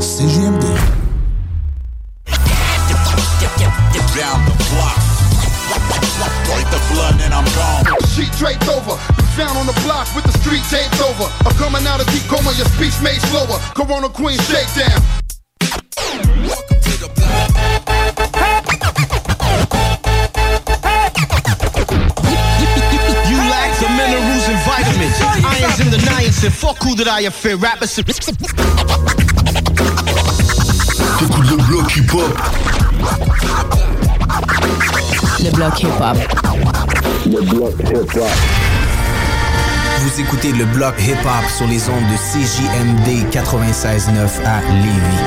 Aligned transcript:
CJMD. 0.00 0.64
Down 4.16 4.40
the 4.48 4.56
block. 4.72 4.96
Break 6.48 6.66
the 6.72 6.80
blood 6.90 7.20
and 7.20 7.34
I'm 7.34 7.44
gone. 7.54 7.84
Sheet 8.08 8.32
draped 8.38 8.66
over, 8.68 8.96
found 9.36 9.58
on 9.58 9.66
the 9.66 9.78
block 9.84 10.08
with 10.16 10.24
the 10.24 10.32
street 10.40 10.64
taped 10.72 11.00
over. 11.00 11.28
I'm 11.44 11.54
coming 11.56 11.86
out 11.86 12.00
of 12.00 12.06
deep 12.12 12.24
coma, 12.28 12.50
your 12.56 12.66
speech 12.72 12.96
made 13.04 13.20
slower. 13.28 13.60
Corona 13.76 14.08
Queen 14.08 14.38
shakedown. 14.48 15.00
You 23.28 23.36
lack 23.52 23.70
the 23.78 23.88
minerals 24.00 24.48
and 24.48 24.58
vitamins. 24.64 25.20
Irons 25.44 25.80
in 25.80 25.90
the 25.90 25.98
niacin. 26.08 26.50
Fuck 26.50 26.82
who 26.82 26.96
that 26.96 27.06
I 27.06 27.28
fear. 27.28 27.56
Rappers. 27.56 28.00
T'écoutes 31.20 31.50
le 31.50 31.56
bloc 31.58 31.96
hip-hop. 31.96 32.38
Le 35.44 35.50
bloc 35.50 35.82
hip-hop. 35.82 36.16
Le 37.26 37.40
bloc 37.42 37.74
hip-hop. 37.78 38.30
Vous 39.98 40.20
écoutez 40.20 40.52
le 40.52 40.64
bloc 40.64 40.94
hip-hop 40.98 41.50
sur 41.54 41.66
les 41.66 41.90
ondes 41.90 42.06
de 42.10 42.16
CJMD 42.16 43.30
96.9 43.30 44.46
à 44.46 44.62
Lévis. 44.72 45.20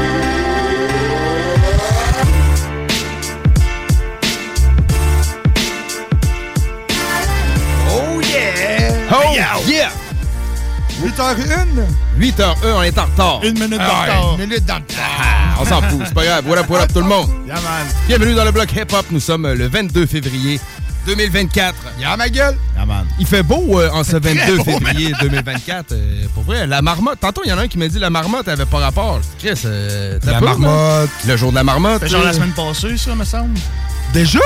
Oh 7.91 8.19
yeah! 8.19 8.95
Oh 9.11 9.69
yeah! 9.69 9.91
8h01? 11.03 11.85
8h01, 12.17 12.55
on 12.75 12.81
est 12.83 12.97
en 12.97 13.05
retard. 13.05 13.39
Une 13.43 13.53
minute 13.59 13.79
Ah 13.79 13.83
de 14.05 14.09
ouais, 14.11 14.15
retard. 14.17 14.33
Une 14.39 14.45
minute 14.47 14.63
le 14.67 14.73
retard. 14.73 15.57
On 15.59 15.65
s'en 15.65 15.81
fout, 15.81 16.01
c'est 16.05 16.13
pas 16.13 16.23
grave. 16.23 16.43
Voilà, 16.47 16.61
voilà 16.63 16.87
tout 16.87 16.99
le 16.99 17.05
monde? 17.07 17.29
Yeah, 17.45 17.55
man. 17.55 17.85
Bienvenue 18.07 18.33
dans 18.33 18.45
le 18.45 18.51
bloc 18.51 18.71
hip-hop. 18.73 19.05
Nous 19.11 19.19
sommes 19.19 19.45
euh, 19.45 19.55
le 19.55 19.67
22 19.67 20.05
février 20.05 20.59
2024. 21.05 21.75
Yeah, 21.99 22.15
ma 22.15 22.29
gueule. 22.29 22.55
Yeah, 22.75 22.85
man. 22.85 23.05
Il 23.19 23.27
fait 23.27 23.43
beau 23.43 23.79
euh, 23.79 23.89
en 23.91 24.03
ce 24.03 24.15
Très 24.17 24.33
22 24.33 24.57
beau, 24.57 24.63
février 24.63 25.11
2024. 25.19 25.91
euh, 25.91 26.25
pour 26.33 26.43
vrai, 26.43 26.65
la 26.67 26.81
marmotte. 26.81 27.19
Tantôt, 27.19 27.41
il 27.43 27.49
y 27.49 27.53
en 27.53 27.57
a 27.57 27.63
un 27.63 27.67
qui 27.67 27.77
m'a 27.77 27.87
dit 27.89 27.99
la 27.99 28.09
marmotte 28.09 28.47
avait 28.47 28.65
pas 28.65 28.79
rapport. 28.79 29.19
Chris, 29.39 29.59
euh, 29.65 30.17
t'as 30.21 30.31
La 30.31 30.39
pas, 30.39 30.45
marmotte. 30.45 30.69
là? 30.69 31.07
Le 31.27 31.37
jour 31.37 31.51
de 31.51 31.55
la 31.55 31.63
marmotte. 31.65 32.01
C'est 32.01 32.09
genre 32.09 32.23
la 32.23 32.33
semaine 32.33 32.53
passée, 32.53 32.97
ça, 32.97 33.13
me 33.13 33.25
semble. 33.25 33.59
Déjà? 34.13 34.39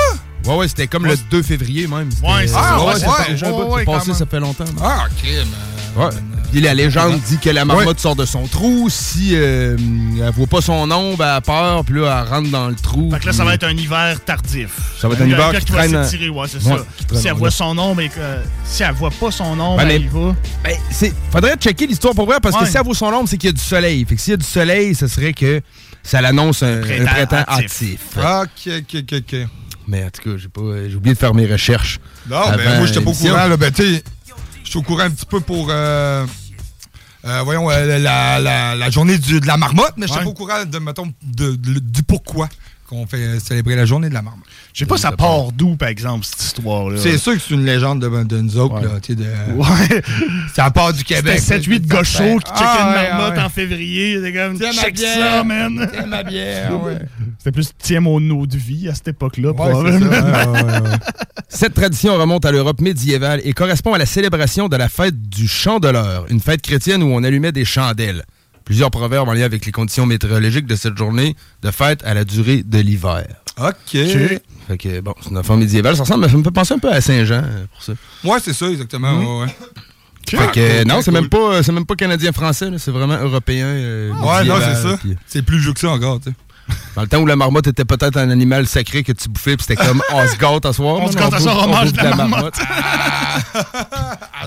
Ouais, 0.46 0.54
ouais, 0.56 0.68
c'était 0.68 0.86
comme 0.86 1.06
le 1.06 1.16
2 1.30 1.42
février 1.42 1.86
même. 1.86 2.08
Ouais, 2.22 2.46
c'est 2.46 2.48
ça. 2.48 2.78
ouais, 2.78 2.94
Ouais, 2.94 3.64
ouais, 3.70 3.84
passé, 3.84 4.14
ça 4.14 4.24
fait 4.26 4.40
longtemps. 4.40 4.64
Ah, 4.82 5.06
crime. 5.18 5.48
Ouais. 5.96 6.08
Puis 6.52 6.60
la 6.62 6.72
légende 6.74 7.20
dit 7.28 7.36
que 7.38 7.50
la 7.50 7.64
marmotte 7.66 7.98
sort 8.00 8.16
de 8.16 8.24
son 8.24 8.46
trou. 8.46 8.88
Si 8.88 9.32
euh, 9.34 9.76
elle 10.16 10.30
voit 10.32 10.46
pas 10.46 10.60
son 10.62 10.90
ombre, 10.90 11.22
elle 11.22 11.28
a 11.30 11.40
peur, 11.42 11.84
puis 11.84 11.96
là, 12.00 12.22
elle 12.24 12.32
rentre 12.32 12.50
dans 12.50 12.68
le 12.68 12.74
trou. 12.74 13.10
Fait 13.12 13.18
que 13.20 13.26
là, 13.26 13.32
ça 13.34 13.44
va 13.44 13.52
être 13.54 13.64
un 13.64 13.76
hiver 13.76 14.18
tardif. 14.24 14.70
Ça 14.98 15.08
va 15.08 15.14
être 15.14 15.22
un 15.22 15.26
hiver 15.26 15.50
qui 15.58 15.64
qui 15.66 15.72
va 15.72 15.78
traîne- 15.78 16.04
s'étirer, 16.04 16.28
ouais, 16.30 16.46
c'est 16.48 16.62
Ouais, 16.64 16.78
ça. 16.78 16.84
qui 16.96 17.04
traîne 17.04 17.20
Si 17.20 17.28
elle 17.28 17.34
voit 17.34 17.48
là. 17.48 17.52
son 17.54 17.76
ombre 17.76 18.00
et 18.00 18.08
que. 18.08 18.20
Si 18.64 18.82
elle 18.82 18.94
voit 18.94 19.10
pas 19.10 19.30
son 19.30 19.58
ombre, 19.60 19.82
mais- 19.84 19.96
elle 19.96 20.02
y 20.04 20.06
va. 20.08 20.34
Ben, 20.64 20.76
c'est, 20.90 21.12
faudrait 21.30 21.56
checker 21.56 21.86
l'histoire 21.86 22.14
pour 22.14 22.26
vrai, 22.26 22.36
parce 22.40 22.56
que 22.56 22.64
si 22.66 22.76
elle 22.76 22.84
vaut 22.84 22.94
son 22.94 23.06
ombre, 23.06 23.28
c'est 23.28 23.36
qu'il 23.36 23.48
y 23.48 23.52
a 23.52 23.54
du 23.56 23.60
soleil. 23.62 24.04
Fait 24.08 24.14
que 24.14 24.20
s'il 24.20 24.30
y 24.30 24.34
a 24.34 24.38
du 24.38 24.46
soleil, 24.46 24.94
ce 24.94 25.06
serait 25.06 25.32
que 25.34 25.60
ça 26.02 26.22
l'annonce 26.22 26.62
un, 26.62 26.78
un 26.78 27.04
printemps 27.04 27.44
actif. 27.46 27.64
actif. 27.64 28.00
Ok, 28.16 28.72
ok, 28.78 29.02
ok, 29.12 29.22
ok. 29.32 29.48
Mais 29.88 30.04
en 30.04 30.10
tout 30.10 30.22
cas, 30.22 30.36
j'ai, 30.36 30.94
oublié 30.96 31.14
de 31.14 31.18
faire 31.18 31.34
mes 31.34 31.46
recherches. 31.46 31.98
Non, 32.28 32.42
mais 32.56 32.62
avant 32.66 32.76
moi, 32.76 32.86
j'étais 32.86 33.00
pas 33.00 33.10
au 33.10 33.14
courant. 33.14 33.46
Là, 33.48 33.56
ben, 33.56 33.72
sais, 33.82 34.02
j'étais 34.62 34.76
au 34.78 34.82
courant 34.82 35.00
un 35.04 35.10
petit 35.10 35.26
peu 35.26 35.40
pour. 35.40 35.68
euh, 35.70 36.26
euh, 37.24 37.40
voyons, 37.42 37.68
euh, 37.70 37.98
la, 37.98 38.38
la, 38.38 38.74
la 38.76 38.90
journée 38.90 39.18
du- 39.18 39.40
de 39.40 39.46
la 39.46 39.56
marmotte, 39.56 39.94
mais 39.96 40.06
je 40.06 40.12
Ouais. 40.12 40.18
pas 40.24 40.30
au 40.30 40.34
courant 40.34 40.64
de, 40.64 40.78
mettons, 40.78 41.10
de- 41.22 41.56
de- 41.56 41.80
du 41.80 42.02
pourquoi 42.02 42.48
qu'on 42.88 43.06
fait 43.06 43.38
célébrer 43.40 43.76
la 43.76 43.84
journée 43.84 44.08
de 44.08 44.14
la 44.14 44.22
marmotte. 44.22 44.44
Je 44.72 44.78
sais 44.80 44.86
pas, 44.86 44.96
ça 44.96 45.12
part 45.12 45.52
d'où, 45.52 45.76
par 45.76 45.88
exemple, 45.88 46.24
cette 46.24 46.42
histoire-là. 46.42 46.96
C'est 46.98 47.18
sûr 47.18 47.34
que 47.34 47.38
c'est 47.40 47.54
une 47.54 47.64
légende 47.64 48.00
de, 48.00 48.24
de 48.24 48.40
nous 48.40 48.56
autres, 48.58 48.76
Ouais. 48.76 48.82
là, 48.82 49.00
tu 49.00 49.12
sais, 49.12 49.14
de... 49.14 49.24
Ouais. 49.54 50.02
Ça 50.54 50.70
part 50.70 50.92
du 50.92 51.04
Québec. 51.04 51.38
C'était 51.40 51.60
7-8 51.78 51.86
gars 51.86 52.02
chauds 52.02 52.38
qui 52.38 52.50
checkaient 52.52 52.64
Ah, 52.64 52.88
une 52.88 52.96
ouais, 53.02 53.10
marmotte 53.10 53.36
ouais. 53.38 53.44
en 53.44 53.48
février. 53.48 54.16
C'était 54.16 54.32
comme, 54.32 54.58
Tiens 54.58 54.72
ma 54.72 54.82
check 54.82 54.94
bière. 54.94 55.18
ça, 55.18 55.44
man. 55.44 55.90
Tiens 55.92 56.06
ma 56.06 56.22
bière, 56.22 56.82
ouais. 56.84 56.98
C'était 57.38 57.52
plus 57.52 57.70
tiens 57.78 58.00
mon 58.00 58.30
eau 58.30 58.46
de 58.46 58.56
vie 58.56 58.88
à 58.88 58.94
cette 58.94 59.08
époque-là, 59.08 59.50
Ouais, 59.50 59.54
probablement. 59.54 60.10
c'est 60.10 60.20
ça, 60.20 60.50
ouais, 60.50 60.62
ouais, 60.62 60.80
ouais. 60.80 60.96
Cette 61.50 61.74
tradition 61.74 62.14
remonte 62.16 62.44
à 62.44 62.52
l'Europe 62.52 62.80
médiévale 62.80 63.40
et 63.44 63.52
correspond 63.52 63.94
à 63.94 63.98
la 63.98 64.06
célébration 64.06 64.68
de 64.68 64.76
la 64.76 64.88
fête 64.88 65.28
du 65.28 65.48
chandeleur, 65.48 66.26
une 66.28 66.40
fête 66.40 66.60
chrétienne 66.62 67.02
où 67.02 67.06
on 67.06 67.22
allumait 67.24 67.52
des 67.52 67.64
chandelles. 67.64 68.24
Plusieurs 68.68 68.90
proverbes 68.90 69.26
en 69.26 69.32
lien 69.32 69.44
avec 69.46 69.64
les 69.64 69.72
conditions 69.72 70.04
météorologiques 70.04 70.66
de 70.66 70.76
cette 70.76 70.94
journée 70.98 71.34
de 71.62 71.70
fête 71.70 72.04
à 72.04 72.12
la 72.12 72.24
durée 72.26 72.62
de 72.62 72.78
l'hiver. 72.80 73.24
OK. 73.58 73.72
Fait 73.92 74.76
que, 74.76 75.00
bon, 75.00 75.14
c'est 75.22 75.30
une 75.30 75.38
affaire 75.38 75.56
médiévale. 75.56 75.96
Ça 75.96 76.02
ressemble, 76.02 76.28
ça 76.28 76.36
me 76.36 76.42
fait 76.44 76.50
penser 76.50 76.74
un 76.74 76.78
peu 76.78 76.92
à 76.92 77.00
Saint-Jean 77.00 77.42
euh, 77.42 77.64
pour 77.72 77.82
ça. 77.82 77.94
Ouais, 78.24 78.36
c'est 78.42 78.52
ça, 78.52 78.68
exactement. 78.68 79.38
Ouais, 79.40 79.46
ouais. 79.46 79.56
Fait 80.28 80.52
que, 80.52 80.60
euh, 80.60 80.84
non, 80.84 81.00
c'est 81.00 81.10
cool. 81.10 81.20
même 81.22 81.30
pas, 81.30 81.62
c'est 81.62 81.72
même 81.72 81.86
pas 81.86 81.94
canadien-français, 81.94 82.70
c'est 82.76 82.90
vraiment 82.90 83.16
européen. 83.16 83.64
euh, 83.64 84.12
Ouais, 84.12 84.44
non, 84.44 84.56
c'est 84.60 84.82
ça. 84.82 84.98
C'est 85.26 85.40
plus 85.42 85.60
vieux 85.60 85.72
que 85.72 85.80
ça 85.80 85.88
encore, 85.88 86.20
tu 86.20 86.28
sais. 86.28 86.36
Dans 86.94 87.02
le 87.02 87.08
temps 87.08 87.18
où 87.20 87.26
la 87.26 87.36
marmotte 87.36 87.66
était 87.68 87.84
peut-être 87.84 88.16
un 88.16 88.30
animal 88.30 88.66
sacré 88.66 89.02
que 89.04 89.12
tu 89.12 89.28
bouffais, 89.28 89.56
puis 89.56 89.66
c'était 89.68 89.82
comme 89.84 90.02
on 90.12 90.26
se 90.26 90.36
gâte 90.36 90.66
à 90.66 90.72
soir. 90.72 90.96
On 91.00 91.10
se 91.10 91.16
gâte 91.16 91.32
à 91.32 91.38
soir, 91.40 91.64
on 91.64 91.68
mange 91.68 91.92
de 91.92 91.96
la 92.02 92.14
marmotte. 92.16 92.56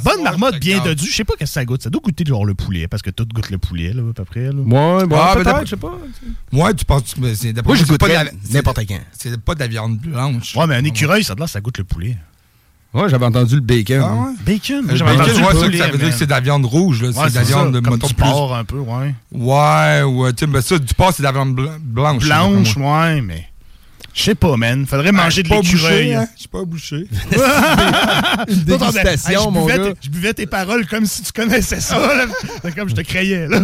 Bonne 0.04 0.24
marmotte 0.24 0.60
bien 0.60 0.80
dodue. 0.80 1.06
Je 1.10 1.16
sais 1.16 1.24
pas 1.24 1.34
qu'est-ce 1.38 1.52
que 1.52 1.54
ça 1.54 1.66
goûte. 1.66 1.84
Ça 1.84 1.90
doit 1.90 2.02
goûter 2.04 2.24
genre 2.26 2.46
le 2.46 2.54
poulet, 2.54 2.88
parce 2.88 3.02
que 3.02 3.10
tout 3.10 3.26
goûte 3.34 3.50
le 3.50 3.58
poulet, 3.58 3.94
là, 3.94 4.02
à 4.10 4.14
peu 4.14 4.26
près. 4.26 4.50
Bon, 4.52 5.06
Ah, 5.16 5.34
peut-être, 5.36 5.62
je 5.66 5.70
sais 5.72 5.76
pas. 5.78 5.94
Ouais, 6.52 6.74
tu 6.74 6.86
penses 6.86 7.14
que 7.14 7.34
c'est 7.36 7.54
d'après 7.54 7.74
Moi, 7.74 7.98
moi, 8.00 8.08
la- 8.10 8.26
c'est- 8.44 8.54
n'importe 8.54 8.80
quand. 8.88 9.00
C'est 9.18 9.40
pas 9.40 9.56
de 9.56 9.60
la 9.60 9.68
viande 9.68 9.98
blanche. 10.00 10.56
Ouais, 10.56 10.68
mais 10.68 10.76
un 10.76 10.84
écureuil, 10.84 11.24
ça, 11.24 11.36
de 11.36 11.40
là, 11.40 11.48
ça 11.48 11.62
goûte 11.62 11.78
le 11.78 11.84
poulet. 11.84 12.18
Ouais, 12.94 13.08
j'avais 13.10 13.26
entendu 13.26 13.56
le 13.56 13.62
bacon. 13.62 14.02
Ah 14.04 14.14
ouais? 14.14 14.34
Bacon? 14.46 14.82
Le 14.88 15.00
bacon, 15.00 15.08
entendu 15.22 15.32
ouais, 15.32 15.38
ça, 15.46 15.52
poulet, 15.66 15.78
ça 15.78 15.88
veut 15.88 15.98
dire 15.98 16.10
que 16.10 16.16
c'est 16.16 16.26
de 16.26 16.32
la 16.32 16.40
viande 16.42 16.66
rouge, 16.66 17.02
là. 17.02 17.08
Ouais, 17.10 17.14
c'est 17.26 17.30
de 17.32 17.36
la 17.36 17.46
c'est 17.46 17.52
ça, 17.54 17.58
viande, 17.62 17.82
comme 17.82 17.94
mettons, 17.94 18.08
du 18.08 18.14
plus. 18.14 18.24
porc 18.24 18.56
un 18.56 18.64
peu, 18.66 18.80
ouais. 18.80 19.16
Ouais, 19.32 20.02
ouais, 20.04 20.34
tu 20.34 20.46
sais, 20.46 20.52
mais 20.52 20.62
ça, 20.62 20.78
du 20.78 20.94
porc, 20.94 21.14
c'est 21.16 21.22
de 21.24 21.28
la 21.28 21.32
viande 21.32 21.56
blan- 21.56 21.78
blanche. 21.80 22.24
Blanche, 22.26 22.76
ouais, 22.76 23.22
mais... 23.22 23.48
Je 24.14 24.24
sais 24.24 24.36
pas, 24.36 24.58
man. 24.58 24.86
Faudrait 24.86 25.14
manger 25.14 25.42
Ah, 25.50 25.58
de 25.58 25.64
je 25.64 25.70
suis 25.70 25.78
pas 25.78 25.86
l'écureuil. 25.94 26.04
bouché, 26.08 26.16
hein? 26.16 26.28
Je 26.36 26.40
suis 26.42 26.50
pas 26.50 26.66
bouché. 26.66 27.08
Une 28.50 28.64
dégustation, 28.64 29.40
Hey, 29.42 29.52
mon 29.52 29.66
buvais 29.66 29.78
gars. 29.78 29.86
tes- 29.86 29.98
Je 30.02 30.10
buvais 30.10 30.34
tes 30.34 30.46
paroles 30.48 30.86
comme 30.86 31.06
si 31.06 31.22
tu 31.24 31.32
connaissais 31.32 31.80
ça. 31.80 31.98
là. 31.98 32.26
C'est 32.62 32.76
comme 32.76 32.90
je 32.90 32.96
te 32.96 33.02
crayais, 33.02 33.48
là. 33.48 33.60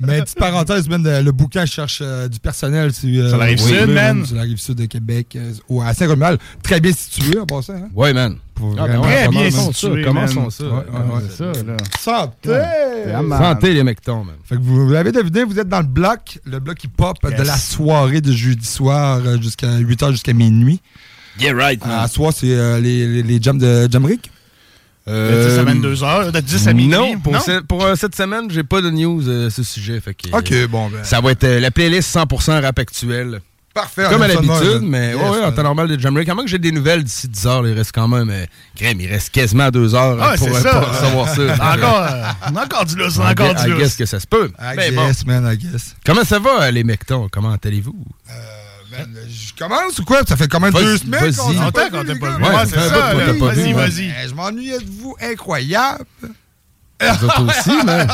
Mais 0.00 0.22
petite 0.22 0.38
parenthèse, 0.38 0.88
man, 0.88 1.06
euh, 1.06 1.20
le 1.20 1.30
bouquin 1.32 1.66
cherche 1.66 1.98
euh, 2.02 2.26
du 2.26 2.38
personnel. 2.38 2.94
sur, 2.94 3.06
euh, 3.10 3.28
Sur 3.28 3.36
la 3.38 3.44
rive 3.44 3.60
sud, 3.60 3.88
man. 3.90 4.24
Sur 4.24 4.36
la 4.36 4.42
rive 4.44 4.56
sud 4.58 4.76
de 4.76 4.86
Québec, 4.86 5.36
euh, 5.36 5.52
ou 5.68 5.82
à 5.82 5.92
Saint-Romuald. 5.92 6.38
Très 6.62 6.80
bien 6.80 6.92
situé, 6.92 7.38
en 7.38 7.44
passant. 7.44 7.74
Hein? 7.74 7.88
Ouais, 7.94 8.14
man. 8.14 8.36
Pour 8.56 8.74
Ah, 8.78 8.86
vraiment- 8.86 9.02
ben 9.02 9.08
ouais, 9.08 9.14
Très 9.16 9.28
bien 9.28 9.50
commençons 9.50 9.72
situé, 9.72 10.02
ça, 10.02 10.08
commençons 10.08 10.40
man. 10.40 10.50
ça? 10.50 10.64
Ouais, 10.64 10.70
ouais, 10.72 11.14
ouais. 11.14 11.22
C'est 11.28 11.36
ça, 11.36 11.62
là. 11.62 11.76
Santé! 12.00 12.50
Man. 13.22 13.38
Santé, 13.38 13.74
les 13.74 13.84
mectons, 13.84 14.24
man. 14.24 14.34
Fait 14.44 14.56
que 14.56 14.60
vous, 14.62 14.86
vous 14.86 14.92
l'avez 14.92 15.12
deviné, 15.12 15.44
vous 15.44 15.58
êtes 15.60 15.68
dans 15.68 15.80
le 15.80 15.86
bloc, 15.86 16.38
le 16.44 16.58
bloc 16.58 16.82
hip-hop 16.82 17.16
de 17.22 17.30
Yes. 17.30 17.46
la 17.46 17.56
soirée 17.56 18.20
de 18.20 18.32
jeudi 18.32 18.66
soir 18.66 19.20
euh, 19.24 19.40
jusqu'à 19.40 19.78
8h 19.78 20.10
jusqu'à 20.10 20.32
minuit. 20.32 20.80
Yeah, 21.38 21.52
right, 21.54 21.82
À 21.84 22.08
soir, 22.08 22.32
c'est 22.34 22.50
euh, 22.50 22.80
les, 22.80 23.06
les, 23.06 23.22
les 23.22 23.38
jams 23.42 23.58
de 23.58 23.88
Jamrick. 23.92 24.30
De 25.06 25.48
10 25.50 25.58
à 25.60 25.62
22 25.62 26.02
heures, 26.02 26.32
de 26.32 26.40
10 26.40 26.66
à 26.66 26.72
minuit. 26.72 26.88
Non, 26.96 27.20
pour, 27.20 27.32
Non? 27.34 27.38
ce- 27.40 27.60
pour, 27.62 27.84
euh, 27.84 27.94
cette 27.94 28.16
semaine, 28.16 28.50
j'ai 28.50 28.64
pas 28.64 28.80
de 28.80 28.90
news 28.90 29.22
euh, 29.28 29.46
à 29.46 29.50
ce 29.50 29.62
sujet. 29.62 30.00
Fait 30.00 30.14
que, 30.14 30.34
Ok, 30.36 30.52
bon, 30.68 30.88
ben. 30.88 31.04
Ça 31.04 31.20
va 31.20 31.30
être 31.30 31.44
euh, 31.44 31.60
la 31.60 31.70
playlist 31.70 32.12
100% 32.16 32.60
rap 32.60 32.78
actuel. 32.78 33.40
Parfait. 33.76 34.06
Comme 34.08 34.22
à 34.22 34.28
l'habitude, 34.28 34.80
mais 34.82 35.08
Yes, 35.08 35.16
ouais, 35.16 35.28
ouais, 35.28 35.44
en 35.44 35.52
temps 35.52 35.62
normal 35.62 35.86
de 35.88 36.00
Jamrick. 36.00 36.26
Comment 36.26 36.42
que 36.42 36.48
j'ai 36.48 36.58
des 36.58 36.72
nouvelles 36.72 37.04
d'ici 37.04 37.28
10 37.28 37.46
heures, 37.46 37.66
il 37.68 37.74
reste 37.74 37.92
quand 37.94 38.08
même. 38.08 38.30
Euh, 38.30 38.46
crème, 38.74 38.98
il 39.02 39.06
reste 39.06 39.28
quasiment 39.30 39.68
2 39.70 39.94
heures 39.94 40.16
Ah, 40.18 40.34
pour, 40.38 40.48
c'est 40.48 40.54
euh, 40.54 40.60
ça. 40.62 40.80
pour 40.80 40.88
recevoir 40.88 41.28
ça. 41.28 41.42
On 41.42 41.60
a 41.60 41.76
encore, 41.76 42.02
euh, 42.02 42.22
on 42.52 42.56
a 42.56 42.64
encore 42.64 42.84
du 42.86 42.96
lousse, 42.96 43.18
on 43.18 43.22
a 43.22 43.28
I 43.28 43.32
encore 43.32 43.52
guess- 43.52 43.64
du 43.64 43.70
I 43.70 43.74
guess 43.74 43.82
lousse. 43.82 43.96
que 43.96 44.06
ça 44.06 44.18
se 44.18 44.26
peut. 44.26 44.50
I 44.58 44.74
Mais 44.76 44.90
bon. 44.92 45.10
man, 45.26 45.52
I 45.52 45.58
guess. 45.58 45.94
Comment 46.06 46.24
ça 46.24 46.38
va, 46.38 46.62
euh, 46.62 46.70
les 46.70 46.84
mectons? 46.84 47.28
Comment 47.30 47.54
allez-vous? 47.62 47.94
Man, 48.90 49.14
je 49.28 49.52
commence 49.62 49.98
ou 49.98 50.04
quoi? 50.04 50.20
Ça 50.26 50.36
fait 50.36 50.48
quand 50.48 50.60
même 50.60 50.72
deux 50.72 50.96
semaines 50.96 51.20
vas-y. 51.30 51.56
qu'on 51.56 51.70
t'a 51.70 51.90
pas 51.90 52.02
vu. 52.02 52.42
Ouais, 52.44 52.64
c'est 52.66 52.76
ça, 52.76 53.12
Vas-y, 53.14 53.72
vas-y. 53.74 54.14
Je 54.28 54.34
m'ennuyais 54.34 54.78
de 54.78 54.86
vous, 55.02 55.14
incroyable? 55.20 56.04
Vous 57.00 57.24
autres 57.26 57.42
aussi, 57.48 57.84
man. 57.84 58.08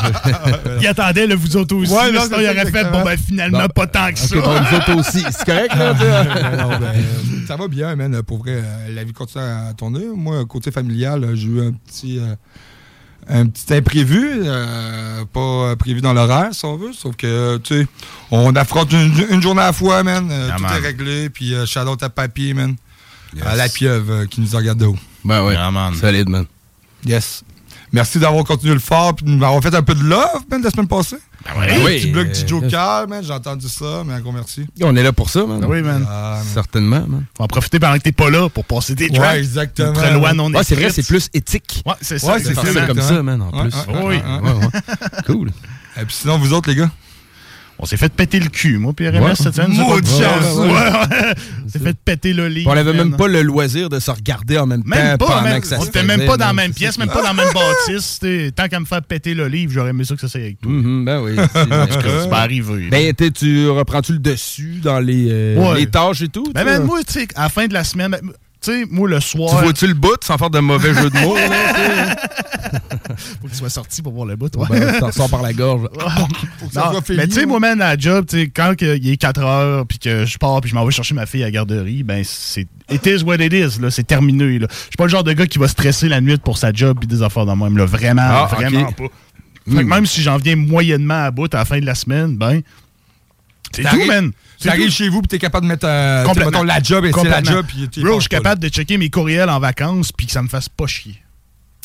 Il 0.81 0.87
attendait, 0.87 1.25
là, 1.27 1.35
vous 1.35 1.55
autres 1.57 1.75
aussi. 1.75 1.91
Ouais, 1.93 2.11
là, 2.11 2.19
non, 2.19 2.25
sinon, 2.25 2.37
il 2.39 2.45
aurait 2.49 2.71
fait, 2.71 2.91
bon, 2.91 3.03
ben, 3.03 3.17
finalement, 3.17 3.59
Bon. 3.61 3.67
pas 3.69 3.87
tant 3.87 4.11
que 4.11 4.19
ça. 4.19 4.35
Bon, 4.35 4.53
nous 4.59 4.77
autres 4.77 4.95
aussi. 4.97 5.23
C'est 5.31 5.45
correct, 5.45 5.75
là? 5.75 5.93
Non, 6.57 6.77
ben, 6.79 6.93
ça 7.47 7.55
va 7.55 7.67
bien, 7.67 7.95
man. 7.95 8.21
Pour 8.23 8.39
vrai, 8.39 8.61
euh, 8.63 8.93
la 8.93 9.03
vie 9.03 9.13
continue 9.13 9.43
à 9.43 9.73
tourner. 9.77 10.05
Moi, 10.15 10.43
côté 10.45 10.69
familial, 10.71 11.23
euh, 11.23 11.35
j'ai 11.35 11.47
eu 11.47 11.61
un 11.61 11.71
petit, 11.71 12.19
euh, 12.19 12.35
un 13.29 13.47
petit 13.47 13.73
imprévu. 13.73 14.41
euh, 14.45 15.23
pas 15.31 15.75
prévu 15.77 16.01
dans 16.01 16.11
l'horaire, 16.13 16.49
si 16.51 16.65
on 16.65 16.75
veut. 16.75 16.91
Sauf 16.93 17.15
que, 17.15 17.57
tu 17.63 17.81
sais, 17.81 17.87
on 18.31 18.53
affronte 18.55 18.91
une, 18.91 19.13
une 19.29 19.41
journée 19.41 19.61
à 19.61 19.67
la 19.67 19.73
fois, 19.73 20.03
man. 20.03 20.29
Ah, 20.29 20.55
tout 20.57 20.63
man. 20.63 20.71
est 20.75 20.85
réglé. 20.85 21.29
Puis, 21.29 21.53
euh, 21.55 21.65
shout 21.65 21.79
out 21.87 22.03
à 22.03 22.09
papy, 22.09 22.53
man. 22.53 22.75
À 23.45 23.55
la 23.55 23.69
pieuvre 23.69 24.11
euh, 24.13 24.25
qui 24.25 24.41
nous 24.41 24.49
regarde 24.55 24.77
de 24.79 24.85
haut. 24.87 24.97
Ben 25.23 25.43
ouais. 25.45 25.55
Ah, 25.57 25.71
man. 25.71 25.93
Solide, 25.95 26.27
man. 26.29 26.45
Yes. 27.05 27.43
Merci 27.93 28.17
d'avoir 28.17 28.43
continué 28.43 28.73
le 28.73 28.79
fort 28.79 29.13
puis 29.15 29.23
de 29.25 29.29
m'avoir 29.31 29.61
fait 29.61 29.73
un 29.75 29.83
peu 29.83 29.93
de 29.93 30.03
love, 30.03 30.41
man, 30.49 30.61
la 30.63 30.69
semaine 30.71 30.87
passée. 30.87 31.17
ouais. 31.57 31.71
Un 31.71 31.85
Oui, 31.85 31.99
petit 31.99 32.07
bloc 32.11 32.27
euh, 32.27 32.31
du 32.41 32.47
Joker, 32.47 33.07
man. 33.07 33.23
J'ai 33.23 33.31
entendu 33.33 33.69
ça, 33.69 34.01
mais 34.05 34.13
un 34.13 34.19
gros 34.19 34.31
merci. 34.31 34.65
On 34.81 34.95
est 34.95 35.03
là 35.03 35.13
pour 35.13 35.29
ça, 35.29 35.45
man. 35.45 35.63
Oui, 35.65 35.81
man. 35.83 36.03
Ah, 36.09 36.37
man. 36.39 36.45
Certainement, 36.53 37.05
man. 37.07 37.25
Faut 37.37 37.43
en 37.43 37.47
profiter 37.47 37.79
pendant 37.79 37.95
que 37.97 38.01
t'es 38.03 38.11
pas 38.11 38.31
là 38.31 38.49
pour 38.49 38.65
passer 38.65 38.95
tes 38.95 39.09
tracks. 39.09 39.33
Ouais, 39.33 39.37
exactement. 39.39 39.93
Notre 39.93 40.13
loi 40.13 40.33
non 40.33 40.51
Ouais, 40.51 40.63
c'est 40.63 40.73
vrai, 40.75 40.89
c'est 40.89 41.05
plus 41.05 41.29
éthique. 41.35 41.83
Ouais, 41.85 41.93
c'est 42.01 42.17
ça. 42.17 42.33
Ouais, 42.33 42.39
c'est 42.43 42.53
comme 42.87 42.99
ça, 43.01 43.21
man, 43.21 43.41
en 43.43 43.51
Ouais, 43.63 43.69
plus. 43.69 43.77
ouais, 43.93 44.03
Oui. 44.03 44.15
ouais, 44.15 44.49
Ouais, 44.51 44.51
ouais. 44.65 45.23
Cool. 45.27 45.51
Et 46.01 46.05
puis 46.05 46.15
sinon, 46.15 46.39
vous 46.39 46.51
autres, 46.53 46.69
les 46.69 46.75
gars? 46.75 46.89
On 47.79 47.85
s'est 47.85 47.97
fait 47.97 48.13
péter 48.13 48.39
le 48.39 48.47
cul, 48.49 48.77
moi, 48.77 48.93
puis 48.93 49.09
RMS, 49.09 49.19
Ouais. 49.21 49.35
cette 49.35 49.55
semaine. 49.55 49.73
Chance. 49.75 50.57
Ouais, 50.57 50.71
ouais. 50.71 51.33
On 51.65 51.69
s'est 51.69 51.79
fait 51.79 51.97
péter 52.05 52.31
le 52.33 52.47
lit. 52.47 52.63
On 52.65 52.71
avait 52.71 52.93
même 52.93 53.17
pas 53.17 53.27
le 53.27 53.41
loisir 53.41 53.89
de 53.89 53.99
se 53.99 54.11
regarder 54.11 54.57
en 54.57 54.67
même, 54.67 54.83
Même 54.85 55.17
temps 55.17 55.25
pas, 55.27 55.41
même, 55.41 55.59
que 55.59 55.67
ça 55.67 55.77
on 55.79 55.81
se 55.83 55.87
était 55.87 56.03
même 56.03 56.25
pas 56.25 56.37
dans 56.37 56.45
la 56.47 56.53
même 56.53 56.71
pièce, 56.73 56.97
même 56.97 57.09
pas 57.09 57.21
dans 57.21 57.29
la 57.29 57.33
même 57.33 57.51
bâtisse. 57.53 58.19
Tant 58.55 58.67
qu'à 58.67 58.79
me 58.79 58.85
faire 58.85 59.01
péter 59.01 59.33
le 59.33 59.47
livre, 59.47 59.71
j'aurais 59.73 59.89
aimé 59.89 60.05
ça 60.05 60.15
que 60.15 60.21
ça 60.21 60.27
s'aille 60.29 60.43
avec 60.43 60.61
toi. 60.61 60.71
Mhm, 60.71 61.03
ben 61.05 61.21
oui. 61.21 61.35
C'est 61.53 62.29
pas 62.29 62.39
arrivé. 62.41 62.87
Ben, 62.89 63.13
tu 63.33 63.67
reprends-tu 63.69 64.13
le 64.13 64.19
dessus 64.19 64.79
dans 64.81 64.99
les, 64.99 65.27
euh, 65.31 65.55
Ouais. 65.57 65.79
les 65.79 65.87
tâches 65.87 66.21
et 66.21 66.29
tout? 66.29 66.45
Ben, 66.53 66.63
ben, 66.63 66.83
moi, 66.83 66.99
tu 67.05 67.13
sais, 67.13 67.27
à 67.35 67.43
la 67.43 67.49
fin 67.49 67.67
de 67.67 67.73
la 67.73 67.83
semaine, 67.83 68.11
ben, 68.11 68.21
tu 68.63 68.71
sais, 68.71 68.85
moi, 68.89 69.09
le 69.09 69.19
tu 69.19 69.27
soir. 69.29 69.61
vois-tu 69.61 69.87
le 69.87 69.93
bout 69.93 70.15
sans 70.23 70.37
faire 70.37 70.49
de 70.49 70.59
mauvais 70.59 70.93
jeu 70.93 71.09
de 71.09 71.19
mots? 71.19 71.35
là, 71.35 72.15
tu? 72.15 72.73
Faut 73.41 73.47
que 73.47 73.51
tu 73.51 73.57
sois 73.57 73.69
sorti 73.69 74.01
pour 74.01 74.13
voir 74.13 74.25
le 74.25 74.35
bout, 74.35 74.49
toi. 74.49 74.65
ben, 74.69 74.99
t'en 74.99 75.11
sors 75.11 75.29
par 75.29 75.41
la 75.41 75.53
gorge. 75.53 75.87
Faut 76.59 76.67
que 76.67 76.73
ça 76.73 76.85
Non, 76.85 76.91
soit 76.93 77.01
fini, 77.01 77.17
mais 77.17 77.27
tu 77.27 77.33
sais, 77.33 77.39
ouais. 77.41 77.45
moi, 77.45 77.59
man, 77.59 77.81
à 77.81 77.95
la 77.95 77.97
job, 77.97 78.25
tu 78.27 78.39
sais, 78.39 78.47
quand 78.47 78.73
que 78.77 78.97
il 78.97 79.09
est 79.11 79.17
4 79.17 79.41
heures, 79.41 79.85
puis 79.85 79.99
que 79.99 80.25
je 80.25 80.37
pars, 80.37 80.61
puis 80.61 80.69
je 80.69 80.75
m'en 80.75 80.85
vais 80.85 80.91
chercher 80.91 81.13
ma 81.13 81.25
fille 81.25 81.43
à 81.43 81.47
la 81.47 81.51
garderie, 81.51 82.03
ben, 82.03 82.23
c'est. 82.25 82.67
It 82.89 83.05
is 83.05 83.23
what 83.23 83.35
it 83.35 83.53
is, 83.53 83.79
là. 83.81 83.91
C'est 83.91 84.03
terminé, 84.07 84.59
là. 84.59 84.67
Je 84.69 84.75
suis 84.75 84.89
pas 84.97 85.03
le 85.05 85.09
genre 85.09 85.23
de 85.23 85.33
gars 85.33 85.45
qui 85.47 85.59
va 85.59 85.67
stresser 85.67 86.07
la 86.09 86.21
nuit 86.21 86.37
pour 86.37 86.57
sa 86.57 86.71
job, 86.73 86.97
puis 86.99 87.07
des 87.07 87.21
affaires 87.21 87.45
dans 87.45 87.55
même, 87.55 87.77
là. 87.77 87.85
Vraiment, 87.85 88.21
Ah, 88.25 88.49
vraiment 88.51 88.91
pas. 88.93 89.03
Fait 89.65 89.77
que 89.77 89.81
même 89.83 90.05
si 90.05 90.21
j'en 90.21 90.37
viens 90.37 90.55
moyennement 90.55 91.23
à 91.25 91.31
bout 91.31 91.53
à 91.53 91.59
la 91.59 91.65
fin 91.65 91.79
de 91.79 91.85
la 91.85 91.95
semaine, 91.95 92.37
ben. 92.37 92.61
C'est 93.75 93.83
tout, 93.83 94.05
man. 94.07 94.31
T'arrives 94.63 94.91
chez 94.91 95.09
vous, 95.09 95.21
puis 95.21 95.27
t'es 95.27 95.39
capable 95.39 95.65
de 95.65 95.71
mettre 95.71 95.87
euh, 95.87 96.25
mettons, 96.35 96.63
la 96.63 96.81
job 96.81 97.05
et 97.05 97.11
c'est 97.11 97.29
la 97.29 97.43
job. 97.43 97.65
Puis 97.67 97.89
tu 97.89 97.99
y 97.99 98.03
Bro, 98.03 98.15
je 98.15 98.21
suis 98.21 98.29
capable 98.29 98.61
de 98.61 98.69
checker 98.69 98.97
mes 98.97 99.09
courriels 99.09 99.49
en 99.49 99.59
vacances, 99.59 100.11
puis 100.11 100.25
que 100.25 100.31
ça 100.31 100.41
me 100.41 100.47
fasse 100.47 100.69
pas 100.69 100.87
chier. 100.87 101.23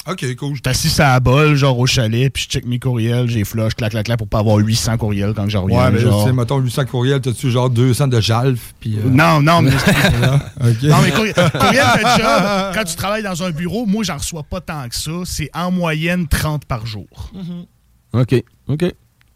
Ok, 0.09 0.25
cool. 0.37 0.57
Je 0.57 0.71
assis 0.71 1.03
à 1.03 1.13
la 1.15 1.21
bol, 1.21 1.55
genre 1.55 1.79
au 1.79 1.85
chalet, 1.85 2.33
puis 2.33 2.45
je 2.45 2.49
check 2.49 2.65
mes 2.65 2.79
courriels, 2.79 3.29
j'ai 3.29 3.45
flush, 3.45 3.75
clac, 3.75 3.91
clac, 3.91 4.07
clac, 4.07 4.17
pour 4.17 4.27
pas 4.27 4.39
avoir 4.39 4.57
800 4.57 4.97
courriels 4.97 5.35
quand 5.35 5.47
je 5.51 5.59
reviens. 5.59 5.85
Ouais, 5.85 5.91
mais 5.91 5.99
genre. 6.01 6.23
tu 6.23 6.31
sais, 6.31 6.35
mettons 6.35 6.59
800 6.61 6.87
courriels, 6.87 7.21
t'as-tu 7.21 7.51
genre 7.51 7.69
200 7.69 8.09
de 8.09 8.19
Jalf? 8.19 8.75
Puis, 8.81 8.97
euh, 8.97 9.03
Non, 9.11 9.43
non, 9.43 9.61
mais. 9.61 9.71
Non, 10.83 10.97
mais 11.03 11.11
courriel, 11.11 11.35
courriel 11.53 11.87
de 11.97 12.23
job, 12.23 12.73
quand 12.75 12.85
tu 12.85 12.97
travailles 12.97 13.23
dans 13.23 13.43
un 13.43 13.51
bureau, 13.51 13.85
moi, 13.85 14.03
j'en 14.03 14.17
reçois 14.17 14.45
pas 14.45 14.63
tant 14.63 14.89
que 14.89 14.95
ça. 14.95 15.11
C'est 15.27 15.51
en 15.53 15.71
moyenne 15.71 16.27
30 16.27 16.65
par 16.65 16.87
jour. 16.87 17.31
OK. 18.15 18.43
OK. 18.69 18.85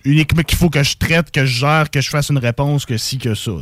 Uniquement 0.04 0.42
qu'il 0.42 0.58
faut 0.58 0.68
que 0.70 0.82
je 0.82 0.96
traite, 0.96 1.30
que 1.30 1.44
je 1.46 1.60
gère, 1.60 1.90
que 1.90 2.00
je 2.00 2.10
fasse 2.10 2.28
une 2.30 2.38
réponse, 2.38 2.84
que 2.86 2.96
si, 2.96 3.18
que 3.18 3.34
ça. 3.34 3.52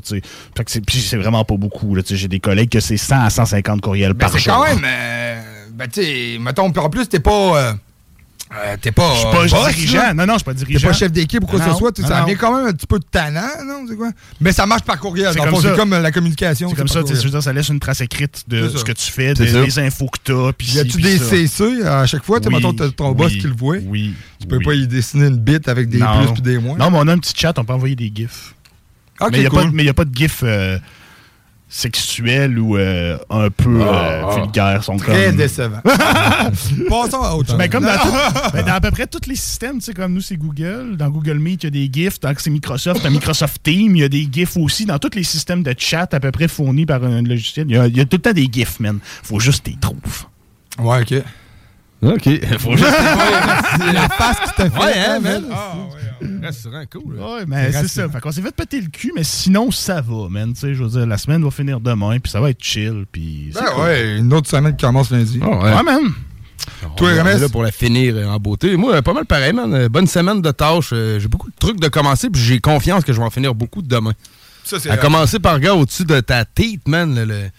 Fait 0.57 0.65
que 0.65 0.71
c'est- 0.71 1.17
vraiment 1.17 1.45
pas 1.45 1.57
beaucoup. 1.57 1.95
là, 1.95 2.03
tu 2.03 2.09
sais, 2.11 2.17
J'ai 2.17 2.29
des 2.29 2.41
collègues 2.41 2.71
que 2.71 2.81
c'est 2.81 2.97
100 2.97 3.21
à 3.25 3.31
150 3.31 3.81
courriels 3.81 4.13
Ben, 4.15 4.19
par 4.27 4.33
c'est 4.33 4.39
jour. 4.39 4.55
quand 4.55 4.65
même. 4.65 4.83
euh, 4.85 5.41
ben, 5.73 5.87
tu 5.89 6.03
sais, 6.03 6.39
mettons, 6.41 6.67
en 6.75 6.91
plus, 6.91 7.07
t'es 7.09 7.21
pas. 7.21 7.31
euh, 7.59 7.73
euh, 8.53 8.77
t'es 8.81 8.91
pas. 8.91 9.11
Je 9.15 9.19
suis 9.21 9.31
pas 9.31 9.47
boss, 9.47 9.75
dirigeant. 9.75 9.99
là. 9.99 10.15
Non, 10.15 10.27
non, 10.27 10.33
je 10.35 10.39
suis 10.39 10.45
pas 10.45 10.55
T'es 10.55 10.65
dirigeant. 10.65 10.89
pas 10.89 10.95
chef 10.95 11.13
d'équipe 11.13 11.43
ou 11.45 11.47
quoi 11.47 11.61
que 11.61 11.71
ce 11.71 11.77
soit. 11.77 11.93
tu 11.93 12.03
sais, 12.03 12.09
non, 12.09 12.15
Ça 12.17 12.25
vient 12.25 12.35
quand 12.35 12.57
même 12.57 12.67
un 12.67 12.73
petit 12.73 12.87
peu 12.87 12.99
de 12.99 13.05
tannant, 13.11 13.41
non? 13.65 13.85
C'est 13.89 13.97
quoi? 13.97 14.11
Mais 14.41 14.53
ça 14.53 14.67
marche 14.67 14.83
par 14.83 14.99
courriel. 14.99 15.33
C'est 15.33 15.39
comme 15.39 15.61
ça. 15.61 15.69
Euh, 15.69 16.01
la 16.01 16.11
communication. 16.11 16.69
C'est 16.69 16.77
comme 16.77 16.89
ça, 16.89 17.03
tu 17.05 17.13
veux 17.15 17.31
dire, 17.31 17.43
ça 17.43 17.53
laisse 17.53 17.69
une 17.69 17.81
trace 17.81 18.01
écrite 18.01 18.45
de 18.49 18.69
ce 18.69 18.85
que 18.85 18.93
tu 18.93 19.11
fais, 19.11 19.35
des, 19.35 19.79
infos 19.79 20.07
que 20.09 20.19
t'as. 20.25 20.53
puis 20.53 20.73
Y 20.73 20.81
a-tu 20.81 21.01
des 21.01 21.19
ça. 21.19 21.25
CC 21.31 21.83
à 21.87 22.07
chaque 22.07 22.25
fois? 22.25 22.41
Tu 22.41 22.49
mettons, 22.49 22.73
t'as 22.73 22.89
ton 22.91 23.13
boss 23.13 23.33
qui 23.33 23.43
le 23.43 23.55
voit. 23.55 23.77
Oui. 23.85 24.15
Tu 24.41 24.47
peux 24.47 24.57
oui. 24.57 24.65
pas 24.65 24.75
y 24.75 24.87
dessiner 24.87 25.27
une 25.27 25.37
bite 25.37 25.69
avec 25.69 25.89
des 25.89 25.99
Non. 25.99 26.25
plus 26.25 26.33
puis 26.35 26.43
des 26.43 26.59
moins. 26.59 26.77
Non, 26.77 26.91
mais 26.91 26.99
on 27.01 27.09
a 27.09 27.13
un 27.13 27.19
petit 27.19 27.35
chat, 27.37 27.53
on 27.59 27.65
peut 27.65 27.73
envoyer 27.75 27.95
des 27.95 28.11
gifs. 28.15 28.55
Mais 29.21 29.27
il 29.33 29.41
n'y 29.41 29.47
a, 29.47 29.51
cool. 29.51 29.59
pas 29.65 29.65
de- 29.67 29.75
mais 29.75 29.85
y 29.85 29.89
a 29.91 29.95
pas 29.95 30.07
de 30.07 30.15
gif 30.15 30.41
euh, 30.43 30.79
sexuel 31.73 32.59
ou 32.59 32.77
euh, 32.77 33.17
un 33.31 33.49
peu 33.49 33.81
euh, 33.81 34.23
Ah, 34.29 34.35
vulgaire. 34.41 34.83
Sont 34.85 34.97
Très 34.97 35.27
comme... 35.27 35.37
décevant. 35.37 35.81
Passons 36.89 37.23
à 37.23 37.35
autre 37.35 37.51
chose. 37.51 37.59
Ben, 37.59 37.71
comme 37.71 37.85
dans, 37.85 37.97
tout- 38.03 38.51
ben, 38.53 38.65
dans 38.65 38.73
à 38.75 38.81
peu 38.81 38.91
près 38.91 39.07
tous 39.07 39.29
les 39.29 39.37
systèmes, 39.37 39.79
tu 39.79 39.85
sais, 39.87 39.95
comme 39.95 40.13
nous, 40.13 40.21
c'est 40.21 40.37
Google. 40.37 40.97
Dans 40.97 41.09
Google 41.09 41.39
Meet, 41.39 41.63
il 41.63 41.67
y 41.67 41.69
a 41.69 41.71
des 41.71 41.91
GIFs. 41.93 42.21
Dans 42.21 42.35
c'est 42.37 42.51
Microsoft, 42.51 43.03
dans 43.05 43.11
Microsoft 43.11 43.61
Teams, 43.63 43.95
il 43.97 44.01
y 44.01 44.05
a 44.05 44.09
des 44.09 44.29
GIFs 44.31 44.57
aussi. 44.57 44.85
Dans 44.85 44.99
tous 44.99 45.15
les 45.15 45.23
systèmes 45.25 45.63
de 45.63 45.75
chat 45.79 46.13
à 46.13 46.21
peu 46.21 46.31
près 46.33 46.49
fournis 46.49 46.87
par 46.87 47.05
un 47.05 47.23
logiciel, 47.23 47.67
il 47.69 47.77
y 47.77 47.79
a, 47.79 47.87
il 47.87 47.97
y 47.97 48.01
a 48.01 48.05
tout 48.05 48.17
le 48.17 48.23
temps 48.23 48.33
des 48.33 48.49
GIFs, 48.51 48.81
man. 48.81 48.99
Faut 49.23 49.39
juste 49.41 49.61
que 49.65 49.71
tu 49.71 49.75
les 49.77 49.81
trouves. 49.81 50.27
Ouais, 50.79 51.03
ok. 51.03 51.23
OK. 52.03 52.29
Faut 52.59 52.77
juste... 52.77 52.83
la 53.93 54.09
face 54.09 54.41
qui 54.41 54.55
t'a 54.57 54.71
fait. 54.71 54.79
Ouais, 54.79 54.93
hein, 55.07 55.21
man? 55.21 55.45
Ah, 55.53 55.75
Rassurant, 56.43 56.85
cool. 56.91 57.17
Ouais, 57.19 57.45
mais 57.47 57.73
c'est 57.73 57.89
ça. 57.89 58.09
Fait 58.09 58.21
qu'on 58.21 58.33
s'est 58.33 58.43
fait 58.43 58.55
péter 58.55 58.81
le 58.81 58.89
cul, 58.89 59.13
mais 59.15 59.25
sinon, 59.25 59.71
ça 59.71 60.01
va, 60.01 60.29
man. 60.29 60.53
Tu 60.55 60.61
sais, 60.61 60.75
je 60.75 60.83
veux 60.83 60.89
dire, 60.91 61.07
la 61.07 61.19
semaine 61.19 61.43
va 61.45 61.51
finir 61.51 61.81
demain, 61.81 62.19
puis 62.19 62.31
ça 62.31 62.41
va 62.41 62.51
être 62.51 62.63
chill, 62.63 63.05
puis... 63.11 63.51
Ben 63.55 63.61
cool. 63.75 63.83
ouais, 63.85 64.19
une 64.19 64.33
autre 64.33 64.49
semaine 64.49 64.75
qui 64.77 64.85
commence 64.85 65.11
lundi. 65.11 65.39
Ah 65.43 65.49
ouais. 65.49 65.75
Ouais, 65.75 65.83
man. 65.83 66.03
Toi, 66.97 67.11
On 67.13 67.15
est 67.17 67.21
RMS? 67.35 67.41
là 67.41 67.49
pour 67.49 67.63
la 67.63 67.73
finir 67.73 68.15
euh, 68.17 68.27
en 68.27 68.37
beauté. 68.39 68.77
Moi, 68.77 68.95
euh, 68.97 69.03
pas 69.03 69.13
mal 69.15 69.25
pareil, 69.27 69.53
man. 69.53 69.73
Euh, 69.75 69.89
Bonne 69.89 70.07
semaine 70.07 70.41
de 70.43 70.51
tâches. 70.51 70.91
J'ai 70.93 71.29
beaucoup 71.29 71.49
de 71.51 71.57
trucs 71.59 71.81
de 71.81 71.89
commencer, 71.89 72.29
puis 72.31 72.41
j'ai 72.41 72.61
confiance 72.61 73.05
que 73.05 73.13
je 73.13 73.19
vais 73.19 73.25
en 73.25 73.31
finir 73.31 73.55
beaucoup 73.55 73.83
demain. 73.83 74.13
Ça, 74.65 74.79
c'est 74.79 74.91
À 74.91 74.97
commencer 74.99 75.39
par, 75.39 75.59
gars, 75.59 75.75
au-dessus 75.75 76.05
de 76.05 76.21
ta 76.21 76.45
tête, 76.45 76.87
man. 76.87 77.15
le- 77.15 77.25
le- 77.25 77.51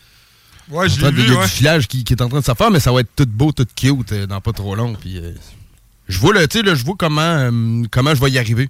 Ouais, 0.71 0.89
je 0.89 1.01
l'ai 1.01 1.09
Il 1.09 1.27
y 1.29 1.31
a 1.35 1.37
ouais. 1.39 1.43
du 1.45 1.49
filage 1.51 1.87
qui, 1.87 2.03
qui 2.03 2.13
est 2.13 2.21
en 2.21 2.29
train 2.29 2.39
de 2.39 2.45
se 2.45 2.53
faire, 2.53 2.71
mais 2.71 2.79
ça 2.79 2.91
va 2.91 3.01
être 3.01 3.09
tout 3.15 3.25
beau, 3.27 3.51
tout 3.51 3.65
cute 3.75 4.11
euh, 4.13 4.25
dans 4.25 4.39
pas 4.41 4.53
trop 4.53 4.75
long. 4.75 4.93
Puis, 4.99 5.17
euh, 5.17 5.31
je 6.07 6.17
vois, 6.19 6.33
le, 6.33 6.47
tu 6.47 6.59
sais, 6.59 6.63
là, 6.63 6.75
je 6.75 6.83
vois 6.85 6.95
comment, 6.97 7.21
euh, 7.21 7.83
comment 7.91 8.15
je 8.15 8.21
vais 8.21 8.31
y 8.31 8.37
arriver. 8.39 8.69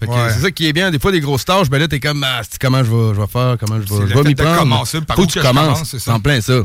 Fait 0.00 0.06
que, 0.06 0.10
Ouais. 0.12 0.30
C'est 0.32 0.40
ça 0.40 0.50
qui 0.50 0.66
est 0.68 0.72
bien. 0.72 0.90
Des 0.90 0.98
fois, 0.98 1.10
des 1.12 1.20
grosses 1.20 1.44
tâches, 1.44 1.68
ben 1.70 1.78
là, 1.78 1.88
t'es 1.88 2.00
comme, 2.00 2.24
ah, 2.24 2.42
comment 2.60 2.84
je 2.84 2.90
vais, 2.90 3.14
je 3.14 3.20
vais 3.20 3.26
faire, 3.26 3.56
comment 3.58 3.80
je 3.80 3.86
vais, 3.94 4.08
je 4.08 4.14
vais 4.14 4.22
m'y 4.28 4.34
prendre. 4.34 4.58
commencer, 4.60 5.00
par 5.00 5.16
Faut 5.16 5.26
que 5.26 5.32
tu 5.32 5.40
commences. 5.40 5.72
commence, 5.72 5.96
c'est 5.98 6.10
en 6.10 6.20
plein 6.20 6.40
ça. 6.40 6.62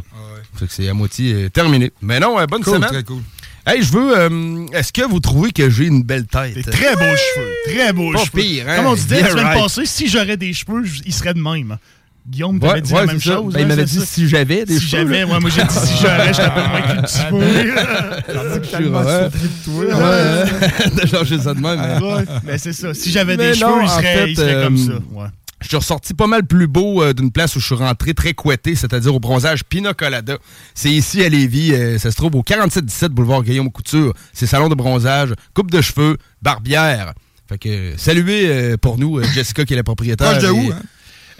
Fait 0.55 0.67
que 0.67 0.73
c'est 0.73 0.87
à 0.87 0.93
moitié 0.93 1.33
euh, 1.33 1.49
terminé. 1.49 1.91
Mais 2.01 2.19
non, 2.19 2.35
bonne 2.45 2.63
Cool, 2.63 2.75
semaine. 2.75 2.89
très 2.89 3.03
cool. 3.03 3.21
Hey, 3.65 3.81
je 3.81 3.91
veux. 3.93 4.17
euh, 4.17 4.65
Est-ce 4.73 4.91
que 4.93 5.01
vous 5.03 5.19
trouvez 5.19 5.51
que 5.51 5.69
j'ai 5.69 5.85
une 5.85 6.03
belle 6.03 6.27
tête? 6.27 6.53
Des 6.53 6.63
très 6.63 6.93
beaux 6.95 6.99
cheveux. 7.15 7.49
Très 7.73 7.93
beaux 7.93 8.11
Pas 8.11 8.19
cheveux. 8.25 8.41
pire, 8.43 8.65
hein? 8.69 8.75
Comme 8.75 8.85
on 8.87 8.93
disait 8.95 9.21
la 9.21 9.29
semaine 9.31 9.45
right. 9.45 9.63
passée, 9.63 9.85
si 9.85 10.09
j'aurais 10.09 10.37
des 10.37 10.53
cheveux, 10.53 10.83
ils 11.05 11.13
seraient 11.13 11.33
de 11.33 11.39
même. 11.41 11.77
Guillaume 12.25 12.55
Ouais, 12.55 12.69
t'avait 12.69 12.81
dit 12.81 12.93
ouais, 12.93 12.99
la 13.01 13.05
même 13.07 13.19
ça. 13.19 13.33
chose. 13.35 13.53
Ben, 13.53 13.59
il 13.59 13.63
hein, 13.63 13.67
m'avait 13.67 13.83
dit 13.85 13.99
ça? 13.99 14.05
si 14.05 14.27
j'avais 14.29 14.65
des 14.65 14.79
si 14.79 14.87
cheveux. 14.87 15.01
j'avais, 15.13 15.23
ouais, 15.25 15.39
moi 15.41 15.49
j'ai 15.49 15.63
dit 15.63 15.73
si 15.73 15.93
j'aurais, 16.01 16.33
je 16.33 16.37
t'appelle 16.37 16.69
moins 16.69 16.81
qu'un 16.81 17.01
petit 17.01 17.19
peu. 17.29 18.69
tellement 18.71 18.99
ouais. 19.01 19.29
surpris 19.31 19.49
de 19.49 19.63
toi. 19.65 19.85
Ouais, 19.85 21.01
de 21.03 21.07
changer 21.17 21.39
ça 21.39 21.53
de 21.53 21.59
même. 21.59 21.79
hein. 21.79 21.99
Ouais, 22.01 22.25
Mais 22.45 22.57
c'est 22.57 22.73
ça. 22.73 22.93
Si 22.93 23.11
j'avais 23.11 23.35
Mais 23.37 23.49
des 23.51 23.53
cheveux, 23.59 23.83
ils 23.83 24.35
seraient 24.35 24.63
comme 24.63 24.75
euh, 24.77 24.85
ça. 24.87 24.93
Ouais. 25.11 25.27
Je 25.61 25.67
suis 25.69 25.77
ressorti 25.77 26.13
pas 26.13 26.27
mal 26.27 26.45
plus 26.45 26.67
beau 26.67 27.01
euh, 27.01 27.13
d'une 27.13 27.31
place 27.31 27.55
où 27.55 27.59
je 27.59 27.65
suis 27.65 27.75
rentré 27.75 28.13
très 28.13 28.33
couetté, 28.33 28.75
c'est-à-dire 28.75 29.15
au 29.15 29.19
bronzage 29.19 29.63
Pina 29.63 29.93
Colada. 29.93 30.37
C'est 30.75 30.89
ici 30.91 31.23
à 31.23 31.29
Lévis, 31.29 31.73
euh, 31.73 31.97
ça 31.99 32.11
se 32.11 32.15
trouve 32.17 32.35
au 32.35 32.43
4717 32.43 33.11
boulevard 33.13 33.43
Guillaume 33.43 33.71
Couture. 33.71 34.13
C'est 34.33 34.45
salon 34.47 34.67
de 34.69 34.75
bronzage, 34.75 35.33
coupe 35.53 35.71
de 35.71 35.81
cheveux, 35.81 36.17
barbière. 36.41 37.13
Fait 37.47 37.57
que 37.57 37.93
saluez 37.97 38.47
euh, 38.47 38.77
pour 38.77 38.97
nous 38.97 39.19
euh, 39.19 39.23
Jessica 39.33 39.63
qui 39.65 39.73
est 39.73 39.77
la 39.77 39.83
propriétaire. 39.83 40.31
Proche 40.31 40.43
de 40.43 40.47
et- 40.47 40.51
où, 40.51 40.71
hein? 40.71 40.79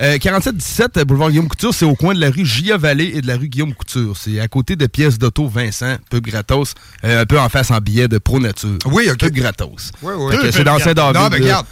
Euh, 0.01 0.17
4717 0.17 0.97
euh, 0.97 1.05
boulevard 1.05 1.29
Guillaume 1.29 1.47
Couture, 1.47 1.73
c'est 1.73 1.85
au 1.85 1.95
coin 1.95 2.13
de 2.13 2.19
la 2.19 2.29
rue 2.29 2.45
Gia 2.45 2.77
Vallée 2.77 3.11
et 3.15 3.21
de 3.21 3.27
la 3.27 3.37
rue 3.37 3.47
Guillaume 3.47 3.73
Couture. 3.73 4.17
C'est 4.17 4.39
à 4.39 4.47
côté 4.47 4.75
de 4.75 4.87
pièces 4.87 5.19
d'auto 5.19 5.47
Vincent, 5.47 5.97
pub 6.09 6.25
gratos, 6.25 6.73
euh, 7.03 7.21
un 7.21 7.25
peu 7.25 7.39
en 7.39 7.49
face 7.49 7.69
en 7.71 7.77
billet 7.79 8.07
de 8.07 8.17
Pro 8.17 8.39
Nature. 8.39 8.77
Oui, 8.85 9.07
ok. 9.11 9.17
Pub 9.19 9.33
gratos. 9.33 9.91
Oui, 10.01 10.13
oui. 10.17 10.35
C'est 10.51 10.63
dans 10.63 10.79
Saint-David. 10.79 11.21
Non, 11.21 11.29
mais 11.29 11.37
regarde. 11.37 11.65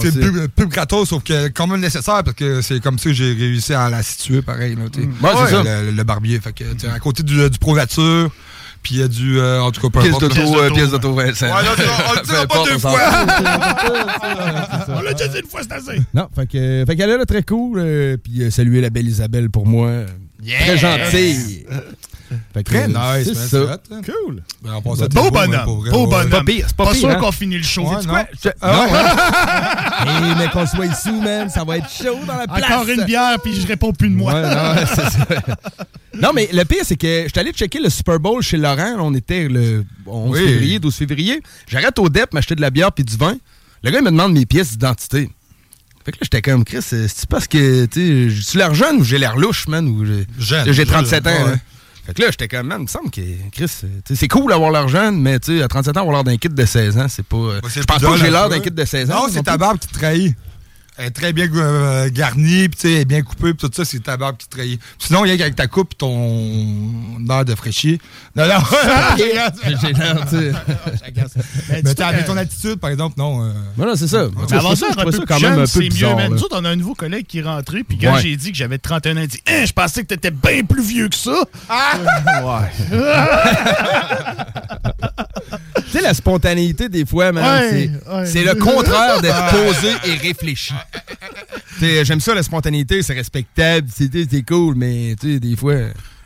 C'est 0.00 0.18
pub, 0.18 0.46
pub 0.48 0.68
gratos, 0.70 1.08
sauf 1.10 1.22
que 1.22 1.48
quand 1.48 1.66
même 1.66 1.80
nécessaire, 1.80 2.24
parce 2.24 2.36
que 2.36 2.62
c'est 2.62 2.80
comme 2.80 2.98
ça 2.98 3.10
que 3.10 3.12
j'ai 3.12 3.34
réussi 3.34 3.74
à 3.74 3.90
la 3.90 4.02
situer 4.02 4.40
pareil. 4.40 4.74
Là. 4.74 4.84
Ouais, 4.84 5.36
c'est 5.46 5.54
ça. 5.54 5.62
Le, 5.62 5.90
le 5.90 6.04
barbier. 6.04 6.40
Fait 6.40 6.52
que, 6.52 6.64
à 6.88 6.98
côté 7.00 7.22
du, 7.22 7.50
du 7.50 7.58
Pro 7.58 7.76
Nature, 7.76 8.30
puis 8.82 8.96
il 8.96 9.00
y 9.00 9.02
a 9.02 9.08
du. 9.08 9.38
euh, 9.38 9.60
en 9.60 9.70
tout 9.70 9.80
cas, 9.80 9.88
peu 9.90 10.00
Pièces 10.00 10.14
importe. 10.16 10.34
d'auto, 10.36 10.60
euh, 10.60 10.70
pièces 10.70 10.90
d'auto 10.90 11.12
Vincent. 11.14 11.46
Ouais, 11.46 11.62
non, 11.62 11.70
on 12.08 12.14
le 12.14 12.20
Peu 12.20 12.26
dira 12.26 12.46
pas 12.46 12.54
importe, 12.54 12.68
deux 12.68 12.74
on 12.74 12.78
s'en 12.78 12.90
fois. 12.90 13.00
fout. 13.00 14.88
On 14.88 15.00
l'a 15.02 15.12
déjà 15.12 15.28
dit 15.28 15.38
une 15.40 15.48
fois, 15.48 15.60
c'est 15.62 15.72
assez. 15.72 16.00
Non, 16.14 16.28
fait 16.34 16.46
que, 16.46 16.84
fait 16.86 16.96
qu'elle 16.96 17.10
est 17.10 17.18
là 17.18 17.26
très 17.26 17.42
cool. 17.42 17.78
euh, 17.78 18.16
puis 18.16 18.42
euh, 18.42 18.50
saluer 18.50 18.80
la 18.80 18.90
belle 18.90 19.06
Isabelle 19.08 19.50
pour 19.50 19.66
moi. 19.66 19.90
Très 20.46 20.78
gentille. 20.78 21.66
Fait 22.54 22.62
que, 22.64 22.68
Très 22.70 22.84
euh, 22.84 23.18
nice, 23.18 23.26
c'est 23.26 23.34
ça. 23.34 23.78
hein. 23.90 24.00
Cool. 24.04 24.42
Ben, 24.62 24.80
Beau 24.82 25.30
man, 25.30 25.50
bonhomme. 25.50 25.64
Beau 25.64 25.82
ouais. 25.82 25.90
bonhomme. 26.10 26.28
Pas 26.30 26.44
pire, 26.44 26.64
c'est 26.68 26.76
pas 26.76 26.84
Pas 26.84 26.90
pire, 26.92 27.00
sûr 27.00 27.10
hein. 27.10 27.14
qu'on 27.16 27.32
finit 27.32 27.56
le 27.56 27.62
show. 27.64 27.82
Ouais, 27.88 27.94
sais-tu 27.96 28.06
non. 28.08 28.12
quoi? 28.14 28.26
Je- 28.44 28.48
ah, 28.60 30.04
Hey, 30.06 30.34
mais 30.38 30.48
qu'on 30.48 30.66
soit 30.66 30.86
ici, 30.86 31.10
man, 31.12 31.48
ça 31.50 31.64
va 31.64 31.78
être 31.78 31.88
chaud 31.90 32.18
dans 32.26 32.36
la 32.36 32.46
place. 32.46 32.64
Encore 32.70 32.88
une 32.88 33.04
bière, 33.04 33.38
puis 33.42 33.54
je 33.60 33.66
réponds 33.66 33.92
plus 33.92 34.10
de 34.10 34.14
moi. 34.16 34.34
Ouais, 34.34 34.42
non, 34.42 34.74
ouais, 34.74 34.86
c'est 34.86 35.10
ça. 35.10 35.26
Non, 36.20 36.30
mais 36.34 36.48
le 36.52 36.64
pire, 36.64 36.80
c'est 36.82 36.96
que 36.96 37.24
je 37.24 37.28
suis 37.28 37.38
allé 37.38 37.52
checker 37.52 37.78
le 37.80 37.90
Super 37.90 38.18
Bowl 38.18 38.42
chez 38.42 38.56
Laurent. 38.56 38.96
On 38.98 39.14
était 39.14 39.46
le 39.46 39.84
11 40.04 40.30
Oui. 40.36 40.44
février, 40.48 40.78
12 40.80 40.94
février. 40.96 41.40
J'arrête 41.68 41.96
au 42.00 42.08
DEP 42.08 42.32
m'acheter 42.34 42.56
de 42.56 42.60
la 42.60 42.70
bière 42.70 42.90
puis 42.90 43.04
du 43.04 43.16
vin. 43.16 43.36
Le 43.84 43.90
gars, 43.92 43.98
il 43.98 44.04
me 44.04 44.10
demande 44.10 44.32
mes 44.32 44.44
pièces 44.44 44.72
d'identité. 44.72 45.30
Fait 46.04 46.10
que 46.12 46.16
là, 46.16 46.20
j'étais 46.22 46.42
comme, 46.42 46.64
Chris, 46.64 46.78
euh, 46.92 47.06
c'est 47.06 47.28
parce 47.28 47.46
que, 47.46 47.84
tu 47.86 48.30
sais, 48.30 48.42
j'ai 48.52 48.58
l'air 48.58 48.74
jeune 48.74 48.96
ou 48.96 49.04
j'ai 49.04 49.18
l'air 49.18 49.36
louche, 49.36 49.68
man, 49.68 49.86
ou 49.86 50.04
j'ai 50.04 50.26
Jeune, 50.40 50.72
j'ai 50.72 50.86
37 50.86 51.26
ans. 51.26 51.30
jeune, 51.30 51.46
là? 51.52 51.56
Fait 52.08 52.14
que 52.14 52.22
là, 52.22 52.28
j'étais 52.30 52.48
comme, 52.48 52.68
man, 52.68 52.78
il 52.80 52.82
me 52.84 52.86
semble 52.88 53.10
que, 53.10 53.20
Chris, 53.52 53.70
euh, 53.84 53.88
c'est 54.14 54.28
cool 54.28 54.48
d'avoir 54.50 54.70
l'air 54.70 54.88
jeune, 54.88 55.20
mais 55.20 55.38
tu 55.40 55.58
sais, 55.58 55.62
à 55.62 55.68
37 55.68 55.94
ans, 55.98 56.00
avoir 56.00 56.14
l'air 56.16 56.24
d'un 56.24 56.38
kit 56.38 56.48
de 56.48 56.64
16 56.64 56.96
ans, 56.96 57.06
c'est 57.06 57.22
pas. 57.22 57.36
euh, 57.36 57.60
Ouais, 57.62 57.68
je 57.70 57.80
pense 57.82 58.00
pas 58.00 58.12
que 58.12 58.16
j'ai 58.16 58.30
l'air 58.30 58.44
un 58.44 58.48
d'un 58.48 58.60
kit 58.60 58.70
de 58.70 58.82
16 58.84 59.10
ans. 59.10 59.14
Non, 59.14 59.28
c'est 59.30 59.42
ta 59.42 59.58
barbe 59.58 59.78
qui 59.78 59.88
te 59.88 59.92
trahit. 59.92 60.34
Elle 61.00 61.06
est 61.06 61.10
très 61.10 61.32
bien 61.32 61.46
euh, 61.54 62.10
garnie, 62.12 62.68
puis 62.68 62.76
tu 62.76 62.88
sais, 62.88 62.92
elle 62.94 63.00
est 63.02 63.04
bien 63.04 63.22
coupée, 63.22 63.54
puis 63.54 63.68
tout 63.68 63.70
ça, 63.72 63.84
c'est 63.84 64.00
ta 64.02 64.16
barbe 64.16 64.36
qui 64.36 64.48
te 64.48 64.56
trahit. 64.56 64.80
Sinon, 64.98 65.24
il 65.24 65.28
y 65.28 65.32
a 65.32 65.36
qu'avec 65.36 65.54
ta 65.54 65.68
coupe, 65.68 65.96
ton 65.96 67.18
air 67.30 67.44
de 67.44 67.54
fraîchier. 67.54 68.00
Non, 68.34 68.46
non. 68.48 68.54
J'ai 69.16 69.32
l'air, 69.92 70.26
tu. 70.28 70.52
Mais 71.84 71.94
t'as- 71.94 72.08
avec 72.08 72.24
ton 72.26 72.36
attitude, 72.36 72.76
par 72.80 72.90
exemple, 72.90 73.14
non. 73.16 73.44
euh, 73.44 73.52
non, 73.76 73.94
c'est 73.94 74.08
ça. 74.08 74.26
Mais 74.50 74.56
avant 74.56 74.74
ça, 74.74 74.86
je 74.90 75.10
ça 75.12 75.22
quand 75.26 75.38
même 75.40 75.60
un 75.60 75.66
peu 75.66 75.78
mieux. 75.80 75.88
bizarre. 75.88 76.16
là. 76.16 76.28
Nous 76.30 76.42
autres, 76.42 76.58
on 76.60 76.64
a 76.64 76.70
un 76.70 76.76
nouveau 76.76 76.94
collègue 76.94 77.26
qui 77.26 77.38
est 77.38 77.42
rentré, 77.42 77.84
puis 77.84 77.96
quand 77.98 78.18
j'ai 78.18 78.36
dit 78.36 78.50
que 78.50 78.56
j'avais 78.58 78.78
31 78.78 79.16
ans, 79.18 79.20
il 79.22 79.28
dit 79.28 79.40
Hein, 79.46 79.64
Je 79.66 79.72
pensais 79.72 80.02
que 80.02 80.08
t'étais 80.08 80.32
bien 80.32 80.64
plus 80.64 80.82
vieux 80.82 81.08
que 81.08 81.14
ça. 81.16 81.30
ouais. 82.44 82.88
Tu 85.90 85.96
sais, 85.96 86.02
la 86.02 86.12
spontanéité, 86.14 86.88
des 86.88 87.06
fois, 87.06 87.32
man, 87.32 87.44
Ouais, 87.62 87.90
c'est, 88.26 88.38
ouais. 88.40 88.44
le 88.44 88.54
contraire 88.56 89.20
d'être 89.22 89.50
posé 89.50 89.88
et 90.04 90.14
réfléchi. 90.16 90.74
J'aime 91.80 92.20
ça, 92.20 92.34
la 92.34 92.42
spontanéité, 92.42 93.02
c'est 93.02 93.14
respectable, 93.14 93.88
c'est, 93.94 94.10
c'est 94.30 94.42
cool, 94.42 94.74
mais 94.74 95.14
tu 95.20 95.34
sais, 95.34 95.40
des 95.40 95.56
fois, 95.56 95.74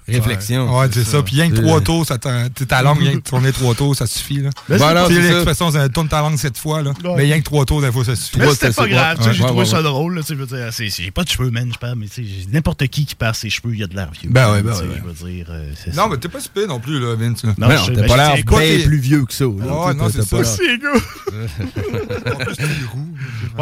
réflexion. 0.08 0.78
Ouais, 0.78 0.86
c'est 0.92 1.04
ça. 1.04 1.22
Puis 1.22 1.36
rien 1.40 1.50
que 1.50 1.56
trois 1.60 1.80
tours, 1.80 2.06
ça 2.06 2.18
ta 2.18 2.82
langue, 2.82 2.98
rien 2.98 3.14
que 3.20 3.28
tourner 3.28 3.52
trois 3.52 3.74
tours, 3.74 3.94
ça 3.96 4.06
suffit. 4.06 4.40
Là. 4.42 4.50
Voilà, 4.68 5.06
c'est 5.08 5.20
l'expression, 5.20 5.70
ça 5.70 5.88
tourne 5.88 6.08
ta 6.08 6.20
langue 6.20 6.36
cette 6.38 6.58
fois, 6.58 6.82
là. 6.82 6.90
Ouais. 7.04 7.14
Mais 7.16 7.22
rien 7.24 7.38
que 7.40 7.44
trois 7.44 7.64
tours, 7.64 7.80
des 7.82 7.92
fois, 7.92 8.04
ça 8.04 8.16
suffit. 8.16 8.38
Mais 8.38 8.48
c'était 8.50 8.68
c'est 8.68 8.76
pas 8.76 8.88
grave, 8.88 9.18
ouais, 9.20 9.32
j'ai 9.32 9.42
ouais, 9.42 9.48
trouvé 9.48 9.64
ça 9.66 9.82
drôle. 9.82 10.14
là, 10.16 10.20
tu 10.22 10.28
sais, 10.28 10.34
je 10.34 10.38
veux 10.40 10.46
dire, 10.46 10.68
c'est- 10.72 10.88
J'ai 10.88 11.10
pas 11.10 11.24
de 11.24 11.28
cheveux, 11.28 11.50
man, 11.50 11.70
je 11.72 11.78
parle, 11.78 11.96
mais 11.96 12.06
tu 12.06 12.14
sais, 12.14 12.24
j'ai- 12.24 12.46
n'importe 12.52 12.86
qui 12.88 13.04
qui 13.06 13.14
perd 13.14 13.34
ses 13.34 13.50
cheveux, 13.50 13.72
il 13.74 13.80
y 13.80 13.82
a 13.82 13.86
de 13.86 13.94
l'air 13.94 14.10
vieux. 14.12 14.30
Ben 14.30 14.50
ouais, 14.52 14.62
ben 14.62 14.72
ouais, 14.72 14.82
Je 15.02 15.08
veux 15.24 15.30
dire, 15.30 15.46
euh, 15.50 15.72
Non, 15.94 16.08
mais 16.08 16.16
t'es 16.18 16.28
pas 16.28 16.40
super 16.40 16.66
non 16.66 16.80
plus, 16.80 16.98
là, 17.00 17.14
Vince. 17.14 17.44
Non, 17.44 17.52
ben, 17.58 17.68
t'as 17.68 17.76
je 17.76 17.92
pas 18.08 18.16
l'air 18.16 18.34
bien 18.44 18.58
t'es- 18.58 18.78
plus 18.84 18.98
vieux 18.98 19.24
que 19.24 19.32
ça. 19.32 19.46
Ouais, 19.46 19.64
T'as- 19.66 19.94
non, 19.94 20.08
c'est 20.10 20.28
pas 20.28 20.44
ça. 20.44 20.58
gars. 20.80 21.00
En 22.32 22.36
plus, 22.36 22.56
t'es 22.56 22.64
roux. 22.92 23.08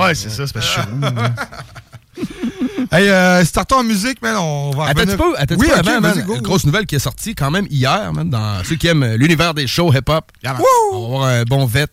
Ouais, 0.01 0.15
c'est 0.15 0.31
ça, 0.31 0.47
c'est 0.47 0.53
parce 0.53 0.67
que 0.67 0.73
je 0.75 0.81
suis 0.81 0.91
roux. 0.91 1.01
hein. 2.21 2.27
Hey, 2.93 3.09
euh, 3.09 3.45
startons 3.45 3.77
en 3.77 3.83
musique, 3.85 4.21
man. 4.21 4.37
On 4.37 4.71
va 4.73 4.87
Attends 4.87 5.03
un 5.03 5.17
peu, 5.17 5.35
attends 5.39 5.55
oui, 5.57 5.69
petit 5.69 5.71
peu 5.71 5.79
ok, 5.81 5.89
avant, 5.89 6.01
man, 6.01 6.13
vas-y, 6.15 6.25
go. 6.25 6.35
une 6.37 6.41
grosse 6.43 6.65
nouvelle 6.65 6.87
qui 6.87 6.97
est 6.97 7.01
sortie 7.01 7.35
quand 7.37 7.51
même 7.51 7.67
hier, 7.71 8.13
man, 8.13 8.29
dans 8.29 8.65
ceux 8.65 8.75
qui 8.77 8.89
aiment 8.89 9.03
euh, 9.05 9.17
l'univers 9.17 9.55
des 9.55 9.67
shows 9.69 9.93
hip-hop. 9.93 10.25
On 10.45 10.49
va 10.49 10.57
avoir 11.07 11.23
un 11.29 11.43
bon 11.45 11.67
vet 11.67 11.87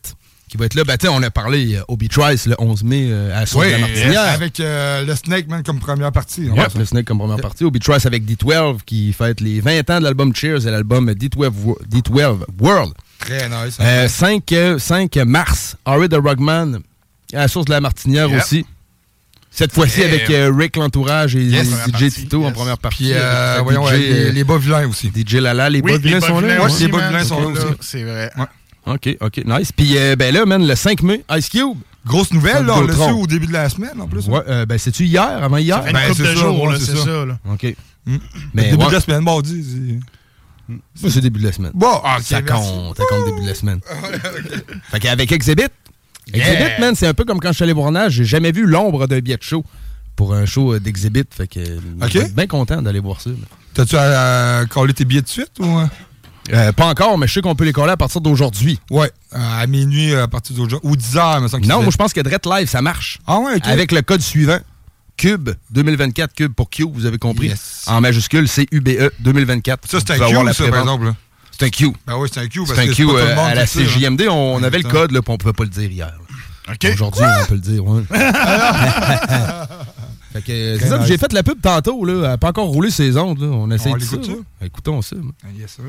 qui 0.50 0.58
va 0.58 0.66
être 0.66 0.74
là. 0.76 0.84
Ben, 0.86 0.98
on 1.12 1.22
a 1.22 1.30
parlé 1.30 1.76
euh, 1.76 1.82
Obi 1.88 2.08
Trice 2.10 2.48
le 2.48 2.56
11 2.58 2.84
mai 2.84 3.08
euh, 3.12 3.36
à 3.36 3.42
la 3.42 3.46
source 3.46 3.66
Oui, 3.66 3.72
de 3.72 3.76
la 3.76 3.80
Martinière. 3.88 4.22
avec 4.24 4.60
euh, 4.60 5.06
le 5.06 5.16
Snake, 5.16 5.48
man, 5.50 5.62
comme 5.62 5.80
première 5.80 6.12
partie. 6.12 6.50
Ouais, 6.50 6.66
le 6.76 6.86
Snake 6.86 7.06
comme 7.06 7.20
première 7.20 7.38
partie. 7.38 7.64
Obi 7.66 7.80
Trice 7.80 8.06
avec 8.08 8.24
D12 8.26 8.78
qui 8.86 9.14
fête 9.14 9.40
les 9.42 9.60
20 9.60 9.88
ans 9.92 10.00
de 10.00 10.04
l'album 10.06 10.34
Cheers 10.34 10.66
et 10.68 10.72
l'album 10.72 11.12
D12, 11.12 11.52
Wo- 11.64 11.78
D12 11.88 12.40
World. 12.60 12.94
Très 13.20 13.48
nice. 13.50 13.78
Euh, 13.82 14.08
5, 14.08 14.52
euh, 14.54 14.80
5 14.80 15.16
mars, 15.18 15.76
Harry 15.86 16.10
the 16.10 16.16
Rugman 16.16 16.80
à 17.34 17.40
la 17.40 17.48
source 17.50 17.66
de 17.66 17.72
la 17.72 17.82
Martinière 17.82 18.30
Yep. 18.30 18.42
aussi. 18.42 18.66
Cette 19.58 19.74
fois-ci 19.74 20.02
Yeah. 20.02 20.08
avec 20.10 20.30
euh, 20.30 20.52
Rick 20.56 20.76
L'Entourage 20.78 21.36
et 21.36 21.42
Yes. 21.44 21.68
DJ 21.88 22.14
Tito 22.14 22.46
en 22.46 22.52
première 22.52 22.78
partie. 22.78 23.06
Puis, 23.06 23.14
euh, 23.14 23.54
avec, 23.56 23.64
voyons, 23.64 23.88
DJ, 23.88 23.92
ouais, 23.92 23.98
les, 23.98 24.14
euh, 24.28 24.32
les 24.32 24.44
bas 24.44 24.58
vilains 24.60 24.88
aussi. 24.88 25.12
DJ 25.14 25.36
Lala, 25.36 25.70
les 25.70 25.82
Oui, 25.82 25.94
bas 25.94 25.98
vilains 25.98 26.20
les 26.20 26.28
sont 26.28 26.40
là. 26.40 26.62
Aussi, 26.64 26.84
les 26.84 26.90
Bas-Vilains 26.92 27.12
man, 27.12 27.26
sont 27.26 27.42
là 27.42 27.48
aussi. 27.48 27.66
C'est 27.82 28.04
vrai. 28.04 28.32
OK, 28.86 29.18
OK, 29.20 29.42
nice. 29.46 29.72
Puis 29.72 29.98
euh, 29.98 30.16
ben 30.16 30.32
là, 30.34 30.46
man, 30.46 30.66
le 30.66 30.76
5 30.76 31.02
mai, 31.02 31.24
Ice 31.36 31.50
Cube. 31.50 31.76
Grosse 32.06 32.32
nouvelle, 32.32 32.66
là, 32.66 32.76
on 32.78 32.82
l'a 32.82 32.94
su 32.94 33.02
au 33.12 33.26
début 33.28 33.48
de 33.48 33.52
la 33.54 33.68
semaine, 33.68 34.00
en 34.00 34.08
plus. 34.08 34.28
hein. 34.30 34.32
Ouais, 34.32 34.42
euh, 34.48 34.66
ben 34.68 34.78
c'est-tu 34.78 35.04
hier, 35.06 35.44
avant 35.44 35.58
hier? 35.58 35.76
Ça 35.78 35.84
fait 35.84 35.90
une 35.90 35.94
Ben, 35.96 36.10
de 36.10 36.14
ça, 36.14 36.34
jours, 36.36 36.74
c'est 36.80 36.96
ça. 36.96 37.04
ça. 37.04 37.26
là. 37.26 37.38
OK. 37.52 37.76
Mm. 38.06 38.18
Mais 38.54 38.70
début 38.70 38.84
ouais, 38.84 38.88
de 38.90 38.94
la 38.94 39.02
semaine, 39.02 39.22
mardi. 39.24 39.66
c'est- 40.96 41.20
début 41.20 41.40
de 41.40 41.46
la 41.48 41.52
semaine. 41.52 41.72
Bon, 41.74 42.00
ah, 42.04 42.18
ça 42.22 42.42
compte, 42.42 42.96
ça 42.98 43.04
compte 43.10 43.26
début 43.26 43.42
de 43.42 43.48
la 43.48 43.56
semaine. 43.56 43.80
fait 44.92 45.00
qu'avec 45.00 45.32
Exhibit, 45.32 45.64
Exhibit, 46.34 46.80
man, 46.80 46.96
c'est 46.96 47.08
un 47.08 47.14
peu 47.14 47.24
comme 47.26 47.40
quand 47.40 47.50
je 47.50 47.56
suis 47.56 47.64
allé 47.64 47.74
voir 47.74 47.92
Nage, 47.92 48.14
j'ai 48.14 48.26
jamais 48.26 48.52
vu 48.52 48.66
l'ombre 48.66 49.08
d'un 49.08 49.20
billet 49.20 49.38
de 49.38 49.44
show 49.44 49.64
pour 50.16 50.34
un 50.34 50.46
show 50.46 50.74
euh, 50.74 50.80
d'Exhibit. 50.80 51.24
Fait 51.32 51.48
que 51.48 51.60
euh, 51.60 51.80
Ok. 52.02 52.10
je 52.14 52.20
suis 52.20 52.30
bien 52.34 52.48
content 52.48 52.82
d'aller 52.82 53.00
voir 53.00 53.22
ça. 53.22 53.30
T'as-tu 53.74 53.96
à, 53.96 54.60
à 54.60 54.66
coller 54.66 54.94
tes 54.94 55.06
billets 55.06 55.22
de 55.22 55.28
suite 55.28 55.52
ou. 55.60 55.80
euh? 55.80 56.72
Pas 56.72 56.86
encore, 56.88 57.18
mais 57.18 57.28
je 57.28 57.34
sais 57.34 57.42
qu'on 57.42 57.56
peut 57.56 57.66
les 57.66 57.74
coller 57.74 57.92
à 57.92 57.98
partir 57.98 58.22
d'aujourd'hui. 58.22 58.80
Ouais, 58.90 59.12
à 59.34 59.68
minuit 59.68 60.16
à 60.16 60.28
partir 60.30 60.56
d'aujourd'hui. 60.56 60.90
Ou 60.90 60.96
10 60.96 61.18
heures, 61.18 61.42
me 61.42 61.48
semble 61.50 61.66
Non, 61.68 61.82
moi 61.82 61.92
je 61.92 61.98
pense 61.98 62.14
que 62.14 62.22
Drette 62.22 62.46
Live, 62.46 62.70
ça 62.70 62.82
marche. 62.82 63.20
Ah 63.28 63.40
ouais, 63.40 63.56
ok. 63.58 63.68
Avec 63.68 63.92
le 63.92 64.02
code 64.02 64.22
suivant, 64.22 64.58
Cube 65.18 65.50
2024, 65.72 66.34
Cube 66.34 66.54
pour 66.54 66.70
Q, 66.70 66.86
vous 66.92 67.06
avez 67.06 67.18
compris. 67.18 67.48
Yes. 67.48 67.84
En 67.88 68.00
majuscule, 68.02 68.48
c'est 68.48 68.66
UBE 68.72 69.12
2024. 69.20 69.90
Ça, 69.90 70.00
c'est 70.00 70.12
un 70.12 70.18
Q, 70.20 70.54
ça, 70.54 70.68
par 70.70 70.80
exemple. 70.80 71.14
C'est 71.60 71.66
un 71.66 71.70
Q. 71.70 71.92
Ben 72.06 72.18
oui, 72.18 72.30
c'est 72.32 72.40
un 72.40 72.48
Q. 72.48 72.62
C'est 72.68 72.78
un 72.80 72.88
Q 72.88 73.10
euh, 73.10 73.36
à 73.38 73.56
la 73.56 73.62
là. 73.62 73.66
CJMD. 73.66 74.28
On, 74.30 74.56
on 74.56 74.64
avait 74.64 74.78
le 74.78 74.90
code, 74.90 75.12
là, 75.12 75.22
puis 75.22 75.32
on 75.34 75.38
pouvait 75.38 75.54
pas 75.54 75.64
le 75.64 75.70
dire 75.70 75.90
hier. 75.90 76.14
Aujourd'hui, 76.94 77.24
on 77.24 77.46
peut 77.46 77.56
le 77.56 77.62
dire, 77.62 77.86
ouais. 77.86 78.04
Fait 80.34 80.42
que, 80.42 80.52
euh, 80.52 80.78
c'est 80.80 80.88
ça, 80.88 80.98
nice. 81.00 81.08
j'ai 81.08 81.18
fait 81.18 81.32
la 81.34 81.42
pub 81.42 81.60
tantôt, 81.62 82.04
là. 82.06 82.14
Elle 82.14 82.22
n'a 82.22 82.38
pas 82.38 82.50
encore 82.50 82.68
roulé 82.68 82.92
ses 82.92 83.18
ondes, 83.18 83.40
là. 83.40 83.48
On 83.48 83.72
essaie 83.72 83.90
On 83.90 83.98
de 83.98 84.04
ça. 84.04 84.18
Écoutons 84.62 85.02
ça. 85.02 85.16
Ah, 85.44 85.48
Yes, 85.58 85.72
sir. 85.72 85.86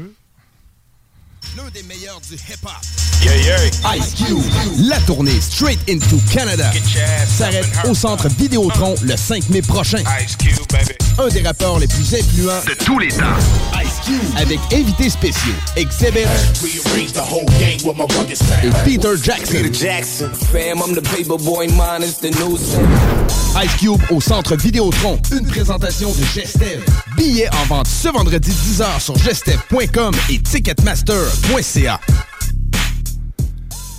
L'un 1.56 1.68
des 1.72 1.82
meilleurs 1.82 2.20
du 2.28 2.34
hip-hop. 2.34 2.72
Ice 3.96 4.14
Cube. 4.14 4.38
La 4.88 4.98
tournée 5.00 5.40
Straight 5.40 5.78
into 5.88 6.18
Canada 6.32 6.70
s'arrête 7.26 7.68
au 7.88 7.94
centre 7.94 8.28
Vidéotron 8.28 8.94
le 9.02 9.16
5 9.16 9.48
mai 9.48 9.62
prochain. 9.62 10.02
Un 11.18 11.28
des 11.28 11.42
rappeurs 11.42 11.78
les 11.78 11.88
plus 11.88 12.14
influents 12.14 12.60
de 12.66 12.74
tous 12.84 12.98
les 12.98 13.08
temps. 13.08 13.24
Ice 13.82 14.06
Cube. 14.06 14.36
Avec 14.36 14.60
invités 14.72 15.10
spéciaux 15.10 15.52
Exhibit 15.76 16.20
et 18.62 18.70
Peter 18.84 19.10
Jackson. 19.22 19.72
Jackson, 19.72 20.30
fam, 20.52 20.78
I'm 20.78 20.94
the 20.94 21.02
paper 21.02 21.38
boy, 21.38 21.66
mine 21.68 22.02
is 22.02 22.18
the 22.18 22.30
news. 22.38 22.76
Ice 23.62 23.76
Cube 23.78 24.00
au 24.10 24.20
centre 24.20 24.54
Vidéotron. 24.56 25.18
Une 25.32 25.46
présentation 25.46 26.12
de 26.12 26.24
Gestev. 26.34 26.84
Billets 27.16 27.48
en 27.52 27.64
vente 27.66 27.88
ce 27.88 28.08
vendredi 28.08 28.50
10h 28.50 29.00
sur 29.00 29.16
gestev.com 29.18 30.14
et 30.30 30.38
ticketmaster.ca. 31.42 32.00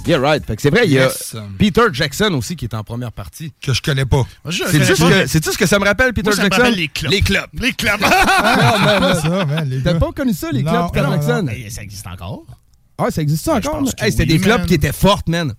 Yeah, 0.05 0.17
right. 0.19 0.43
Fait 0.45 0.55
que 0.55 0.61
c'est 0.61 0.69
vrai, 0.71 0.85
il 0.85 0.91
y 0.93 0.97
a 0.99 1.03
Yes. 1.05 1.35
Peter 1.59 1.83
Jackson 1.91 2.31
aussi 2.33 2.55
qui 2.55 2.65
est 2.65 2.73
en 2.73 2.83
première 2.83 3.11
partie. 3.11 3.53
Que 3.61 3.73
je 3.73 3.81
connais 3.81 4.05
pas. 4.05 4.25
C'est 4.49 4.83
juste 4.83 4.99
pas, 5.01 5.09
que- 5.09 5.27
C'est-tu 5.27 5.51
ce 5.51 5.57
que 5.57 5.65
ça 5.67 5.77
me 5.77 5.85
rappelle, 5.85 6.13
Peter 6.13 6.29
Moi, 6.29 6.35
ça 6.35 6.43
me 6.43 6.49
Jackson? 6.49 6.61
rappelle 6.63 6.79
les 6.79 6.87
clubs. 6.87 7.11
Les 7.11 7.21
clubs. 7.21 7.49
Les 7.53 7.73
clubs. 7.73 7.99
Ah, 8.11 9.63
T'as 9.83 9.93
pas 9.95 10.11
connu 10.11 10.33
ça, 10.33 10.51
les 10.51 10.63
Non, 10.63 10.71
clubs, 10.71 10.91
Peter 10.93 11.05
non, 11.05 11.11
Jackson? 11.13 11.43
Mais 11.45 11.69
ça 11.69 11.83
existe 11.83 12.07
encore. 12.07 12.45
Ah, 12.97 13.11
ça 13.11 13.21
existe 13.21 13.45
ça 13.45 13.59
Ben, 13.59 13.67
encore? 13.69 13.83
Hey, 13.99 14.11
C'était 14.11 14.23
oui, 14.23 14.29
des 14.29 14.39
clubs 14.39 14.59
man. 14.59 14.67
qui 14.67 14.73
étaient 14.73 14.91
fortes, 14.93 15.27
man. 15.29 15.53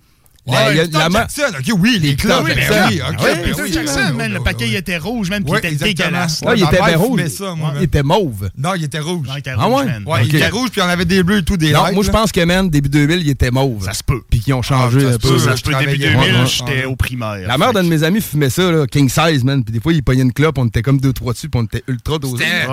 Ouais, 0.47 0.57
il 0.85 0.91
y 0.91 0.91
la 0.93 1.09
ma- 1.11 1.21
Jackson, 1.21 1.43
ok, 1.59 1.79
oui, 1.79 1.99
les 2.01 2.17
clubs, 2.17 2.45
ben 2.45 2.57
Jackson. 2.57 2.75
oui, 2.89 3.01
ok, 3.01 3.05
Ah 3.07 3.13
ben 3.13 3.25
ouais, 3.25 3.43
Peter 3.45 3.63
oui, 3.63 3.73
Jackson, 3.73 3.95
ouais, 3.99 4.05
man, 4.07 4.17
ouais, 4.17 4.29
le 4.29 4.39
ouais, 4.39 4.45
paquet 4.45 4.65
ouais. 4.65 4.71
il 4.71 4.77
était 4.77 4.99
rouge, 4.99 5.31
man, 5.31 5.45
puis 5.45 5.53
Ouais, 5.53 5.61
il 5.63 5.75
était 5.75 5.85
dégueulasse. 5.85 6.41
Ouais, 6.41 6.55
il 6.57 6.65
était 6.65 6.95
rouge. 6.97 7.27
ça, 7.29 7.55
moi, 7.55 7.73
il 7.77 7.83
était 7.85 8.03
mauve. 8.03 8.49
Non, 8.57 8.75
il 8.75 8.85
était 8.85 8.99
rouge. 9.01 9.27
Non, 9.29 9.35
il 9.37 9.39
était 9.41 9.51
Ah 9.57 9.65
rouge, 9.65 9.81
ouais? 9.81 9.85
man. 9.87 10.05
Ouais, 10.07 10.21
il 10.25 10.29
Ok. 10.29 10.35
était 10.35 10.49
rouge, 10.49 10.71
puis 10.71 10.81
on 10.81 10.89
avait 10.89 11.05
des 11.05 11.23
bleus 11.23 11.39
et 11.39 11.43
tout, 11.45 11.57
des 11.59 11.73
Non, 11.73 11.85
lights, 11.85 11.95
moi, 11.95 12.05
je 12.05 12.11
pense 12.11 12.33
que, 12.33 12.43
man, 12.45 12.69
début 12.71 12.89
2000, 12.89 13.21
il 13.21 13.29
était 13.31 13.51
mauve. 13.51 13.85
Ça 13.85 13.93
se 13.93 14.03
peut. 14.03 14.23
Puis 14.31 14.41
qu'ils 14.41 14.55
ont 14.55 14.63
changé 14.63 15.01
Ah, 15.05 15.15
un 15.15 15.19
peu. 15.19 15.39
Ça 15.39 15.57
se 15.57 15.63
peut, 15.63 15.71
début 15.79 15.99
travaillais. 15.99 16.13
2000, 16.15 16.35
Ouais, 16.41 16.47
j'étais 16.47 16.71
ouais. 16.73 16.85
au 16.87 16.97
primaire. 16.97 17.47
La 17.47 17.59
mère 17.59 17.73
d'un 17.73 17.85
de 17.85 17.89
mes 17.89 18.03
amis 18.03 18.21
fumait 18.23 18.51
ça, 18.51 18.71
là, 18.73 18.87
king 18.87 19.09
size, 19.11 19.45
man. 19.45 19.63
Puis 19.63 19.73
des 19.75 19.81
fois, 19.81 19.93
il 19.93 20.03
pognait 20.03 20.23
une 20.23 20.33
clope, 20.33 20.57
on 20.59 20.67
était 20.67 20.83
comme 20.83 20.99
deux, 20.99 21.13
trois 21.13 21.33
dessus, 21.35 21.49
puis 21.51 21.61
on 21.61 21.65
était 21.65 21.85
ultra 21.87 22.19
dosés. 22.19 22.45
C'était- 22.45 22.67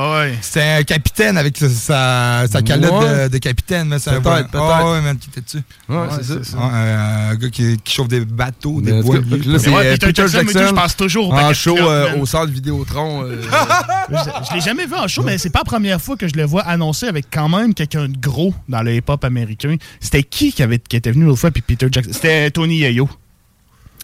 Ouais. 0.63 0.79
Un 0.79 0.83
capitaine 0.83 1.37
avec 1.37 1.57
sa, 1.57 2.45
calotte 2.65 2.91
Ouais. 3.03 3.29
de, 3.29 3.37
capitaine. 3.37 3.89
Mais 3.89 3.99
ça 3.99 4.11
Peut-être, 4.11 4.25
ouais. 4.29 4.43
peut-être. 4.43 4.63
Ah 4.63 4.91
ouais, 4.91 5.01
man, 5.01 5.17
qui 5.17 5.29
était 5.29 5.41
dessus. 5.41 5.63
Ouais, 5.89 5.97
Ouais, 5.97 6.03
c'est 6.21 6.45
ça. 6.45 6.57
Ouais, 6.57 6.63
un 6.63 7.35
gars 7.35 7.49
qui, 7.57 7.77
qui 7.83 7.93
chauffe 7.95 8.07
des 8.07 8.21
bateaux, 8.23 8.81
des 8.81 9.01
voiliers. 9.01 9.37
là, 9.45 9.59
c'est 9.59 9.69
Mais 9.69 9.75
ouais, 9.77 9.85
euh, 9.87 9.91
Peter 9.93 10.07
Peter 10.07 10.21
Jackson, 10.27 10.37
Jackson 10.59 10.67
je 10.69 10.73
pense 10.81 10.95
toujours 10.97 11.29
au 11.29 11.33
en 11.33 11.53
show 11.53 11.77
euh, 11.77 12.17
au 12.19 12.25
centre 12.25 12.51
Vidéotron. 12.51 13.23
euh, 13.23 13.41
Je, 14.09 14.15
je 14.49 14.53
l'ai 14.55 14.61
jamais 14.61 14.85
vu 14.85 14.93
en 14.95 15.07
show, 15.07 15.23
mais 15.23 15.37
c'est 15.37 15.49
pas 15.49 15.59
la 15.59 15.65
première 15.65 15.99
fois 16.01 16.15
que 16.15 16.27
je 16.27 16.35
le 16.35 16.43
vois 16.45 16.61
annoncé 16.61 17.07
avec 17.07 17.25
quand 17.31 17.49
même 17.49 17.73
quelqu'un 17.73 18.07
de 18.07 18.17
gros 18.17 18.53
dans 18.69 18.81
le 18.81 18.95
hip-hop 18.95 19.23
américain. 19.25 19.75
C'était 19.99 20.23
qui 20.23 20.51
qui, 20.53 20.63
avait, 20.63 20.79
qui 20.79 20.95
était 20.95 21.11
venu 21.11 21.25
l'autre 21.25 21.39
fois, 21.39 21.51
puis 21.51 21.61
Peter 21.61 21.87
Jackson? 21.91 22.11
C'était 22.13 22.49
Tony 22.51 22.77
Yayo. 22.77 23.09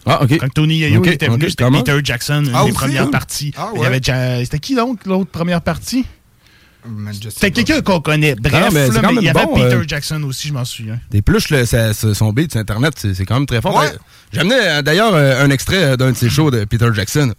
Ah, 0.05 0.21
OK. 0.23 0.37
Quand 0.37 0.49
Tony 0.53 0.79
Yayo 0.79 1.03
était 1.05 1.27
venu, 1.27 1.49
c'était? 1.49 1.69
Peter 1.71 1.97
Jackson, 2.03 2.43
une 2.45 2.51
Ah, 2.53 2.63
des 2.65 2.71
aussi? 2.71 2.73
premières 2.73 3.09
parties. 3.09 3.53
Ah, 3.55 3.69
Il 3.73 3.77
y 3.77 3.79
ouais. 3.81 3.87
avait 3.87 4.01
Ja- 4.03 4.39
C'était 4.43 4.59
qui 4.59 4.75
donc, 4.75 5.05
l'autre 5.05 5.31
première 5.31 5.61
partie? 5.61 6.05
C'était 7.29 7.51
quelqu'un 7.51 7.81
qu'on 7.81 8.01
connaît. 8.01 8.35
Bref, 8.35 8.53
Non, 8.53 8.71
mais 8.71 8.87
c'est 8.87 8.93
là, 8.93 9.01
quand 9.01 9.07
mais 9.09 9.13
même 9.15 9.23
il 9.23 9.25
y 9.25 9.29
avait 9.29 9.45
bon, 9.45 9.53
Peter 9.55 9.75
euh, 9.75 9.83
Jackson 9.87 10.21
aussi, 10.23 10.47
je 10.49 10.53
m'en 10.53 10.65
souviens. 10.65 10.99
Des 11.11 11.21
plus, 11.21 11.49
le- 11.49 11.65
ça- 11.65 11.93
ça- 11.93 12.13
son 12.13 12.31
beat 12.33 12.51
sur 12.51 12.59
Internet, 12.61 12.93
c'est 12.97 13.13
c'est 13.13 13.25
quand 13.25 13.35
même 13.35 13.45
très 13.45 13.61
fort. 13.61 13.75
Ouais. 13.75 13.87
Euh, 13.87 13.97
J'ai 14.31 14.39
amené 14.41 14.55
euh, 14.59 14.81
d'ailleurs 14.81 15.15
un 15.15 15.49
extrait 15.49 15.95
d'un 15.97 16.11
de 16.11 16.17
ses 16.17 16.29
shows 16.29 16.51
de 16.51 16.65
Peter 16.65 16.89
Jackson. 16.93 17.33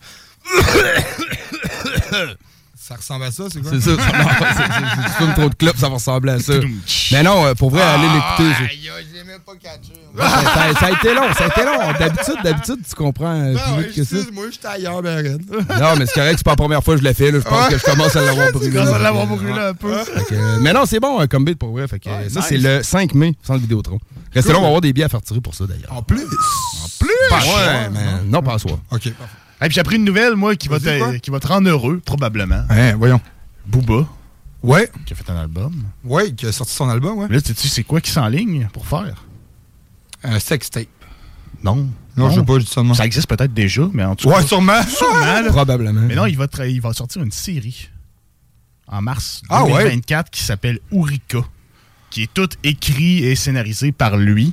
Ça 2.87 2.97
ressemble 2.97 3.25
à 3.25 3.31
ça, 3.31 3.45
c'est 3.50 3.62
quoi? 3.62 3.71
C'est 3.73 3.81
ça. 3.81 3.93
Non, 3.93 3.97
Si 3.97 5.05
tu 5.07 5.11
fumes 5.17 5.33
trop 5.35 5.49
de 5.49 5.55
clubs, 5.55 5.76
ça 5.79 5.88
va 5.88 5.95
ressembler 5.95 6.33
à 6.33 6.38
ça. 6.38 6.53
Mais 7.12 7.23
non, 7.23 7.47
euh, 7.47 7.55
pour 7.55 7.71
vrai, 7.71 7.81
allez 7.81 8.03
l'écouter. 8.09 8.55
c'est- 8.59 8.64
Aïe, 8.75 8.91
aïe, 8.99 9.07
je 9.11 9.17
l'ai 9.19 9.25
même 9.25 9.41
pas 9.41 9.55
catché. 9.55 9.95
Ça, 10.79 10.87
a 10.87 10.91
été 10.91 11.14
long, 11.14 11.33
ça 11.33 11.45
a 11.45 11.47
été 11.47 11.64
long. 11.64 11.93
D'habitude, 11.99 12.35
d'habitude, 12.45 12.79
tu 12.87 12.95
comprends 12.95 13.33
euh, 13.41 13.55
Ben 13.55 13.61
plus 13.76 13.85
vite 13.87 13.95
que 13.97 14.05
ça. 14.05 14.17
excuse-moi, 14.17 14.45
j'étais 14.53 14.67
ailleurs, 14.69 15.00
ben 15.00 15.17
raide. 15.17 15.43
Non, 15.81 15.97
mais 15.99 16.05
c'est 16.05 16.12
correct, 16.12 16.35
c'est 16.37 16.45
pas 16.45 16.50
la 16.50 16.57
première 16.57 16.85
fois 16.85 16.95
que 16.95 17.00
je 17.00 17.05
l'ai 17.07 17.14
fait. 17.14 17.31
là. 17.31 17.38
Je 17.43 17.49
pense 17.49 17.69
que 17.69 17.79
je 17.79 17.85
commence 17.85 18.17
à 18.17 18.21
l'avoir 18.21 18.53
brûlé. 18.53 18.71
commences 18.76 18.95
à 18.95 18.99
l'avoir 18.99 19.26
brûlé 19.29 19.53
un 19.59 19.73
peu. 19.75 19.95
Que, 20.29 20.35
euh, 20.35 20.59
mais 20.61 20.75
non, 20.75 20.85
c'est 20.85 21.00
bon 21.00 21.26
comme 21.26 21.47
beat 21.47 21.59
pour 21.59 21.73
vrai. 21.73 21.88
Fait 21.88 21.99
que, 21.99 22.11
Ouais, 22.11 22.29
ça, 22.29 22.41
nice. 22.41 22.49
c'est 22.50 22.59
le 22.59 22.83
5 22.83 23.14
mai, 23.14 23.35
sans 23.43 23.55
le 23.55 23.61
Vidéotron. 23.61 23.99
Restez 24.35 24.53
là, 24.53 24.59
on 24.59 24.61
va 24.61 24.67
avoir 24.67 24.83
des 24.83 24.93
billets 24.93 25.07
à 25.07 25.09
faire 25.09 25.23
tirer 25.23 25.41
pour 25.41 25.55
ça 25.55 25.64
d'ailleurs. 25.67 25.91
En 25.91 26.03
plus? 26.03 26.21
En 26.21 26.88
plus? 27.00 27.09
Pas 27.31 27.38
ouais, 27.38 27.88
mais 27.95 28.29
non, 28.29 28.43
pas 28.43 28.55
à 28.55 28.59
soi. 28.59 28.73
OK, 28.73 28.79
parfait. 28.91 29.35
Et 29.64 29.68
puis 29.68 29.75
j'ai 29.75 29.80
appris 29.80 29.97
une 29.97 30.04
nouvelle, 30.04 30.35
moi, 30.37 30.54
qui 30.56 30.68
va, 30.68 30.78
te, 30.78 31.16
qui 31.18 31.30
va 31.30 31.40
te 31.40 31.47
rendre 31.47 31.68
heureux, 31.68 32.00
probablement. 32.04 32.62
Hein, 32.71 32.94
voyons. 32.97 33.21
Booba, 33.66 34.06
Ouais, 34.62 34.90
qui 35.04 35.12
a 35.12 35.16
fait 35.16 35.28
un 35.30 35.37
album. 35.37 35.75
ouais, 36.04 36.33
qui 36.33 36.47
a 36.47 36.52
sorti 36.52 36.73
son 36.75 36.88
album, 36.88 37.18
ouais. 37.18 37.28
Là, 37.28 37.40
tu 37.40 37.54
sais, 37.54 37.68
c'est 37.68 37.83
quoi 37.85 38.00
qui 38.00 38.11
s'enligne 38.11 38.68
pour 38.73 38.87
faire? 38.87 39.25
Un 40.23 40.38
sex 40.38 40.71
tape. 40.71 40.87
Non. 41.62 41.88
Non, 42.16 42.30
je 42.30 42.40
sais 42.40 42.44
pas, 42.44 42.59
dis 42.59 42.66
ça 42.94 43.04
existe 43.06 43.26
peut-être 43.26 43.52
déjà, 43.52 43.88
mais 43.92 44.04
en 44.04 44.14
tout 44.16 44.28
Ouais, 44.28 44.37
cas. 44.37 44.42
sûrement. 44.47 44.83
Sûrement, 44.88 45.21
là. 45.40 45.42
Probablement. 45.50 46.00
Mais 46.02 46.14
non, 46.14 46.26
il 46.26 46.37
va, 46.37 46.47
il 46.66 46.80
va 46.80 46.92
sortir 46.92 47.23
une 47.23 47.33
série 47.33 47.88
en 48.87 49.02
mars 49.02 49.42
Ah 49.49 49.64
ouais? 49.64 49.73
2024 49.85 50.30
qui 50.30 50.42
s'appelle 50.42 50.78
Urika, 50.92 51.38
qui 52.11 52.23
est 52.23 52.33
toute 52.33 52.56
écrit 52.64 53.25
et 53.25 53.35
scénarisée 53.35 53.92
par 53.92 54.16
lui. 54.16 54.52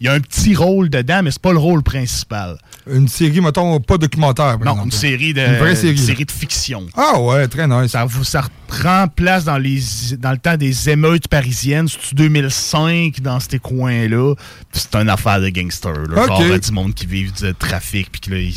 Il 0.00 0.06
y 0.06 0.08
a 0.08 0.12
un 0.12 0.20
petit 0.20 0.54
rôle 0.54 0.88
dedans, 0.90 1.22
mais 1.24 1.30
c'est 1.32 1.42
pas 1.42 1.50
le 1.52 1.58
rôle 1.58 1.82
principal. 1.82 2.56
Une 2.88 3.08
série, 3.08 3.40
mettons, 3.40 3.80
pas 3.80 3.98
documentaire. 3.98 4.56
par 4.58 4.58
Non, 4.60 4.70
exemple. 4.72 4.84
une 4.86 4.92
série 4.92 5.34
de, 5.34 5.40
Une 5.40 5.56
vraie 5.56 5.74
série. 5.74 5.92
une 5.92 5.98
série 5.98 6.24
de 6.24 6.30
fiction. 6.30 6.86
Ah 6.96 7.20
ouais, 7.20 7.48
très 7.48 7.66
nice. 7.66 7.90
Ça, 7.90 8.04
vous- 8.04 8.22
ça 8.24 8.42
reprend 8.42 9.08
place 9.08 9.44
dans, 9.44 9.58
les, 9.58 9.80
dans 10.18 10.30
le 10.30 10.38
temps 10.38 10.56
des 10.56 10.88
émeutes 10.90 11.26
parisiennes. 11.28 11.88
C'est 11.88 12.14
2005 12.14 13.20
dans 13.20 13.40
ces 13.40 13.58
coins-là? 13.58 14.34
C'est 14.72 14.94
une 14.94 15.10
affaire 15.10 15.40
de 15.40 15.48
gangsters. 15.48 15.92
Là, 16.08 16.22
Ok. 16.24 16.46
Genre 16.46 16.58
du 16.60 16.72
monde 16.72 16.94
qui 16.94 17.06
vit 17.06 17.30
du 17.32 17.54
trafic, 17.54 18.10
puis 18.12 18.54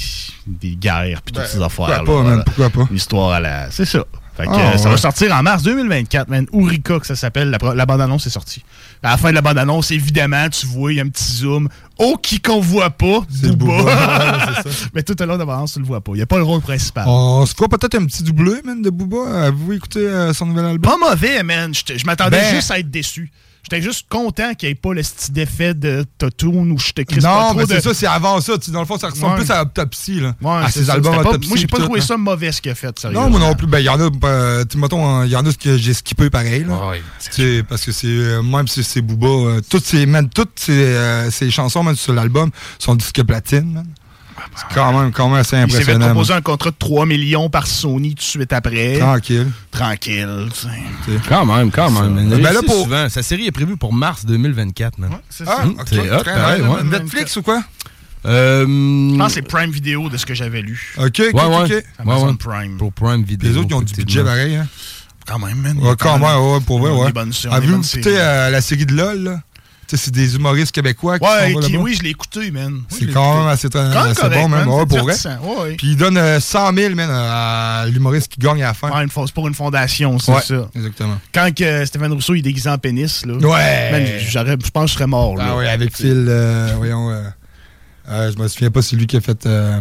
des 0.47 0.75
guerres, 0.75 1.21
puis 1.23 1.33
toutes 1.33 1.43
Ben, 1.43 1.45
ces 1.47 1.61
affaires. 1.61 2.03
pourquoi 2.03 2.23
pas, 2.23 2.23
man, 2.23 2.43
pourquoi 2.45 2.69
pas? 2.69 2.87
Une 2.89 2.97
histoire 2.97 3.31
à 3.31 3.39
la. 3.39 3.71
C'est 3.71 3.85
ça. 3.85 4.05
Fait 4.35 4.45
que, 4.45 4.49
Ah, 4.53 4.73
euh, 4.73 4.77
ça 4.77 4.85
ouais. 4.85 4.91
va 4.91 4.97
sortir 4.97 5.33
en 5.35 5.43
mars 5.43 5.61
2024, 5.63 6.29
man. 6.29 6.45
Urika, 6.53 6.99
que 6.99 7.05
ça 7.05 7.15
s'appelle. 7.15 7.49
La, 7.75 7.85
bande-annonce 7.85 8.25
est 8.27 8.29
sortie. 8.31 8.63
À 9.03 9.11
la 9.11 9.17
fin 9.17 9.29
de 9.29 9.35
la 9.35 9.41
bande-annonce, 9.41 9.91
évidemment, 9.91 10.47
tu 10.49 10.65
vois, 10.67 10.93
il 10.93 10.97
y 10.97 10.99
a 10.99 11.03
un 11.03 11.09
petit 11.09 11.23
zoom. 11.35 11.67
Oh, 11.97 12.17
qui 12.21 12.39
qu'on 12.39 12.61
voit 12.61 12.89
pas, 12.91 13.19
Booba. 13.29 13.65
Ouais. 13.83 14.71
Mais 14.93 15.03
tout 15.03 15.15
à 15.19 15.25
l'heure 15.25 15.35
de 15.35 15.41
la 15.41 15.45
bande-annonce, 15.45 15.73
tu 15.73 15.79
le 15.79 15.85
vois 15.85 16.01
pas. 16.01 16.13
Il 16.13 16.17
n'y 16.17 16.21
a 16.21 16.25
pas 16.27 16.37
le 16.37 16.43
rôle 16.43 16.61
principal. 16.61 17.03
On 17.07 17.45
se 17.45 17.53
fera 17.53 17.67
peut-être 17.67 17.95
un 17.95 18.05
petit 18.05 18.23
doublé, 18.23 18.53
man, 18.63 18.81
de 18.81 18.89
Booba? 18.89 19.43
Avez-vous 19.47 19.73
écouté 19.73 19.99
euh, 19.99 20.33
son 20.33 20.45
nouvel 20.45 20.65
album? 20.65 20.91
Pas 20.91 20.97
mauvais, 21.09 21.43
man. 21.43 21.73
Je 21.73 22.05
m'attendais 22.05 22.39
Ben- 22.39 22.55
juste 22.55 22.71
à 22.71 22.79
être 22.79 22.89
déçu. 22.89 23.31
J'étais 23.63 23.81
juste 23.81 24.07
content 24.09 24.53
qu'il 24.55 24.67
n'y 24.69 24.71
ait 24.71 24.75
pas 24.75 24.93
le 24.93 25.03
style 25.03 25.33
d'effet 25.33 25.73
de 25.73 26.03
Totoon 26.17 26.69
où 26.71 26.77
je 26.79 26.91
te 26.91 27.01
pas 27.03 27.15
Non, 27.21 27.45
trop 27.49 27.53
mais 27.57 27.65
de... 27.65 27.69
c'est 27.69 27.81
ça, 27.81 27.93
c'est 27.93 28.07
avant 28.07 28.41
ça. 28.41 28.53
Dans 28.69 28.79
le 28.79 28.85
fond, 28.85 28.97
ça 28.97 29.09
ressemble 29.09 29.33
Ouais. 29.39 29.45
plus 29.45 29.51
à 29.51 29.61
Autopsy, 29.61 30.19
là. 30.19 30.35
Ouais, 30.41 30.65
à 30.65 30.69
ses 30.69 30.85
ça, 30.85 30.93
albums 30.93 31.13
pas- 31.23 31.29
Autopsy. 31.29 31.49
Moi, 31.49 31.57
j'ai 31.57 31.67
pas 31.67 31.77
trouvé 31.77 31.99
tout, 31.99 32.05
ça 32.07 32.17
mauvais 32.17 32.51
ce 32.51 32.61
qu'il 32.61 32.71
a 32.71 32.75
fait, 32.75 32.97
sérieux. 32.99 33.15
Non, 33.17 33.29
moi 33.29 33.39
non 33.39 33.53
plus. 33.55 33.67
Ben, 33.67 33.79
il 33.79 33.85
y 33.85 33.89
en 33.89 33.99
a, 33.99 34.09
euh, 34.23 34.63
tu 34.65 34.73
sais, 34.73 34.77
mettons, 34.81 35.23
il 35.23 35.29
y 35.31 35.35
en 35.35 35.45
a 35.45 35.51
ce 35.51 35.57
que 35.57 35.77
j'ai 35.77 35.93
skippé 35.93 36.29
pareil, 36.29 36.63
là. 36.65 36.89
Ouais, 36.89 37.01
Tu 37.23 37.31
sais, 37.31 37.63
parce 37.63 37.85
que 37.85 37.91
c'est, 37.91 38.07
euh, 38.07 38.41
même 38.41 38.67
si 38.67 38.83
c'est 38.83 39.01
Booba, 39.01 39.27
euh, 39.27 39.61
toutes 39.69 39.85
ces, 39.85 40.05
man, 40.05 40.27
toutes 40.29 40.59
ces, 40.59 40.71
euh, 40.73 41.29
ces 41.29 41.51
chansons, 41.51 41.83
man, 41.83 41.95
sur 41.95 42.13
l'album, 42.13 42.49
sont 42.79 42.95
disque 42.95 43.23
platine, 43.23 43.71
man. 43.73 43.85
C'est 44.55 44.75
quand 44.75 44.99
même, 44.99 45.11
quand 45.11 45.29
même 45.29 45.39
assez 45.39 45.55
Il 45.55 45.61
s'est 45.61 45.67
fait 45.67 45.81
impressionnant. 45.93 46.05
proposer 46.07 46.33
un 46.33 46.41
contrat 46.41 46.71
de 46.71 46.75
3 46.77 47.05
millions 47.05 47.49
par 47.49 47.67
Sony 47.67 48.09
tout 48.09 48.15
de 48.15 48.21
suite 48.21 48.51
après. 48.53 48.99
Tranquille. 48.99 49.47
Tranquille. 49.71 50.49
tu 50.53 50.59
sais. 50.67 51.19
Quand 51.29 51.45
même, 51.45 51.71
quand 51.71 51.89
même. 51.89 52.15
Ben 52.29 52.41
Ben 52.41 52.53
là, 52.53 52.61
pour- 52.65 52.83
souvent. 52.83 53.07
Sa 53.09 53.23
série 53.23 53.47
est 53.47 53.51
prévue 53.51 53.77
pour 53.77 53.93
mars 53.93 54.25
2024, 54.25 54.97
man. 54.97 55.11
C'est 55.29 55.45
Ah, 55.47 55.63
ça. 55.89 56.23
pareil, 56.23 56.61
ouais. 56.61 56.83
Netflix 56.83 57.35
ou 57.37 57.41
quoi? 57.43 57.63
Euh, 58.25 58.65
Je 58.67 59.17
pense 59.17 59.27
que 59.29 59.33
c'est 59.33 59.41
Prime 59.41 59.71
Video 59.71 60.07
de 60.09 60.17
ce 60.17 60.25
que 60.25 60.35
j'avais 60.35 60.61
lu. 60.61 60.93
Ok, 60.97 61.05
ok, 61.05 61.19
Ouais, 61.19 61.31
ouais. 61.33 61.75
ok. 61.77 61.83
Amazon 61.99 62.27
ouais. 62.27 62.33
Prime. 62.37 62.77
Pour 62.77 62.93
Prime 62.93 63.23
Video. 63.23 63.49
Les 63.49 63.57
autres, 63.57 63.67
ils 63.71 63.73
ont 63.75 63.81
du 63.81 63.93
budget 63.93 64.23
pareil, 64.23 64.55
hein. 64.57 64.67
Quand 65.25 65.39
même, 65.39 65.57
man. 65.57 65.77
Ouais, 65.79 65.93
quand 65.97 66.19
même, 66.19 66.39
ouais, 66.39 66.59
pour 66.65 66.79
vrai, 66.79 66.91
ouais. 66.91 67.11
Avez-vous 67.49 67.81
écouté 67.83 68.15
euh, 68.19 68.49
la 68.49 68.61
série 68.61 68.85
de 68.85 68.93
LOL, 68.93 69.23
là? 69.23 69.39
C'est 69.97 70.11
des 70.11 70.35
humoristes 70.35 70.71
québécois 70.73 71.19
qui 71.19 71.25
Ouais, 71.25 71.53
sont 71.53 71.75
oui, 71.79 71.95
je 71.95 72.03
l'ai 72.03 72.09
écouté, 72.11 72.49
man. 72.51 72.81
Oui, 72.91 72.97
C'est 72.99 73.07
quand 73.13 73.39
même 73.39 73.47
assez, 73.47 73.69
correct, 73.69 74.19
bon, 74.19 74.47
même, 74.49 74.65
man, 74.65 74.67
ouais, 74.69 74.79
c'est 74.81 74.87
pour 74.87 75.47
vrai. 75.47 75.65
ouais. 75.69 75.75
Puis 75.75 75.87
il 75.91 75.97
donne 75.97 76.17
euh, 76.17 76.39
100 76.39 76.73
000, 76.75 76.95
man, 76.95 77.09
à 77.11 77.85
l'humoriste 77.87 78.29
qui 78.33 78.39
gagne 78.39 78.63
à 78.63 78.67
la 78.67 78.73
fin. 78.73 78.89
Ouais, 78.89 79.05
c'est 79.13 79.33
pour 79.33 79.47
une 79.47 79.53
fondation, 79.53 80.17
c'est 80.19 80.39
ça. 80.41 80.69
exactement. 80.75 81.17
Quand 81.33 81.53
que 81.55 81.85
Stéphane 81.85 82.13
Rousseau 82.13 82.35
il 82.35 82.39
est 82.39 82.43
déguisé 82.43 82.69
en 82.69 82.77
pénis, 82.77 83.25
là. 83.25 83.33
Ouais. 83.35 84.17
Je 84.19 84.69
pense 84.71 84.83
que 84.85 84.89
je 84.89 84.93
serais 84.93 85.07
mort, 85.07 85.35
là. 85.35 85.45
Ah 85.49 85.57
oui, 85.57 85.67
avec 85.67 85.95
Phil, 85.95 86.25
euh, 86.27 86.73
voyons, 86.77 87.09
euh, 87.11 87.23
euh, 88.09 88.31
je 88.35 88.41
me 88.41 88.47
souviens 88.47 88.71
pas, 88.71 88.81
c'est 88.81 88.95
lui 88.95 89.07
qui 89.07 89.17
a 89.17 89.21
fait, 89.21 89.45
euh, 89.45 89.79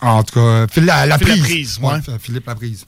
en 0.00 0.22
tout 0.22 0.34
cas, 0.34 0.40
euh, 0.40 0.66
Phil 0.70 0.84
la, 0.84 1.06
la 1.06 1.18
Phil 1.18 1.40
prise. 1.40 1.78
Ouais. 1.82 1.98
Philippe 2.20 2.46
Laprise. 2.46 2.84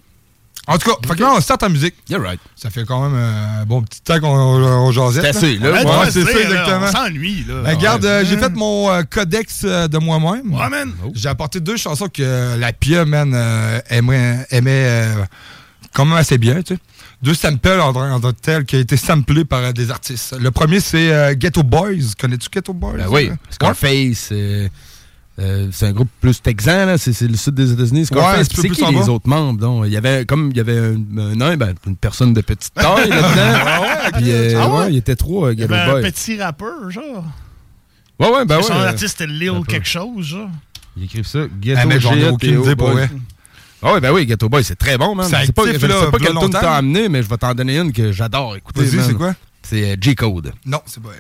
En 0.67 0.79
tout 0.79 0.91
cas, 0.91 0.97
fait 1.09 1.15
que 1.17 1.21
là, 1.23 1.33
on 1.37 1.41
start 1.41 1.63
en 1.65 1.71
musique. 1.71 1.95
Yeah, 2.09 2.19
right. 2.21 2.39
Ça 2.55 2.71
fait 2.71 2.85
quand 2.85 3.03
même 3.09 3.19
euh, 3.19 3.63
un 3.63 3.65
bon 3.67 3.83
petit 3.83 4.01
temps 4.03 4.21
qu'on 4.21 4.29
on 4.29 4.93
jasait. 4.93 5.23
C'est 5.23 5.29
assez, 5.29 5.57
là. 5.59 5.73
Ouais, 5.73 6.11
c'est 6.11 6.23
ça, 6.25 6.33
là, 6.33 6.41
exactement. 6.43 6.87
On 6.87 6.93
s'ennuie, 6.93 7.45
là. 7.49 7.63
Ben, 7.65 7.77
regarde, 7.77 8.05
Ouais. 8.05 8.11
euh, 8.11 8.25
j'ai 8.25 8.37
fait 8.37 8.51
mon 8.55 8.91
euh, 8.91 9.03
codex 9.03 9.63
euh, 9.65 9.89
de 9.89 9.99
moi-même. 9.99 10.53
Ouais, 10.55 10.69
man. 10.69 10.93
J'ai 11.15 11.29
apporté 11.29 11.61
deux 11.61 11.77
chansons 11.77 12.09
que 12.09 12.57
la 12.57 12.73
Pia, 12.73 13.05
man, 13.05 13.33
euh, 13.35 13.81
aimait, 13.89 14.47
aimait 14.51 14.85
euh, 14.87 15.25
quand 15.95 16.05
même 16.05 16.19
assez 16.19 16.39
bien, 16.39 16.63
tu 16.63 16.75
sais. 16.75 16.81
Deux 17.23 17.35
samples 17.35 17.79
en, 17.81 17.93
tant 17.93 18.33
que 18.33 18.41
tel 18.41 18.65
qui 18.65 18.77
a 18.77 18.79
été 18.79 18.97
samplés 18.97 19.45
par 19.45 19.61
euh, 19.61 19.73
des 19.73 19.91
artistes. 19.91 20.37
Le 20.41 20.51
premier, 20.51 20.81
c'est 20.81 21.13
euh, 21.13 21.35
Ghetto 21.35 21.63
Boys. 21.63 22.15
Connais-tu 22.19 22.49
Ghetto 22.51 22.73
Boys? 22.73 22.95
Ben 22.97 23.09
oui. 23.11 23.31
Scarface, 23.51 24.33
euh, 25.41 25.69
c'est 25.73 25.87
un 25.87 25.93
groupe 25.93 26.09
plus 26.21 26.41
texan, 26.43 26.87
là, 26.87 26.99
c'est 26.99 27.13
c'est 27.13 27.27
le 27.27 27.37
sud 27.37 27.55
des 27.55 27.73
États-Unis. 27.73 28.01
Ouais, 28.01 28.19
un 28.19 28.23
Scarface, 28.23 28.49
petit 28.49 28.57
peu 28.57 28.63
c'est 28.63 28.69
plus 28.69 28.77
qui 28.85 28.95
les 28.95 29.09
autres 29.09 29.29
membres? 29.29 29.59
donc? 29.59 29.85
Il 29.87 29.93
y 29.93 29.97
avait 29.97 30.25
comme 30.27 30.51
il 30.51 30.57
y 30.57 30.61
avait 30.61 30.79
un, 30.79 31.41
un 31.41 31.57
ben, 31.57 31.75
une 31.87 31.97
personne 31.97 32.33
de 32.35 32.41
petite 32.41 32.75
taille 32.75 33.09
là-dedans. 33.09 34.11
Puis, 34.19 34.31
euh, 34.33 34.55
Ah 34.61 34.69
ouais? 34.69 34.79
ouais, 34.81 34.93
il 34.93 34.97
était 34.99 35.17
trois, 35.17 35.49
euh, 35.49 35.53
Il 35.55 35.61
y 35.61 35.63
Ghetto 35.63 35.75
avait 35.75 36.07
un 36.07 36.11
petit 36.11 36.41
rappeur, 36.41 36.91
genre. 36.91 37.25
Ouais, 38.19 38.29
ouais, 38.31 38.45
ben 38.45 38.59
ouais. 38.59 38.63
Son 38.63 38.73
artiste, 38.75 39.25
Lil 39.27 39.63
quelque 39.67 39.89
chose, 39.89 40.27
genre. 40.27 40.51
Ils 40.97 41.05
écrivent 41.05 41.27
ça. 41.27 41.41
Ghetto 41.61 41.79
Ah, 41.83 41.87
mais 41.87 42.01
j'en 42.01 42.13
ai 42.15 42.21
G.A.T.O. 42.21 42.35
aucune 42.35 42.61
idée 42.63 42.77
pour 42.77 42.89
Boy. 42.91 42.97
vrai. 43.07 43.11
Ah 43.83 43.95
ouais, 43.95 44.01
ben 44.01 44.13
oui, 44.13 44.27
Ghetto 44.27 44.49
Boy, 44.51 44.63
c'est 44.63 44.77
très 44.77 44.99
bon, 44.99 45.15
man. 45.15 45.27
C'est 45.31 45.47
Je 45.47 45.53
pas, 45.53 45.63
je 45.73 45.79
sais 45.79 45.89
là, 45.89 46.11
pas 46.11 46.19
quelle 46.19 46.27
tune 46.29 46.35
longtemps. 46.37 46.59
t'as 46.61 46.75
amené, 46.77 47.09
mais 47.09 47.23
je 47.23 47.29
vais 47.31 47.39
t'en 47.39 47.55
donner 47.55 47.79
une 47.79 47.93
que 47.93 48.13
j'adore 48.13 48.57
écouter. 48.57 48.85
Vas-y, 48.85 49.07
c'est 49.07 49.15
quoi? 49.15 49.35
C'est 49.63 49.97
G-Code. 50.03 50.53
Non, 50.67 50.81
c'est 50.85 51.03
pas. 51.03 51.11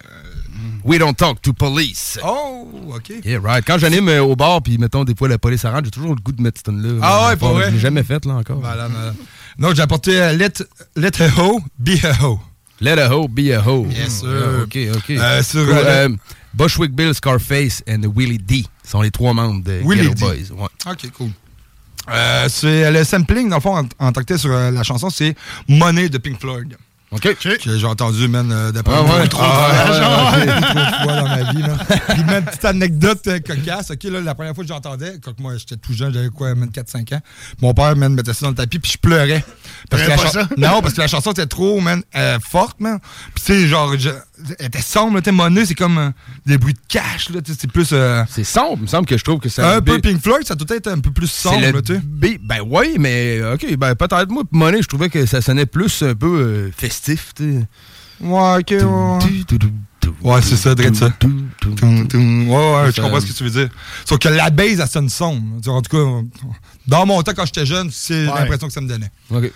We 0.84 0.98
don't 0.98 1.14
talk 1.14 1.40
to 1.42 1.52
police. 1.52 2.18
Oh, 2.24 2.68
OK. 2.94 3.12
Yeah, 3.24 3.38
right. 3.42 3.64
Quand 3.66 3.78
j'anime 3.78 4.08
euh, 4.08 4.22
au 4.22 4.36
bar, 4.36 4.62
puis 4.62 4.78
mettons 4.78 5.04
des 5.04 5.14
fois 5.14 5.28
la 5.28 5.38
police 5.38 5.64
arrête, 5.64 5.84
j'ai 5.84 5.90
toujours 5.90 6.14
le 6.14 6.20
goût 6.20 6.32
de 6.32 6.42
mettre 6.42 6.60
cette. 6.64 6.74
Ah 7.02 7.26
Euh, 7.26 7.28
ouais, 7.30 7.36
pour 7.36 7.48
Je 7.50 7.54
vrai? 7.54 7.70
l'ai 7.70 7.78
jamais 7.78 8.02
faite, 8.02 8.24
là, 8.26 8.34
encore. 8.34 8.58
Voilà, 8.60 8.88
voilà. 8.88 9.12
Non, 9.58 9.74
j'ai 9.74 9.82
apporté 9.82 10.20
euh, 10.20 10.32
Let, 10.32 10.52
Let 10.96 11.22
a 11.22 11.28
Ho 11.38 11.60
Be 11.78 12.04
a 12.04 12.14
Ho. 12.24 12.40
Let 12.82 12.98
a 12.98 13.14
hoe 13.14 13.28
be 13.28 13.50
a 13.52 13.60
hoe. 13.60 13.86
Sir. 14.08 14.26
Ah, 14.26 14.62
OK, 14.62 14.78
OK. 14.96 15.10
Euh, 15.10 15.42
sur, 15.42 15.66
Cool. 15.66 15.74
euh, 15.76 16.08
Bushwick 16.54 16.92
Bill, 16.92 17.14
Scarface 17.14 17.82
et 17.86 17.98
Willie 18.06 18.38
D 18.38 18.64
sont 18.82 19.02
les 19.02 19.10
trois 19.10 19.34
membres 19.34 19.62
de 19.62 19.82
Willie 19.84 20.08
Ghetto 20.08 20.14
D. 20.14 20.20
Boys. 20.48 20.62
Ouais. 20.62 20.68
Ok, 20.90 21.10
cool. 21.12 21.28
Euh, 22.08 22.46
c'est 22.48 22.90
le 22.90 23.04
sampling, 23.04 23.50
dans 23.50 23.56
le 23.56 23.60
fond, 23.60 23.76
en, 23.76 23.84
en 23.98 24.12
tant 24.12 24.20
que 24.22 24.26
tel 24.26 24.38
sur 24.38 24.50
euh, 24.50 24.70
la 24.70 24.82
chanson, 24.82 25.10
c'est 25.10 25.34
Money 25.68 26.08
de 26.08 26.16
Pink 26.16 26.40
Floyd. 26.40 26.74
OK. 27.12 27.36
Que 27.58 27.76
j'ai 27.76 27.86
entendu, 27.86 28.28
man, 28.28 28.52
euh, 28.52 28.70
d'après 28.70 28.94
Ah 28.96 29.02
moi, 29.02 29.18
ouais? 29.18 29.26
trop, 29.28 29.42
Ah 29.44 29.68
ouais, 29.68 29.96
fois, 29.96 30.38
ouais, 30.38 30.46
ouais. 30.46 30.60
trop 30.60 30.74
de 30.74 31.02
fois 31.02 31.16
dans 31.16 31.28
ma 31.28 31.52
vie. 31.52 31.58
man. 31.62 31.78
Puis, 32.08 32.24
man, 32.24 32.44
petite 32.44 32.64
anecdote 32.64 33.26
euh, 33.26 33.40
cocasse. 33.40 33.90
OK, 33.90 34.04
là, 34.04 34.20
la 34.20 34.34
première 34.36 34.54
fois 34.54 34.62
que 34.62 34.68
j'entendais, 34.68 35.14
quand 35.22 35.38
moi, 35.40 35.56
j'étais 35.56 35.76
tout 35.76 35.92
jeune, 35.92 36.14
j'avais 36.14 36.28
quoi, 36.28 36.54
man, 36.54 36.70
4-5 36.70 37.14
ans, 37.16 37.20
mon 37.60 37.74
père, 37.74 37.96
man, 37.96 38.14
mettait 38.14 38.32
ça 38.32 38.42
dans 38.46 38.50
le 38.50 38.54
tapis, 38.54 38.78
puis 38.78 38.92
je 38.92 38.98
pleurais. 38.98 39.44
Parce 39.90 40.04
que 40.04 40.08
pas 40.08 40.28
ça? 40.28 40.48
Non, 40.56 40.80
parce 40.82 40.94
que 40.94 41.00
la 41.00 41.08
chanson 41.08 41.32
était 41.32 41.46
trop, 41.46 41.80
man, 41.80 42.00
euh, 42.14 42.38
forte, 42.48 42.78
man. 42.80 43.00
Puis, 43.34 43.44
tu 43.44 43.52
sais, 43.54 43.66
genre, 43.66 43.92
je- 43.98 44.10
elle 44.58 44.66
était 44.66 44.80
sombre, 44.80 45.14
là, 45.16 45.20
tu 45.22 45.30
sais, 45.30 45.32
Money, 45.36 45.66
c'est 45.66 45.74
comme 45.74 45.98
euh, 45.98 46.10
des 46.46 46.58
bruits 46.58 46.74
de 46.74 46.78
cash, 46.88 47.30
là, 47.30 47.40
tu 47.42 47.52
sais, 47.52 47.58
c'est 47.60 47.70
plus... 47.70 47.90
euh, 47.92 48.22
C'est 48.30 48.44
sombre, 48.44 48.76
il 48.78 48.82
me 48.82 48.86
semble 48.86 49.06
que 49.06 49.16
je 49.16 49.24
trouve 49.24 49.38
que 49.40 49.48
ça. 49.48 49.76
un 49.76 49.80
peu 49.80 49.98
Pink 50.00 50.22
Floyd, 50.22 50.46
ça 50.46 50.54
doit 50.54 50.76
être 50.76 50.88
un 50.88 50.98
peu 51.00 51.10
plus 51.10 51.30
sombre, 51.30 51.60
le 51.60 51.70
là, 51.72 51.82
tu 51.82 51.94
sais. 51.94 52.00
B. 52.04 52.26
Ben 52.42 52.60
oui, 52.66 52.96
mais 52.98 53.40
OK, 53.54 53.76
ben 53.76 53.94
peut-être. 53.94 54.28
Moi, 54.30 54.42
Money, 54.50 54.82
je 54.82 54.88
trouvais 54.88 55.08
que 55.08 55.26
ça 55.26 55.40
sonnait 55.40 55.66
plus 55.66 56.02
un 56.02 56.14
peu 56.14 56.26
euh, 56.40 56.70
festif, 56.76 57.32
tu 57.36 57.52
sais. 57.60 57.66
Ouais, 58.20 58.58
ok, 58.58 58.70
ouais. 58.70 59.18
Ouais, 60.22 60.42
c'est 60.42 60.56
ça, 60.56 60.74
Dredd 60.74 60.94
ça. 60.94 61.06
Ouais, 61.24 61.72
ouais, 62.12 62.92
je 62.94 63.00
comprends 63.00 63.20
ce 63.20 63.26
que 63.26 63.32
tu 63.32 63.44
veux 63.44 63.50
dire. 63.50 63.68
Sauf 64.04 64.18
que 64.18 64.28
la 64.28 64.50
base, 64.50 64.80
elle 64.80 64.88
sonne 64.88 65.08
sombre. 65.08 65.42
En 65.68 65.80
tout 65.82 65.96
cas, 65.96 66.26
dans 66.86 67.06
mon 67.06 67.22
temps, 67.22 67.32
quand 67.34 67.46
j'étais 67.46 67.64
jeune, 67.66 67.90
c'est 67.92 68.26
Ouais. 68.26 68.40
l'impression 68.40 68.66
que 68.66 68.72
ça 68.72 68.80
me 68.80 68.88
donnait. 68.88 69.10
OK. 69.30 69.50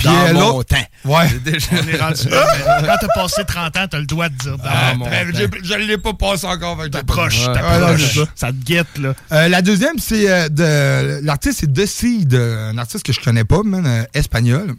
Puis 0.00 0.08
Dans 0.08 0.32
mon 0.54 0.62
temps. 0.62 0.76
Ouais. 1.04 1.26
On 1.72 1.88
est 1.88 2.00
rendu 2.00 2.28
là, 2.30 2.46
mais 2.80 2.86
Quand 2.86 2.94
t'as 3.00 3.08
passé 3.14 3.42
30 3.46 3.76
ans, 3.76 3.86
t'as 3.90 3.98
le 3.98 4.06
droit 4.06 4.28
de 4.30 4.34
dire 4.36 4.56
dans 4.56 4.64
Ah, 4.66 4.94
mon 4.94 5.04
temps. 5.04 5.10
j'ai- 5.34 5.48
je 5.62 5.74
ne 5.74 5.84
l'ai 5.84 5.98
pas 5.98 6.14
passé 6.14 6.46
encore. 6.46 6.78
T'approches. 6.90 7.46
Ouais, 7.46 7.54
t'approches. 7.54 8.00
c'est 8.14 8.20
ça. 8.20 8.26
ça 8.34 8.46
te 8.48 8.64
guette, 8.64 8.98
là. 8.98 9.12
Euh, 9.32 9.48
la 9.48 9.60
deuxième, 9.62 9.98
c'est 9.98 10.28
euh, 10.30 10.48
de. 10.48 11.20
L'artiste, 11.24 11.58
c'est 11.60 11.72
The 11.72 11.84
Seed, 11.86 12.32
euh, 12.34 12.70
un 12.72 12.78
artiste 12.78 13.04
que 13.04 13.12
je 13.12 13.20
connais 13.20 13.44
pas, 13.44 13.62
man, 13.62 13.86
euh, 13.86 14.04
espagnol. 14.14 14.74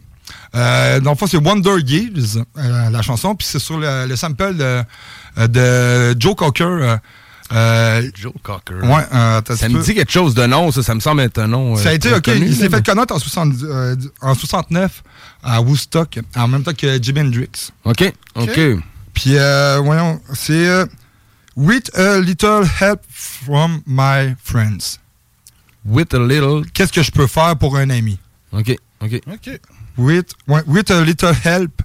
Euh, 0.54 1.00
dans 1.00 1.10
le 1.12 1.16
fond, 1.16 1.26
c'est 1.26 1.36
Wonder 1.36 1.76
Years, 1.86 2.38
euh, 2.58 2.90
la 2.90 3.02
chanson, 3.02 3.34
puis 3.34 3.46
c'est 3.48 3.58
sur 3.58 3.78
le, 3.78 4.06
le 4.06 4.16
sample 4.16 4.54
de, 4.56 4.82
de 5.46 6.14
Joe 6.20 6.34
Cocker. 6.34 6.96
Euh, 7.52 8.10
Joe 8.14 8.32
Cocker. 8.42 8.82
Ouais, 8.82 9.04
euh, 9.14 9.40
Ça 9.54 9.68
me 9.68 9.78
peu. 9.78 9.84
dit 9.84 9.94
quelque 9.94 10.12
chose 10.12 10.34
de 10.34 10.46
nom, 10.46 10.70
ça, 10.70 10.82
ça 10.82 10.94
me 10.94 11.00
semble 11.00 11.20
être 11.22 11.38
un 11.38 11.48
nom. 11.48 11.76
Ça 11.76 11.90
a 11.90 11.92
euh, 11.92 11.94
été, 11.96 12.12
OK, 12.12 12.22
connu, 12.22 12.46
il 12.46 12.56
s'est 12.56 12.68
fait 12.68 12.84
connaître 12.84 13.14
en, 13.14 13.18
60, 13.18 13.54
euh, 13.62 13.96
en 14.20 14.34
69 14.34 15.02
à 15.42 15.60
Woodstock, 15.60 16.18
en 16.36 16.48
même 16.48 16.62
temps 16.62 16.74
que 16.74 17.02
Jimi 17.02 17.20
Hendrix. 17.20 17.70
OK, 17.84 18.12
OK. 18.34 18.60
Puis, 19.14 19.36
euh, 19.36 19.80
voyons, 19.82 20.20
c'est 20.32 20.66
euh, 20.66 20.86
With 21.54 21.94
a 21.98 22.18
little 22.18 22.64
help 22.64 23.00
from 23.10 23.82
my 23.86 24.34
friends. 24.42 24.98
With 25.84 26.14
a 26.14 26.18
little. 26.18 26.64
Qu'est-ce 26.72 26.92
que 26.92 27.02
je 27.02 27.10
peux 27.10 27.26
faire 27.26 27.56
pour 27.58 27.76
un 27.76 27.90
ami? 27.90 28.18
OK, 28.52 28.76
OK. 29.02 29.20
OK. 29.30 29.60
With, 29.98 30.32
with 30.66 30.90
a 30.90 31.02
little 31.02 31.34
help 31.44 31.82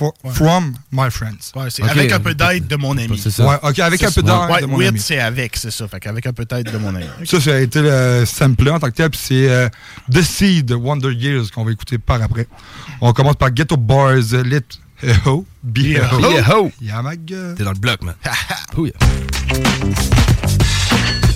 for- 0.00 0.14
from 0.34 0.74
my 0.90 1.10
friends. 1.10 1.52
Ouais, 1.54 1.68
c'est 1.68 1.82
Ok. 1.82 1.90
avec 1.90 2.12
un 2.12 2.20
peu 2.20 2.34
d'aide 2.34 2.66
de 2.66 2.76
mon 2.76 2.96
ami. 2.96 3.18
C'est 3.22 3.30
ça. 3.30 3.46
Ouais, 3.46 3.56
OK, 3.62 3.78
avec 3.80 4.02
un 4.02 4.06
peu 4.06 4.12
ça. 4.12 4.22
d'aide 4.22 4.50
Ouais, 4.50 4.60
de 4.62 4.66
mon 4.66 4.76
with, 4.78 4.88
ami. 4.88 4.98
c'est 4.98 5.18
avec, 5.20 5.56
c'est 5.56 5.70
ça. 5.70 5.86
Fait 5.88 6.00
qu'avec 6.00 6.26
un 6.26 6.32
peu 6.32 6.44
d'aide 6.44 6.70
de 6.72 6.78
mon 6.78 6.94
ami. 6.94 7.04
Ça, 7.24 7.40
ça 7.40 7.54
a 7.54 7.58
été 7.58 7.82
le 7.82 8.24
sample 8.26 8.70
en 8.70 8.78
tant 8.78 8.86
que 8.88 8.94
tel, 8.94 9.10
puis 9.10 9.20
c'est 9.22 9.48
euh, 9.50 9.68
The 10.12 10.22
Seed 10.22 10.66
de 10.66 10.74
Wonder 10.74 11.12
Years 11.12 11.50
qu'on 11.50 11.64
va 11.64 11.72
écouter 11.72 11.98
par 11.98 12.22
après. 12.22 12.46
On 13.00 13.12
commence 13.12 13.36
par 13.36 13.50
Ghetto 13.50 13.76
Boys, 13.76 14.42
Lit 14.44 14.80
Ho, 15.26 15.44
Be 15.62 15.96
Ho. 16.12 16.18
Be 16.20 16.36
a 16.38 16.54
Ho. 16.56 16.70
Yeah, 16.80 17.02
my 17.02 17.16
God. 17.16 17.56
T'es 17.56 17.64
dans 17.64 17.72
le 17.72 17.78
bloc, 17.78 18.02
man. 18.02 18.14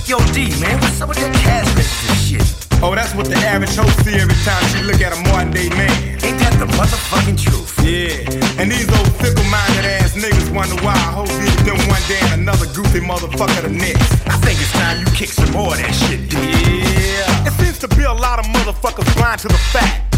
Yo, 0.06 0.18
D, 0.36 0.52
man, 0.60 0.76
what's 0.84 1.00
up 1.00 1.08
with 1.08 1.16
that 1.16 1.32
cash 1.40 1.64
register 1.72 2.12
shit? 2.20 2.44
Oh, 2.84 2.94
that's 2.94 3.14
what 3.14 3.24
the 3.24 3.40
average 3.40 3.72
hoe 3.72 3.88
see 4.04 4.12
every 4.20 4.36
time 4.44 4.60
she 4.68 4.84
look 4.84 5.00
at 5.00 5.16
a 5.16 5.20
modern 5.32 5.48
day 5.48 5.70
man. 5.72 6.20
Ain't 6.20 6.36
that 6.44 6.52
the 6.60 6.68
motherfucking 6.76 7.40
truth? 7.40 7.72
Yeah, 7.80 8.20
and 8.60 8.68
these 8.68 8.84
old 8.84 9.08
fickle-minded 9.16 9.88
ass 9.88 10.12
niggas 10.12 10.52
wonder 10.52 10.76
why 10.84 10.92
I 10.92 11.08
hope 11.08 11.32
be 11.40 11.48
them 11.64 11.80
one 11.88 12.04
day 12.04 12.20
and 12.20 12.44
another 12.44 12.68
goofy 12.76 13.00
motherfucker 13.00 13.64
the 13.64 13.72
next. 13.72 14.04
I 14.28 14.36
think 14.44 14.60
it's 14.60 14.72
time 14.76 15.00
you 15.00 15.08
kick 15.16 15.32
some 15.32 15.50
more 15.56 15.72
of 15.72 15.80
that 15.80 15.96
shit, 15.96 16.28
dude. 16.28 16.52
Yeah, 16.52 17.48
it 17.48 17.56
seems 17.56 17.78
to 17.80 17.88
be 17.88 18.04
a 18.04 18.12
lot 18.12 18.38
of 18.38 18.44
motherfuckers 18.52 19.08
blind 19.16 19.40
to 19.40 19.48
the 19.48 19.62
fact 19.72 20.13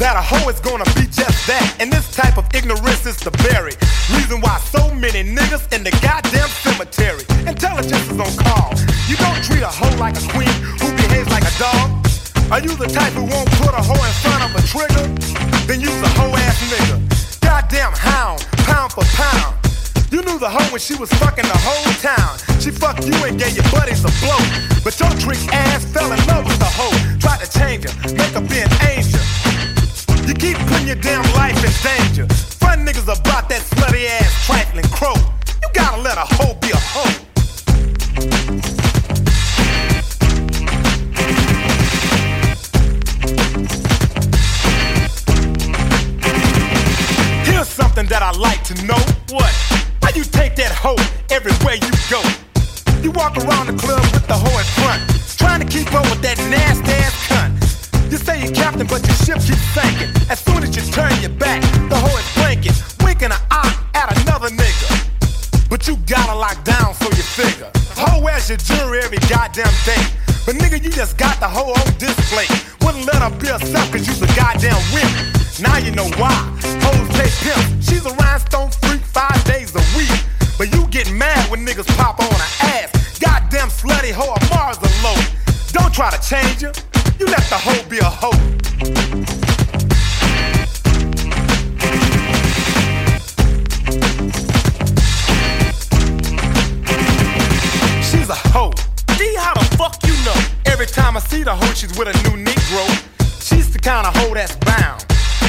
that 0.00 0.16
a 0.16 0.24
hoe 0.24 0.48
is 0.48 0.58
gonna 0.64 0.88
be 0.96 1.04
just 1.12 1.44
that. 1.44 1.76
And 1.78 1.92
this 1.92 2.08
type 2.16 2.40
of 2.40 2.48
ignorance 2.56 3.04
is 3.04 3.20
the 3.20 3.30
very 3.44 3.76
reason 4.16 4.40
why 4.40 4.56
so 4.72 4.88
many 4.96 5.20
niggas 5.20 5.68
in 5.76 5.84
the 5.84 5.92
goddamn 6.00 6.48
cemetery. 6.64 7.28
Intelligence 7.44 8.08
is 8.08 8.16
on 8.16 8.32
call. 8.40 8.72
You 9.12 9.20
don't 9.20 9.36
treat 9.44 9.60
a 9.60 9.68
hoe 9.68 9.92
like 10.00 10.16
a 10.16 10.24
queen 10.32 10.50
who 10.80 10.88
behaves 10.96 11.28
like 11.28 11.44
a 11.44 11.54
dog. 11.60 12.00
Are 12.48 12.64
you 12.64 12.72
the 12.80 12.88
type 12.88 13.12
who 13.12 13.28
won't 13.28 13.52
put 13.60 13.76
a 13.76 13.82
hoe 13.84 14.00
in 14.00 14.14
front 14.24 14.40
of 14.40 14.50
a 14.56 14.62
trigger? 14.64 15.04
Then 15.68 15.84
use 15.84 16.00
a 16.00 16.10
hoe 16.16 16.32
ass 16.32 16.58
nigga. 16.72 16.96
Goddamn 17.44 17.92
hound, 17.92 18.40
pound 18.64 18.96
for 18.96 19.04
pound. 19.12 19.52
You 20.08 20.24
knew 20.24 20.40
the 20.40 20.48
hoe 20.48 20.64
when 20.72 20.80
she 20.80 20.96
was 20.96 21.12
fucking 21.20 21.44
the 21.44 21.60
whole 21.60 21.92
town. 22.00 22.40
She 22.58 22.72
fucked 22.72 23.04
you 23.04 23.14
and 23.28 23.38
gave 23.38 23.52
your 23.52 23.68
buddies 23.68 24.00
a 24.00 24.10
blow. 24.24 24.40
But 24.80 24.96
your 24.96 25.12
trick 25.20 25.44
ass 25.52 25.84
fell 25.92 26.10
in 26.10 26.18
love 26.24 26.48
with 26.48 26.58
the 26.58 26.72
hoe. 26.72 26.96
Tried 27.20 27.44
to 27.44 27.48
change 27.52 27.84
her, 27.84 27.92
make 28.16 28.32
her 28.32 28.40
be 28.40 28.64
an 28.64 28.72
angel. 28.88 29.20
You 30.30 30.36
keep 30.36 30.56
putting 30.68 30.86
your 30.86 30.94
damn 30.94 31.24
life 31.34 31.56
in 31.56 31.72
danger. 31.82 32.32
Fun 32.62 32.86
niggas 32.86 33.02
about 33.02 33.48
that 33.48 33.62
slutty 33.62 34.06
ass 34.06 34.46
trifling 34.46 34.84
crow. 34.92 35.16
You 35.60 35.68
gotta 35.74 36.00
let 36.02 36.18
a 36.18 36.20
hoe 36.20 36.54
be 36.60 36.70
a 36.70 36.76
hoe. 36.78 37.10
Here's 47.50 47.66
something 47.66 48.06
that 48.06 48.22
I 48.22 48.30
like 48.38 48.62
to 48.70 48.74
know. 48.86 49.02
What? 49.34 49.52
Why 49.98 50.12
you 50.14 50.22
take 50.22 50.54
that 50.54 50.70
hoe 50.70 50.94
everywhere 51.28 51.74
you 51.74 51.90
go? 52.08 52.22
You 53.02 53.10
walk 53.10 53.36
around 53.36 53.66
the 53.66 53.76
club 53.82 54.02
with 54.12 54.28
the 54.28 54.34
hoe 54.34 54.58
in 54.60 54.64
front, 54.78 55.02
trying 55.36 55.58
to 55.58 55.66
keep 55.66 55.92
up 55.92 56.04
with 56.04 56.22
that 56.22 56.38
nasty 56.38 56.92
ass 56.92 57.26
cunt. 57.26 57.59
You 58.10 58.18
say 58.18 58.42
you're 58.42 58.52
captain, 58.52 58.88
but 58.88 59.06
your 59.06 59.14
ship 59.22 59.38
keeps 59.38 59.62
sinking. 59.70 60.10
As 60.28 60.40
soon 60.40 60.64
as 60.64 60.74
you 60.74 60.82
turn 60.90 61.14
your 61.22 61.30
back, 61.30 61.62
the 61.88 61.94
hoe 61.94 62.18
is 62.18 62.26
blinking, 62.34 62.74
winking 63.06 63.30
an 63.30 63.38
eye 63.52 63.70
at 63.94 64.10
another 64.22 64.50
nigga. 64.50 65.70
But 65.70 65.86
you 65.86 65.94
gotta 66.10 66.34
lock 66.34 66.58
down 66.64 66.92
so 66.94 67.06
you 67.06 67.22
figure. 67.22 67.70
Hoe 67.94 68.26
as 68.26 68.48
your 68.48 68.58
jewelry 68.58 68.98
every 68.98 69.22
goddamn 69.30 69.70
day. 69.86 70.02
But 70.44 70.56
nigga, 70.56 70.82
you 70.82 70.90
just 70.90 71.18
got 71.18 71.38
the 71.38 71.46
hoe 71.46 71.70
on 71.70 71.86
display. 72.02 72.50
Wouldn't 72.82 73.06
let 73.06 73.22
her 73.22 73.30
be 73.38 73.46
herself 73.46 73.86
cause 73.92 74.04
you's 74.04 74.20
a 74.22 74.30
goddamn 74.34 74.82
wimp. 74.90 75.14
Now 75.62 75.78
you 75.78 75.92
know 75.92 76.10
why. 76.18 76.34
Hoes 76.82 77.08
take 77.14 77.30
pimp. 77.46 77.62
She's 77.78 78.04
a 78.06 78.12
rhinestone 78.18 78.74
freak 78.82 79.02
five 79.06 79.38
days 79.44 79.70
a 79.78 79.84
week. 79.94 80.10
But 80.58 80.74
you 80.74 80.84
get 80.88 81.06
mad 81.12 81.48
when 81.48 81.64
niggas 81.64 81.86
pop 81.96 82.18
on 82.18 82.26
her 82.26 82.52
ass. 82.74 83.20
Goddamn 83.20 83.70
slutty 83.70 84.10
hoe 84.10 84.34
Mars 84.50 84.78
alone. 84.82 85.22
Don't 85.70 85.94
try 85.94 86.10
to 86.10 86.18
change 86.26 86.62
her. 86.62 86.72
You 87.20 87.26
let 87.26 87.44
the 87.50 87.58
hoe 87.58 87.86
be 87.90 87.98
a 87.98 88.04
hoe. 88.04 88.32
She's 98.02 98.30
a 98.30 98.34
hoe. 98.48 98.72
D, 99.18 99.34
how 99.36 99.52
the 99.52 99.76
fuck 99.76 100.02
you 100.06 100.14
know? 100.24 100.34
Every 100.64 100.86
time 100.86 101.18
I 101.18 101.20
see 101.20 101.42
the 101.42 101.54
hoe, 101.54 101.74
she's 101.74 101.94
with 101.98 102.08
a 102.08 102.14
new 102.22 102.42
Negro. 102.42 102.88
She's 103.38 103.70
the 103.70 103.78
kind 103.78 104.06
of 104.06 104.16
hoe 104.16 104.32
that's 104.32 104.56
bound 104.56 105.04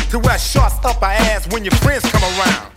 to 0.10 0.20
wear 0.20 0.38
shorts 0.38 0.76
up 0.84 1.00
her 1.00 1.06
ass 1.06 1.48
when 1.54 1.64
your 1.64 1.76
friends 1.76 2.04
come 2.12 2.22
around. 2.22 2.68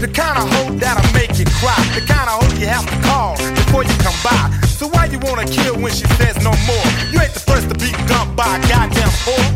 The 0.00 0.08
kind 0.08 0.38
of 0.38 0.48
hoe 0.48 0.72
that'll 0.80 1.04
make 1.12 1.36
you 1.36 1.44
cry. 1.60 1.76
The 1.92 2.00
kind 2.00 2.24
of 2.24 2.40
hoe 2.40 2.56
you 2.56 2.64
have 2.66 2.88
to 2.88 2.96
call 3.04 3.36
before 3.36 3.84
you 3.84 3.92
come 4.00 4.16
by. 4.24 4.48
So 4.64 4.88
why 4.88 5.04
you 5.12 5.18
wanna 5.18 5.44
kill 5.44 5.76
when 5.76 5.92
she 5.92 6.08
says 6.16 6.40
no 6.40 6.56
more? 6.64 6.86
You 7.12 7.20
ain't 7.20 7.36
the 7.36 7.44
first 7.44 7.68
to 7.68 7.76
be 7.76 7.92
dumped 8.08 8.34
by 8.34 8.48
a 8.48 8.60
goddamn 8.64 9.12
whore. 9.28 9.48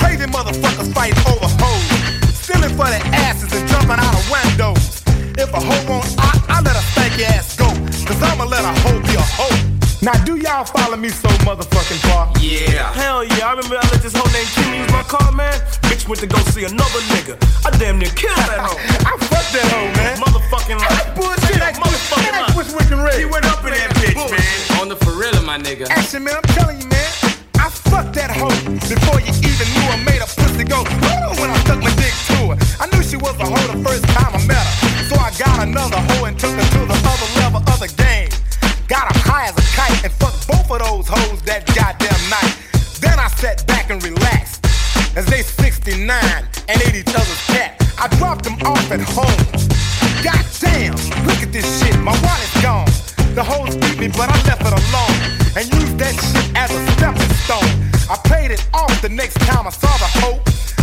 Crazy 0.00 0.24
motherfuckers 0.24 0.88
fight 0.94 1.12
over 1.28 1.44
hoes. 1.60 1.84
Stealing 2.32 2.72
for 2.80 2.88
their 2.88 3.04
asses 3.28 3.52
and 3.52 3.68
jumping 3.68 4.00
out 4.00 4.14
of 4.16 4.24
windows. 4.32 5.04
If 5.36 5.52
a 5.52 5.60
hoe 5.60 5.84
won't 5.84 6.08
I, 6.16 6.32
I 6.48 6.60
let 6.62 6.76
a 6.76 6.84
stanky 6.96 7.28
ass 7.28 7.54
go. 7.56 7.68
Cause 8.08 8.22
I'ma 8.22 8.44
let 8.44 8.64
a 8.64 8.72
hoe 8.80 9.00
be 9.04 9.16
a 9.16 9.20
hoe. 9.20 9.79
Now 10.02 10.16
do 10.24 10.40
y'all 10.40 10.64
follow 10.64 10.96
me 10.96 11.10
so 11.10 11.28
motherfucking 11.44 12.00
far? 12.08 12.32
Yeah. 12.40 12.88
Hell 12.96 13.20
yeah, 13.20 13.52
I 13.52 13.52
remember 13.52 13.76
I 13.76 13.84
let 13.92 14.00
this 14.00 14.16
whole 14.16 14.32
name 14.32 14.48
Kim 14.56 14.72
use 14.72 14.88
my 14.88 15.04
car, 15.04 15.28
man. 15.28 15.52
Bitch 15.92 16.08
went 16.08 16.24
to 16.24 16.26
go 16.26 16.40
see 16.56 16.64
another 16.64 17.04
nigga. 17.12 17.36
I 17.68 17.70
damn 17.76 18.00
near 18.00 18.08
killed 18.16 18.32
that 18.48 18.64
hoe. 18.64 18.80
I 18.80 19.12
fucked 19.28 19.52
that 19.52 19.68
hoe, 19.68 19.92
man. 20.00 20.16
Motherfucking 20.16 20.80
life. 20.80 21.12
Bullshit. 21.12 21.60
That 21.60 21.76
motherfucking 21.76 22.32
that 22.32 22.56
was 22.56 22.72
Rick 22.72 22.96
and 22.96 23.04
Red. 23.04 23.20
He 23.20 23.28
went 23.28 23.44
up 23.44 23.60
in 23.60 23.76
that 23.76 23.92
bitch, 24.00 24.16
man. 24.16 24.80
On 24.80 24.88
the 24.88 24.96
Ferrilla, 24.96 25.44
my 25.44 25.60
nigga. 25.60 25.84
Action, 25.92 26.24
man, 26.24 26.40
I'm 26.40 26.48
telling 26.56 26.80
you, 26.80 26.88
man. 26.88 27.12
I 27.60 27.68
fucked 27.68 28.16
that 28.16 28.32
hoe 28.32 28.56
before 28.88 29.20
you 29.20 29.36
even 29.36 29.68
knew 29.68 29.84
I 29.84 30.00
made 30.00 30.24
a 30.24 30.28
pussy 30.32 30.64
go. 30.64 30.80
When 31.36 31.52
I 31.52 31.60
stuck 31.68 31.84
my 31.84 31.92
dick 32.00 32.16
to 32.32 32.48
her. 32.48 32.58
I 32.80 32.88
knew 32.88 33.04
she 33.04 33.20
was 33.20 33.36
a 33.36 33.44
hoe 33.44 33.68
the 33.68 33.76
first 33.84 34.08
time 34.16 34.32
I 34.32 34.40
met 34.48 34.64
her. 34.64 35.12
So 35.12 35.20
I 35.20 35.28
got 35.36 35.68
another 35.68 36.00
hoe 36.08 36.24
and 36.24 36.40
took 36.40 36.56
her 36.56 36.64
to 36.72 36.80
the 36.88 36.96
other 36.96 37.28
level 37.36 37.60
of 37.60 37.76
the 37.84 37.88
game. 37.92 37.99
that 41.60 41.98
goddamn 41.98 42.22
night. 42.30 42.56
Then 43.00 43.18
I 43.18 43.28
sat 43.28 43.66
back 43.66 43.90
and 43.90 44.02
relaxed 44.02 44.64
as 45.16 45.26
they 45.26 45.42
69 45.42 46.10
and 46.68 46.82
ate 46.82 46.94
each 46.94 47.14
other's 47.14 47.42
cat. 47.46 47.76
I 47.98 48.08
dropped 48.16 48.44
them 48.44 48.56
off 48.64 48.90
at 48.90 49.00
home. 49.00 49.40
Goddamn, 50.22 50.94
look 51.26 51.40
at 51.42 51.52
this 51.52 51.66
shit, 51.80 51.96
my 52.00 52.12
wallet's 52.22 52.62
gone. 52.62 52.88
The 53.34 53.44
hoes 53.44 53.76
beat 53.76 53.98
me, 53.98 54.08
but 54.08 54.28
I 54.28 54.36
left 54.48 54.62
it 54.62 54.72
alone 54.72 55.16
and 55.56 55.64
used 55.74 55.98
that 55.98 56.14
shit 56.14 56.48
as 56.56 56.70
a 56.70 56.80
stepping 56.96 57.34
stone. 57.44 57.72
I 58.08 58.16
paid 58.24 58.50
it 58.50 58.66
off 58.74 58.90
the 59.02 59.08
next 59.08 59.38
time 59.46 59.66
I 59.66 59.70
saw 59.70 59.92
the 59.98 60.10
hoe. 60.20 60.40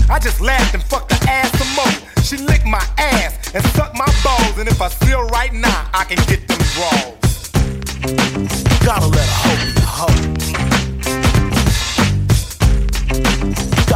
I 0.09 0.19
just 0.19 0.39
laughed 0.41 0.73
and 0.73 0.83
fucked 0.83 1.11
her 1.11 1.29
ass 1.29 1.51
some 1.57 1.71
more. 1.75 1.93
She 2.23 2.37
licked 2.37 2.65
my 2.65 2.83
ass 2.97 3.53
and 3.53 3.63
sucked 3.75 3.97
my 3.97 4.09
balls, 4.23 4.57
and 4.57 4.67
if 4.67 4.81
I 4.81 4.89
feel 4.89 5.23
right 5.27 5.53
now, 5.53 5.89
I 5.93 6.03
can 6.05 6.17
get 6.27 6.47
them 6.47 6.59
draws. 6.75 7.17
Gotta 8.85 9.07
let 9.07 9.27
her 9.27 9.73
hope. 9.73 9.76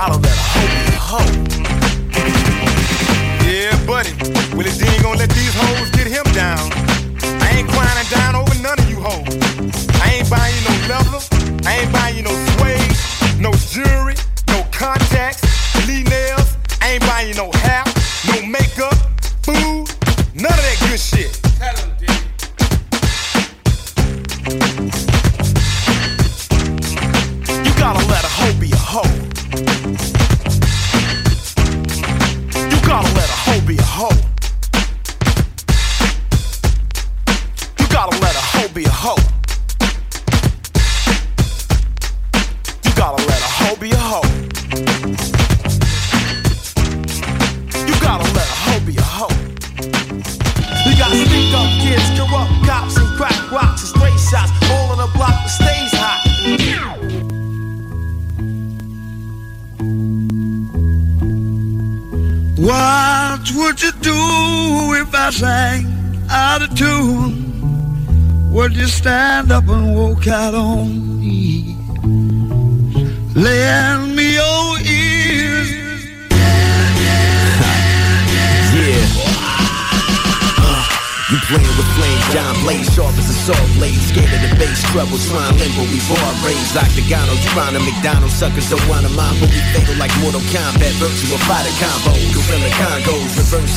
A 0.01 0.03
hoe. 0.03 0.19
Hoe. 0.97 1.25
Yeah, 3.45 3.85
buddy. 3.85 4.13
Well, 4.55 4.65
if 4.65 4.79
he 4.81 4.87
ain't 4.87 5.03
gonna 5.03 5.19
let 5.19 5.29
these 5.29 5.53
hoes 5.53 5.89
get 5.91 6.07
him 6.07 6.25
down, 6.33 6.80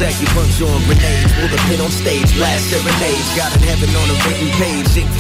acupuncture 0.01 0.67
on 0.67 0.83
grenades. 0.85 1.33
Pull 1.35 1.49
the 1.49 1.61
pin 1.69 1.81
on 1.81 1.91
stage, 1.91 2.35
blast 2.35 2.71
serenades. 2.71 3.29
Got 3.37 3.55
in 3.57 3.63
heaven 3.63 3.91
on 3.95 4.11
a 4.11 4.17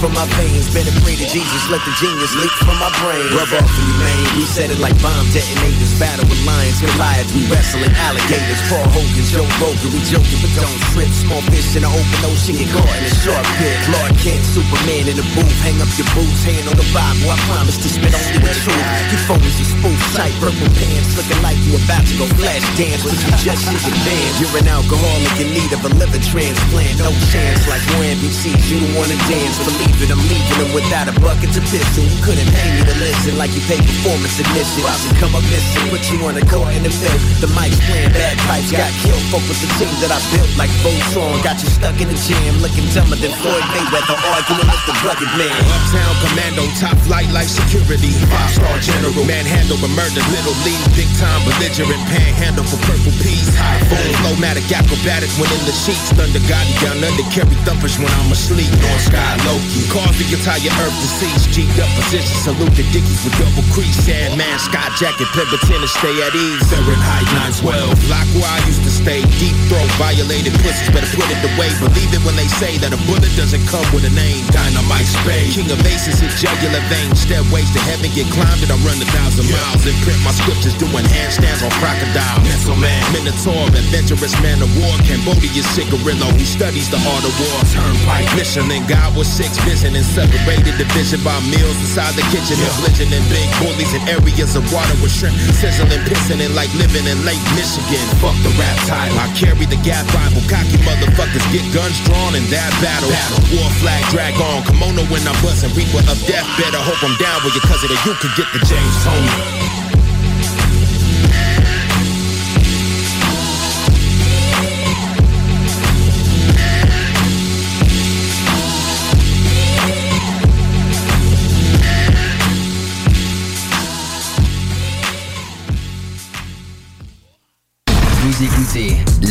from 0.04 0.12
my 0.12 0.28
veins. 0.36 0.68
Better 0.76 0.92
pray 1.00 1.16
to 1.16 1.24
Jesus, 1.32 1.64
let 1.72 1.80
the 1.88 1.94
genius 1.96 2.36
leak 2.36 2.52
from 2.60 2.76
my 2.76 2.92
brain. 3.00 3.24
Rub 3.32 3.48
off 3.56 3.64
for 3.64 3.84
you, 3.88 3.96
man. 3.96 4.36
We 4.36 4.44
set 4.44 4.68
it 4.68 4.76
like 4.76 4.92
bomb 5.00 5.24
detonators. 5.32 5.96
Battle 5.96 6.28
with 6.28 6.44
lions, 6.44 6.76
Goliaths, 6.84 7.32
we 7.32 7.48
wrestling 7.48 7.88
alligators. 7.96 8.60
Paul 8.68 8.84
Hogan, 8.92 9.24
Joe 9.32 9.48
Rogan, 9.56 9.90
we 9.96 10.04
joking, 10.04 10.40
but 10.44 10.52
don't 10.60 10.80
trip. 10.92 11.08
Small 11.08 11.40
fish 11.48 11.72
in 11.72 11.88
the 11.88 11.88
open 11.88 12.20
ocean, 12.28 12.52
get 12.60 12.68
caught 12.68 12.92
in 13.00 13.08
a 13.08 13.12
shark 13.24 13.46
pit. 13.56 13.76
Clark 13.88 14.12
Kent, 14.20 14.44
Superman 14.52 15.08
in 15.08 15.16
the 15.16 15.26
booth. 15.32 15.56
Hang 15.64 15.80
up 15.80 15.88
your 15.96 16.08
boots, 16.12 16.42
hand 16.44 16.68
on 16.68 16.76
the 16.76 16.88
Bible. 16.92 17.32
I 17.32 17.40
promise 17.48 17.80
to 17.80 17.88
spit 17.88 18.12
only 18.12 18.44
the 18.44 18.52
truth. 18.60 18.88
You 19.08 19.18
phonies 19.24 19.56
are 19.56 19.70
spoof, 19.72 20.00
tight 20.12 20.36
purple 20.36 20.68
pants. 20.76 21.16
Looking 21.16 21.40
like 21.40 21.56
you 21.64 21.80
about 21.80 22.04
to 22.04 22.14
go 22.20 22.28
flash 22.36 22.60
dance, 22.76 23.08
but 23.08 23.16
you 23.16 23.32
just 23.40 23.64
shit 23.72 23.96
your. 24.04 24.36
You're 24.36 24.60
an 24.60 24.68
alcoholic 24.68 25.32
in 25.40 25.48
need 25.56 25.72
of 25.72 25.80
a 25.80 25.90
liver 25.96 26.20
transplant. 26.20 27.00
No 27.00 27.08
chance, 27.32 27.64
like 27.72 27.80
no 27.88 28.04
amputees. 28.04 28.68
You 28.68 28.84
don't 28.84 28.92
wanna 29.00 29.16
dance, 29.32 29.56
believe 29.64 29.93
it. 30.00 30.10
I'm 30.10 30.22
leaving 30.26 30.58
them 30.58 30.70
without 30.74 31.06
a 31.06 31.14
bucket 31.20 31.52
to 31.54 31.60
piss 31.70 31.86
in. 31.98 32.06
You 32.08 32.18
couldn't 32.24 32.48
pay 32.50 32.68
me 32.74 32.82
to 32.86 32.96
listen 32.98 33.38
like 33.38 33.52
you 33.54 33.62
pay 33.68 33.78
performance 33.78 34.38
admission. 34.40 34.82
I 34.86 34.94
should 34.98 35.16
come 35.20 35.34
up 35.36 35.44
missing, 35.50 35.86
put 35.90 36.02
you 36.10 36.18
on 36.26 36.34
a 36.38 36.44
court 36.46 36.72
in 36.74 36.82
the 36.82 36.90
middle. 36.90 37.22
The 37.44 37.48
mic's 37.54 37.78
playing 37.86 38.10
bad 38.10 38.36
pipes, 38.48 38.72
got 38.72 38.90
killed. 39.04 39.22
Folk 39.30 39.44
with 39.46 39.60
the 39.62 39.70
team 39.78 39.92
that 40.02 40.10
I 40.10 40.18
built 40.34 40.50
like 40.58 40.72
Voltron. 40.82 41.38
Got 41.44 41.60
you 41.62 41.70
stuck 41.70 41.96
in 42.00 42.08
the 42.10 42.18
jam, 42.18 42.58
looking 42.64 42.86
dumber 42.96 43.18
than 43.18 43.30
Floyd 43.38 43.64
Mayweather, 43.70 44.18
arguing 44.34 44.68
with 44.68 44.84
the 44.88 44.94
rugged 45.04 45.32
man. 45.38 45.52
Uptown 45.52 46.14
commando, 46.24 46.64
top 46.80 46.96
flight 47.06 47.28
like 47.30 47.50
security. 47.50 48.10
Five 48.32 48.50
star 48.50 48.76
general, 48.82 49.24
manhandle 49.28 49.78
and 49.78 49.94
murder. 49.94 50.22
Little 50.34 50.56
league, 50.66 50.82
big 50.98 51.10
time 51.20 51.40
belligerent. 51.46 52.00
Panhandle 52.10 52.66
for 52.66 52.80
purple 52.88 53.14
peas. 53.22 53.52
High 53.54 53.82
full 53.86 54.10
flowmatic 54.24 54.66
acrobatics 54.72 55.36
when 55.38 55.50
in 55.52 55.62
the 55.68 55.74
sheets. 55.74 56.10
Thunder 56.16 56.42
God 56.48 56.66
down 56.82 56.98
under, 57.04 57.26
carry 57.30 57.56
thumpers 57.68 57.98
when 57.98 58.10
I'm 58.10 58.32
asleep. 58.32 58.70
On 58.72 58.98
sky 59.00 59.34
Loki. 59.46 59.83
Cause 59.90 60.14
the 60.16 60.26
entire 60.30 60.72
earth 60.82 60.96
deceased. 61.02 61.50
G'd 61.54 61.78
up 61.80 61.90
position, 61.98 62.36
salute 62.40 62.74
the 62.74 62.84
dickies 62.94 63.20
with 63.24 63.34
double 63.38 63.64
crease. 63.74 63.96
Sandman, 64.04 64.58
sky 64.58 64.88
jacket, 64.98 65.28
Pemberton 65.34 65.80
to 65.80 65.88
stay 65.88 66.14
at 66.24 66.34
ease. 66.34 66.64
Fahrenheit 66.70 67.26
912. 67.62 67.92
Lock 68.10 68.28
where 68.36 68.48
I 68.48 68.60
used 68.66 68.82
to 68.84 68.92
stay. 68.92 69.22
Deep 69.42 69.56
throat, 69.68 69.88
violated 70.00 70.54
pussies. 70.62 70.90
Better 70.90 71.08
put 71.14 71.28
it 71.30 71.40
away. 71.42 71.70
Believe 71.80 72.12
it 72.12 72.22
when 72.22 72.36
they 72.36 72.48
say 72.48 72.78
that 72.78 72.94
a 72.94 73.00
bullet 73.08 73.30
doesn't 73.34 73.64
come 73.66 73.86
with 73.94 74.06
a 74.06 74.12
name. 74.14 74.46
Dynamite 74.54 75.08
spade. 75.08 75.52
King 75.54 75.70
of 75.70 75.80
aces, 75.86 76.20
hit 76.22 76.34
jugular 76.38 76.82
veins. 76.90 77.22
Stairways 77.22 77.70
to 77.74 77.80
heaven 77.84 78.10
get 78.14 78.28
climbed 78.30 78.62
and 78.62 78.70
I 78.70 78.78
run 78.86 78.98
a 79.00 79.08
thousand 79.10 79.46
miles. 79.50 79.82
And 79.86 79.96
print 80.06 80.20
my 80.22 80.34
scriptures 80.34 80.76
doing 80.78 81.06
handstands 81.10 81.62
on 81.62 81.72
crocodile. 81.82 82.40
Mental 82.42 82.76
man, 82.78 83.02
Minotaur, 83.14 83.68
adventurous 83.70 84.34
man 84.42 84.62
of 84.62 84.70
war. 84.78 84.94
Cambodia's 85.06 85.66
cigarillo. 85.74 86.28
He 86.38 86.46
studies 86.46 86.90
the 86.90 87.00
art 87.00 87.24
of 87.24 87.34
war. 87.38 87.58
Turnpike 87.70 88.28
Michelin. 88.34 88.82
God 88.86 89.14
was 89.16 89.26
six 89.26 89.58
vision 89.74 89.98
and 89.98 90.06
separated 90.06 90.78
division 90.78 91.18
by 91.26 91.34
meals 91.50 91.74
inside 91.82 92.14
the 92.14 92.22
kitchen. 92.30 92.54
And 92.62 92.74
blitzing 92.78 93.10
in 93.10 93.24
big 93.26 93.50
bullies 93.58 93.90
in 93.90 94.02
areas 94.06 94.54
of 94.54 94.62
water 94.70 94.94
with 95.02 95.10
shrimp. 95.10 95.34
Sizzling, 95.58 95.98
pissing 96.06 96.38
and 96.38 96.54
like 96.54 96.70
living 96.78 97.02
in 97.10 97.18
Lake 97.26 97.42
Michigan. 97.58 98.06
Fuck 98.22 98.38
the 98.46 98.54
rap 98.54 98.78
title. 98.86 99.18
I 99.18 99.26
carry 99.34 99.66
the 99.66 99.78
gap 99.82 100.06
Bible. 100.14 100.46
Cocky 100.46 100.78
motherfuckers 100.86 101.42
get 101.50 101.66
guns 101.74 101.98
drawn 102.06 102.38
in 102.38 102.46
that 102.54 102.70
battle. 102.78 103.10
War 103.50 103.66
flag 103.82 104.02
drag 104.14 104.38
on. 104.38 104.62
Kimono 104.62 105.02
when 105.10 105.26
I'm 105.26 105.34
busting. 105.42 105.74
Reaper 105.74 106.06
of 106.06 106.18
death. 106.30 106.46
Better 106.54 106.78
hope 106.78 107.02
I'm 107.02 107.18
down 107.18 107.42
with 107.42 107.58
you 107.58 107.62
cause 107.66 107.82
of 107.82 107.90
the 107.90 107.98
you 108.06 108.14
could 108.22 108.34
get 108.38 108.46
the 108.54 108.62
James 108.62 108.96
Toney. 109.02 109.83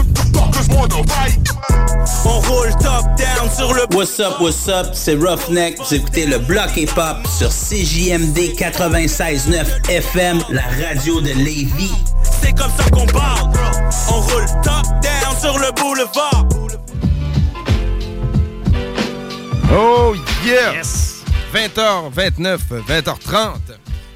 On 2.23 2.39
roule 2.39 2.71
top 2.79 3.05
down 3.17 3.49
sur 3.53 3.73
le 3.73 3.81
What's 3.93 4.17
up, 4.21 4.39
what's 4.39 4.69
up, 4.69 4.91
c'est 4.93 5.15
Roughneck. 5.15 5.77
Vous 5.79 5.93
écoutez 5.93 6.25
le 6.25 6.37
bloc 6.39 6.77
hip-hop 6.77 7.27
sur 7.27 7.49
CJMD 7.49 8.55
96.9 8.57 9.89
FM, 9.89 10.41
la 10.49 10.63
radio 10.87 11.19
de 11.19 11.33
Lévis. 11.33 11.91
C'est 12.41 12.53
comme 12.53 12.71
ça 12.77 12.89
qu'on 12.91 13.07
parle, 13.07 13.51
On 14.09 14.21
roule 14.21 14.45
top 14.63 14.85
down 15.01 15.35
sur 15.37 15.59
le 15.59 15.69
boulevard. 15.73 16.45
Oh 19.69 20.15
yeah! 20.45 20.75
Yes! 20.75 21.10
20h29, 21.53 22.59
20h30. 22.87 23.51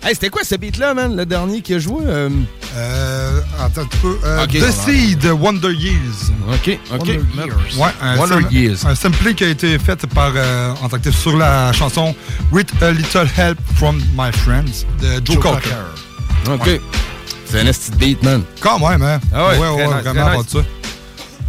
Hey, 0.04 0.14
c'était 0.14 0.30
quoi 0.30 0.44
ce 0.44 0.56
beat-là, 0.56 0.94
man, 0.94 1.16
le 1.16 1.26
dernier 1.26 1.62
qui 1.62 1.74
a 1.74 1.80
joué? 1.80 2.04
Euh, 2.06 2.30
euh 2.78 3.42
attends 3.60 3.82
un 3.82 3.88
peu. 4.02 4.18
Euh, 4.24 4.44
Okay, 4.44 4.60
The 4.60 4.72
Seed, 4.72 5.26
Wonder 5.26 5.74
Years. 5.74 6.32
OK, 6.48 6.78
OK. 6.94 7.00
Wonder 7.00 7.14
Years. 7.14 7.78
Ouais, 7.78 7.90
un, 8.02 8.16
Wonder 8.18 8.48
Years. 8.52 8.86
un 8.86 8.94
sampling 8.94 9.34
qui 9.34 9.46
a 9.46 9.50
été 9.50 9.80
fait 9.80 10.06
par, 10.08 10.32
euh, 10.36 10.74
en 10.84 10.90
tant 10.90 10.98
que 10.98 11.04
tel 11.04 11.14
sur 11.14 11.36
la 11.36 11.74
chanson 11.74 12.16
With 12.52 12.72
a 12.84 12.92
Little 12.92 13.28
Help 13.36 13.58
from 13.76 13.98
My 14.16 14.32
Friends 14.32 14.86
de 15.02 15.16
Joe, 15.26 15.36
Joe 15.36 15.40
Cocker. 15.40 16.54
OK. 16.54 16.80
C'est 17.46 17.60
un 17.62 17.66
esti 17.66 17.92
de 17.92 17.96
beat, 17.98 18.24
man. 18.24 18.44
Quand 18.60 18.78
même, 18.80 19.02
hein? 19.02 19.20
Ah 19.34 19.50
ouais, 19.50 19.58
ouais, 19.58 19.70
ouais, 19.70 19.88
nice, 19.88 20.04
vraiment 20.04 20.38
nice. 20.38 20.46
de 20.46 20.52
ça. 20.52 20.66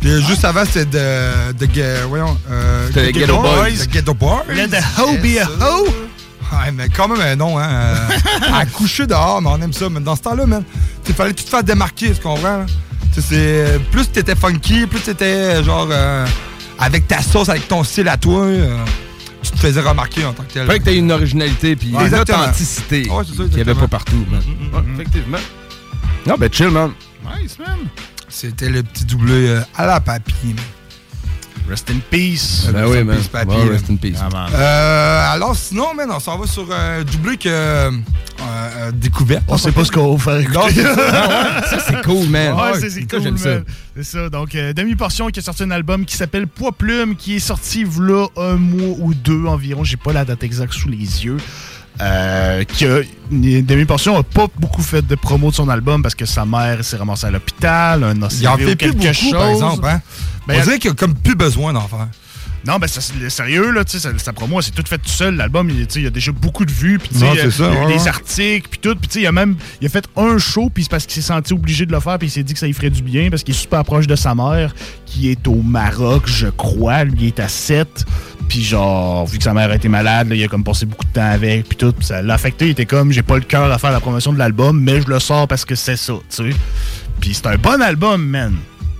Puis 0.07 0.23
juste 0.25 0.45
avant, 0.45 0.64
c'était 0.64 0.85
de, 0.85 1.66
de, 1.66 2.05
voyons, 2.07 2.38
euh, 2.49 2.87
C'était 2.87 3.07
de 3.11 3.19
Ghetto 3.19 3.38
Boys. 3.42 3.71
De 3.71 3.85
Ghetto 3.90 4.14
Boys. 4.14 4.45
Let 4.55 4.69
the 4.69 4.81
hoe 4.97 5.19
be 5.19 5.37
a 5.40 5.47
hoe. 5.61 5.88
Ouais, 6.53 6.71
mais 6.73 6.88
quand 6.88 7.09
même 7.09 7.21
un 7.21 7.35
nom, 7.35 7.59
hein. 7.59 7.69
euh, 7.69 8.09
à 8.55 8.64
coucher 8.66 9.05
dehors, 9.09 9.42
mais 9.42 9.49
on 9.53 9.61
aime 9.61 9.73
ça. 9.73 9.88
Mais 9.90 9.99
dans 9.99 10.14
ce 10.14 10.23
temps-là, 10.23 10.47
man, 10.47 10.62
il 11.09 11.12
fallait 11.12 11.33
tout 11.33 11.42
te 11.42 11.49
faire 11.49 11.64
démarquer, 11.64 12.12
tu 12.12 12.21
comprends? 12.21 12.59
là? 12.59 12.66
C'est- 13.21 13.81
plus 13.90 14.07
t'étais 14.07 14.37
funky, 14.37 14.87
plus 14.87 15.01
t'étais 15.01 15.64
genre 15.64 15.88
euh, 15.90 16.25
avec 16.79 17.09
ta 17.09 17.21
sauce, 17.21 17.49
avec 17.49 17.66
ton 17.66 17.83
style 17.83 18.07
à 18.09 18.16
toi, 18.16 18.42
euh, 18.42 18.77
tu 19.42 19.51
te 19.51 19.59
faisais 19.59 19.81
remarquer 19.81 20.25
en 20.25 20.33
tant 20.35 20.45
que 20.45 20.53
tel. 20.53 20.69
Fait 20.69 20.79
que 20.79 20.85
t'as 20.85 20.92
une 20.95 21.11
originalité 21.11 21.75
puis 21.75 21.92
Ouais, 21.92 22.07
une 22.07 22.14
authenticité 22.14 23.09
Ouais, 23.11 23.25
c'est 23.29 23.37
ça, 23.37 23.42
qu'il 23.42 23.55
n'y 23.57 23.61
avait 23.62 23.75
pas 23.75 23.88
partout. 23.88 24.25
man. 24.31 24.40
Ouais, 24.73 24.81
effectivement. 24.95 25.38
Non, 26.29 26.37
ben 26.38 26.49
chill, 26.53 26.69
man. 26.71 26.92
Nice, 27.25 27.59
man. 27.59 27.88
C'était 28.38 28.68
le 28.68 28.83
petit 28.83 29.07
doublé 29.07 29.49
euh, 29.49 29.61
à 29.77 29.87
la 29.87 29.99
papy. 29.99 30.35
man. 30.49 30.57
Rest 31.70 31.90
in 31.90 31.94
peace. 32.11 32.68
Ben 32.70 32.83
Rest 32.83 32.92
oui, 32.92 32.99
in 32.99 33.05
man. 33.05 33.68
rest 33.70 33.90
in 33.90 33.96
peace. 33.96 34.18
Ah. 34.20 34.46
Euh, 34.53 35.33
alors 35.33 35.57
sinon, 35.57 35.94
man, 35.94 36.09
on 36.12 36.20
s'en 36.20 36.37
va 36.38 36.46
sur 36.46 36.70
un 36.70 37.03
doublé 37.03 37.38
que 37.38 37.49
euh, 37.49 37.90
euh, 38.40 38.92
découverte. 38.92 39.42
On 39.49 39.57
sait 39.57 39.72
pas 39.72 39.85
ce 39.87 39.90
qu'on 39.90 40.14
va 40.16 40.22
faire 40.22 40.40
écouter. 40.40 40.59
Non, 40.59 40.66
c'est 40.68 40.83
ça. 40.83 41.62
Ça, 41.70 41.79
c'est 41.88 42.03
cool, 42.05 42.29
man. 42.29 42.55
Ouais, 42.55 42.72
Ouais, 42.72 42.90
c'est- 42.90 43.11
cool, 43.11 43.22
j'aime 43.22 43.38
ça. 43.38 43.49
man. 43.49 43.64
C'est 43.96 44.05
ça. 44.05 44.29
Donc, 44.29 44.55
euh, 44.55 44.75
Demi-Portion 44.75 45.29
qui 45.29 45.40
a 45.40 45.42
sorti 45.42 45.62
un 45.62 45.70
album 45.70 46.05
qui 46.05 46.14
s'appelle 46.16 46.46
Poids 46.46 46.72
Plume, 46.72 47.16
qui 47.16 47.37
est 47.37 47.40
sorti 47.40 47.85
là 47.99 48.27
un 48.37 48.57
mois 48.57 48.94
ou 49.01 49.14
deux 49.14 49.46
environ. 49.46 49.83
J'ai 49.83 49.96
pas 49.96 50.12
la 50.12 50.27
date 50.27 50.44
exacte 50.44 50.75
sous 50.75 50.90
les 50.90 50.99
yeux. 51.25 51.38
Euh, 52.00 52.64
qui 52.64 52.85
a- 52.87 53.00
Demi-Portion 53.30 54.18
a 54.18 54.22
pas 54.22 54.46
beaucoup 54.59 54.82
fait 54.82 55.00
de 55.06 55.14
promo 55.14 55.50
de 55.50 55.54
son 55.56 55.68
album 55.68 56.02
parce 56.02 56.14
que 56.14 56.26
sa 56.26 56.44
mère 56.44 56.85
s'est 56.85 56.96
ramassée 56.96 57.26
à 57.26 57.30
l'hôpital, 57.30 58.04
un 58.04 58.14
Il 58.14 58.48
en 58.48 58.56
fait 58.59 58.64
plus 58.64 58.76
quelque 58.76 58.92
beaucoup, 58.98 59.14
chose. 59.14 59.32
par 59.32 59.48
exemple. 59.48 59.87
Hein? 59.87 60.00
Ben, 60.46 60.59
on 60.61 60.64
dirait 60.64 60.78
qu'il 60.78 60.90
a 60.90 60.94
comme 60.94 61.14
plus 61.14 61.35
besoin 61.35 61.72
d'en 61.72 61.88
faire. 61.88 62.09
Non, 62.66 62.79
ben, 62.79 62.87
ça, 62.88 63.00
c'est- 63.00 63.31
sérieux, 63.31 63.70
là, 63.70 63.85
tu 63.85 63.98
sais, 63.98 64.11
sa, 64.18 64.33
promo, 64.33 64.57
elle 64.59 64.64
s'est 64.64 64.70
toute 64.72 64.88
faite 64.88 65.02
tout 65.02 65.09
seul. 65.09 65.37
L'album, 65.37 65.70
il, 65.70 66.02
y 66.02 66.07
a 66.07 66.11
déjà 66.11 66.33
beaucoup 66.33 66.64
de 66.64 66.72
vues, 66.72 66.98
puis 66.98 67.11
tu 67.11 67.18
sais, 67.18 67.24
Non, 67.24 67.33
il 67.35 67.37
y 67.37 67.40
a- 67.40 67.44
c'est 67.44 67.50
ça, 67.62 67.68
il 67.70 67.74
y 67.74 67.76
a 67.76 67.83
eu 67.83 67.87
ouais, 67.87 67.92
des 67.98 68.09
articles, 68.09 68.68
puis 68.68 68.79
tout. 68.81 68.96
Puis 68.96 69.09
tu 69.09 69.14
sais, 69.14 69.20
il 69.20 69.26
a 69.26 69.33
même 69.33 69.57
il 69.81 69.87
a 69.87 69.90
fait 69.90 70.07
un 70.16 70.37
show, 70.38 70.68
puis 70.72 70.83
c'est 70.85 70.90
parce 70.90 71.07
qu'il 71.07 71.14
s'est 71.22 71.29
senti 71.29 71.52
obligé 71.52 71.87
de 71.87 71.92
le 71.92 72.00
faire, 72.00 72.18
puis 72.18 72.29
il 72.29 72.31
s'est 72.31 72.42
dit 72.42 72.52
que 72.55 72.59
ça 72.59 72.66
lui 72.66 72.72
ferait 72.72 72.90
du 72.90 73.02
bien, 73.02 73.31
parce 73.31 73.42
qu'il 73.44 73.55
est 73.55 73.59
super 73.59 73.85
proche 73.85 74.07
de 74.07 74.16
sa 74.16 74.35
mère, 74.35 74.74
qui 75.05 75.31
est 75.31 75.46
au 75.46 75.62
Maroc, 75.62 76.24
je 76.26 76.48
crois. 76.48 77.05
Lui, 77.05 77.14
il 77.20 77.26
est 77.29 77.40
à 77.40 77.48
7. 77.48 78.05
Puis 78.48 78.62
genre, 78.62 79.26
vu 79.26 79.38
que 79.38 79.44
sa 79.44 79.52
mère 79.55 79.70
a 79.70 79.74
été 79.74 79.88
malade, 79.88 80.29
là, 80.29 80.35
il 80.37 80.42
a 80.44 80.48
comme 80.48 80.62
passé 80.62 80.87
beaucoup 80.87 81.05
de 81.05 81.11
temps 81.12 81.31
avec, 81.31 81.68
puis 81.68 81.76
tout. 81.76 81.92
Puis 81.92 82.07
ça 82.07 82.22
l'a 82.22 82.35
affecté. 82.35 82.66
Il 82.66 82.70
était 82.70 82.87
comme, 82.87 83.11
j'ai 83.12 83.22
pas 83.22 83.35
le 83.37 83.40
cœur 83.42 83.70
à 83.72 83.79
faire 83.79 83.90
la 83.90 83.98
promotion 84.00 84.33
de 84.33 84.38
l'album, 84.38 84.81
mais 84.81 85.00
je 85.02 85.09
le 85.09 85.18
sors 85.18 85.48
parce 85.48 85.64
que 85.64 85.74
c'est 85.74 85.96
ça, 85.96 86.12
tu 86.31 86.50
sais. 86.50 86.57
Puis 87.20 87.35
c'est 87.35 87.46
un 87.46 87.57
bon 87.57 87.81
album, 87.83 88.24
man. 88.24 88.55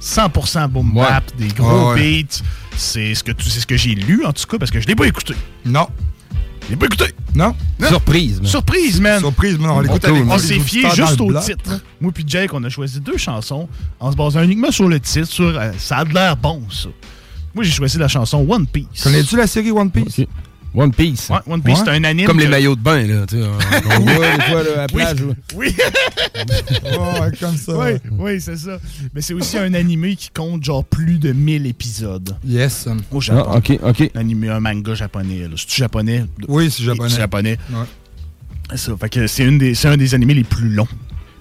100% 0.07 0.69
boom 0.69 0.93
bap, 0.95 1.25
des 1.37 1.49
gros 1.49 1.93
Ouais, 1.95 2.01
ouais. 2.01 2.23
beats. 2.23 2.43
C'est 2.77 3.15
ce 3.15 3.25
que 3.25 3.33
tu 3.33 3.49
c'est 3.49 3.61
ce 3.61 3.67
que 3.67 3.77
j'ai 3.77 3.95
lu 3.95 4.25
en 4.25 4.33
tout 4.33 4.47
cas 4.47 4.59
parce 4.59 4.71
que 4.71 4.81
je 4.81 4.87
l'ai 4.87 4.95
pas 4.95 5.07
écouté. 5.07 5.35
Non. 5.65 5.89
Je 6.65 6.71
l'ai 6.71 6.77
pas 6.77 6.87
écouté. 6.87 7.05
Non. 7.35 7.55
Surprise, 7.89 8.41
man. 8.41 8.51
Surprise, 8.51 9.01
man. 9.01 9.21
Surprise, 9.21 9.59
man. 9.59 9.71
On 9.71 9.81
l'écoute 9.81 10.05
On 10.05 10.15
avec. 10.15 10.25
On 10.29 10.39
s'est 10.39 10.59
fié 10.61 10.83
juste 10.95 11.21
au 11.21 11.27
bloc, 11.27 11.45
titre. 11.45 11.81
Moi 12.01 12.13
puis 12.13 12.25
Jake, 12.27 12.53
on 12.55 12.63
a 12.65 12.69
choisi 12.69 13.01
deux 13.01 13.17
chansons 13.17 13.69
en 14.01 14.11
se 14.13 14.17
basant 14.17 14.43
uniquement 14.43 14.71
sur 14.71 14.89
le 14.89 15.01
titre, 15.01 15.27
sur 15.29 15.47
euh, 15.59 15.73
ça 15.79 15.99
a 15.99 16.05
de 16.05 16.13
l'air 16.15 16.37
bon 16.37 16.63
ça. 16.71 16.89
Moi 17.55 17.65
j'ai 17.65 17.73
choisi 17.73 17.99
la 17.99 18.09
chanson 18.09 18.47
One 18.49 18.67
Piece. 18.67 19.03
Connais-tu 19.03 19.37
la 19.37 19.47
série 19.47 19.71
One 19.71 19.91
Piece? 19.91 20.21
One 20.77 20.93
Piece. 20.93 21.31
Ouais, 21.31 21.39
One 21.49 21.63
Piece, 21.63 21.79
Ouais. 21.79 21.85
c'est 21.87 21.91
un 21.93 22.05
anime. 22.05 22.27
Comme 22.27 22.39
les 22.39 22.47
maillots 22.49 22.77
de 22.77 22.81
bain, 22.83 23.03
là. 23.07 23.25
Tu 23.27 23.37
sais, 23.41 23.43
on 23.89 23.97
on 23.97 24.01
voit 24.05 24.37
des 24.37 24.43
fois 24.43 24.63
là, 24.63 24.71
à 24.73 24.77
la 24.77 24.87
Oui, 24.93 25.03
plage. 25.03 25.17
oui. 25.55 25.75
Oh, 26.99 27.25
comme 27.41 27.57
ça. 27.57 27.73
oui, 27.77 27.91
oui, 28.19 28.41
c'est 28.41 28.57
ça. 28.57 28.79
Mais 29.15 29.21
c'est 29.23 29.35
aussi 29.35 29.57
un 29.59 29.73
animé 29.75 30.17
qui 30.17 30.29
compte 30.31 30.63
genre 30.63 30.85
plus 30.85 31.19
de 31.19 31.33
1000 31.33 31.67
épisodes 31.67 32.37
Yes. 32.45 32.89
au 33.11 33.21
Japon. 33.21 33.49
Ah, 33.53 33.57
ok, 33.57 33.79
ok. 33.83 34.11
Un 34.15 34.21
animé, 34.21 34.49
un 34.51 34.61
manga 34.61 34.95
japonais. 34.95 35.41
là. 35.49 35.55
C'est-tu 35.57 35.77
japonais? 35.77 36.25
Oui, 36.49 36.71
c'est 36.71 36.83
japonais. 36.85 37.09
C'est 37.11 37.17
japonais. 37.21 37.59
Ouais. 37.71 37.85
C'est 38.71 38.77
ça. 38.79 38.93
Fait 39.01 39.09
que 39.09 39.27
c'est 39.27 39.45
une 39.45 39.59
des- 39.59 39.75
c'est 39.75 39.89
un 39.89 39.97
des 39.97 40.15
animés 40.15 40.35
les 40.35 40.45
plus 40.45 40.69
longs. 40.69 40.89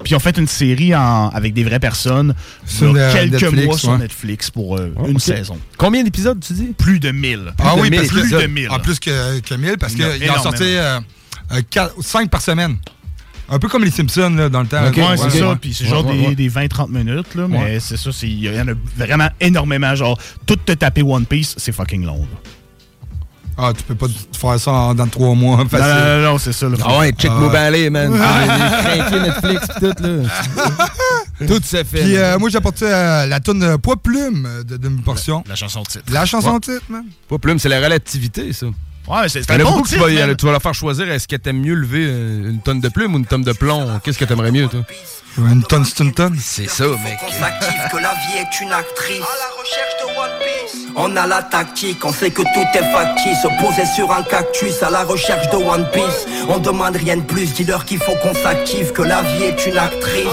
Puis 0.04 0.12
ils 0.12 0.16
ont 0.16 0.20
fait 0.20 0.38
une 0.38 0.48
série 0.48 0.94
en- 0.96 1.30
avec 1.30 1.54
des 1.54 1.64
vraies 1.64 1.80
personnes 1.80 2.36
Sur 2.66 2.94
quelques 2.94 3.42
Netflix, 3.42 3.66
mois 3.66 3.78
sur 3.78 3.90
ouais. 3.92 3.98
Netflix 3.98 4.52
pour 4.52 4.78
euh, 4.78 4.94
Ah, 4.98 5.08
une 5.08 5.20
saison. 5.20 5.58
Combien 5.78 6.04
d'épisodes, 6.04 6.40
tu 6.46 6.54
dis? 6.54 6.74
Plus 6.78 7.00
de 7.00 7.12
1000. 7.12 7.54
Ah 7.60 7.76
de 7.76 7.82
oui, 7.82 7.90
1000 7.90 8.00
parce 8.02 8.10
que 8.12 8.20
plus 8.20 8.32
de 8.32 8.40
ça- 8.42 8.48
1000. 8.48 8.70
En 8.70 8.80
plus 8.80 9.00
que, 9.00 9.40
que 9.40 9.54
1000, 9.56 9.78
parce 9.80 9.94
qu'ils 9.96 10.06
en 10.30 10.42
sortaient 10.44 10.74
énormément. 10.74 12.02
5 12.02 12.30
par 12.30 12.42
semaine. 12.42 12.78
Un 13.48 13.60
peu 13.60 13.68
comme 13.68 13.84
les 13.84 13.92
Simpsons 13.92 14.32
là, 14.36 14.50
dans 14.50 14.62
le 14.62 14.68
temps. 14.68 14.88
Ok, 14.88 14.98
Ouais, 14.98 15.04
ouais, 15.08 15.18
c'est 15.18 15.38
ça. 15.38 15.50
ouais. 15.50 15.56
Puis 15.62 15.74
c'est 15.74 15.84
Ouais, 15.84 15.90
genre 15.92 16.06
ouais, 16.08 16.18
des, 16.18 16.28
ouais. 16.30 16.36
des 16.36 16.50
20-30 16.50 16.90
minutes, 16.90 17.36
là, 17.36 17.48
mais 17.48 17.58
Ouais. 17.60 17.78
c'est 17.80 17.96
ça. 17.98 18.10
Il 18.24 18.44
y 18.44 18.50
en 18.60 18.68
a 18.68 18.74
vraiment 18.98 19.30
énormément. 19.40 19.94
Genre, 19.96 20.18
tout 20.48 20.56
te 20.56 20.72
taper 20.72 21.04
One 21.04 21.26
Piece, 21.28 21.54
c'est 21.58 21.72
fucking 21.72 22.04
long. 22.06 22.20
là. 22.22 22.40
Ah, 23.58 23.72
tu 23.76 23.84
peux 23.84 23.96
pas 23.96 24.08
te 24.08 24.38
faire 24.38 24.60
ça 24.60 24.72
en- 24.72 24.94
dans 24.96 25.08
3 25.08 25.34
mois. 25.34 25.58
Non, 25.64 25.68
Facile. 25.70 25.88
non, 25.88 26.16
non, 26.18 26.22
non, 26.34 26.38
c'est 26.38 26.52
ça. 26.54 26.68
là. 26.68 26.76
Ah 26.84 26.98
ouais, 27.00 27.12
check 27.14 27.32
Ah. 27.34 27.50
Ballet, 27.50 27.90
man. 27.90 28.14
Ah, 28.22 28.82
craqué 28.84 29.20
Netflix 29.20 29.68
pis 29.68 29.80
tout, 29.80 30.04
là. 30.04 31.48
tout 31.48 31.62
se 31.64 31.84
fait. 31.84 32.02
Puis 32.04 32.18
euh, 32.18 32.38
moi, 32.38 32.50
j'ai 32.50 32.58
apporté 32.58 32.86
euh, 32.88 33.26
la 33.26 33.40
tonne 33.40 33.60
de 33.60 33.76
poids 33.78 33.96
plume 33.98 34.46
euh, 34.46 34.64
de 34.64 34.78
demi-portion. 34.78 35.44
La 35.48 35.56
chanson 35.56 35.82
de 35.84 35.88
titre. 35.88 36.04
La 36.12 36.26
chanson 36.26 36.54
Ouais. 36.56 36.60
titre, 36.60 36.84
man. 36.90 37.04
Pas 37.30 37.38
plume, 37.38 37.60
c'est 37.60 37.70
la 37.70 37.80
relativité, 37.80 38.52
ça. 38.54 38.66
Ouais, 39.08 39.30
c'est 39.30 39.50
un 39.52 39.58
bon 39.60 39.84
tu 39.84 39.98
vas, 39.98 40.08
tu 40.36 40.46
vas 40.48 40.52
leur 40.54 40.62
faire 40.62 40.74
choisir 40.74 41.08
est-ce 41.12 41.28
que 41.28 41.36
t'aimes 41.36 41.62
mieux 41.62 41.76
lever 41.76 42.08
euh, 42.10 42.50
une 42.50 42.60
tonne 42.60 42.82
de 42.82 42.90
plume 42.90 43.14
ou 43.14 43.18
une 43.20 43.26
tonne 43.26 43.44
de 43.44 43.54
plomb? 43.54 44.00
Qu'est-ce 44.04 44.18
que 44.18 44.26
t'aimerais 44.26 44.52
mieux, 44.52 44.68
toi? 44.68 44.82
Une 45.38 45.64
tonne, 45.64 45.86
c'est 46.40 46.70
ça, 46.70 46.86
mec. 46.86 47.20
qu'on 47.20 47.90
que 47.92 47.98
la 47.98 48.14
vie 48.14 48.38
est 48.38 48.62
une 48.62 48.72
actrice. 48.72 49.22
On 50.96 51.14
a 51.18 51.28
la 51.28 51.44
tactique, 51.44 52.06
on 52.06 52.14
sait 52.14 52.32
que 52.32 52.42
tout 52.42 52.68
est 52.74 52.92
factice. 52.94 53.42
Se 53.42 53.48
poser 53.62 53.86
sur 53.86 54.12
un 54.14 54.24
cactus 54.24 54.82
à 54.82 54.90
la 54.90 55.04
recherche 55.04 55.50
de 55.50 55.58
One 55.58 55.86
Piece. 55.92 56.26
On 56.48 56.60
demande 56.60 56.96
rien 56.96 57.18
de 57.18 57.24
plus, 57.24 57.54
dis-leur 57.54 57.84
qu'il 57.84 58.00
faut 58.00 58.16
qu'on 58.24 58.34
s'active, 58.34 58.94
que 58.94 59.02
la 59.02 59.22
vie 59.24 59.44
est 59.44 59.66
une 59.66 59.78
actrice. 59.78 60.26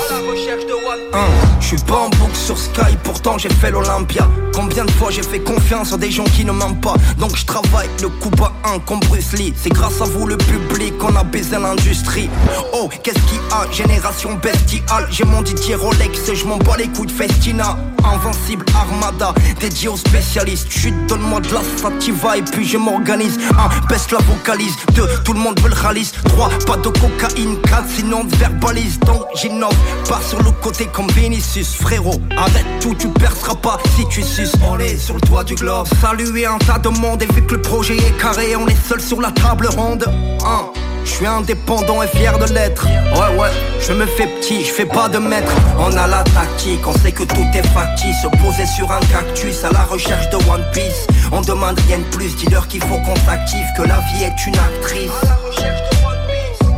Hein, 1.15 1.27
Je 1.61 1.67
suis 1.67 1.77
pas 1.79 1.97
en 1.97 2.09
boucle 2.11 2.37
sur 2.37 2.57
Sky, 2.57 2.97
pourtant 3.03 3.39
j'ai 3.39 3.49
fait 3.49 3.71
l'Olympia. 3.71 4.29
Combien 4.55 4.85
de 4.85 4.91
fois 4.93 5.11
j'ai 5.11 5.23
fait 5.23 5.41
confiance 5.41 5.93
à 5.93 5.97
des 5.97 6.11
gens 6.11 6.25
qui 6.25 6.45
ne 6.45 6.53
m'aiment 6.53 6.81
pas? 6.81 6.95
Donc 7.19 7.37
je 7.37 7.45
travaille 7.45 7.89
le 8.01 8.09
coup 8.09 8.31
bas 8.31 8.53
1 8.65 8.79
comme 8.81 9.01
Bruce 9.01 9.33
Lee. 9.33 9.53
C'est 9.57 9.71
grâce 9.71 10.01
à 10.01 10.05
vous 10.05 10.27
le 10.27 10.37
public 10.37 10.97
qu'on 10.99 11.15
a 11.17 11.25
baisé 11.25 11.59
l'industrie. 11.59 12.31
Oh, 12.73 12.89
qu'est-ce 13.03 13.19
qu'il 13.21 13.39
y 13.39 13.53
a 13.53 13.71
Génération 13.73 14.37
J'ai 15.11 15.25
mon 15.25 15.43
Didier 15.43 15.75
Rolex 15.75 16.35
je 16.35 16.45
m'en 16.45 16.59
bats 16.59 16.77
les 16.77 16.89
couilles 16.89 17.07
de 17.07 17.13
Festina. 17.13 17.77
Invincible 18.05 18.65
Armada, 18.75 19.33
dédié 19.61 19.89
aux 19.89 19.97
spécialistes. 19.97 20.71
Chut, 20.71 20.95
donne-moi 21.07 21.41
de 21.41 21.49
la 21.55 21.61
sativa 21.77 22.37
et 22.37 22.43
puis 22.43 22.67
je 22.67 22.77
m'organise. 22.77 23.39
1. 23.51 23.87
Baisse 23.89 24.11
la 24.11 24.19
vocalise. 24.19 24.75
2. 24.95 25.09
Tout 25.25 25.33
le 25.33 25.39
monde 25.39 25.59
veut 25.61 25.69
le 25.69 25.75
ralice. 25.75 26.13
3. 26.25 26.49
Pas 26.67 26.77
de 26.77 26.89
cocaïne. 26.89 27.61
4. 27.63 27.85
Sinon 27.89 28.23
on 28.25 28.37
verbalise. 28.37 28.99
Donc 29.01 29.27
j'innove. 29.35 29.77
Pars 30.09 30.23
sur 30.23 30.43
le 30.43 30.51
côté 30.51 30.87
comme 30.93 31.11
Vinicius, 31.13 31.75
frérot. 31.75 32.21
Arrête 32.37 32.67
tout, 32.81 32.95
tu 32.95 33.09
perceras 33.09 33.55
pas 33.55 33.79
si 33.97 34.07
tu 34.09 34.23
suces. 34.23 34.55
On 34.69 34.79
est 34.79 34.99
sur 34.99 35.15
le 35.15 35.21
toit 35.21 35.45
du 35.45 35.55
globe. 35.55 35.87
Saluer 36.01 36.47
un 36.47 36.59
tas 36.59 36.79
de 36.79 36.89
monde. 36.89 37.23
Et 37.23 37.33
vu 37.33 37.43
que 37.43 37.55
le 37.55 37.63
projet 37.63 37.97
est 37.97 38.19
carré, 38.21 38.57
on 38.57 38.67
est 38.67 38.89
seul 38.89 39.01
sur 39.01 39.21
la 39.21 39.31
table 39.31 39.69
ronde. 39.69 40.05
1. 40.45 40.92
Je 41.05 41.11
suis 41.11 41.27
indépendant 41.27 42.03
et 42.03 42.07
fier 42.09 42.39
de 42.39 42.53
l'être. 42.53 42.87
Ouais, 42.87 43.39
ouais, 43.39 43.51
je 43.81 43.93
me 43.93 44.07
fais 44.07 44.27
petit, 44.27 44.65
je 44.65 44.73
fais 44.73 44.87
pas 44.87 45.09
de 45.09 45.19
maître. 45.19 45.53
On 45.79 45.93
a 45.97 46.07
la 46.07 46.23
tactique, 46.23 46.87
on 46.87 46.93
sait 46.99 47.13
que 47.13 47.25
tout 47.25 47.47
est 47.55 47.67
factice. 47.69 48.23
Se 48.23 48.29
poser 48.29 48.67
sur 48.67 48.91
un 48.91 49.01
cactus 49.01 49.65
à 49.65 49.71
la 49.71 49.83
recherche 49.83 50.31
de 50.31 50.37
One 50.37 50.65
Piece. 50.73 51.07
On 51.33 51.41
demande 51.41 51.79
rien 51.87 51.99
de 51.99 52.17
plus, 52.17 52.37
dis-leur 52.37 52.69
qu'il 52.69 52.83
faut 52.83 52.99
qu'on 52.99 53.17
s'active, 53.27 53.67
que 53.77 53.83
la 53.83 53.99
vie 53.99 54.25
est 54.25 54.47
une 54.47 54.57
actrice. 54.57 55.11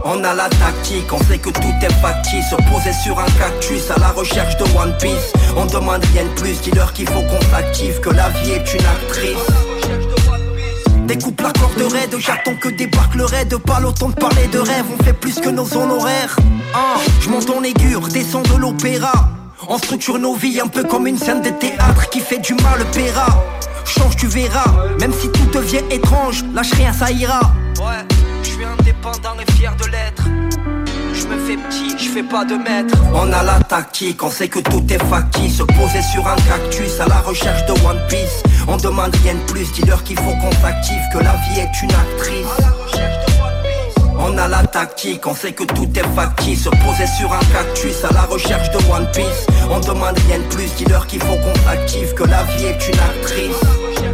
On 0.06 0.22
a 0.22 0.34
la 0.34 0.48
tactique, 0.50 1.10
on 1.12 1.22
sait 1.24 1.38
que 1.38 1.50
tout 1.50 1.74
est 1.82 1.92
factice. 2.02 2.50
Se 2.50 2.56
poser 2.70 2.92
sur 2.92 3.18
un 3.18 3.30
cactus 3.38 3.90
à 3.90 3.98
la 3.98 4.08
recherche 4.08 4.56
de 4.56 4.64
One 4.76 4.94
Piece. 4.98 5.32
On 5.56 5.64
demande 5.66 6.04
rien 6.12 6.24
de 6.24 6.40
plus, 6.40 6.60
dis-leur 6.60 6.92
qu'il 6.92 7.08
faut 7.08 7.22
qu'on 7.22 7.40
s'active, 7.50 8.00
que 8.00 8.10
la 8.10 8.28
vie 8.30 8.52
est 8.52 8.74
une 8.74 8.84
actrice. 8.84 9.73
Découpe 11.06 11.40
la 11.42 11.52
corde 11.52 11.92
raide, 11.92 12.16
j'attends 12.18 12.54
que 12.54 12.68
débarque 12.68 13.14
le 13.14 13.24
raid. 13.24 13.56
Pas 13.58 13.80
temps 13.92 14.08
de 14.08 14.14
parler 14.14 14.48
de 14.48 14.58
rêve, 14.58 14.86
on 14.98 15.02
fait 15.02 15.12
plus 15.12 15.34
que 15.34 15.50
nos 15.50 15.76
honoraires. 15.76 16.36
Ah, 16.74 16.96
Je 17.20 17.28
monte 17.28 17.50
en 17.50 17.62
aigure, 17.62 18.08
descends 18.08 18.42
de 18.42 18.56
l'opéra. 18.56 19.12
On 19.68 19.78
structure 19.78 20.18
nos 20.18 20.34
vies 20.34 20.60
un 20.60 20.66
peu 20.66 20.82
comme 20.82 21.06
une 21.06 21.18
scène 21.18 21.40
de 21.40 21.48
théâtre 21.48 22.10
Qui 22.10 22.20
fait 22.20 22.38
du 22.38 22.52
mal 22.54 22.84
paiera 22.92 23.26
Change 23.86 24.16
tu 24.16 24.26
verras, 24.26 24.88
même 25.00 25.12
si 25.12 25.30
tout 25.30 25.46
devient 25.52 25.82
étrange 25.90 26.44
Lâche 26.54 26.72
rien 26.72 26.92
ça 26.92 27.10
ira. 27.10 27.40
Ouais, 27.78 28.04
je 28.42 28.48
suis 28.48 28.64
indépendant 28.64 29.36
et 29.40 29.52
fier 29.52 29.74
de 29.76 29.86
l'être 29.86 30.24
me 31.34 31.40
fais 31.40 31.56
petit, 31.56 31.96
je 31.98 32.10
fais 32.10 32.22
pas 32.22 32.44
de 32.44 32.54
maître. 32.54 32.96
On 33.12 33.32
a 33.32 33.42
la 33.42 33.60
tactique, 33.60 34.22
on 34.22 34.30
sait 34.30 34.48
que 34.48 34.60
tout 34.60 34.84
est 34.90 35.02
factice. 35.04 35.56
Se 35.56 35.62
poser 35.62 36.02
sur 36.12 36.26
un 36.26 36.36
cactus 36.36 37.00
à 37.00 37.06
la 37.06 37.20
recherche 37.20 37.64
de 37.66 37.72
One 37.86 38.00
Piece. 38.08 38.42
On 38.68 38.76
demande 38.76 39.14
rien 39.22 39.34
de 39.34 39.52
plus, 39.52 39.70
dis-leur 39.72 40.02
qu'il 40.04 40.18
faut 40.18 40.34
qu'on 40.36 40.52
s'active, 40.52 41.02
que 41.12 41.18
la 41.18 41.32
vie 41.32 41.60
est 41.60 41.82
une 41.82 41.90
actrice. 41.90 42.46
On 44.16 44.38
a 44.38 44.48
la 44.48 44.62
tactique, 44.64 45.26
on 45.26 45.34
sait 45.34 45.52
que 45.52 45.64
tout 45.64 45.88
est 45.94 46.14
factice 46.14 46.62
Se 46.62 46.68
poser 46.70 47.06
sur 47.18 47.32
un 47.32 47.40
cactus 47.52 48.04
à 48.04 48.12
la 48.12 48.22
recherche 48.22 48.70
de 48.70 48.78
One 48.90 49.06
Piece 49.12 49.46
On 49.68 49.80
demande 49.80 50.16
rien 50.28 50.38
de 50.38 50.54
plus, 50.54 50.72
dis-leur 50.76 51.06
qu'il 51.08 51.20
faut 51.20 51.34
qu'on 51.34 51.68
s'active 51.68 52.14
Que 52.14 52.22
la 52.22 52.44
vie 52.44 52.66
est 52.66 52.88
une 52.88 53.00
actrice 53.00 54.13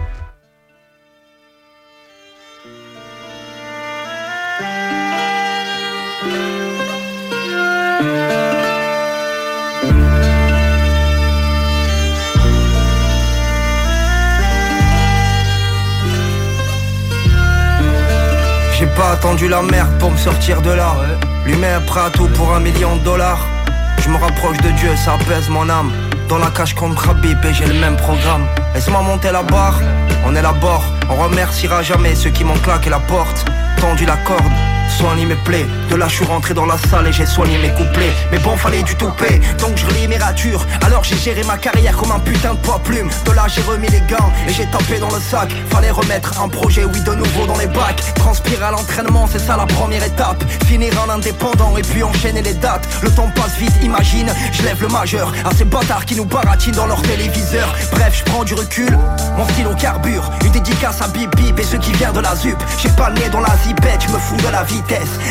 attendu 19.21 19.47
la 19.47 19.61
merde 19.61 19.99
pour 19.99 20.09
me 20.09 20.17
sortir 20.17 20.63
de 20.63 20.71
là. 20.71 20.95
L'humain 21.45 21.77
est 21.77 21.85
prêt 21.85 22.01
à 22.01 22.09
tout 22.09 22.27
pour 22.29 22.55
un 22.55 22.59
million 22.59 22.95
de 22.95 23.03
dollars. 23.03 23.45
Je 23.99 24.09
me 24.09 24.17
rapproche 24.17 24.57
de 24.57 24.69
Dieu, 24.71 24.89
ça 24.95 25.13
apaise 25.13 25.47
mon 25.47 25.69
âme. 25.69 25.91
Dans 26.27 26.39
la 26.39 26.47
cage 26.47 26.73
contre 26.73 27.07
Habib 27.07 27.37
et 27.45 27.53
j'ai 27.53 27.67
le 27.67 27.75
même 27.75 27.97
programme. 27.97 28.47
Laisse-moi 28.73 28.99
monter 29.03 29.31
la 29.31 29.43
barre, 29.43 29.79
on 30.25 30.35
est 30.35 30.41
là 30.41 30.53
bord 30.53 30.85
On 31.07 31.17
remerciera 31.17 31.83
jamais 31.83 32.15
ceux 32.15 32.31
qui 32.31 32.43
m'ont 32.43 32.57
claqué 32.63 32.89
la 32.89 32.99
porte. 32.99 33.45
Tendu 33.79 34.07
la 34.07 34.17
corde 34.17 34.80
soigne 34.91 35.25
mes 35.25 35.35
plaies. 35.35 35.65
De 35.89 35.95
là 35.95 36.07
je 36.07 36.15
suis 36.15 36.25
rentré 36.25 36.53
dans 36.53 36.65
la 36.65 36.77
salle 36.77 37.07
et 37.07 37.11
j'ai 37.11 37.25
soigné 37.25 37.57
mes 37.57 37.69
couplets. 37.69 38.13
Mais 38.31 38.39
bon 38.39 38.55
fallait 38.57 38.83
du 38.83 38.95
toupet 38.95 39.39
Donc 39.59 39.75
je 39.75 39.85
relis 39.85 40.07
mes 40.07 40.17
ratures. 40.17 40.65
Alors 40.85 41.03
j'ai 41.03 41.17
géré 41.17 41.43
ma 41.43 41.57
carrière 41.57 41.95
comme 41.97 42.11
un 42.11 42.19
putain 42.19 42.53
de 42.53 42.59
poids 42.59 42.79
plume 42.83 43.09
De 43.25 43.31
là 43.31 43.45
j'ai 43.47 43.61
remis 43.61 43.87
les 43.89 44.01
gants 44.01 44.31
et 44.47 44.53
j'ai 44.53 44.65
tapé 44.65 44.99
dans 44.99 45.13
le 45.13 45.19
sac. 45.19 45.49
Fallait 45.69 45.91
remettre 45.91 46.41
un 46.41 46.49
projet 46.49 46.85
oui 46.85 47.01
de 47.01 47.13
nouveau 47.13 47.45
dans 47.47 47.57
les 47.57 47.67
bacs. 47.67 48.01
Transpirer 48.15 48.65
à 48.65 48.71
l'entraînement 48.71 49.27
c'est 49.31 49.39
ça 49.39 49.57
la 49.57 49.65
première 49.65 50.03
étape. 50.03 50.43
Finir 50.65 50.93
en 51.05 51.09
indépendant 51.09 51.77
et 51.77 51.81
puis 51.81 52.03
enchaîner 52.03 52.41
les 52.41 52.53
dates. 52.53 52.87
Le 53.01 53.09
temps 53.11 53.31
passe 53.35 53.55
vite 53.57 53.73
imagine. 53.83 54.31
Je 54.51 54.63
lève 54.63 54.81
le 54.81 54.89
majeur 54.89 55.31
à 55.45 55.53
ces 55.55 55.65
bâtards 55.65 56.05
qui 56.05 56.15
nous 56.15 56.25
baratinent 56.25 56.75
dans 56.75 56.87
leur 56.87 57.01
téléviseur. 57.01 57.73
Bref 57.91 58.23
je 58.25 58.31
prends 58.31 58.43
du 58.43 58.53
recul. 58.53 58.97
Mon 59.37 59.47
stylo 59.49 59.73
carbure. 59.75 60.29
Une 60.45 60.51
dédicace 60.51 61.01
à 61.01 61.07
Bip 61.07 61.35
Bip 61.35 61.59
et 61.59 61.63
ceux 61.63 61.77
qui 61.77 61.91
viennent 61.93 62.13
de 62.13 62.19
la 62.19 62.35
ZUP. 62.35 62.57
J'ai 62.81 62.89
pas 62.89 63.09
le 63.09 63.15
nez 63.15 63.29
dans 63.29 63.41
la 63.41 63.55
zipette 63.63 64.03
Je 64.07 64.13
me 64.13 64.19
fous 64.19 64.37
de 64.37 64.51
la 64.51 64.63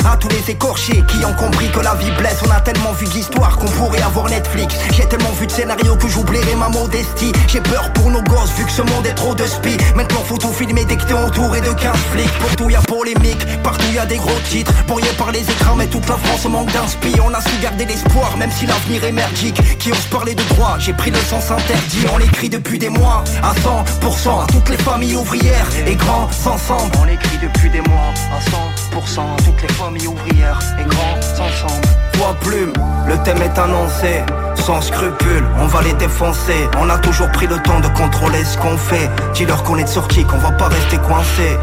À 0.04 0.16
tous 0.16 0.28
les 0.28 0.52
écorchés 0.52 1.02
qui 1.08 1.24
ont 1.24 1.32
compris 1.34 1.68
que 1.72 1.80
la 1.80 1.94
vie 1.94 2.10
blesse. 2.12 2.38
On 2.46 2.50
a 2.50 2.60
tellement 2.60 2.92
vu 2.92 3.06
d'histoires 3.06 3.56
qu'on 3.56 3.66
pourrait 3.66 4.00
avoir 4.00 4.28
Netflix. 4.28 4.76
J'ai 4.92 5.06
tellement 5.06 5.32
vu 5.32 5.46
de 5.46 5.52
scénarios 5.52 5.96
que 5.96 6.08
j'oublierai 6.08 6.54
ma 6.54 6.68
modestie. 6.68 7.32
J'ai 7.48 7.60
peur 7.60 7.92
pour 7.92 8.10
nos 8.10 8.22
gosses 8.22 8.52
vu 8.56 8.64
que 8.64 8.70
ce 8.70 8.82
monde 8.82 9.06
est 9.06 9.14
trop 9.14 9.34
de 9.34 9.44
spi. 9.44 9.76
Maintenant 9.96 10.22
faut 10.24 10.38
tout 10.38 10.52
filmer 10.52 10.84
dès 10.84 10.96
que 10.96 11.04
t'es 11.04 11.14
entouré 11.14 11.60
de 11.60 11.72
15 11.72 11.96
flics. 12.12 12.38
Pour 12.38 12.56
tout 12.56 12.70
y 12.70 12.76
a 12.76 12.80
polémique, 12.80 13.44
partout 13.62 13.86
y 13.92 13.98
a 13.98 14.06
des 14.06 14.18
gros 14.18 14.40
titres. 14.48 14.72
Pourriez 14.86 15.12
par 15.18 15.32
les 15.32 15.42
écrans 15.42 15.74
mais 15.74 15.88
toute 15.88 16.08
la 16.08 16.16
France 16.16 16.44
manque 16.46 16.72
d'inspi 16.72 17.14
On 17.24 17.34
a 17.34 17.40
su 17.40 17.56
garder 17.60 17.86
l'espoir 17.86 18.36
même 18.36 18.52
si 18.52 18.66
l'avenir 18.66 19.02
est 19.04 19.12
merdique. 19.12 19.60
Qui 19.78 19.90
ose 19.90 20.06
parler 20.10 20.34
de 20.34 20.44
droit, 20.54 20.76
j'ai 20.78 20.92
pris 20.92 21.10
le 21.10 21.18
sens 21.18 21.50
interdit. 21.50 22.06
On 22.12 22.18
l'écrit 22.18 22.48
depuis 22.48 22.78
des 22.78 22.88
mois, 22.88 23.24
à 23.42 23.52
100% 23.52 24.44
À 24.44 24.46
toutes 24.46 24.68
les 24.68 24.78
familles 24.78 25.16
ouvrières 25.16 25.68
et 25.86 25.96
grands 25.96 26.28
ensemble. 26.46 26.92
On 27.00 27.04
l'écrit 27.04 27.38
depuis 27.42 27.68
des 27.70 27.80
mois, 27.80 28.14
à 28.32 28.38
100% 28.78 28.79
Toutes 28.92 29.62
les 29.62 29.68
familles 29.74 30.06
ouvrières 30.08 30.58
et 30.78 30.84
grands 30.84 31.16
ensemble 31.16 31.86
Voix 32.14 32.34
plume, 32.40 32.72
le 33.06 33.16
thème 33.22 33.40
est 33.40 33.58
annoncé. 33.58 34.22
Sans 34.56 34.80
scrupule, 34.80 35.44
on 35.58 35.66
va 35.66 35.82
les 35.82 35.92
défoncer. 35.94 36.68
On 36.78 36.90
a 36.90 36.98
toujours 36.98 37.30
pris 37.30 37.46
le 37.46 37.58
temps 37.62 37.80
de 37.80 37.88
contrôler 37.88 38.44
ce 38.44 38.58
qu'on 38.58 38.76
fait. 38.76 39.08
Dis-leur 39.34 39.62
qu'on 39.62 39.78
est 39.78 39.84
de 39.84 39.88
sortie, 39.88 40.24
qu'on 40.24 40.38
va 40.38 40.50
pas 40.52 40.68
rester 40.68 40.98
coincé. 40.98 41.56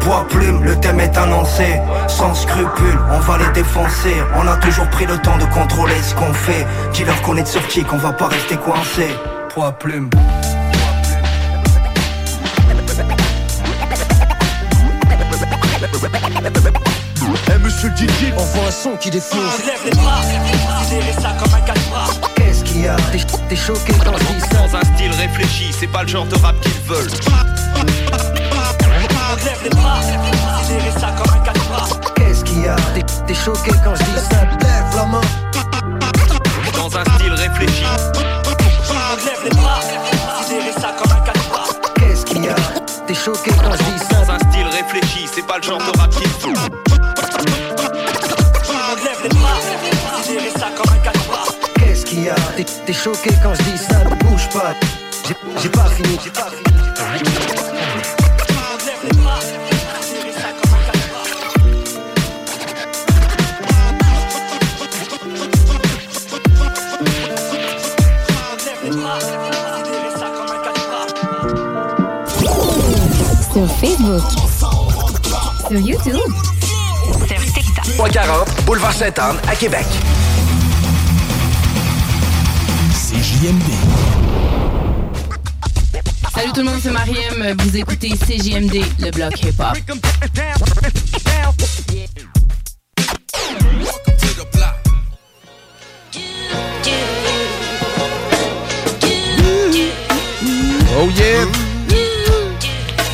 Poids 0.00 0.26
plume, 0.28 0.62
le 0.62 0.76
thème 0.76 1.00
est 1.00 1.16
annoncé. 1.16 1.80
Sans 2.06 2.34
scrupule, 2.34 2.98
on 3.10 3.18
va 3.20 3.38
les 3.38 3.52
défoncer. 3.54 4.14
On 4.36 4.46
a 4.46 4.56
toujours 4.56 4.88
pris 4.90 5.06
le 5.06 5.18
temps 5.18 5.38
de 5.38 5.46
contrôler 5.46 6.00
ce 6.02 6.14
qu'on 6.14 6.32
fait. 6.32 6.66
Dis-leur 6.92 7.20
qu'on 7.22 7.36
est 7.36 7.42
de 7.42 7.48
sortie, 7.48 7.82
qu'on 7.82 7.98
va 7.98 8.12
pas 8.12 8.28
rester 8.28 8.56
coincé. 8.56 9.08
Poids 9.48 9.72
plume 9.72 10.10
Monsieur 17.80 17.90
DJ, 17.96 18.32
on 18.36 18.42
voit 18.42 18.66
un 18.66 18.70
son 18.72 18.96
qui 18.96 19.08
défonce. 19.08 19.38
Lève 19.64 19.78
les 19.84 19.92
bras, 19.92 20.20
serrez 20.88 21.12
ça 21.12 21.32
comme 21.38 21.54
un 21.54 21.60
casse-bras. 21.60 22.06
Qu'est-ce 22.34 22.64
qu'il 22.64 22.80
y 22.82 22.88
a? 22.88 22.96
T'es- 23.48 23.54
choqué 23.54 23.92
quand 24.04 24.16
je 24.18 24.24
dis 24.34 24.40
ça. 24.40 24.56
Dans 24.66 24.76
un 24.78 24.80
style 24.96 25.12
réfléchi, 25.12 25.70
c'est 25.78 25.86
pas 25.86 26.02
le 26.02 26.08
genre 26.08 26.26
de 26.26 26.34
rap 26.38 26.58
qu'ils 26.60 26.72
veulent. 26.88 27.06
Lève 29.44 29.62
les 29.62 29.70
bras, 29.70 30.00
serrez 30.66 30.90
ça 31.00 31.14
comme 31.16 31.32
un 31.32 31.44
casse-bras. 31.44 31.86
Qu'est-ce 32.16 32.42
qu'il 32.44 32.62
y 32.62 32.66
a? 32.68 32.74
T'es- 32.96 33.04
T'es 33.28 33.34
choqué 33.34 33.70
quand 33.84 33.94
je 33.94 34.02
dis 34.02 34.26
ça. 34.28 34.40
Lève 34.60 34.96
la 34.96 35.04
main. 35.04 35.20
Dans 36.76 36.96
un 36.98 37.04
style 37.14 37.32
réfléchi, 37.32 37.84
Lève 39.24 39.44
les 39.44 39.50
bras, 39.50 39.80
serrez 40.48 40.72
ça 40.80 40.94
comme 41.00 41.12
un 41.12 41.20
casse-bras. 41.20 41.64
Qu'est-ce 41.96 42.24
qu'il 42.26 42.44
y 42.44 42.48
a? 42.48 42.54
T'es 43.06 43.14
choqué 43.14 43.52
quand 43.62 43.70
je 43.72 43.84
dis 43.84 43.98
ça. 44.10 44.16
Dans 44.24 44.32
un 44.32 44.38
style 44.50 44.66
réfléchi, 44.66 45.28
c'est 45.32 45.46
pas 45.46 45.58
le 45.58 45.62
genre 45.62 45.78
de 45.78 45.96
rap 45.98 46.10
qu'ils 46.10 46.26
veulent. 46.40 46.47
T'es 52.88 52.94
choqué 52.94 53.28
quand 53.42 53.52
je 53.52 53.62
dis 53.64 53.76
ça, 53.76 54.02
ne 54.02 54.14
bouge 54.14 54.48
pas. 54.48 54.72
J'ai 55.60 55.68
pas 55.68 55.84
fini, 55.90 56.18
j'ai 56.24 56.30
pas 56.30 56.48
fini. 56.48 56.78
Sur 73.52 73.68
Facebook. 73.76 74.22
Sur 75.68 75.78
YouTube. 75.78 76.32
Sur 77.26 77.52
TikTok. 77.52 77.84
340 77.98 78.64
Boulevard 78.64 78.94
Saint-Anne 78.94 79.36
à 79.46 79.54
Québec. 79.54 79.84
CJMD. 83.38 83.70
Salut 86.34 86.52
tout 86.52 86.60
le 86.60 86.64
monde, 86.64 86.80
c'est 86.82 86.90
Mariem. 86.90 87.56
Vous 87.60 87.76
écoutez 87.76 88.08
CJMD, 88.08 88.82
le 88.98 89.10
bloc 89.12 89.40
hip-hop. 89.40 89.78
Oh 101.00 101.08
yeah! 101.16 101.46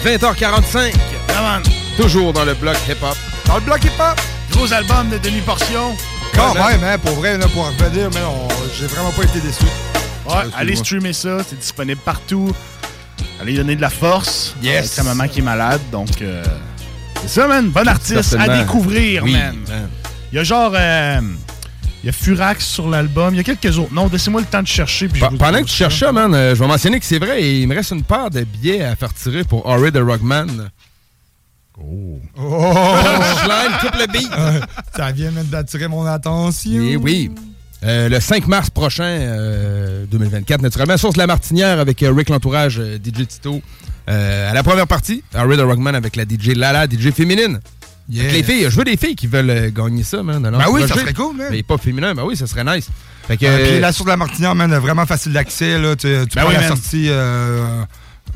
20h45. 0.04 0.94
Toujours 1.98 2.32
dans 2.32 2.46
le 2.46 2.54
bloc 2.54 2.76
hip-hop. 2.88 3.16
Dans 3.44 3.56
le 3.56 3.60
bloc 3.60 3.84
hip-hop. 3.84 4.18
Gros 4.52 4.72
album 4.72 5.10
de 5.10 5.18
Denis 5.18 5.42
Portion. 5.42 5.94
Quand 6.34 6.54
même, 6.54 6.82
hein, 6.82 6.96
pour 6.98 7.12
vrai, 7.16 7.36
là, 7.36 7.46
pour 7.48 7.66
revenir, 7.66 8.08
mais 8.14 8.20
j'ai 8.74 8.86
vraiment 8.86 9.10
pas 9.10 9.24
été 9.24 9.40
déçu. 9.40 9.66
Ouais, 10.26 10.32
allez 10.56 10.76
streamer 10.76 11.12
ça, 11.12 11.38
c'est 11.48 11.58
disponible 11.58 12.00
partout. 12.04 12.52
Allez 13.40 13.54
donner 13.56 13.76
de 13.76 13.80
la 13.80 13.90
force. 13.90 14.54
Yes. 14.62 14.78
Avec 14.78 14.90
sa 14.90 15.02
maman 15.02 15.28
qui 15.28 15.40
est 15.40 15.42
malade, 15.42 15.80
donc 15.92 16.22
euh, 16.22 16.42
c'est 17.22 17.28
ça, 17.28 17.46
man. 17.46 17.68
Bon 17.68 17.86
artiste 17.86 18.34
à 18.38 18.58
découvrir, 18.58 19.24
Oui, 19.24 19.32
man. 19.32 19.56
man. 19.68 19.88
Il 20.32 20.36
y 20.36 20.38
a 20.38 20.44
genre, 20.44 20.72
euh, 20.74 21.20
il 22.02 22.06
y 22.06 22.08
a 22.08 22.12
Furax 22.12 22.64
sur 22.66 22.88
l'album. 22.88 23.34
Il 23.34 23.36
y 23.36 23.40
a 23.40 23.44
quelques 23.44 23.78
autres. 23.78 23.92
Non, 23.92 24.08
laissez-moi 24.12 24.40
le 24.40 24.46
temps 24.46 24.62
de 24.62 24.66
chercher. 24.66 25.08
puis 25.08 25.20
je 25.20 25.24
Pa- 25.24 25.30
vous 25.30 25.36
Pendant 25.36 25.58
que 25.60 25.64
tu 25.66 25.74
cherches 25.74 26.00
ça, 26.00 26.10
man, 26.12 26.34
euh, 26.34 26.54
je 26.54 26.60
vais 26.60 26.66
mentionner 26.66 26.98
que 27.00 27.06
c'est 27.06 27.18
vrai, 27.18 27.42
et 27.42 27.60
il 27.60 27.68
me 27.68 27.74
reste 27.74 27.90
une 27.92 28.02
paire 28.02 28.30
de 28.30 28.42
billets 28.44 28.82
à 28.82 28.96
faire 28.96 29.12
tirer 29.14 29.44
pour 29.44 29.64
Ori 29.66 29.92
the 29.92 29.98
Rockman. 29.98 30.46
Oh! 31.78 32.20
Slime, 32.36 33.72
coupe 33.80 33.98
le 34.00 34.06
beat. 34.12 34.30
Euh, 34.36 34.60
ça 34.96 35.10
vient 35.12 35.30
même 35.32 35.46
d'attirer 35.46 35.88
mon 35.88 36.06
attention. 36.06 36.82
Et 36.82 36.96
oui. 36.96 37.30
Euh, 37.84 38.08
le 38.08 38.18
5 38.20 38.46
mars 38.46 38.70
prochain, 38.70 39.04
euh, 39.04 40.04
2024, 40.10 40.62
naturellement, 40.62 40.96
Source 40.96 41.14
de 41.14 41.18
la 41.18 41.26
Martinière 41.26 41.78
avec 41.78 42.02
euh, 42.02 42.12
Rick 42.12 42.30
L'Entourage, 42.30 42.78
euh, 42.78 42.96
DJ 42.96 43.26
Tito. 43.26 43.60
Euh, 44.08 44.50
à 44.50 44.54
la 44.54 44.62
première 44.62 44.86
partie, 44.86 45.22
Harry 45.34 45.56
the 45.56 45.60
Rockman 45.60 45.94
avec 45.94 46.16
la 46.16 46.24
DJ 46.24 46.48
Lala, 46.56 46.86
DJ 46.86 47.10
féminine. 47.12 47.60
Que 48.10 48.18
Les 48.18 48.42
filles, 48.42 48.66
je 48.68 48.76
veux 48.76 48.84
des 48.84 48.96
filles 48.98 49.16
qui 49.16 49.26
veulent 49.26 49.48
euh, 49.50 49.70
gagner 49.70 50.02
ça, 50.02 50.22
man. 50.22 50.42
Ben 50.42 50.66
oui, 50.70 50.82
ça 50.86 50.94
serait 50.94 51.14
cool, 51.14 51.36
man. 51.36 51.48
Mais 51.50 51.62
pas 51.62 51.78
féminin, 51.78 52.14
ben 52.14 52.22
oui, 52.24 52.36
ça 52.36 52.46
serait 52.46 52.64
nice. 52.64 52.88
Fait 53.26 53.36
que, 53.38 53.46
Euh, 53.46 53.66
puis 53.70 53.80
la 53.80 53.92
source 53.92 54.04
de 54.06 54.10
la 54.10 54.16
Martinière, 54.18 54.54
man, 54.54 54.74
vraiment 54.76 55.06
facile 55.06 55.32
d'accès. 55.32 55.78
Là, 55.78 55.96
tu 55.96 56.02
tu 56.02 56.08
Ben 56.08 56.26
prends 56.42 56.48
oui, 56.48 56.54
la 56.54 56.60
man. 56.60 56.68
sortie. 56.68 57.08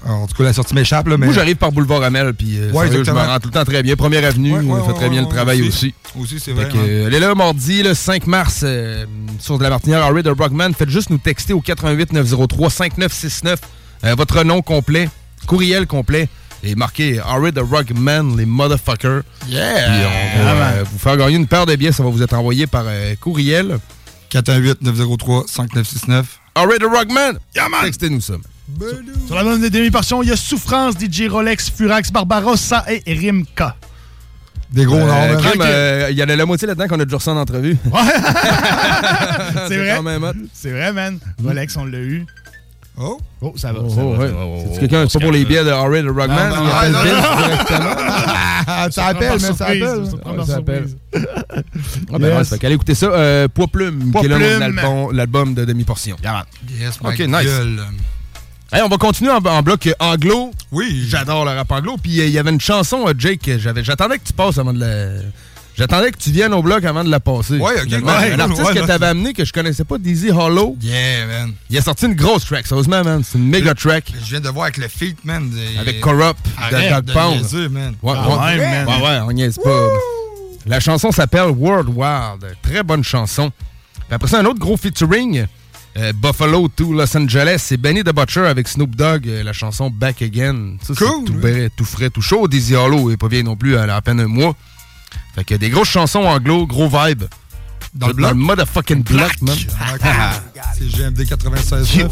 Euh, 0.06 0.10
en 0.10 0.26
tout 0.26 0.34
cas, 0.36 0.44
la 0.44 0.52
sortie 0.52 0.74
m'échappe. 0.74 1.06
Mais... 1.06 1.16
Moi, 1.16 1.32
j'arrive 1.34 1.56
par 1.56 1.72
Boulevard 1.72 2.02
Amel, 2.02 2.32
puis 2.34 2.56
euh, 2.58 2.70
Ouais, 2.72 2.86
sérieux, 2.86 3.04
je 3.04 3.10
me 3.10 3.18
rends 3.18 3.38
tout 3.40 3.48
le 3.48 3.54
temps 3.54 3.64
très 3.64 3.82
bien. 3.82 3.96
Première 3.96 4.24
avenue, 4.24 4.52
Ouais, 4.52 4.60
ouais, 4.60 4.80
on 4.80 4.84
fait 4.86 4.92
très 4.94 5.08
bien 5.08 5.22
ouais, 5.22 5.28
le 5.28 5.34
travail 5.34 5.60
aussi. 5.62 5.94
aussi. 6.14 6.34
Aussi, 6.36 6.40
c'est 6.40 6.52
vrai. 6.52 6.68
que, 6.68 6.76
hein. 6.76 6.86
euh, 6.86 7.06
allez 7.06 7.18
là, 7.18 7.34
mardi, 7.34 7.82
le 7.82 7.94
5 7.94 8.26
mars, 8.26 8.60
euh, 8.62 9.04
sur 9.40 9.58
de 9.58 9.64
la 9.64 9.70
Martinière, 9.70 10.02
Harry 10.02 10.22
de 10.22 10.30
Rockman. 10.30 10.72
Faites 10.72 10.90
juste 10.90 11.10
nous 11.10 11.18
texter 11.18 11.52
au 11.52 11.60
88 11.60 12.12
903 12.12 12.70
5969 12.70 13.58
euh, 14.04 14.14
votre 14.14 14.44
nom 14.44 14.62
complet, 14.62 15.08
courriel 15.46 15.86
complet, 15.88 16.28
et 16.62 16.74
marquez 16.76 17.18
Harry 17.18 17.50
de 17.52 17.60
Rockman, 17.60 18.36
les 18.36 18.46
motherfuckers. 18.46 19.22
Yeah! 19.48 19.74
Puis 19.74 20.40
on 20.40 20.44
va 20.44 20.68
euh, 20.70 20.84
vous 20.90 20.98
faire 20.98 21.16
gagner 21.16 21.36
une 21.36 21.46
paire 21.48 21.66
de 21.66 21.74
billets. 21.74 21.92
Ça 21.92 22.02
va 22.04 22.10
vous 22.10 22.22
être 22.22 22.34
envoyé 22.34 22.66
par 22.66 22.84
euh, 22.86 23.14
courriel. 23.20 23.78
418-903-5969. 24.32 26.24
Harry 26.54 26.78
de 26.78 26.86
Rockman! 26.86 27.38
Textez-nous 27.82 28.20
ça. 28.20 28.34
Sur 29.26 29.34
la 29.36 29.42
bonne 29.44 29.66
demi-portion, 29.68 30.22
il 30.22 30.28
y 30.28 30.32
a 30.32 30.36
Souffrance, 30.36 30.94
DJ 30.98 31.28
Rolex, 31.28 31.70
Furax, 31.70 32.10
Barbarossa 32.12 32.84
et 32.88 33.02
Rimka. 33.14 33.74
Des 34.70 34.84
gros 34.84 34.96
Euh, 34.96 35.00
noms, 35.34 35.42
man. 35.56 35.58
euh, 35.62 36.08
Il 36.10 36.18
y 36.18 36.22
en 36.22 36.28
a 36.28 36.36
la 36.36 36.44
moitié 36.44 36.68
là-dedans 36.68 36.86
qu'on 36.88 37.00
a 37.00 37.04
déjà 37.06 37.16
reçu 37.16 37.30
en 37.30 37.38
entrevue. 37.38 37.78
C'est 39.68 39.76
vrai. 39.78 39.94
quand 39.96 40.02
même 40.02 40.22
hot. 40.22 40.32
C'est 40.52 40.70
vrai, 40.70 40.92
man. 40.92 41.18
Rolex, 41.42 41.74
on 41.78 41.86
l'a 41.86 41.98
eu. 41.98 42.26
Oh. 43.00 43.18
Oh, 43.40 43.54
ça 43.56 43.72
va. 43.72 43.78
Oh, 43.82 43.88
ça 43.88 43.96
va, 44.02 44.08
ouais. 44.08 44.16
ça 44.28 44.34
va. 44.34 44.44
Oh, 44.44 44.64
C'est 44.74 44.80
quelqu'un, 44.80 45.06
c'est 45.08 45.18
pas 45.18 45.24
pour 45.24 45.32
les 45.32 45.44
billets 45.46 45.64
de 45.64 45.70
Harry 45.70 46.02
de 46.02 46.08
Rockman. 46.10 46.26
Non, 46.50 46.56
il 46.56 46.64
non, 46.64 46.68
appelle 46.74 46.92
non, 46.92 46.98
Vince 47.02 47.30
non. 47.30 47.46
directement. 47.46 48.90
Ça 48.90 49.06
appelle, 49.06 49.32
mais 49.32 49.38
ça 49.38 49.64
appelle. 49.66 49.82
Ouais, 49.84 50.44
ça 50.46 50.56
appelle. 50.56 50.86
Ah, 52.12 52.18
ben 52.18 52.36
ouais, 52.38 52.44
ça 52.44 52.58
qu'allez 52.58 52.74
écouter 52.74 52.94
ça. 52.94 53.06
Euh, 53.06 53.48
Poids 53.48 53.68
Plume, 53.68 54.12
qui 54.12 54.26
est 54.26 54.28
le 54.28 54.34
nom 54.36 54.40
de 54.40 54.44
Plume. 54.44 54.60
l'album- 54.60 55.12
l'album 55.16 55.54
de 55.54 55.64
demi-portion. 55.64 56.16
Yes, 56.78 56.98
Ok, 57.02 57.18
my 57.20 57.26
nice. 57.28 57.44
gueule. 57.44 57.80
Hey, 58.70 58.82
on 58.82 58.88
va 58.88 58.98
continuer 58.98 59.30
en, 59.30 59.38
en 59.38 59.62
bloc 59.62 59.88
anglo. 59.98 60.50
Oui. 60.72 61.06
J'adore 61.08 61.44
le 61.46 61.52
rap 61.52 61.70
anglo. 61.72 61.96
Puis 62.02 62.20
euh, 62.20 62.26
il 62.26 62.32
y 62.32 62.38
avait 62.38 62.50
une 62.50 62.60
chanson, 62.60 63.06
euh, 63.08 63.14
Jake, 63.16 63.50
j'avais. 63.58 63.82
J'attendais 63.82 64.18
que 64.18 64.24
tu 64.26 64.32
passes 64.34 64.58
avant 64.58 64.74
de 64.74 64.80
la. 64.80 65.22
J'attendais 65.76 66.10
que 66.10 66.18
tu 66.18 66.30
viennes 66.32 66.52
au 66.52 66.60
bloc 66.60 66.84
avant 66.84 67.04
de 67.04 67.08
la 67.10 67.20
passer. 67.20 67.56
Ouais, 67.56 67.80
ok, 67.80 67.88
ouais, 68.04 68.32
un 68.32 68.40
artiste 68.40 68.62
ouais, 68.64 68.74
que 68.74 68.84
t'avais 68.86 69.06
amené 69.06 69.32
que 69.32 69.44
je 69.44 69.52
connaissais 69.52 69.84
pas, 69.84 69.96
Dizzy 69.96 70.30
Hollow. 70.30 70.76
Yeah, 70.82 71.26
man. 71.26 71.52
Il 71.70 71.78
a 71.78 71.82
sorti 71.82 72.06
une 72.06 72.14
grosse 72.14 72.44
track, 72.46 72.66
sérieusement, 72.66 73.02
man. 73.04 73.22
C'est 73.24 73.38
une 73.38 73.48
méga 73.48 73.74
track. 73.74 74.12
Je 74.24 74.30
viens 74.30 74.40
de 74.40 74.48
voir 74.48 74.64
avec 74.64 74.76
le 74.78 74.88
feat, 74.88 75.24
man. 75.24 75.50
Avec 75.80 76.00
Corrupt 76.00 76.36
de 76.72 76.90
Dog 76.94 77.12
Pound. 77.14 77.36
niaiser, 77.40 77.68
man. 77.68 77.94
Ouais, 78.02 78.12
Ah, 78.16 78.28
ouais, 78.28 78.34
ouais, 78.34 78.58
ouais, 78.58 78.84
man. 78.84 79.02
ouais, 79.02 79.18
on 79.28 79.32
niaise 79.32 79.58
pas. 79.62 79.86
La 80.66 80.80
chanson 80.80 81.12
s'appelle 81.12 81.50
World 81.50 81.88
Wild. 81.94 82.56
Très 82.60 82.82
bonne 82.82 83.04
chanson. 83.04 83.50
Puis 83.94 84.14
après 84.14 84.28
ça, 84.28 84.40
un 84.40 84.44
autre 84.46 84.58
gros 84.58 84.76
featuring. 84.76 85.46
Euh, 85.98 86.12
Buffalo 86.14 86.68
to 86.68 86.92
Los 86.92 87.16
Angeles, 87.16 87.56
c'est 87.58 87.76
Benny 87.76 88.02
the 88.04 88.12
Butcher 88.14 88.46
avec 88.46 88.68
Snoop 88.68 88.94
Dogg, 88.94 89.26
euh, 89.28 89.42
la 89.42 89.52
chanson 89.52 89.90
Back 89.90 90.22
Again. 90.22 90.76
Ça, 90.82 90.94
c'est 90.96 91.04
Cool, 91.04 91.24
tout, 91.24 91.32
ouais. 91.42 91.70
tout 91.76 91.84
frais, 91.84 92.08
tout 92.10 92.22
chaud. 92.22 92.46
Dizzy 92.48 92.74
Hollow 92.76 93.10
est 93.10 93.16
pas 93.16 93.28
vieille 93.28 93.42
non 93.44 93.56
plus, 93.56 93.74
elle 93.74 93.90
a 93.90 93.96
à 93.96 94.00
peine 94.00 94.20
un 94.20 94.26
mois. 94.28 94.54
Fait 95.34 95.44
que 95.44 95.54
des 95.54 95.70
grosses 95.70 95.88
chansons 95.88 96.20
anglo, 96.24 96.66
gros 96.66 96.88
vibe. 96.88 97.24
Dans 97.94 98.08
le 98.08 98.12
bloc? 98.12 98.34
motherfucking 98.34 99.02
block, 99.02 99.40
man. 99.42 99.56
Ah, 100.02 100.34
C'est 100.76 100.86
GMD 100.88 101.20
96.9. 101.22 102.08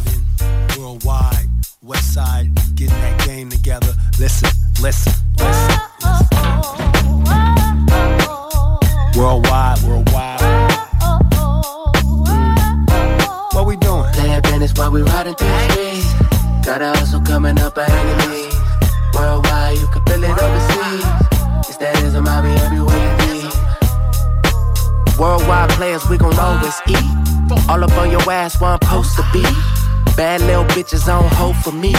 Worldwide, 0.79 1.49
West 1.83 2.15
Side, 2.15 2.51
getting 2.75 2.95
that 3.03 3.27
game 3.27 3.49
together. 3.51 3.95
Listen, 4.19 4.49
listen, 4.83 5.13
listen. 5.39 5.81
Worldwide, 9.15 9.83
worldwide. 9.85 10.16
Business 14.67 14.79
while 14.81 14.91
we 14.91 15.03
riding 15.03 15.35
through 15.37 15.47
the 15.47 15.71
streets. 15.71 16.13
Got 16.67 16.83
a 16.83 16.89
hustle 16.99 17.21
coming 17.21 17.57
up 17.61 17.77
ahead 17.77 18.07
of 18.07 18.31
me. 18.31 18.49
Worldwide, 19.15 19.79
you 19.79 19.87
can 19.89 20.03
feel 20.07 20.25
it 20.25 20.31
overseas. 20.31 21.05
It's 21.69 21.77
that 21.77 22.03
is 22.03 22.15
a 22.15 22.21
mommy 22.21 22.51
everywhere 22.67 22.99
you 22.99 23.13
be. 23.23 23.47
Worldwide 25.21 25.71
players, 25.71 26.09
we 26.09 26.19
gon' 26.19 26.37
always 26.39 26.75
eat. 26.89 27.07
All 27.69 27.85
up 27.85 27.97
on 27.97 28.11
your 28.11 28.29
ass, 28.29 28.61
where 28.61 28.71
I'm 28.71 28.79
supposed 28.83 29.15
to 29.17 29.25
be. 29.33 29.45
Bad 30.17 30.41
little 30.41 30.65
bitches 30.65 31.07
on 31.07 31.31
hold 31.35 31.57
for 31.59 31.71
me. 31.71 31.93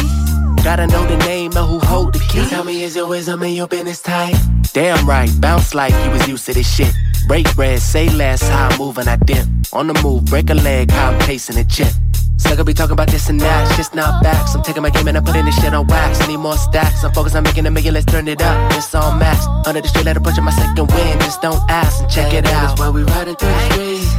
Gotta 0.61 0.87
know 0.87 1.05
the 1.07 1.17
name 1.25 1.55
of 1.55 1.69
who 1.69 1.79
hold 1.79 2.13
the 2.13 2.19
key. 2.19 2.45
Tell 2.49 2.65
me, 2.65 2.83
is 2.83 2.97
your 2.97 3.07
wisdom 3.07 3.43
and 3.43 3.55
your 3.55 3.67
business 3.67 4.01
tight? 4.01 4.35
Damn 4.73 5.07
right, 5.07 5.31
bounce 5.39 5.73
like 5.73 5.93
you 6.03 6.11
was 6.11 6.27
used 6.27 6.45
to 6.47 6.53
this 6.53 6.67
shit. 6.69 6.93
Break 7.29 7.47
bread, 7.55 7.79
say 7.79 8.09
less, 8.09 8.41
how 8.41 8.67
I 8.67 8.77
move 8.77 8.97
and 8.97 9.07
I 9.07 9.15
dip. 9.15 9.47
On 9.71 9.87
the 9.87 9.93
move, 10.03 10.25
break 10.25 10.49
a 10.49 10.53
leg, 10.53 10.91
how 10.91 11.11
I'm 11.11 11.19
chasing 11.21 11.57
a 11.57 11.63
chip. 11.63 11.93
Sucker 12.37 12.63
be 12.63 12.73
talking 12.73 12.93
about 12.93 13.09
this 13.09 13.29
and 13.29 13.39
that, 13.41 13.67
it's 13.67 13.77
just 13.77 13.95
not 13.95 14.23
facts. 14.23 14.53
I'm 14.55 14.61
taking 14.63 14.83
my 14.83 14.89
game 14.89 15.07
and 15.07 15.17
I'm 15.17 15.23
putting 15.23 15.45
this 15.45 15.55
shit 15.59 15.73
on 15.73 15.87
wax. 15.87 16.21
I 16.21 16.27
need 16.27 16.37
more 16.37 16.55
stacks. 16.57 17.03
I'm 17.03 17.11
focused 17.11 17.35
on 17.35 17.43
making 17.43 17.65
a 17.65 17.71
million, 17.71 17.93
let's 17.93 18.05
turn 18.05 18.27
it 18.27 18.41
up. 18.41 18.71
It's 18.73 18.93
all 18.93 19.15
max. 19.17 19.45
Under 19.65 19.81
the 19.81 19.87
street, 19.87 20.05
let 20.05 20.17
a 20.17 20.21
punch 20.21 20.37
on 20.37 20.45
my 20.45 20.51
second 20.51 20.87
win. 20.87 21.19
Just 21.19 21.41
don't 21.41 21.61
ask 21.69 22.01
and 22.01 22.11
check 22.11 22.33
it 22.33 22.45
out. 22.45 22.77
That's 22.77 22.79
why 22.79 22.89
we 22.89 23.03
riding 23.03 23.35
through 23.35 23.49
the 23.49 23.69
streets. 23.71 24.13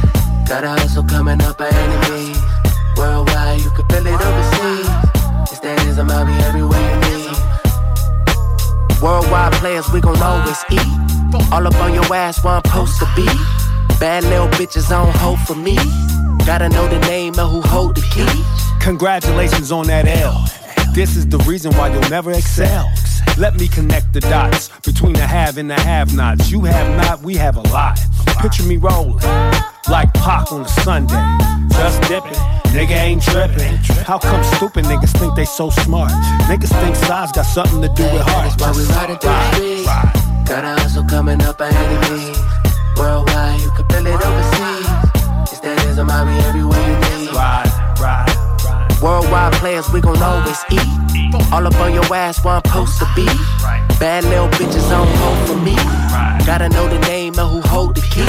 Got 0.49 0.63
a 0.63 0.69
hustle 0.69 1.03
coming 1.03 1.41
up 1.41 1.59
ahead 1.59 1.89
of 1.89 2.09
me. 2.11 2.35
Worldwide, 2.97 3.61
you 3.61 3.71
can 3.71 3.85
feel 3.87 4.05
it 4.07 4.19
overseas. 4.19 4.89
It's 5.51 5.59
that 5.61 5.85
is 5.87 5.97
a 5.97 6.03
mommy 6.03 6.33
everywhere 6.43 6.81
you 6.91 6.99
be. 7.07 7.31
Worldwide 9.01 9.53
players, 9.53 9.89
we 9.93 10.01
gon' 10.01 10.21
always 10.21 10.59
eat. 10.71 10.91
All 11.53 11.65
up 11.65 11.75
on 11.79 11.93
your 11.93 12.13
ass, 12.13 12.43
one 12.43 12.61
post 12.63 12.99
to 12.99 13.07
be. 13.15 13.25
Bad 13.99 14.23
little 14.25 14.49
bitches 14.49 14.91
on 14.91 15.13
hold 15.15 15.39
for 15.41 15.55
me. 15.55 15.77
Gotta 16.45 16.69
know 16.69 16.87
the 16.87 16.99
name 17.07 17.37
of 17.39 17.51
who 17.51 17.61
hold 17.61 17.95
the 17.95 18.01
key. 18.13 18.43
Congratulations 18.83 19.71
on 19.71 19.87
that 19.87 20.07
L. 20.07 20.45
This 20.93 21.15
is 21.15 21.27
the 21.27 21.37
reason 21.39 21.71
why 21.75 21.93
you'll 21.93 22.09
never 22.09 22.31
excel. 22.31 22.91
Let 23.37 23.55
me 23.55 23.67
connect 23.67 24.13
the 24.13 24.21
dots 24.21 24.69
between 24.79 25.13
the 25.13 25.25
have 25.25 25.57
and 25.57 25.69
the 25.69 25.79
have 25.79 26.15
nots. 26.15 26.51
You 26.51 26.61
have 26.63 26.97
not, 26.97 27.21
we 27.21 27.35
have 27.35 27.57
a 27.57 27.61
lot. 27.69 27.99
Picture 28.41 28.63
me 28.63 28.77
rolling 28.77 29.19
like 29.89 30.13
Pac 30.15 30.51
on 30.51 30.61
a 30.61 30.67
Sunday. 30.67 31.21
Just 31.69 32.01
dipping, 32.03 32.33
nigga 32.73 32.95
ain't 32.95 33.23
tripping. 33.23 33.75
How 34.03 34.17
come 34.17 34.43
stupid 34.55 34.85
niggas 34.85 35.17
think 35.17 35.35
they 35.35 35.45
so 35.45 35.69
smart? 35.69 36.11
Niggas 36.49 36.73
think 36.81 36.95
size 36.95 37.31
got 37.31 37.43
something 37.43 37.81
to 37.81 37.89
do 37.89 38.03
with 38.03 38.23
heart. 38.23 38.57
That's 38.57 38.77
why 38.77 38.83
we 38.83 38.89
riding 38.89 39.17
through 39.17 39.29
the 39.29 39.53
streets. 39.53 40.49
Got 40.49 40.65
a 40.65 40.81
hustle 40.81 41.03
coming 41.05 41.41
up 41.43 41.61
ahead 41.61 42.03
of 42.03 42.11
me. 42.11 42.33
Worldwide, 42.97 43.61
you 43.61 43.71
can 43.71 43.85
feel 43.87 44.07
it 44.07 44.25
overseas. 44.25 45.08
It's 45.99 46.07
that 46.07 46.27
is 46.29 46.45
everywhere 46.45 46.79
you 46.87 47.27
be. 47.27 47.35
Ride, 47.35 47.67
ride, 47.99 48.31
ride. 48.63 49.01
Worldwide 49.01 49.51
players, 49.59 49.91
we 49.91 49.99
gon' 49.99 50.21
always 50.21 50.63
eat. 50.71 50.87
All 51.51 51.67
up 51.67 51.75
on 51.75 51.93
your 51.93 52.05
ass, 52.15 52.41
where 52.45 52.55
I'm 52.55 52.61
supposed 52.63 52.99
to 52.99 53.07
be. 53.17 53.25
Bad 53.99 54.23
little 54.23 54.47
bitches 54.47 54.89
on 54.95 55.07
hold 55.19 55.47
for 55.49 55.57
me. 55.57 55.75
Gotta 56.45 56.69
know 56.69 56.87
the 56.87 56.99
name 56.99 57.37
of 57.37 57.51
who 57.51 57.59
hold 57.67 57.95
the 57.95 58.01
key. 58.15 58.23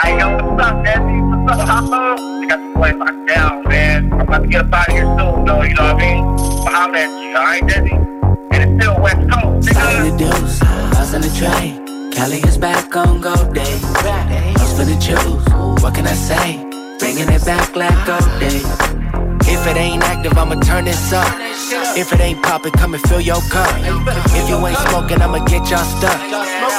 Hey, 0.00 0.18
yo, 0.18 0.28
what's 0.36 0.62
up, 0.62 0.84
Desi? 0.84 1.46
What's 1.46 1.60
up, 1.62 1.66
Papa? 1.66 2.20
I 2.20 2.46
got 2.46 2.58
the 2.60 2.78
place 2.78 2.94
locked 2.94 3.28
down, 3.28 3.64
man. 3.64 4.12
I'm 4.12 4.20
about 4.20 4.42
to 4.42 4.48
get 4.48 4.66
up 4.66 4.72
out 4.74 4.88
of 4.88 4.94
here 4.94 5.04
soon, 5.04 5.44
though, 5.46 5.62
you 5.62 5.74
know 5.74 5.94
what 5.94 5.96
I 5.96 6.14
mean? 6.14 6.36
But 6.62 6.72
holla 6.74 6.98
at 6.98 7.22
you, 7.22 7.36
alright, 7.38 7.62
Desi? 7.62 8.52
And 8.52 8.62
it's 8.62 8.84
still 8.84 9.00
West 9.00 9.30
Coast, 9.30 9.72
Sign 9.72 10.12
nigga. 10.12 10.18
the 10.18 10.18
deuce, 10.18 10.58
hustle 10.58 11.20
the 11.20 11.30
train. 11.38 11.83
Cali 12.14 12.38
is 12.48 12.56
back 12.56 12.94
on 12.96 13.20
go 13.20 13.34
day. 13.52 13.78
For 14.76 14.84
the 14.84 14.96
choose? 15.00 15.82
What 15.82 15.94
can 15.94 16.06
I 16.06 16.14
say? 16.14 16.62
Bringing 16.98 17.28
it 17.28 17.44
back 17.44 17.74
like 17.74 17.94
go 18.06 18.18
day. 18.38 18.62
If 19.46 19.66
it 19.66 19.76
ain't 19.76 20.02
active, 20.02 20.36
I'ma 20.38 20.60
turn 20.60 20.84
this 20.84 21.12
up. 21.12 21.26
If 21.96 22.12
it 22.12 22.20
ain't 22.20 22.42
poppin', 22.42 22.72
come 22.72 22.94
and 22.94 23.02
fill 23.08 23.20
your 23.20 23.40
cup. 23.50 23.68
If 24.38 24.48
you 24.48 24.56
ain't 24.66 24.78
smoking, 24.88 25.20
I'ma 25.20 25.44
get 25.44 25.68
y'all 25.70 25.84
stuck. 25.84 26.18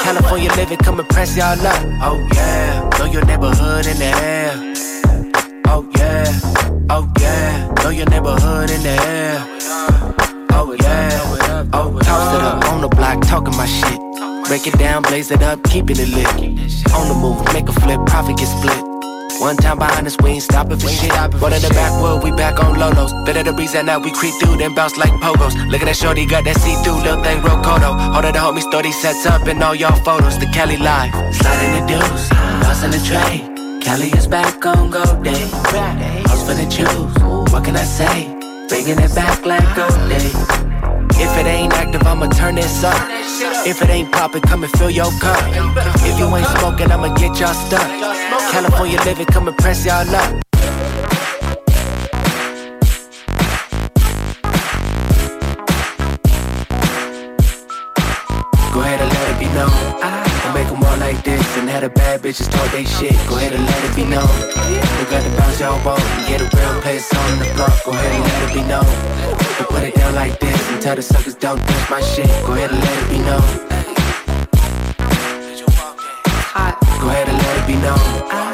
California 0.04 0.52
living, 0.56 0.78
come 0.78 1.00
and 1.00 1.10
press 1.10 1.36
y'all 1.36 1.60
up. 1.66 1.82
Oh 2.02 2.18
yeah, 2.34 2.90
know 2.98 3.06
your 3.06 3.26
neighborhood 3.26 3.86
in 3.88 3.98
the 3.98 4.12
air. 4.32 4.52
Oh 5.68 5.88
yeah, 5.98 6.26
oh 6.90 7.12
yeah, 7.20 7.74
know 7.84 7.90
your 7.90 8.08
neighborhood 8.08 8.72
in 8.72 8.82
the 8.84 8.98
air. 9.04 9.46
Oh 10.52 10.76
yeah, 10.80 11.68
oh 11.74 12.00
toss 12.00 12.36
it 12.36 12.42
up 12.42 12.66
on 12.72 12.82
the 12.82 12.90
block, 12.90 13.22
talking 13.28 13.56
my 13.58 13.66
shit. 13.66 13.95
Break 14.48 14.68
it 14.68 14.78
down, 14.78 15.02
blaze 15.02 15.32
it 15.32 15.42
up, 15.42 15.64
keeping 15.64 15.98
it 16.00 16.10
lit. 16.10 16.28
On 16.94 17.08
the 17.08 17.16
move, 17.16 17.42
make 17.54 17.68
a 17.68 17.74
flip, 17.74 18.00
profit 18.06 18.38
get 18.38 18.48
split. 18.48 18.78
One 19.42 19.58
time 19.58 19.80
behind 19.80 20.06
us, 20.08 20.16
we 20.22 20.32
ain't 20.32 20.44
stopping 20.44 20.78
for 20.78 20.88
shit. 20.88 21.12
One 21.42 21.52
in 21.52 21.62
the 21.62 21.70
backwood, 21.70 22.24
we 22.24 22.32
back 22.32 22.64
on 22.64 22.76
Lolos. 22.76 23.12
Better 23.26 23.44
the 23.44 23.54
and 23.76 23.88
now 23.88 24.00
we 24.00 24.12
creep 24.12 24.34
through, 24.40 24.58
then 24.58 24.74
bounce 24.76 24.98
like 24.98 25.12
pogos. 25.20 25.56
Look 25.70 25.82
at 25.82 25.86
that 25.86 25.98
shorty, 25.98 26.26
got 26.26 26.46
that 26.46 26.58
see-through, 26.58 27.02
little 27.02 27.24
thing 27.24 27.42
real 27.42 27.58
kodo. 27.66 27.98
Hold 28.14 28.26
of 28.26 28.34
the 28.34 28.40
homies, 28.40 28.70
thought 28.72 28.86
he 28.86 28.92
sets 28.92 29.26
up 29.26 29.48
in 29.48 29.62
all 29.62 29.76
y'all 29.76 29.96
photos. 30.04 30.38
The 30.38 30.46
Cali 30.54 30.78
live, 30.78 31.12
sliding 31.36 31.82
the 31.82 31.88
deuce, 31.88 32.32
lost 32.64 32.84
in 32.86 32.92
the 32.92 33.02
train. 33.02 33.82
Cali 33.82 34.10
is 34.12 34.28
back 34.28 34.66
on 34.66 34.92
go 34.92 35.04
day. 35.22 35.50
House 36.30 36.46
for 36.46 36.54
the 36.54 36.66
choose, 36.70 37.52
what 37.52 37.66
can 37.66 37.76
I 37.76 37.84
say? 37.84 38.30
Bringing 38.70 39.00
it 39.04 39.14
back 39.14 39.46
like 39.46 39.66
go 39.76 39.90
day. 40.08 40.85
If 41.18 41.38
it 41.38 41.48
ain't 41.48 41.74
active, 41.74 42.04
I'ma 42.06 42.28
turn 42.28 42.56
this 42.56 42.84
up. 42.84 42.96
If 43.66 43.82
it 43.82 43.90
ain't 43.90 44.12
poppin', 44.12 44.42
come 44.42 44.64
and 44.64 44.72
fill 44.74 44.90
your 44.90 45.12
cup. 45.20 45.42
If 46.04 46.20
you 46.20 46.36
ain't 46.36 46.48
smoking, 46.60 46.92
I'ma 46.92 47.14
get 47.16 47.40
y'all 47.40 47.54
stuck. 47.54 47.88
California 48.52 49.00
living, 49.04 49.26
come 49.26 49.48
and 49.48 49.58
press 49.58 49.86
y'all 49.86 50.16
up. 50.16 50.45
Like 61.82 61.84
this 61.84 61.84
and 61.84 61.84
had 61.84 61.84
a 61.84 61.90
bad 61.90 62.22
bitches 62.22 62.50
talk 62.50 62.72
they 62.72 62.86
shit. 62.86 63.14
Go 63.28 63.38
ahead 63.38 63.54
and 63.54 63.66
let 63.66 63.84
it 63.84 63.96
be 63.96 64.04
known. 64.04 64.28
We 64.98 65.06
got 65.10 65.24
to 65.24 65.30
bounce 65.38 65.60
your 65.60 65.78
boat 65.84 66.00
and 66.00 66.28
get 66.28 66.42
a 66.42 66.48
real 66.56 66.82
place 66.82 67.14
on 67.14 67.40
the 67.40 67.46
block. 67.56 67.84
Go 67.84 67.92
ahead 67.92 68.12
and 68.12 68.24
let 68.24 68.50
it 68.50 68.54
be 68.54 68.64
known. 68.68 68.86
We 69.60 69.66
put 69.66 69.84
it 69.84 69.96
down 69.96 70.16
like 70.16 70.40
this 70.40 70.70
and 70.72 70.82
tell 70.82 70.96
the 70.96 71.02
suckers 71.02 71.36
don't 71.36 71.60
touch 71.60 71.90
my 71.90 72.02
shit. 72.02 72.28
Go 72.46 72.54
ahead 72.54 72.72
and 72.72 72.80
let 72.80 73.04
it 73.04 73.10
be 73.10 73.18
known. 73.20 73.42
Go 77.02 77.12
ahead 77.12 77.28
and 77.30 77.38
let 77.38 77.58
it 77.62 77.68
be 77.68 77.76
known. 77.82 78.45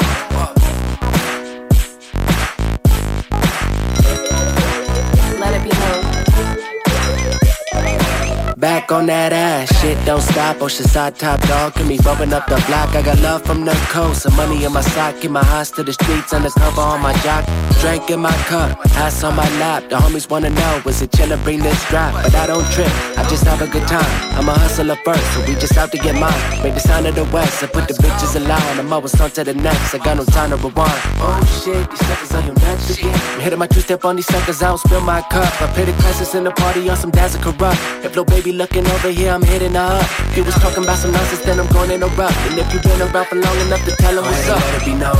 Back 8.61 8.91
on 8.91 9.07
that 9.07 9.33
ass, 9.33 9.75
shit 9.81 9.97
don't 10.05 10.21
stop. 10.21 10.57
Oceanside 10.57 11.17
top 11.17 11.41
dog, 11.47 11.73
get 11.73 11.87
me 11.87 11.97
bumping 11.97 12.31
up 12.31 12.45
the 12.45 12.63
block. 12.67 12.93
I 12.93 13.01
got 13.01 13.19
love 13.19 13.41
from 13.43 13.65
the 13.65 13.73
coast, 13.89 14.21
some 14.21 14.35
money 14.35 14.63
in 14.63 14.71
my 14.71 14.81
sock. 14.81 15.19
Get 15.19 15.31
my 15.31 15.41
eyes 15.57 15.71
to 15.71 15.81
the 15.81 15.93
streets, 15.93 16.31
undercover 16.31 16.81
on 16.81 17.01
my 17.01 17.11
jock. 17.25 17.43
Drink 17.81 18.11
in 18.11 18.19
my 18.19 18.35
cup, 18.45 18.77
ass 18.97 19.23
on 19.23 19.35
my 19.35 19.49
lap. 19.57 19.89
The 19.89 19.95
homies 19.95 20.29
wanna 20.29 20.51
know, 20.51 20.81
was 20.85 21.01
it 21.01 21.11
chill 21.11 21.29
to 21.29 21.37
bring 21.37 21.57
this 21.57 21.83
drop? 21.89 22.13
But 22.13 22.35
I 22.35 22.45
don't 22.45 22.63
trip, 22.69 22.91
I 23.17 23.27
just 23.27 23.43
have 23.45 23.63
a 23.63 23.67
good 23.67 23.87
time. 23.87 24.05
I'm 24.37 24.47
a 24.47 24.53
hustler 24.53 24.95
first, 25.03 25.25
so 25.33 25.39
we 25.47 25.55
just 25.55 25.75
out 25.77 25.91
to 25.93 25.97
get 25.97 26.13
mine. 26.13 26.61
Make 26.61 26.75
the 26.75 26.81
sound 26.81 27.07
of 27.07 27.15
the 27.15 27.23
west, 27.33 27.63
I 27.63 27.65
put 27.65 27.87
the 27.87 27.95
bitches 27.95 28.35
in 28.35 28.47
line. 28.47 28.79
I'm 28.79 28.93
always 28.93 29.19
on 29.19 29.31
to 29.31 29.43
the 29.43 29.55
next, 29.55 29.95
I 29.95 29.97
got 29.97 30.17
no 30.17 30.25
time 30.25 30.51
to 30.51 30.57
rewind. 30.57 31.01
Oh 31.17 31.41
shit, 31.65 31.89
these 31.89 32.05
suckers 32.05 32.31
on 32.35 32.45
your 32.45 32.55
nuts 32.61 32.95
again. 32.95 33.19
I'm 33.33 33.39
hitting 33.39 33.57
my 33.57 33.65
two 33.65 33.81
step 33.81 34.05
on 34.05 34.17
these 34.17 34.27
suckers, 34.27 34.61
I 34.61 34.67
don't 34.67 34.77
spill 34.77 35.01
my 35.01 35.21
cup. 35.33 35.49
I 35.63 35.65
pay 35.73 35.85
the 35.85 35.93
crisis 35.93 36.35
in 36.35 36.43
the 36.43 36.51
party 36.51 36.87
on 36.87 36.97
some 36.97 37.09
dazzle 37.09 37.41
corrupt. 37.41 37.81
If 38.05 38.15
no 38.15 38.23
baby 38.23 38.50
looking 38.53 38.85
over 38.87 39.09
here, 39.09 39.31
I'm 39.31 39.43
hitting 39.43 39.75
up. 39.75 40.01
If 40.31 40.37
you 40.37 40.43
was 40.43 40.55
talking 40.55 40.83
about 40.83 40.97
some 40.97 41.11
nonsense, 41.11 41.41
then 41.41 41.59
I'm 41.59 41.67
going 41.67 41.91
in 41.91 42.01
a 42.03 42.07
rough. 42.07 42.35
And 42.49 42.59
if 42.59 42.73
you 42.73 42.79
been 42.79 43.01
around 43.01 43.25
for 43.25 43.35
long 43.35 43.57
enough 43.67 43.83
to 43.85 43.95
tell 43.97 44.15
them 44.15 44.25
what's 44.25 44.49
up, 44.49 44.59
let 44.59 44.81
it 44.81 44.85
be 44.85 44.93
known. 44.93 45.15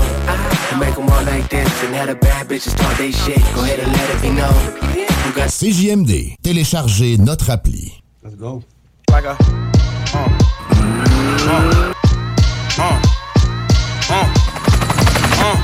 To 0.70 0.78
make 0.78 0.96
them 0.96 1.10
all 1.10 1.24
like 1.24 1.50
this 1.50 1.84
and 1.84 1.94
had 1.94 2.10
a 2.10 2.16
bad 2.16 2.48
bitches 2.48 2.76
talk 2.76 2.98
they 2.98 3.12
shit. 3.12 3.38
Go 3.54 3.64
ahead 3.64 3.80
and 3.80 3.92
let 3.92 4.10
it 4.10 4.22
be 4.22 4.30
known. 4.30 4.92
Got 5.36 5.50
CJMD. 5.50 6.36
Téléchargez 6.42 7.18
notre 7.20 7.50
appli. 7.52 8.02
Let's 8.24 8.36
go. 8.36 8.64
Like 9.10 9.26
a. 9.26 9.38
Uh, 10.14 10.30
uh, 11.48 11.94
uh, 12.80 13.02
uh, 14.10 14.26
uh, 15.42 15.58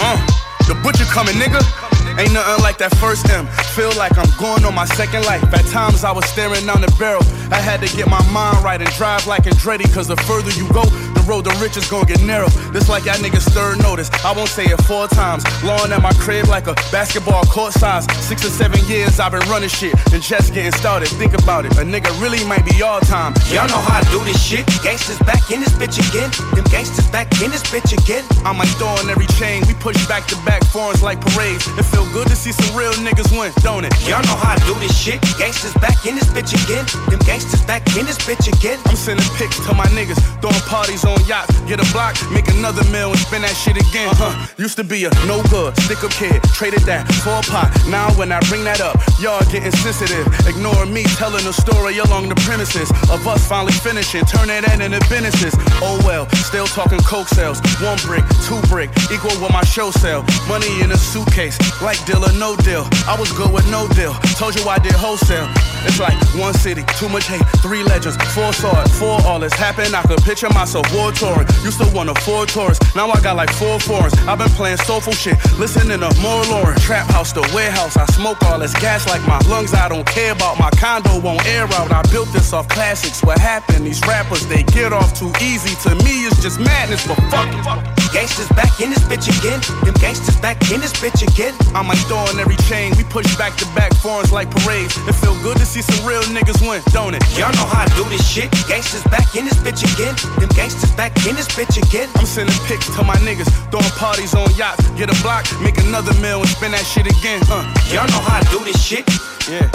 uh. 0.00 0.26
The 0.68 0.74
butcher 0.82 1.04
coming, 1.06 1.36
nigga. 1.36 1.89
Ain't 2.18 2.32
nothing 2.32 2.62
like 2.62 2.78
that 2.78 2.94
first 2.96 3.28
M. 3.30 3.46
Feel 3.76 3.92
like 3.96 4.16
I'm 4.18 4.30
going 4.38 4.64
on 4.64 4.74
my 4.74 4.84
second 4.84 5.24
life. 5.24 5.42
At 5.54 5.66
times 5.66 6.04
I 6.04 6.12
was 6.12 6.24
staring 6.26 6.66
down 6.66 6.80
the 6.80 6.92
barrel. 6.98 7.22
I 7.52 7.60
had 7.60 7.80
to 7.82 7.88
get 7.96 8.08
my 8.08 8.22
mind 8.30 8.62
right 8.64 8.80
and 8.80 8.90
drive 8.94 9.26
like 9.26 9.44
Andretti. 9.44 9.86
Cause 9.92 10.06
the 10.06 10.16
further 10.28 10.50
you 10.52 10.66
go, 10.72 10.84
the 11.14 11.24
road 11.26 11.44
the 11.44 11.54
rich 11.62 11.76
is 11.76 11.88
gonna 11.88 12.06
get 12.06 12.22
narrow. 12.22 12.48
This 12.72 12.88
like 12.88 13.04
y'all 13.04 13.16
niggas 13.16 13.48
third 13.50 13.78
notice. 13.78 14.10
I 14.24 14.32
won't 14.32 14.48
say 14.48 14.64
it 14.64 14.80
four 14.82 15.08
times. 15.08 15.44
Lawn 15.62 15.92
at 15.92 16.02
my 16.02 16.12
crib 16.14 16.48
like 16.48 16.66
a 16.66 16.74
basketball 16.90 17.44
court 17.44 17.72
size. 17.72 18.04
Six 18.26 18.44
or 18.44 18.50
seven 18.50 18.80
years 18.86 19.20
I've 19.20 19.32
been 19.32 19.46
running 19.48 19.68
shit 19.68 19.94
and 20.12 20.22
just 20.22 20.54
getting 20.54 20.72
started. 20.72 21.08
Think 21.08 21.34
about 21.34 21.64
it. 21.66 21.72
A 21.78 21.84
nigga 21.84 22.10
really 22.20 22.44
might 22.44 22.64
be 22.64 22.82
all 22.82 23.00
time. 23.00 23.34
Y'all 23.50 23.68
know 23.68 23.80
how 23.80 23.98
I 23.98 24.02
do 24.10 24.22
this 24.24 24.40
shit. 24.42 24.66
Gangsters 24.82 25.18
back 25.20 25.50
in 25.50 25.60
this 25.60 25.72
bitch 25.74 25.98
again. 26.10 26.30
Them 26.54 26.64
gangsters 26.70 27.08
back 27.10 27.30
in 27.42 27.50
this 27.50 27.62
bitch 27.64 27.92
again. 27.92 28.24
I'm 28.44 28.58
like 28.58 28.70
throwing 28.78 29.08
every 29.08 29.26
chain. 29.38 29.62
We 29.66 29.74
push 29.74 29.98
back 30.06 30.26
to 30.28 30.36
back 30.44 30.64
foreigns 30.66 31.02
like 31.02 31.20
parades. 31.20 31.66
It 31.78 31.84
feel 32.00 32.12
good 32.12 32.28
to 32.28 32.36
see 32.36 32.52
some 32.52 32.76
real 32.76 32.92
niggas 33.04 33.30
win, 33.36 33.52
don't 33.62 33.84
it? 33.84 33.92
Y'all 34.08 34.22
know 34.22 34.36
how 34.36 34.54
I 34.54 34.58
do 34.64 34.74
this 34.80 34.96
shit. 34.96 35.20
Gangsters 35.38 35.74
back 35.74 36.06
in 36.06 36.14
this 36.14 36.28
bitch 36.32 36.52
again. 36.64 36.84
Them 37.10 37.20
gangsters 37.26 37.62
back 37.64 37.84
in 37.96 38.06
this 38.06 38.18
bitch 38.18 38.48
again. 38.48 38.78
I'm 38.86 38.96
sending 38.96 39.26
pics 39.36 39.58
to 39.66 39.74
my 39.74 39.86
niggas, 39.96 40.20
throwing 40.40 40.64
parties 40.68 41.04
on 41.04 41.18
yachts. 41.26 41.58
Get 41.68 41.80
a 41.80 41.92
block, 41.92 42.16
make 42.32 42.48
another 42.48 42.84
meal 42.90 43.10
and 43.10 43.18
spend 43.18 43.44
that 43.44 43.56
shit 43.56 43.76
again. 43.76 44.08
Uh-huh. 44.10 44.32
Used 44.56 44.76
to 44.76 44.84
be 44.84 45.04
a 45.04 45.10
no 45.26 45.42
good, 45.50 45.76
stick 45.84 46.02
up 46.04 46.12
kid, 46.12 46.42
traded 46.54 46.80
that 46.88 47.06
for 47.22 47.36
a 47.36 47.42
pot. 47.42 47.68
Now 47.88 48.08
when 48.16 48.32
I 48.32 48.40
bring 48.48 48.64
that 48.64 48.80
up, 48.80 48.96
y'all 49.20 49.44
getting 49.50 49.72
sensitive. 49.72 50.26
Ignoring 50.46 50.92
me 50.92 51.04
telling 51.20 51.44
a 51.46 51.52
story 51.52 51.98
along 51.98 52.28
the 52.28 52.38
premises 52.46 52.90
of 53.10 53.26
us 53.26 53.46
finally 53.46 53.72
finishing, 53.72 54.24
turning 54.24 54.62
that 54.62 54.80
into 54.80 55.00
businesses. 55.08 55.54
Oh 55.84 56.00
well, 56.04 56.28
still 56.48 56.66
talking 56.66 57.00
coke 57.00 57.28
sales. 57.28 57.60
One 57.82 57.98
brick, 58.06 58.24
two 58.48 58.60
brick, 58.72 58.90
equal 59.12 59.34
with 59.42 59.52
my 59.52 59.64
show 59.64 59.90
sale. 59.90 60.24
Money 60.48 60.70
in 60.80 60.92
a 60.92 60.98
suitcase, 60.98 61.58
like 61.90 62.06
deal 62.06 62.24
or 62.24 62.32
no 62.38 62.54
deal. 62.54 62.86
I 63.10 63.16
was 63.18 63.32
good 63.32 63.52
with 63.52 63.68
no 63.68 63.88
deal. 63.88 64.14
Told 64.38 64.54
you 64.54 64.62
I 64.68 64.78
did 64.78 64.92
wholesale. 64.92 65.48
It's 65.82 65.98
like 65.98 66.14
one 66.38 66.54
city, 66.54 66.84
too 66.98 67.08
much 67.08 67.26
hate, 67.26 67.42
three 67.64 67.82
legends, 67.82 68.16
four 68.36 68.52
saw 68.52 68.82
it, 68.82 68.88
four 68.90 69.18
all 69.26 69.40
this 69.40 69.54
happened. 69.54 69.96
I 69.96 70.02
could 70.02 70.22
picture 70.22 70.50
myself 70.50 70.84
war 70.94 71.10
touring. 71.10 71.48
Used 71.64 71.80
to 71.80 71.88
want 71.96 72.10
a 72.10 72.14
four 72.20 72.44
tours, 72.46 72.78
now 72.94 73.10
I 73.10 73.18
got 73.22 73.34
like 73.34 73.50
four 73.50 73.80
foreigns. 73.80 74.14
I've 74.28 74.38
been 74.38 74.54
playing 74.60 74.76
soulful 74.76 75.14
shit, 75.14 75.36
listening 75.58 76.00
to 76.00 76.10
more 76.20 76.44
Lauryn. 76.52 76.76
Trap 76.84 77.10
house 77.10 77.32
to 77.32 77.40
warehouse, 77.54 77.96
I 77.96 78.04
smoke 78.12 78.42
all 78.44 78.58
this 78.58 78.74
gas 78.74 79.08
like 79.08 79.26
my 79.26 79.40
lungs. 79.48 79.72
I 79.72 79.88
don't 79.88 80.06
care 80.06 80.32
about 80.32 80.60
my 80.60 80.70
condo, 80.78 81.18
won't 81.18 81.44
air 81.46 81.64
out. 81.64 81.90
I 81.90 82.02
built 82.12 82.28
this 82.32 82.52
off 82.52 82.68
classics. 82.68 83.24
What 83.24 83.38
happened? 83.38 83.86
These 83.86 84.02
rappers 84.06 84.46
they 84.46 84.62
get 84.64 84.92
off 84.92 85.18
too 85.18 85.32
easy. 85.40 85.74
To 85.88 85.94
me, 86.04 86.28
it's 86.28 86.42
just 86.42 86.60
madness, 86.60 87.06
but 87.08 87.16
fuck 87.32 87.48
it. 87.48 88.00
Gangsters 88.12 88.48
back 88.50 88.80
in 88.80 88.90
this 88.90 89.04
bitch 89.04 89.26
again. 89.38 89.60
Them 89.84 89.94
gangsters 89.94 90.36
back 90.40 90.58
in 90.70 90.80
this 90.80 90.92
bitch 90.92 91.22
again. 91.22 91.54
I'm 91.74 91.79
like 91.86 92.02
throwing 92.08 92.38
every 92.38 92.56
chain. 92.68 92.92
We 92.96 93.04
push 93.04 93.28
back 93.36 93.56
to 93.56 93.66
back 93.78 93.94
foreigns 94.02 94.32
like 94.32 94.50
parades. 94.50 94.96
It 95.08 95.14
feel 95.14 95.36
good 95.42 95.56
to 95.58 95.66
see 95.66 95.82
some 95.82 96.04
real 96.06 96.22
niggas 96.34 96.60
win, 96.60 96.82
don't 96.92 97.14
it? 97.14 97.22
Y'all 97.38 97.52
know 97.52 97.64
how 97.64 97.84
I 97.84 97.88
do 97.96 98.04
this 98.10 98.26
shit. 98.26 98.50
Gangsters 98.68 99.04
back 99.04 99.34
in 99.36 99.44
this 99.44 99.56
bitch 99.62 99.80
again. 99.94 100.14
Them 100.40 100.50
gangsters 100.56 100.92
back 100.92 101.14
in 101.26 101.36
this 101.36 101.48
bitch 101.48 101.78
again. 101.78 102.08
I'm 102.16 102.26
sending 102.26 102.56
pics 102.66 102.88
to 102.96 103.02
my 103.04 103.16
niggas, 103.24 103.48
throwing 103.70 103.94
parties 103.96 104.34
on 104.34 104.50
yachts. 104.56 104.88
Get 104.98 105.08
a 105.08 105.22
block, 105.22 105.46
make 105.62 105.78
another 105.78 106.12
meal 106.20 106.40
and 106.40 106.48
spend 106.48 106.74
that 106.74 106.84
shit 106.84 107.06
again. 107.06 107.40
Uh. 107.48 107.64
Y'all 107.92 108.08
know 108.08 108.20
how 108.20 108.40
I 108.40 108.44
do 108.50 108.58
this 108.64 108.82
shit. 108.82 109.06
Yeah. 109.48 109.70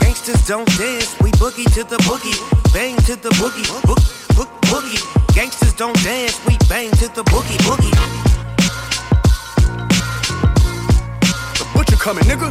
Gangsters 0.00 0.46
don't 0.46 0.68
dance, 0.76 1.14
we 1.20 1.30
boogie 1.38 1.70
to 1.74 1.84
the 1.84 1.96
boogie, 2.08 2.36
bang 2.72 2.96
to 3.08 3.16
the 3.16 3.30
boogie, 3.38 3.66
book, 3.86 4.02
book, 4.36 4.50
boogie. 4.68 5.00
Gangsters 5.34 5.74
don't 5.74 5.96
dance, 6.02 6.44
we 6.46 6.56
bang 6.68 6.90
to 7.02 7.08
the 7.14 7.22
boogie, 7.24 7.58
boogie. 7.64 8.25
Butcher 11.96 12.04
coming, 12.04 12.24
nigga. 12.24 12.50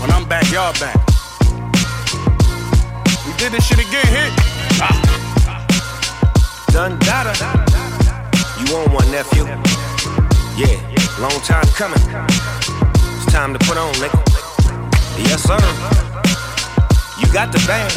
When 0.00 0.10
I'm 0.10 0.28
back, 0.28 0.50
y'all 0.50 0.72
back. 0.74 0.96
We 3.26 3.32
did 3.36 3.52
this 3.52 3.66
shit 3.66 3.78
again, 3.78 4.06
hit. 4.06 4.32
Ah. 4.80 5.66
Done 6.68 6.98
data. 7.00 7.32
You 8.58 8.76
on 8.76 8.92
one, 8.92 9.10
nephew? 9.10 9.44
Yeah, 10.56 10.78
long 11.20 11.40
time 11.42 11.66
coming. 11.74 11.98
It's 13.16 13.32
time 13.32 13.52
to 13.52 13.58
put 13.66 13.76
on, 13.76 13.92
nigga. 13.94 14.20
Yes, 15.18 15.42
sir. 15.42 15.58
You 17.20 17.32
got 17.32 17.52
the 17.52 17.62
bag. 17.66 17.92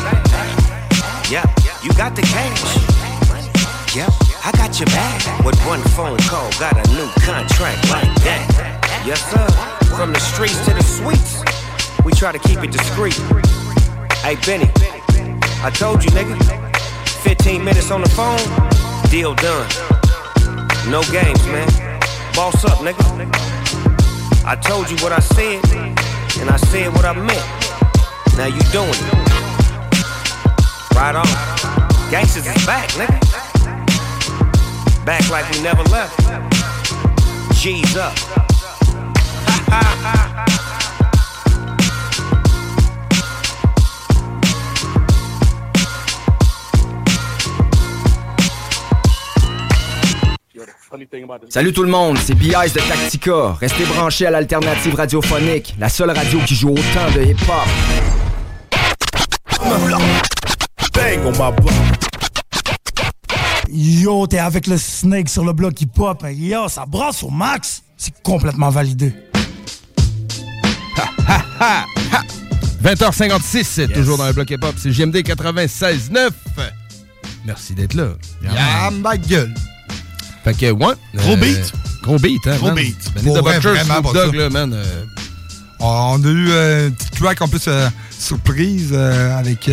Yeah, 1.32 1.45
you 1.84 1.91
got 1.93 2.16
the 2.16 2.22
cash. 2.22 3.95
Yep, 3.95 4.12
I 4.43 4.51
got 4.51 4.80
your 4.80 4.88
back. 4.88 5.45
With 5.45 5.60
one 5.66 5.82
phone 5.82 6.18
call, 6.30 6.49
got 6.60 6.74
a 6.74 6.91
new 6.93 7.10
contract 7.22 7.89
like 7.89 8.14
that. 8.24 8.74
Yes, 9.06 9.22
sir. 9.30 9.47
From 9.95 10.14
the 10.14 10.20
streets 10.20 10.58
to 10.66 10.74
the 10.74 10.82
suites, 10.82 11.43
we 12.03 12.12
try 12.12 12.32
to 12.32 12.39
keep 12.39 12.64
it 12.64 12.72
discreet. 12.72 13.14
Hey, 14.26 14.36
Benny, 14.43 14.68
I 15.62 15.70
told 15.70 16.03
you, 16.03 16.10
nigga. 16.10 16.36
15 17.22 17.64
minutes 17.64 17.91
on 17.91 18.01
the 18.01 18.10
phone, 18.10 18.41
deal 19.12 19.36
done. 19.36 19.70
No 20.89 21.03
games, 21.12 21.45
man. 21.45 21.70
Boss 22.34 22.66
up, 22.66 22.80
nigga. 22.80 23.06
I 24.43 24.56
told 24.56 24.89
you 24.89 24.97
what 24.97 25.12
I 25.12 25.20
said, 25.20 25.64
and 26.39 26.49
I 26.49 26.58
said 26.58 26.91
what 26.91 27.06
I 27.06 27.14
meant. 27.14 27.45
Now 28.38 28.47
you 28.47 28.62
doing 28.74 28.89
it. 28.89 29.14
Right 30.95 31.14
on. 31.14 32.10
Gangsters 32.10 32.47
is 32.47 32.66
back, 32.66 32.89
nigga. 32.97 33.22
Back 35.06 35.30
like 35.30 35.47
we 35.51 35.62
never 35.62 35.84
left. 35.84 36.18
G's 37.62 37.95
up. 37.97 38.55
Salut 51.49 51.72
tout 51.72 51.84
le 51.84 51.89
monde, 51.89 52.18
c'est 52.18 52.36
B.I.S. 52.36 52.74
de 52.74 52.80
Tactica. 52.80 53.53
Restez 53.53 53.86
branchés 53.86 54.26
à 54.26 54.32
l'alternative 54.32 54.95
radiophonique, 54.95 55.76
la 55.80 55.89
seule 55.89 56.11
radio 56.11 56.39
qui 56.45 56.55
joue 56.55 56.72
autant 56.72 57.11
de 57.16 57.24
hip-hop. 57.24 57.68
Bang 60.93 61.26
on 61.26 61.32
my 61.32 61.51
block. 61.61 61.72
Yo, 63.70 64.28
t'es 64.28 64.39
avec 64.39 64.68
le 64.68 64.78
Snake 64.78 65.30
sur 65.30 65.43
le 65.45 65.53
bloc 65.53 65.80
hip-hop. 65.82 66.26
Yo, 66.30 66.68
ça 66.68 66.86
brasse 66.86 67.24
au 67.24 67.30
max. 67.30 67.84
C'est 67.97 68.22
complètement 68.22 68.70
validé. 68.70 69.13
20h56, 72.84 73.91
toujours 73.93 74.17
dans 74.17 74.28
le 74.28 74.34
bloc 74.34 74.49
hip-hop, 74.49 74.76
c'est 74.78 74.91
JMD 74.91 75.15
96.9. 75.17 76.30
Merci 77.45 77.73
d'être 77.73 77.93
là. 77.93 78.09
Yeah, 78.43 78.91
ma 78.91 79.17
gueule. 79.17 79.53
Fait 80.43 80.53
que, 80.53 80.71
ouais. 80.71 80.93
Gros 81.15 81.32
euh, 81.34 81.36
beat. 81.38 81.73
Gros 82.03 82.19
beat, 82.19 82.47
hein. 82.47 82.55
Gros 82.57 82.67
man. 82.67 82.76
beat. 82.76 83.11
Benny 83.15 83.26
Pour 83.26 83.41
vrai, 83.41 83.55
Butcher, 83.55 83.69
vraiment 83.84 84.13
ça. 84.13 84.26
là, 84.32 84.49
man. 84.49 84.73
euh, 84.73 85.03
On 85.80 86.21
a 86.23 86.28
eu 86.28 86.49
euh, 86.51 86.88
une 86.88 86.93
petite 86.95 87.15
track 87.19 87.41
en 87.41 87.47
plus 87.47 87.63
euh, 87.67 87.88
surprise 88.17 88.93
avec 88.93 89.69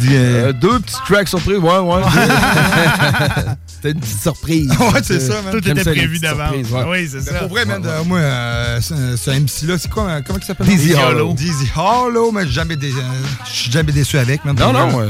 des. 0.00 0.52
deux 0.54 0.80
petits 0.80 0.96
tracks 1.06 1.28
surprises, 1.28 1.58
ouais, 1.58 1.78
ouais. 1.78 2.02
C'était 3.80 3.92
une 3.92 4.00
petite 4.00 4.20
surprise. 4.20 4.68
ouais, 4.80 5.00
c'est 5.04 5.20
ça, 5.20 5.40
man. 5.42 5.52
J'aime 5.62 5.76
ça, 5.84 5.90
les 5.92 6.00
petites 6.08 6.22
surprises, 6.48 6.72
ouais. 6.72 6.84
Mais 7.32 7.38
Pour 7.38 7.48
vrai, 7.48 7.64
man, 7.64 7.82
euh, 7.86 8.02
moi, 8.04 8.18
euh, 8.18 8.80
ce, 8.80 9.16
ce 9.16 9.30
MC-là, 9.30 9.78
c'est 9.78 9.88
quoi, 9.88 10.08
euh, 10.08 10.20
comment 10.26 10.38
il 10.40 10.44
s'appelle? 10.44 10.66
Dizzy 10.66 10.94
Hollow. 10.94 11.32
Dizzy 11.34 11.70
Hollow, 11.76 12.32
mais 12.32 12.46
jamais 12.48 12.74
dé- 12.74 12.90
euh, 12.90 13.02
je 13.46 13.50
suis 13.52 13.70
jamais 13.70 13.92
déçu 13.92 14.18
avec, 14.18 14.44
man. 14.44 14.56
Non, 14.58 14.72
non, 14.72 14.96
ouais. 14.98 15.06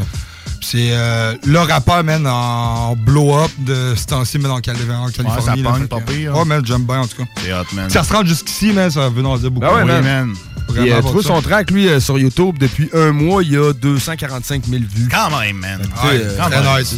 C'est 0.61 0.89
euh, 0.93 1.35
le 1.47 1.59
rappeur, 1.61 2.03
man, 2.05 2.27
en 2.27 2.95
blow-up 2.97 3.51
de 3.59 3.95
ce 3.97 4.05
temps-ci, 4.07 4.39
man, 4.39 4.51
en, 4.53 4.61
Cali- 4.61 4.81
en 4.91 5.09
Californie. 5.11 5.45
ça 5.45 5.57
là, 5.57 5.71
pogne, 5.73 5.87
pas 5.87 6.01
pire. 6.01 6.37
Ouais, 6.37 6.45
man, 6.45 6.63
j'aime 6.65 6.83
bien, 6.85 7.01
en 7.01 7.07
tout 7.07 7.17
cas. 7.23 7.29
C'est 7.43 7.53
hot, 7.53 7.65
man. 7.73 7.89
Si 7.89 7.95
ça 7.95 8.03
se 8.05 8.13
rend 8.13 8.25
jusqu'ici, 8.25 8.73
man, 8.73 8.91
ça 8.91 9.09
veut 9.09 9.25
en 9.25 9.37
dire 9.39 9.51
beaucoup. 9.51 9.67
Ben 9.67 9.85
ouais, 9.87 9.95
Oui, 9.95 10.03
man. 10.03 10.35
Puis, 10.75 10.93
euh, 10.93 11.01
vois 11.01 11.23
ça. 11.23 11.29
son 11.29 11.41
track, 11.41 11.71
lui, 11.71 11.89
euh, 11.89 11.99
sur 12.01 12.19
YouTube, 12.19 12.59
depuis 12.59 12.91
un 12.93 13.13
mois, 13.13 13.43
il 13.43 13.53
y 13.53 13.57
a 13.57 13.73
245 13.73 14.65
000 14.67 14.83
vues. 14.95 15.09
Quand 15.11 15.31
même, 15.41 15.57
man. 15.57 15.81
Ouais, 16.05 16.21
euh, 16.21 16.37
très 16.37 16.81
nice. 16.83 16.95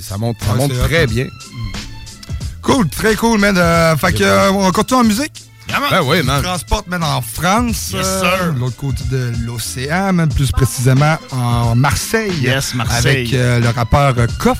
Ça 0.00 0.16
monte, 0.18 0.36
ça 0.40 0.52
Ouais, 0.52 0.58
monte 0.58 0.70
hot, 0.72 0.84
très 0.86 1.02
hein. 1.02 1.06
bien. 1.08 1.26
Cool, 2.62 2.88
très 2.88 3.14
cool, 3.16 3.40
man. 3.40 3.56
Euh, 3.56 3.96
fait 3.96 4.12
que, 4.12 4.22
euh, 4.22 4.50
on 4.52 4.70
continue 4.70 5.00
en 5.00 5.04
musique? 5.04 5.44
Ben 5.68 6.02
oui, 6.04 6.22
man. 6.22 6.42
Transporte, 6.42 6.86
man, 6.88 7.02
en 7.02 7.20
France. 7.22 7.92
Yes, 7.92 8.06
euh, 8.06 8.20
sir. 8.20 8.54
de 8.54 8.58
l'autre 8.58 8.76
côté 8.76 9.04
de 9.10 9.32
l'océan, 9.44 10.12
même 10.12 10.28
plus 10.28 10.50
précisément 10.50 11.16
en 11.30 11.74
Marseille. 11.74 12.32
Yes, 12.40 12.74
Marseille. 12.74 13.28
Avec 13.28 13.34
euh, 13.34 13.60
le 13.60 13.68
rappeur 13.68 14.14
euh, 14.18 14.26
Koff. 14.38 14.58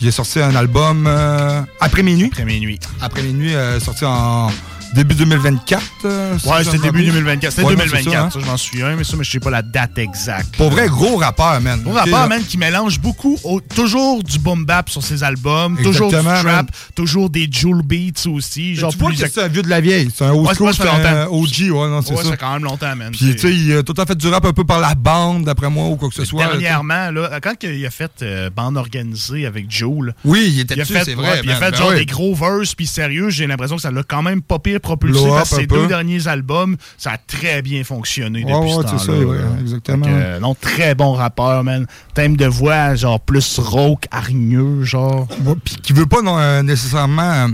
J'ai 0.00 0.10
sorti 0.10 0.40
un 0.40 0.54
album 0.54 1.06
euh, 1.06 1.62
après 1.80 2.02
minuit. 2.02 2.28
Après 2.32 2.44
minuit. 2.44 2.78
Après 3.00 3.22
minuit, 3.22 3.54
euh, 3.54 3.80
sorti 3.80 4.04
en 4.04 4.48
début 4.94 5.14
2024. 5.14 5.82
euh, 6.04 6.32
Ouais, 6.34 6.64
c'était 6.64 6.78
début 6.78 6.86
rappelle. 6.86 7.06
2024. 7.06 7.52
C'était 7.52 7.66
Ouais, 7.66 7.74
non, 7.74 7.82
c'est 7.82 7.86
2024, 7.88 8.12
ça, 8.12 8.20
hein. 8.24 8.30
ça, 8.30 8.40
je 8.40 8.46
m'en 8.46 8.56
souviens, 8.56 8.96
mais 8.96 9.04
ça, 9.04 9.16
mais 9.16 9.24
je 9.24 9.30
sais 9.30 9.40
pas 9.40 9.50
la 9.50 9.62
date 9.62 9.98
exacte. 9.98 10.56
Pour 10.56 10.70
vrai, 10.70 10.88
gros 10.88 11.16
rappeur, 11.16 11.60
man. 11.60 11.80
Gros 11.82 11.92
rappeur, 11.92 12.28
man, 12.28 12.42
qui 12.42 12.58
mélange 12.58 13.00
beaucoup, 13.00 13.38
au- 13.44 13.60
toujours 13.60 14.22
du 14.22 14.38
boom 14.38 14.64
bap 14.64 14.88
sur 14.90 15.02
ses 15.02 15.22
albums, 15.22 15.76
toujours 15.82 16.08
du 16.10 16.16
trap, 16.18 16.44
man. 16.44 16.66
toujours 16.94 17.30
des 17.30 17.48
Joule 17.50 17.82
Beats 17.82 18.26
aussi. 18.28 18.74
Genre 18.74 18.92
tu 18.92 18.98
vois 18.98 19.08
plus 19.10 19.18
que 19.22 19.28
c'est 19.30 19.42
un 19.42 19.48
vieux 19.48 19.62
de 19.62 19.68
la 19.68 19.80
vieille. 19.80 20.08
C'est 20.14 20.24
un 20.24 20.32
old 20.32 20.46
Ouais, 20.48 20.54
school, 20.54 20.72
c'est 20.74 20.88
un. 20.88 21.26
OG, 21.26 21.70
ouais, 21.70 21.88
non, 21.88 22.02
c'est 22.02 22.14
Ouais, 22.14 22.22
ça. 22.24 22.30
fait 22.32 22.36
quand 22.36 22.52
même 22.52 22.64
longtemps, 22.64 22.94
man. 22.96 23.10
Puis, 23.12 23.32
tu 23.34 23.38
sais, 23.38 23.54
il 23.54 23.76
a 23.76 23.82
tout 23.82 23.94
à 23.96 24.06
fait 24.06 24.14
du 24.16 24.28
rap 24.28 24.44
un 24.44 24.52
peu 24.52 24.64
par 24.64 24.80
la 24.80 24.94
bande, 24.94 25.44
d'après 25.44 25.70
moi, 25.70 25.88
ou 25.88 25.96
quoi 25.96 26.08
que 26.08 26.14
ce 26.14 26.24
soit. 26.24 26.44
Dernièrement, 26.46 27.10
là, 27.10 27.38
quand 27.42 27.54
il 27.62 27.84
a 27.86 27.90
fait 27.90 28.10
euh, 28.22 28.50
bande 28.50 28.76
organisée 28.76 29.46
avec 29.46 29.66
là, 29.70 30.12
Oui, 30.24 30.50
il 30.54 30.60
était 30.60 30.76
dessus, 30.76 30.92
fait, 30.92 31.04
c'est 31.04 31.14
vrai. 31.14 31.40
il 31.44 31.50
a 31.50 31.56
fait 31.56 31.70
Ben 31.70 31.76
genre 31.76 31.92
des 31.94 32.06
gros 32.06 32.34
verses, 32.34 32.74
puis 32.74 32.86
sérieux, 32.86 33.30
j'ai 33.30 33.46
l'impression 33.46 33.76
que 33.76 33.82
ça 33.82 33.90
l'a 33.90 34.02
quand 34.02 34.22
même 34.22 34.42
pas 34.42 34.58
pire 34.58 34.80
propulsé 34.84 35.20
Blow 35.20 35.34
parce 35.34 35.50
que 35.50 35.54
up 35.56 35.60
ses 35.60 35.66
deux 35.66 35.86
derniers 35.88 36.28
albums, 36.28 36.76
ça 36.96 37.12
a 37.12 37.18
très 37.18 37.62
bien 37.62 37.82
fonctionné 37.82 38.42
depuis 38.42 38.54
ouais, 38.54 38.70
ce 38.70 38.82
temps-là. 38.82 38.98
ça, 38.98 39.12
ouais, 39.12 39.38
exactement. 39.60 40.06
Euh, 40.08 40.38
non, 40.38 40.54
très 40.54 40.94
bon 40.94 41.12
rappeur, 41.12 41.64
man. 41.64 41.86
Thème 42.14 42.36
de 42.36 42.46
voix, 42.46 42.94
genre 42.94 43.20
plus 43.20 43.58
rauque, 43.58 44.06
hargneux, 44.10 44.84
genre. 44.84 45.26
Ouais, 45.44 45.54
Puis 45.64 45.76
qui 45.76 45.92
veut 45.92 46.06
pas 46.06 46.22
non, 46.22 46.38
euh, 46.38 46.62
nécessairement 46.62 47.22
euh, 47.22 47.48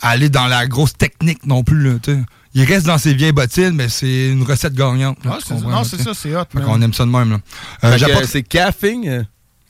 aller 0.00 0.28
dans 0.28 0.46
la 0.46 0.66
grosse 0.66 0.94
technique 0.94 1.46
non 1.46 1.64
plus. 1.64 1.82
Là, 1.82 1.98
tu 2.02 2.12
sais. 2.12 2.20
il 2.54 2.64
reste 2.64 2.86
dans 2.86 2.98
ses 2.98 3.14
vieilles 3.14 3.32
bottines, 3.32 3.72
mais 3.72 3.88
c'est 3.88 4.28
une 4.28 4.42
recette 4.42 4.74
gagnante. 4.74 5.24
là, 5.24 5.38
comprends, 5.46 5.70
non, 5.70 5.84
c'est 5.84 6.00
ça, 6.00 6.12
c'est 6.14 6.34
hot, 6.36 6.44
qu'on 6.52 6.82
aime 6.82 6.94
ça 6.94 7.04
de 7.04 7.10
même. 7.10 7.38
Euh, 7.84 7.98
euh, 7.98 8.24
c'est 8.24 8.42
caffing. 8.42 9.24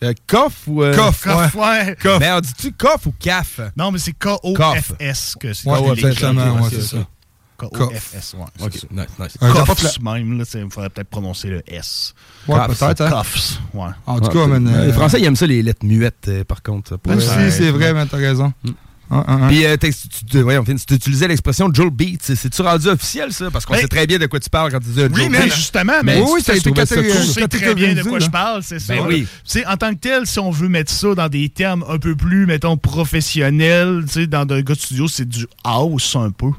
Euh, 0.04 0.12
coff 0.26 0.62
ou. 0.66 0.82
euh, 0.82 0.94
Coff, 0.94 1.22
Coff, 1.24 1.54
ouais. 1.54 1.96
Coff. 2.00 2.20
Mais 2.20 2.30
on 2.32 2.40
dit-tu 2.40 2.72
coff 2.72 3.06
ou 3.06 3.14
caf? 3.18 3.60
Non, 3.76 3.90
mais 3.90 3.98
c'est 3.98 4.12
K-O-F-S 4.12 5.34
que 5.40 5.52
c'est. 5.52 5.68
Ouais, 5.68 5.78
que 5.78 5.82
ouais, 5.84 5.94
les- 5.96 6.06
exactement, 6.06 6.54
ouais, 6.56 6.68
c'est 6.70 6.82
ça. 6.82 6.96
K-O-F-S, 7.58 8.34
ouais. 8.38 8.64
Ok, 8.66 8.72
ça. 8.74 8.86
nice, 8.92 9.06
nice. 9.18 9.36
Coffs, 9.40 10.00
même, 10.00 10.38
là, 10.38 10.44
il 10.54 10.70
faudrait 10.70 10.90
peut-être 10.90 11.08
prononcer 11.08 11.48
le 11.48 11.62
S. 11.66 12.14
Ouais, 12.46 12.56
peut-être. 12.68 13.00
hein. 13.02 13.10
Coffs, 13.10 13.58
ouais. 13.74 13.88
En 14.06 14.20
tout 14.20 14.26
Ouais, 14.28 14.32
cas, 14.34 14.46
man, 14.46 14.68
euh, 14.68 14.86
Les 14.86 14.92
Français, 14.92 15.18
ils 15.20 15.24
aiment 15.24 15.34
ça, 15.34 15.46
les 15.46 15.62
lettres 15.64 15.84
muettes, 15.84 16.28
euh, 16.28 16.44
par 16.44 16.62
contre. 16.62 16.96
Ouais. 17.06 17.50
c'est 17.50 17.70
vrai, 17.72 17.92
man, 17.92 18.06
t'as 18.08 18.16
raison. 18.18 18.52
Ah, 19.10 19.24
ah, 19.26 19.38
ah. 19.42 19.48
Puis, 19.48 19.64
euh, 19.64 19.76
tu, 19.80 19.90
tu- 20.30 20.40
voyons, 20.42 20.64
Finn, 20.64 20.78
tu 20.78 20.94
utilisais 20.94 21.26
l'expression 21.28 21.70
Joel 21.72 21.90
Beats. 21.90 22.18
C'est- 22.20 22.34
C'est-tu 22.36 22.60
rendu 22.62 22.88
officiel, 22.88 23.32
ça? 23.32 23.50
Parce 23.50 23.64
qu'on 23.64 23.72
Ben, 23.74 23.80
sait 23.80 23.88
très 23.88 24.06
bien 24.06 24.18
de 24.18 24.26
quoi 24.26 24.38
tu 24.38 24.50
parles 24.50 24.70
quand 24.70 24.80
tu 24.80 24.90
dis 24.90 25.00
euh, 25.00 25.08
Oui, 25.10 25.20
Joel 25.20 25.30
mais 25.30 25.38
Beats. 25.46 25.54
justement, 25.56 25.92
Mais 26.04 26.20
oui, 26.20 26.42
ça 26.42 26.52
a 26.52 26.54
tu 26.58 26.68
été 26.68 26.86
ça 26.86 26.86
sais 26.86 27.48
très 27.48 27.74
bien 27.74 27.94
de 27.94 28.02
quoi 28.02 28.18
là. 28.18 28.24
je 28.26 28.30
parle, 28.30 28.62
c'est 28.62 28.78
ça. 28.78 28.94
Ben 28.94 29.04
oui. 29.06 29.22
Tu 29.22 29.28
sais, 29.44 29.66
en 29.66 29.76
tant 29.76 29.90
que 29.94 29.98
tel, 29.98 30.26
si 30.26 30.38
on 30.38 30.50
veut 30.50 30.68
mettre 30.68 30.92
ça 30.92 31.14
dans 31.14 31.28
des 31.28 31.48
termes 31.48 31.84
un 31.88 31.98
peu 31.98 32.14
plus, 32.14 32.44
mettons, 32.46 32.76
professionnels, 32.76 34.04
tu 34.06 34.12
sais, 34.12 34.26
dans 34.26 34.40
un 34.42 34.60
gars 34.60 34.74
de 34.74 34.78
studio, 34.78 35.08
c'est 35.08 35.28
du 35.28 35.46
house 35.64 36.14
un 36.16 36.30
peu. 36.30 36.50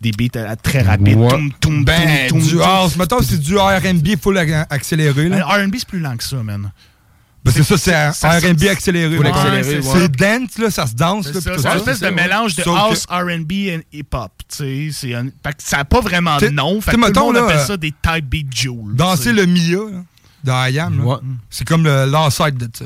Des 0.00 0.12
beats 0.12 0.56
très 0.62 0.80
rapides. 0.82 1.16
Ouais. 1.18 1.28
Toum, 1.28 1.52
toum, 1.60 1.84
Ben, 1.84 2.28
toum, 2.28 2.40
du 2.40 2.60
house. 2.62 2.96
Mettons, 2.96 3.20
c'est 3.22 3.38
du 3.38 3.56
RB 3.58 4.16
full 4.20 4.36
ac- 4.38 4.66
accéléré. 4.70 5.28
Le 5.28 5.36
R&B, 5.36 5.74
c'est 5.78 5.86
plus 5.88 6.00
lent 6.00 6.16
que 6.16 6.24
ça, 6.24 6.42
man. 6.42 6.70
Ben, 7.42 7.52
c'est 7.52 7.62
ça, 7.62 7.78
c'est 7.78 8.26
un 8.26 8.38
RB 8.52 8.64
accéléré. 8.68 9.16
C'est 9.62 9.78
ouais. 9.94 10.08
Dance, 10.08 10.58
là, 10.58 10.70
ça 10.70 10.86
se 10.86 10.94
danse. 10.94 11.26
C'est 11.32 11.40
ça, 11.40 11.72
une 11.72 11.78
espèce 11.78 12.00
de 12.00 12.06
Ouais. 12.06 12.12
mélange 12.12 12.54
de 12.54 12.62
Sauf 12.62 12.74
que- 12.74 12.80
house, 12.80 13.06
R&B 13.08 13.52
et 13.52 13.86
hip-hop. 13.92 14.30
un- 15.14 15.24
fait 15.24 15.52
que 15.56 15.62
ça 15.62 15.78
n'a 15.78 15.84
pas 15.86 16.00
vraiment 16.00 16.36
de 16.36 16.48
nom. 16.48 16.80
Fait 16.82 16.90
que 16.92 16.96
tout 16.96 17.02
le 17.20 17.20
monde 17.20 17.34
là, 17.36 17.44
appelle 17.44 17.56
euh, 17.56 17.66
ça 17.66 17.76
des 17.78 17.92
type 17.92 18.26
beat 18.26 18.54
jewels. 18.54 18.94
Danser 18.94 19.32
le 19.32 19.46
Mia, 19.46 19.78
là, 19.90 20.02
dans 20.44 20.66
I 20.66 20.78
Am, 20.80 21.18
c'est 21.48 21.66
comme 21.66 21.84
le 21.84 22.04
l'ancêtre 22.06 22.58
de 22.58 22.68
ça. 22.76 22.84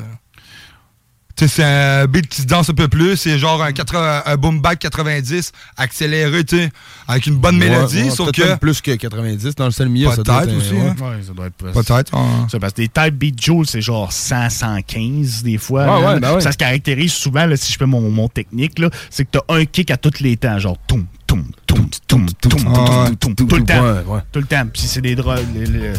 Tu 1.37 1.49
sais, 1.49 1.55
c'est 1.57 1.65
un 1.65 2.07
beat 2.07 2.29
qui 2.29 2.43
se 2.43 2.47
danse 2.47 2.71
un 2.71 2.75
peu 2.75 2.87
plus. 2.87 3.17
C'est 3.17 3.41
genre 3.41 3.61
un, 3.61 3.73
80 3.73 4.23
un 4.27 4.37
boom 4.37 4.61
back 4.61 4.79
90 4.79 5.51
accéléré, 5.77 6.45
tu 6.45 6.57
sais, 6.59 6.71
avec 7.09 7.27
une 7.27 7.35
bonne 7.35 7.57
mélodie. 7.59 7.97
Ouais, 7.99 8.05
ouais, 8.05 8.11
sauf 8.11 8.31
que. 8.31 8.55
plus 8.57 8.81
que 8.81 8.93
90 8.95 9.55
dans 9.57 9.65
le 9.65 9.71
seul 9.73 9.89
milieu. 9.89 10.11
ça 10.11 10.23
doit 10.23 10.43
Peut-être 10.43 10.51
être, 10.53 10.57
aussi, 10.59 10.77
hein. 10.79 10.95
Ouais, 11.01 11.23
ça 11.27 11.33
doit 11.33 11.47
être 11.47 11.55
plus- 11.55 11.73
Peut-être. 11.73 12.15
hein. 12.17 12.47
Ça, 12.49 12.61
parce 12.61 12.73
que 12.73 12.83
des 12.83 12.89
type 12.89 13.15
beat 13.19 13.43
joules, 13.45 13.67
c'est 13.67 13.81
genre 13.83 14.13
100, 14.13 14.49
115 14.49 15.43
des 15.43 15.59
fois. 15.59 15.83
Ouais, 15.83 15.87
là. 16.03 16.15
ouais, 16.15 16.21
ben 16.21 16.35
ouais. 16.37 16.41
Ça 16.41 16.53
se 16.53 16.57
caractérise 16.57 17.13
souvent, 17.13 17.47
là, 17.47 17.57
si 17.57 17.73
je 17.73 17.79
fais 17.79 17.87
mon, 17.87 18.09
mon 18.11 18.29
technique, 18.29 18.79
là, 18.79 18.89
c'est 19.11 19.25
que 19.25 19.31
t'as 19.39 19.55
un 19.55 19.65
kick 19.65 19.91
à 19.91 19.97
tous 19.97 20.21
les 20.21 20.37
temps, 20.37 20.59
genre 20.61 20.77
toum, 20.87 21.05
toum, 21.27 21.45
toum, 21.67 21.89
toum, 22.07 22.27
toum, 22.41 22.51
toum, 22.51 22.75
Ah, 22.77 23.07
toum, 23.19 23.35
toum, 23.35 23.49
tout 23.49 23.57
le 23.57 23.65
temps. 23.65 24.21
Tout 24.31 24.39
le 24.39 24.47
temps. 24.47 24.67
Puis 24.73 24.83
si 24.83 24.87
c'est 24.89 25.01
des 25.01 25.17
drogues. 25.17 25.41
les- 25.53 25.67
les- 25.67 25.93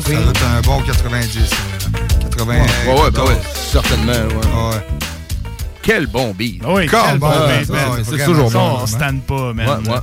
Ça 0.00 0.10
doit 0.12 0.30
être 0.30 0.44
un 0.44 0.60
bon 0.62 0.80
90. 0.82 1.38
euh, 1.38 2.28
80. 2.30 2.54
Ouais, 2.54 3.00
ouais, 3.02 3.10
ben 3.10 3.22
ouais, 3.24 3.40
certainement. 3.54 4.12
Ouais. 4.12 4.74
Ouais. 4.74 4.86
Quel 5.82 6.06
bon 6.06 6.32
beat. 6.34 6.62
Ah 6.64 6.68
oui, 6.72 6.86
quel 6.90 7.18
bon, 7.18 7.28
beat, 7.28 7.70
ouais, 7.70 8.02
c'est 8.04 8.24
toujours 8.24 8.50
bon. 8.50 8.58
on 8.58 8.70
vraiment. 8.70 8.86
stanne 8.86 9.20
pas, 9.20 9.52
man. 9.52 9.68
Ouais, 9.68 9.90
ouais. 9.90 9.98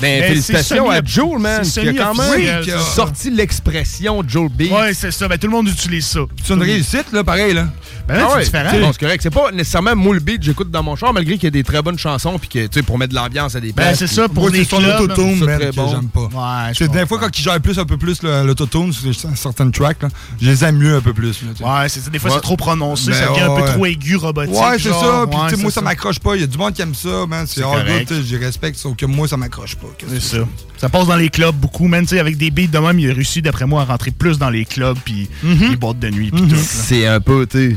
Ben, 0.00 0.20
Mais 0.20 0.28
félicitations 0.28 0.90
c'est 0.90 0.96
à 0.96 1.02
Joel, 1.04 1.38
man, 1.38 1.64
c'est 1.64 1.82
qui 1.82 1.88
a 1.88 1.92
quand 1.94 2.14
même 2.14 2.64
ça. 2.64 2.78
sorti 2.80 3.30
l'expression 3.30 4.22
Joel 4.26 4.48
Beats. 4.48 4.74
Ouais, 4.74 4.94
c'est 4.94 5.10
ça. 5.10 5.28
Ben, 5.28 5.38
tout 5.38 5.46
le 5.46 5.52
monde 5.52 5.68
utilise 5.68 6.06
ça. 6.06 6.20
C'est 6.44 6.54
une 6.54 6.62
réussite, 6.62 7.12
là, 7.12 7.22
pareil, 7.22 7.54
là. 7.54 7.66
Ben 8.08 8.14
là, 8.16 8.22
Ah 8.24 8.28
c'est 8.30 8.36
ouais, 8.38 8.44
différent. 8.44 8.68
t'sais, 8.70 8.80
bon, 8.80 8.92
c'est 8.92 9.00
correct. 9.00 9.20
C'est 9.22 9.30
pas 9.30 9.52
nécessairement 9.52 9.94
moi 9.94 10.14
le 10.14 10.20
beat 10.20 10.38
que 10.40 10.44
j'écoute 10.44 10.70
dans 10.72 10.82
mon 10.82 10.96
char, 10.96 11.12
malgré 11.12 11.34
qu'il 11.34 11.44
y 11.44 11.46
a 11.46 11.50
des 11.50 11.62
très 11.62 11.82
bonnes 11.82 11.98
chansons, 11.98 12.36
puis 12.36 12.48
que, 12.48 12.66
tu 12.66 12.68
sais, 12.72 12.82
pour 12.82 12.98
mettre 12.98 13.10
de 13.10 13.14
l'ambiance 13.16 13.54
à 13.54 13.60
des 13.60 13.68
Ben, 13.72 13.84
places. 13.84 13.98
c'est 14.00 14.06
puis- 14.06 14.14
ça, 14.16 14.28
pour 14.28 14.42
Moi, 14.44 14.50
les 14.50 14.64
c'est 14.64 14.70
son 14.70 14.78
clubs. 14.78 15.00
autotune, 15.02 15.36
c'est 15.38 15.56
très 15.58 15.70
que 15.70 15.74
bon. 15.76 15.88
j'aime 15.88 16.08
pas. 16.08 16.20
Ouais, 16.22 16.72
je 16.72 16.78
C'est 16.78 16.90
des 16.90 17.06
fois, 17.06 17.18
quand 17.20 17.38
ils 17.38 17.42
gèrent 17.42 17.60
plus, 17.60 17.78
un 17.78 17.84
peu 17.84 17.96
plus 17.96 18.20
le- 18.24 18.44
l'autotune 18.44 18.92
sur 18.92 19.14
certaines 19.36 19.70
tracks, 19.70 20.02
là, 20.02 20.08
je 20.40 20.48
les 20.50 20.64
aime 20.64 20.78
mieux 20.78 20.96
un 20.96 21.00
peu 21.00 21.12
plus. 21.14 21.42
là. 21.42 21.82
Ouais, 21.82 21.88
c'est 21.88 22.00
ça. 22.00 22.10
Des 22.10 22.18
fois, 22.18 22.30
Ouais. 22.30 22.36
c'est 22.36 22.42
trop 22.42 22.56
prononcé. 22.56 23.10
Ben, 23.12 23.16
ça 23.16 23.28
devient 23.28 23.40
un 23.42 23.54
peu 23.60 23.66
trop 23.72 23.86
aigu, 23.86 24.16
robotique. 24.16 24.54
Ouais, 24.56 24.78
c'est 24.78 24.88
ça. 24.90 25.24
Puis, 25.30 25.38
c'est 25.50 25.56
moi, 25.58 25.70
ça 25.70 25.80
m'accroche 25.80 26.18
pas. 26.18 26.34
Il 26.34 26.40
y 26.40 26.44
a 26.44 26.48
du 26.48 26.58
monde 26.58 26.72
qui 26.72 26.82
aime 26.82 26.94
ça, 26.96 27.24
man. 27.28 27.46
C'est 27.46 27.60
C'est 27.60 27.62
hard 27.62 27.86
j'y 28.24 28.36
respecte, 28.36 28.78
sauf 28.78 28.96
que 28.96 29.06
moi, 29.06 29.28
ça 29.28 29.36
m'accroche 29.36 29.76
pas. 29.76 29.81
C'est 30.08 30.20
ça. 30.20 30.38
Ça 30.78 30.88
passe 30.88 31.06
dans 31.06 31.16
les 31.16 31.28
clubs 31.28 31.54
beaucoup, 31.54 31.86
man. 31.86 32.02
Tu 32.02 32.08
sais, 32.08 32.18
avec 32.20 32.36
des 32.36 32.50
beats 32.50 32.66
de 32.66 32.78
même, 32.78 32.98
il 32.98 33.08
a 33.10 33.14
réussi, 33.14 33.40
d'après 33.40 33.66
moi, 33.66 33.82
à 33.82 33.84
rentrer 33.84 34.10
plus 34.10 34.36
dans 34.38 34.50
les 34.50 34.64
clubs, 34.64 34.98
puis 35.04 35.28
Mhm. 35.42 35.70
les 35.70 35.76
boîtes 35.76 35.98
de 36.00 36.10
nuit, 36.10 36.30
puis 36.32 36.42
tout. 36.42 36.54
là. 36.54 36.60
C'est 36.60 37.06
un 37.06 37.20
peu, 37.20 37.46
tu 37.46 37.76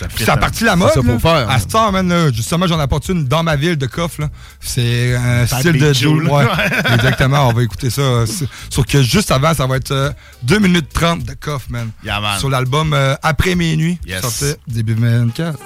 ça 0.00 0.06
ça 0.24 0.32
a 0.32 0.36
parti 0.36 0.64
la 0.64 0.74
mode. 0.76 0.90
là. 1.22 1.46
À 1.48 1.58
ce 1.60 1.66
temps, 1.66 1.92
man, 1.92 2.08
là, 2.08 2.32
justement, 2.32 2.66
j'en 2.66 2.78
apporte 2.80 3.08
une 3.08 3.24
dans 3.24 3.42
ma 3.44 3.54
ville 3.54 3.76
de 3.76 3.86
coffre. 3.86 4.22
là. 4.22 4.30
C'est 4.58 5.14
un 5.14 5.44
Bad 5.44 5.60
style 5.60 5.72
de. 5.78 6.06
Ouais, 6.28 6.28
Ouais. 6.44 6.46
exactement. 6.94 7.48
On 7.48 7.52
va 7.52 7.62
écouter 7.62 7.90
ça. 7.90 8.00
euh, 8.00 8.26
Sauf 8.70 8.84
que 8.86 9.02
juste 9.02 9.30
avant, 9.30 9.54
ça 9.54 9.66
va 9.66 9.76
être 9.76 9.92
euh, 9.92 10.10
2 10.42 10.58
minutes 10.58 10.88
30 10.92 11.22
de 11.24 11.34
coffre, 11.34 11.66
man. 11.70 11.90
Yeah, 12.04 12.20
man. 12.20 12.38
Sur 12.40 12.50
l'album 12.50 12.92
euh, 12.94 13.14
Après 13.22 13.54
minuit. 13.54 13.98
Yes. 14.06 14.22
Sorti 14.22 14.54
début 14.66 14.94
24. 14.94 15.58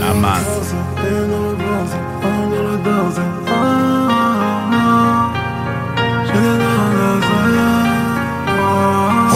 Ah, 0.00 0.14
man. 0.14 0.40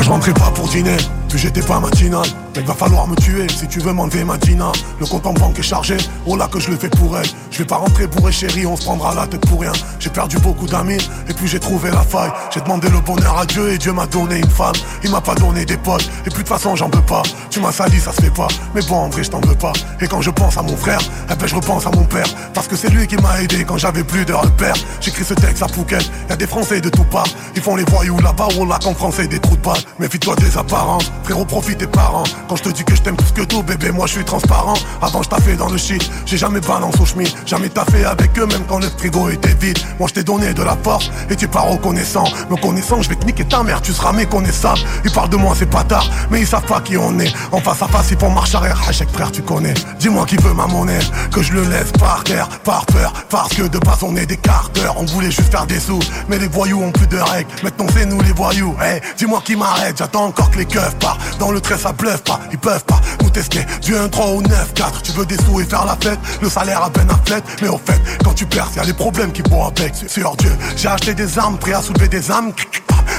Je 0.07 0.11
rentrais 0.12 0.34
pas 0.34 0.52
pour 0.54 0.68
dîner, 0.68 0.96
j'étais 1.37 1.62
pas 1.62 1.80
matinal 1.80 2.26
Mec 2.57 2.64
va 2.64 2.74
falloir 2.74 3.07
me 3.07 3.14
tuer 3.16 3.47
si 3.55 3.66
tu 3.68 3.80
veux 3.80 3.93
m'enlever 3.93 4.24
ma 4.24 4.39
Dina. 4.39 4.72
Le 4.99 5.05
compte 5.05 5.26
en 5.26 5.34
banque 5.34 5.59
est 5.59 5.62
chargé, 5.62 5.99
oh 6.24 6.37
là 6.37 6.49
que 6.49 6.59
je 6.59 6.70
le 6.70 6.76
fais 6.76 6.89
pour 6.89 7.18
elle. 7.18 7.26
Je 7.51 7.59
vais 7.59 7.66
pas 7.66 7.76
rentrer 7.76 8.07
bourré 8.07 8.32
chérie, 8.32 8.64
on 8.64 8.76
se 8.76 8.84
prendra 8.84 9.14
la 9.14 9.26
tête 9.26 9.45
pour 9.47 9.61
rien. 9.61 9.72
J'ai 10.01 10.09
perdu 10.09 10.39
beaucoup 10.39 10.66
d'amis, 10.66 10.97
et 11.28 11.34
puis 11.34 11.47
j'ai 11.49 11.61
trouvé 11.61 11.91
la 11.91 12.01
faille. 12.01 12.30
J'ai 12.55 12.62
demandé 12.62 12.89
le 12.89 13.01
bonheur 13.01 13.37
à 13.37 13.45
Dieu 13.45 13.72
et 13.72 13.76
Dieu 13.76 13.93
m'a 13.93 14.07
donné 14.07 14.39
une 14.39 14.49
femme. 14.49 14.72
Il 15.05 15.11
m'a 15.11 15.20
pas 15.20 15.34
donné 15.34 15.66
des 15.66 15.76
potes, 15.76 16.09
et 16.24 16.30
puis 16.30 16.30
de 16.30 16.39
toute 16.39 16.49
façon 16.49 16.76
j'en 16.76 16.89
veux 16.89 17.03
pas. 17.03 17.22
Tu 17.51 17.61
m'as 17.61 17.72
sali, 17.72 18.01
ça 18.01 18.12
se 18.12 18.22
fait 18.22 18.30
pas, 18.30 18.49
mais 18.74 18.80
bon 18.89 18.97
en 18.97 19.09
vrai 19.11 19.22
je 19.22 19.30
t'en 19.30 19.41
veux 19.43 19.55
pas. 19.55 19.74
Et 20.01 20.09
quand 20.09 20.22
je 20.22 20.30
pense 20.30 20.57
à 20.57 20.62
mon 20.62 20.76
frère, 20.78 21.01
eh 21.30 21.34
ben 21.34 21.47
je 21.47 21.55
repense 21.55 21.87
à 21.87 21.91
mon 21.91 22.05
père. 22.05 22.26
Parce 22.55 22.68
que 22.68 22.76
c'est 22.76 22.89
lui 22.89 23.07
qui 23.07 23.16
m'a 23.16 23.43
aidé 23.43 23.64
quand 23.64 23.76
j'avais 23.76 24.05
plus 24.05 24.24
de 24.24 24.32
repères. 24.32 24.76
J'écris 25.03 25.24
ce 25.24 25.34
texte 25.34 25.62
à 25.62 25.68
Phuket, 25.68 26.11
y'a 26.30 26.37
des 26.37 26.47
Français 26.47 26.80
de 26.80 26.89
tout 26.89 27.05
part. 27.05 27.28
Ils 27.55 27.61
font 27.61 27.76
les 27.76 27.84
voyous 27.84 28.18
là-bas, 28.20 28.49
oh 28.59 28.64
là 28.64 28.78
qu'en 28.82 28.95
français 28.95 29.26
des 29.26 29.41
trous 29.41 29.57
de 29.57 29.61
balles 29.62 29.76
Méfie-toi 29.99 30.37
des 30.37 30.57
apparences, 30.57 31.12
frérot 31.27 31.45
profite 31.45 31.79
tes 31.79 31.89
parents. 31.89 32.22
Quand 32.49 32.55
je 32.55 32.62
te 32.62 32.68
dis 32.68 32.85
que 32.85 32.95
je 32.95 33.03
t'aime 33.03 33.16
plus 33.16 33.33
que 33.33 33.43
tout, 33.43 33.62
bébé 33.64 33.91
moi 33.91 34.07
je 34.07 34.12
suis 34.12 34.24
transparent. 34.24 34.74
Avant 35.03 35.22
je 35.22 35.29
taffais 35.29 35.57
dans 35.57 35.68
le 35.68 35.77
shit, 35.77 36.09
j'ai 36.24 36.37
jamais 36.37 36.61
balance 36.61 37.01
au 37.01 37.05
chemin 37.05 37.24
Jamais 37.45 37.68
taffé 37.68 38.05
avec 38.05 38.39
eux 38.39 38.47
même 38.47 38.64
quand 38.68 38.79
le 38.79 38.89
frigo 38.97 39.29
était 39.31 39.55
vide. 39.55 39.79
Moi 39.99 40.09
je 40.09 40.14
t'ai 40.14 40.22
donné 40.22 40.55
de 40.55 40.62
la 40.62 40.77
force 40.85 41.11
et 41.29 41.35
tu 41.35 41.49
pas 41.49 41.62
reconnaissant 41.62 42.24
Me 42.49 42.57
connaissant 42.57 43.03
je 43.03 43.09
vais 43.09 43.16
te 43.16 43.27
niquer 43.27 43.45
ta 43.45 43.64
mère, 43.64 43.83
tu 43.83 43.93
seras 43.93 44.12
méconnaissable 44.12 44.79
Ils 45.05 45.11
parlent 45.11 45.29
de 45.29 45.37
moi 45.37 45.55
c'est 45.59 45.68
pas 45.68 45.83
tard, 45.83 46.09
mais 46.31 46.41
ils 46.41 46.47
savent 46.47 46.66
pas 46.66 46.81
qui 46.81 46.97
on 46.97 47.18
est. 47.18 47.33
En 47.51 47.61
face 47.61 47.83
à 47.83 47.89
face 47.89 48.11
ils 48.12 48.18
font 48.18 48.31
marche 48.31 48.55
arrière, 48.55 48.81
Hachek 48.89 49.11
frère 49.11 49.33
tu 49.33 49.43
connais. 49.43 49.74
Dis-moi 49.99 50.27
qui 50.27 50.37
veut 50.37 50.55
ma 50.55 50.66
monnaie, 50.66 51.01
que 51.33 51.43
je 51.43 51.53
le 51.53 51.62
laisse 51.62 51.91
par 51.99 52.22
terre 52.22 52.49
Par 52.62 52.87
peur, 52.87 53.12
parce 53.29 53.53
que 53.53 53.62
de 53.62 53.79
base 53.79 54.03
on 54.03 54.14
est 54.14 54.27
des 54.27 54.37
carteurs. 54.37 54.95
On 54.99 55.05
voulait 55.07 55.33
juste 55.33 55.51
faire 55.51 55.66
des 55.66 55.81
sous, 55.81 55.99
mais 56.29 56.39
les 56.39 56.49
voyous 56.49 56.83
ont 56.83 56.93
plus 56.93 57.09
de 57.09 57.18
règles. 57.18 57.51
Maintenant 57.64 57.87
c'est 57.93 58.07
nous 58.07 58.20
les 58.20 58.33
voyous, 58.33 58.77
hey, 58.81 59.01
dis-moi 59.16 59.43
qui 59.45 59.57
m'arrête. 59.57 59.97
J'attends 59.99 60.27
encore 60.27 60.51
que 60.53 60.59
les 60.59 60.66
keufs 60.66 60.95
Dans 61.38 61.50
le 61.50 61.61
trait 61.61 61.78
ça 61.78 61.92
bluffe 61.92 62.22
pas, 62.22 62.40
ils 62.50 62.59
peuvent 62.59 62.84
pas 62.84 63.00
nous 63.22 63.30
tester. 63.30 63.64
Du 63.82 63.96
1, 63.96 64.09
3 64.09 64.30
ou 64.32 64.42
9, 64.42 64.74
4 64.74 65.02
Tu 65.02 65.12
veux 65.12 65.26
des 65.26 65.36
sous 65.36 65.61
et 65.61 65.64
faire 65.64 65.84
la 65.84 65.96
fête. 65.96 66.18
Le 66.40 66.48
salaire 66.48 66.82
à 66.82 66.90
peine 66.90 67.11
à 67.11 67.20
flette 67.24 67.44
Mais 67.62 67.68
au 67.68 67.78
fait, 67.78 68.00
quand 68.24 68.32
tu 68.32 68.46
perds, 68.46 68.68
y 68.76 68.78
a 68.78 68.84
les 68.84 68.92
problèmes 68.92 69.32
qui 69.32 69.42
vont 69.42 69.64
avec. 69.64 69.94
Sur 70.09 70.36
Dieu, 70.36 70.52
j'ai 70.76 70.88
acheté 70.88 71.14
des 71.14 71.38
armes 71.38 71.59
Prêt 71.59 71.72
à 71.72 71.82
soulever 71.82 72.09
des 72.09 72.30
âmes 72.30 72.52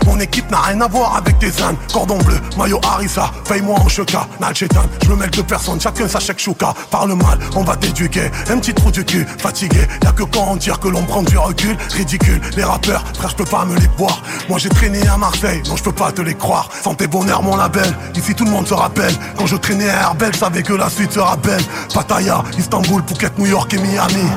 mon 0.08 0.20
équipe 0.20 0.50
n'a 0.50 0.62
rien 0.62 0.82
à 0.82 0.88
voir 0.88 1.18
avec 1.18 1.38
tes 1.38 1.62
ânes. 1.62 1.76
Cordon 1.92 2.18
bleu, 2.18 2.40
maillot 2.58 2.80
Harissa, 2.84 3.30
paye-moi 3.48 3.78
en 3.78 3.88
cheka 3.88 4.28
Nalchetan, 4.40 4.84
je 5.04 5.10
me 5.10 5.16
mêle 5.16 5.30
de 5.30 5.42
personne, 5.42 5.80
chacun 5.80 6.08
sa 6.08 6.20
chouka 6.20 6.74
Parle 6.90 7.14
mal, 7.14 7.38
on 7.56 7.64
va 7.64 7.76
t'éduquer 7.76 8.32
Un 8.50 8.58
petit 8.58 8.74
trou 8.74 8.90
du 8.90 9.04
cul, 9.04 9.26
fatigué. 9.38 9.82
Y'a 10.04 10.12
que 10.12 10.24
quand 10.24 10.48
on 10.52 10.58
tire 10.58 10.80
que 10.80 10.88
l'on 10.88 11.04
prend 11.04 11.24
du 11.24 11.38
recul. 11.38 11.76
Ridicule, 11.94 12.42
les 12.56 12.64
rappeurs, 12.64 13.04
frère 13.16 13.30
je 13.30 13.36
peux 13.36 13.46
pas 13.46 13.66
me 13.66 13.78
les 13.78 13.88
boire 13.98 14.22
Moi 14.50 14.58
j'ai 14.58 14.70
traîné 14.70 15.06
à 15.08 15.18
Marseille, 15.18 15.62
non 15.68 15.76
je 15.76 15.84
peux 15.84 15.92
pas 15.92 16.12
te 16.12 16.22
les 16.22 16.36
croire. 16.36 16.70
Santé 16.82 17.08
bonheur 17.08 17.44
mon 17.44 17.56
label, 17.56 17.94
ici 18.16 18.34
tout 18.34 18.46
le 18.46 18.52
monde 18.52 18.68
se 18.68 18.74
rappelle. 18.74 19.14
Quand 19.38 19.46
je 19.46 19.58
traînais 19.58 19.90
à 19.90 20.02
Herbel, 20.04 20.32
je 20.34 20.40
savais 20.40 20.64
que 20.64 20.74
la 20.74 20.90
suite 20.90 21.12
sera 21.12 21.36
belle. 21.36 21.64
Pattaya, 21.94 22.44
Istanbul, 22.58 23.04
Phuket, 23.08 23.38
New 23.38 23.48
York 23.48 23.74
et 23.74 23.78
Miami. 23.78 24.30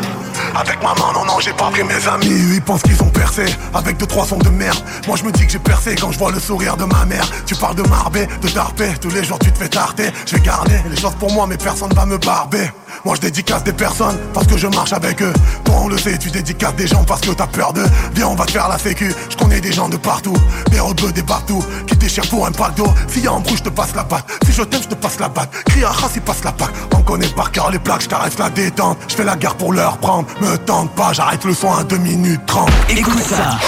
Avec 0.55 0.83
maman, 0.83 1.13
non, 1.15 1.25
non, 1.25 1.39
j'ai 1.41 1.53
pas 1.53 1.71
pris 1.71 1.85
mes 1.85 2.09
amis. 2.09 2.55
Ils 2.55 2.63
pensent 2.63 2.83
qu'ils 2.83 3.01
ont 3.03 3.11
percé 3.11 3.45
avec 3.73 3.97
deux, 3.99 4.07
trois 4.07 4.27
sons 4.27 4.39
de 4.39 4.49
merde. 4.49 4.79
Moi, 5.07 5.17
je 5.17 5.25
me 5.25 5.31
dis 5.31 5.47
que 5.47 5.53
j'ai 5.53 5.59
percé 5.61 5.95
quand 5.95 6.13
je 6.13 6.19
vois 6.19 6.33
le 6.33 6.41
sourire 6.41 6.77
de 6.77 6.85
ma 6.85 7.05
mère. 7.05 7.29
Tu 7.47 7.55
parles 7.55 7.77
de 7.77 7.83
Marbé, 7.89 8.27
de 8.43 8.49
Tarpé, 8.49 8.93
tous 9.01 9.11
les 9.11 9.25
jours 9.25 9.39
tu 9.39 9.53
te 9.53 9.59
fais 9.59 9.69
tarter. 9.69 10.11
Je 10.27 10.37
vais 10.37 10.43
les 10.91 11.01
choses 11.01 11.15
pour 11.19 11.33
moi, 11.33 11.47
mais 11.47 11.57
personne 11.57 11.93
va 11.95 12.07
me 12.07 12.19
barber. 12.19 12.71
Moi, 13.05 13.15
je 13.15 13.21
dédicace 13.21 13.65
des 13.65 13.73
personnes 13.73 14.19
parce 14.35 14.47
que 14.47 14.59
je 14.59 14.67
marche 14.67 14.93
avec 14.93 15.23
eux. 15.23 15.33
Toi, 15.65 15.75
on 15.83 15.89
le 15.89 15.97
sait, 15.97 16.19
tu 16.19 16.31
dédicaces 16.31 16.75
des 16.75 16.87
gens 16.87 17.05
parce 17.05 17.21
que 17.21 17.31
t'as 17.31 17.47
peur 17.47 17.73
d'eux. 17.73 17.87
Viens, 18.15 18.29
on 18.29 18.35
va 18.35 18.45
te 18.45 18.53
faire 18.53 18.69
la 18.69 18.79
sécu. 18.79 19.15
Je 19.31 19.37
connais 19.37 19.61
des 19.61 19.73
gens 19.73 19.89
de 19.89 19.97
partout, 19.97 20.37
des 20.71 20.81
rebeux, 20.81 21.13
des 21.13 21.23
partout, 21.23 21.65
qui 21.87 21.97
déchirent 21.97 22.29
pour 22.29 22.47
un 22.47 22.53
pack 22.53 22.75
d'eau. 22.75 22.93
Si 23.09 23.21
y 23.21 23.27
a 23.27 23.33
un 23.33 23.41
bruit, 23.41 23.57
je 23.57 23.63
te 23.63 23.69
passe 23.69 23.95
la 23.95 24.03
batte. 24.03 24.27
Si 24.45 24.53
je 24.53 24.63
t'aime, 24.63 24.83
je 24.83 24.89
te 24.89 24.95
passe 24.95 25.19
la 25.19 25.29
batte. 25.29 25.51
Crie 25.67 25.85
à 25.85 25.93
il 26.15 26.21
passe 26.23 26.45
la 26.45 26.53
patte. 26.53 26.73
On 26.95 27.03
connaît 27.03 27.29
par 27.29 27.51
cœur 27.53 27.71
les 27.71 27.79
plaques, 27.79 28.03
je 28.03 28.39
la 28.39 28.51
détente. 28.51 28.99
Je 29.09 29.15
fais 29.15 29.25
la 29.25 29.37
guerre 29.37 29.55
pour 29.55 29.73
leur 29.73 29.99
prendre. 29.99 30.27
Me 30.41 30.57
tente 30.57 30.95
pas, 30.95 31.13
j'arrête 31.13 31.45
le 31.45 31.55
son 31.55 31.73
à 31.73 31.85
2 31.85 31.97
minutes 31.99 32.41
30. 32.47 32.69
Écoute 32.91 33.23
ça. 33.29 33.59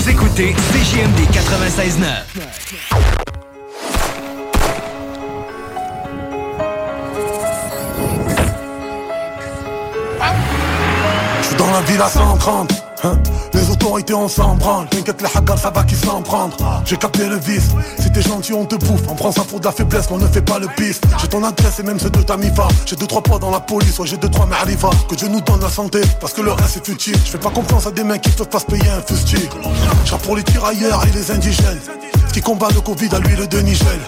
Vous 0.00 0.08
écoutez 0.08 0.54
CJMD 0.54 1.28
96.9. 1.30 2.04
Je 11.42 11.46
suis 11.46 11.56
dans 11.56 11.70
la 11.70 11.82
ville 11.82 12.00
à 12.00 12.08
130 12.08 12.72
hein. 13.04 13.18
Les 13.80 13.86
autorités 13.86 14.14
on 14.14 14.28
s'en 14.28 14.56
branle 14.56 14.86
T'inquiète 14.90 15.22
les 15.22 15.28
hackers 15.34 15.58
ça 15.58 15.70
va 15.70 15.82
qui 15.84 15.94
s'en 15.94 16.20
prendre. 16.20 16.54
J'ai 16.84 16.96
capté 16.96 17.26
le 17.26 17.36
vice. 17.36 17.70
Si 17.98 18.12
t'es 18.12 18.20
gentil 18.20 18.52
on 18.52 18.66
te 18.66 18.74
bouffe. 18.76 19.00
On 19.08 19.14
prend 19.14 19.32
ça 19.32 19.42
pour 19.42 19.58
de 19.58 19.64
la 19.64 19.72
faiblesse 19.72 20.06
qu'on 20.06 20.18
ne 20.18 20.26
fait 20.26 20.42
pas 20.42 20.58
le 20.58 20.66
piste 20.76 21.02
J'ai 21.18 21.28
ton 21.28 21.42
adresse 21.42 21.78
et 21.80 21.82
même 21.82 21.98
ceux 21.98 22.10
de 22.10 22.20
ta 22.20 22.36
mifa. 22.36 22.68
J'ai 22.84 22.96
deux 22.96 23.06
trois 23.06 23.22
poids 23.22 23.38
dans 23.38 23.50
la 23.50 23.60
police 23.60 23.98
Ouais 23.98 24.06
j'ai 24.06 24.18
deux 24.18 24.28
trois 24.28 24.44
ma'rifa 24.44 24.90
Que 25.08 25.14
Dieu 25.14 25.28
nous 25.28 25.40
donne 25.40 25.60
la 25.60 25.70
santé 25.70 26.02
Parce 26.20 26.34
que 26.34 26.42
le 26.42 26.52
reste 26.52 26.70
c'est 26.74 26.84
futile 26.84 27.16
Je 27.24 27.30
fais 27.30 27.38
pas 27.38 27.50
confiance 27.50 27.86
à 27.86 27.90
des 27.90 28.04
mecs 28.04 28.20
qui 28.20 28.30
peuvent 28.30 28.48
pas 28.48 28.60
payer 28.60 28.90
un 28.90 29.00
fustier. 29.00 29.48
Je 30.04 30.14
pour 30.16 30.36
les 30.36 30.42
tirailleurs 30.42 31.02
et 31.06 31.16
les 31.16 31.30
indigènes. 31.30 31.80
Qui 32.34 32.40
combat 32.42 32.68
le 32.74 32.82
Covid 32.82 33.08
à 33.12 33.18
l'huile 33.18 33.48
de 33.48 33.60
Nigel 33.60 34.00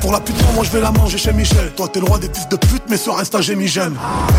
pour 0.00 0.12
la 0.12 0.20
pute, 0.20 0.36
moi 0.54 0.64
je 0.64 0.70
vais 0.70 0.80
la 0.80 0.90
manger 0.90 1.18
chez 1.18 1.32
Michel. 1.32 1.72
Toi 1.76 1.88
t'es 1.88 2.00
le 2.00 2.06
roi 2.06 2.18
des 2.18 2.28
fils 2.28 2.48
de 2.48 2.56
pute 2.56 2.82
mais 2.88 2.96
sur 2.96 3.18
Insta 3.18 3.40
j'ai 3.40 3.54
mis 3.56 3.68
j'aime 3.68 3.96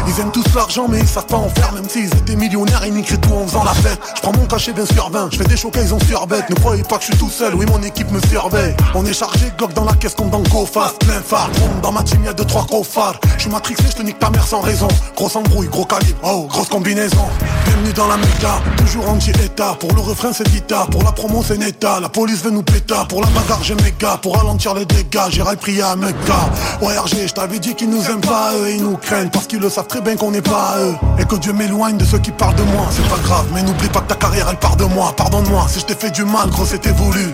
Ils 0.08 0.20
aiment 0.20 0.32
tous 0.32 0.46
l'argent 0.56 0.88
mais 0.90 1.00
ils 1.00 1.08
savent 1.08 1.26
pas 1.26 1.38
en 1.38 1.50
faire 1.50 1.72
Même 1.74 1.88
s'ils 1.88 2.06
étaient 2.06 2.36
millionnaires 2.36 2.82
ils 2.86 2.94
niqueraient 2.94 3.18
tout 3.18 3.34
en 3.34 3.46
faisant 3.46 3.64
la 3.64 3.74
fête. 3.74 4.00
Je 4.16 4.22
prends 4.22 4.32
mon 4.34 4.46
cachet 4.46 4.74
bien 4.74 4.86
sur 4.86 5.10
20 5.10 5.30
Je 5.32 5.38
fais 5.38 5.46
des 5.46 5.58
choquets 5.58 5.84
ils 5.84 5.94
ont 5.94 6.00
sur 6.00 6.26
bête 6.28 6.50
Ne 6.50 6.56
croyez 6.56 6.84
pas 6.84 6.98
que 6.98 7.04
je 7.04 7.08
suis 7.08 7.18
tout 7.18 7.30
seul 7.30 7.54
Oui 7.56 7.66
mon 7.68 7.82
équipe 7.84 8.12
me 8.12 8.20
surveille. 8.28 8.76
On 8.96 9.06
est 9.06 9.14
chargé 9.14 9.52
Glock 9.58 9.74
dans 9.74 9.86
la 9.86 9.94
caisse 9.94 10.16
comme 10.16 10.30
dans 10.30 10.42
Go 10.42 10.66
Fast. 10.66 11.00
Plein 11.00 11.22
phare. 11.22 11.50
Dans 11.82 11.92
ma 11.92 12.04
team 12.04 12.24
y'a 12.24 12.34
deux 12.34 12.46
trois 12.46 12.66
gros 12.66 12.84
phares. 12.84 13.20
Je 13.38 13.42
suis 13.42 13.52
matrixé 13.52 13.84
je 13.90 13.98
te 13.98 14.02
nique 14.02 14.20
ta 14.20 14.30
mère 14.30 14.46
sans 14.46 14.62
raison. 14.62 14.88
Grosse 15.16 15.36
embrouille 15.36 15.68
gros 15.68 15.86
calibre. 15.86 16.20
Oh 16.24 16.48
grosse 16.50 16.70
combinaison. 16.70 17.26
Bienvenue 17.66 17.94
dans 17.94 18.08
la 18.08 18.18
méga. 18.18 18.62
Toujours 18.78 19.10
anti-état 19.10 19.76
Pour 19.80 19.94
le 19.94 20.02
refrain 20.02 20.32
c'est 20.34 20.50
guitare 20.50 20.90
Pour 20.90 21.04
la 21.04 21.12
promo 21.12 21.44
c'est 21.46 21.58
Neta. 21.58 22.00
La 22.00 22.10
police 22.10 22.44
veut 22.44 22.52
nous 22.52 22.64
péter 22.64 22.96
Pour 23.08 23.22
la 23.22 23.28
bagarre 23.28 23.64
j'ai 23.64 23.76
méga. 23.76 24.18
Pour 24.22 24.38
ralentir 24.38 24.74
les 24.74 24.86
dégâts 24.86 25.30
Prier 25.58 25.82
à 25.82 25.94
RG 25.94 27.28
je 27.28 27.34
t'avais 27.34 27.60
dit 27.60 27.76
qu'ils 27.76 27.90
nous 27.90 28.04
aiment 28.10 28.22
pas 28.22 28.54
eux 28.56 28.72
Ils 28.72 28.84
nous 28.84 28.98
craignent 28.98 29.30
parce 29.30 29.48
qu'ils 29.48 29.60
le 29.60 29.70
savent 29.70 29.88
très 29.88 30.02
bien 30.02 30.16
qu'on 30.16 30.32
n'est 30.32 30.42
pas 30.42 30.76
eux. 30.80 30.96
Et 31.18 31.26
que 31.26 31.36
Dieu 31.36 31.54
m'éloigne 31.54 31.98
de 31.98 32.06
ceux 32.06 32.20
qui 32.20 32.32
parlent 32.32 32.56
de 32.56 32.64
moi 32.64 32.88
C'est 32.92 33.08
pas 33.08 33.22
grave 33.24 33.46
mais 33.54 33.64
n'oublie 33.64 33.90
pas 33.90 34.02
que 34.02 34.08
ta 34.08 34.16
carrière 34.16 34.48
elle 34.50 34.58
part 34.58 34.76
de 34.76 34.86
moi 34.86 35.14
Pardonne-moi 35.16 35.66
si 35.70 35.80
je 35.80 35.86
t'ai 35.86 35.96
fait 35.96 36.12
du 36.12 36.24
mal 36.24 36.50
gros 36.50 36.66
c'était 36.66 36.92
voulu 36.92 37.34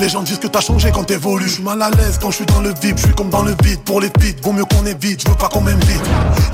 les 0.00 0.08
gens 0.08 0.22
disent 0.22 0.38
que 0.38 0.46
t'as 0.46 0.60
changé 0.60 0.90
quand 0.92 1.04
t'évolues. 1.04 1.48
Je 1.48 1.54
suis 1.54 1.62
mal 1.62 1.80
à 1.82 1.90
l'aise 1.90 2.18
quand 2.20 2.30
je 2.30 2.36
suis 2.36 2.46
dans 2.46 2.60
le 2.60 2.70
vide. 2.80 2.96
Je 2.96 3.04
suis 3.04 3.14
comme 3.14 3.30
dans 3.30 3.42
le 3.42 3.54
vide. 3.62 3.80
Pour 3.84 4.00
les 4.00 4.10
pites 4.10 4.42
Vaut 4.44 4.52
mieux 4.52 4.64
qu'on 4.64 4.84
évite, 4.86 5.22
je 5.22 5.28
veux 5.28 5.36
pas 5.36 5.48
qu'on 5.48 5.60
m'invite. 5.60 6.02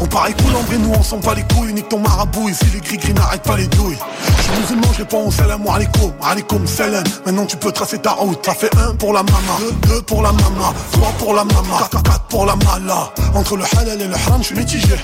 On 0.01 0.07
paraît 0.07 0.35
cool 0.35 0.55
en 0.55 0.63
vrai 0.63 0.79
nous 0.79 0.93
on 0.93 1.03
sent 1.03 1.21
pas 1.23 1.35
les 1.35 1.45
couilles. 1.55 1.73
Nique 1.73 1.89
ton 1.89 2.01
marabout. 2.01 2.49
Ici 2.49 2.65
les 2.73 2.81
gris 2.81 2.99
gris 2.99 3.15
n'arrêtent 3.15 3.43
pas 3.43 3.57
les 3.57 3.67
douilles. 3.69 3.99
Je 4.37 4.43
suis 4.43 4.61
musulman 4.61 4.93
je 4.93 4.99
réponds 4.99 5.27
au 5.29 5.31
salam 5.31 5.63
alaikum. 5.67 6.13
Alaikum 6.23 6.67
salam. 6.67 7.05
Maintenant 7.27 7.47
tu 7.47 7.57
peux 7.57 7.73
tracer 7.73 7.99
ta 7.99 8.13
route. 8.13 8.45
Ça 8.45 8.55
fait 8.55 8.71
un 8.77 8.95
pour 8.95 9.13
la 9.13 9.23
mama 9.23 9.39
Deux, 9.87 10.03
pour 10.03 10.23
la 10.23 10.33
mama 10.33 10.75
Trois 10.93 11.13
pour 11.19 11.35
la 11.35 11.45
mama 11.45 11.79
Quatre, 11.79 12.03
quatre 12.03 12.25
pour 12.29 12.47
la 12.47 12.57
mala. 12.57 13.11
Entre 13.35 13.57
le 13.57 13.65
halal 13.79 14.01
et 14.01 14.07
le 14.07 14.15
haram 14.15 14.41
je 14.43 14.49
suis 14.49 14.57
mitigé. 14.57 14.97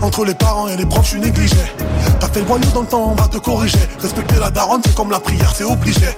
Entre 0.00 0.24
les 0.24 0.34
parents 0.34 0.68
et 0.68 0.76
les 0.76 0.86
profs, 0.86 1.04
je 1.04 1.10
suis 1.10 1.20
négligé. 1.20 1.56
T'as 2.20 2.28
fait 2.28 2.40
le 2.40 2.46
voyou 2.46 2.64
dans 2.74 2.82
le 2.82 2.86
temps, 2.86 3.12
on 3.12 3.14
va 3.14 3.28
te 3.28 3.38
corriger. 3.38 3.78
Respecter 4.00 4.36
la 4.40 4.50
daronne, 4.50 4.80
c'est 4.84 4.94
comme 4.94 5.10
la 5.10 5.20
prière, 5.20 5.52
c'est 5.54 5.64
obligé. 5.64 6.08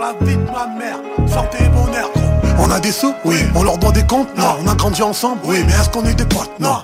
La 0.00 0.14
vie 0.24 0.34
de 0.34 0.50
ma 0.50 0.66
mère, 0.66 0.96
santé 1.28 1.58
et 1.62 1.68
bonheur. 1.68 2.10
On 2.58 2.70
a 2.70 2.80
des 2.80 2.90
sous 2.90 3.14
Oui. 3.22 3.36
On 3.54 3.62
leur 3.62 3.76
doit 3.76 3.92
des 3.92 4.06
comptes 4.06 4.34
Non. 4.34 4.56
On 4.64 4.66
a 4.66 4.74
grandi 4.74 5.02
ensemble 5.02 5.42
Oui. 5.44 5.62
Mais 5.66 5.74
est-ce 5.74 5.90
qu'on 5.90 6.06
est 6.06 6.14
des 6.14 6.24
potes 6.24 6.58
Non? 6.58 6.82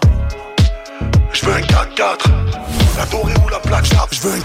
Je 1.33 1.47
veux 1.47 1.55
un 1.55 1.61
4-4. 1.61 2.29
La 2.99 3.07
dorée 3.07 3.33
ou 3.43 3.49
la 3.49 3.59
plaque, 3.59 3.87
je 4.11 4.21
veux 4.21 4.35
un 4.35 4.39
4-4. 4.39 4.45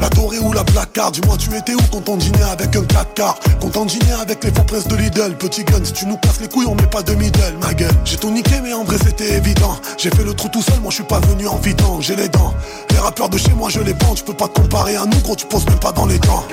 La 0.00 0.08
dorée 0.08 0.38
ou 0.38 0.52
la 0.52 0.64
placard 0.64 1.12
Dis-moi 1.12 1.36
tu 1.36 1.54
étais 1.54 1.74
où 1.74 1.80
quand 1.92 2.08
on 2.08 2.16
dînait 2.16 2.42
avec 2.42 2.74
un 2.74 2.84
4 2.84 3.14
quarts 3.14 3.38
Quand 3.60 3.76
on 3.76 3.86
avec 4.20 4.44
les 4.44 4.50
faux 4.52 4.64
princes 4.64 4.88
de 4.88 4.96
Lidl 4.96 5.36
Petit 5.36 5.64
gun 5.64 5.84
si 5.84 5.92
tu 5.92 6.06
nous 6.06 6.16
casses 6.16 6.40
les 6.40 6.48
couilles 6.48 6.66
on 6.66 6.74
met 6.74 6.86
pas 6.86 7.02
de 7.02 7.14
middle 7.14 7.56
ma 7.60 7.74
gueule. 7.74 7.92
J'ai 8.04 8.16
tout 8.16 8.30
niqué 8.30 8.60
mais 8.62 8.72
en 8.72 8.84
vrai 8.84 8.96
c'était 9.04 9.36
évident. 9.36 9.76
J'ai 9.98 10.10
fait 10.10 10.24
le 10.24 10.32
trou 10.34 10.48
tout 10.48 10.62
seul 10.62 10.80
moi 10.80 10.90
je 10.90 10.96
suis 10.96 11.04
pas 11.04 11.20
venu 11.20 11.46
en 11.46 11.56
vidange 11.56 12.06
J'ai 12.06 12.16
les 12.16 12.28
dents. 12.28 12.54
Les 12.90 12.98
rappeurs 12.98 13.28
de 13.28 13.38
chez 13.38 13.52
moi 13.52 13.68
je 13.68 13.80
les 13.80 13.92
vends. 13.92 14.14
Tu 14.14 14.24
peux 14.24 14.34
pas 14.34 14.48
te 14.48 14.60
comparer 14.60 14.96
à 14.96 15.04
nous 15.04 15.20
gros 15.20 15.36
tu 15.36 15.46
poses 15.46 15.66
même 15.66 15.78
pas 15.78 15.92
dans 15.92 16.06
les 16.06 16.18
temps 16.18 16.44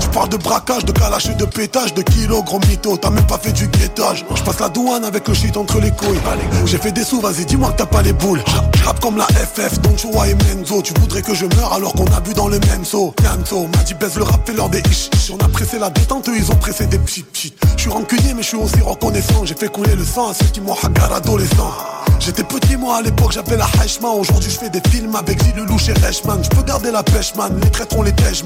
Tu 0.00 0.08
parles 0.08 0.28
de 0.28 0.36
braquage, 0.36 0.84
de 0.84 0.92
calache 0.92 1.26
et 1.28 1.34
de 1.34 1.44
pétage 1.44 1.94
De 1.94 2.02
kilos 2.02 2.44
gros 2.44 2.60
mytho. 2.68 2.96
T'as 2.96 3.10
même 3.10 3.26
pas 3.26 3.38
fait 3.38 3.52
du 3.52 3.68
guettage. 3.68 4.24
Je 4.34 4.42
passe 4.42 4.60
la 4.60 4.68
douane 4.68 5.04
avec 5.04 5.28
le 5.28 5.34
shit 5.34 5.56
entre 5.56 5.80
les 5.80 5.90
couilles. 5.90 6.20
J'ai 6.64 6.78
fait 6.78 6.92
des 6.92 7.04
sous 7.04 7.20
vas-y 7.20 7.44
dis-moi 7.44 7.70
que 7.72 7.78
t'as 7.78 7.86
pas 7.86 8.02
les 8.02 8.12
boules. 8.12 8.42
Je 8.74 9.00
comme 9.00 9.16
la 9.16 9.26
FF 9.26 9.80
Don 9.80 9.96
Chua 9.96 10.28
et 10.28 10.34
Menzo. 10.34 10.82
Tu 10.82 10.92
voudrais 11.00 11.22
que 11.22 11.34
je 11.34 11.46
meure 11.46 11.72
alors 11.72 11.92
qu'on 11.92 12.06
a 12.06 12.20
bu 12.20 12.34
dans 12.34 12.48
le 12.48 12.58
même 12.60 12.84
Yanzo 12.96 13.66
m'a 13.66 13.82
dit 13.84 13.92
baisse 13.94 14.16
le 14.16 14.22
rap 14.22 14.46
fait 14.46 14.54
leur 14.54 14.70
des 14.70 14.80
ish 14.80 15.10
ish. 15.14 15.30
On 15.30 15.44
a 15.44 15.48
pressé 15.48 15.78
la 15.78 15.90
détente 15.90 16.28
eux 16.28 16.36
ils 16.36 16.50
ont 16.50 16.56
pressé 16.56 16.86
des 16.86 16.98
pchit 16.98 17.24
pchit. 17.24 17.54
Je 17.76 17.82
suis 17.82 17.90
rancunier 17.90 18.32
mais 18.34 18.42
je 18.42 18.48
suis 18.48 18.56
aussi 18.56 18.80
reconnaissant. 18.80 19.44
J'ai 19.44 19.54
fait 19.54 19.68
couler 19.68 19.94
le 19.94 20.04
sang 20.04 20.30
à 20.30 20.34
ceux 20.34 20.46
qui 20.46 20.60
m'ont 20.62 20.74
hagar 20.82 21.12
adolescent. 21.12 21.72
J'étais 22.20 22.44
petit 22.44 22.76
moi 22.76 22.96
à 22.96 23.02
l'époque 23.02 23.32
j'avais 23.32 23.58
la 23.58 23.66
Heichman 23.82 24.18
Aujourd'hui 24.18 24.50
je 24.50 24.58
fais 24.58 24.70
des 24.70 24.80
films 24.88 25.14
avec 25.14 25.42
Gilles 25.44 25.56
Lelouch 25.56 25.88
et 25.88 25.92
Reichman 25.92 26.42
Je 26.42 26.48
peux 26.48 26.62
garder 26.62 26.90
la 26.90 27.02
pêche 27.02 27.34
man 27.34 27.60
Les 27.62 27.70
traîtres 27.70 27.96
on 27.98 28.02
les 28.02 28.12
tèche 28.12 28.42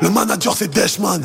Le 0.00 0.08
manager 0.08 0.54
c'est 0.56 0.68
Deshman 0.68 1.20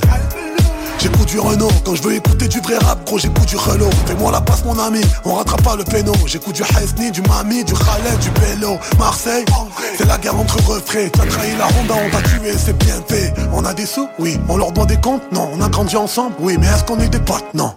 J'écoute 1.03 1.27
du 1.27 1.37
Renault, 1.37 1.67
quand 1.83 1.95
je 1.95 2.01
veux 2.01 2.13
écouter 2.13 2.47
du 2.47 2.61
vrai 2.61 2.77
rap, 2.77 3.05
gros 3.05 3.17
j'écoute 3.17 3.45
du 3.45 3.57
Relo 3.57 3.89
Fais-moi 4.05 4.31
la 4.31 4.39
passe 4.39 4.63
mon 4.63 4.79
ami, 4.79 5.01
on 5.25 5.33
rattrape 5.33 5.61
pas 5.61 5.75
le 5.75 5.83
péno 5.83 6.13
J'écoute 6.25 6.55
du 6.55 6.61
Hesni, 6.61 7.11
du 7.11 7.21
Mami, 7.23 7.65
du 7.65 7.73
Khaled, 7.73 8.19
du 8.21 8.29
Bello. 8.39 8.77
Marseille, 8.97 9.43
c'est 9.97 10.07
la 10.07 10.17
guerre 10.17 10.39
entre 10.39 10.55
refrains. 10.65 11.09
T'as 11.11 11.25
trahi 11.25 11.57
la 11.57 11.65
Honda, 11.65 11.95
on 12.05 12.09
t'a 12.09 12.21
tué, 12.21 12.53
c'est 12.57 12.77
bien 12.77 12.95
fait. 13.05 13.33
On 13.51 13.65
a 13.65 13.73
des 13.73 13.85
sous? 13.85 14.07
Oui. 14.17 14.39
On 14.47 14.55
leur 14.55 14.71
doit 14.71 14.85
des 14.85 14.95
comptes? 14.95 15.29
Non. 15.33 15.49
On 15.53 15.61
a 15.61 15.67
grandi 15.67 15.97
ensemble? 15.97 16.35
Oui. 16.39 16.55
Mais 16.57 16.67
est-ce 16.67 16.85
qu'on 16.85 16.99
est 16.99 17.09
des 17.09 17.19
potes? 17.19 17.53
Non. 17.53 17.73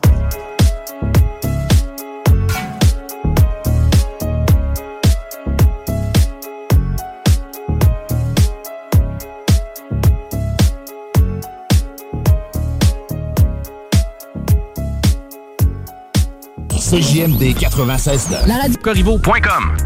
CJMD 16.96 17.52
96.9. 17.56 18.46
La 18.46 18.56
radio. 18.56 18.78
Corriveau.com 18.80 19.76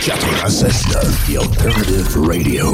96.9, 0.00 1.26
The 1.26 1.36
Alternative 1.36 2.16
Radio. 2.16 2.72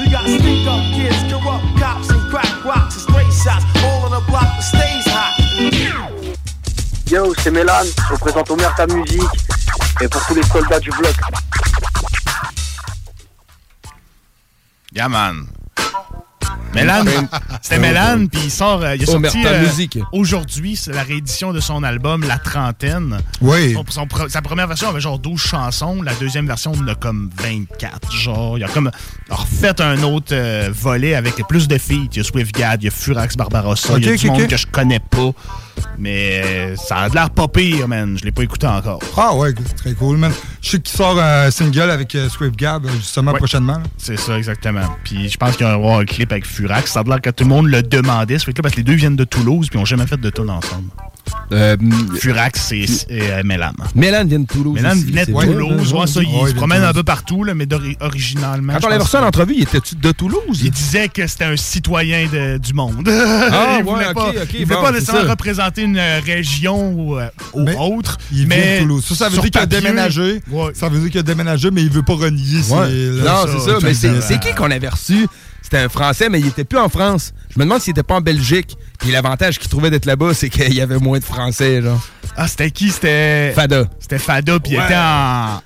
You 0.00 0.10
got 0.10 0.26
speak 0.26 0.66
up 0.66 0.82
kids, 0.92 1.22
corrupt 1.30 1.78
cops, 1.78 2.10
and 2.10 2.20
crack 2.28 2.64
rocks, 2.64 2.96
and 2.96 3.02
stray 3.02 3.30
shots, 3.30 3.64
all 3.84 4.06
on 4.06 4.10
the 4.10 4.20
block 4.26 4.42
that 4.42 4.64
stays 4.64 5.06
hot. 5.06 5.38
Yo, 7.08 7.32
c'est 7.38 7.52
Mélan, 7.52 7.84
je 7.84 8.14
représente 8.14 8.50
Omer 8.50 8.74
ta 8.76 8.88
musique 8.88 9.22
et 10.00 10.08
pour 10.08 10.26
tous 10.26 10.34
les 10.34 10.42
soldats 10.42 10.80
du 10.80 10.90
bloc. 10.90 11.14
Yeah, 14.92 15.08
man. 15.08 15.46
Mélan, 16.74 17.04
c'était 17.60 17.78
Mélan, 17.80 18.26
puis 18.30 18.42
il 18.44 18.50
sort, 18.50 18.82
euh, 18.82 18.94
il 18.96 19.02
a 19.02 19.04
Oh, 19.08 19.20
sorti 19.20 19.44
euh, 19.44 19.62
musique. 19.62 19.98
aujourd'hui, 20.12 20.76
c'est 20.76 20.92
la 20.92 21.02
réédition 21.02 21.52
de 21.52 21.58
son 21.60 21.82
album 21.82 22.24
La 22.26 22.38
Trentaine. 22.38 23.18
Oui. 23.40 23.72
Son- 23.74 23.84
son 23.88 24.06
pre- 24.06 24.28
sa 24.28 24.40
première 24.40 24.66
version 24.68 24.88
avait 24.88 25.00
genre 25.00 25.18
12 25.18 25.40
chansons, 25.40 26.00
la 26.02 26.14
deuxième 26.14 26.46
version 26.46 26.72
en 26.72 26.86
a 26.88 26.94
comme 26.94 27.28
24. 27.36 28.12
Genre, 28.12 28.56
il 28.58 28.64
a 28.64 28.68
comme 28.68 28.90
refait 29.28 29.80
un 29.80 30.02
autre 30.04 30.32
euh, 30.32 30.70
volet 30.72 31.14
avec 31.14 31.34
plus 31.48 31.66
de 31.66 31.76
filles. 31.78 32.08
Il 32.12 32.18
y 32.18 32.20
a 32.20 32.24
Swiftgad, 32.24 32.82
il 32.82 32.86
y 32.86 32.88
a 32.88 32.92
Furax 32.92 33.36
Barbarossa, 33.36 33.94
il 33.98 34.04
y 34.06 34.08
a 34.08 34.16
du 34.16 34.28
ok, 34.28 34.38
monde 34.38 34.46
que 34.48 34.56
je 34.56 34.66
connais 34.66 35.00
pas. 35.00 35.32
Mais 35.98 36.42
euh, 36.44 36.76
ça 36.76 36.96
a 36.98 37.08
de 37.10 37.14
l'air 37.14 37.30
pas 37.30 37.46
pire, 37.48 37.86
man. 37.88 38.16
Je 38.18 38.24
l'ai 38.24 38.30
pas 38.32 38.42
écouté 38.42 38.66
encore. 38.66 39.00
Ah 39.16 39.34
ouais, 39.34 39.52
c'est 39.66 39.74
très 39.76 39.92
cool, 39.94 40.16
man. 40.16 40.32
Je 40.62 40.70
sais 40.70 40.78
qu'il 40.80 40.96
sort 40.96 41.18
un 41.20 41.50
single 41.50 41.90
avec 41.90 42.14
euh, 42.14 42.28
Swift 42.28 42.56
Gab, 42.56 42.86
justement, 42.96 43.32
prochainement. 43.34 43.80
C'est 43.98 44.18
ça, 44.18 44.38
exactement. 44.38 44.82
Puis 45.04 45.28
je 45.28 45.36
pense 45.36 45.56
qu'il 45.56 45.66
va 45.66 45.72
y 45.72 45.74
avoir 45.74 45.98
un 46.00 46.04
clip 46.04 46.32
avec 46.32 46.46
Furax. 46.46 46.90
Ça 46.92 47.00
a 47.00 47.02
l'air 47.04 47.20
que 47.20 47.30
tout 47.30 47.44
le 47.44 47.50
monde 47.50 47.66
le 47.68 47.82
demandait, 47.82 48.38
ce 48.38 48.44
clip, 48.44 48.60
parce 48.62 48.72
que 48.74 48.78
les 48.80 48.84
deux 48.84 48.94
viennent 48.94 49.16
de 49.16 49.24
Toulouse, 49.24 49.68
puis 49.68 49.78
ils 49.78 49.80
n'ont 49.80 49.84
jamais 49.86 50.06
fait 50.06 50.18
de 50.20 50.30
tune 50.30 50.50
ensemble. 50.50 50.88
Furax 52.18 52.72
et, 52.72 52.84
et 53.08 53.22
euh, 53.32 53.42
Mélan. 53.44 53.72
Mélan 53.94 54.24
vient 54.24 54.40
de 54.40 54.46
Toulouse. 54.46 54.74
Mélan 54.74 54.94
venait 54.94 55.26
de. 55.26 55.32
Toulouse. 55.32 55.92
Ouais, 55.92 56.06
ça, 56.06 56.20
il 56.22 56.28
Ouais, 56.40 56.50
se 56.50 56.54
promène 56.54 56.82
un 56.82 56.92
peu 56.92 57.02
partout, 57.02 57.44
là, 57.44 57.54
mais 57.54 57.66
originalement. 58.00 58.74
Quand 58.80 58.88
on 58.88 58.90
pense 58.98 59.02
reçu 59.04 59.16
en 59.16 59.20
que- 59.20 59.26
entrevue, 59.26 59.54
il 59.56 59.62
était-tu 59.62 59.96
de 59.96 60.12
Toulouse? 60.12 60.60
Il 60.62 60.70
disait 60.70 61.08
que 61.08 61.26
c'était 61.26 61.44
un 61.44 61.56
citoyen 61.56 62.26
de- 62.32 62.58
du 62.58 62.72
monde. 62.72 63.08
Ah, 63.08 63.76
il 63.80 63.84
ouais, 63.84 63.92
voulait 63.92 64.06
ok, 64.08 64.14
pas, 64.14 64.28
ok, 64.28 64.34
il 64.54 64.64
voulait 64.64 64.76
bon, 64.76 64.82
pas 64.82 64.86
c'est 64.88 64.92
nécessairement 64.94 65.22
ça. 65.28 65.36
Représenter 65.60 65.82
une 65.82 65.98
euh, 65.98 66.20
région 66.24 66.92
ou, 66.92 67.18
euh, 67.18 67.28
autre. 67.78 68.18
Il 68.32 68.46
mais 68.46 68.60
vient 68.60 68.74
de 68.76 68.80
Toulouse. 68.82 69.04
Ça, 69.08 69.14
ça 69.14 69.28
veut 69.28 69.38
dire 69.40 69.50
qu'il 69.50 69.60
a 69.60 69.66
déménagé. 69.66 70.42
Ça 70.74 70.88
veut 70.88 71.00
dire 71.00 71.10
qu'il 71.10 71.20
a 71.20 71.22
déménagé, 71.22 71.70
mais 71.70 71.82
il 71.82 71.90
veut 71.90 72.02
pas 72.02 72.14
renier 72.14 72.62
ses- 72.62 72.72
Ouais. 72.72 72.88
Non, 73.24 73.46
c'est 73.46 73.70
ça. 73.70 73.78
Mais 73.82 73.94
c'est 73.94 74.20
c'est 74.20 74.40
qui 74.40 74.52
qu'on 74.54 74.70
avait 74.70 74.88
reçu? 74.88 75.26
C'était 75.62 75.78
un 75.84 75.88
Français, 75.88 76.28
mais 76.28 76.40
il 76.40 76.48
était 76.48 76.64
plus 76.64 76.78
en 76.78 76.88
France. 76.88 77.32
Je 77.54 77.58
me 77.58 77.64
demande 77.64 77.80
s'il 77.80 77.92
était 77.92 78.02
pas 78.02 78.14
en 78.16 78.20
Belgique. 78.20 78.76
Puis 78.98 79.12
l'avantage 79.12 79.58
qu'il 79.58 79.68
trouvait 79.68 79.90
d'être 79.90 80.06
là-bas, 80.06 80.34
c'est 80.34 80.48
qu'il 80.48 80.74
y 80.74 80.80
avait 80.80 80.98
moins 80.98 81.18
de 81.18 81.24
Français, 81.24 81.80
genre. 81.82 82.00
Ah, 82.36 82.48
c'était 82.48 82.70
qui? 82.70 82.90
C'était. 82.90 83.52
Fada. 83.54 83.84
C'était 84.00 84.18
Fada, 84.18 84.58
puis 84.58 84.72
il 84.72 84.80
était 84.80 84.94
en. 84.96 85.60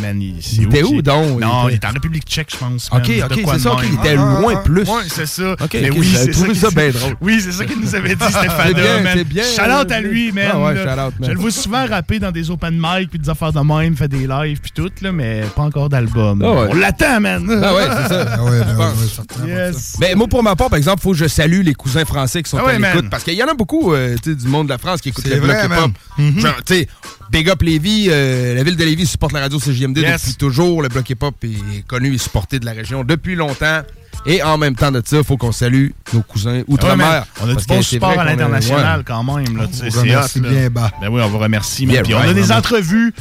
Man, 0.00 0.20
il, 0.20 0.34
Il 0.52 0.64
était 0.64 0.82
où, 0.82 1.02
donc? 1.02 1.40
Non, 1.40 1.68
Il 1.68 1.72
il 1.72 1.76
était- 1.76 1.86
en 1.86 1.90
République 1.92 2.24
tchèque, 2.24 2.48
je 2.52 2.56
pense. 2.56 2.88
Ok, 2.92 3.10
ok, 3.24 3.40
c'est 3.52 3.58
ça, 3.58 3.76
il 3.84 3.94
était 3.94 4.16
loin 4.16 4.56
plus. 4.56 4.82
Ouais, 4.82 5.02
c'est 5.08 5.26
ça. 5.26 5.52
Ok, 5.52 5.70
Mais 5.74 5.90
oui, 5.90 6.06
c'est 6.14 6.32
ça 6.54 6.70
bien 6.70 6.90
drôle. 6.90 7.14
Oui, 7.20 7.40
c'est 7.42 7.52
ça 7.52 7.64
qu'il 7.64 7.80
nous 7.80 7.94
avait 7.94 8.14
dit, 8.14 8.24
c'était 8.26 8.48
C'est 8.68 8.74
bien, 8.74 9.00
man. 9.02 9.12
c'est 9.16 9.24
bien, 9.24 9.42
Shout-out 9.44 9.90
à 9.92 9.96
euh, 9.96 10.00
lui, 10.00 10.32
man. 10.32 10.50
Ah 10.52 10.60
ouais, 10.60 10.74
là. 10.74 10.82
shout-out, 10.84 11.20
man. 11.20 11.28
Je 11.28 11.32
le 11.34 11.38
vois 11.40 11.50
souvent 11.50 11.86
rapper 11.86 12.18
dans 12.18 12.30
des 12.32 12.50
open 12.50 12.74
mic 12.80 13.10
puis 13.10 13.18
des 13.18 13.28
affaires 13.30 13.52
de 13.52 13.60
même, 13.60 13.96
fait 13.96 14.08
des 14.08 14.26
lives 14.26 14.60
puis 14.60 14.72
tout, 14.74 14.90
là, 15.00 15.12
mais 15.12 15.42
pas 15.54 15.62
encore 15.62 15.88
d'album. 15.88 16.42
Ah 16.44 16.52
ouais. 16.52 16.68
On 16.70 16.74
l'attend, 16.74 17.20
man. 17.20 17.48
Ah 17.62 17.74
ouais, 17.74 17.82
c'est 18.02 18.08
ça. 18.14 18.26
Ah 18.38 18.44
ouais, 18.44 18.60
ben. 18.60 19.72
Mais 20.00 20.14
moi, 20.14 20.26
pour 20.28 20.42
ma 20.42 20.56
part, 20.56 20.68
par 20.68 20.76
exemple, 20.78 21.02
faut 21.02 21.12
que 21.12 21.16
je 21.18 21.26
salue 21.28 21.62
les 21.62 21.74
cousins 21.74 22.04
français 22.04 22.42
qui 22.42 22.50
sont 22.50 22.58
Ah 22.58 22.70
à 22.70 22.78
l'écoute. 22.78 23.10
Parce 23.10 23.24
qu'il 23.24 23.34
y 23.34 23.42
en 23.42 23.48
a 23.48 23.54
beaucoup 23.54 23.92
euh, 23.92 24.16
tu 24.22 24.30
sais, 24.30 24.36
du 24.36 24.48
monde 24.48 24.66
de 24.66 24.72
la 24.72 24.78
France 24.78 25.00
qui 25.00 25.10
écoutent 25.10 25.26
le 25.26 25.36
bloc 25.40 25.56
vrai, 25.56 25.66
hip-hop. 25.66 25.70
man. 26.18 26.32
Mhm. 26.32 26.40
Genre, 26.40 26.54
tu 26.64 26.74
sais, 26.74 26.88
Big 27.30 27.48
Up 27.50 27.60
Lévis, 27.62 28.08
euh, 28.10 28.54
la 28.54 28.62
ville 28.62 28.76
de 28.76 28.84
Lévis 28.84 29.06
supporte 29.06 29.32
la 29.32 29.40
radio 29.40 29.58
CJMD 29.58 29.98
Yes. 29.98 30.22
depuis 30.22 30.34
toujours. 30.36 30.82
Le 30.82 30.88
bloc 30.88 31.08
hip-hop 31.10 31.34
est 31.44 31.86
connu 31.86 32.14
et 32.14 32.18
supporté 32.18 32.58
de 32.58 32.64
la 32.64 32.72
région 32.72 33.04
depuis 33.04 33.34
longtemps. 33.34 33.82
Et 34.26 34.42
en 34.42 34.58
même 34.58 34.74
temps 34.74 34.90
de 34.90 35.00
ça, 35.04 35.18
il 35.18 35.24
faut 35.24 35.36
qu'on 35.36 35.52
salue 35.52 35.90
nos 36.12 36.22
cousins 36.22 36.50
Ah 36.54 36.56
ouais, 36.58 36.64
outre-mer. 36.66 36.96
man. 37.06 37.24
on 37.42 37.48
a 37.50 37.54
du 37.54 37.66
bon 37.66 37.82
support 37.82 38.18
à 38.18 38.24
l'international 38.24 38.98
ouais. 38.98 39.04
quand 39.06 39.22
même. 39.22 39.56
Là, 39.56 39.64
On 39.68 39.72
c'est 39.72 39.96
remercie 40.00 40.40
hot, 40.40 40.42
là. 40.42 40.48
bien 40.50 40.70
bas. 40.70 40.90
Ben 41.00 41.08
oui, 41.08 41.20
on 41.24 41.28
vous 41.28 41.38
remercie. 41.38 41.84
Yeah, 41.84 42.02
Puis 42.02 42.14
on 42.14 42.18
right, 42.18 42.30
a 42.30 42.34
des 42.34 42.50
entrevues 42.50 43.12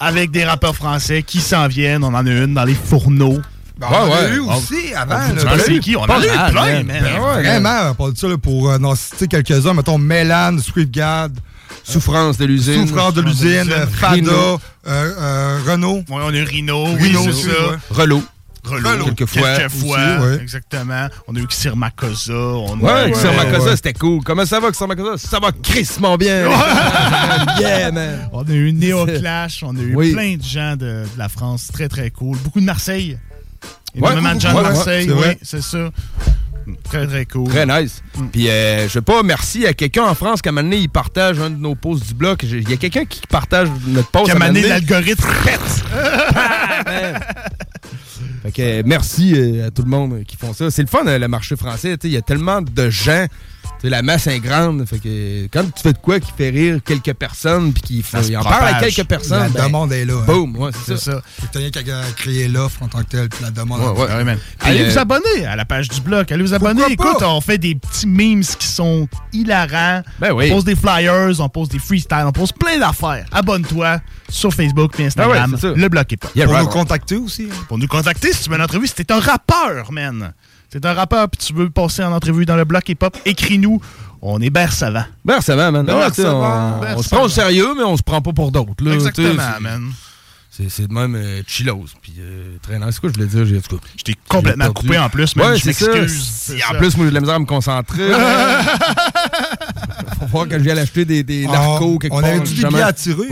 avec 0.00 0.30
des 0.32 0.44
rappeurs 0.44 0.74
français 0.74 1.22
qui 1.22 1.40
s'en 1.40 1.66
viennent. 1.68 2.04
On 2.04 2.08
en 2.14 2.26
a 2.26 2.30
une 2.30 2.52
dans 2.54 2.64
les 2.64 2.74
fourneaux. 2.74 3.38
Ben, 3.78 3.86
on 3.90 3.94
en 3.94 3.96
a 4.04 4.08
Ouais, 4.22 4.34
eu 4.36 4.40
ouais. 4.40 4.54
aussi 4.54 4.94
avant. 4.94 5.18
Penses 5.34 5.62
c'est 5.66 5.78
qui? 5.78 5.96
On 5.96 6.04
a 6.04 6.18
eu 6.18 6.50
plein, 6.52 6.82
man. 6.82 6.86
Ben 7.02 7.20
ouais, 7.20 7.42
Vraiment, 7.42 7.90
on 7.90 7.94
parle 7.94 8.12
de 8.12 8.18
ça 8.18 8.28
là, 8.28 8.36
pour 8.38 8.70
euh, 8.70 8.78
en 8.78 8.94
citer 8.94 9.26
quelques-uns. 9.28 9.72
Mettons 9.74 9.98
Mélan, 9.98 10.58
Swiftgad, 10.58 11.32
Souffrance 11.82 12.38
de 12.38 12.44
l'usine. 12.46 12.86
Souffrance 12.86 13.14
de 13.14 13.20
l'usine, 13.22 13.64
Fada, 13.92 14.12
Rhino. 14.14 14.32
euh, 14.32 14.58
euh, 14.86 15.58
Renault. 15.66 15.96
Ouais, 16.08 16.22
on 16.22 16.28
a 16.28 16.32
eu 16.36 16.42
Rino, 16.42 16.84
Rhino 16.84 17.20
aussi, 17.28 17.42
ça. 17.42 17.48
ouais. 17.50 17.76
Relot. 17.90 18.22
Relo, 18.64 18.88
Relo. 18.88 19.04
Quelquefois 19.04 19.56
Quelquefois, 19.58 19.98
aussi, 19.98 20.26
ouais. 20.26 20.42
exactement. 20.42 21.08
On 21.28 21.36
a 21.36 21.38
eu 21.38 21.46
Xir 21.46 21.76
Makosa. 21.76 22.32
On 22.32 22.80
a 22.80 23.04
Ouais, 23.04 23.10
Xir 23.10 23.30
euh, 23.30 23.36
Makosa, 23.36 23.70
ouais. 23.70 23.76
c'était 23.76 23.92
cool. 23.92 24.22
Comment 24.24 24.46
ça 24.46 24.58
va, 24.58 24.70
Xir 24.70 24.88
Makosa? 24.88 25.18
Ça 25.18 25.38
va 25.38 25.52
crissement 25.52 26.16
bien. 26.16 26.48
yeah, 27.60 27.92
man. 27.92 28.28
On 28.32 28.42
a 28.42 28.50
eu 28.52 28.72
Neo 28.72 29.04
Clash, 29.04 29.62
on 29.62 29.76
a 29.76 29.80
eu 29.80 29.94
Oui. 29.94 30.12
plein 30.12 30.36
de 30.36 30.42
gens 30.42 30.76
de, 30.76 31.04
de 31.04 31.18
la 31.18 31.28
France, 31.28 31.68
très 31.72 31.88
très 31.88 32.10
cool. 32.10 32.38
Beaucoup 32.38 32.60
de 32.60 32.64
Marseille. 32.64 33.18
Ouais, 33.94 34.10
Énormément 34.10 34.34
de 34.34 34.40
gens 34.40 34.52
de 34.52 34.56
ouais, 34.56 34.62
ouais, 34.62 34.68
Marseille, 34.72 35.06
c'est 35.08 35.12
oui, 35.28 35.34
c'est 35.42 35.62
ça. 35.62 35.90
Très 36.82 37.06
très 37.06 37.26
cool. 37.26 37.48
Très 37.48 37.66
nice. 37.66 38.02
Puis, 38.32 38.48
euh, 38.48 38.88
je 38.88 38.92
sais 38.92 39.02
pas, 39.02 39.22
merci 39.22 39.66
à 39.66 39.74
quelqu'un 39.74 40.04
en 40.04 40.14
France 40.14 40.42
qui, 40.42 40.48
à 40.48 40.52
un 40.52 40.54
moment 40.54 40.68
donné, 40.68 40.82
il 40.82 40.88
partage 40.88 41.38
un 41.38 41.50
de 41.50 41.56
nos 41.56 41.74
posts 41.74 42.06
du 42.06 42.14
bloc. 42.14 42.42
Il 42.42 42.68
y 42.68 42.72
a 42.72 42.76
quelqu'un 42.76 43.04
qui 43.04 43.20
partage 43.28 43.68
notre 43.86 44.10
post. 44.10 44.26
Qui 44.26 44.30
a 44.30 44.34
à 44.34 44.36
un 44.36 44.40
moment 44.40 44.52
donné. 44.52 44.68
l'algorithme 44.68 45.28
pète. 45.44 45.84
Fait 48.44 48.52
que, 48.52 48.62
euh, 48.62 48.82
merci 48.84 49.32
euh, 49.34 49.68
à 49.68 49.70
tout 49.70 49.82
le 49.82 49.88
monde 49.88 50.22
qui 50.26 50.36
font 50.36 50.52
ça. 50.52 50.70
C'est 50.70 50.82
le 50.82 50.88
fun, 50.88 51.06
euh, 51.06 51.18
le 51.18 51.28
marché 51.28 51.56
français. 51.56 51.96
Il 52.04 52.10
y 52.10 52.16
a 52.16 52.22
tellement 52.22 52.60
de 52.60 52.90
gens. 52.90 53.26
La 53.90 54.02
masse 54.02 54.26
est 54.26 54.40
grande. 54.40 54.84
Fait 54.86 54.98
que 54.98 55.44
quand 55.52 55.64
tu 55.74 55.82
fais 55.82 55.92
de 55.92 55.98
quoi 55.98 56.18
qui 56.20 56.32
fait 56.36 56.50
rire 56.50 56.78
quelques 56.84 57.12
personnes, 57.14 57.72
puis 57.72 57.82
qui 57.82 58.04
il 58.28 58.36
en 58.36 58.42
parle 58.42 58.68
à 58.74 58.80
quelques 58.80 59.04
personnes, 59.06 59.42
La 59.42 59.48
ben, 59.48 59.66
demande 59.66 59.92
est 59.92 60.04
là. 60.04 60.14
hein. 60.20 60.24
Boom, 60.26 60.56
ouais, 60.56 60.70
c'est 60.86 60.96
ça. 60.96 61.12
ça. 61.12 61.22
C'est 61.52 61.58
rien 61.58 61.70
qu'à 61.70 61.82
créer 62.16 62.48
l'offre 62.48 62.82
en 62.82 62.88
tant 62.88 63.00
que 63.00 63.08
telle, 63.08 63.28
puis 63.28 63.42
la 63.44 63.50
demande. 63.50 63.80
Ouais, 63.96 64.04
ouais. 64.24 64.36
Allez 64.60 64.82
euh, 64.82 64.90
vous 64.90 64.98
abonner 64.98 65.46
à 65.46 65.56
la 65.56 65.64
page 65.64 65.88
du 65.88 66.00
blog. 66.00 66.32
Allez 66.32 66.42
vous 66.42 66.54
abonner. 66.54 66.82
Pourquoi 66.96 67.10
Écoute, 67.10 67.20
pas? 67.20 67.28
on 67.28 67.40
fait 67.40 67.58
des 67.58 67.74
petits 67.74 68.06
memes 68.06 68.42
qui 68.42 68.66
sont 68.66 69.08
hilarants. 69.32 70.02
Ben 70.18 70.32
oui. 70.32 70.48
On 70.50 70.54
pose 70.56 70.64
des 70.64 70.76
flyers, 70.76 71.38
on 71.40 71.48
pose 71.48 71.68
des 71.68 71.78
freestyles, 71.78 72.24
on 72.26 72.32
pose 72.32 72.52
plein 72.52 72.78
d'affaires. 72.78 73.26
Abonne-toi 73.32 74.00
sur 74.28 74.52
Facebook 74.52 74.98
et 74.98 75.06
Instagram. 75.06 75.56
Ben 75.60 75.68
ouais, 75.70 75.76
le 75.76 75.88
bloc 75.88 76.12
est 76.12 76.16
pas. 76.16 76.28
Yeah, 76.34 76.46
Pour 76.46 76.54
right, 76.54 76.64
nous 76.66 76.70
right. 76.70 76.80
contacter 76.80 77.16
aussi. 77.16 77.48
hein. 77.50 77.64
Pour 77.68 77.78
nous 77.78 77.86
contacter, 77.86 78.32
si 78.32 78.44
tu 78.44 78.50
veux 78.50 78.56
une 78.56 78.62
entrevue, 78.62 78.86
si 78.86 78.94
t'es 78.94 79.12
un 79.12 79.20
rappeur, 79.20 79.92
man. 79.92 80.32
T'es 80.80 80.88
un 80.88 80.94
rappeur 80.94 81.28
puis 81.28 81.38
tu 81.46 81.52
veux 81.54 81.70
passer 81.70 82.02
en 82.02 82.12
entrevue 82.12 82.44
dans 82.46 82.56
le 82.56 82.64
bloc 82.64 82.88
hip-hop, 82.88 83.16
écris-nous. 83.24 83.80
On 84.20 84.40
est 84.40 84.50
bien 84.50 84.68
savant. 84.68 85.04
Va, 85.24 85.38
man. 85.70 85.86
Va. 85.86 86.08
on, 86.18 86.80
on 86.98 87.02
se 87.02 87.08
prend 87.10 87.22
au 87.24 87.28
sérieux, 87.28 87.68
mais 87.76 87.84
on 87.84 87.96
se 87.96 88.02
prend 88.02 88.20
pas 88.20 88.32
pour 88.32 88.50
d'autres. 88.50 88.92
Exactement, 88.92 89.42
c'est- 89.56 89.60
man. 89.62 89.92
C'est 90.50 90.70
c'est 90.70 90.86
de 90.86 90.92
même 90.92 91.16
euh, 91.16 91.42
chillos. 91.48 91.84
Puis 92.00 92.14
euh, 92.20 92.56
très 92.62 92.78
nice. 92.78 92.86
C'est 92.92 93.00
quoi 93.00 93.10
je 93.10 93.14
voulais 93.14 93.26
dire? 93.26 93.44
J'ai 93.44 93.60
Je 93.96 94.02
t'ai 94.04 94.14
complètement 94.28 94.72
coupé 94.72 94.96
en 94.98 95.08
plus, 95.08 95.34
man. 95.36 95.48
Ouais, 95.50 95.56
je 95.58 95.64
c'est 95.64 95.72
ça. 95.72 95.90
m'excuse. 95.92 96.54
En 96.68 96.72
ça. 96.72 96.78
plus, 96.78 96.96
moi, 96.96 97.06
j'ai 97.06 97.10
de 97.10 97.14
la 97.14 97.20
misère 97.20 97.34
à 97.34 97.38
me 97.40 97.44
concentrer. 97.44 98.10
Faut 100.20 100.26
voir 100.26 100.48
que 100.48 100.58
je 100.58 100.64
viens 100.64 100.76
acheter 100.76 101.04
des, 101.04 101.22
des 101.22 101.46
narcos 101.46 101.98
quelque 101.98 102.14
on 102.14 102.20
part. 102.20 102.28
avait-tu 102.30 102.44
des 102.44 102.50
justement. 102.50 102.70
billets 102.72 102.82
à 102.82 102.92
tirer? 102.92 103.28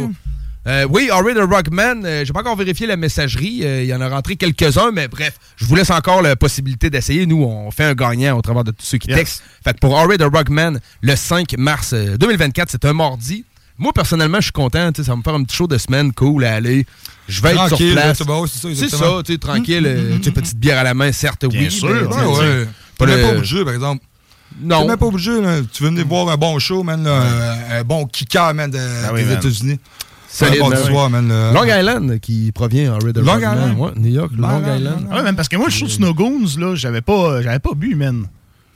Euh, 0.68 0.86
oui, 0.88 1.08
Henry 1.12 1.34
the 1.34 1.38
Rockman, 1.38 2.04
euh, 2.04 2.24
j'ai 2.24 2.32
pas 2.32 2.40
encore 2.40 2.54
vérifié 2.56 2.86
la 2.86 2.96
messagerie. 2.96 3.60
euh, 3.64 3.82
il 3.82 3.88
y 3.88 3.94
en 3.94 4.00
a 4.00 4.08
rentré 4.08 4.36
quelques-uns, 4.36 4.92
mais 4.92 5.08
bref, 5.08 5.34
je 5.56 5.64
vous 5.64 5.74
laisse 5.74 5.90
encore 5.90 6.22
la 6.22 6.36
possibilité 6.36 6.88
d'essayer. 6.88 7.26
Nous, 7.26 7.42
on 7.42 7.70
fait 7.72 7.84
un 7.84 7.94
gagnant 7.94 8.38
au 8.38 8.42
travers 8.42 8.62
de 8.62 8.70
tous 8.70 8.86
ceux 8.86 8.98
qui 8.98 9.08
Yes. 9.08 9.16
textent. 9.18 9.42
Fait 9.64 9.72
que 9.74 9.78
pour 9.80 9.94
Henry 9.94 10.18
the 10.18 10.22
Rockman, 10.32 10.74
le 11.00 11.16
5 11.16 11.56
mars 11.58 11.90
euh, 11.94 12.16
2024, 12.16 12.70
c'est 12.70 12.84
un 12.84 12.92
mardi. 12.92 13.44
Moi, 13.76 13.92
personnellement, 13.92 14.38
je 14.38 14.44
suis 14.44 14.52
content. 14.52 14.92
tu 14.92 15.02
Ça 15.02 15.10
va 15.12 15.16
me 15.16 15.22
faire 15.22 15.34
un 15.34 15.42
petit 15.42 15.56
show 15.56 15.66
de 15.66 15.78
semaine 15.78 16.12
cool 16.12 16.44
à 16.44 16.54
aller. 16.54 16.86
Je 17.26 17.42
vais 17.42 17.54
être 17.54 17.66
sur 17.68 17.78
place. 17.92 18.18
c'est 18.46 18.88
ça, 18.88 18.96
ça, 18.98 19.06
tu 19.24 19.38
tranquille. 19.40 19.84
euh, 19.84 20.16
tu 20.18 20.24
sais, 20.24 20.30
petite 20.30 20.58
bière 20.58 20.78
à 20.78 20.84
la 20.84 20.94
main, 20.94 21.10
certes, 21.10 21.44
Bien 21.46 21.62
oui. 21.62 21.70
sûr, 21.72 21.88
mais, 21.88 22.00
tu 22.02 22.06
Ouais, 22.06 22.68
pas 22.98 23.06
le- 23.06 23.22
pas 23.22 23.30
obligé, 23.30 23.64
par 23.64 23.74
exemple. 23.74 24.04
Non. 24.60 24.86
même 24.86 24.96
pas 24.98 25.06
obligé, 25.06 25.40
là. 25.40 25.60
Tu 25.72 25.82
veux 25.82 25.88
venir 25.88 26.06
voir 26.06 26.28
un 26.28 26.36
bon 26.36 26.56
show, 26.60 26.82
man, 26.84 27.02
là, 27.02 27.10
euh, 27.10 27.80
un 27.80 27.84
bon 27.84 28.06
kicker, 28.06 28.52
man, 28.54 28.70
de- 28.70 28.78
Ah 28.78 29.10
oui, 29.12 29.24
des. 29.24 29.32
États-Unis. 29.32 29.80
Solide, 30.34 30.56
un 30.56 30.64
bon 30.64 30.70
man. 30.70 30.84
soir, 30.84 31.10
man. 31.10 31.28
là. 31.28 31.52
Long 31.52 31.64
Island, 31.64 32.20
qui 32.20 32.50
provient 32.52 32.94
Henry 32.94 33.12
the 33.12 33.18
Long. 33.18 33.38
Island? 33.38 33.78
Ouais, 33.78 33.90
New 33.96 34.10
York, 34.10 34.32
Long, 34.36 34.48
Long 34.48 34.60
Island. 34.60 34.80
Island. 34.80 35.06
Ah 35.10 35.16
Ouais, 35.16 35.22
man, 35.22 35.36
parce 35.36 35.48
que 35.48 35.56
moi, 35.56 35.66
le 35.66 35.72
show 35.72 35.84
de 35.86 35.90
Snow 35.90 36.14
Goons, 36.14 36.46
là, 36.58 36.74
j'avais 36.74 37.02
pas, 37.02 37.42
j'avais 37.42 37.58
pas 37.58 37.74
bu, 37.76 37.94
man. 37.94 38.26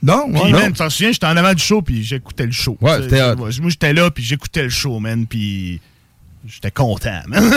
Non, 0.03 0.29
Puis, 0.31 0.41
ouais, 0.41 0.51
non. 0.51 0.59
man, 0.59 0.71
tu 0.71 0.77
t'en 0.77 0.89
souviens, 0.91 1.11
j'étais 1.11 1.25
en 1.25 1.35
avant 1.35 1.53
du 1.53 1.63
show, 1.63 1.81
puis 1.81 2.03
j'écoutais 2.03 2.45
le 2.45 2.51
show. 2.51 2.77
Ouais, 2.81 3.01
c'était 3.01 3.23
hot. 3.23 3.35
Moi, 3.37 3.49
j'étais 3.49 3.93
là, 3.93 4.11
puis 4.11 4.23
j'écoutais 4.23 4.61
le 4.63 4.69
show, 4.69 4.99
man, 4.99 5.25
puis 5.25 5.81
j'étais 6.45 6.69
content, 6.69 7.21
man. 7.27 7.43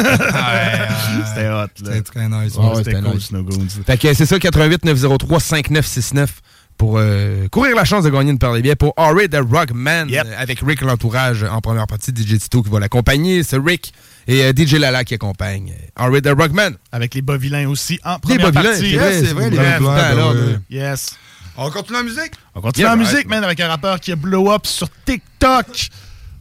c'était 1.27 1.49
hot, 1.49 1.53
là. 1.53 1.69
C'était 1.77 2.01
très 2.03 2.29
nice. 2.29 2.55
Ouais, 2.57 2.65
ouais, 2.65 2.75
c'était 2.77 2.93
c'était 2.93 3.03
cool, 3.03 3.15
nice. 3.17 3.25
Snow 3.27 3.43
Goons. 3.43 3.67
Fait 3.87 3.99
que 3.99 4.15
c'est 4.15 4.25
ça, 4.27 4.39
88 4.39 4.85
903 4.87 5.41
5969 5.41 6.41
pour 6.81 6.97
euh, 6.97 7.47
courir 7.49 7.77
la 7.77 7.85
chance 7.85 8.05
de 8.05 8.09
gagner 8.09 8.31
une 8.31 8.39
paire 8.39 8.55
de 8.55 8.61
billets 8.63 8.75
pour 8.75 8.95
Henry 8.97 9.29
the 9.29 9.37
Rockman 9.37 10.07
Yep. 10.09 10.27
euh, 10.27 10.35
avec 10.39 10.61
Rick 10.67 10.81
l'entourage 10.81 11.43
en 11.45 11.61
première 11.61 11.87
partie, 11.87 12.11
DJ 12.11 12.39
Tito 12.39 12.63
qui 12.63 12.71
va 12.71 12.81
l'accompagner, 12.81 13.43
c'est 13.43 13.59
Rick 13.59 13.93
et 14.27 14.45
euh, 14.45 14.53
DJ 14.57 14.77
Lala 14.77 15.05
qui 15.05 15.13
accompagne 15.13 15.75
Henry 15.95 16.23
the 16.23 16.29
Rockman. 16.35 16.71
Avec 16.91 17.15
les 17.15 17.21
bas 17.21 17.37
vilains 17.37 17.69
aussi 17.69 18.01
en 18.03 18.15
Les 18.15 18.39
première 18.39 18.49
Vilains, 18.51 18.63
partie. 18.63 18.91
c'est 18.93 18.97
vrai, 18.97 19.13
c'est 19.13 19.33
vrai, 19.35 19.51
les 19.51 19.57
Bas 19.59 19.79
ben 19.79 20.17
ben 20.17 20.63
Yes. 20.71 21.19
On 21.59 21.71
continue 21.71 21.99
la 21.99 22.03
musique? 22.05 22.33
On 22.55 22.63
continue 22.63 22.85
Yeah, 22.87 22.95
en 22.95 22.97
right. 22.99 23.13
musique, 23.13 23.29
man, 23.29 23.45
avec 23.45 23.61
un 23.61 23.69
rappeur 23.69 24.01
qui 24.01 24.13
a 24.13 24.17
blow 24.17 24.51
up 24.51 24.65
sur 24.65 24.89
TikTok 25.05 25.89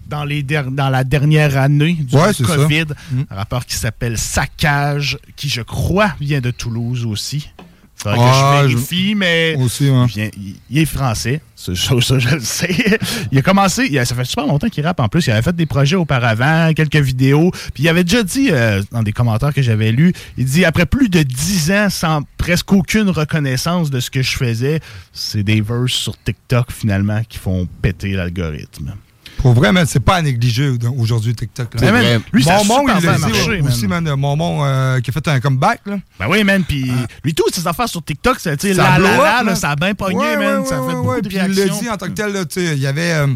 dans, 0.08 0.24
les 0.24 0.42
der- 0.42 0.72
dans 0.72 0.88
la 0.90 1.04
dernière 1.04 1.58
année 1.58 1.96
du 2.00 2.16
Ouais. 2.16 2.32
COVID. 2.34 2.86
Un 3.30 3.36
rappeur 3.36 3.66
qui 3.66 3.76
s'appelle 3.76 4.18
Saccage, 4.18 5.18
qui, 5.36 5.50
je 5.50 5.62
crois, 5.64 6.14
vient 6.22 6.40
de 6.40 6.52
Toulouse 6.52 7.06
aussi. 7.06 7.50
Faudrait 8.02 8.18
Ah, 8.22 8.60
que 8.64 8.68
je 8.70 8.72
je- 8.72 8.78
vérifie, 8.78 9.16
mais 9.16 9.56
Aussi, 9.60 9.89
hein. 9.89 10.08
il, 10.70 10.78
est 10.78 10.86
français. 10.86 11.41
Ça, 11.56 11.76
ça, 11.76 12.00
ça, 12.00 12.18
je 12.18 12.30
le 12.36 12.39
sais. 12.39 12.97
Il 13.32 13.38
a 13.38 13.41
commencé, 13.41 13.88
il 13.91 14.00
a- 14.00 14.06
ça 14.06 14.16
fait 14.16 14.24
super 14.24 14.47
longtemps 14.47 14.70
qu'il 14.70 14.86
rappe 14.86 15.02
en 15.02 15.10
plus. 15.10 15.28
Il 15.28 15.32
avait 15.32 15.41
fait 15.41 15.54
des 15.56 15.66
projets 15.66 15.97
auparavant, 15.97 16.72
quelques 16.74 16.95
vidéos. 16.95 17.52
Puis 17.74 17.84
il 17.84 17.89
avait 17.89 18.06
déjà 18.06 18.24
dit, 18.24 18.50
euh, 18.52 18.82
dans 18.91 19.04
des 19.04 19.12
commentaires 19.12 19.54
que 19.54 19.62
j'avais 19.62 19.91
lus, 19.91 20.14
il 20.38 20.45
dit 20.45 20.64
après 20.64 20.86
plus 20.86 21.10
de 21.10 21.24
10 21.24 21.72
ans 21.72 21.89
sans 21.89 22.22
presque 22.38 22.72
aucune 22.72 23.10
reconnaissance 23.10 23.89
de 23.89 24.00
ce 24.00 24.10
que 24.10 24.22
je 24.22 24.32
faisais, 24.38 24.80
c'est 25.12 25.43
des 25.43 25.60
verses 25.60 25.91
sur 25.91 26.18
TikTok 26.24 26.72
finalement 26.72 27.22
qui 27.28 27.38
font 27.38 27.68
péter 27.82 28.14
l'algorithme. 28.14 28.93
Pour 29.40 29.54
vrai, 29.54 29.72
man, 29.72 29.86
c'est 29.88 30.00
pas 30.02 30.16
à 30.16 30.22
négliger 30.22 30.72
aujourd'hui, 30.98 31.34
TikTok. 31.34 31.74
là. 31.76 31.80
Mais 31.82 31.92
man, 31.92 32.22
lui, 32.34 32.44
ça 32.44 32.60
super 32.60 32.82
il 32.88 33.00
dit 33.00 33.08
marché, 33.22 33.62
aussi, 33.62 33.88
man. 33.88 34.04
Mormon 34.16 34.66
euh, 34.66 35.00
qui 35.00 35.10
a 35.10 35.14
fait 35.14 35.28
un 35.28 35.40
comeback, 35.40 35.82
là. 35.86 35.98
Ben 36.20 36.28
oui, 36.30 36.44
man. 36.44 36.64
Puis 36.64 36.92
lui, 37.24 37.34
toutes 37.34 37.56
ses 37.56 37.66
affaires 37.66 37.88
sur 37.90 38.04
TikTok, 38.04 38.40
ça, 38.40 38.52
la 38.52 38.96
up, 39.00 39.46
là, 39.46 39.56
ça 39.56 39.72
a 39.72 39.76
bien 39.76 39.96
pogné, 39.96 40.18
Ouais, 40.18 40.38
man. 40.38 40.60
ouais, 40.62 40.66
ça 40.68 40.76
a 40.76 40.82
fait 40.82 40.88
ouais, 40.88 40.94
beaucoup 40.96 41.22
de 41.22 41.28
puis 41.30 41.38
il 41.38 41.48
l'a 41.48 41.64
réactions. 41.64 41.80
dit 41.82 41.90
en 41.90 41.98
tant 41.98 42.06
que 42.08 42.12
tel, 42.12 42.34
là, 42.34 42.46
tu 42.46 42.60
sais, 42.60 42.76
il 42.76 42.82
y 42.82 42.88
avait 42.88 43.12
euh, 43.14 43.28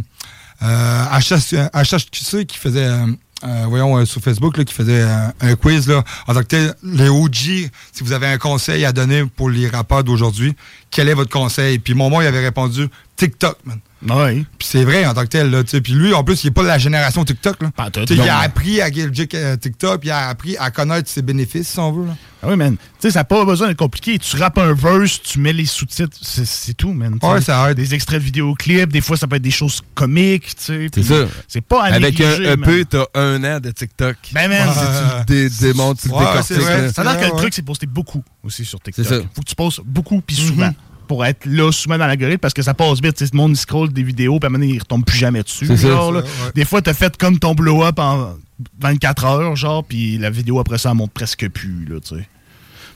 euh, 0.61 1.03
HS 1.19 1.55
HHQC 1.73 2.45
qui 2.47 2.57
faisait, 2.57 2.85
euh, 2.85 3.05
euh, 3.45 3.65
voyons, 3.67 3.97
euh, 3.97 4.05
sur 4.05 4.21
Facebook, 4.21 4.57
là, 4.57 4.63
qui 4.65 4.73
faisait 4.73 5.01
euh, 5.01 5.27
un 5.41 5.55
quiz, 5.55 5.87
là, 5.87 6.03
en 6.27 6.33
tant 6.33 6.41
que 6.41 6.47
tel, 6.47 6.73
les 6.83 7.09
OG, 7.09 7.33
si 7.35 7.69
vous 8.01 8.11
avez 8.11 8.27
un 8.27 8.37
conseil 8.37 8.83
à 8.85 8.91
donner 8.91 9.23
pour 9.25 9.49
les 9.49 9.67
rappeurs 9.69 10.03
d'aujourd'hui, 10.03 10.53
quel 10.91 11.07
est 11.09 11.13
votre 11.13 11.31
conseil? 11.31 11.79
Puis 11.79 11.93
Momon, 11.93 12.21
il 12.21 12.27
avait 12.27 12.43
répondu 12.43 12.87
TikTok, 13.15 13.57
man. 13.65 13.79
Oui. 14.09 14.45
Puis 14.57 14.67
c'est 14.69 14.83
vrai 14.83 15.05
en 15.05 15.13
tant 15.13 15.23
que 15.23 15.27
tel, 15.27 15.49
là, 15.49 15.63
tu 15.63 15.69
sais. 15.69 15.81
Puis 15.81 15.93
lui, 15.93 16.13
en 16.13 16.23
plus, 16.23 16.43
il 16.43 16.47
n'est 16.47 16.53
pas 16.53 16.63
de 16.63 16.67
la 16.67 16.77
génération 16.77 17.23
TikTok, 17.23 17.61
là. 17.61 17.71
Pas 17.75 17.89
tout, 17.89 18.05
il 18.09 18.21
a 18.21 18.39
appris 18.39 18.81
à 18.81 18.87
euh, 18.87 19.55
TikTok, 19.57 20.01
puis 20.01 20.09
il 20.09 20.11
a 20.11 20.29
appris 20.29 20.57
à 20.57 20.71
connaître 20.71 21.09
ses 21.09 21.21
bénéfices, 21.21 21.69
si 21.69 21.79
on 21.79 21.91
veut, 21.91 22.07
là. 22.07 22.15
Ah 22.41 22.47
oui, 22.49 22.57
man. 22.57 22.75
Tu 22.75 22.83
sais, 22.99 23.11
ça 23.11 23.19
n'a 23.19 23.23
pas 23.23 23.45
besoin 23.45 23.67
d'être 23.69 23.77
compliqué. 23.77 24.19
Tu 24.19 24.35
rappes 24.35 24.57
un 24.57 24.73
verse, 24.73 25.21
tu 25.21 25.39
mets 25.39 25.53
les 25.53 25.65
sous-titres, 25.65 26.17
c'est 26.21 26.45
c'est 26.45 26.73
tout, 26.73 26.91
man. 26.91 27.17
Ouais, 27.21 27.39
ça 27.39 27.71
aide. 27.71 27.77
Des 27.77 27.95
extraits 27.95 28.19
de 28.19 28.25
vidéoclips, 28.25 28.91
des 28.91 28.99
fois, 28.99 29.15
ça 29.15 29.27
peut 29.27 29.37
être 29.37 29.41
des 29.41 29.51
choses 29.51 29.81
comiques, 29.95 30.55
tu 30.55 30.63
sais. 30.63 30.87
C'est 30.93 31.03
ça. 31.03 31.25
C'est 31.47 31.61
pas 31.61 31.83
à 31.83 31.85
Avec 31.93 32.19
négliger, 32.19 32.49
un. 32.49 32.53
EP, 32.53 32.85
t'as 32.85 33.05
un 33.15 33.43
an 33.45 33.59
de 33.61 33.71
TikTok. 33.71 34.17
Ben, 34.33 34.49
man, 34.49 34.69
Si 34.69 35.25
tu 35.25 35.63
démontes, 35.67 36.01
tu 36.01 36.09
le 36.09 36.13
décortiques. 36.13 36.93
Ça 36.93 37.01
a 37.01 37.03
l'air 37.05 37.19
que 37.19 37.33
le 37.33 37.37
truc, 37.37 37.53
c'est 37.53 37.61
de 37.61 37.67
poster 37.67 37.87
beaucoup 37.87 38.23
aussi 38.43 38.65
sur 38.65 38.79
TikTok. 38.81 39.05
C'est 39.05 39.15
ça. 39.15 39.21
Faut 39.33 39.41
que 39.41 39.47
tu 39.47 39.55
postes 39.55 39.81
beaucoup 39.85 40.19
puis 40.21 40.35
souvent. 40.35 40.67
Mhm. 40.67 40.73
Pour 41.07 41.25
être 41.25 41.45
là 41.45 41.71
souvent 41.71 41.97
dans 41.97 42.07
l'algorithme 42.07 42.39
parce 42.39 42.53
que 42.53 42.61
ça 42.61 42.73
passe 42.73 43.01
vite. 43.01 43.15
Tu 43.15 43.25
sais, 43.25 43.31
Le 43.33 43.37
monde 43.37 43.51
il 43.51 43.57
scroll 43.57 43.91
des 43.91 44.03
vidéos 44.03 44.39
puis 44.39 44.45
à 44.45 44.47
un 44.47 44.51
moment 44.51 44.63
donné, 44.63 44.75
il 44.75 44.79
retombe 44.79 45.05
plus 45.05 45.17
jamais 45.17 45.43
dessus. 45.43 45.67
C'est 45.67 45.77
ça. 45.77 45.87
genre, 45.87 46.11
là. 46.11 46.21
Ça, 46.21 46.45
ouais. 46.45 46.51
Des 46.55 46.65
fois, 46.65 46.81
t'as 46.81 46.93
fait 46.93 47.15
comme 47.17 47.39
ton 47.39 47.53
blow-up 47.53 47.99
en 47.99 48.35
24 48.79 49.25
heures, 49.25 49.55
genre, 49.55 49.83
puis 49.83 50.17
la 50.17 50.29
vidéo 50.29 50.59
après 50.59 50.77
ça, 50.77 50.91
elle 50.91 50.97
monte 50.97 51.11
presque 51.11 51.47
plus, 51.49 51.85
là, 51.85 51.99
tu 51.99 52.15
sais. 52.15 52.27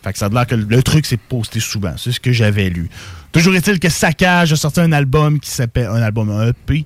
Fait 0.03 0.13
que 0.13 0.19
ça 0.19 0.27
a 0.27 0.29
l'air 0.29 0.47
que 0.47 0.55
le 0.55 0.83
truc, 0.83 1.05
c'est 1.05 1.15
de 1.15 1.21
poster 1.27 1.59
souvent. 1.59 1.93
C'est 1.97 2.11
ce 2.11 2.19
que 2.19 2.31
j'avais 2.31 2.69
lu. 2.69 2.89
Toujours 3.31 3.55
est-il 3.55 3.79
que 3.79 3.89
Saccage 3.89 4.53
a 4.53 4.55
sorti 4.55 4.79
un 4.79 4.91
album 4.91 5.39
qui 5.39 5.49
s'appelle. 5.49 5.87
Un 5.87 6.01
album, 6.01 6.29
un 6.29 6.49
EP 6.49 6.85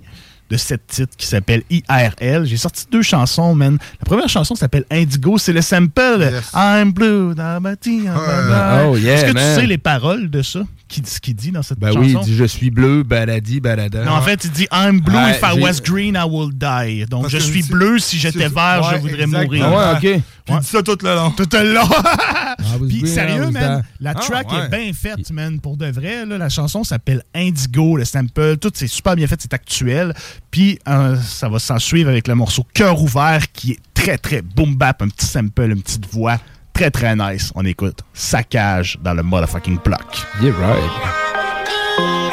de 0.52 0.58
sept 0.58 0.86
titres 0.86 1.16
qui 1.18 1.26
s'appelle 1.26 1.64
IRL. 1.72 2.46
J'ai 2.46 2.58
sorti 2.58 2.86
deux 2.92 3.02
chansons, 3.02 3.56
man. 3.56 3.78
La 4.00 4.06
première 4.06 4.28
chanson 4.30 4.54
s'appelle 4.54 4.84
Indigo. 4.92 5.38
C'est 5.38 5.54
le 5.54 5.62
sample 5.62 6.02
Yes. 6.20 6.52
I'm 6.54 6.92
blue, 6.92 7.34
bye-bye. 7.34 8.86
Oh, 8.88 8.98
yeah, 8.98 9.14
Est-ce 9.14 9.26
que 9.28 9.32
man. 9.32 9.56
tu 9.56 9.62
sais 9.62 9.68
les 9.68 9.78
paroles 9.78 10.30
de 10.30 10.42
ça? 10.42 10.60
Qui, 10.88 11.02
ce 11.06 11.22
qu'il 11.22 11.36
dit 11.36 11.52
dans 11.52 11.64
cette 11.64 11.80
Ben 11.80 11.88
chanson? 11.94 12.02
oui, 12.02 12.16
il 12.20 12.26
dit 12.26 12.36
je 12.36 12.44
suis 12.44 12.70
bleu, 12.70 13.04
baladi, 13.04 13.62
balada. 13.62 14.04
Non, 14.04 14.12
en 14.12 14.22
fait, 14.22 14.44
il 14.44 14.52
dit 14.52 14.68
I'm 14.74 15.00
blue, 15.00 15.16
Ouais, 15.16 15.32
if 15.32 15.42
I 15.42 15.58
was 15.62 15.80
green, 15.82 16.16
I 16.16 16.26
will 16.30 16.52
die. 16.52 17.06
Donc, 17.10 17.22
Parce 17.22 17.34
je 17.34 17.38
suis 17.40 17.64
bleu, 17.64 17.98
si 17.98 18.18
j'étais 18.20 18.50
vert, 18.50 18.84
je 18.84 18.96
ouais, 18.96 19.00
voudrais 19.00 19.24
exact. 19.24 19.44
mourir. 19.46 19.66
Ah 19.74 19.94
ouais, 20.02 20.16
ok. 20.18 20.22
Puis 20.44 20.56
il 20.56 20.60
dit 20.60 20.68
ça 20.68 20.84
tout 20.84 20.98
le 21.02 21.16
long. 21.16 21.32
Tout 21.32 21.48
le 21.54 21.74
long. 21.74 21.88
Puis 22.90 23.08
sérieux, 23.08 23.50
man, 23.52 23.84
la 24.02 24.12
Ah, 24.12 24.16
track 24.16 24.52
ouais. 24.52 24.58
est 24.66 24.70
bien 24.70 24.92
faite, 24.94 25.32
man, 25.32 25.60
pour 25.62 25.78
de 25.78 25.86
vrai. 25.88 26.26
là. 26.26 26.38
la 26.38 26.50
chanson 26.50 26.84
s'appelle 26.84 27.24
Indigo, 27.34 27.96
le 27.96 28.04
sample, 28.06 28.58
tout 28.58 28.72
c'est 28.74 28.88
super 28.88 29.16
bien 29.16 29.28
fait, 29.28 29.40
c'est 29.42 29.54
actuel. 29.54 30.14
Puis 30.50 30.80
euh, 30.88 31.16
ça 31.18 31.48
va 31.48 31.60
s'en 31.60 31.80
suivre 31.80 32.10
avec 32.10 32.28
le 32.28 32.36
morceau 32.36 32.66
Cœur 32.74 33.02
ouvert 33.02 33.52
qui 33.52 33.72
est 33.72 33.80
très 33.94 34.18
très 34.18 34.42
boom 34.42 34.76
bap, 34.76 35.02
un 35.02 35.10
petit 35.10 35.26
sample, 35.26 35.70
une 35.72 35.82
petite 35.82 36.12
voix. 36.12 36.38
Très 36.74 36.90
très 36.90 37.16
nice. 37.16 37.52
On 37.56 37.66
écoute 37.66 38.00
Saccage 38.14 38.98
dans 39.02 39.14
le 39.14 39.24
motherfucking 39.24 39.80
block. 39.84 40.26
Yeah, 40.42 40.54
right. 40.58 42.31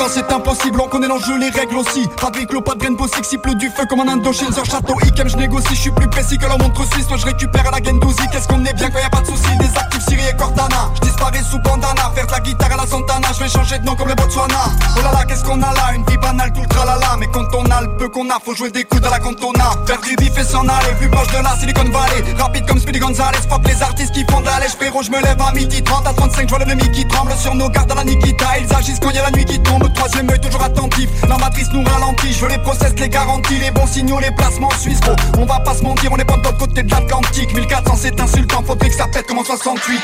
Le 0.00 0.06
quand 0.06 0.12
c'est 0.14 0.32
impossible, 0.32 0.80
on 0.80 0.88
connaît 0.88 1.08
l'enjeu, 1.08 1.36
les 1.38 1.50
règles 1.50 1.76
aussi. 1.76 2.06
De 2.06 2.34
véhicule, 2.34 2.62
pas 2.62 2.74
de 2.74 2.78
graine 2.78 2.96
s'il 3.22 3.38
pleut 3.38 3.54
du 3.54 3.68
feu 3.68 3.84
comme 3.86 4.00
un 4.00 4.08
Indochine 4.08 4.50
sur 4.50 4.64
château 4.64 4.94
Ikem, 5.04 5.28
je 5.28 5.36
négocie, 5.36 5.74
je 5.74 5.80
suis 5.80 5.90
plus 5.90 6.08
précis 6.08 6.38
que 6.38 6.46
la 6.46 6.56
montre 6.56 6.90
suisse, 6.90 7.06
moi 7.10 7.18
je 7.18 7.26
récupère 7.26 7.68
à 7.68 7.70
la 7.70 7.84
Gendouzi. 7.84 8.26
Qu'est-ce 8.32 8.48
qu'on 8.48 8.64
est 8.64 8.72
bien 8.72 8.88
quand 8.88 8.98
y 8.98 9.02
a 9.02 9.10
pas 9.10 9.20
de 9.20 9.26
soucis, 9.26 9.56
des 9.58 9.66
actifs 9.66 10.06
Siri 10.08 10.22
et 10.26 10.36
Cortana. 10.38 10.90
Je 10.94 11.00
disparais 11.08 11.42
sous 11.42 11.58
bandana, 11.58 12.10
faire 12.14 12.26
de 12.26 12.32
la 12.32 12.40
guitare 12.40 12.72
à 12.72 12.76
la 12.76 12.86
Santana, 12.86 13.28
je 13.34 13.44
vais 13.44 13.50
changer 13.50 13.78
de 13.78 13.84
nom 13.84 13.94
comme 13.94 14.08
le 14.08 14.14
Botswana. 14.14 14.72
Oh 14.96 15.02
là 15.02 15.12
là, 15.12 15.24
qu'est-ce 15.28 15.44
qu'on 15.44 15.60
a 15.60 15.74
là, 15.74 15.92
une 15.94 16.04
vie 16.06 16.16
banale, 16.16 16.50
tout 16.54 16.62
le 16.62 16.68
tralala. 16.68 17.16
Mais 17.18 17.26
quand 17.26 17.54
on 17.54 17.64
a 17.70 17.82
le 17.82 17.96
peu 17.98 18.08
qu'on 18.08 18.30
a, 18.30 18.38
faut 18.42 18.54
jouer 18.54 18.70
des 18.70 18.84
coups 18.84 19.02
dans 19.02 19.10
la 19.10 19.18
cantona. 19.18 19.70
Faire 19.86 20.00
du 20.00 20.16
bif 20.16 20.38
et 20.38 20.44
s'en 20.44 20.66
aller, 20.66 20.94
plus 20.98 21.10
proche 21.10 21.28
de 21.28 21.44
la 21.44 21.54
Silicon 21.58 21.84
Valley. 21.84 22.24
Rapide 22.38 22.66
comme 22.66 22.78
Speedy 22.78 23.00
Gonzalez, 23.00 23.36
fuck 23.50 23.66
les 23.68 23.82
artistes 23.82 24.12
qui 24.12 24.24
font 24.30 24.40
de 24.40 24.46
la 24.46 24.60
je 25.02 25.10
me 25.10 25.22
lève 25.22 25.40
à 25.40 25.52
midi 25.52 25.82
30 25.82 26.06
à 26.06 26.12
35, 26.12 26.48
je 26.48 26.54
vois 26.54 26.58
l'ennemi 26.64 26.90
qui 26.90 27.06
tremble 27.06 27.32
sur 27.38 27.54
nos 27.54 27.68
gardes 27.68 27.92
à 27.92 27.94
la 27.94 28.04
Nikita. 28.04 28.58
Ils 28.60 28.74
agissent 28.74 28.98
quand 29.00 29.10
y 29.10 29.18
a 29.18 29.22
la 29.22 29.30
nuit 29.30 29.44
qui 29.44 29.60
tombe. 29.60 29.89
Troisième 29.94 30.30
œil 30.30 30.40
toujours 30.40 30.62
attentif, 30.62 31.08
la 31.28 31.36
matrice 31.38 31.68
nous 31.72 31.84
ralentit. 31.84 32.32
Je 32.32 32.40
veux 32.40 32.48
les 32.48 32.58
process, 32.58 32.92
les 32.98 33.08
garanties, 33.08 33.58
les 33.58 33.70
bons 33.70 33.86
signaux, 33.86 34.18
les 34.20 34.30
placements 34.32 34.70
suisses. 34.78 35.00
Gros, 35.00 35.14
on 35.38 35.46
va 35.46 35.60
pas 35.60 35.74
se 35.74 35.82
mentir, 35.82 36.10
on 36.12 36.16
est 36.16 36.24
pas 36.24 36.36
de 36.36 36.44
l'autre 36.44 36.58
côté 36.58 36.82
de 36.82 36.90
l'Atlantique. 36.90 37.54
1400 37.54 37.94
c'est 37.96 38.20
insultant, 38.20 38.62
faudrait 38.66 38.88
que 38.88 38.96
ça 38.96 39.06
pète 39.12 39.26
comme 39.26 39.38
en 39.38 39.44
68. 39.44 40.00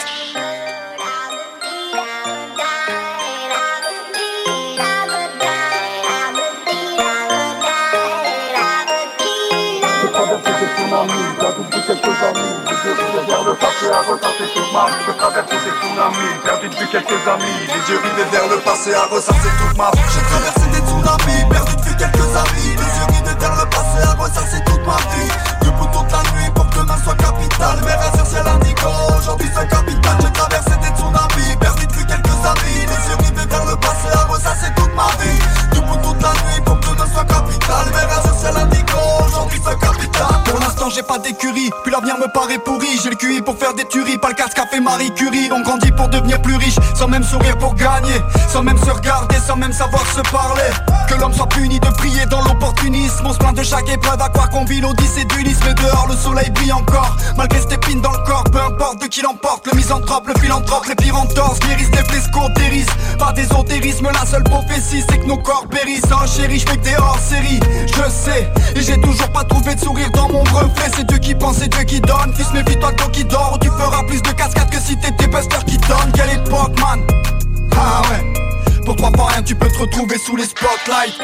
quelques 11.87 12.05
amis 12.05 12.66
Les 12.66 12.66
yeux 12.66 12.66
rivés 12.66 12.66
vers 12.66 12.66
le 13.47 13.55
passé 13.55 13.87
à 13.91 14.03
ressasser 14.03 14.51
toute 14.55 14.73
ma 14.73 14.87
Je 15.07 15.13
traverser 15.13 15.55
des 15.55 15.75
tsunamis, 15.79 16.35
perdu 16.43 16.69
depuis 16.69 16.89
quelques 16.91 17.23
amis 17.29 17.59
Les 17.71 17.83
yeux 17.93 18.01
rivés 18.03 18.29
vers 18.33 18.49
le 18.49 18.59
passé 18.59 18.93
à 18.95 19.07
ressasser 19.07 19.51
toute 19.59 19.79
ma 19.79 19.91
J'ai 19.95 20.23
traversé 20.27 20.67
des 20.75 20.83
tsunamis, 20.83 21.43
perdu 21.51 21.77
depuis 21.77 21.97
quelques 21.97 22.31
amis 22.35 22.71
Les 22.75 22.93
yeux 22.99 23.09
rivés 23.15 23.39
vers 23.39 23.55
le 23.55 23.67
passé 23.71 23.99
à 24.03 24.13
ressasser 24.19 24.61
toute 24.67 24.85
ma 24.87 24.99
vie. 25.15 25.31
Debout 25.63 25.87
toute 25.95 26.11
la 26.11 26.23
nuit 26.35 26.51
pour 26.55 26.67
que 26.71 26.79
demain 26.79 26.99
soit 27.05 27.15
capital 27.15 27.77
Mes 27.87 27.95
rêves 27.95 28.17
sur 28.17 28.27
ciel 28.27 28.47
indigo, 28.47 28.91
aujourd'hui 29.15 29.51
c'est 29.55 29.69
capital. 29.69 30.17
J'ai 30.21 30.33
traversé 30.33 30.75
des 30.83 30.93
tsunamis, 30.99 31.57
perdu 31.61 31.87
depuis 31.87 32.07
quelques 32.07 32.41
amis 32.43 32.81
Les 32.83 33.01
yeux 33.07 33.19
rivés 33.31 33.47
vers 33.47 33.65
le 33.65 33.77
passé 33.79 34.09
à 34.11 34.25
ressasser 34.27 34.71
toute 34.75 34.95
ma 34.99 35.07
vie. 35.23 35.39
Debout 35.71 35.99
toute 36.03 36.21
la 36.23 36.35
nuit 36.35 36.61
pour 36.67 36.81
que 36.83 36.91
demain 36.91 37.07
soit 37.15 37.25
capital 37.31 37.85
Mes 37.95 38.07
rêves 38.11 38.27
sur 38.27 38.35
ciel 38.35 38.57
indigo, 38.59 38.99
aujourd'hui 39.23 39.61
c'est 39.63 39.79
capital. 39.79 40.35
Pour 40.51 40.59
l'instant 40.59 40.91
j'ai 40.91 41.03
pas 41.03 41.19
d'écurie, 41.19 41.71
puis 41.85 41.93
l'avenir 41.93 42.16
me 42.19 42.27
paraît 42.33 42.59
pourri. 42.59 42.89
J'ai 43.03 43.11
le 43.11 43.17
QI 43.17 43.43
pour 43.43 43.59
faire 43.59 43.75
des 43.75 43.85
tueries, 43.85 44.19
pas 44.19 44.29
le 44.29 44.35
casque 44.35 44.55
qu'a 44.55 44.67
fait 44.67 44.81
Marie 44.81 45.13
Curie. 45.15 45.49
On 45.53 45.61
grandit 45.61 45.93
pour 45.93 46.09
devenir 46.09 46.41
plus 46.43 46.57
riche, 46.57 46.77
sans 46.95 47.09
même 47.09 47.25
sourire 47.25 47.57
pour 47.59 47.75
gagner 47.75 48.21
Sans 48.49 48.63
même 48.63 48.79
se 48.79 48.91
regarder, 48.91 49.37
sans 49.47 49.57
même 49.57 49.73
savoir 49.73 50.05
se 50.07 50.21
parler. 50.31 50.71
Que 51.09 51.15
l'homme 51.15 51.33
soit 51.33 51.49
puni 51.49 51.79
de 51.81 51.89
prier 51.89 52.27
dans 52.27 52.43
l'opportunisme. 52.43 53.25
On 53.25 53.33
se 53.33 53.39
plaint 53.39 53.57
de 53.57 53.63
chaque 53.63 53.89
épreuve, 53.89 54.21
à 54.21 54.29
croire 54.29 54.51
qu'on 54.51 54.65
vit 54.65 54.81
l'odyssée 54.81 55.25
d'Ulysse 55.25 55.61
Mais 55.65 55.75
dehors 55.75 56.07
le 56.09 56.17
soleil 56.17 56.51
brille 56.51 56.73
encore, 56.73 57.17
malgré 57.37 57.61
cette 57.61 57.73
épine 57.73 58.01
dans 58.01 58.13
le 58.13 58.25
corps. 58.25 58.45
Peu 58.45 58.61
importe 58.61 59.03
de 59.03 59.07
qui 59.07 59.23
l'emporte, 59.23 59.67
le 59.71 59.77
misanthrope, 59.77 60.27
le 60.29 60.41
philanthrope 60.41 60.87
Les 60.87 60.95
pires 60.95 61.17
entorses, 61.17 61.61
guérissent, 61.61 61.91
les 61.91 62.05
flesques 62.05 62.31
dérissent 62.57 62.87
Pas 63.19 63.33
d'ésotérisme, 63.33 64.09
la 64.13 64.27
seule 64.27 64.45
prophétie 64.45 65.05
c'est 65.09 65.19
que 65.19 65.27
nos 65.27 65.39
corps 65.39 65.67
périssent. 65.69 66.03
Oh 66.13 66.27
chérie, 66.27 66.59
je 66.59 66.77
des 66.77 66.97
hors 66.97 67.19
série, 67.19 67.61
je 67.87 68.11
sais. 68.11 68.51
Et 68.75 68.83
j'ai 68.83 69.01
toujours 69.01 69.29
pas 69.31 69.45
trouvé 69.45 69.75
de 69.75 69.81
sourire 69.81 70.11
dans 70.13 70.29
mon 70.29 70.43
reflet. 70.43 70.91
C'est 70.95 71.07
Dieu 71.07 71.19
qui 71.19 71.35
pense, 71.35 71.57
c'est 71.59 71.69
Dieu 71.69 71.85
qui 71.85 72.01
donne 72.07 72.33
Fils 72.35 72.53
méfie-toi 72.53 72.93
de 72.93 73.03
qui 73.13 73.25
dort 73.25 73.53
Ou 73.55 73.59
tu 73.59 73.69
feras 73.69 74.03
plus 74.05 74.23
de 74.23 74.31
cascades 74.31 74.71
que 74.71 74.81
si 74.81 74.97
t'étais 74.97 75.27
Buster 75.27 75.59
qui 75.67 75.77
donne. 75.79 76.13
Quelle 76.15 76.31
époque 76.31 76.79
man? 76.81 77.01
Ah 77.77 78.03
ouais. 78.11 78.25
Pour 78.85 78.97
trois 78.97 79.11
fois 79.13 79.27
rien 79.27 79.43
tu 79.43 79.55
peux 79.55 79.69
te 79.69 79.79
retrouver 79.79 80.19
sous 80.19 80.37
les 80.37 80.45
spotlights. 80.45 81.21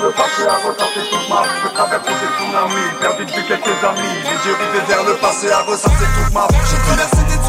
Le 0.00 0.10
passé 0.12 0.46
à 0.46 0.54
ressasser 0.56 1.02
toute 1.10 1.28
ma 1.28 1.42
Je 1.62 1.68
traverse 1.74 2.04
des 2.06 2.12
tsunamis, 2.36 2.88
perdu 3.00 3.24
depuis 3.24 3.44
quelques 3.48 3.84
amis 3.84 4.18
yeux 4.46 4.54
rivés 4.54 4.84
vers 4.86 5.02
le 5.04 5.14
passé 5.14 5.50
à 5.50 5.62
ressasser 5.62 6.06
toute 6.14 6.32
ma 6.32 6.46
J'ai 6.70 6.76
traversé 6.76 7.22
des 7.24 7.47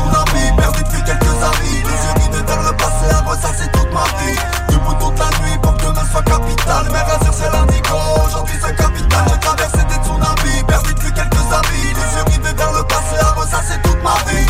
perdu 0.71 0.83
depuis 0.83 1.03
quelques 1.03 1.43
amis 1.43 1.83
Les 1.83 1.99
yeux 2.05 2.13
rivés 2.23 2.45
vers 2.45 2.61
le 2.61 2.77
passé 2.77 3.05
à 3.11 3.21
ressasser 3.21 3.69
toute 3.71 3.91
ma 3.93 4.03
vie. 4.19 4.39
Debout 4.69 4.93
toute 4.99 5.19
la 5.19 5.29
nuit 5.39 5.57
pour 5.61 5.75
que 5.77 5.85
demain 5.85 6.05
soit 6.11 6.23
capital. 6.23 6.85
Mes 6.91 6.99
rêves 6.99 7.31
c'est 7.31 7.51
l'indigo, 7.51 7.97
aujourd'hui 8.25 8.55
c'est 8.61 8.75
capital. 8.75 9.25
J'ai 9.29 9.39
traversé 9.39 9.77
des 9.77 9.99
tsunamis, 10.03 10.63
perdu 10.67 10.93
depuis 10.93 11.13
quelques 11.13 11.47
amis 11.53 11.87
Les 11.95 12.17
yeux 12.17 12.25
rivés 12.27 12.53
vers 12.57 12.73
le 12.73 12.83
passé 12.83 13.17
à 13.21 13.31
ressasser 13.31 13.79
toute 13.83 14.03
ma 14.03 14.15
vie 14.29 14.48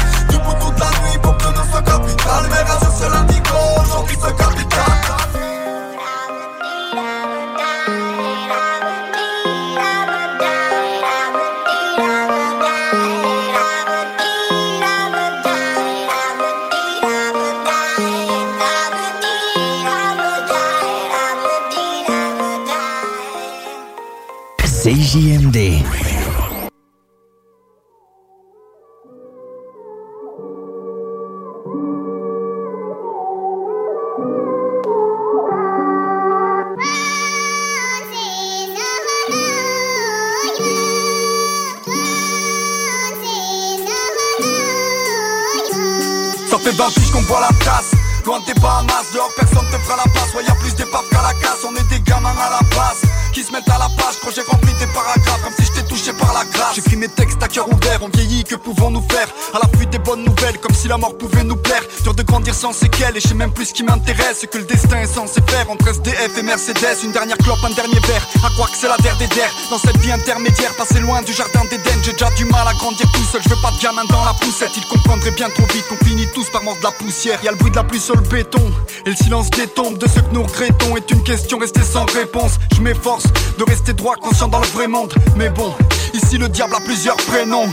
20 47.30 47.36
piges 47.36 47.36
qu'on 47.36 47.36
boit 47.36 47.42
la 47.42 47.66
tasse 47.66 47.92
Loin 48.26 48.40
des 48.46 48.54
Bahamas, 48.56 49.12
dehors 49.14 49.32
personne 49.36 49.66
te 49.72 49.78
fera 49.78 49.98
la 49.98 50.12
passe. 50.12 50.34
Ouais 50.34 50.44
y'a 50.44 50.56
plus 50.56 50.76
d'épave 50.76 51.08
qu'à 51.10 51.22
la 51.22 51.34
casse, 51.36 51.64
on 51.68 51.76
est 51.76 51.88
des 51.90 52.02
gamins 52.02 52.30
à 52.30 52.50
la 52.50 52.76
base 52.76 53.02
Qui 53.40 53.46
se 53.46 53.54
mettent 53.54 53.70
à 53.70 53.78
la 53.78 53.88
page 53.96 54.16
quand 54.22 54.32
j'ai 54.36 54.42
rempli 54.42 54.74
des 54.74 54.88
paragraphes 54.88 55.42
Comme 55.46 55.54
si 55.58 55.64
j'étais 55.64 55.88
touché 55.88 56.12
par 56.12 56.34
la 56.34 56.44
grâce. 56.52 56.76
J'écris 56.76 56.98
mes 56.98 57.08
textes 57.08 57.42
à 57.42 57.48
cœur 57.48 57.72
ouvert, 57.72 58.00
on 58.02 58.10
vieillit, 58.10 58.44
que 58.44 58.56
pouvons-nous 58.56 59.02
faire? 59.10 59.30
À 59.54 59.60
la 59.64 59.78
fuite 59.78 59.92
des 59.92 60.00
bonnes 60.00 60.26
nouvelles, 60.26 60.60
comme 60.60 60.76
si 60.76 60.90
la 60.90 60.98
mort 60.98 61.18
pouvait 61.18 61.46
nous 61.46 61.56
plaire. 61.56 61.82
Dur 62.04 62.14
de 62.14 62.24
grandir 62.24 62.54
sans 62.54 62.74
séquelles, 62.74 63.16
et 63.16 63.22
je 63.22 63.30
sais 63.30 63.34
même 63.34 63.54
plus 63.54 63.68
ce 63.68 63.74
qui 63.74 63.84
m'intéresse. 63.84 64.42
Ce 64.42 64.46
que 64.46 64.58
le 64.58 64.66
destin 64.66 65.00
est 65.00 65.08
censé 65.08 65.40
faire 65.48 65.72
entre 65.72 65.88
SDF 65.88 66.38
et 66.38 66.42
Mercedes. 66.42 66.98
Une 67.02 67.14
dernière 67.14 67.38
clope, 67.38 67.64
un 67.64 67.70
dernier 67.70 68.00
verre, 68.08 68.28
à 68.44 68.50
croire 68.50 68.70
que 68.70 68.76
c'est 68.78 68.90
la 68.90 68.98
der 68.98 69.16
des 69.16 69.28
der 69.28 69.50
Dans 69.70 69.80
cette 69.80 69.98
vie 70.00 70.12
intermédiaire, 70.12 70.76
passer 70.76 71.00
loin 71.00 71.22
du 71.22 71.32
jardin 71.32 71.62
d'Éden 71.72 71.96
J'ai 72.04 72.12
déjà 72.12 72.30
du 72.32 72.44
mal 72.44 72.68
à 72.68 72.74
grandir 72.74 73.10
tout 73.14 73.24
seul, 73.32 73.42
je 73.42 73.48
veux 73.48 73.62
pas 73.62 73.72
de 73.72 73.82
gamin 73.82 74.04
dans 74.10 74.26
la 74.26 74.34
poussette 74.34 74.72
Ils 74.76 74.88
comprendraient 74.88 75.32
bien 75.32 75.50
trop 75.50 75.66
vite 75.68 75.88
qu'on 75.88 76.06
finit 76.06 76.28
tous 76.36 76.50
par 76.50 76.62
mordre 76.64 76.82
de 76.82 76.86
la 76.88 76.92
poussière. 76.92 77.40
Y'a 77.42 77.52
le 77.52 77.58
bruit 77.58 77.72
de 77.72 77.78
la 77.78 77.86
pluie 77.86 78.02
sur 78.02 78.16
le 78.16 78.22
béton, 78.22 78.70
et 79.06 79.10
le 79.10 79.16
silence 79.16 79.50
des 79.52 79.68
tombes 79.68 79.98
de 79.98 80.08
ceux 80.08 80.22
que 80.22 80.34
nous 80.34 80.44
regrettons 80.44 80.98
Est 80.98 81.12
une 81.12 81.24
question 81.24 81.58
restée 81.58 81.84
sans 81.84 82.06
réponse. 82.06 82.54
Je 82.76 82.82
m'efforce 82.82 83.26
de 83.58 83.64
rester 83.64 83.94
droit, 83.94 84.16
conscient 84.16 84.48
dans 84.48 84.60
le 84.60 84.68
vrai 84.68 84.88
monde. 84.88 85.14
Mais 85.36 85.50
bon, 85.50 85.74
ici 86.14 86.38
le 86.38 86.50
diable 86.50 86.76
a 86.76 86.80
plusieurs 86.82 87.18
prénoms. 87.18 87.70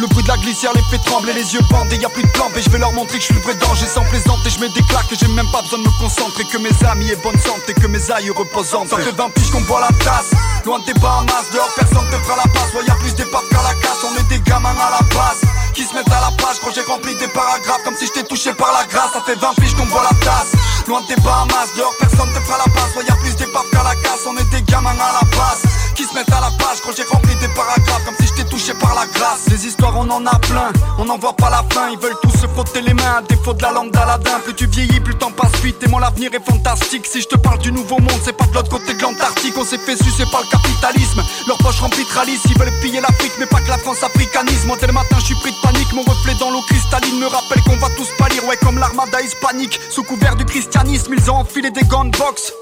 Le 0.00 0.06
bruit 0.08 0.22
de 0.24 0.28
la 0.28 0.36
glissière 0.38 0.72
les 0.74 0.82
fait 0.90 1.02
trembler, 1.04 1.32
les 1.32 1.54
yeux 1.54 1.60
bandés, 1.70 1.96
y 1.96 2.04
a 2.04 2.08
plus 2.08 2.22
de 2.22 2.28
plan 2.30 2.48
Et 2.56 2.62
je 2.62 2.70
vais 2.70 2.78
leur 2.78 2.92
montrer 2.92 3.18
que 3.18 3.20
je 3.20 3.26
suis 3.26 3.34
le 3.34 3.40
vrai 3.40 3.54
danger 3.54 3.86
sans 3.86 4.02
plaisanter. 4.02 4.50
Je 4.50 4.58
mets 4.60 4.68
des 4.70 4.82
claques 4.88 5.06
j'ai 5.12 5.28
même 5.28 5.46
pas 5.52 5.62
besoin 5.62 5.78
de 5.78 5.84
me 5.84 6.00
concentrer 6.00 6.44
Que 6.44 6.58
mes 6.58 6.74
amis 6.88 7.10
aient 7.10 7.22
bonne 7.22 7.38
santé, 7.38 7.74
que 7.74 7.86
mes 7.86 8.10
aïeux 8.10 8.32
reposent 8.32 8.74
Ça 8.88 8.96
fait 8.96 9.14
20 9.14 9.30
piges 9.30 9.50
qu'on 9.50 9.60
boit 9.62 9.80
la 9.80 9.92
tasse 10.04 10.30
Loin 10.64 10.80
des 10.86 10.94
Bahamas, 10.94 11.46
dehors 11.52 11.70
personne 11.76 12.06
te 12.10 12.16
fera 12.24 12.36
la 12.36 12.50
passe. 12.52 12.74
Ouais 12.74 12.84
y 12.86 12.90
a 12.90 12.94
plus 12.94 13.14
d'épave 13.14 13.46
qu'à 13.50 13.62
la 13.62 13.74
casse, 13.80 14.02
on 14.02 14.18
est 14.18 14.28
des 14.28 14.40
gamins 14.40 14.70
à 14.70 15.02
la 15.02 15.06
base 15.14 15.61
Qui 15.74 15.84
se 15.84 15.94
mettent 15.94 16.12
à 16.12 16.20
la 16.20 16.30
page 16.36 16.60
quand 16.62 16.70
j'ai 16.74 16.82
rempli 16.82 17.14
des 17.16 17.28
paragraphes 17.28 17.82
Comme 17.84 17.96
si 17.96 18.06
j'étais 18.06 18.24
touché 18.24 18.52
par 18.52 18.72
la 18.72 18.84
grâce. 18.86 19.12
Ça 19.12 19.22
fait 19.24 19.34
20 19.34 19.54
piges 19.54 19.74
qu'on 19.74 19.86
boit 19.86 20.02
la 20.02 20.16
tasse. 20.18 20.52
Loin 20.86 21.02
des 21.08 21.16
Bahamas, 21.16 21.72
dehors 21.76 21.94
personne 21.98 22.28
te 22.34 22.40
fera 22.40 22.58
la 22.58 22.72
passe. 22.72 22.92
A 23.08 23.16
plus 23.16 23.36
d'épave 23.36 23.68
qu'à 23.72 23.82
la 23.82 23.94
casse, 23.96 24.26
on 24.26 24.36
est 24.36 24.50
des 24.50 24.62
gamins 24.62 24.90
à 24.90 25.12
la 25.20 25.36
base 25.36 25.81
Qui 25.94 26.04
se 26.04 26.14
mettent 26.14 26.32
à 26.32 26.40
la 26.40 26.50
page 26.58 26.80
quand 26.84 26.92
j'ai 26.96 27.04
rempli 27.04 27.34
des 27.36 27.48
paragraphes 27.54 28.04
Comme 28.04 28.14
si 28.20 28.26
j'étais 28.26 28.48
touché 28.48 28.72
par 28.74 28.94
la 28.94 29.06
grâce 29.06 29.44
Des 29.48 29.66
histoires 29.66 29.94
on 29.96 30.08
en 30.10 30.24
a 30.26 30.38
plein, 30.38 30.72
on 30.98 31.04
n'en 31.04 31.18
voit 31.18 31.36
pas 31.36 31.50
la 31.50 31.64
fin. 31.70 31.90
Ils 31.90 31.98
veulent 31.98 32.16
tous 32.22 32.32
se 32.32 32.46
frotter 32.46 32.80
les 32.80 32.94
mains 32.94 33.18
à 33.18 33.22
défaut 33.22 33.52
de 33.52 33.62
la 33.62 33.72
lampe 33.72 33.92
d'Aladin. 33.92 34.40
Plus 34.44 34.54
tu 34.54 34.66
vieillis, 34.66 35.00
plus 35.00 35.12
le 35.12 35.18
temps 35.18 35.30
passe 35.30 35.60
vite 35.62 35.82
et 35.82 35.88
mon 35.88 36.02
avenir 36.02 36.30
est 36.34 36.44
fantastique. 36.44 37.06
Si 37.06 37.20
je 37.20 37.28
te 37.28 37.36
parle 37.36 37.58
du 37.58 37.72
nouveau 37.72 37.98
monde, 37.98 38.20
c'est 38.24 38.36
pas 38.36 38.46
de 38.46 38.54
l'autre 38.54 38.70
côté 38.70 38.94
de 38.94 39.02
l'Antarctique. 39.02 39.54
On 39.56 39.64
s'est 39.64 39.78
fait 39.78 39.96
sucer 39.96 40.24
par 40.30 40.42
le 40.42 40.48
capitalisme, 40.48 41.22
leur 41.46 41.58
poche 41.58 41.80
remplie 41.80 42.04
de 42.04 42.50
Ils 42.50 42.58
veulent 42.58 42.80
piller 42.80 43.00
l'Afrique 43.00 43.32
mais 43.38 43.46
pas 43.46 43.60
que 43.60 43.68
la 43.68 43.78
France 43.78 44.02
africanisme 44.02 44.72
dès 44.80 44.86
le 44.86 44.92
matin 44.92 45.16
je 45.18 45.26
suis 45.26 45.34
pris 45.36 45.52
de 45.52 45.56
panique, 45.62 45.92
mon 45.92 46.02
reflet 46.02 46.34
dans 46.38 46.50
l'eau 46.50 46.62
cristalline 46.68 47.18
Me 47.18 47.26
rappelle 47.26 47.62
qu'on 47.62 47.76
va 47.76 47.88
tous 47.96 48.08
pâlir, 48.18 48.44
ouais 48.46 48.56
comme 48.56 48.78
l'armada 48.78 49.20
hispanique 49.20 49.80
Sous 49.90 50.02
couvert 50.02 50.36
du 50.36 50.44
christianisme, 50.44 51.14
ils 51.16 51.30
ont 51.30 51.36
enfilé 51.36 51.70
des 51.70 51.84
gants 51.84 52.04
de 52.04 52.16
boxe 52.16 52.52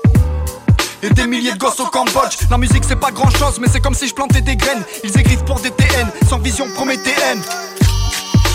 et 1.02 1.10
des 1.10 1.26
milliers 1.26 1.52
de 1.52 1.58
gosses 1.58 1.80
au 1.80 1.86
Cambodge. 1.86 2.36
La 2.50 2.58
musique 2.58 2.84
c'est 2.86 2.96
pas 2.96 3.10
grand 3.10 3.30
chose 3.30 3.58
mais 3.60 3.68
c'est 3.70 3.80
comme 3.80 3.94
si 3.94 4.08
je 4.08 4.14
plantais 4.14 4.40
des 4.40 4.56
graines. 4.56 4.84
Ils 5.04 5.18
écrivent 5.18 5.44
pour 5.44 5.60
des 5.60 5.70
TN, 5.70 6.08
sans 6.28 6.38
vision 6.38 6.66
prométhéenne 6.74 7.42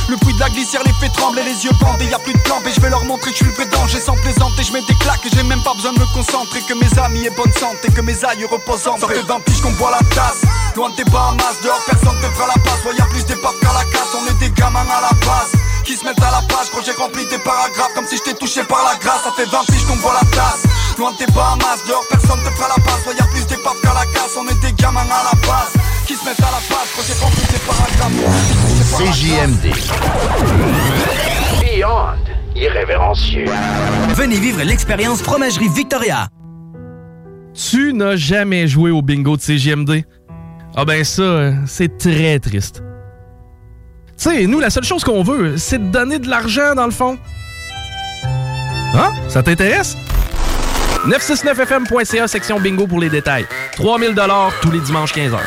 le 0.10 0.18
bruit 0.18 0.34
de 0.36 0.40
la 0.40 0.50
glissière 0.50 0.84
les 0.86 0.94
fait 0.94 1.10
trembler, 1.10 1.42
les 1.44 1.66
yeux 1.66 1.72
bandés, 1.82 2.06
y 2.06 2.14
a 2.14 2.20
plus 2.20 2.34
de 2.34 2.40
plan 2.40 2.60
B 2.62 2.70
Je 2.74 2.80
vais 2.80 2.90
leur 2.90 3.04
montrer 3.06 3.32
que 3.32 3.38
je 3.38 3.44
suis 3.44 3.46
le 3.46 3.52
vrai 3.54 3.66
danger. 3.66 4.00
Sans 4.00 4.14
plaisanter 4.14 4.64
Je 4.64 4.72
mets 4.72 4.86
des 4.88 4.94
claques 4.96 5.26
et 5.26 5.30
j'ai 5.36 5.44
même 5.44 5.62
pas 5.64 5.74
besoin 5.74 5.94
de 5.94 6.00
me 6.00 6.06
concentrer. 6.14 6.62
Que 6.62 6.74
mes 6.74 7.00
amis 7.00 7.26
aient 7.26 7.36
bonne 7.36 7.52
santé, 7.54 7.90
que 7.90 8.02
mes 8.02 8.24
aïeux 8.24 8.48
reposent 8.48 8.88
en 8.88 8.98
20 8.98 9.40
piges 9.46 9.62
qu'on 9.62 9.72
boit 9.74 9.92
la 9.92 10.06
tasse. 10.14 10.42
Loin 10.76 10.90
de 10.92 10.96
tes 10.96 11.06
Bahamas, 11.06 11.58
dehors 11.64 11.82
personne 11.86 12.18
te 12.22 12.28
fera 12.38 12.48
la 12.48 12.62
passe. 12.62 12.86
Ouais 12.86 12.94
plus 13.10 13.26
des 13.26 13.34
qu'à 13.34 13.74
la 13.74 13.86
casse, 13.92 14.14
on 14.14 14.30
est 14.30 14.40
des 14.40 14.52
gamins 14.52 14.86
à 14.86 15.02
la 15.02 15.26
base 15.26 15.65
Qui 15.86 15.94
se 15.95 16.03
mettent 16.03 16.22
à 16.22 16.32
la 16.32 16.41
page 16.48 16.68
quand 16.74 16.82
j'ai 16.84 16.94
rempli 16.94 17.24
tes 17.28 17.38
paragraphes 17.38 17.94
Comme 17.94 18.06
si 18.06 18.18
j'étais 18.18 18.38
touché 18.38 18.64
par 18.64 18.84
la 18.84 18.98
grâce, 18.98 19.24
ça 19.24 19.32
fait 19.36 19.45
20 19.45 19.66
piges 19.68 19.86
qu'on 19.86 19.95
voit 19.98 20.14
la 20.14 20.26
tasse 20.32 20.64
Loin 20.98 21.12
de 21.12 21.18
tes 21.18 21.32
Bahamas, 21.32 21.86
dehors 21.88 22.06
personne 22.10 22.40
te 22.40 22.49
fera 22.57 22.70
la 22.76 22.84
passe 22.84 23.06
y'a 23.18 23.26
plus 23.28 23.45
des 23.45 23.62
papes 23.62 23.80
qu'à 23.84 23.94
la 23.94 24.06
casse, 24.12 24.36
on 24.38 24.48
est 24.48 24.60
des 24.66 24.74
gamins 24.74 25.02
à 25.02 25.24
la 25.30 25.36
base 25.45 25.74
Qui 26.07 26.16
se 26.16 26.26
mettent 26.26 26.40
à 26.40 26.49
la 26.49 26.62
page 26.68 26.90
quand 26.95 27.03
j'ai 27.06 27.14
rempli 27.22 27.44
tes 27.53 27.62
paragraphes 27.70 27.86
CJMD. 28.95 29.66
Beyond 31.62 32.18
irrévérencieux. 32.56 33.45
Venez 34.16 34.40
vivre 34.40 34.64
l'expérience 34.64 35.22
Fromagerie 35.22 35.70
Victoria. 35.70 36.30
Tu 37.53 37.94
n'as 37.94 38.16
jamais 38.16 38.68
joué 38.68 38.91
au 38.91 39.02
bingo 39.02 39.38
de 39.38 39.41
CGMD? 39.41 40.03
Ah 40.76 40.86
ben 40.86 41.03
ça, 41.03 41.22
euh, 41.22 41.53
c'est 41.66 41.98
très 41.98 42.40
triste. 42.40 42.82
Tu 44.18 44.30
sais, 44.30 44.48
nous, 44.48 44.60
la 44.60 44.70
seule 44.70 44.84
chose 44.86 45.04
qu'on 45.04 45.24
veut, 45.24 45.58
c'est 45.58 45.78
de 45.78 45.92
donner 45.92 46.20
de 46.20 46.30
l'argent, 46.30 46.74
dans 46.74 46.86
le 46.86 46.92
fond. 46.92 47.18
Hein? 48.96 49.12
Ça 49.28 49.44
t'intéresse? 49.44 49.98
969fm.ca, 51.06 52.28
section 52.28 52.60
bingo 52.60 52.88
pour 52.88 53.00
les 53.00 53.10
détails. 53.10 53.46
3000 53.74 54.16
tous 54.62 54.72
les 54.72 54.80
dimanches 54.80 55.14
15h. 55.14 55.38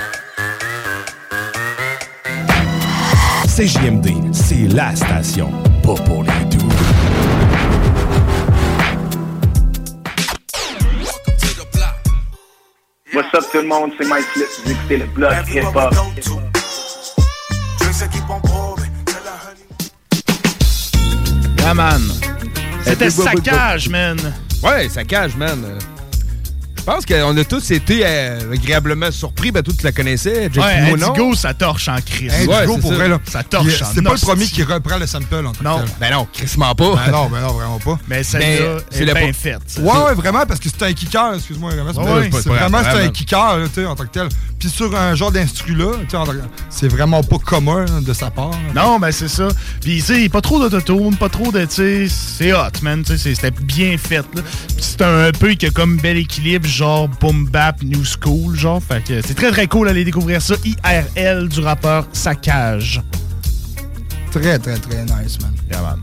CJMD, 3.47 4.32
c'est 4.32 4.69
la 4.73 4.95
station, 4.95 5.51
pas 5.82 5.95
pour 6.05 6.23
les 6.23 6.45
doux. 6.45 6.69
What's 13.15 13.35
up 13.35 13.45
tout 13.51 13.59
le 13.59 13.66
monde, 13.66 13.93
c'est 13.99 14.07
Mike 14.07 14.27
Flip, 14.27 14.47
vous 14.65 14.70
écoutez 14.70 14.97
le 14.99 15.07
bloc 15.07 15.32
hip-hop. 15.51 16.57
C'était 22.82 23.11
saccage, 23.11 23.90
man. 23.90 24.19
Ouais, 24.62 24.89
saccage, 24.89 25.36
man. 25.36 25.78
Je 26.89 26.94
pense 26.94 27.05
qu'on 27.05 27.36
a 27.36 27.44
tous 27.44 27.70
été 27.73 28.01
euh, 28.02 28.51
agréablement 28.51 29.10
surpris. 29.10 29.52
Ben, 29.52 29.62
toi, 29.62 29.74
tu 29.78 29.85
la 29.85 29.93
connaissais, 29.93 30.48
Jake 30.51 30.65
Ouais. 30.65 30.90
Indigo, 30.90 31.35
ça 31.35 31.52
torche 31.52 31.86
en 31.89 32.01
crise. 32.01 32.32
Indigo, 32.32 32.52
Ouais, 32.52 32.65
pour 32.65 32.81
c'est 32.81 32.94
vrai, 32.97 33.05
ça. 33.05 33.09
là. 33.09 33.19
Ça 33.31 33.43
torche 33.43 33.82
en 33.82 33.93
C'est 33.93 34.01
pas 34.01 34.15
le 34.15 34.19
premier 34.19 34.47
qui 34.47 34.62
reprend 34.62 34.97
le 34.97 35.06
sample 35.06 35.35
en 35.44 35.52
tant 35.52 35.59
que 35.59 35.65
Non. 35.65 35.85
Ben 36.01 36.12
non, 36.12 36.27
crissement 36.32 36.74
pas. 36.74 36.94
Ben 36.94 37.12
non, 37.12 37.28
ben 37.28 37.43
non, 37.43 37.52
vraiment 37.52 37.78
pas. 37.78 37.98
Mais 38.09 38.23
celle-là 38.23 38.78
est 38.90 39.05
bien 39.05 39.32
faite. 39.35 39.60
ça. 39.66 39.82
Ouais, 39.82 40.06
ouais, 40.06 40.15
vraiment, 40.15 40.47
parce 40.47 40.60
que 40.60 40.70
c'est 40.70 40.82
un 40.82 40.94
kicker, 40.94 41.35
excuse-moi. 41.35 41.73
vraiment, 41.73 41.93
C'est 42.32 42.48
vraiment 42.48 42.78
un 42.78 43.09
kicker, 43.10 43.59
tu 43.66 43.82
sais, 43.82 43.86
en 43.86 43.94
tant 43.94 44.05
que 44.05 44.09
tel. 44.10 44.28
Puis 44.59 44.70
sur 44.70 44.97
un 44.97 45.15
genre 45.15 45.31
d'instru-là, 45.31 45.93
c'est 46.70 46.89
vraiment 46.89 47.23
pas 47.23 47.39
commun 47.39 47.85
hein, 47.89 48.01
de 48.01 48.12
sa 48.15 48.31
part. 48.31 48.51
Non, 48.74 48.98
ben 48.98 49.12
c'est 49.12 49.28
ça. 49.28 49.48
Puis, 49.81 49.97
tu 49.98 50.23
sais, 50.23 50.28
pas 50.31 50.40
trop 50.40 50.59
d'autotune, 50.59 51.16
pas 51.16 51.28
trop 51.28 51.52
de. 51.52 51.65
Tu 51.66 51.74
sais, 51.74 52.09
c'est 52.09 52.52
hot, 52.52 52.81
man. 52.82 53.05
Tu 53.05 53.16
sais, 53.19 53.35
c'était 53.35 53.51
bien 53.52 53.97
fait, 53.98 54.24
là. 54.35 54.43
C'est 54.78 55.02
un 55.02 55.31
peu 55.32 55.51
qui 55.52 55.66
a 55.66 55.70
comme 55.70 55.98
bel 55.98 56.16
équilibre, 56.16 56.66
genre 56.79 57.09
boom 57.21 57.47
bap, 57.47 57.83
new 57.83 58.05
school, 58.05 58.55
genre. 58.57 58.81
Fait 58.83 59.03
que 59.03 59.21
c'est 59.27 59.35
très, 59.35 59.51
très 59.51 59.67
cool 59.67 59.89
d'aller 59.89 60.05
découvrir 60.05 60.41
ça. 60.41 60.55
IRL 60.65 61.49
du 61.49 61.61
rappeur 61.61 62.07
Saccage. 62.13 63.03
Très, 64.31 64.59
très, 64.59 64.77
très 64.79 65.03
nice, 65.05 65.39
man. 65.41 65.53
Yeah, 65.71 65.81
man. 65.83 66.01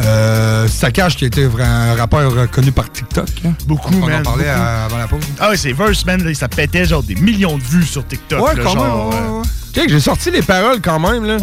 Euh, 0.00 0.68
Sakash, 0.68 1.16
qui 1.16 1.24
était 1.24 1.48
un 1.60 1.94
rappeur 1.96 2.48
connu 2.50 2.70
par 2.72 2.90
TikTok. 2.90 3.28
hein. 3.44 3.52
Beaucoup, 3.66 3.94
On 4.00 4.04
en 4.04 4.22
parlait 4.22 4.44
beaucoup. 4.44 4.60
avant 4.60 4.98
la 4.98 5.08
pause. 5.08 5.20
Ah 5.40 5.50
ouais, 5.50 5.56
c'est 5.56 5.72
Verse, 5.72 6.04
man. 6.06 6.22
là, 6.22 6.32
ça 6.34 6.48
pétait 6.48 6.84
genre 6.84 7.02
des 7.02 7.16
millions 7.16 7.56
de 7.58 7.62
vues 7.62 7.84
sur 7.84 8.06
TikTok. 8.06 8.40
Ouais, 8.40 8.54
là, 8.54 8.62
quand 8.64 8.74
même, 8.74 8.84
genre, 8.84 9.08
ouais, 9.08 9.16
euh, 9.82 9.88
j'ai 9.88 10.00
sorti 10.00 10.30
les 10.30 10.42
paroles 10.42 10.80
quand 10.80 10.98
même, 11.00 11.24
là. 11.24 11.36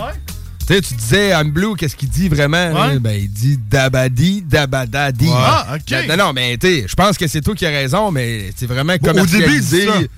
Tu 0.68 0.74
sais, 0.74 0.82
tu 0.82 0.94
disais 0.96 1.30
I'm 1.30 1.52
Blue, 1.52 1.76
qu'est-ce 1.76 1.96
qu'il 1.96 2.10
dit 2.10 2.28
vraiment? 2.28 2.72
Ouais. 2.72 2.98
Ben, 3.00 3.20
il 3.22 3.30
dit 3.30 3.60
Dabadi, 3.70 4.42
Dabadadi. 4.42 5.28
Ah, 5.32 5.76
ok. 5.76 6.08
Non, 6.10 6.18
non, 6.18 6.34
mais 6.34 6.58
tu 6.58 6.68
sais, 6.68 6.86
je 6.88 6.96
pense 6.96 7.18
que 7.20 7.28
c'est 7.28 7.42
toi 7.42 7.54
qui 7.54 7.68
as 7.68 7.70
raison, 7.70 8.12
mais 8.12 8.52
c'est 8.56 8.66
vraiment 8.66 8.94
Bon, 9.00 9.12
au 9.22 9.26
début, 9.28 9.58
il 9.58 9.62
dit 9.62 9.86
ça. 9.86 10.00
Et- 10.02 10.10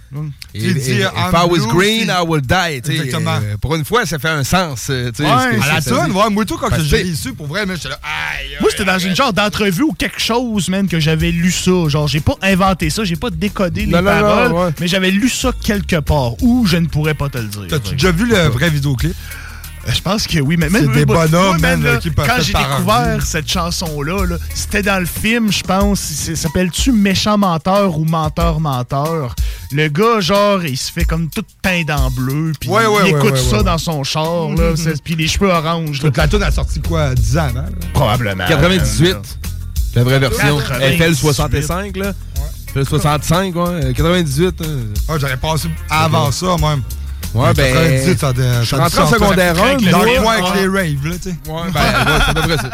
Il 0.54 0.74
dit, 0.74 0.80
If 0.92 1.00
I'm 1.00 1.34
I 1.34 1.46
was 1.50 1.58
blue, 1.58 1.68
green, 1.78 2.04
si- 2.04 2.08
I 2.10 2.26
will 2.26 2.42
die. 2.42 2.78
Exactement. 2.78 3.36
euh, 3.44 3.58
pour 3.60 3.76
une 3.76 3.84
fois, 3.84 4.06
ça 4.06 4.20
fait 4.20 4.30
un 4.30 4.46
sens. 4.46 4.88
euh, 4.90 5.12
Ouais, 5.20 5.26
à 5.26 5.52
la 5.76 5.82
ça 5.82 5.92
tonne, 5.92 6.12
ouais, 6.14 6.30
moi, 6.30 6.46
tout, 6.46 6.58
quand 6.58 6.70
j'ai 6.82 7.04
sais, 7.04 7.10
reçu, 7.12 7.34
pour 7.34 7.48
vrai, 7.48 7.66
j'étais 7.76 7.90
là, 7.90 8.00
aïe, 8.04 8.56
Moi, 8.62 8.70
c'était 8.72 8.86
dans 8.86 9.00
une 9.00 9.16
genre 9.16 9.34
d'entrevue 9.34 9.84
ou 9.84 9.94
quelque 9.94 10.20
chose, 10.22 10.70
man, 10.70 10.88
que 10.88 11.00
j'avais 11.00 11.32
lu 11.32 11.52
ça. 11.52 11.90
Genre, 11.90 12.08
j'ai 12.08 12.22
pas 12.22 12.36
inventé 12.42 12.90
ça, 12.90 13.04
j'ai 13.04 13.18
pas 13.18 13.30
décodé 13.30 13.82
les 13.86 13.92
Non, 13.92 14.02
non, 14.02 14.16
non, 14.16 14.22
paroles, 14.22 14.74
mais 14.80 14.88
j'avais 14.88 15.12
lu 15.12 15.28
ça 15.30 15.52
quelque 15.62 15.98
part 15.98 16.42
où 16.42 16.66
je 16.66 16.78
ne 16.78 16.88
pourrais 16.88 17.16
pas 17.16 17.28
te 17.28 17.38
le 17.38 17.48
dire. 17.48 17.66
T'as-tu 17.70 17.92
déjà 17.96 18.12
vu 18.12 18.26
le 18.28 18.38
vrai 18.48 18.70
vidéoclip? 18.70 19.14
Euh, 19.88 19.92
Je 19.94 20.02
pense 20.02 20.28
que 20.28 20.40
oui, 20.40 20.58
mais 20.58 20.70
C'est 20.70 20.82
même 20.82 20.94
des 20.94 21.06
moi, 21.06 21.28
bonhommes, 21.28 21.60
man, 21.62 21.82
là, 21.82 21.98
qui 21.98 22.12
quand 22.12 22.24
j'ai 22.42 22.54
découvert 22.54 23.20
cette 23.26 23.50
chanson-là, 23.50 24.26
là, 24.26 24.36
c'était 24.54 24.82
dans 24.82 25.00
le 25.00 25.06
film, 25.06 25.52
je 25.52 25.64
pense. 25.64 26.00
Ça 26.00 26.36
s'appelle-tu 26.36 26.92
Méchant 26.92 27.38
menteur 27.38 27.98
ou 27.98 28.04
Menteur 28.06 28.60
menteur? 28.60 29.36
Le 29.72 29.88
gars, 29.88 30.20
genre, 30.20 30.64
il 30.64 30.78
se 30.78 30.92
fait 30.92 31.06
comme 31.06 31.30
tout 31.30 31.44
peint 31.62 31.84
en 31.90 32.10
bleu, 32.12 32.52
puis 32.60 32.70
Ouais, 32.70 32.86
ouais, 32.86 32.94
il 33.08 33.14
ouais, 33.14 33.20
écoute 33.20 33.32
ouais, 33.34 33.38
ça 33.50 33.58
ouais. 33.58 33.64
dans 33.64 33.78
son 33.78 34.04
char, 34.04 34.50
là, 34.56 34.72
c'est- 34.76 35.02
puis 35.04 35.16
les 35.16 35.28
cheveux 35.28 35.50
oranges. 35.50 36.02
la 36.16 36.28
tune 36.28 36.44
a 36.44 36.52
sorti 36.52 36.82
quoi, 36.82 37.14
10 37.16 37.38
ans 37.38 37.42
avant? 37.50 37.62
là? 37.62 37.70
Probablement. 37.94 38.46
98, 38.48 39.16
la 39.96 40.04
vraie 40.04 40.20
version. 40.20 40.58
98. 40.60 40.98
FL 40.98 41.16
65, 41.16 41.98
là. 41.98 42.14
FL 42.74 42.86
65, 42.86 43.56
ouais. 43.56 43.62
euh, 43.68 43.94
98. 43.94 44.62
euh. 44.62 44.84
Ah, 45.10 45.14
j'aurais 45.18 45.38
passé 45.38 45.70
avant 45.90 46.32
ça, 46.32 46.56
même. 46.58 46.82
Ouais, 47.34 47.50
En 47.50 47.54
ben. 47.54 47.74
98, 47.74 48.20
ça 48.20 48.30
a- 48.30 48.62
Je 48.62 48.66
suis 48.66 48.76
rentré 48.76 49.02
en 49.02 49.08
secondaire 49.08 49.60
avec 49.64 49.82
1. 49.82 49.86
le- 49.86 49.92
Dans 49.92 50.04
le 50.04 50.22
coin 50.22 50.34
avec 50.34 50.56
les 50.56 50.68
raves, 50.68 51.06
là, 51.08 51.16
tu 51.22 51.30
sais. 51.30 51.36
Ouais, 51.52 51.72
ben, 51.74 52.48
ouais, 52.48 52.58
ça. 52.58 52.72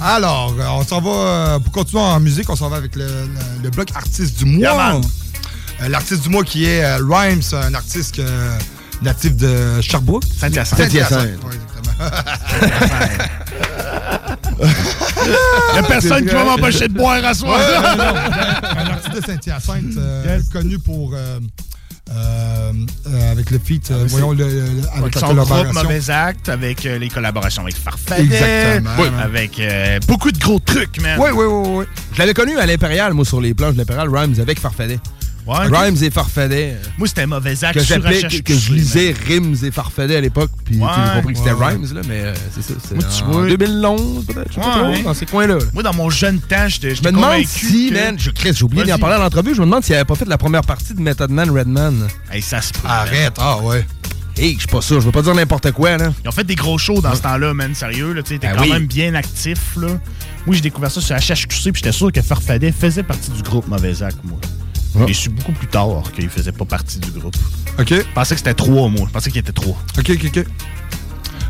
Alors, 0.00 0.54
on 0.58 0.84
s'en 0.84 1.00
va, 1.00 1.10
euh, 1.10 1.58
pour 1.58 1.72
continuer 1.72 2.02
en 2.02 2.20
musique, 2.20 2.48
on 2.50 2.56
s'en 2.56 2.68
va 2.68 2.76
avec 2.76 2.96
le, 2.96 3.04
le- 3.06 3.62
le 3.64 3.70
bloc 3.70 3.88
artiste 3.94 4.38
du 4.38 4.44
mois. 4.44 4.60
Yeah. 4.60 5.00
Euh, 5.82 5.88
L'artiste 5.88 6.22
du 6.22 6.28
mois 6.30 6.44
qui 6.44 6.64
est 6.64 6.82
euh, 6.84 6.98
Rhymes, 7.06 7.42
un 7.52 7.74
artiste 7.74 8.18
euh, 8.18 8.58
natif 9.02 9.36
de 9.36 9.80
Sherbrooke. 9.82 10.24
Saint-Hyacinthe. 10.38 10.78
Saint-Hyacinthe, 10.78 11.38
Saint-Hyacinthe. 11.98 13.30
ouais, 14.58 14.66
exactement. 14.68 15.74
Y 15.74 15.78
a 15.78 15.82
personne 15.82 16.26
qui 16.26 16.34
va 16.34 16.44
m'empêcher 16.44 16.88
de 16.88 16.94
boire 16.94 17.24
à 17.24 17.34
soir. 17.34 17.58
Ouais, 17.58 17.96
non. 17.96 18.04
un 18.80 18.86
artiste 18.92 19.14
de 19.16 19.26
Saint-Hyacinthe, 19.26 19.96
euh, 19.98 20.40
connu 20.52 20.78
pour... 20.78 21.12
euh, 21.14 21.38
euh, 22.08 22.72
euh, 23.08 23.32
avec 23.32 23.50
le 23.50 23.58
feat, 23.58 23.90
euh, 23.90 24.04
voyons, 24.08 24.30
le, 24.30 24.44
le- 24.48 24.82
avec 24.96 25.18
son 25.18 25.34
groupe. 25.34 25.72
Mauvais 25.74 26.08
Acte, 26.08 26.48
avec 26.48 26.84
les 26.84 27.08
collaborations 27.08 27.62
avec 27.62 27.76
Farfadet. 27.76 28.22
Exactement. 28.22 28.90
Oui, 29.00 29.08
avec 29.20 29.58
euh, 29.58 29.98
beaucoup 30.06 30.30
de 30.30 30.38
gros 30.38 30.60
trucs, 30.60 31.00
man. 31.02 31.18
Oui, 31.18 31.30
oui, 31.34 31.44
oui, 31.46 31.68
oui. 31.80 31.84
Je 32.12 32.18
l'avais 32.20 32.32
connu 32.32 32.56
à 32.58 32.66
l'Impérial, 32.66 33.12
moi, 33.12 33.24
sur 33.24 33.40
les 33.40 33.54
planches 33.54 33.72
de 33.72 33.78
l'Impérial, 33.78 34.08
Rhymes 34.08 34.36
avec 34.40 34.60
Farfadet. 34.60 35.00
Ouais. 35.46 35.66
Rhymes 35.70 35.96
et 36.02 36.10
Farfadet. 36.10 36.72
euh, 36.74 36.88
Moi, 36.98 37.06
c'était 37.06 37.26
Mauvais 37.26 37.62
Acte 37.64 37.78
Que 37.78 37.84
HHQC, 38.26 38.42
que, 38.42 38.54
je 38.54 38.72
lisais 38.72 39.14
Rims 39.28 39.54
et 39.64 39.70
Farfadet 39.70 40.16
à 40.16 40.20
l'époque, 40.20 40.50
puis 40.64 40.74
tu 40.76 40.80
sais, 40.80 40.86
j'ai 40.94 41.00
Ouais. 41.02 41.16
compris 41.16 41.32
que 41.34 41.38
c'était 41.38 41.52
Ouais, 41.52 41.58
ouais. 41.66 41.72
Rhymes, 41.74 41.94
là, 41.94 42.00
mais 42.08 42.20
euh, 42.20 42.34
c'est 42.52 42.62
ça. 42.62 42.74
C'est 42.82 42.94
Moi, 42.96 43.04
tu 43.16 43.22
en 43.22 43.30
vois. 43.30 43.46
2011, 43.46 44.26
peut-être, 44.26 44.48
je 44.48 44.54
sais 44.54 44.60
pas 44.60 44.82
Ouais. 44.88 44.94
trop, 44.94 45.02
dans 45.04 45.14
ces 45.14 45.26
coins-là. 45.26 45.54
là. 45.54 45.64
Moi, 45.72 45.82
dans 45.84 45.94
mon 45.94 46.10
jeune 46.10 46.40
temps, 46.40 46.66
Je 46.68 46.88
me 46.88 47.10
demande 47.12 47.44
si, 47.46 47.90
que... 47.90 47.94
man, 47.94 48.16
je, 48.18 48.30
Chris, 48.30 48.52
j'ai 48.54 48.64
oublié 48.64 48.84
d'en 48.84 48.98
parler 48.98 49.16
à 49.16 49.18
l'entrevue, 49.18 49.54
je 49.54 49.60
me 49.60 49.66
demande 49.66 49.84
s'il 49.84 49.94
avait 49.94 50.04
pas 50.04 50.16
fait 50.16 50.28
la 50.28 50.38
première 50.38 50.62
partie 50.62 50.94
de 50.94 51.00
Method 51.00 51.30
Man 51.30 51.48
Redman. 51.50 52.08
Hey, 52.32 52.42
ça 52.42 52.60
se 52.60 52.72
peut. 52.72 52.80
Arrête, 52.88 53.34
ah 53.38 53.58
ouais. 53.58 53.86
Hey, 54.38 54.54
je 54.54 54.58
suis 54.58 54.68
pas 54.68 54.82
sûr, 54.82 55.00
je 55.00 55.06
veux 55.06 55.12
pas 55.12 55.22
dire 55.22 55.34
n'importe 55.34 55.70
quoi, 55.72 55.96
là. 55.96 56.12
Ils 56.24 56.28
ont 56.28 56.32
fait 56.32 56.44
des 56.44 56.56
gros 56.56 56.76
shows 56.76 57.00
dans 57.00 57.14
ce 57.14 57.22
temps-là, 57.22 57.54
man, 57.54 57.74
sérieux. 57.74 58.12
Là, 58.12 58.22
t'es 58.22 58.36
Ben 58.38 58.54
quand 58.54 58.62
oui. 58.62 58.70
même 58.72 58.86
bien 58.86 59.14
actif. 59.14 59.76
Là. 59.76 59.88
Moi, 60.44 60.56
j'ai 60.56 60.60
découvert 60.60 60.90
ça 60.90 61.00
sur 61.00 61.16
HHQC, 61.16 61.72
puis 61.72 61.80
j'étais 61.82 61.92
sûr 61.92 62.12
que 62.12 62.20
Farfadet 62.20 62.72
faisait 62.72 63.02
partie 63.02 63.30
du 63.30 63.42
groupe 63.42 63.66
Mauvais 63.68 64.02
Acte, 64.02 64.18
moi. 64.24 64.38
J'ai 65.06 65.14
su 65.14 65.28
beaucoup 65.28 65.52
plus 65.52 65.66
tard 65.66 66.10
qu'il 66.14 66.28
faisait 66.28 66.52
pas 66.52 66.64
partie 66.64 66.98
du 66.98 67.10
groupe. 67.10 67.36
OK. 67.78 67.88
Je 67.90 68.12
pensais 68.14 68.34
que 68.34 68.38
c'était 68.38 68.54
trois, 68.54 68.88
moi. 68.88 69.04
Je 69.06 69.12
pensais 69.12 69.30
qu'il 69.30 69.40
était 69.40 69.52
trois. 69.52 69.76
OK, 69.98 70.10
OK, 70.10 70.24
OK. 70.36 70.44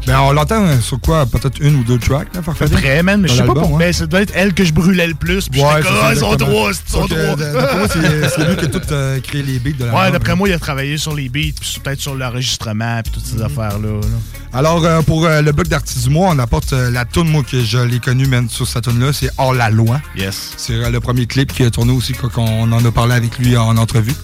Ben, 0.07 0.21
on 0.21 0.33
l'entend 0.33 0.65
euh, 0.65 0.79
sur 0.81 1.01
quoi? 1.01 1.27
Peut-être 1.27 1.61
une 1.61 1.77
ou 1.77 1.85
deux 1.85 1.99
tracks, 1.99 2.33
là, 2.35 2.43
Farfadet? 2.43 2.75
près, 2.77 3.03
man, 3.03 3.21
mais 3.21 3.29
je 3.29 3.35
sais 3.35 3.43
pas 3.43 3.55
pourquoi. 3.55 3.79
Mais 3.79 3.93
ça 3.93 4.07
doit 4.07 4.21
être 4.23 4.33
elle 4.37 4.55
que 4.55 4.65
je 4.65 4.73
brûlais 4.73 5.07
le 5.09 5.15
plus. 5.15 5.49
Puis 5.49 5.61
Ouais, 5.61 5.69
j'étais 5.77 5.89
comme, 5.89 5.97
ah, 6.03 6.11
ils 6.13 6.19
sont 6.19 6.37
trois, 6.37 6.71
ils 6.71 6.91
sont 6.93 7.09
euh, 7.11 7.35
trois. 7.35 7.37
D'après 7.53 7.79
moi, 7.79 7.89
c'est 7.93 8.29
c'est 8.29 8.49
lui 8.49 8.57
qui 8.57 8.65
a 8.65 8.69
tout 8.69 8.81
euh, 8.93 9.21
créé 9.21 9.43
les 9.43 9.59
beats 9.59 9.73
de 9.79 9.85
la 9.87 9.95
Ouais, 9.95 10.11
d'après 10.13 10.37
moi, 10.37 10.49
il 10.49 10.53
a 10.53 10.59
travaillé 10.59 10.97
sur 10.97 11.15
les 11.15 11.29
beats, 11.29 11.53
puis 11.61 11.81
peut-être 11.83 12.01
sur 12.01 12.15
l'enregistrement, 12.15 13.01
puis 13.03 13.13
toutes 13.15 13.27
ces 13.27 13.43
affaires-là. 13.43 14.01
là. 14.01 14.07
Alors, 14.53 14.85
euh, 14.85 15.03
pour 15.03 15.27
euh, 15.27 15.43
le 15.43 15.53
bloc 15.53 15.67
d'artistes 15.69 16.05
du 16.05 16.11
mois, 16.11 16.31
on 16.33 16.39
apporte 16.39 16.73
euh, 16.73 16.91
la 16.91 17.05
tune 17.05 17.29
moi, 17.29 17.43
que 17.43 17.63
je 17.63 17.79
l'ai 17.79 17.99
connue, 17.99 18.27
même 18.27 18.49
sur 18.49 18.67
cette 18.67 18.85
tune 18.85 19.01
là 19.01 19.13
c'est 19.13 19.31
Hors 19.39 19.53
la 19.55 19.71
loi. 19.71 20.01
Yes. 20.17 20.53
C'est 20.57 20.75
euh, 20.75 20.91
le 20.91 21.01
premier 21.01 21.27
clip 21.27 21.53
qui 21.53 21.65
a 21.65 21.71
tourné 21.71 21.93
aussi, 21.93 22.13
quand 22.13 22.31
on 22.39 22.71
en 22.73 22.85
a 22.85 22.91
parlé 22.93 23.15
avec 23.15 23.39
lui 23.39 23.57
en 23.57 23.77
entrevue. 23.77 24.15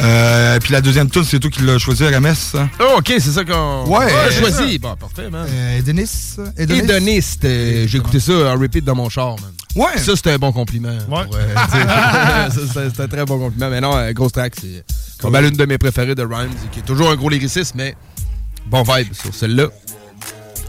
Euh, 0.00 0.58
puis 0.60 0.72
la 0.72 0.80
deuxième 0.80 1.10
tune, 1.10 1.24
c'est 1.24 1.38
toi 1.38 1.50
qui 1.50 1.62
l'as 1.62 1.78
choisi, 1.78 2.04
RMS. 2.06 2.56
Oh, 2.80 2.94
ok, 2.98 3.06
c'est 3.18 3.20
ça 3.20 3.44
qu'on 3.44 3.84
Ouais, 3.86 4.06
a 4.12 4.30
choisi. 4.30 4.78
Bon, 4.78 4.94
parfait, 4.96 5.28
man. 5.30 5.46
Euh. 5.50 5.78
Hédoniste. 5.78 6.40
euh, 7.44 7.86
J'ai 7.86 7.98
écouté 7.98 8.20
ça 8.20 8.32
en 8.32 8.58
repeat 8.58 8.84
dans 8.84 8.94
mon 8.94 9.08
char, 9.08 9.36
man. 9.40 9.50
Ouais. 9.74 9.98
Ça, 9.98 10.16
c'était 10.16 10.32
un 10.32 10.38
bon 10.38 10.52
compliment. 10.52 10.88
euh, 10.88 11.00
C'était 12.50 12.88
c'était 12.88 13.02
un 13.02 13.08
très 13.08 13.24
bon 13.26 13.38
compliment. 13.38 13.68
Mais 13.70 13.80
non, 13.80 13.96
euh, 13.96 14.12
grosse 14.12 14.32
track, 14.32 14.54
c'est 14.60 14.84
comme 15.20 15.36
l'une 15.36 15.56
de 15.56 15.64
mes 15.66 15.78
préférées 15.78 16.14
de 16.14 16.22
Rhymes, 16.22 16.54
qui 16.72 16.80
est 16.80 16.86
toujours 16.86 17.10
un 17.10 17.16
gros 17.16 17.28
lyriciste, 17.28 17.74
mais 17.74 17.94
bon 18.66 18.82
vibe 18.82 19.12
sur 19.12 19.34
celle-là. 19.34 19.66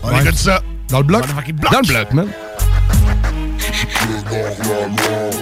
On 0.04 0.20
écoute 0.20 0.36
ça. 0.36 0.62
Dans 0.90 1.00
le 1.00 1.04
bloc? 1.06 1.24
Dans 1.72 1.80
le 1.82 1.88
bloc, 1.88 2.14
man. 2.14 2.28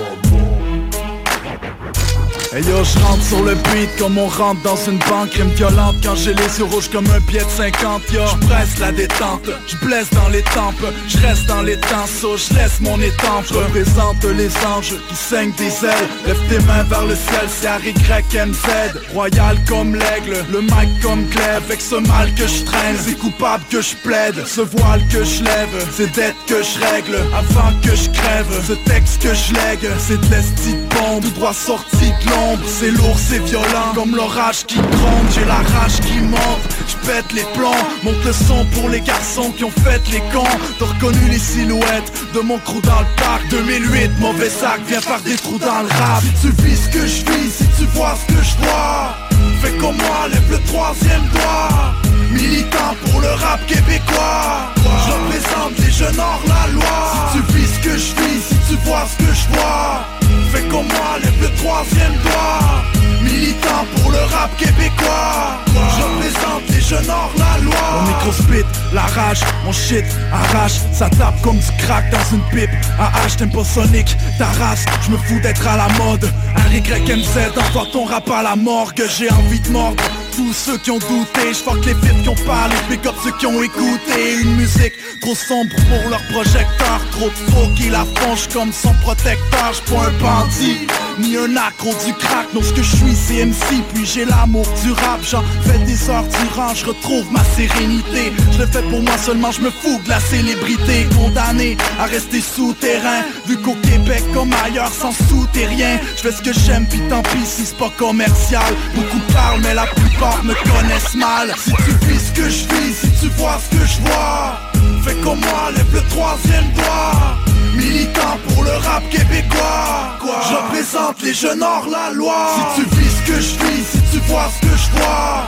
Hey 2.55 2.63
yo, 2.63 2.85
je 2.85 2.97
rentre 2.99 3.21
sur 3.21 3.43
le 3.43 3.53
beat 3.53 3.89
comme 3.99 4.17
on 4.17 4.27
rentre 4.27 4.61
dans 4.61 4.77
une 4.77 4.97
banque. 5.09 5.31
Crime 5.31 5.49
violente 5.49 5.97
quand 6.01 6.15
j'ai 6.15 6.33
les 6.33 6.57
yeux 6.57 6.63
rouges 6.63 6.89
comme 6.89 7.05
un 7.07 7.19
pied 7.19 7.41
de 7.41 7.49
50 7.49 8.01
Yo, 8.13 8.21
je 8.25 8.47
presse 8.47 8.79
la 8.79 8.93
détente, 8.93 9.49
je 9.67 9.75
blesse 9.85 10.09
dans 10.11 10.29
les 10.29 10.41
tempes. 10.41 10.85
Je 11.09 11.17
reste 11.17 11.47
dans 11.47 11.63
les 11.63 11.77
tenseaux, 11.77 12.37
je 12.37 12.53
laisse 12.53 12.79
mon 12.79 12.97
étampe. 13.01 13.43
Je 13.49 13.55
représente 13.55 14.23
les 14.23 14.47
anges 14.65 14.93
qui 15.09 15.15
saignent 15.15 15.51
des 15.57 15.85
ailes. 15.85 16.07
Lève 16.25 16.39
tes 16.47 16.59
mains 16.59 16.83
vers 16.83 17.05
le 17.05 17.15
ciel, 17.15 17.45
c'est 17.49 17.67
Harry 17.67 17.93
MZ 17.93 19.01
Royal 19.13 19.57
comme 19.67 19.93
l'aigle, 19.93 20.37
le 20.49 20.61
mic 20.61 21.01
comme 21.03 21.25
glaive. 21.25 21.63
Avec 21.65 21.81
ce 21.81 21.95
mal 21.95 22.33
que 22.35 22.47
je 22.47 22.63
traîne, 22.63 22.95
c'est 22.97 23.19
coupable 23.19 23.65
que 23.69 23.81
je 23.81 23.95
plaide. 23.97 24.45
Ce 24.45 24.61
voile 24.61 25.05
que 25.11 25.25
je 25.25 25.43
lève, 25.43 25.87
c'est 25.91 26.09
dette 26.13 26.35
que 26.47 26.63
je 26.63 26.79
règle. 26.85 27.17
Avant 27.33 27.77
que 27.81 27.93
je 27.93 28.09
crève, 28.11 28.47
ce 28.65 28.73
texte 28.89 29.21
que 29.21 29.33
je 29.33 29.53
lègue 29.55 29.89
C'est 29.99 30.21
de 30.21 30.95
bombe, 30.95 31.21
tout 31.21 31.29
droit 31.31 31.53
sorti 31.53 32.13
de 32.23 32.29
l'ombre 32.29 32.44
C'est 32.67 32.91
lourd, 32.91 33.17
c'est 33.17 33.43
violent, 33.43 33.93
comme 33.95 34.15
l'orage 34.15 34.65
qui 34.65 34.75
gronde 34.75 35.27
J'ai 35.33 35.45
la 35.45 35.55
rage 35.55 35.99
qui 36.01 36.19
monte, 36.19 36.61
je 36.87 37.07
pète 37.07 37.31
les 37.33 37.45
plombs 37.55 37.71
Monte 38.03 38.23
le 38.23 38.75
pour 38.75 38.89
les 38.89 39.01
garçons 39.01 39.51
qui 39.51 39.63
ont 39.63 39.71
fait 39.71 40.01
les 40.11 40.19
cons 40.31 40.57
T'as 40.77 40.85
reconnu 40.85 41.29
les 41.29 41.39
silhouettes 41.39 42.11
de 42.33 42.39
mon 42.41 42.57
crew 42.59 42.81
dans 42.81 42.99
le 42.99 43.15
parc. 43.17 43.47
2008, 43.49 44.19
mauvais 44.19 44.49
sac, 44.49 44.81
viens 44.87 45.01
faire 45.01 45.21
des 45.21 45.35
trous 45.35 45.57
dans 45.57 45.81
le 45.81 45.87
rap. 45.87 46.21
Si 46.23 46.47
tu 46.47 46.63
vis 46.63 46.83
ce 46.83 46.89
que 46.89 47.07
je 47.07 47.25
vis, 47.25 47.51
si 47.51 47.65
tu 47.77 47.85
vois 47.95 48.15
ce 48.15 48.33
que 48.33 48.41
je 48.43 48.57
vois 48.57 49.15
Fais 49.61 49.71
comme 49.77 49.97
moi, 49.97 50.27
lève 50.31 50.51
le 50.51 50.59
troisième 50.67 51.25
doigt. 51.33 51.95
Militant 52.31 52.95
pour 53.05 53.21
le 53.21 53.29
rap 53.29 53.65
québécois 53.65 54.73
Je 54.77 55.11
représente 55.11 55.79
les 55.79 55.91
jeunes 55.91 56.19
hors 56.19 56.41
la 56.47 56.71
loi. 56.73 57.31
Si 57.31 57.39
tu 57.39 57.57
vis 57.57 57.73
ce 57.73 57.79
que 57.79 57.97
je 57.97 58.15
vis, 58.21 58.43
si 58.43 58.55
tu 58.69 58.75
vois 58.85 59.07
ce 59.09 59.23
que 59.23 59.33
je 59.33 59.57
vois 59.57 60.24
Fais 60.55 60.61
comme 60.69 60.87
moi, 60.87 61.19
lève 61.21 61.41
le 61.41 61.49
troisième 61.57 62.13
doigt 62.23 62.94
Militant 63.35 63.85
pour 63.95 64.11
le 64.11 64.19
rap 64.33 64.55
québécois. 64.57 65.59
Je 65.67 66.03
représente 66.03 66.69
les 66.69 66.81
jeunes 66.81 67.09
hors 67.09 67.33
la 67.37 67.61
loi. 67.61 67.75
Mon 67.93 68.07
micro 68.07 68.31
spit, 68.31 68.65
la 68.93 69.01
rage, 69.01 69.41
mon 69.65 69.73
shit 69.73 70.05
arrache. 70.31 70.79
Ça 70.93 71.09
tape 71.09 71.41
comme 71.41 71.57
du 71.57 71.71
crack 71.77 72.09
dans 72.11 72.35
une 72.35 72.43
pipe. 72.51 72.69
AH 72.97 73.35
t'aimes 73.37 73.51
pas 73.51 73.65
Sonic, 73.65 74.15
ta 74.37 74.45
race. 74.45 74.85
Je 75.01 75.11
me 75.11 75.17
fous 75.17 75.39
d'être 75.41 75.67
à 75.67 75.75
la 75.75 75.89
mode. 75.97 76.31
Harry 76.55 76.81
MZ, 76.81 77.57
envoie 77.57 77.87
ton 77.91 78.05
rap 78.05 78.29
à 78.29 78.41
la 78.41 78.55
morgue. 78.55 79.03
J'ai 79.17 79.29
envie 79.29 79.59
de 79.59 79.69
mordre 79.69 80.03
tous 80.35 80.53
ceux 80.53 80.77
qui 80.77 80.91
ont 80.91 80.99
douté, 80.99 81.53
je 81.53 81.87
les 81.87 81.95
filles 81.95 82.23
qui 82.23 82.29
ont 82.29 82.45
parlé, 82.45 82.75
pick 82.89 83.05
up 83.05 83.15
ceux 83.23 83.31
qui 83.37 83.45
ont 83.45 83.63
écouté. 83.63 84.35
Une 84.41 84.55
musique 84.55 84.93
trop 85.21 85.35
sombre 85.35 85.73
pour 85.89 86.09
leur 86.09 86.21
projecteur. 86.27 86.99
Trop 87.11 87.29
faux 87.29 87.69
qui 87.75 87.89
la 87.89 88.05
fongent 88.15 88.47
comme 88.51 88.73
son 88.73 88.93
protecteur. 88.95 89.71
J'suis 89.71 89.95
pas 89.95 90.07
un 90.07 90.11
bandit, 90.19 90.87
ni 91.19 91.37
un 91.37 91.55
accro 91.55 91.93
du 92.05 92.13
crack. 92.13 92.53
Non 92.53 92.61
ce 92.61 92.73
que 92.73 92.83
je 92.83 92.95
suis 92.95 93.24
c'est 93.27 93.45
MC, 93.45 93.83
puis 93.93 94.05
j'ai 94.05 94.25
l'amour 94.25 94.65
du 94.83 94.91
rap 94.91 95.19
J'en 95.23 95.43
fais 95.63 95.79
des 95.79 96.09
heures 96.09 96.25
durant, 96.27 96.73
je 96.73 96.85
retrouve 96.85 97.31
ma 97.31 97.43
sérénité. 97.43 98.31
Je 98.51 98.59
le 98.59 98.67
fais 98.67 98.81
pour 98.83 99.01
moi 99.01 99.17
seulement, 99.17 99.51
je 99.51 99.61
me 99.61 99.69
fous 99.69 99.99
de 100.03 100.09
la 100.09 100.19
célébrité. 100.19 101.07
Condamné 101.15 101.77
à 101.99 102.05
rester 102.05 102.41
souterrain 102.41 103.23
Vu 103.47 103.57
qu'au 103.57 103.75
Québec 103.75 104.23
comme 104.33 104.53
ailleurs 104.65 104.91
sans 104.91 105.11
souterrain. 105.11 105.97
Je 106.17 106.21
fais 106.21 106.31
ce 106.31 106.41
que 106.41 106.53
j'aime, 106.53 106.85
puis 106.87 107.01
tant 107.09 107.21
pis 107.23 107.45
si 107.45 107.65
c'est 107.65 107.77
pas 107.77 107.91
commercial. 107.97 108.73
Beaucoup 108.95 109.19
parlent 109.33 109.61
mais 109.61 109.73
la 109.73 109.85
plupart 109.85 110.43
me 110.43 110.53
connaissent 110.53 111.15
mal. 111.15 111.53
Si 111.57 111.71
tu 111.71 112.07
vis 112.07 112.19
ce 112.19 112.31
que 112.31 112.49
je 112.49 112.67
vis, 112.67 112.95
si 112.95 113.11
tu 113.21 113.29
vois 113.37 113.59
ce 113.59 113.77
que 113.77 113.85
je 113.85 114.01
vois 114.01 114.74
Fais 115.05 115.13
comme 115.23 115.39
moi, 115.39 115.69
lève 115.75 115.93
le 115.93 116.01
troisième 116.09 116.67
doigt. 116.71 117.37
Militant 117.75 118.39
pour 118.47 118.63
le 118.63 118.71
rap 118.71 119.07
québécois. 119.11 120.17
Je 120.49 120.55
représente 120.55 121.21
les 121.21 121.33
jeunes 121.33 121.61
hors 121.61 121.85
la 121.87 122.11
loi. 122.11 122.47
Si 122.55 122.81
tu 122.81 122.95
vis 122.95 123.11
ce 123.11 123.31
que 123.31 123.39
je 123.39 123.53
vis, 123.65 123.85
si 123.85 124.01
tu 124.11 124.19
vois 124.25 124.49
ce 124.49 124.65
que 124.65 124.75
je 124.75 124.89
vois. 124.97 125.45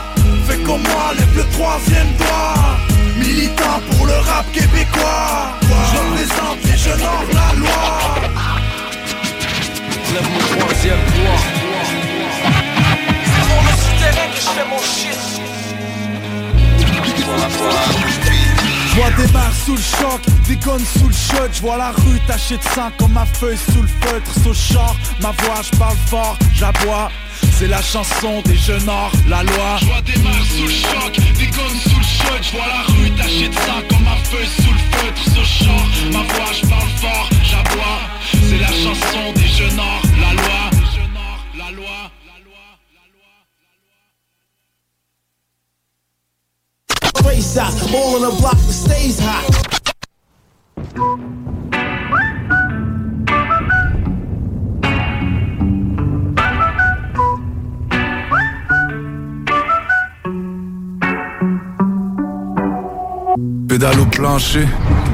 Fais 0.47 0.57
comme 0.57 0.83
moi, 0.83 1.13
lève 1.17 1.35
le 1.35 1.43
troisième 1.57 2.11
doigt. 2.19 2.77
Militant 3.17 3.81
pour 3.89 4.05
le 4.05 4.17
rap 4.29 4.45
québécois. 4.51 5.57
Je 5.63 5.97
représente 5.97 6.63
les 6.63 6.77
jeunes 6.77 7.01
hors 7.01 7.27
la 7.33 7.59
loi. 7.59 7.83
Lève 10.13 10.29
mon 10.33 10.59
troisième 10.59 11.03
doigt. 11.15 11.41
C'est 13.25 13.45
sur 13.49 13.61
le 13.65 13.73
souterrain 13.81 14.27
que 14.29 14.39
je 14.39 14.49
fais 14.55 14.67
mon 14.69 14.81
shit. 14.83 15.37
J'vois 18.97 19.11
des 19.11 19.31
mains 19.31 19.51
sous 19.63 19.75
le 19.75 19.81
choc, 19.81 20.21
des 20.47 20.55
guns 20.55 20.79
sous 20.79 21.07
le 21.07 21.13
shot 21.13 21.49
J'vois 21.53 21.77
la 21.77 21.91
rue 21.91 22.19
tachée 22.25 22.57
de 22.57 22.63
sang 22.63 22.89
comme 22.97 23.13
ma 23.13 23.27
feuille 23.27 23.57
sous 23.71 23.83
le 23.83 23.87
feutre. 23.87 24.31
Sous 24.43 24.55
char, 24.55 24.95
ma 25.21 25.29
voix, 25.33 25.61
j'parle 25.61 25.97
fort, 26.07 26.35
j'aboie. 26.55 27.11
C'est 27.59 27.67
la 27.67 27.79
chanson 27.83 28.41
des 28.45 28.55
jeunes 28.55 28.89
hors 28.89 29.11
la 29.29 29.43
loi. 29.43 29.77
J'vois 29.81 30.01
des 30.01 30.19
mains 30.23 30.43
sous 30.49 30.63
le 30.63 30.71
choc, 30.71 31.13
des 31.13 31.45
guns 31.45 31.79
sous 31.83 31.99
le 31.99 32.05
shot 32.05 32.41
J'vois 32.41 32.65
la 32.65 32.93
rue 32.95 33.11
tachée 33.11 33.49
de 33.49 33.53
sang 33.53 33.81
comme 33.87 34.03
ma 34.03 34.15
feuille 34.15 34.47
sous 34.47 34.73
le 34.73 34.97
feutre. 34.97 35.21
Ce 35.25 35.63
char, 35.63 35.87
ma 36.11 36.23
voix, 36.33 36.53
j'parle 36.59 36.89
fort, 36.99 37.29
j'aboie. 37.43 37.99
C'est 38.49 38.57
la 38.57 38.67
chanson 38.67 39.33
des 39.35 39.47
jeunes 39.47 39.79
hors 39.79 40.06
All 48.27 48.31
block 48.39 48.51
that 48.53 48.73
stays. 48.73 49.19
Pédale 63.67 63.99
au 63.99 64.05
plancher, 64.05 64.67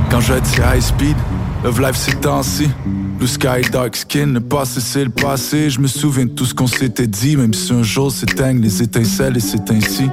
quand 0.10 0.22
je 0.22 0.34
dis 0.34 0.58
high 0.62 0.82
speed, 0.82 1.16
Love 1.64 1.82
life 1.82 1.96
c'est 1.96 2.20
temps-ci. 2.20 2.70
Blue 3.18 3.28
sky, 3.28 3.62
dark 3.72 3.96
skin, 3.96 4.34
le 4.34 4.42
passé 4.42 4.82
c'est 4.82 5.06
le 5.06 5.10
passé. 5.10 5.70
Je 5.70 5.80
me 5.80 5.88
souviens 5.88 6.26
de 6.26 6.32
tout 6.32 6.46
ce 6.46 6.54
qu'on 6.54 6.68
s'était 6.68 7.08
dit, 7.08 7.38
même 7.38 7.54
si 7.54 7.72
un 7.72 7.84
jour 7.84 8.12
s'éteignent 8.12 8.62
les 8.62 8.84
étincelles 8.84 9.38
et 9.38 9.40
c'est 9.40 9.72
ainsi. 9.72 10.10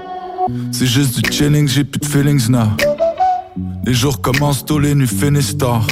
C'est 0.73 0.87
juste 0.87 1.21
du 1.21 1.33
chilling, 1.33 1.69
j'ai 1.69 1.85
plus 1.85 2.01
de 2.01 2.07
feelings 2.07 2.49
now. 2.49 2.69
Les 3.85 3.95
jours 3.95 4.21
commencent 4.21 4.65
tôt, 4.65 4.79
les 4.79 4.95
nuits 4.95 5.07
finissent 5.07 5.57
tard. 5.57 5.87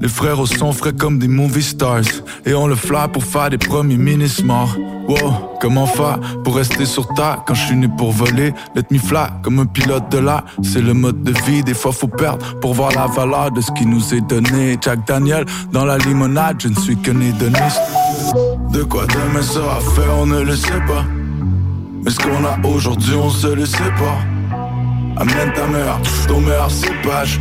Les 0.00 0.08
frères 0.08 0.38
au 0.38 0.46
son 0.46 0.72
frais 0.72 0.92
comme 0.92 1.18
des 1.18 1.28
movie 1.28 1.62
stars. 1.62 2.02
Et 2.46 2.54
on 2.54 2.66
le 2.66 2.76
fly 2.76 3.08
pour 3.12 3.24
faire 3.24 3.50
des 3.50 3.58
premiers 3.58 3.96
mini-smarts 3.96 4.76
Wow, 5.08 5.56
comment 5.60 5.86
faire 5.86 6.18
pour 6.44 6.56
rester 6.56 6.84
sur 6.84 7.08
terre 7.14 7.42
Quand 7.46 7.54
je 7.54 7.66
suis 7.66 7.76
né 7.76 7.88
pour 7.96 8.12
voler, 8.12 8.52
let 8.74 8.84
me 8.90 8.98
fly 8.98 9.26
Comme 9.42 9.58
un 9.58 9.66
pilote 9.66 10.10
de 10.10 10.18
l'air, 10.18 10.44
c'est 10.62 10.82
le 10.82 10.94
mode 10.94 11.22
de 11.22 11.32
vie. 11.46 11.62
Des 11.62 11.74
fois 11.74 11.92
faut 11.92 12.08
perdre 12.08 12.60
pour 12.60 12.74
voir 12.74 12.92
la 12.92 13.06
valeur 13.06 13.50
de 13.50 13.60
ce 13.60 13.72
qui 13.72 13.86
nous 13.86 14.14
est 14.14 14.20
donné. 14.20 14.76
Jack 14.80 15.06
Daniel 15.06 15.46
dans 15.72 15.84
la 15.84 15.98
limonade, 15.98 16.56
je 16.60 16.68
ne 16.68 16.76
suis 16.76 16.96
qu'un 16.96 17.20
hédoniste. 17.20 17.80
De 18.72 18.82
quoi 18.82 19.06
demain 19.06 19.42
sera 19.42 19.80
fait, 19.80 20.08
on 20.20 20.26
ne 20.26 20.42
le 20.42 20.54
sait 20.54 20.80
pas 20.86 21.04
Mais 22.02 22.10
ce 22.10 22.18
qu'on 22.18 22.44
a 22.44 22.58
aujourd'hui, 22.66 23.14
on 23.14 23.30
se 23.30 23.48
le 23.48 23.66
sait 23.66 23.92
pas 23.98 24.18
Amène 25.20 25.52
ta 25.52 25.66
mère, 25.66 25.98
ton 26.28 26.40
meilleur 26.40 26.70
cépage 26.70 27.40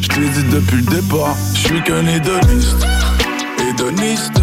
je 0.00 0.08
t'ai 0.08 0.20
dit 0.20 0.44
depuis 0.44 0.76
le 0.78 1.00
départ, 1.00 1.36
je 1.54 1.58
suis 1.58 1.82
qu'un 1.82 2.06
hédoniste. 2.06 2.86
Hédoniste. 3.68 4.40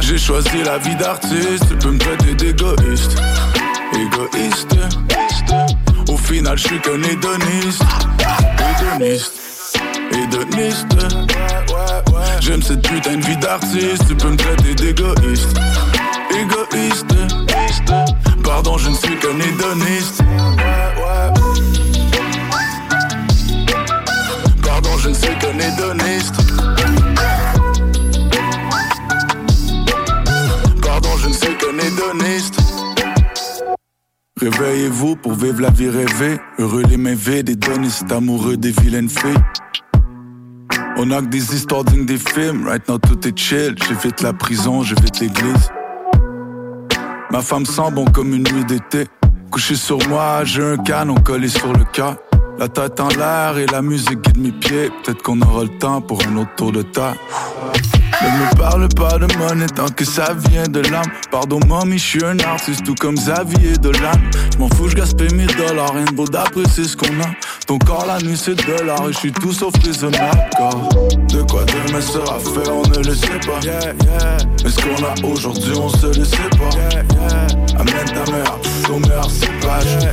J'ai 0.00 0.18
choisi 0.18 0.62
la 0.64 0.78
vie 0.78 0.96
d'artiste, 0.96 1.68
tu 1.68 1.76
peux 1.76 1.90
me 1.90 1.98
traiter 1.98 2.34
d'égoïste. 2.34 3.16
Égoïste. 3.92 4.76
Au 6.08 6.16
final, 6.16 6.56
je 6.56 6.66
suis 6.66 6.80
qu'un 6.80 7.02
hédoniste. 7.02 7.84
Hédoniste. 8.98 9.80
Hédoniste. 10.12 10.96
J'aime 12.40 12.62
cette 12.62 12.82
putain 12.82 13.16
de 13.16 13.26
vie 13.26 13.36
d'artiste, 13.36 14.08
tu 14.08 14.14
peux 14.14 14.30
me 14.30 14.36
traiter 14.36 14.74
d'égoïste 14.74 15.58
égoïste. 16.30 17.06
Pardon, 18.42 18.78
je 18.78 18.90
ne 18.90 18.94
suis 18.94 19.16
qu'un 19.18 19.38
hédoniste. 19.38 20.22
Pardon, 24.62 24.98
je 24.98 25.08
ne 25.08 25.14
suis 25.14 25.38
qu'un 25.38 25.58
hédoniste. 25.58 26.34
Pardon, 30.82 31.08
je 31.18 31.28
ne 31.28 31.32
suis 31.32 31.56
qu'un 31.56 31.78
hédoniste. 31.78 32.60
Réveillez-vous 34.40 35.16
pour 35.16 35.32
vivre 35.32 35.62
la 35.62 35.70
vie 35.70 35.88
rêvée. 35.88 36.38
Heureux 36.58 36.82
les 36.88 36.96
mains 36.96 37.14
vides, 37.14 37.48
hédonistes, 37.48 38.10
amoureux 38.12 38.56
des 38.56 38.70
vilaines 38.70 39.08
filles. 39.08 39.42
On 40.98 41.10
a 41.10 41.20
que 41.20 41.26
des 41.26 41.54
histoires 41.54 41.84
dignes 41.84 42.06
des 42.06 42.18
films. 42.18 42.66
Right 42.66 42.86
now, 42.88 42.98
tout 42.98 43.26
est 43.26 43.38
chill. 43.38 43.74
J'évite 43.86 44.22
la 44.22 44.32
prison, 44.32 44.82
j'évite 44.82 45.20
l'église. 45.20 45.70
Ma 47.30 47.40
femme 47.40 47.66
sent 47.66 47.90
bon 47.92 48.04
comme 48.04 48.32
une 48.34 48.44
nuit 48.44 48.64
d'été. 48.64 49.06
Couché 49.50 49.74
sur 49.74 49.98
moi, 50.08 50.44
j'ai 50.44 50.62
un 50.62 50.76
canon 50.76 51.14
collé 51.16 51.48
sur 51.48 51.72
le 51.72 51.84
cœur. 51.84 52.16
La 52.58 52.68
tête 52.68 52.98
en 53.00 53.08
l'air 53.08 53.58
et 53.58 53.66
la 53.66 53.82
musique 53.82 54.20
guide 54.22 54.38
mes 54.38 54.52
pieds. 54.52 54.90
Peut-être 55.04 55.22
qu'on 55.22 55.40
aura 55.42 55.64
le 55.64 55.78
temps 55.78 56.00
pour 56.00 56.18
un 56.26 56.36
autre 56.36 56.54
tour 56.56 56.72
de 56.72 56.82
table. 56.82 57.18
Ne 58.22 58.28
me 58.28 58.56
parle 58.56 58.88
pas 58.88 59.18
de 59.18 59.26
monnaie 59.36 59.66
tant 59.66 59.88
que 59.88 60.04
ça 60.06 60.32
vient 60.48 60.66
de 60.66 60.80
l'âme. 60.80 61.04
Pardon, 61.30 61.60
mommy, 61.66 61.98
je 61.98 62.04
suis 62.04 62.24
un 62.24 62.38
artiste, 62.40 62.82
tout 62.84 62.94
comme 62.98 63.14
Xavier 63.14 63.76
Dolan. 63.76 64.12
Je 64.52 64.58
m'en 64.58 64.70
fous, 64.70 64.88
je 64.88 64.96
gaspille 64.96 65.34
mes 65.34 65.46
dollars, 65.46 65.92
rien 65.92 66.06
de 66.06 66.12
beau 66.12 66.26
d'après, 66.26 66.62
c'est 66.72 66.84
ce 66.84 66.96
qu'on 66.96 67.20
a. 67.20 67.28
Ton 67.66 67.78
corps, 67.78 68.06
la 68.06 68.18
nuit, 68.20 68.38
c'est 68.38 68.54
de 68.54 68.84
l'art, 68.84 69.06
et 69.06 69.12
je 69.12 69.18
suis 69.18 69.32
tout 69.32 69.52
sauf 69.52 69.74
raisonnable. 69.84 70.48
Car 70.56 70.70
de 71.28 71.42
quoi 71.42 71.64
demain 71.64 72.00
sera 72.00 72.38
fait, 72.38 72.70
on 72.70 72.88
ne 72.88 73.06
le 73.06 73.14
sait 73.14 73.40
pas. 73.46 73.60
Yeah, 73.62 73.80
yeah. 73.82 74.36
Mais 74.64 74.70
ce 74.70 74.80
qu'on 74.80 75.04
a 75.04 75.32
aujourd'hui, 75.32 75.72
on 75.76 75.88
se 75.90 76.06
le 76.06 76.24
sait 76.24 76.50
pas? 76.52 76.70
Yeah, 76.74 77.02
yeah. 77.02 77.78
Amène 77.78 78.06
ta 78.06 78.32
mère, 78.32 78.58
ton 78.86 78.98
meilleur 79.00 79.30
cépage. 79.30 80.08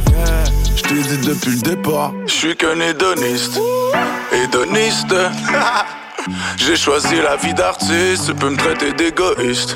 Depuis 0.94 1.56
le 1.56 1.62
départ, 1.62 2.14
je 2.28 2.32
suis 2.32 2.56
qu'un 2.56 2.80
hédoniste. 2.80 3.60
Hédoniste. 4.32 5.16
J'ai 6.58 6.76
choisi 6.76 7.16
la 7.16 7.36
vie 7.36 7.54
d'artiste, 7.56 8.28
tu 8.28 8.34
peux 8.36 8.52
me 8.52 8.58
traiter 8.58 8.94
d'égoïste. 8.94 9.76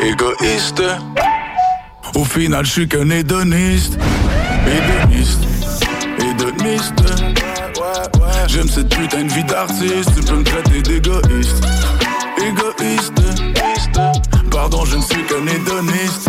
Égoïste. 0.00 0.82
Au 2.16 2.24
final, 2.24 2.64
je 2.64 2.70
suis 2.72 2.88
qu'un 2.88 3.08
hédoniste. 3.10 3.96
Hédoniste. 4.66 5.42
Hédoniste. 6.18 7.04
J'aime 8.48 8.68
cette 8.68 8.88
putain 8.88 9.22
de 9.22 9.32
vie 9.32 9.44
d'artiste, 9.44 10.10
tu 10.16 10.22
peux 10.26 10.36
me 10.38 10.44
traiter 10.44 10.82
d'égoïste. 10.82 11.64
Égoïste. 12.38 13.22
Pardon, 14.50 14.84
je 14.86 14.96
ne 14.96 15.02
suis 15.02 15.24
qu'un. 15.24 15.46
Hédoniste, 15.46 16.28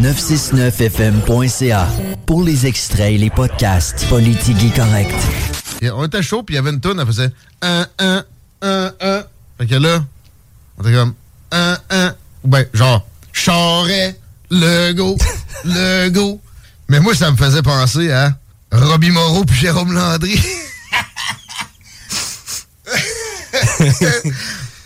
969fm.ca 0.00 1.88
pour 2.26 2.42
les 2.42 2.66
extraits 2.66 3.12
et 3.12 3.18
les 3.18 3.30
podcasts 3.30 4.06
Politique 4.08 4.74
correct. 4.74 5.14
On 5.92 6.04
était 6.04 6.22
chaud, 6.22 6.42
puis 6.42 6.54
il 6.54 6.56
y 6.56 6.58
avait 6.58 6.70
une 6.70 6.80
tonne, 6.80 6.98
elle 7.00 7.06
faisait 7.06 7.30
1, 7.62 7.86
1, 7.98 8.24
1, 8.62 8.92
1. 9.00 9.24
Fait 9.58 9.66
que 9.66 9.74
là, 9.74 10.04
on 10.78 10.82
était 10.82 10.94
comme 10.94 11.14
1, 11.52 11.78
1. 11.90 12.14
Ou 12.44 12.48
ben, 12.48 12.66
genre, 12.72 13.06
Charret, 13.32 14.18
Legault, 14.50 15.16
Legault. 15.64 16.40
Mais 16.88 17.00
moi, 17.00 17.14
ça 17.14 17.30
me 17.30 17.36
faisait 17.36 17.62
penser 17.62 18.10
à 18.10 18.36
Robbie 18.72 19.10
Moreau 19.10 19.44
puis 19.44 19.56
Jérôme 19.56 19.92
Landry. 19.92 20.40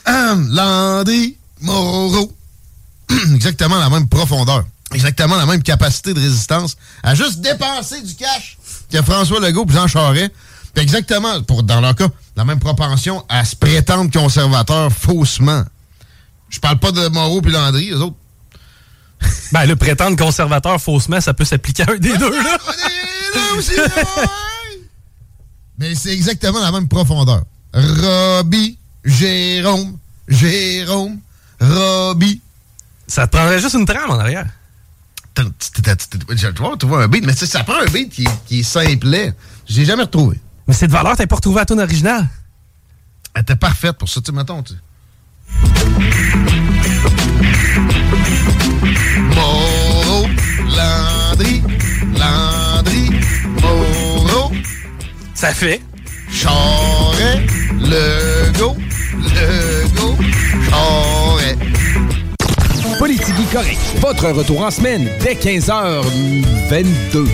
Hum, 0.07 0.49
Landry, 0.55 1.37
Moreau. 1.61 2.33
Exactement 3.35 3.79
la 3.79 3.89
même 3.89 4.09
profondeur. 4.09 4.65
Exactement 4.95 5.37
la 5.37 5.47
même 5.47 5.63
capacité 5.63 6.15
de 6.15 6.21
résistance 6.21 6.77
à 7.03 7.15
juste 7.15 7.41
dépenser 7.41 8.01
du 8.03 8.15
cash 8.15 8.59
que 8.91 9.03
François 9.03 9.41
Legault 9.41 9.67
et 9.69 9.73
Jean 9.73 9.87
Charest. 9.87 10.33
Puis 10.73 10.83
exactement, 10.83 11.43
pour, 11.43 11.63
dans 11.63 11.81
leur 11.81 11.95
cas, 11.95 12.09
la 12.37 12.45
même 12.45 12.59
propension 12.59 13.25
à 13.29 13.45
se 13.45 13.55
prétendre 13.57 14.11
conservateurs 14.11 14.91
faussement. 14.93 15.65
Je 16.49 16.59
parle 16.61 16.79
pas 16.79 16.93
de 16.93 17.09
Moreau 17.09 17.43
puis 17.43 17.53
Landry, 17.53 17.91
les 17.91 17.97
autres. 17.97 18.17
Ben, 19.53 19.65
le 19.65 19.77
prétendre 19.77 20.17
conservateur 20.17 20.81
faussement, 20.81 21.21
ça 21.21 21.33
peut 21.35 21.45
s'appliquer 21.45 21.83
à 21.83 21.93
un 21.93 21.97
des 21.97 22.17
deux, 22.17 22.43
là. 22.43 22.59
Mais 25.79 25.95
c'est 25.95 26.13
exactement 26.13 26.61
la 26.61 26.71
même 26.71 26.87
profondeur. 26.89 27.45
Robbie, 27.73 28.79
Jérôme, 29.05 29.99
Jérôme, 30.27 31.19
Robbie. 31.61 32.41
Ça 33.07 33.27
te 33.27 33.37
prendrait 33.37 33.61
juste 33.61 33.75
une 33.75 33.87
trame 33.87 34.11
en 34.11 34.19
arrière. 34.19 34.47
Je 35.39 36.49
tu 36.79 36.87
vois 36.87 37.05
un 37.05 37.09
beat, 37.09 37.25
mais 37.25 37.33
ça 37.33 37.63
prend 37.65 37.81
un 37.81 37.87
beat 37.87 38.11
qui, 38.11 38.27
qui 38.47 38.61
est 38.61 38.63
simplet. 38.63 39.33
J'ai 39.67 39.85
jamais 39.85 40.03
retrouvé. 40.03 40.41
Mais 40.67 40.75
c'est 40.75 40.87
de 40.87 40.93
valeur, 40.93 41.17
t'as 41.17 41.27
pas 41.27 41.37
retrouvé 41.37 41.61
la 41.61 41.67
tune 41.67 41.81
originale? 41.81 42.29
Elle 43.35 43.43
était 43.43 43.57
parfaite 43.57 43.97
pour 43.97 44.09
ça, 44.09 44.21
tu 44.21 44.33
mettons, 44.33 44.63
tu. 44.63 44.75
Moreau, 49.35 50.27
Landry, 50.77 51.63
Landry, 52.19 53.11
Moreau. 53.63 54.53
Ça 55.35 55.55
fait. 55.55 55.81
Charret, 56.31 57.47
Legault, 57.81 58.77
Legault, 59.15 60.19
Charret. 60.69 61.78
Politique 62.99 63.51
correct. 63.53 63.79
Votre 64.01 64.29
retour 64.31 64.63
en 64.63 64.71
semaine 64.71 65.09
dès 65.21 65.35
15h22. 65.35 67.29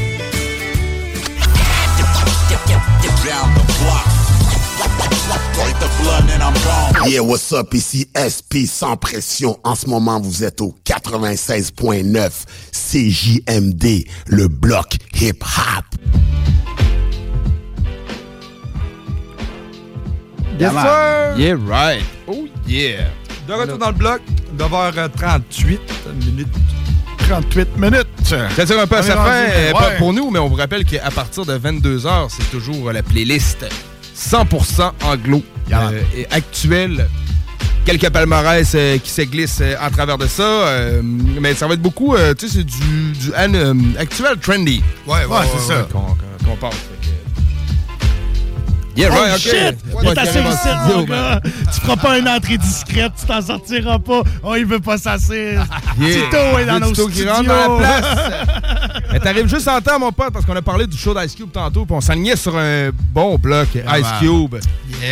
Yeah, 7.06 7.22
what's 7.22 7.52
up? 7.52 7.72
Ici 7.74 8.08
SP 8.14 8.66
sans 8.66 8.96
pression. 8.96 9.58
En 9.64 9.74
ce 9.74 9.86
moment, 9.88 10.20
vous 10.20 10.44
êtes 10.44 10.60
au 10.60 10.74
96.9 10.84 12.30
CJMD, 12.72 14.06
le 14.26 14.48
bloc 14.48 14.96
hip-hop. 15.20 15.84
Yes, 20.58 20.72
sir! 20.72 21.34
Yeah, 21.36 21.56
right. 21.66 22.04
Oh, 22.28 22.46
yeah. 22.66 23.08
De 23.48 23.52
retour 23.52 23.78
dans 23.78 23.88
le 23.88 23.92
bloc, 23.94 24.20
9h38 24.58 25.78
minutes. 26.26 26.48
38 27.28 27.76
minutes. 27.78 28.06
Ça 28.56 28.66
tire 28.66 28.80
un 28.80 28.86
peu 28.86 28.96
à 28.96 29.02
sa 29.02 29.16
fin, 29.16 29.42
ouais. 29.66 29.72
pas 29.72 29.90
pour 29.92 30.12
nous, 30.12 30.30
mais 30.30 30.38
on 30.38 30.48
vous 30.48 30.54
rappelle 30.56 30.84
qu'à 30.84 31.10
partir 31.10 31.44
de 31.46 31.56
22h, 31.58 32.28
c'est 32.30 32.50
toujours 32.50 32.92
la 32.92 33.02
playlist 33.02 33.66
100% 34.16 34.92
anglo 35.04 35.42
euh, 35.90 36.00
et 36.16 36.26
actuelle. 36.30 37.08
Quelques 37.84 38.08
palmarès 38.08 38.72
euh, 38.74 38.96
qui 38.98 39.10
se 39.10 39.22
glissent 39.22 39.60
euh, 39.60 39.74
en 39.78 39.90
travers 39.90 40.16
de 40.16 40.26
ça, 40.26 40.42
euh, 40.42 41.02
mais 41.02 41.54
ça 41.54 41.66
va 41.66 41.74
être 41.74 41.82
beaucoup, 41.82 42.14
euh, 42.14 42.32
tu 42.32 42.48
sais, 42.48 42.58
c'est 42.58 42.64
du, 42.64 43.12
du 43.12 43.30
an- 43.34 43.52
euh, 43.54 43.74
actuel 43.98 44.38
trendy. 44.40 44.82
Ouais, 45.06 45.26
ouais, 45.26 45.36
c'est 45.54 45.68
ça. 45.74 45.86
Qu'on 46.46 46.56
parle. 46.56 46.72
Yeah, 48.96 49.08
oh 49.10 49.14
right, 49.14 49.32
ok. 49.34 49.38
shit! 49.40 49.76
Ouais, 49.92 50.14
T'es 50.14 50.20
assez 50.20 50.40
mon 50.40 51.02
gars! 51.02 51.40
Tu 51.72 51.80
feras 51.80 51.96
pas 51.96 52.18
une 52.18 52.28
entrée 52.28 52.58
discrète, 52.58 53.12
tu 53.18 53.26
t'en 53.26 53.42
sortiras 53.42 53.98
pas. 53.98 54.22
Oh, 54.42 54.54
il 54.56 54.64
veut 54.66 54.78
pas 54.80 54.98
s'asseoir. 54.98 55.66
Yeah. 55.98 56.24
Tito 56.24 56.58
est 56.58 56.66
dans 56.66 56.80
nos 56.80 56.88
Tito 56.90 57.08
studios. 57.08 57.26
dans 57.26 57.42
la 57.42 57.76
place? 57.78 59.02
Mais 59.12 59.20
t'arrives 59.20 59.46
juste 59.48 59.68
en 59.68 59.80
temps, 59.80 59.98
mon 60.00 60.10
pote, 60.10 60.32
parce 60.32 60.44
qu'on 60.44 60.56
a 60.56 60.62
parlé 60.62 60.88
du 60.88 60.96
show 60.96 61.14
d'Ice 61.14 61.34
Cube 61.36 61.52
tantôt, 61.52 61.84
puis 61.86 61.94
on 61.94 62.00
s'alignait 62.00 62.34
sur 62.34 62.56
un 62.56 62.90
bon 63.12 63.36
bloc 63.38 63.68
Ah, 63.86 63.98
Ice 64.00 64.06
wow. 64.22 64.48
Cube. 64.48 64.60
Yeah! 65.00 65.08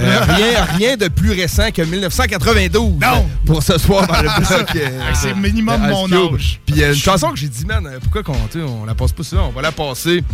Euh, 0.00 0.20
rien, 0.28 0.64
rien 0.78 0.96
de 0.96 1.08
plus 1.08 1.32
récent 1.32 1.70
que 1.70 1.82
1992 1.82 2.82
Non. 3.02 3.26
pour 3.44 3.62
ce 3.62 3.76
soir 3.76 4.06
dans 4.06 4.22
le 4.22 4.28
bloc. 4.38 4.68
euh, 4.76 5.00
C'est 5.14 5.34
minimum 5.36 5.82
Ice 5.84 5.90
mon 5.90 6.06
Cube. 6.06 6.34
âge. 6.36 6.60
Puis 6.66 6.82
euh, 6.82 6.92
une 6.94 6.98
chanson 6.98 7.30
que 7.30 7.36
j'ai 7.36 7.48
dit, 7.48 7.66
man, 7.66 7.86
pourquoi 8.02 8.22
qu'on 8.22 8.36
on 8.66 8.84
la 8.86 8.94
passe 8.94 9.12
pas 9.12 9.22
souvent? 9.22 9.48
On 9.48 9.52
va 9.52 9.60
la 9.62 9.72
passer 9.72 10.24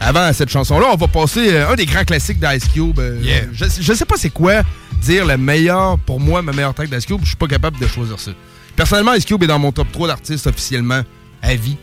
avant 0.00 0.32
cette 0.32 0.48
chanson-là. 0.50 0.86
On 0.92 0.96
va 0.96 1.08
passer 1.08 1.52
euh, 1.54 1.70
un 1.70 1.74
des 1.74 1.86
grands 1.86 2.04
classiques 2.04 2.40
d'Ice 2.40 2.68
Cube. 2.72 2.98
euh, 2.98 3.18
Yeah. 3.22 3.42
je, 3.52 3.64
je 3.80 3.92
sais 3.92 4.04
pas 4.04 4.16
c'est 4.16 4.30
quoi 4.30 4.62
dire 5.00 5.24
le 5.26 5.36
meilleur, 5.36 5.98
pour 5.98 6.20
moi, 6.20 6.42
ma 6.42 6.52
meilleure 6.52 6.74
track 6.74 6.90
d'Ice 6.90 7.06
Cube. 7.06 7.20
Je 7.22 7.28
suis 7.28 7.36
pas 7.36 7.46
capable 7.48 7.78
de 7.78 7.86
choisir 7.86 8.18
ça. 8.20 8.30
Personnellement, 8.76 9.14
Ice 9.14 9.24
Cube 9.24 9.42
est 9.42 9.46
dans 9.48 9.58
mon 9.58 9.72
top 9.72 9.90
3 9.92 10.08
d'artistes 10.08 10.46
officiellement 10.46 11.02
à 11.42 11.54
vie. 11.54 11.76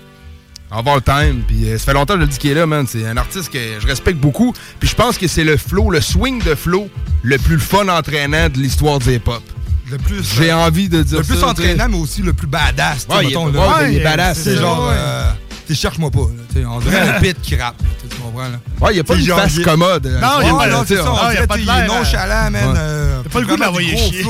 of 0.72 0.86
all 0.88 1.02
time. 1.02 1.44
Puis 1.48 1.69
euh, 1.69 1.77
ça 1.77 1.86
fait 1.86 1.94
longtemps 1.94 2.14
que 2.15 2.22
je 2.22 2.26
le 2.26 2.31
dis 2.31 2.38
qu'il 2.38 2.52
est 2.52 2.56
là, 2.56 2.65
man. 2.65 2.86
C'est 2.88 3.06
un 3.07 3.18
artiste 3.18 3.49
que 3.52 3.60
je 3.80 3.86
respecte 3.88 4.19
beaucoup. 4.19 4.53
Puis 4.80 4.88
je 4.90 4.95
pense 4.95 5.18
que 5.18 5.27
c'est 5.27 5.44
le 5.44 5.57
flow, 5.57 5.90
le 5.91 6.02
swing 6.02 6.41
de 6.44 6.56
flow 6.56 6.90
le 7.23 7.38
plus 7.38 7.60
fun 7.60 7.88
entraînant 7.90 8.49
de 8.49 8.57
l'histoire 8.57 8.99
du 8.99 9.14
hip-hop. 9.14 9.44
Le 9.91 9.98
plus. 9.98 10.23
J'ai 10.38 10.53
envie 10.53 10.88
de 10.88 11.02
dire 11.02 11.18
Le 11.19 11.23
plus 11.23 11.38
ça, 11.40 11.48
entraînant, 11.49 11.88
mais 11.90 11.98
aussi 11.98 12.22
le 12.22 12.34
plus 12.34 12.45
badass. 12.48 13.07
Ouais, 13.10 13.26
il 13.26 13.31
est- 13.34 13.36
ouais, 13.36 13.91
il 13.91 13.98
est 13.98 14.03
badass, 14.03 14.40
C'est 14.40 14.56
genre. 14.57 14.88
euh, 14.91 15.31
tu 15.70 15.76
sais, 15.76 15.82
cherche-moi 15.82 16.10
pas. 16.10 16.20
là. 16.56 16.62
On 16.72 16.80
dirait 16.80 17.00
un 17.00 17.20
pit 17.22 17.40
qui 17.41 17.56
rappe. 17.56 17.76
Tu 18.10 18.16
comprends, 18.18 18.41
là? 18.44 18.60
Ouais, 18.82 18.94
il 18.94 18.98
y 18.98 19.00
a 19.00 19.04
pas 19.04 19.16
une 19.16 19.22
genre, 19.26 19.40
face 19.40 19.60
commode. 19.60 20.06
euh, 20.08 20.20
Non, 20.20 20.28
il 20.41 20.48
y 20.48 20.50
a 20.50 20.54
pas 20.54 20.68
non, 20.68 20.82
tu 20.82 20.88
c'est 20.88 20.96
sais, 20.96 21.02
ça. 21.04 21.12
on- 21.12 21.26
On 21.28 21.30
dirait 21.32 21.48
pas 21.48 21.58
de 21.58 21.62
est 21.62 21.66
l'air, 21.66 21.88
nonchalant, 21.88 22.52
man. 22.52 22.54
Ouais. 22.54 22.74
euh, 22.78 23.22
T'as 23.24 23.30
pas 23.30 23.40
le 23.41 23.46
goût 23.46 23.56
de 23.56 23.62
l'envoyer 23.62 23.98
chier. 23.98 24.26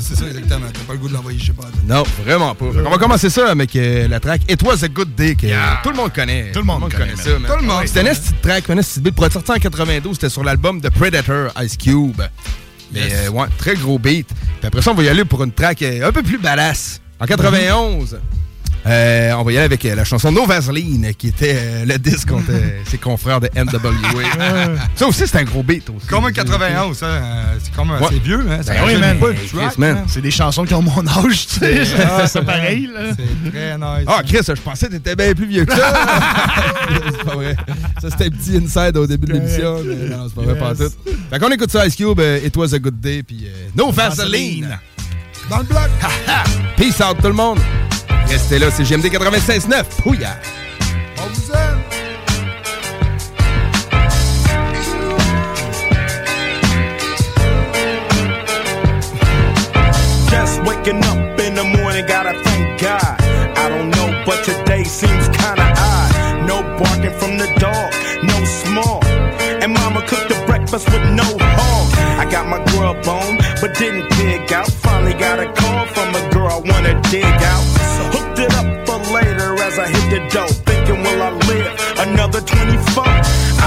C'est 0.00 0.14
ça, 0.16 0.26
exactement. 0.26 0.66
T'as 0.72 0.80
pas 0.80 0.92
le 0.92 0.98
goût 0.98 1.08
de 1.08 1.14
l'envoyer, 1.14 1.38
je 1.38 1.46
sais 1.46 1.52
pas. 1.52 1.64
Non, 1.88 2.02
vraiment 2.24 2.54
pas. 2.54 2.66
Qu'on 2.66 2.90
va 2.90 2.98
commencer 2.98 3.30
ça 3.30 3.50
avec 3.50 3.74
euh, 3.76 4.08
la 4.08 4.20
track 4.20 4.42
It 4.50 4.62
Was 4.62 4.84
a 4.84 4.88
Good 4.88 5.14
Day 5.14 5.34
que 5.36 5.46
tout 5.82 5.90
le 5.90 5.96
monde 5.96 6.12
connaît. 6.12 6.52
Tout 6.52 6.58
le 6.60 6.64
monde, 6.66 6.92
connaît, 6.92 7.16
ça. 7.16 7.30
Tout 7.30 7.56
le 7.60 7.66
monde 7.66 7.82
C'était 7.86 8.02
une 8.02 8.08
petite 8.08 8.42
track, 8.42 8.68
une 8.68 8.76
petite 8.76 9.02
beat. 9.02 9.14
Pour 9.14 9.24
être 9.26 9.32
sorti 9.32 9.52
en 9.52 9.56
92, 9.56 10.14
c'était 10.14 10.28
sur 10.28 10.44
l'album 10.44 10.80
de 10.80 10.88
Predator 10.90 11.50
Ice 11.62 11.76
Cube. 11.76 12.20
Mais 12.92 13.08
euh, 13.10 13.30
ouais, 13.30 13.46
très 13.56 13.74
gros 13.74 13.98
beat. 13.98 14.26
Puis 14.28 14.66
après 14.66 14.82
ça, 14.82 14.90
on 14.90 14.94
va 14.94 15.02
y 15.02 15.08
aller 15.08 15.24
pour 15.24 15.42
une 15.42 15.52
track 15.52 15.82
un 15.82 16.12
peu 16.12 16.22
plus 16.22 16.36
badass. 16.38 17.00
En 17.18 17.24
91, 17.26 18.18
euh, 18.84 19.32
on 19.34 19.44
va 19.44 19.52
y 19.52 19.56
aller 19.56 19.64
avec 19.66 19.84
euh, 19.84 19.94
la 19.94 20.04
chanson 20.04 20.32
No 20.32 20.44
Vaseline, 20.44 21.14
qui 21.16 21.28
était 21.28 21.54
euh, 21.56 21.84
le 21.84 21.98
disque 21.98 22.28
contre 22.30 22.50
euh, 22.50 22.80
ses 22.90 22.98
confrères 22.98 23.40
de 23.40 23.48
NWA. 23.54 24.76
ça 24.96 25.06
aussi, 25.06 25.26
c'est 25.26 25.38
un 25.38 25.44
gros 25.44 25.62
beat 25.62 25.88
aussi. 25.90 26.06
Comme 26.08 26.24
un 26.26 26.32
91, 26.32 26.96
ça, 26.96 27.06
c'est 27.62 27.72
comme 27.74 27.90
Ouais. 27.92 28.04
assez 28.06 28.18
vieux, 28.18 28.44
hein. 28.50 28.60
Ça 28.62 28.74
Ben 28.74 28.82
oui, 28.86 28.96
man. 29.78 30.04
C'est 30.08 30.20
des 30.20 30.30
chansons 30.32 30.64
qui 30.64 30.74
ont 30.74 30.82
mon 30.82 31.06
âge, 31.06 31.46
tu 31.46 31.58
sais. 31.60 31.82
Ah, 32.04 32.26
C'est 32.26 32.42
pareil, 32.44 32.88
là. 32.92 33.12
C'est 33.16 33.50
très 33.50 33.76
nice. 33.78 34.06
Ah, 34.08 34.22
Chris, 34.26 34.38
je 34.46 34.60
pensais 34.60 34.86
que 34.88 34.92
t'étais 34.92 35.14
bien 35.14 35.32
plus 35.34 35.46
vieux 35.46 35.64
que 35.64 35.74
ça. 35.76 35.92
c'est 37.10 37.24
pas 37.24 37.34
vrai. 37.36 37.56
Ça, 38.00 38.08
c'était 38.10 38.26
un 38.26 38.30
petit 38.30 38.56
inside 38.56 38.96
au 38.96 39.06
début 39.06 39.26
de 39.28 39.34
l'émission. 39.34 39.76
Mais 39.84 40.08
non, 40.16 40.26
c'est 40.28 40.34
pas 40.34 40.42
vrai, 40.42 40.58
pas 40.58 40.74
tout. 40.74 40.92
Fait 41.30 41.38
qu'on 41.38 41.50
écoute 41.50 41.70
ça, 41.70 41.86
Ice 41.86 41.94
Cube, 41.94 42.20
It 42.44 42.56
Was 42.56 42.74
a 42.74 42.78
Good 42.80 43.00
Day, 43.00 43.22
puis 43.22 43.46
euh, 43.46 43.68
No 43.76 43.92
Vaseline. 43.92 44.76
Dans 45.48 45.58
le 45.58 45.64
bloc. 45.64 45.88
Peace 46.76 47.00
out, 47.00 47.16
tout 47.20 47.28
le 47.28 47.34
monde. 47.34 47.58
Restez 48.32 48.58
là, 48.58 48.70
c'est 48.70 48.84
GMD 48.84 49.10
96.9. 49.10 49.84
Pouya. 50.02 50.38
On 51.18 51.26
vous 51.28 51.52
aime. 51.52 51.82
Just 60.30 60.62
waking 60.62 61.04
up 61.04 61.38
in 61.40 61.54
the 61.54 61.62
morning, 61.62 62.06
gotta 62.06 62.32
thank 62.42 62.80
God. 62.80 63.20
I 63.54 63.68
don't 63.68 63.90
know, 63.90 64.24
but 64.24 64.42
today 64.44 64.82
seems 64.84 65.28
kinda 65.28 65.70
odd. 65.76 66.46
No 66.46 66.62
barking 66.78 67.12
from 67.18 67.36
the 67.36 67.48
dog, 67.60 67.92
no 68.22 68.42
small. 68.46 69.04
And 69.60 69.74
mama 69.74 70.00
cooked 70.06 70.30
the 70.30 70.42
breakfast 70.46 70.90
with 70.90 71.04
no 71.10 71.36
hog. 71.38 71.92
I 72.18 72.24
got 72.30 72.46
my 72.46 72.64
grub 72.72 73.06
on, 73.06 73.36
but 73.60 73.76
didn't 73.76 74.08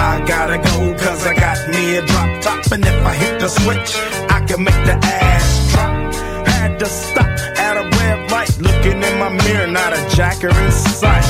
I 0.06 0.24
gotta 0.24 0.58
go, 0.58 0.94
cause 1.04 1.26
I 1.26 1.34
got 1.34 1.58
me 1.68 1.98
a 1.98 2.06
drop 2.06 2.42
top. 2.44 2.72
And 2.72 2.86
if 2.86 3.06
I 3.06 3.14
hit 3.16 3.40
the 3.40 3.48
switch, 3.48 3.90
I 4.30 4.40
can 4.46 4.64
make 4.64 4.82
the 4.86 4.94
ass 5.02 5.72
drop. 5.72 6.48
Had 6.48 6.78
to 6.78 6.86
stop 6.86 7.26
at 7.58 7.76
a 7.76 7.84
red 7.98 8.30
light, 8.30 8.56
looking 8.60 9.02
in 9.02 9.16
my 9.18 9.30
mirror, 9.30 9.66
not 9.66 9.94
a 9.94 10.02
jacker 10.16 10.50
in 10.50 10.72
sight. 10.72 11.26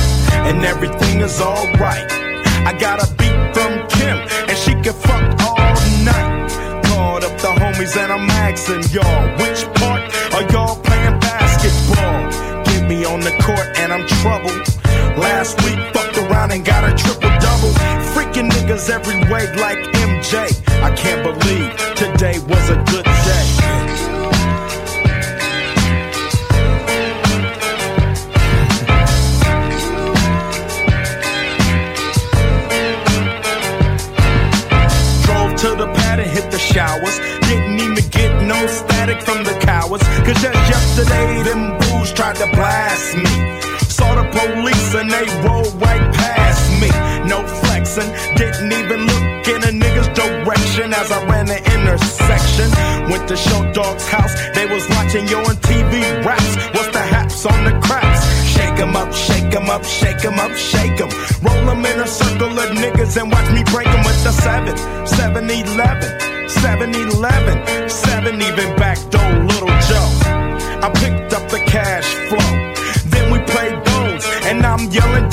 And 0.48 0.62
everything 0.62 1.22
is 1.22 1.40
alright. 1.40 2.04
I 2.68 2.76
got 2.78 3.00
a 3.00 3.08
beat 3.16 3.38
from 3.56 3.72
Kim, 3.96 4.18
and 4.48 4.58
she 4.58 4.72
can 4.84 4.92
fuck 4.92 5.24
all 5.48 5.72
night. 6.04 6.52
Called 6.84 7.24
up 7.24 7.34
the 7.40 7.52
homies, 7.56 7.96
and 7.96 8.12
I'm 8.12 8.28
asking 8.28 8.84
y'all, 8.92 9.24
which 9.40 9.64
part 9.80 10.02
are 10.36 10.46
y'all 10.52 10.76
playing 10.84 11.18
basketball? 11.20 12.28
Get 12.64 12.86
me 12.86 13.06
on 13.06 13.20
the 13.20 13.32
court, 13.40 13.68
and 13.80 13.90
I'm 13.90 14.06
troubled. 14.20 14.68
Last 15.16 15.56
week, 15.64 15.80
fucked 15.94 16.18
around 16.18 16.52
and 16.52 16.62
got 16.62 16.84
a 16.84 16.94
triple 16.94 17.32
double. 17.40 17.95
Freaking 18.36 18.50
niggas 18.50 18.90
every 18.90 19.16
way 19.32 19.46
like 19.56 19.78
MJ. 19.78 20.34
I 20.82 20.94
can't 20.94 21.22
believe 21.22 21.72
today 21.94 22.38
was 22.40 22.68
a 22.68 22.76
good 22.92 23.04
day. 23.06 23.46
Drove 35.24 35.56
to 35.56 35.74
the 35.76 35.90
pad 35.94 36.20
and 36.20 36.30
hit 36.30 36.50
the 36.50 36.58
showers. 36.58 37.18
Didn't 37.48 37.80
even 37.80 38.10
get 38.10 38.42
no 38.42 38.66
static 38.66 39.22
from 39.22 39.44
the 39.44 39.58
cowards. 39.62 40.04
Cause 40.26 40.42
just 40.42 40.44
yesterday, 40.44 41.42
them 41.42 41.80
fools 41.80 42.12
tried 42.12 42.36
to 42.36 42.46
blast 42.48 43.16
me. 43.16 43.60
Saw 43.88 44.14
the 44.14 44.28
police 44.28 44.94
and 44.94 45.10
they 45.10 45.24
rolled 45.48 45.72
right 45.80 46.12
past 46.12 46.70
me. 46.82 46.90
No 47.26 47.65
didn't 47.96 48.72
even 48.72 49.06
look 49.06 49.48
in 49.48 49.62
a 49.64 49.72
nigga's 49.72 50.08
direction 50.08 50.92
as 50.92 51.10
I 51.10 51.24
ran 51.24 51.46
the 51.46 51.56
intersection. 51.56 52.68
Went 53.10 53.26
to 53.28 53.36
Short 53.36 53.74
Dog's 53.74 54.06
house, 54.08 54.34
they 54.54 54.66
was 54.66 54.86
watching 54.90 55.26
yo 55.28 55.42
MTV 55.42 56.24
raps. 56.24 56.56
What's 56.74 56.92
the 56.92 57.00
haps 57.00 57.46
on 57.46 57.64
the 57.64 57.72
craps? 57.80 58.20
Shake 58.52 58.78
'em 58.80 58.96
up, 58.96 59.12
shake 59.14 59.54
'em 59.54 59.70
up, 59.70 59.84
shake 59.84 60.22
'em 60.24 60.38
up, 60.38 60.52
shake 60.54 61.00
'em. 61.00 61.08
Roll 61.40 61.70
'em 61.70 61.86
in 61.86 62.00
a 62.00 62.06
circle 62.06 62.58
of 62.58 62.70
niggas 62.76 63.16
and 63.16 63.32
watch 63.32 63.48
me 63.50 63.62
break 63.72 63.88
'em 63.88 64.02
with 64.04 64.22
the 64.24 64.32
7, 64.32 64.76
7 65.06 65.48
11, 65.48 66.10
7 66.50 66.94
11, 66.94 67.88
7 67.88 68.42
even 68.42 68.76
back 68.76 68.98
door, 69.08 69.30
little 69.50 69.74
Joe. 69.88 70.10
I 70.82 70.90
picked 71.02 71.32
up 71.32 71.48
the 71.48 71.60
cash 71.60 72.08
flow. 72.28 72.52
Then 73.12 73.30
we 73.32 73.38
played 73.52 73.76
bones, 73.84 74.24
and 74.44 74.66
I'm 74.66 74.90
yelling 74.90 75.25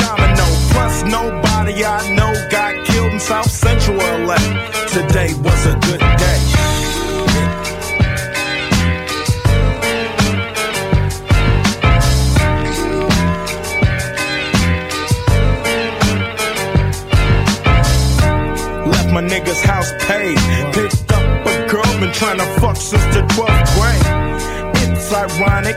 fuck 22.64 22.78
since 22.78 23.04
the 23.16 23.22
12th 23.36 23.68
grade. 23.76 24.08
It's 24.96 25.12
ironic. 25.12 25.76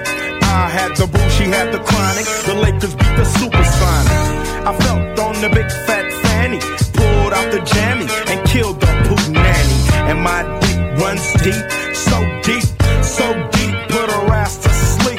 I 0.60 0.68
had 0.76 0.90
the 0.96 1.06
boo, 1.12 1.28
she 1.36 1.44
had 1.56 1.74
the 1.74 1.80
chronic. 1.88 2.26
The 2.46 2.54
Lakers 2.64 2.94
beat 2.94 3.14
the 3.20 3.26
Supersonics. 3.38 4.26
I 4.70 4.72
felt 4.84 5.18
on 5.26 5.34
the 5.42 5.50
big 5.58 5.68
fat 5.86 6.06
fanny. 6.22 6.60
Pulled 6.96 7.32
out 7.38 7.48
the 7.50 7.60
jammy 7.72 8.06
and 8.30 8.38
killed 8.46 8.78
the 8.80 8.92
poop 9.06 9.24
nanny. 9.34 9.78
And 10.10 10.18
my 10.22 10.40
dick 10.62 10.78
runs 11.02 11.26
deep, 11.42 11.64
so 12.06 12.16
deep, 12.46 12.66
so 13.02 13.26
deep, 13.56 13.74
put 13.90 14.06
her 14.14 14.26
ass 14.42 14.54
to 14.64 14.70
sleep. 14.94 15.18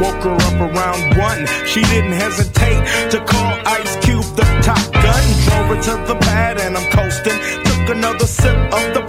Woke 0.00 0.24
her 0.28 0.38
up 0.48 0.58
around 0.68 1.00
one. 1.28 1.40
She 1.66 1.82
didn't 1.92 2.16
hesitate 2.24 2.80
to 3.12 3.18
call 3.32 3.52
Ice 3.78 3.94
Cube 4.04 4.28
the 4.40 4.48
top 4.64 4.84
gun. 5.04 5.24
Drove 5.44 5.68
her 5.72 5.80
to 5.88 5.94
the 6.10 6.16
pad 6.26 6.58
and 6.58 6.72
I'm 6.78 6.88
coasting. 6.90 7.38
Took 7.68 7.96
another 7.96 8.26
sip 8.26 8.56
of 8.72 8.84
the 8.94 8.99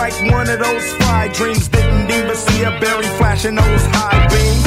like 0.00 0.32
one 0.32 0.48
of 0.48 0.58
those 0.58 0.86
fly 0.94 1.28
dreams. 1.28 1.68
Didn't 1.68 2.10
even 2.10 2.36
see 2.46 2.62
a 2.62 2.72
berry 2.80 3.08
flashing 3.18 3.56
those 3.56 3.84
high 3.94 4.22
beams. 4.32 4.66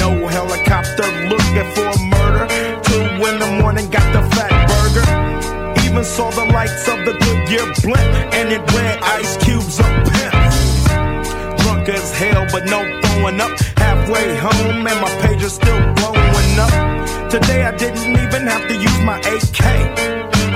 No 0.00 0.10
helicopter 0.36 1.08
looking 1.32 1.68
for 1.76 1.92
murder. 2.14 2.44
Two 2.88 3.06
in 3.28 3.36
the 3.44 3.50
morning, 3.60 3.86
got 3.90 4.08
the 4.16 4.22
fat 4.34 4.54
burger. 4.70 5.06
Even 5.84 6.04
saw 6.04 6.30
the 6.30 6.46
lights 6.56 6.88
of 6.88 6.98
the 7.06 7.14
Goodyear 7.24 7.66
blimp, 7.82 8.12
and 8.38 8.48
it 8.56 8.62
read 8.72 8.96
Ice 9.18 9.36
Cube's 9.44 9.78
a 9.78 9.88
pimp. 10.08 10.34
Drunk 11.60 11.88
as 11.90 12.10
hell, 12.20 12.46
but 12.50 12.64
no 12.64 12.80
throwing 13.02 13.38
up. 13.46 13.52
Halfway 13.84 14.26
home, 14.46 14.86
and 14.90 14.98
my 15.04 15.12
page 15.24 15.42
is 15.42 15.52
still 15.52 15.82
blowing 15.98 16.54
up. 16.66 16.74
Today 17.30 17.62
I 17.70 17.76
didn't 17.76 18.08
even 18.24 18.42
have 18.52 18.64
to 18.70 18.74
use 18.88 19.00
my 19.10 19.18
AK. 19.34 19.62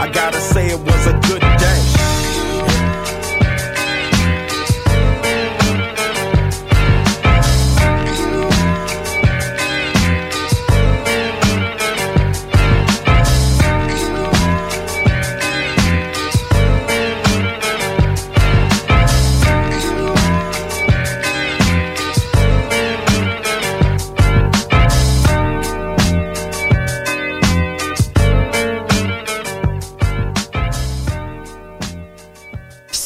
I 0.05 0.09
gotta 0.11 0.41
say 0.41 0.71
it 0.71 0.81
was 0.89 1.07
a 1.13 1.15
good 1.29 1.40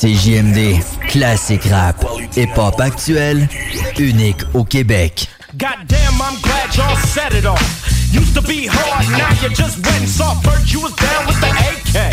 CJMD, 0.05 0.85
classique 1.09 1.65
rap, 1.71 2.05
hip-hop 2.37 2.79
actuel, 2.79 3.49
unique 3.97 4.43
au 4.53 4.63
Québec. 4.63 5.31
Goddamn, 5.57 6.21
I'm 6.21 6.39
glad 6.43 6.77
y'all 6.77 6.95
set 6.97 7.33
it 7.33 7.47
off. 7.47 7.59
Used 8.13 8.35
to 8.35 8.43
be 8.43 8.67
hard, 8.69 9.09
now 9.17 9.33
you 9.41 9.49
just 9.57 9.79
wet 9.81 10.07
and. 10.07 10.37
First 10.45 10.75
you 10.75 10.83
was 10.83 10.93
down 10.97 11.25
with 11.27 11.41
the 11.41 11.49
AK. 11.49 12.13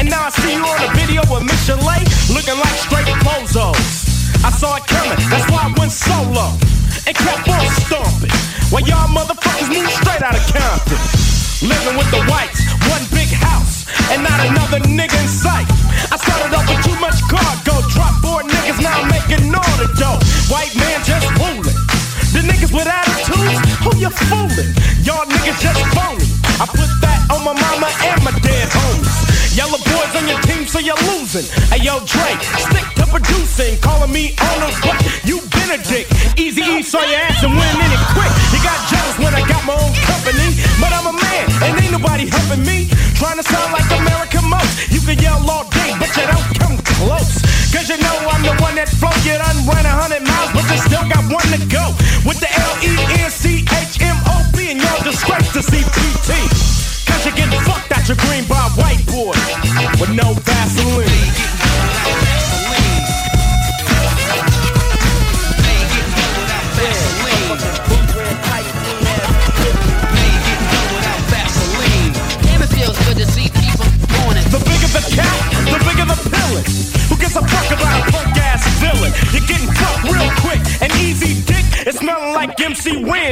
And 0.00 0.10
now 0.10 0.26
I 0.26 0.30
see 0.30 0.54
you 0.54 0.64
on 0.66 0.82
a 0.82 0.90
video 0.98 1.22
with 1.30 1.46
Michelet, 1.46 2.02
looking 2.34 2.58
like 2.58 2.74
straight 2.82 3.06
bozos. 3.22 3.78
I 4.42 4.50
saw 4.50 4.74
it 4.74 4.86
coming, 4.88 5.14
that's 5.30 5.48
why 5.52 5.70
I 5.70 5.74
went 5.78 5.92
solo. 5.92 6.50
And 7.06 7.14
kept 7.14 7.48
on 7.48 7.62
stomping. 7.86 8.34
While 8.74 8.82
y'all 8.90 9.06
motherfuckers 9.06 9.68
moved 9.70 9.92
straight 10.02 10.20
out 10.20 10.34
of 10.34 10.42
Compton. 10.52 11.33
Living 11.64 11.96
with 11.96 12.10
the 12.12 12.20
whites, 12.28 12.60
one 12.92 13.00
big 13.08 13.32
house, 13.32 13.88
and 14.12 14.20
not 14.20 14.36
another 14.44 14.84
nigga 14.84 15.16
in 15.16 15.28
sight. 15.28 15.64
I 16.12 16.20
started 16.20 16.52
off 16.52 16.68
with 16.68 16.84
too 16.84 16.92
much 17.00 17.16
cargo, 17.24 17.80
drop 17.88 18.20
four 18.20 18.44
niggas, 18.44 18.84
now 18.84 19.00
I'm 19.00 19.08
making 19.08 19.48
all 19.48 19.76
the 19.80 19.88
dough. 19.96 20.20
White 20.52 20.76
man 20.76 21.00
just 21.08 21.24
ruling. 21.40 21.72
The 22.36 22.44
niggas 22.44 22.68
with 22.68 22.84
attitudes, 22.84 23.64
who 23.80 23.96
you 23.96 24.12
fooling? 24.12 24.76
Y'all 25.08 25.24
niggas 25.24 25.56
just 25.56 25.80
phony. 25.96 26.28
I 26.60 26.68
put 26.68 26.90
that 27.00 27.32
on 27.32 27.40
my 27.40 27.56
mama 27.56 27.88
and 28.12 28.20
my 28.20 28.36
dead 28.44 28.68
homies. 28.68 29.56
Yella 29.56 29.80
boys 29.88 30.12
on 30.20 30.28
your 30.28 30.40
team, 30.44 30.68
so 30.68 30.84
you're 30.84 31.00
losing. 31.16 31.48
Hey 31.72 31.80
yo, 31.80 31.96
Dre, 32.04 32.28
stick 32.60 32.88
to 33.00 33.03
producing, 33.14 33.78
calling 33.78 34.10
me 34.10 34.34
on 34.42 34.58
the 34.58 34.66
but 34.82 34.98
you 35.22 35.38
been 35.54 35.70
a 35.70 35.78
dick. 35.86 36.10
Easy 36.34 36.66
E 36.66 36.82
saw 36.82 36.98
your 36.98 37.22
ass 37.30 37.46
and 37.46 37.54
went 37.54 37.78
in 37.78 37.90
it 37.94 38.02
quick. 38.10 38.26
You 38.50 38.58
got 38.58 38.74
jealous 38.90 39.14
when 39.22 39.30
I 39.30 39.38
got 39.46 39.62
my 39.62 39.78
own 39.78 39.94
company, 40.02 40.58
but 40.82 40.90
I'm 40.90 41.06
a 41.06 41.14
man 41.14 41.46
and 41.62 41.78
ain't 41.78 41.94
nobody 41.94 42.26
helping 42.26 42.66
me. 42.66 42.90
Trying 43.14 43.38
to 43.38 43.46
sound 43.46 43.70
like 43.70 43.86
America 43.94 44.42
most. 44.42 44.90
You 44.90 44.98
can 45.06 45.14
yell 45.22 45.38
all 45.46 45.62
day, 45.70 45.94
but 46.02 46.10
you 46.18 46.26
don't 46.26 46.50
come 46.58 46.74
close. 46.98 47.38
Cause 47.70 47.86
you 47.86 48.02
know 48.02 48.18
I'm 48.34 48.42
the 48.42 48.58
one 48.58 48.74
that 48.82 48.90
flow. 48.90 49.14
You 49.22 49.38
done 49.38 49.62
ran 49.62 49.86
a 49.86 49.94
hundred 49.94 50.26
miles, 50.26 50.50
but 50.50 50.66
you 50.66 50.74
still 50.82 51.06
got 51.06 51.22
one 51.30 51.46
to 51.54 51.62
go. 51.70 51.94
With 52.26 52.42
the 52.42 52.50
L-E-N-C-H-M-O-B 52.50 54.58
and 54.74 54.82
y'all 54.82 55.06
disgrace 55.06 55.54
to 55.54 55.62
CPT. 55.62 56.34
Cause 57.06 57.22
you're 57.22 57.38
getting 57.38 57.62
fucked 57.62 57.94
out 57.94 58.10
your 58.10 58.18
green 58.26 58.42
by 58.50 58.58
white 58.74 59.06
boy 59.06 59.38
with 60.02 60.10
no 60.18 60.34
Vaseline. 60.42 61.13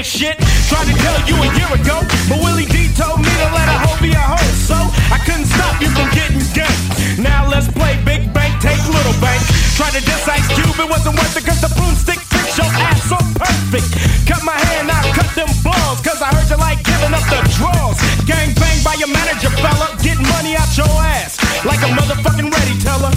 Shit. 0.01 0.41
Tried 0.73 0.89
to 0.89 0.97
tell 1.05 1.21
you 1.29 1.37
a 1.37 1.49
year 1.53 1.69
ago, 1.69 2.01
but 2.25 2.41
Willie 2.41 2.65
D 2.65 2.89
told 2.97 3.21
me 3.21 3.29
to 3.29 3.49
let 3.53 3.69
a 3.69 3.77
hoe 3.85 4.01
be 4.01 4.09
a 4.17 4.25
hoe. 4.25 4.41
So 4.57 4.73
I 5.13 5.21
couldn't 5.21 5.45
stop 5.45 5.77
you 5.85 5.93
from 5.93 6.09
getting 6.17 6.41
gay. 6.57 6.73
Now 7.21 7.45
let's 7.45 7.69
play 7.69 8.01
Big 8.01 8.33
Bank, 8.33 8.57
take 8.65 8.81
Little 8.89 9.13
Bank. 9.21 9.45
Try 9.77 9.93
to 9.93 10.01
diss 10.01 10.25
Ice 10.25 10.49
Cube, 10.57 10.81
it 10.81 10.89
wasn't 10.89 11.21
worth 11.21 11.37
it 11.37 11.45
cause 11.45 11.61
the 11.61 11.69
broomstick 11.77 12.25
fits 12.25 12.57
your 12.57 12.73
ass 12.89 13.05
so 13.05 13.21
perfect. 13.37 13.93
Cut 14.25 14.41
my 14.49 14.57
hand, 14.73 14.89
I 14.89 14.97
cut 15.13 15.29
them 15.37 15.53
balls, 15.61 16.01
cause 16.01 16.25
I 16.25 16.33
heard 16.33 16.49
you 16.49 16.57
like 16.57 16.81
giving 16.81 17.13
up 17.13 17.29
the 17.29 17.45
draws. 17.61 18.01
Gang 18.25 18.57
bang 18.57 18.81
by 18.81 18.97
your 18.97 19.13
manager, 19.13 19.53
fella. 19.61 19.93
Getting 20.01 20.25
money 20.25 20.57
out 20.57 20.73
your 20.73 20.89
ass 20.89 21.37
like 21.69 21.85
a 21.85 21.93
motherfucking 21.93 22.49
ready 22.49 22.81
teller. 22.81 23.13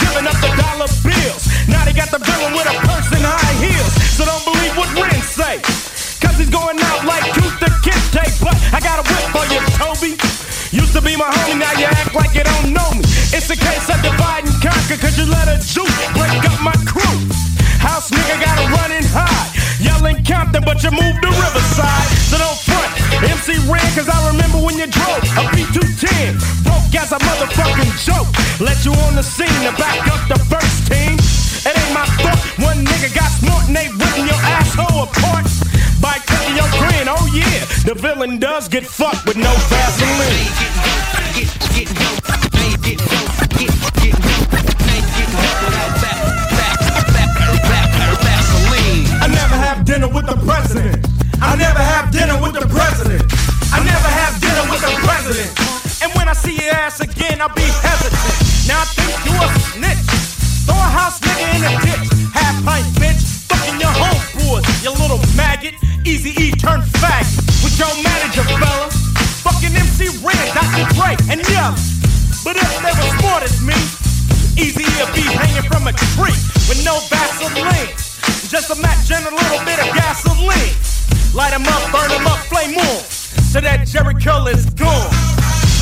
Giving 0.00 0.24
up 0.24 0.40
the 0.40 0.50
dollar 0.56 0.88
bills. 1.04 1.44
Now 1.68 1.84
they 1.84 1.92
got 1.92 2.08
the 2.08 2.18
villain 2.18 2.56
with 2.56 2.64
a 2.64 2.74
purse 2.80 3.12
and 3.12 3.28
high 3.28 3.43
Used 10.04 10.92
to 10.92 11.00
be 11.00 11.16
my 11.16 11.24
homie, 11.32 11.56
now 11.56 11.72
you 11.80 11.88
act 11.88 12.12
like 12.12 12.36
you 12.36 12.44
don't 12.44 12.76
know 12.76 12.90
me. 12.92 13.00
It's 13.32 13.48
a 13.48 13.56
case 13.56 13.88
of 13.88 13.96
divide 14.04 14.44
and 14.44 14.52
conquer, 14.60 15.00
cause 15.00 15.16
you 15.16 15.24
let 15.24 15.48
a 15.48 15.56
juke 15.64 15.88
break 16.12 16.44
up 16.44 16.60
my 16.60 16.76
crew. 16.84 17.16
House 17.80 18.12
nigga 18.12 18.36
gotta 18.36 18.68
run 18.68 18.92
and 18.92 19.06
hide. 19.08 19.48
Yelling 19.80 20.20
Compton, 20.20 20.60
but 20.60 20.84
you 20.84 20.92
moved 20.92 21.24
to 21.24 21.30
Riverside. 21.32 22.08
So 22.28 22.36
don't 22.36 22.60
front. 22.68 22.92
MC 23.32 23.56
Ren, 23.64 23.80
cause 23.96 24.12
I 24.12 24.20
remember 24.28 24.60
when 24.60 24.76
you 24.76 24.84
drove 24.92 25.24
a 25.40 25.42
B210. 25.56 26.36
Broke 26.68 26.92
as 27.00 27.12
a 27.16 27.18
motherfucking 27.24 27.96
joke. 28.04 28.28
Let 28.60 28.84
you 28.84 28.92
on 29.08 29.16
the 29.16 29.24
scene 29.24 29.48
to 29.64 29.72
back 29.80 30.04
up 30.12 30.20
the 30.28 30.36
first 30.52 30.84
team. 30.84 31.16
It 31.64 31.72
ain't 31.72 31.94
my 31.96 32.04
fault. 32.20 32.44
One 32.60 32.84
nigga 32.84 33.08
got 33.16 33.32
smart 33.40 33.72
and 33.72 33.76
they 33.76 33.88
ripping 33.88 34.28
your 34.28 34.42
asshole 34.52 35.08
apart. 35.08 35.48
By 35.96 36.20
cutting 36.28 36.60
your 36.60 36.68
oh 36.68 36.93
yeah. 37.34 37.64
The 37.84 37.94
villain 37.94 38.38
does 38.38 38.68
get 38.68 38.86
fucked 38.86 39.26
with 39.26 39.36
no 39.36 39.52
Vaseline. 39.68 40.74
I 49.20 49.26
never 49.26 49.56
have 49.56 49.84
dinner 49.84 50.08
with 50.08 50.26
the 50.26 50.36
president. 50.44 51.06
I 51.40 51.56
never 51.56 51.80
have 51.80 52.10
dinner 52.12 52.40
with 52.40 52.54
the 52.54 52.66
president. 52.68 53.24
I 53.72 53.82
never 53.82 54.10
have 54.20 54.40
dinner 54.40 54.64
with 54.70 54.80
the 54.80 54.94
president. 55.02 55.50
And 56.02 56.12
when 56.14 56.28
I 56.28 56.34
see 56.34 56.54
your 56.54 56.74
ass 56.74 57.00
again, 57.00 57.40
I'll 57.40 57.54
be 57.54 57.62
hesitant. 57.62 58.68
Now 58.68 58.82
I 58.82 58.86
think 58.94 59.16
you 59.26 59.34
a 59.34 59.73
turn 66.64 66.80
fag. 66.98 67.24
With 67.62 67.76
your 67.78 67.92
manager, 68.02 68.44
fella. 68.58 68.88
Fucking 69.44 69.76
MC 69.76 70.08
Ren, 70.24 70.44
Dr. 70.56 70.84
Dre, 70.96 71.12
and 71.30 71.40
Yella. 71.48 71.76
But 72.44 72.56
if 72.56 72.70
they 72.82 72.92
were 72.96 73.12
smart 73.20 73.42
as 73.44 73.60
me, 73.60 73.76
Easy 74.56 74.84
to 74.86 75.06
be 75.10 75.22
hanging 75.34 75.66
from 75.66 75.88
a 75.88 75.92
tree 76.14 76.38
with 76.70 76.78
no 76.86 76.94
Vaseline. 77.10 77.90
Just 78.46 78.70
a 78.70 78.78
match 78.78 79.10
and 79.10 79.26
a 79.26 79.34
little 79.34 79.58
bit 79.66 79.82
of 79.82 79.90
gasoline. 79.98 80.78
Light 81.34 81.52
'em 81.52 81.66
up, 81.66 81.90
burn 81.90 82.12
'em 82.12 82.26
up, 82.28 82.38
flame 82.46 82.78
on. 82.78 83.02
So 83.50 83.60
that 83.60 83.82
Jericho 83.88 84.46
is 84.46 84.66
gone. 84.78 85.10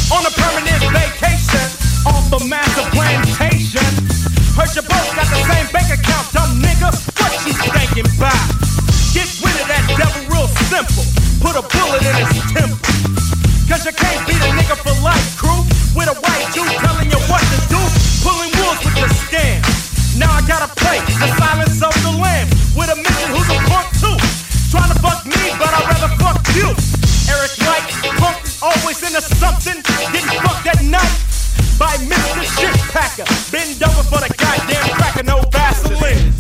On 0.09 0.25
a 0.25 0.33
permanent 0.41 0.83
vacation, 0.89 1.69
off 2.07 2.25
the 2.31 2.41
master 2.49 2.89
plantation. 2.97 3.85
Heard 4.57 4.73
you 4.75 4.83
both 4.89 5.09
got 5.17 5.29
the 5.29 5.41
same 5.45 5.69
bank 5.69 5.93
account, 5.93 6.33
dumb 6.33 6.63
nigga. 6.63 6.89
What 7.21 7.33
you 7.45 7.53
thinking 7.53 8.09
about? 8.17 8.41
Get 9.13 9.29
rid 9.45 9.57
of 9.61 9.69
that 9.69 9.85
devil 10.01 10.22
simple. 10.73 11.05
Put 11.45 11.55
a 11.61 11.65
bullet 11.69 12.01
in 12.01 12.17
his 12.25 12.41
temple. 12.49 12.81
Cause 13.69 13.85
you 13.85 13.93
can't 13.93 14.25
beat 14.25 14.41
a 14.41 14.51
nigga 14.57 14.77
for 14.81 14.97
life, 15.05 15.37
crew. 15.37 15.61
With 15.93 16.09
a 16.09 16.17
white 16.25 16.49
Jew 16.57 16.65
telling 16.81 17.13
you 17.13 17.21
what 17.29 17.45
to 17.45 17.59
do. 17.69 17.81
Pulling 18.25 18.53
wolves 18.57 18.81
with 18.81 18.97
the 18.97 19.09
scam. 19.29 19.61
Now 20.17 20.33
I 20.33 20.41
gotta 20.49 20.73
play 20.81 21.05
the 21.21 21.29
silence 21.37 21.77
of 21.85 21.93
the 22.01 22.13
lamb. 22.17 22.49
With 22.73 22.89
a 22.89 22.97
mission 22.97 23.29
who's 23.37 23.51
a 23.53 23.59
punk 23.69 23.89
too. 24.01 24.17
Trying 24.73 24.89
to 24.89 24.99
fuck 25.05 25.21
me, 25.29 25.43
but 25.61 25.69
I'd 25.77 25.85
rather 25.93 26.13
fuck 26.17 26.41
you. 26.57 26.69
Eric 27.29 27.53
Wright, 27.69 27.85
punk, 28.17 28.41
always 28.65 28.97
into 29.05 29.21
something. 29.21 29.77
Didn't 30.09 30.37
fuck 30.41 30.65
that 30.65 30.81
night 30.81 31.17
by 31.77 31.93
Mr. 32.09 32.49
Shit 32.57 32.77
Packer. 32.89 33.29
Bend 33.53 33.77
over 33.85 34.05
for 34.09 34.21
the 34.25 34.33
goddamn 34.41 34.89
cracker, 34.97 35.25
no 35.25 35.45
Vaseline. 35.53 36.33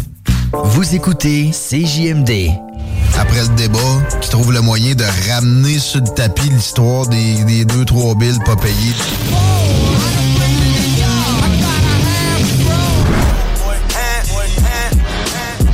Vous 0.53 0.95
écoutez 0.95 1.53
CJMD. 1.53 2.72
Après 3.23 3.43
le 3.43 3.55
débat, 3.55 3.79
qui 4.21 4.31
trouve 4.31 4.53
le 4.53 4.61
moyen 4.61 4.97
de 4.97 5.05
ramener 5.31 5.79
sur 5.79 6.01
le 6.01 6.09
tapis 6.09 6.51
l'histoire 6.51 7.07
des, 7.07 7.45
des 7.45 7.65
deux, 7.65 7.85
trois 7.85 8.17
billes 8.17 8.41
pas 8.45 8.57
payées. 8.57 8.75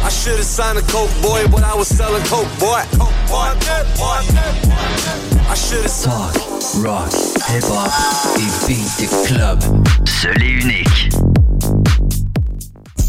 I 0.05 0.11
should 0.11 0.37
have 0.37 0.45
signed 0.45 0.77
a 0.77 0.83
coke 0.83 1.11
boy, 1.23 1.47
but 1.51 1.63
I 1.63 1.75
was 1.75 1.89
selling 1.89 2.23
coke 2.25 2.47
boy. 2.61 2.83
I 5.51 5.55
should 5.55 5.83
have 5.83 6.03
Talk, 6.05 6.35
rock, 6.85 7.11
hip-hop 7.49 7.91
et 8.37 8.67
beat 8.69 9.09
club. 9.27 9.59
Seul 10.05 10.43
et 10.43 10.51
unique. 10.51 11.09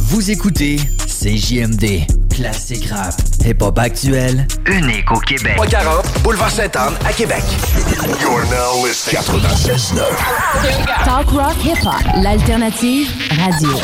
Vous 0.07 0.31
écoutez 0.31 0.77
CJMD. 1.07 2.28
Classique 2.39 2.87
rap, 2.89 3.13
hip-hop 3.43 3.77
actuel, 3.77 4.47
unique 4.65 5.11
au 5.11 5.19
Québec. 5.19 5.59
40, 5.69 6.05
boulevard 6.23 6.49
Sainte-Anne 6.49 6.93
à 7.05 7.11
Québec. 7.11 7.43
You're 8.21 8.45
now 8.45 8.81
listening 8.81 9.21
96.9. 9.21 11.03
Talk 11.03 11.29
rock 11.31 11.57
hip-hop, 11.61 12.01
l'alternative 12.23 13.09
radio. 13.31 13.77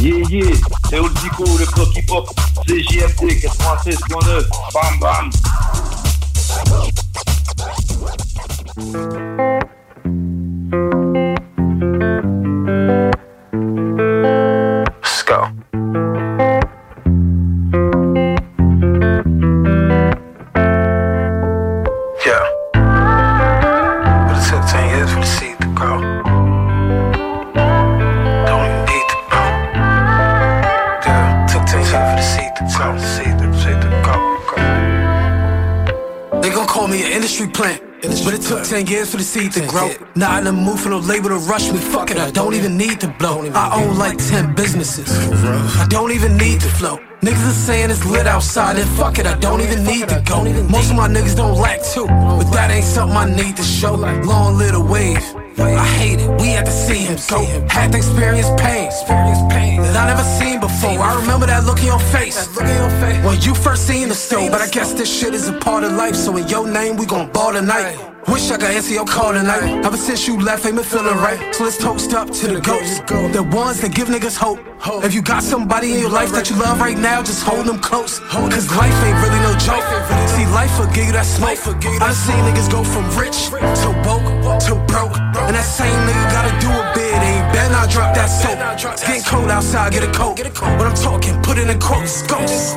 Yeah, 0.00 0.24
yeah, 0.30 0.56
c'est 0.88 0.98
Old 0.98 1.12
Dico, 1.20 1.44
le 1.44 1.66
bloc 1.74 1.94
hip-hop, 1.94 2.30
CJMD 2.66 3.42
96.9, 3.42 4.48
bam 4.72 4.98
bam. 4.98 5.30
10 38.80 38.86
years 38.86 39.10
for 39.10 39.18
the 39.18 39.22
seed 39.22 39.52
to 39.52 39.66
grow. 39.66 39.90
Not 40.14 40.38
in 40.38 40.44
the 40.44 40.52
mood 40.52 40.80
for 40.80 40.88
no 40.88 40.98
label 40.98 41.28
to 41.28 41.36
rush 41.36 41.70
me. 41.70 41.78
Fuck 41.78 42.10
it, 42.10 42.16
I 42.16 42.30
don't 42.30 42.54
even 42.54 42.78
need 42.78 42.98
to 43.00 43.08
blow. 43.18 43.42
I 43.52 43.82
own 43.82 43.98
like 43.98 44.16
10 44.16 44.54
businesses. 44.54 45.10
I 45.76 45.86
don't 45.88 46.12
even 46.12 46.38
need 46.38 46.60
to 46.62 46.68
flow. 46.68 46.98
Niggas 47.20 47.50
are 47.50 47.60
saying 47.68 47.90
it's 47.90 48.06
lit 48.06 48.26
outside, 48.26 48.78
and 48.78 48.88
fuck 48.96 49.18
it, 49.18 49.26
I 49.26 49.36
don't 49.38 49.60
even 49.60 49.84
need 49.84 50.08
to 50.08 50.22
go. 50.24 50.44
Most 50.44 50.90
of 50.90 50.96
my 50.96 51.08
niggas 51.08 51.36
don't 51.36 51.58
lack 51.58 51.82
too, 51.82 52.06
but 52.06 52.50
that 52.52 52.70
ain't 52.70 52.86
something 52.86 53.16
I 53.16 53.26
need 53.28 53.54
to 53.58 53.62
show. 53.62 53.94
Long 53.96 54.56
little 54.56 54.86
wave. 54.86 55.22
I 55.58 55.86
hate 56.00 56.20
it, 56.20 56.30
we 56.40 56.48
had 56.56 56.64
to 56.64 56.72
see 56.72 57.04
him 57.04 57.18
go. 57.28 57.44
Had 57.68 57.92
to 57.92 57.98
experience 57.98 58.48
pain 58.58 58.88
that 59.82 59.96
I 59.96 60.06
never 60.06 60.24
seen 60.40 60.58
before. 60.58 60.98
I 60.98 61.20
remember 61.20 61.44
that 61.46 61.64
look 61.64 61.80
in 61.80 61.86
your 61.86 61.98
face 61.98 62.48
when 63.26 63.40
you 63.42 63.54
first 63.54 63.86
seen 63.86 64.08
the 64.08 64.14
store. 64.14 64.48
But 64.50 64.62
I 64.62 64.68
guess 64.68 64.94
this 64.94 65.10
shit 65.12 65.34
is 65.34 65.48
a 65.48 65.58
part 65.58 65.84
of 65.84 65.92
life, 65.92 66.14
so 66.14 66.34
in 66.38 66.48
your 66.48 66.66
name, 66.66 66.96
we 66.96 67.04
gon' 67.04 67.30
ball 67.30 67.52
tonight. 67.52 68.09
Wish 68.28 68.50
I 68.50 68.56
could 68.56 68.70
answer 68.70 68.92
your 68.92 69.06
call 69.06 69.32
tonight. 69.32 69.84
Ever 69.84 69.96
since 69.96 70.26
you 70.28 70.38
left, 70.38 70.66
ain't 70.66 70.76
been 70.76 70.84
feeling 70.84 71.16
right. 71.16 71.54
So 71.54 71.64
let's 71.64 71.78
toast 71.78 72.12
up 72.12 72.30
to 72.30 72.46
the 72.48 72.60
ghosts, 72.60 73.00
the 73.00 73.42
ones 73.50 73.80
that 73.80 73.94
give 73.94 74.08
niggas 74.08 74.36
hope. 74.36 74.60
If 75.04 75.14
you 75.14 75.22
got 75.22 75.42
somebody 75.42 75.94
in 75.94 76.00
your 76.00 76.10
life 76.10 76.32
that 76.32 76.50
you 76.50 76.56
love 76.56 76.80
right 76.80 76.98
now, 76.98 77.22
just 77.22 77.42
hold 77.42 77.66
them 77.66 77.78
close. 77.78 78.18
Cause 78.20 78.68
life 78.76 78.92
ain't 79.04 79.16
really 79.24 79.40
no 79.40 79.56
joke. 79.56 79.84
See, 80.36 80.46
life 80.52 80.78
will 80.78 80.92
give 80.92 81.06
you 81.06 81.12
that 81.12 81.24
smoke. 81.24 81.58
I've 82.00 82.14
seen 82.14 82.36
niggas 82.44 82.70
go 82.70 82.84
from 82.84 83.08
rich 83.16 83.48
to 83.48 83.88
woke 84.04 84.28
to 84.68 84.74
broke. 84.88 85.16
And 85.48 85.56
that 85.56 85.64
same 85.64 85.96
nigga 86.04 86.24
gotta 86.32 86.52
do 86.60 86.68
a 86.68 86.92
bid. 86.94 87.14
Ain't 87.16 87.52
better 87.52 87.72
not 87.72 87.90
drop 87.90 88.14
that 88.14 88.26
soap. 88.26 88.58
It's 88.92 89.02
getting 89.02 89.22
cold 89.24 89.50
outside, 89.50 89.92
get 89.92 90.04
a 90.04 90.12
coat. 90.12 90.38
When 90.38 90.86
I'm 90.86 90.94
talking, 90.94 91.40
put 91.42 91.58
in 91.58 91.68
quotes. 91.80 92.22
Ghosts. 92.22 92.76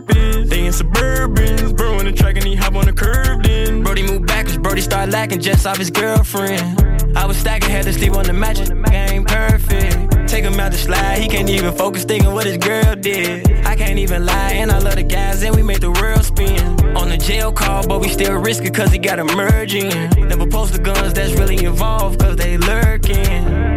They 0.00 0.64
in 0.64 0.72
Suburbans, 0.72 1.76
bro 1.76 1.98
in 1.98 2.06
the 2.06 2.12
track 2.12 2.36
and 2.36 2.44
he 2.46 2.56
hop 2.56 2.74
on 2.74 2.86
the 2.86 2.92
curb 2.92 3.42
then. 3.42 3.82
Brody 3.82 4.02
moved 4.02 4.26
backwards, 4.26 4.56
Brody 4.56 4.80
start 4.80 5.10
lacking 5.10 5.40
just 5.40 5.66
off 5.66 5.76
his 5.76 5.90
girlfriend. 5.90 7.16
I 7.16 7.26
was 7.26 7.36
stacking, 7.36 7.68
had 7.68 7.84
to 7.84 7.92
sleep 7.92 8.14
on 8.14 8.24
the 8.24 8.32
mattress, 8.32 8.70
game 8.90 9.24
perfect. 9.24 10.28
Take 10.28 10.44
him 10.44 10.58
out 10.58 10.72
the 10.72 10.78
slide, 10.78 11.18
he 11.18 11.28
can't 11.28 11.50
even 11.50 11.74
focus 11.74 12.04
thinking 12.04 12.32
what 12.32 12.46
his 12.46 12.56
girl 12.56 12.96
did. 12.96 13.66
I 13.66 13.76
can't 13.76 13.98
even 13.98 14.24
lie, 14.24 14.52
and 14.52 14.72
I 14.72 14.78
love 14.78 14.94
the 14.94 15.02
guys, 15.02 15.42
and 15.42 15.54
we 15.54 15.62
make 15.62 15.80
the 15.80 15.90
world 15.90 16.24
spin. 16.24 16.96
On 16.96 17.10
the 17.10 17.18
jail 17.18 17.52
call, 17.52 17.86
but 17.86 18.00
we 18.00 18.08
still 18.08 18.40
risk 18.40 18.64
it 18.64 18.74
cause 18.74 18.90
he 18.92 18.98
got 18.98 19.18
emerging. 19.18 19.90
Never 20.26 20.46
post 20.46 20.72
the 20.72 20.78
guns 20.78 21.12
that's 21.12 21.32
really 21.34 21.62
involved 21.62 22.18
cause 22.18 22.36
they 22.36 22.56
lurking. 22.56 23.71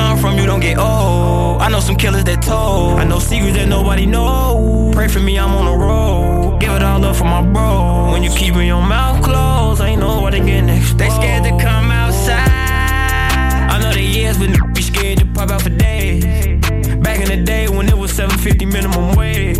Where 0.00 0.08
I'm 0.08 0.16
from, 0.16 0.38
you 0.38 0.46
don't 0.46 0.60
get 0.60 0.78
old. 0.78 1.60
I 1.60 1.68
know 1.68 1.80
some 1.80 1.94
killers 1.94 2.24
that 2.24 2.40
told. 2.40 2.98
I 2.98 3.04
know 3.04 3.18
secrets 3.18 3.54
that 3.58 3.68
nobody 3.68 4.06
know. 4.06 4.90
Pray 4.94 5.08
for 5.08 5.20
me, 5.20 5.38
I'm 5.38 5.50
on 5.50 5.66
the 5.66 5.76
road. 5.76 6.58
Give 6.58 6.72
it 6.72 6.82
all 6.82 7.04
up 7.04 7.16
for 7.16 7.24
my 7.24 7.42
bro. 7.42 8.10
When 8.12 8.22
you 8.22 8.30
keeping 8.30 8.66
your 8.66 8.80
mouth 8.80 9.22
closed, 9.22 9.82
I 9.82 9.88
ain't 9.88 10.00
know 10.00 10.22
what 10.22 10.32
they 10.32 10.40
getting 10.40 10.70
exposed. 10.70 10.98
They 10.98 11.10
scared 11.10 11.44
to 11.44 11.50
come 11.62 11.90
outside. 11.90 12.48
I 13.72 13.78
know 13.82 13.92
they 13.92 14.06
years, 14.06 14.38
but 14.38 14.48
n- 14.48 14.72
be 14.72 14.80
scared 14.80 15.18
to 15.18 15.26
pop 15.26 15.50
out 15.50 15.60
for 15.60 15.68
days. 15.68 16.24
Back 17.04 17.20
in 17.20 17.28
the 17.28 17.42
day 17.44 17.68
when 17.68 17.86
it 17.86 17.98
was 17.98 18.10
750 18.10 18.64
minimum 18.64 19.14
wage. 19.16 19.58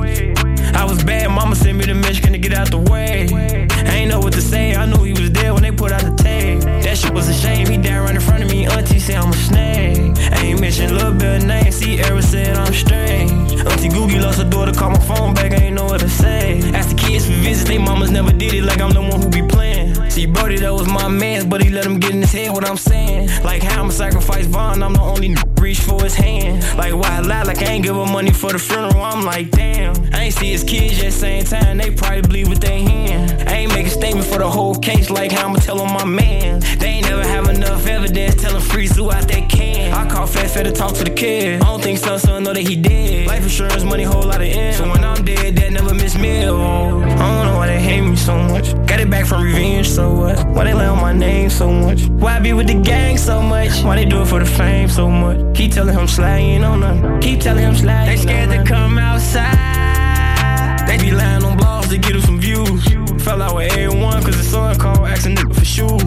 I 0.74 0.84
was 0.84 1.04
bad, 1.04 1.28
mama 1.30 1.54
sent 1.54 1.76
me 1.76 1.84
to 1.84 1.94
Michigan 1.94 2.32
to 2.32 2.38
get 2.38 2.54
out 2.54 2.70
the 2.70 2.78
way. 2.78 3.68
I 3.86 3.96
ain't 3.96 4.10
know 4.10 4.20
what 4.20 4.32
to 4.34 4.42
say, 4.42 4.74
I 4.74 4.86
knew 4.86 5.02
he 5.04 5.12
was 5.12 5.30
there 5.32 5.52
when 5.54 5.62
they 5.62 5.72
put 5.72 5.92
out 5.92 6.02
the 6.02 6.14
tape. 6.22 6.60
That 6.60 6.96
shit 6.96 7.12
was 7.12 7.28
a 7.28 7.34
shame, 7.34 7.66
he 7.68 7.76
died 7.76 8.00
right 8.00 8.14
in 8.14 8.20
front 8.20 8.42
of 8.42 8.50
me. 8.50 8.66
Auntie 8.66 8.98
said 8.98 9.16
I'm 9.16 9.30
a 9.30 9.36
snake. 9.36 10.16
Ain't 10.38 10.60
mention 10.60 10.96
little 10.96 11.12
bit 11.12 11.42
name, 11.44 11.72
see, 11.72 12.00
Eric 12.00 12.24
said 12.24 12.56
I'm 12.56 12.72
strange. 12.72 13.52
Auntie 13.52 13.88
Googie 13.88 14.20
lost 14.20 14.38
her 14.38 14.48
daughter, 14.48 14.72
call 14.72 14.90
my 14.90 15.00
phone 15.00 15.34
back, 15.34 15.52
I 15.52 15.64
ain't 15.66 15.74
know 15.74 15.84
what 15.84 16.00
to 16.00 16.08
say. 16.08 16.60
Asked 16.72 16.90
the 16.90 16.96
kids 16.96 17.26
for 17.26 17.32
visits, 17.32 17.68
they 17.68 17.78
mamas 17.78 18.10
never 18.10 18.32
did 18.32 18.54
it 18.54 18.64
like 18.64 18.80
I'm 18.80 18.90
the 18.90 19.02
one 19.02 19.20
who 19.20 19.28
be 19.28 19.42
playing. 19.46 19.89
See, 20.10 20.26
Brody, 20.26 20.58
that 20.58 20.72
was 20.72 20.88
my 20.88 21.06
man, 21.06 21.48
but 21.48 21.62
he 21.62 21.70
let 21.70 21.86
him 21.86 22.00
get 22.00 22.10
in 22.10 22.20
his 22.20 22.32
head 22.32 22.50
what 22.50 22.68
I'm 22.68 22.76
saying. 22.76 23.28
Like 23.44 23.62
how 23.62 23.80
I'ma 23.80 23.90
sacrifice 23.90 24.44
Vaughn, 24.44 24.82
I'm 24.82 24.92
the 24.92 25.00
only 25.00 25.36
reach 25.60 25.78
for 25.78 26.02
his 26.02 26.14
hand. 26.14 26.64
Like 26.76 26.94
why 26.94 27.18
I 27.18 27.20
lie, 27.20 27.44
like 27.44 27.62
I 27.62 27.66
ain't 27.66 27.84
give 27.84 27.94
him 27.94 28.10
money 28.10 28.32
for 28.32 28.52
the 28.52 28.58
funeral, 28.58 29.00
I'm 29.02 29.24
like 29.24 29.52
damn. 29.52 29.94
I 30.12 30.24
ain't 30.24 30.34
see 30.34 30.50
his 30.50 30.64
kids 30.64 31.00
yet, 31.00 31.12
same 31.12 31.44
time, 31.44 31.78
they 31.78 31.92
probably 31.92 32.22
bleed 32.22 32.48
with 32.48 32.60
their 32.60 32.80
hand. 32.80 33.48
I 33.48 33.52
ain't 33.58 33.72
make 33.72 33.86
a 33.86 33.90
statement 33.90 34.26
for 34.26 34.38
the 34.38 34.50
whole 34.50 34.74
case, 34.74 35.10
like 35.10 35.30
how 35.30 35.46
I'ma 35.46 35.60
tell 35.60 35.80
on 35.80 35.92
my 35.92 36.04
man. 36.04 36.58
They 36.80 36.88
ain't 36.88 37.08
never 37.08 37.22
have 37.22 37.48
enough 37.48 37.86
evidence, 37.86 38.34
tell 38.34 38.56
him 38.56 38.62
free 38.62 38.88
zoo 38.88 39.12
out 39.12 39.28
they 39.28 39.42
can. 39.42 39.92
I 39.94 40.10
call 40.10 40.26
Fat 40.26 40.50
Fat 40.50 40.64
to 40.64 40.72
talk 40.72 40.92
to 40.94 41.04
the 41.04 41.10
kid. 41.10 41.62
I 41.62 41.64
don't 41.66 41.82
think 41.82 41.98
so, 41.98 42.18
so 42.18 42.34
I 42.34 42.40
know 42.40 42.52
that 42.52 42.66
he 42.66 42.74
dead. 42.74 43.28
Life 43.28 43.44
insurance 43.44 43.84
money, 43.84 44.02
whole 44.02 44.24
lot 44.24 44.40
of 44.40 44.48
ends. 44.48 44.78
So 44.78 44.90
when 44.90 45.04
I'm 45.04 45.24
dead, 45.24 45.54
that 45.54 45.72
never 45.72 45.94
miss 45.94 46.18
meal. 46.18 46.56
Oh, 46.56 47.00
I 47.00 47.16
don't 47.16 47.46
know 47.46 47.59
they 47.70 47.80
hate 47.80 48.00
me 48.00 48.16
so 48.16 48.36
much. 48.36 48.74
Got 48.86 49.00
it 49.00 49.08
back 49.08 49.26
from 49.26 49.44
revenge, 49.44 49.88
so 49.88 50.12
what? 50.12 50.36
Why 50.54 50.64
they 50.64 50.74
lay 50.74 50.86
on 50.86 51.00
my 51.00 51.12
name 51.12 51.50
so 51.50 51.70
much? 51.70 52.06
Why 52.22 52.36
I 52.36 52.40
be 52.40 52.52
with 52.52 52.66
the 52.66 52.80
gang 52.80 53.16
so 53.16 53.40
much? 53.40 53.82
Why 53.84 53.96
they 53.96 54.04
do 54.04 54.22
it 54.22 54.26
for 54.26 54.40
the 54.40 54.50
fame 54.58 54.88
so 54.88 55.08
much? 55.08 55.38
Keep 55.56 55.72
telling 55.72 55.94
him 55.94 56.08
ain't 56.24 56.64
on 56.64 56.80
nothing. 56.80 57.20
Keep 57.20 57.40
telling 57.40 57.64
him 57.64 57.76
slide. 57.76 58.08
They 58.08 58.16
scared 58.16 58.50
to 58.50 58.64
come 58.64 58.98
outside. 58.98 60.88
They 60.88 60.98
be 60.98 61.12
lying 61.12 61.44
on 61.44 61.56
blogs 61.58 61.88
to 61.90 61.98
get 61.98 62.12
them 62.12 62.22
some 62.22 62.40
views. 62.40 62.82
Fell 63.22 63.40
out 63.40 63.54
with 63.54 63.72
A1 63.72 64.24
cause 64.24 64.36
the 64.36 64.42
son 64.42 64.76
called 64.78 65.06
asking 65.06 65.36
nigga 65.36 65.54
for 65.54 65.64
shoes. 65.64 66.02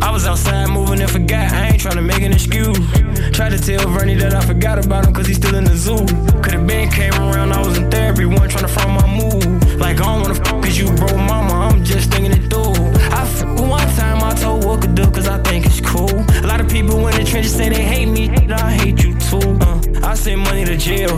I 0.00 0.10
was 0.10 0.26
outside 0.26 0.70
moving 0.70 1.00
and 1.00 1.10
forgot, 1.10 1.52
I 1.52 1.68
ain't 1.68 1.80
tryna 1.82 2.04
make 2.04 2.22
an 2.22 2.32
excuse. 2.32 2.78
Try 3.36 3.50
to 3.50 3.58
tell 3.58 3.86
Vernie 3.90 4.14
that 4.16 4.34
I 4.34 4.40
forgot 4.40 4.84
about 4.84 5.06
him 5.06 5.12
cause 5.12 5.26
he's 5.26 5.36
still 5.36 5.54
in 5.54 5.64
the 5.64 5.76
zoo. 5.76 6.06
Could've 6.42 6.66
been 6.66 6.90
came 6.90 7.14
around, 7.14 7.52
I 7.52 7.58
was 7.58 7.76
in 7.76 7.90
therapy, 7.90 8.24
one 8.24 8.48
trying 8.48 8.66
to 8.66 8.68
find 8.68 8.92
my 8.94 9.06
move. 9.06 9.61
Like 9.82 10.00
I 10.00 10.04
don't 10.04 10.22
wanna 10.22 10.38
cause 10.62 10.78
you 10.78 10.86
bro 10.94 11.16
mama, 11.16 11.54
I'm 11.68 11.84
just 11.84 12.10
thinking 12.12 12.32
it 12.32 12.48
through. 12.48 12.72
I 13.10 13.22
I 13.22 13.24
f 13.24 13.44
one 13.58 13.88
time 13.94 14.22
I 14.24 14.32
told 14.34 14.64
what 14.64 14.80
could 14.80 14.94
do 14.94 15.04
cause 15.10 15.28
I 15.28 15.38
think 15.42 15.64
it's 15.66 15.80
cool. 15.80 16.16
A 16.44 16.46
lot 16.46 16.60
of 16.60 16.68
people 16.68 17.06
in 17.08 17.14
the 17.16 17.24
trenches 17.24 17.54
say 17.54 17.68
they 17.68 17.84
hate 17.84 18.06
me, 18.06 18.24
I 18.50 18.72
hate 18.72 19.02
you 19.04 19.12
too. 19.18 19.58
Uh, 19.60 19.80
I 20.02 20.14
send 20.14 20.40
money 20.40 20.64
to 20.64 20.76
jail. 20.76 21.14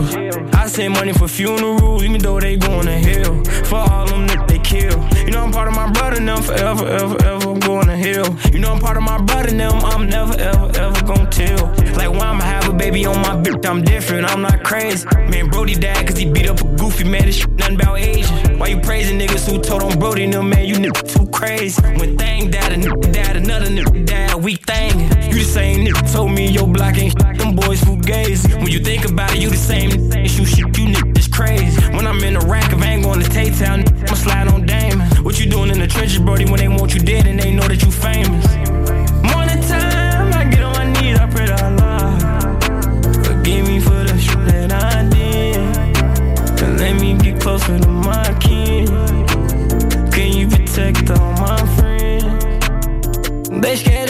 I 0.53 0.67
send 0.67 0.93
money 0.93 1.13
for 1.13 1.27
funerals, 1.27 2.03
even 2.03 2.21
though 2.21 2.39
they 2.39 2.57
going 2.57 2.85
to 2.85 2.97
hell. 3.07 3.43
For 3.69 3.77
all 3.77 4.05
them 4.05 4.27
that 4.27 4.47
they 4.47 4.59
kill. 4.59 4.99
You 5.25 5.31
know 5.31 5.43
I'm 5.43 5.51
part 5.51 5.67
of 5.67 5.73
my 5.73 5.91
brother 5.91 6.19
now, 6.21 6.39
forever, 6.39 6.85
ever, 6.87 7.25
ever. 7.25 7.49
I'm 7.49 7.59
going 7.59 7.87
to 7.87 7.97
hell. 7.97 8.37
You 8.53 8.59
know 8.59 8.73
I'm 8.73 8.79
part 8.79 8.95
of 8.95 9.03
my 9.03 9.19
brother 9.21 9.53
now, 9.53 9.71
I'm 9.71 10.07
never, 10.07 10.39
ever, 10.39 10.71
ever 10.77 11.01
gonna 11.03 11.29
tell. 11.29 11.67
Like 11.95 12.11
why 12.11 12.27
I'ma 12.27 12.43
have 12.43 12.69
a 12.69 12.73
baby 12.73 13.05
on 13.05 13.17
my 13.21 13.35
bitch? 13.35 13.65
I'm 13.65 13.81
different, 13.81 14.25
I'm 14.29 14.41
not 14.41 14.63
crazy. 14.63 15.07
Man, 15.29 15.49
Brody 15.49 15.75
died 15.75 16.07
cause 16.07 16.17
he 16.17 16.29
beat 16.29 16.47
up 16.47 16.61
a 16.61 16.67
goofy 16.75 17.05
man. 17.05 17.25
This 17.25 17.37
shit 17.37 17.49
nothing 17.51 17.75
about 17.75 17.97
Asian. 17.97 18.59
Why 18.59 18.67
you 18.67 18.79
praising 18.79 19.17
niggas 19.17 19.49
who 19.49 19.59
told 19.59 19.81
on 19.81 19.97
Brody? 19.97 20.27
No 20.27 20.43
man, 20.43 20.65
you 20.65 20.75
niggas 20.75 21.15
too 21.15 21.25
crazy. 21.31 21.81
When 21.97 22.17
thing 22.17 22.51
died, 22.51 22.73
a 22.73 22.75
nigga 22.75 23.11
died, 23.11 23.37
another 23.37 23.67
nigga 23.67 24.05
died. 24.05 24.35
We 24.35 24.55
thing. 24.55 24.99
You 25.31 25.39
the 25.39 25.43
same 25.43 25.85
nigga 25.85 26.13
told 26.13 26.31
me 26.33 26.49
your 26.49 26.67
block 26.67 26.97
ain't 26.97 27.13
shit, 27.19 27.37
them 27.37 27.55
boys 27.55 27.81
fugazi. 27.81 28.55
When 28.61 28.71
you 28.71 28.79
think 28.79 29.05
about 29.05 29.33
it, 29.33 29.41
you 29.41 29.49
the 29.49 29.57
same 29.57 29.89
nigga. 29.89 30.29
Shoot 30.29 30.45
shit, 30.45 30.77
you 30.77 30.85
niggas 30.93 31.24
crazy. 31.35 31.81
When 31.91 32.07
I'm 32.07 32.23
in 32.23 32.33
the 32.35 32.45
rack, 32.47 32.71
if 32.71 32.81
I 32.81 32.87
ain't 32.93 33.03
going 33.03 33.19
to 33.19 33.29
Tay-Town, 33.29 33.83
I'ma 33.85 34.15
slide 34.15 34.47
on 34.47 34.65
Damon. 34.65 35.07
What 35.23 35.37
you 35.39 35.45
doing 35.49 35.69
in 35.69 35.79
the 35.79 35.87
trenches, 35.87 36.19
Brody, 36.19 36.45
when 36.45 36.59
they 36.59 36.69
want 36.69 36.93
you 36.93 37.01
dead 37.01 37.27
and 37.27 37.37
they 37.37 37.53
know 37.53 37.67
that 37.67 37.81
you 37.83 37.91
famous? 37.91 38.45
Morning 39.31 39.61
time, 39.67 40.33
I 40.33 40.45
get 40.49 40.63
on 40.63 40.73
my 40.73 40.85
knees, 40.93 41.17
I 41.19 41.27
pray 41.27 41.47
to 41.47 41.57
Allah. 41.65 42.17
Forgive 43.27 43.67
me 43.67 43.79
for 43.79 44.01
the 44.09 44.17
shit 44.17 44.45
that 44.47 44.71
I 44.71 45.07
did. 45.09 45.57
And 46.63 46.79
let 46.79 46.95
me 47.01 47.17
get 47.17 47.41
closer 47.41 47.77
to 47.79 47.89
my 47.89 48.33
kin. 48.39 48.87
Can 50.11 50.31
you 50.37 50.47
protect 50.47 51.09
all 51.11 51.33
my 51.33 51.59
friends? 51.75 52.23
They 53.61 53.75
scared 53.75 54.04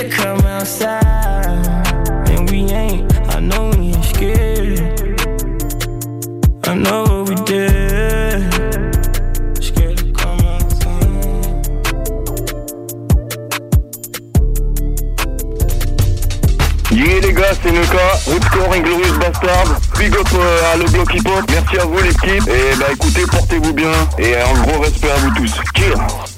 C'est 17.53 17.71
Nuka, 17.71 17.97
Rootscore 18.25 18.73
Inglorious 18.73 19.19
Bastard, 19.19 19.79
big 19.99 20.15
up 20.15 20.27
euh, 20.33 20.73
à 20.73 20.77
le 20.77 20.85
bloc 20.85 21.13
hip 21.13 21.27
hop, 21.27 21.43
merci 21.49 21.77
à 21.77 21.85
vous 21.85 21.99
l'équipe, 21.99 22.47
et 22.47 22.75
bah 22.79 22.87
écoutez, 22.91 23.21
portez-vous 23.29 23.73
bien, 23.73 23.91
et 24.17 24.35
un 24.35 24.61
gros 24.61 24.81
respect 24.81 25.11
à 25.11 25.15
vous 25.17 25.29
tous. 25.35 25.53
Cheers 25.77 26.34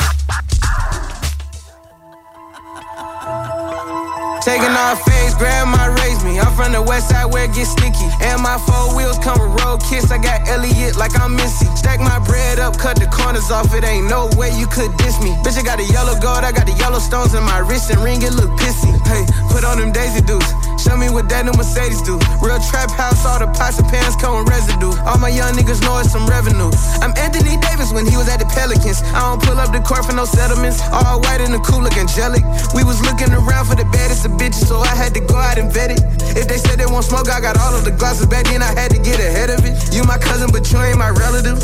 Taking 4.48 4.72
off 4.80 5.04
face, 5.04 5.36
grandma 5.36 5.92
raised 6.00 6.24
me. 6.24 6.40
I'm 6.40 6.56
from 6.56 6.72
the 6.72 6.82
west 6.82 7.10
side 7.10 7.26
where 7.26 7.44
it 7.44 7.54
gets 7.54 7.72
sticky. 7.76 8.08
And 8.24 8.40
my 8.42 8.56
four 8.64 8.96
wheels 8.96 9.20
come 9.20 9.36
with 9.44 9.60
road 9.60 9.84
kiss. 9.84 10.10
I 10.10 10.18
got 10.24 10.48
Elliott 10.48 10.96
like 10.96 11.20
I'm 11.20 11.36
Missy. 11.36 11.68
Stack 11.76 12.00
my 12.00 12.18
bread 12.24 12.58
up, 12.58 12.80
cut 12.80 12.96
the 12.96 13.08
corners 13.08 13.52
off. 13.52 13.76
It 13.76 13.84
ain't 13.84 14.08
no 14.08 14.32
way 14.40 14.56
you 14.56 14.66
could 14.66 14.96
diss 14.96 15.20
me. 15.20 15.36
Bitch, 15.44 15.60
I 15.60 15.64
got 15.68 15.84
the 15.84 15.88
yellow 15.92 16.16
gold, 16.24 16.48
I 16.48 16.54
got 16.54 16.66
the 16.66 16.72
yellow 16.80 17.00
stones 17.00 17.34
in 17.34 17.44
my 17.44 17.60
wrist 17.60 17.92
and 17.92 18.00
ring. 18.00 18.22
It 18.22 18.40
look 18.40 18.48
pissy. 18.56 18.88
Hey, 19.04 19.28
put 19.52 19.68
on 19.68 19.80
them 19.80 19.92
Daisy 19.92 20.24
Dukes. 20.24 20.48
Show 20.80 20.96
me 20.96 21.12
what 21.12 21.28
that 21.28 21.44
new 21.44 21.52
Mercedes 21.52 22.00
do. 22.08 22.16
Real 22.40 22.64
trap 22.72 22.88
house, 22.96 23.28
all 23.28 23.44
the 23.44 23.52
pots 23.52 23.76
and 23.84 23.90
pans 23.92 24.16
come 24.16 24.40
with 24.40 24.48
residue. 24.48 24.96
All 25.04 25.20
my 25.20 25.28
young 25.28 25.52
niggas 25.60 25.84
know 25.84 26.00
it's 26.00 26.16
some 26.16 26.24
revenue. 26.24 26.72
I'm 27.04 27.12
Anthony 27.20 27.60
Davis 27.60 27.92
when 27.92 28.08
he 28.08 28.16
was 28.16 28.32
at 28.32 28.40
the 28.40 28.48
Pelicans. 28.48 29.04
I 29.12 29.28
don't 29.28 29.44
pull 29.44 29.60
up 29.60 29.76
the 29.76 29.84
court 29.84 30.08
for 30.08 30.16
no 30.16 30.24
settlements. 30.24 30.80
All 30.96 31.20
white 31.20 31.44
and 31.44 31.52
the 31.52 31.60
cool 31.60 31.84
look 31.84 32.00
angelic. 32.00 32.48
We 32.72 32.88
was 32.88 33.04
looking 33.04 33.36
around 33.36 33.68
for 33.68 33.76
the 33.76 33.84
baddest 33.92 34.24
of 34.24 34.37
bitches, 34.38 34.68
so 34.68 34.80
I 34.80 34.94
had 34.96 35.14
to 35.16 35.20
go 35.20 35.36
out 35.36 35.58
and 35.58 35.72
vet 35.72 35.92
it. 35.92 36.02
If 36.38 36.48
they 36.48 36.58
said 36.58 36.80
they 36.80 36.86
won't 36.86 37.06
smoke, 37.06 37.30
I 37.30 37.42
got 37.42 37.58
all 37.58 37.76
of 37.76 37.84
the 37.84 37.92
glasses 37.92 38.28
back 38.28 38.46
then. 38.46 38.62
I 38.62 38.72
had 38.80 38.92
to 38.92 39.00
get 39.00 39.20
ahead 39.20 39.50
of 39.50 39.66
it. 39.66 39.74
You 39.94 40.04
my 40.04 40.18
cousin, 40.18 40.50
but 40.52 40.72
you 40.72 40.80
ain't 40.80 40.98
my 40.98 41.10
relative. 41.10 41.60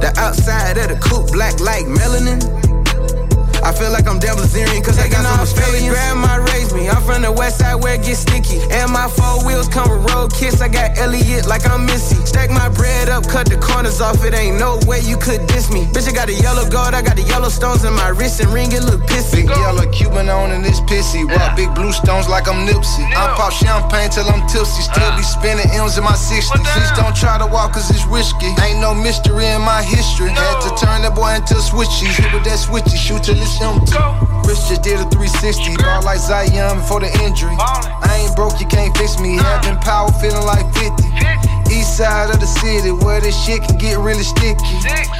The 0.00 0.12
outside 0.18 0.76
of 0.76 0.88
the 0.88 0.98
coupe, 1.00 1.32
black 1.32 1.58
like 1.60 1.86
melanin. 1.86 2.65
I 3.66 3.72
feel 3.74 3.90
like 3.90 4.06
I'm 4.06 4.20
Devil's 4.20 4.54
Zarian 4.54 4.78
cause 4.78 4.94
I 4.94 5.10
got 5.10 5.26
some 5.26 5.42
Australians. 5.42 5.90
Grandma 5.90 6.38
raised 6.54 6.70
me. 6.70 6.86
I'm 6.88 7.02
from 7.02 7.22
the 7.22 7.32
west 7.32 7.58
side 7.58 7.74
where 7.74 7.98
it 7.98 8.06
gets 8.06 8.22
sticky. 8.22 8.62
And 8.70 8.94
my 8.94 9.10
four 9.10 9.42
wheels 9.42 9.66
come 9.66 9.90
with 9.90 10.06
road 10.06 10.30
kiss. 10.30 10.62
I 10.62 10.68
got 10.68 10.96
Elliott 10.96 11.50
like 11.50 11.66
I'm 11.66 11.84
Missy. 11.84 12.14
Stack 12.22 12.54
my 12.54 12.68
bread 12.70 13.08
up, 13.08 13.26
cut 13.26 13.50
the 13.50 13.58
corners 13.58 14.00
off. 14.00 14.22
It 14.22 14.38
ain't 14.38 14.62
no 14.62 14.78
way 14.86 15.02
you 15.02 15.18
could 15.18 15.50
diss 15.50 15.66
me. 15.74 15.82
Bitch, 15.90 16.06
I 16.06 16.14
got 16.14 16.30
the 16.30 16.38
yellow 16.38 16.62
gold, 16.70 16.94
I 16.94 17.02
got 17.02 17.18
the 17.18 17.26
yellow 17.26 17.50
stones 17.50 17.82
in 17.82 17.92
my 17.92 18.14
wrist 18.14 18.38
and 18.38 18.54
ring. 18.54 18.70
It 18.70 18.86
look 18.86 19.02
pissy. 19.02 19.42
Big 19.42 19.50
yellow 19.50 19.90
Cuban 19.90 20.30
on 20.30 20.54
and 20.54 20.62
it's 20.64 20.78
pissy. 20.86 21.26
Rock 21.26 21.58
big 21.58 21.74
blue 21.74 21.90
stones 21.90 22.30
like 22.30 22.46
I'm 22.46 22.70
Nipsey. 22.70 23.02
I 23.18 23.34
pop 23.34 23.50
champagne 23.50 24.14
till 24.14 24.30
I'm 24.30 24.46
tipsy. 24.46 24.86
Still 24.86 25.10
be 25.18 25.26
spinning 25.26 25.66
M's 25.74 25.98
in 25.98 26.06
my 26.06 26.14
60s. 26.14 26.54
Please 26.54 26.92
don't 26.94 27.18
try 27.18 27.34
to 27.34 27.46
walk 27.50 27.74
cause 27.74 27.90
it's 27.90 28.06
risky. 28.06 28.46
Ain't 28.62 28.78
no 28.78 28.94
mystery 28.94 29.50
in 29.50 29.58
my 29.66 29.82
history. 29.82 30.30
Had 30.30 30.62
to 30.62 30.70
turn 30.78 31.02
that 31.02 31.18
boy 31.18 31.34
into 31.34 31.58
a 31.58 31.66
switchy. 31.66 32.06
Hit 32.14 32.30
with 32.30 32.46
that 32.46 32.62
switchy, 32.62 32.94
shoot 32.94 33.26
till 33.26 33.34
it's 33.34 33.55
empty. 33.60 33.92
Rich 34.46 34.68
just 34.68 34.82
did 34.82 35.00
a 35.00 35.06
360. 35.10 35.76
Ball 35.82 36.02
like 36.02 36.18
Zion 36.18 36.78
before 36.78 37.00
the 37.00 37.10
injury. 37.24 37.56
I 37.58 38.24
ain't 38.24 38.36
broke, 38.36 38.60
you 38.60 38.66
can't 38.66 38.96
fix 38.96 39.18
me. 39.18 39.36
Having 39.36 39.78
power, 39.78 40.10
feeling 40.20 40.46
like 40.46 40.66
50. 40.74 41.65
East 41.70 41.96
side 41.96 42.30
of 42.30 42.40
the 42.40 42.46
city, 42.46 42.92
where 42.92 43.20
this 43.20 43.36
shit 43.44 43.62
can 43.62 43.78
get 43.78 43.98
really 43.98 44.22
sticky. 44.22 44.62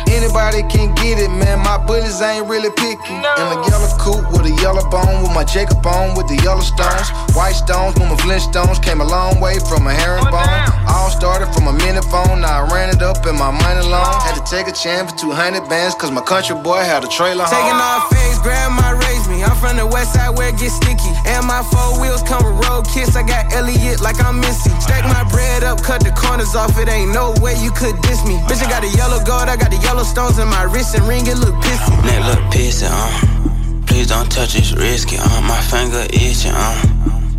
Anybody 0.09 0.63
can 0.71 0.95
get 0.95 1.19
it, 1.19 1.31
man. 1.31 1.59
My 1.61 1.79
bullets 1.79 2.21
ain't 2.23 2.49
really 2.49 2.71
picky. 2.71 3.15
In 3.15 3.47
a 3.53 3.59
yellow 3.69 3.91
coupe 3.99 4.31
with 4.33 4.47
a 4.47 4.55
yellow 4.63 4.85
bone, 4.89 5.23
with 5.23 5.35
my 5.35 5.45
Jacob 5.45 5.85
on, 5.87 6.17
with 6.17 6.29
the 6.29 6.37
yellow 6.43 6.63
stones. 6.63 7.11
White 7.35 7.59
stones, 7.59 7.95
with 7.99 8.09
my 8.09 8.17
Flintstones. 8.17 8.83
Came 8.83 9.01
a 9.01 9.05
long 9.05 9.41
way 9.41 9.59
from 9.69 9.87
a 9.87 9.93
herringbone. 9.93 10.49
All 10.89 11.11
started 11.11 11.53
from 11.53 11.67
a 11.67 11.73
minute 11.73 12.05
phone, 12.05 12.41
now 12.41 12.65
I 12.65 12.73
ran 12.73 12.89
it 12.91 13.03
up 13.03 13.27
in 13.27 13.35
my 13.37 13.51
money 13.51 13.83
loan. 13.87 14.07
Had 14.23 14.39
to 14.39 14.45
take 14.47 14.69
a 14.69 14.73
chance 14.73 15.13
for 15.13 15.19
200 15.33 15.69
bands, 15.69 15.95
cause 15.95 16.11
my 16.11 16.23
country 16.23 16.57
boy 16.57 16.81
had 16.81 17.05
a 17.05 17.09
trailer 17.09 17.45
home. 17.45 17.53
Taking 17.53 17.81
off 17.81 18.09
face, 18.09 18.39
grandma 18.41 18.95
raised 19.05 19.29
me. 19.29 19.43
I'm 19.43 19.57
from 19.57 19.77
the 19.77 19.87
west 19.87 20.15
side 20.15 20.37
where 20.37 20.49
it 20.49 20.59
gets 20.59 20.75
sticky. 20.77 21.13
And 21.27 21.47
my 21.47 21.63
four 21.63 22.01
wheels 22.01 22.23
come 22.23 22.45
with 22.47 22.57
road 22.67 22.87
kiss. 22.89 23.17
I 23.17 23.23
got 23.27 23.53
Elliott 23.53 24.01
like 24.01 24.23
I'm 24.23 24.41
Missy. 24.41 24.71
Stack 24.81 25.05
my 25.05 25.25
bread 25.31 25.65
up, 25.65 25.83
cut 25.83 26.03
the 26.03 26.13
corners 26.37 26.55
off. 26.55 26.79
It 26.79 26.89
ain't 26.89 27.13
no 27.13 27.35
way 27.41 27.55
you 27.63 27.71
could 27.71 28.01
diss 28.03 28.25
me. 28.25 28.37
Bitch, 28.49 28.63
I 28.63 28.69
got 28.69 28.83
the 28.83 28.93
yellow 28.97 29.23
gold, 29.25 29.49
I 29.49 29.57
got 29.57 29.71
the 29.71 29.79
yellow 29.79 30.03
stones 30.03 30.39
in 30.39 30.49
my 30.49 30.65
wrist 30.65 30.95
and 30.95 31.07
ring. 31.09 31.27
It 31.27 31.39
look 31.39 31.55
pissy. 31.65 32.05
Neck 32.05 32.23
look 32.29 32.43
pissy, 32.53 32.87
uh. 32.89 33.87
Please 33.87 34.07
don't 34.07 34.31
touch 34.31 34.55
it's 34.57 34.73
risky, 34.73 35.17
uh. 35.19 35.41
My 35.43 35.61
finger 35.61 36.05
itching, 36.13 36.53
uh. 36.53 36.77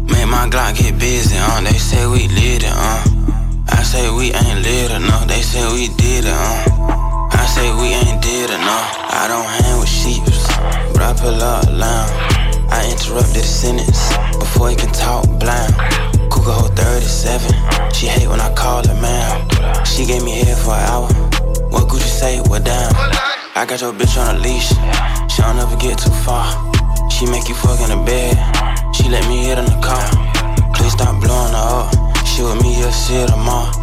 Make 0.10 0.28
my 0.28 0.50
Glock 0.50 0.78
get 0.78 0.98
busy, 0.98 1.38
uh. 1.38 1.62
They 1.62 1.78
say 1.78 2.08
we 2.08 2.28
lit 2.30 2.64
it, 2.64 2.74
uh. 2.74 3.04
I 3.70 3.84
say 3.84 4.10
we 4.10 4.34
ain't 4.34 4.62
lit 4.66 4.92
enough. 4.92 5.28
They 5.28 5.42
say 5.42 5.62
we 5.74 5.88
did 5.96 6.26
it, 6.26 6.34
uh. 6.34 7.30
I 7.32 7.46
say 7.46 7.70
we 7.78 7.94
ain't 7.94 8.22
did 8.22 8.50
enough. 8.50 8.90
I 9.14 9.28
don't 9.28 9.46
hang 9.46 9.80
with 9.80 9.90
sheeps, 9.90 10.48
but 10.94 11.02
I 11.02 11.14
pull 11.14 11.42
up 11.42 11.66
loud. 11.70 12.10
I 12.70 12.90
interrupted 12.90 13.44
the 13.44 13.44
sentence 13.44 14.10
before 14.38 14.70
he 14.70 14.76
can 14.76 14.92
talk 14.92 15.24
I 23.58 23.66
got 23.66 23.82
your 23.82 23.92
bitch 23.92 24.14
on 24.22 24.36
a 24.36 24.38
leash. 24.38 24.70
She 25.34 25.42
don't 25.42 25.58
ever 25.58 25.74
get 25.82 25.98
too 25.98 26.14
far. 26.22 26.46
She 27.10 27.26
make 27.26 27.50
you 27.50 27.58
fuck 27.58 27.82
in 27.82 27.90
the 27.90 27.98
bed. 28.06 28.38
She 28.94 29.10
let 29.10 29.26
me 29.26 29.50
hit 29.50 29.58
in 29.58 29.66
the 29.66 29.82
car. 29.82 30.06
Please 30.78 30.94
stop 30.94 31.18
blowing 31.18 31.58
her 31.58 31.90
up. 31.90 31.90
She 32.22 32.46
with 32.46 32.62
me, 32.62 32.78
you'll 32.78 32.94
see 32.94 33.18
her 33.18 33.26
tomorrow. 33.26 33.74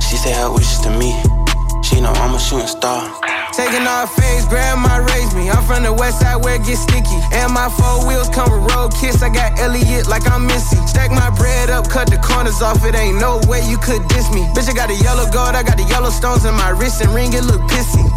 She 0.00 0.16
say 0.16 0.32
her 0.32 0.48
wishes 0.48 0.80
to 0.80 0.90
me. 0.96 1.12
She 1.84 2.00
know 2.00 2.08
I'm 2.24 2.32
a 2.32 2.40
shooting 2.40 2.72
star. 2.72 3.04
Taking 3.52 3.84
off 3.84 4.16
face, 4.16 4.48
grandma 4.48 5.04
raised 5.12 5.36
me. 5.36 5.52
I'm 5.52 5.60
from 5.68 5.84
the 5.84 5.92
west 5.92 6.24
side 6.24 6.40
where 6.40 6.56
it 6.56 6.64
gets 6.64 6.80
sticky. 6.88 7.20
And 7.36 7.52
my 7.52 7.68
four 7.68 8.08
wheels 8.08 8.32
come 8.32 8.48
with 8.48 8.64
road 8.72 8.96
kiss. 8.96 9.20
I 9.20 9.28
got 9.28 9.60
Elliott 9.60 10.08
like 10.08 10.24
I'm 10.24 10.48
Missy. 10.48 10.80
Stack 10.88 11.12
my 11.12 11.28
bread 11.36 11.68
up, 11.68 11.84
cut 11.92 12.08
the 12.08 12.16
corners 12.16 12.64
off. 12.64 12.80
It 12.80 12.96
ain't 12.96 13.20
no 13.20 13.44
way 13.44 13.60
you 13.68 13.76
could 13.76 14.00
diss 14.08 14.32
me. 14.32 14.48
Bitch, 14.56 14.72
I 14.72 14.72
got 14.72 14.88
the 14.88 14.96
yellow 14.96 15.28
gold, 15.28 15.52
I 15.52 15.60
got 15.60 15.76
the 15.76 15.84
yellow 15.84 16.08
stones 16.08 16.48
in 16.48 16.56
my 16.56 16.72
wrist 16.72 17.04
and 17.04 17.12
ring. 17.12 17.36
It 17.36 17.44
look 17.44 17.60
pissy. 17.68 18.08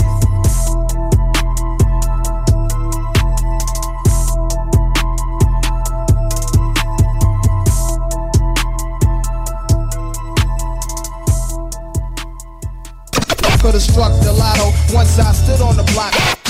Could 13.61 13.75
have 13.75 13.83
struck 13.83 14.11
the 14.23 14.33
lotto 14.33 14.71
once 14.91 15.19
I 15.19 15.31
stood 15.33 15.61
on 15.61 15.77
the 15.77 15.83
block. 15.93 16.40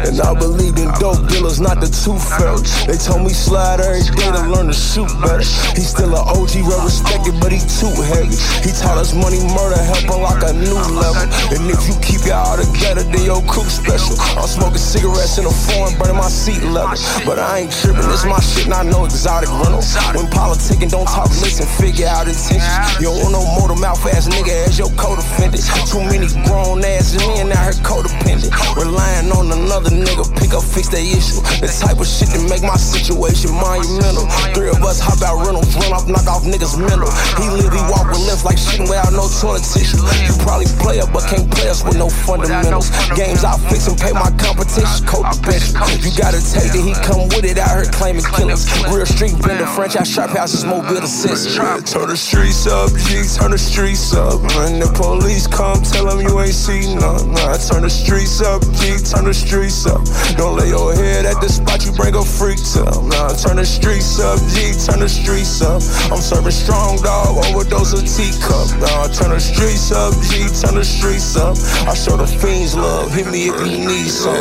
And 0.00 0.16
I 0.20 0.32
believed 0.32 0.78
in 0.80 0.88
dope 0.96 1.20
dealers, 1.28 1.60
not 1.60 1.80
the 1.80 1.88
tooth 1.92 2.24
fairy. 2.40 2.64
They 2.88 2.96
told 2.96 3.20
me 3.20 3.36
slide 3.36 3.84
every 3.84 4.00
day 4.16 4.32
to 4.32 4.42
learn 4.48 4.72
to 4.72 4.76
shoot 4.76 5.08
better. 5.20 5.44
He's 5.76 5.92
still 5.92 6.16
an 6.16 6.24
OG, 6.24 6.64
well 6.64 6.80
respected, 6.80 7.36
but 7.36 7.52
he 7.52 7.60
too 7.60 7.92
heavy. 8.08 8.32
He 8.64 8.72
taught 8.72 8.96
us 8.96 9.12
money 9.12 9.44
murder, 9.52 9.76
help 9.76 10.08
unlock 10.08 10.40
a 10.48 10.56
new 10.56 10.78
level. 10.96 11.28
And 11.52 11.68
if 11.68 11.84
you 11.84 11.94
keep 12.00 12.24
it 12.24 12.32
all 12.32 12.56
together, 12.56 13.04
then 13.04 13.28
your 13.28 13.44
crew 13.44 13.68
special. 13.68 14.16
I'm 14.40 14.48
smoking 14.48 14.80
cigarettes 14.80 15.36
in 15.36 15.44
a 15.44 15.52
foreign, 15.52 15.92
burning 16.00 16.16
my 16.16 16.32
seat 16.32 16.64
leather. 16.64 16.96
But 17.28 17.36
I 17.36 17.68
ain't 17.68 17.72
tripping, 17.72 18.08
this 18.08 18.24
my 18.24 18.40
shit, 18.40 18.72
not 18.72 18.88
no 18.88 19.04
exotic 19.04 19.52
rental. 19.52 19.84
When 20.16 20.32
politicking, 20.32 20.90
don't 20.90 21.06
talk, 21.06 21.28
listen, 21.44 21.68
figure 21.76 22.08
out 22.08 22.24
intentions. 22.24 22.64
You 22.96 23.12
don't 23.12 23.20
want 23.20 23.36
no 23.36 23.42
motor 23.60 23.76
mouth 23.76 24.00
ass 24.08 24.32
nigga 24.32 24.64
as 24.64 24.80
your 24.80 24.90
co-defendant. 24.96 25.60
Too 25.92 26.00
many 26.08 26.24
grown 26.48 26.80
ass 26.84 27.14
men 27.20 27.52
out 27.52 27.68
here 27.68 27.78
codependent. 27.84 28.52
Relying 28.74 29.28
on 29.32 29.52
another 29.52 29.89
nigga, 29.90 30.24
pick 30.38 30.54
up, 30.54 30.62
fix 30.62 30.88
their 30.88 31.02
issue. 31.02 31.42
The 31.60 31.68
type 31.68 31.98
of 31.98 32.06
shit 32.06 32.30
that 32.32 32.42
make 32.48 32.62
my 32.62 32.78
situation 32.78 33.52
monumental. 33.54 34.26
Three 34.54 34.70
of 34.70 34.80
us 34.82 35.02
hop 35.02 35.20
out 35.26 35.42
rentals, 35.44 35.70
run 35.76 35.92
off, 35.92 36.06
knock 36.06 36.26
off 36.26 36.46
niggas 36.46 36.78
mental. 36.78 37.10
He 37.36 37.46
live, 37.50 37.72
he 37.74 37.82
walk 37.90 38.08
with 38.08 38.22
limbs 38.24 38.46
like 38.46 38.56
shitting 38.56 38.88
without 38.88 39.12
no 39.12 39.26
toilet 39.28 39.66
tissue. 39.66 40.00
You 40.24 40.34
probably 40.46 40.70
play 40.80 41.02
up, 41.02 41.12
but 41.12 41.26
can't 41.26 41.50
play 41.50 41.68
us 41.68 41.82
with 41.84 41.98
no 41.98 42.08
fundamentals. 42.08 42.88
Games 43.18 43.42
I 43.42 43.58
fix 43.68 43.90
and 43.90 43.98
pay 43.98 44.12
my 44.14 44.30
competition, 44.38 45.04
codependent. 45.04 45.74
You 46.00 46.10
gotta 46.14 46.40
take 46.40 46.70
that 46.70 46.82
he 46.82 46.94
come 47.02 47.28
with 47.34 47.44
it 47.44 47.58
out 47.58 47.74
here 47.74 47.90
claiming 47.90 48.24
killers. 48.24 48.66
Real 48.88 49.06
street 49.06 49.34
vendor, 49.42 49.66
franchise 49.66 50.08
sharp 50.10 50.30
houses, 50.30 50.64
mobile 50.64 50.98
assist. 51.02 51.56
Turn 51.56 52.08
the 52.08 52.16
streets 52.16 52.66
up, 52.66 52.90
G, 53.08 53.26
turn 53.26 53.50
the 53.50 53.58
streets 53.58 54.14
up. 54.14 54.40
When 54.56 54.78
the 54.78 54.90
police 54.94 55.46
come, 55.46 55.82
tell 55.82 56.06
them 56.06 56.20
you 56.20 56.38
ain't 56.40 56.54
seen. 56.54 56.98
Nah, 56.98 57.56
turn 57.58 57.82
the 57.82 57.90
streets 57.90 58.40
up, 58.40 58.62
G, 58.78 58.96
turn 59.02 59.24
the 59.24 59.34
streets 59.34 59.79
up. 59.86 60.02
Don't 60.36 60.56
lay 60.58 60.68
your 60.68 60.94
head 60.94 61.26
at 61.26 61.40
the 61.40 61.48
spot, 61.48 61.84
you 61.84 61.92
bring 61.92 62.14
a 62.14 62.24
freak 62.24 62.58
to 62.74 62.84
Nah, 62.84 63.32
turn 63.34 63.56
the 63.56 63.64
streets 63.64 64.20
up, 64.20 64.38
G, 64.52 64.72
turn 64.72 65.00
the 65.00 65.08
streets 65.08 65.62
up. 65.62 65.82
I'm 66.12 66.20
serving 66.20 66.52
strong 66.52 66.96
dog, 67.02 67.44
overdose 67.46 67.92
of 67.92 68.04
teacup. 68.04 68.68
Nah, 68.80 69.08
turn 69.08 69.30
the 69.30 69.40
streets 69.40 69.92
up, 69.92 70.14
G, 70.28 70.48
turn 70.60 70.74
the 70.76 70.84
streets 70.84 71.36
up. 71.36 71.56
I 71.88 71.94
show 71.94 72.16
the 72.16 72.26
fiends 72.26 72.74
love, 72.74 73.12
hit 73.12 73.26
me 73.26 73.48
if 73.48 73.56
you 73.66 73.86
need 73.86 74.10
some. 74.10 74.34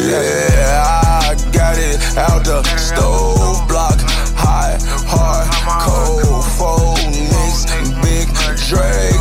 Yeah, 0.00 0.84
I 0.84 1.34
got 1.52 1.76
it 1.78 2.00
out 2.16 2.44
the 2.44 2.62
stove 2.76 3.68
block. 3.68 3.98
High, 4.36 4.78
hard, 5.08 5.48
cold, 5.82 6.44
fold, 6.56 6.96
big 8.02 8.28
dregs. 8.68 9.15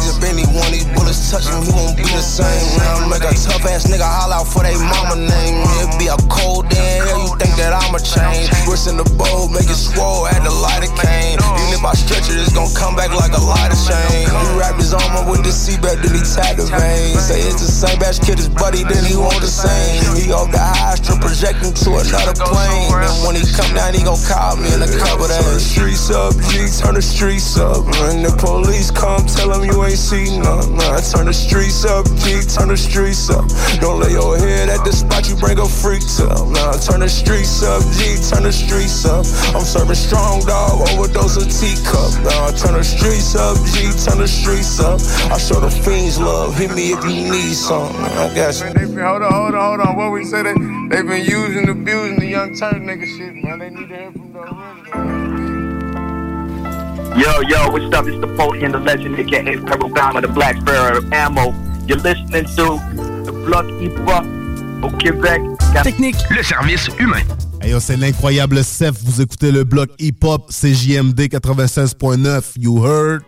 These 1.16 1.32
touch 1.32 1.48
him, 1.48 1.64
won't 1.72 1.96
be 1.96 2.04
the 2.04 2.20
same. 2.20 2.76
Now 2.76 3.08
make 3.08 3.24
a 3.24 3.32
tough 3.32 3.64
ass 3.72 3.88
nigga 3.88 4.04
holler 4.04 4.44
out 4.44 4.52
for 4.52 4.68
they 4.68 4.76
mama 4.76 5.16
name. 5.16 5.64
It 5.80 5.96
be 5.96 6.12
a 6.12 6.20
cold 6.28 6.68
day 6.68 7.00
hell, 7.08 7.24
you 7.24 7.32
think 7.40 7.56
that 7.56 7.72
I'ma 7.72 8.04
change? 8.04 8.52
Wrist 8.68 8.92
in 8.92 9.00
the 9.00 9.08
bowl, 9.16 9.48
make 9.48 9.72
it 9.72 9.80
swole, 9.80 10.28
add 10.28 10.44
the 10.44 10.52
light 10.52 10.84
of 10.84 10.92
cane. 11.00 11.40
Even 11.40 11.72
if 11.72 11.88
I 11.88 11.96
stretch 11.96 12.28
it, 12.28 12.36
it's 12.36 12.52
gonna 12.52 12.68
come 12.76 13.00
back 13.00 13.16
like 13.16 13.32
a 13.32 13.40
lighter 13.40 13.80
chain. 13.80 14.28
Wrapped 14.60 14.76
his 14.76 14.92
arm 14.92 15.16
up 15.16 15.32
with 15.32 15.48
the 15.48 15.56
seatbelt, 15.56 16.04
then 16.04 16.20
he 16.20 16.24
tied 16.28 16.60
the 16.60 16.68
vein. 16.68 17.16
Say 17.16 17.40
it's 17.48 17.64
the 17.64 17.72
same 17.72 17.96
batch 17.96 18.20
kid 18.20 18.36
as 18.36 18.52
buddy, 18.52 18.84
then 18.84 19.08
he 19.08 19.16
want 19.16 19.40
the 19.40 19.48
same. 19.48 20.04
He 20.20 20.36
off 20.36 20.52
the 20.52 20.60
high 20.60 21.00
strip 21.00 21.24
projecting 21.24 21.72
to 21.72 21.90
another 21.96 22.36
plane. 22.36 22.92
And 22.92 23.16
when 23.24 23.40
he 23.40 23.48
come 23.56 23.72
down, 23.72 23.96
he 23.96 24.04
gon' 24.04 24.20
call 24.28 24.60
me 24.60 24.68
in 24.68 24.84
the 24.84 24.92
cover 25.00 25.32
that. 25.32 25.40
Turn 25.40 25.56
the 25.56 25.64
streets 25.64 26.12
up, 26.12 26.36
G, 26.52 26.68
turn 26.76 27.00
the 27.00 27.06
streets 27.06 27.56
up. 27.56 27.88
When 28.04 28.20
the 28.20 28.36
police 28.36 28.92
come, 28.92 29.24
tell 29.32 29.56
them 29.56 29.64
you 29.64 29.80
ain't 29.88 29.96
seen. 29.96 30.44
Nah, 30.44 31.00
turn 31.12 31.26
the 31.26 31.34
streets 31.34 31.86
up, 31.86 32.06
G, 32.24 32.42
turn 32.42 32.70
the 32.70 32.78
streets 32.78 33.30
up. 33.30 33.46
Don't 33.80 34.00
lay 34.00 34.12
your 34.12 34.38
head 34.38 34.70
at 34.70 34.84
the 34.84 34.92
spot, 34.92 35.30
you 35.30 35.36
bring 35.36 35.60
a 35.60 35.66
freak 35.66 36.02
to. 36.18 36.26
Nah, 36.26 36.74
turn 36.82 37.02
the 37.02 37.10
streets 37.10 37.64
up, 37.64 37.82
G, 37.94 38.18
turn 38.30 38.44
the 38.44 38.52
streets 38.52 39.06
up. 39.06 39.26
I'm 39.56 39.62
serving 39.62 39.96
strong 39.96 40.42
dog, 40.46 40.82
overdose 40.90 41.38
of 41.38 41.48
teacup. 41.50 42.12
Nah, 42.26 42.52
turn 42.58 42.74
the 42.74 42.84
streets 42.84 43.36
up, 43.36 43.58
G, 43.74 43.92
turn 44.04 44.20
the 44.20 44.28
streets 44.28 44.80
up. 44.80 45.00
I 45.32 45.38
show 45.38 45.60
the 45.60 45.70
fiends 45.70 46.20
love, 46.20 46.58
hit 46.58 46.74
me 46.74 46.94
if 46.94 47.04
you 47.04 47.30
need 47.30 47.54
something. 47.54 47.96
I 48.02 48.34
got 48.34 48.58
you. 48.60 49.02
Hold 49.02 49.22
on, 49.22 49.32
hold 49.32 49.56
on, 49.56 49.62
hold 49.62 49.82
on. 49.82 49.96
What 49.96 50.12
we 50.12 50.26
say 50.26 50.44
they 50.44 50.54
they 50.90 51.02
been 51.02 51.26
using, 51.26 51.70
abusing 51.70 52.20
the 52.20 52.28
young 52.28 52.56
turn 52.56 52.86
nigga 52.86 53.06
shit, 53.06 53.36
man. 53.44 53.60
They 53.60 53.70
need 53.70 53.90
to 53.90 53.96
hear 53.96 54.12
from 54.12 54.34
the 54.34 54.40
original. 54.40 55.45
Yo, 57.18 57.40
yo, 57.48 57.72
what's 57.72 57.96
up? 57.96 58.06
It's 58.08 58.20
the 58.20 58.28
poet 58.36 58.62
and 58.62 58.74
the 58.74 58.80
legend, 58.80 59.18
aka 59.18 59.56
Pharaoh 59.56 59.88
Bama, 59.88 60.22
the 60.22 60.28
Black 60.28 60.58
Sparrow 60.58 61.00
Ammo. 61.14 61.54
You're 61.88 62.00
listening 62.00 62.44
to 62.44 62.78
the 63.24 63.32
Block 63.46 63.66
Hip 63.80 63.98
Hop 64.06 64.26
au 64.84 64.90
Québec. 64.98 65.42
Technique, 65.82 66.18
le 66.30 66.44
service 66.44 66.90
humain. 67.00 67.24
Hey 67.62 67.72
yo, 67.72 67.80
c'est 67.80 67.96
l'incroyable 67.96 68.62
Seth. 68.66 68.98
Vous 69.02 69.22
écoutez 69.22 69.54
le 69.54 69.64
bloc 69.64 69.92
hip-hop 69.98 70.52
CJMD 70.52 71.30
96.9. 71.30 72.58
You 72.58 72.84
heard? 72.84 73.24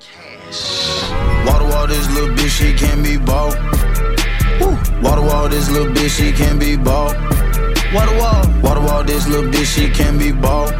Water 1.45 1.65
wall, 1.69 1.87
this 1.87 2.09
little 2.09 2.35
bitch, 2.35 2.49
she 2.49 2.73
can't 2.73 3.01
be 3.01 3.17
bought. 3.17 3.55
Water 5.01 5.21
wall, 5.21 5.47
this 5.47 5.71
little 5.71 5.93
bitch, 5.93 6.09
she 6.09 6.33
can't 6.33 6.59
be 6.59 6.75
bought. 6.75 7.15
Water 7.93 8.17
wall, 8.19 8.43
water 8.61 8.81
wall, 8.81 9.03
this 9.05 9.25
little 9.29 9.49
bitch, 9.49 9.65
she 9.65 9.89
can't 9.89 10.19
be 10.19 10.33
bought. 10.33 10.73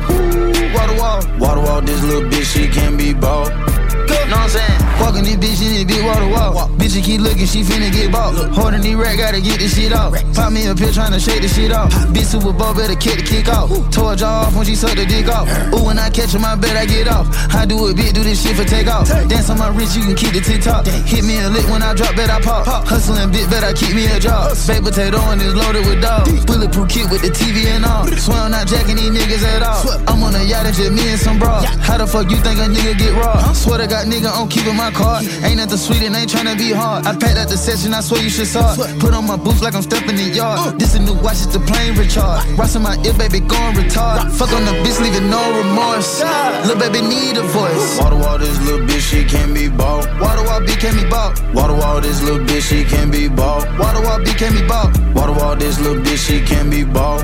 Water 0.73 0.97
wall, 0.99 1.21
water 1.39 1.61
wall, 1.61 1.81
this 1.81 2.03
little 2.03 2.29
bitch, 2.29 2.53
she 2.53 2.67
can't 2.67 2.97
be 2.97 3.13
bought. 3.13 3.49
Know 3.49 4.35
what 4.35 4.43
I'm 4.43 4.49
saying? 4.49 4.86
Walking 4.99 5.23
this 5.23 5.37
bitch 5.37 5.61
in 5.61 5.73
this 5.73 5.85
big 5.85 6.03
water 6.05 6.27
walk. 6.27 6.69
Bitch, 6.77 6.97
keep 7.03 7.21
looking, 7.21 7.45
she 7.45 7.61
finna 7.63 7.91
get 7.91 8.11
bought. 8.11 8.33
Holding 8.53 8.81
the 8.81 8.95
rack, 8.95 9.17
gotta 9.17 9.41
get 9.41 9.59
this 9.59 9.75
shit 9.75 9.93
off. 9.93 10.13
Pop 10.33 10.51
me 10.51 10.65
a 10.67 10.75
pill, 10.75 10.89
tryna 10.89 11.19
shake 11.19 11.41
this 11.41 11.55
shit 11.55 11.71
off. 11.71 11.91
Bitch, 12.13 12.31
Super 12.31 12.53
Bowl, 12.53 12.73
better 12.73 12.95
kick 12.95 13.17
the 13.17 13.23
kick 13.23 13.47
off. 13.47 13.69
Tore 13.91 14.15
jaw 14.15 14.47
off 14.47 14.55
when 14.55 14.65
she 14.65 14.75
suck 14.75 14.95
the 14.95 15.05
dick 15.05 15.27
off. 15.27 15.47
Ooh, 15.73 15.85
when 15.85 15.99
I 15.99 16.09
catch 16.09 16.33
her, 16.33 16.39
my 16.39 16.55
bet 16.55 16.75
I 16.75 16.85
get 16.85 17.07
off. 17.07 17.27
I 17.53 17.65
do 17.65 17.87
it 17.87 17.95
big, 17.95 18.13
do 18.13 18.23
this 18.23 18.41
shit 18.41 18.55
for 18.55 18.65
take 18.65 18.87
off. 18.87 19.07
Dance 19.29 19.49
on 19.49 19.59
my 19.59 19.69
wrist, 19.69 19.95
you 19.95 20.03
can 20.03 20.15
keep 20.15 20.33
the 20.33 20.41
TikTok. 20.41 20.85
Hit 20.85 21.23
me 21.23 21.39
a 21.39 21.49
lick 21.49 21.67
when 21.69 21.83
I 21.83 21.93
drop, 21.93 22.15
bet 22.15 22.29
I 22.29 22.41
pop. 22.41 22.65
Hustling 22.87 23.31
bit, 23.31 23.49
bet 23.49 23.63
I 23.63 23.73
keep 23.73 23.93
me 23.93 24.07
a 24.07 24.19
job. 24.19 24.55
Baked 24.67 24.83
potato 24.83 25.19
and 25.31 25.41
it's 25.41 25.53
loaded 25.53 25.85
with 25.85 26.01
dogs. 26.01 26.45
Bulletproof 26.45 26.89
kit 26.89 27.09
with 27.09 27.21
the 27.21 27.29
TV 27.29 27.65
and 27.67 27.85
all. 27.85 28.05
Swear 28.17 28.45
I'm 28.45 28.51
not 28.51 28.67
jacking 28.67 28.95
these 28.95 29.11
niggas 29.11 29.43
at 29.43 29.63
all. 29.63 29.81
I'm 30.07 30.23
on 30.23 30.35
a 30.35 30.43
yacht 30.43 30.65
and 30.65 30.75
just 30.75 30.91
me 30.91 31.09
and 31.09 31.19
some 31.19 31.39
bras. 31.39 31.65
How 31.81 31.97
the 31.97 32.05
fuck 32.07 32.29
you 32.29 32.37
think 32.37 32.59
a 32.59 32.67
nigga 32.69 32.97
get 32.97 33.13
raw? 33.13 33.53
Swear 33.53 33.79
to 33.79 33.87
God, 33.87 34.07
nigga, 34.07 34.29
I'm 34.29 34.47
keeping 34.47 34.75
my 34.75 34.86
card. 34.91 35.25
Ain't 35.43 35.57
nothing 35.57 35.77
sweet 35.77 36.03
and 36.03 36.15
ain't 36.15 36.29
tryna 36.29 36.57
be 36.57 36.71
hard. 36.71 37.05
I 37.05 37.15
packed 37.15 37.37
out 37.37 37.49
the 37.49 37.57
session, 37.57 37.93
I 37.93 38.01
swear 38.01 38.21
you 38.21 38.29
should 38.29 38.47
saw 38.47 38.73
it. 38.73 38.99
Put 38.99 39.13
on 39.13 39.25
my 39.25 39.37
boots 39.37 39.61
like 39.61 39.75
I'm 39.75 39.81
stepping 39.81 40.15
the 40.15 40.23
yard. 40.23 40.79
This 40.79 40.95
a 40.95 40.99
new 40.99 41.13
watch, 41.13 41.43
it's 41.43 41.47
the 41.47 41.59
plane 41.59 41.95
recharge. 41.95 42.45
Rockin' 42.57 42.81
my 42.81 42.95
ear, 43.05 43.13
baby, 43.13 43.39
going 43.39 43.75
retard. 43.75 44.31
Fuck 44.31 44.51
on 44.53 44.65
the 44.65 44.71
bitch, 44.83 44.99
leaving 45.01 45.29
no 45.29 45.41
remorse. 45.57 46.21
Lil' 46.65 46.77
baby 46.77 47.01
need 47.01 47.37
a 47.37 47.43
voice. 47.43 47.99
Water 47.99 48.17
wall, 48.17 48.37
this 48.37 48.57
little 48.61 48.85
bitch, 48.85 49.01
she 49.01 49.23
can't 49.23 49.53
be 49.53 49.67
bought. 49.67 50.05
Water 50.19 50.43
wall, 50.43 50.61
B 50.61 50.73
can't 50.75 50.95
be 50.95 51.07
bought. 51.09 51.39
Water 51.53 51.73
wall, 51.73 52.01
this 52.01 52.21
little 52.21 52.45
bitch, 52.45 52.69
she 52.69 52.83
can't 52.83 53.11
be 53.11 53.27
bought. 53.27 53.65
Water 53.79 54.01
wall, 54.01 54.19
B 54.19 54.31
can't 54.33 54.53
be 54.55 54.65
bought. 54.67 54.91
Water 55.13 55.33
wall, 55.33 55.55
this 55.55 55.79
little 55.79 56.01
bitch, 56.03 56.27
she 56.27 56.41
can't 56.41 56.69
be 56.69 56.83
bought. 56.83 57.23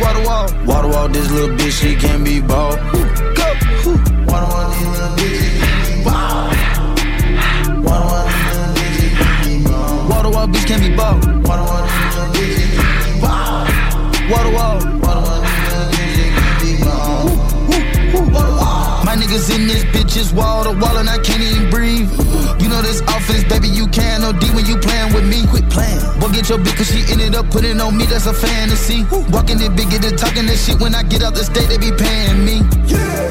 Water 0.00 0.22
wall, 0.24 0.48
water 0.66 0.88
wall, 0.88 1.08
this 1.08 1.30
little 1.30 1.56
bitch, 1.56 1.72
she 1.80 1.96
can't 1.96 2.24
be 2.24 2.40
bought. 2.40 2.78
Go. 2.92 3.52
Water 4.30 4.46
wall, 4.46 4.68
this 4.70 4.70
little 4.70 4.70
bitch, 4.70 4.70
she 4.70 4.70
can't 4.70 4.70
be 4.70 4.70
bought. 4.70 4.72
Water 4.72 4.72
this 4.72 4.88
little 4.92 5.16
bitch, 5.16 5.36
she 5.40 5.58
can't 5.60 5.96
be 5.96 6.04
bought. 6.04 6.51
Water 7.82 8.06
wall, 8.08 8.26
bitch 8.26 9.18
can't 9.18 9.44
be 9.46 9.64
bought. 9.66 10.08
Water 10.08 10.30
wall, 10.30 10.46
bitch, 10.52 10.66
can't 10.66 10.82
be 10.82 10.94
bought. 10.96 11.26
Water 14.30 14.50
wall, 14.50 14.91
niggas 19.32 19.54
in 19.54 19.66
this 19.66 19.84
bitch 19.84 20.16
is 20.16 20.32
wall 20.32 20.64
to 20.64 20.70
wall 20.70 20.96
and 20.98 21.08
I 21.08 21.18
can't 21.18 21.40
even 21.40 21.70
breathe. 21.70 22.10
You 22.60 22.68
know 22.68 22.82
this 22.82 23.00
offense, 23.00 23.44
baby, 23.44 23.68
you 23.68 23.86
can't 23.88 24.22
no 24.22 24.32
D 24.32 24.46
when 24.54 24.66
you 24.66 24.76
playing 24.76 25.14
with 25.14 25.26
me. 25.26 25.46
Quit 25.46 25.68
playing. 25.70 26.00
Boy, 26.20 26.28
get 26.32 26.48
your 26.48 26.58
bitch 26.58 26.76
cause 26.76 26.90
she 26.90 27.00
ended 27.10 27.34
up 27.34 27.50
putting 27.50 27.80
on 27.80 27.96
me, 27.96 28.04
that's 28.04 28.26
a 28.26 28.34
fantasy. 28.34 29.04
Walking 29.30 29.60
it 29.60 29.74
big, 29.76 29.90
get 29.90 30.04
it 30.04 30.18
talking 30.18 30.46
that 30.46 30.58
shit. 30.58 30.80
When 30.80 30.94
I 30.94 31.02
get 31.02 31.22
out 31.22 31.34
the 31.34 31.44
state, 31.44 31.68
they 31.68 31.78
be 31.78 31.92
paying 31.96 32.44
me. 32.44 32.60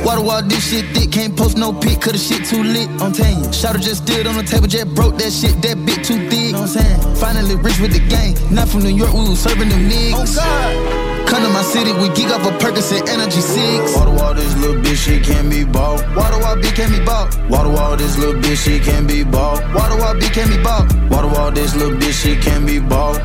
Water 0.03 0.21
wall, 0.21 0.41
this 0.41 0.69
shit 0.69 0.85
thick, 0.95 1.11
can't 1.11 1.35
post 1.37 1.57
no 1.57 1.71
pic, 1.73 2.01
cause 2.01 2.13
the 2.13 2.19
shit 2.19 2.45
too 2.45 2.63
lit. 2.63 2.89
I'm 3.01 3.13
telling 3.13 3.43
you. 3.43 3.53
Shout 3.53 3.79
just 3.79 4.03
stood 4.03 4.25
on 4.27 4.35
the 4.35 4.43
table, 4.43 4.67
just 4.67 4.93
broke 4.95 5.17
that 5.17 5.31
shit, 5.31 5.61
that 5.61 5.77
bit 5.85 6.03
too 6.03 6.17
thick. 6.29 6.53
Know 6.53 6.65
what 6.65 6.75
I'm 6.75 6.81
saying? 6.81 7.15
Finally 7.15 7.55
rich 7.55 7.79
with 7.79 7.93
the 7.93 8.01
gang. 8.09 8.33
Not 8.53 8.67
from 8.69 8.83
New 8.83 8.95
York, 8.95 9.13
we 9.13 9.29
was 9.29 9.39
serving 9.39 9.69
them 9.69 9.85
oh, 9.85 9.91
niggas. 9.91 10.37
Oh 10.37 11.05
God. 11.05 11.10
Come 11.27 11.43
to 11.43 11.49
my 11.49 11.61
city, 11.63 11.91
we 11.93 12.09
geek 12.15 12.29
off 12.29 12.45
a 12.45 12.51
Percocet 12.57 13.07
Energy 13.07 13.41
6. 13.41 13.95
Water 13.95 14.11
wall, 14.11 14.33
this 14.33 14.55
little 14.57 14.81
bitch, 14.81 14.97
she 14.97 15.19
can't 15.19 15.49
be 15.49 15.63
bought. 15.63 16.03
Water 16.15 16.39
wall, 16.39 16.55
B 16.55 16.69
can't 16.71 16.91
be 16.91 17.03
bought. 17.03 17.35
Water 17.49 17.69
wall, 17.69 17.95
this 17.95 18.17
little 18.17 18.39
bitch, 18.41 18.63
she 18.63 18.79
can't 18.79 19.07
be 19.07 19.23
bought. 19.23 19.63
Water 19.73 19.97
wall, 19.97 20.13
B 20.13 20.27
can't 20.27 20.49
be 20.49 20.61
bought. 20.61 20.91
Water 21.09 21.27
wall, 21.27 21.51
this 21.51 21.75
little 21.75 21.97
bitch, 21.97 22.21
she 22.21 22.35
can't 22.35 22.65
be 22.65 22.79
bought. 22.79 23.19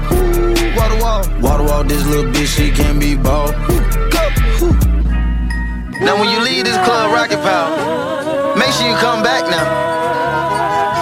Water 0.77 0.99
wall, 1.01 1.25
water 1.41 1.65
wall, 1.65 1.85
this 1.85 2.07
little 2.07 2.31
bitch, 2.33 2.57
she 2.57 2.71
can't 2.71 3.01
be 3.01 3.17
bought. 3.17 3.55
Now 6.01 6.15
when 6.21 6.29
you 6.31 6.41
leave 6.45 6.65
this 6.65 6.77
club, 6.85 7.13
Rocket 7.13 7.41
Power, 7.43 8.55
make 8.57 8.71
sure 8.73 8.89
you 8.89 8.95
come 8.97 9.23
back 9.23 9.49
now. 9.51 9.67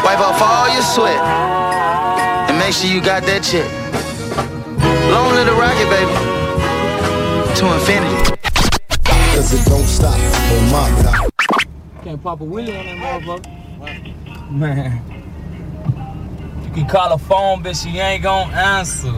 Wipe 0.05 0.21
off 0.21 0.41
all 0.41 0.69
your 0.73 0.83
sweat, 0.83 1.21
and 2.49 2.59
make 2.59 2.73
sure 2.73 2.89
you 2.89 3.01
got 3.01 3.25
that 3.25 3.43
check. 3.43 3.69
Long 5.11 5.35
live 5.35 5.47
the 5.47 5.53
rocket, 5.53 5.91
baby. 5.91 6.34
To 7.56 7.72
infinity. 7.72 8.36
Cause 9.05 9.52
it 9.55 9.64
don't 9.66 9.85
stop 9.85 10.18
on 10.18 10.72
my 10.72 11.02
block. 11.02 11.32
Can't 12.02 12.22
pop 12.22 12.40
a 12.40 12.44
wheelie 12.44 12.78
on 12.78 12.86
that 12.86 13.22
motherfucker. 13.22 14.51
Man. 14.51 15.02
You 16.64 16.70
can 16.70 16.89
call 16.89 17.16
her 17.16 17.24
phone, 17.24 17.62
but 17.62 17.76
she 17.76 17.98
ain't 17.98 18.24
gonna 18.24 18.52
answer. 18.52 19.12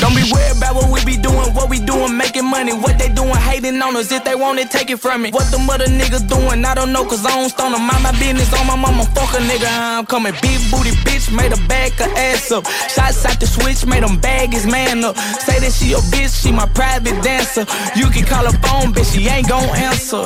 Don't 0.00 0.16
be 0.16 0.22
worried 0.32 0.56
about 0.56 0.74
what 0.74 0.92
we 0.92 1.04
be 1.04 1.16
doing, 1.16 1.33
what 1.33 1.33
we 1.74 1.84
doing, 1.84 2.16
making 2.16 2.48
money. 2.48 2.72
What 2.72 2.98
they 2.98 3.08
doing, 3.08 3.34
hating 3.34 3.80
on 3.82 3.96
us. 3.96 4.12
If 4.12 4.24
they 4.24 4.34
want 4.34 4.58
it, 4.58 4.70
take 4.70 4.90
it 4.90 4.98
from 4.98 5.22
me. 5.22 5.30
What 5.30 5.50
the 5.50 5.58
mother 5.58 5.86
niggas 5.86 6.28
doing, 6.28 6.64
I 6.64 6.74
don't 6.74 6.92
know, 6.92 7.04
cause 7.04 7.24
I 7.26 7.30
don't 7.30 7.48
stone 7.48 7.72
them. 7.72 7.82
Mind 7.82 8.02
my 8.02 8.12
business 8.12 8.52
on 8.58 8.66
my 8.66 8.76
mama, 8.76 9.04
fuck 9.14 9.34
a 9.34 9.40
nigga. 9.42 9.68
I'm 9.68 10.06
coming. 10.06 10.34
Big 10.42 10.60
booty 10.70 10.94
bitch, 11.06 11.34
made 11.34 11.52
a 11.52 11.60
back 11.68 11.92
her 11.92 12.10
ass 12.16 12.52
up. 12.52 12.66
Shots 12.94 13.24
out 13.24 13.40
the 13.40 13.46
switch, 13.46 13.86
made 13.86 14.02
them 14.02 14.18
bag 14.20 14.52
his 14.52 14.66
man 14.66 15.04
up. 15.04 15.16
Say 15.16 15.58
that 15.60 15.72
she 15.72 15.92
a 15.92 16.00
bitch, 16.14 16.42
she 16.42 16.52
my 16.52 16.66
private 16.66 17.22
dancer. 17.22 17.66
You 17.96 18.06
can 18.10 18.24
call 18.24 18.44
her 18.44 18.58
phone, 18.64 18.92
bitch, 18.92 19.14
she 19.14 19.26
ain't 19.28 19.48
gon' 19.48 19.68
answer. 19.76 20.24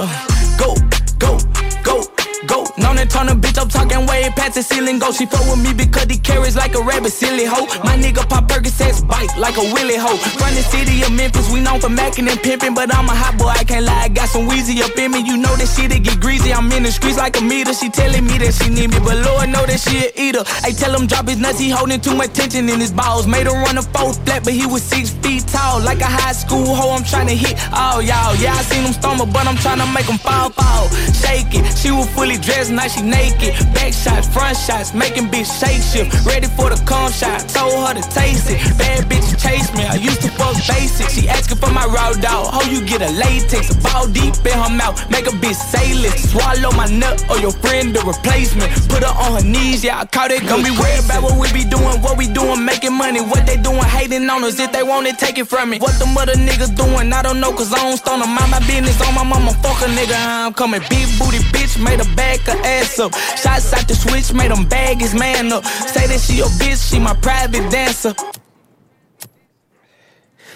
Go, 0.58 0.74
go, 1.18 1.38
go. 1.82 2.17
Go, 2.46 2.64
known 2.78 2.96
to 2.96 3.06
turn 3.06 3.28
a 3.28 3.34
bitch 3.34 3.58
up 3.58 3.68
talking 3.68 4.06
way 4.06 4.30
past 4.36 4.54
the 4.54 4.62
ceiling. 4.62 4.98
Go, 4.98 5.10
she 5.10 5.26
fuck 5.26 5.42
with 5.50 5.58
me 5.58 5.74
because 5.74 6.06
he 6.06 6.18
carries 6.18 6.54
like 6.54 6.74
a 6.74 6.82
rabbit, 6.82 7.10
silly 7.10 7.44
hoe. 7.44 7.66
My 7.82 7.98
nigga 7.98 8.28
pop 8.28 8.46
Percocets 8.46 9.02
bite 9.06 9.34
like 9.36 9.56
a 9.56 9.66
willy 9.74 9.96
hoe. 9.96 10.16
From 10.38 10.54
the 10.54 10.62
city 10.62 11.02
of 11.02 11.10
Memphis, 11.12 11.50
we 11.50 11.60
known 11.60 11.80
for 11.80 11.88
macking 11.88 12.30
and 12.30 12.38
pimping, 12.40 12.74
but 12.74 12.94
I'm 12.94 13.08
a 13.08 13.14
hot 13.14 13.38
boy, 13.38 13.48
I 13.48 13.64
can't 13.64 13.84
lie. 13.84 14.06
I 14.06 14.08
got 14.08 14.28
some 14.28 14.48
Weezy 14.48 14.80
up 14.82 14.96
in 14.96 15.10
me, 15.10 15.20
you 15.26 15.36
know 15.36 15.54
that 15.56 15.66
shit 15.66 15.90
it 15.90 16.04
get 16.04 16.20
greasy. 16.20 16.52
I'm 16.52 16.70
in 16.70 16.84
the 16.84 16.92
streets 16.92 17.18
like 17.18 17.36
a 17.38 17.42
meter. 17.42 17.74
She 17.74 17.90
telling 17.90 18.24
me 18.24 18.38
that 18.38 18.54
she 18.54 18.70
need 18.70 18.90
me, 18.90 18.98
but 19.00 19.16
Lord 19.18 19.48
know 19.50 19.66
that 19.66 19.80
she 19.80 20.06
a 20.06 20.10
eater. 20.14 20.44
I 20.62 20.70
tell 20.70 20.94
him 20.94 21.08
drop 21.08 21.26
his 21.26 21.38
nuts, 21.38 21.58
he 21.58 21.70
holding 21.70 22.00
too 22.00 22.14
much 22.14 22.34
tension 22.34 22.68
in 22.68 22.78
his 22.78 22.92
balls. 22.92 23.26
Made 23.26 23.46
her 23.46 23.58
run 23.66 23.78
a 23.78 23.82
four 23.82 24.14
flat, 24.14 24.44
but 24.44 24.52
he 24.52 24.66
was 24.66 24.82
six 24.82 25.10
feet 25.10 25.42
tall, 25.48 25.80
like 25.82 26.00
a 26.00 26.10
high 26.10 26.32
school 26.32 26.74
hoe. 26.74 26.94
I'm 26.94 27.02
trying 27.02 27.26
to 27.26 27.34
hit 27.34 27.58
all 27.74 28.00
y'all. 28.00 28.36
Yeah, 28.36 28.54
I 28.54 28.62
seen 28.62 28.84
him 28.84 28.92
stumble, 28.92 29.26
but 29.26 29.46
I'm 29.46 29.56
trying 29.56 29.82
to 29.82 29.88
make 29.90 30.06
him 30.06 30.18
fall, 30.18 30.50
fall. 30.50 30.86
Shake 31.10 31.50
it. 31.58 31.66
She 31.76 31.90
was 31.90 32.06
fully 32.28 32.40
dressed, 32.40 32.70
now 32.70 32.86
she 32.86 33.02
naked. 33.02 33.54
Back 33.74 33.92
shots, 33.92 34.28
front 34.28 34.56
shots, 34.56 34.92
making 34.92 35.28
bitch 35.28 35.48
shake 35.60 35.82
shift. 35.82 36.26
Ready 36.26 36.46
for 36.46 36.68
the 36.68 36.76
cum 36.84 37.10
shot, 37.10 37.48
told 37.48 37.86
her 37.86 37.94
to 37.94 38.02
taste 38.10 38.50
it. 38.50 38.58
Bad 38.76 39.04
bitch 39.08 39.28
chase 39.40 39.72
me, 39.74 39.84
I 39.84 39.94
used 39.94 40.20
to 40.22 40.28
fuck 40.32 40.54
basic. 40.68 41.08
She 41.08 41.28
asking 41.28 41.58
for 41.58 41.72
my 41.72 41.86
raw 41.86 42.12
dog. 42.12 42.52
How 42.52 42.62
you 42.70 42.84
get 42.84 43.00
a 43.02 43.10
latex? 43.12 43.70
A 43.70 43.80
ball 43.80 44.06
deep 44.08 44.34
in 44.44 44.52
her 44.52 44.70
mouth, 44.70 45.10
make 45.10 45.26
a 45.26 45.30
bitch 45.30 45.54
say. 45.54 45.88
Swallow 46.28 46.70
my 46.76 46.86
nut 46.86 47.24
or 47.30 47.38
your 47.38 47.52
friend 47.52 47.94
the 47.94 48.00
replacement. 48.04 48.70
Put 48.88 49.02
her 49.02 49.14
on 49.24 49.40
her 49.40 49.46
knees, 49.46 49.82
yeah, 49.82 50.00
I 50.00 50.04
caught 50.04 50.30
it. 50.30 50.46
Gonna 50.46 50.62
be 50.62 50.70
worried 50.70 51.04
about 51.04 51.22
what 51.22 51.40
we 51.40 51.48
be 51.52 51.64
doing, 51.64 52.00
what 52.04 52.18
we 52.18 52.28
doing, 52.28 52.64
making 52.64 52.92
money. 52.92 53.20
What 53.20 53.46
they 53.46 53.56
doing, 53.56 53.82
hating 53.82 54.28
on 54.28 54.44
us. 54.44 54.60
If 54.60 54.72
they 54.72 54.82
want 54.82 55.06
it, 55.06 55.18
take 55.18 55.38
it 55.38 55.48
from 55.48 55.70
me. 55.70 55.78
What 55.78 55.98
the 55.98 56.06
mother 56.06 56.34
niggas 56.34 56.76
doing, 56.76 57.12
I 57.12 57.22
don't 57.22 57.40
know, 57.40 57.52
cause 57.52 57.72
I 57.72 57.80
don't 57.82 57.96
stone 57.96 58.20
them. 58.20 58.30
Mind 58.34 58.50
my 58.50 58.60
business 58.60 59.00
on 59.06 59.14
my 59.14 59.24
mama, 59.24 59.52
fuck 59.62 59.80
a 59.82 59.88
nigga. 59.90 60.16
I'm 60.16 60.52
coming. 60.54 60.82
Big 60.90 61.08
booty 61.18 61.40
bitch, 61.50 61.82
made 61.82 62.00
a 62.00 62.08
back 62.18 62.40
her 62.50 62.58
ass 62.66 62.98
up. 62.98 63.14
Shots 63.14 63.72
out 63.72 63.86
the 63.86 63.94
switch, 63.94 64.34
made 64.34 64.50
him 64.50 64.66
bag 64.66 64.98
his 65.00 65.14
man 65.14 65.52
up. 65.52 65.64
Say 65.64 66.06
that 66.10 66.20
she 66.20 66.40
a 66.40 66.48
bitch, 66.58 66.90
she 66.90 66.98
my 66.98 67.14
private 67.14 67.70
dancer. 67.70 68.12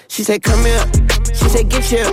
She 0.08 0.24
said, 0.24 0.42
come 0.42 0.64
here. 0.64 0.84
She 1.38 1.48
said, 1.48 1.70
get 1.70 1.84
here. 1.84 2.10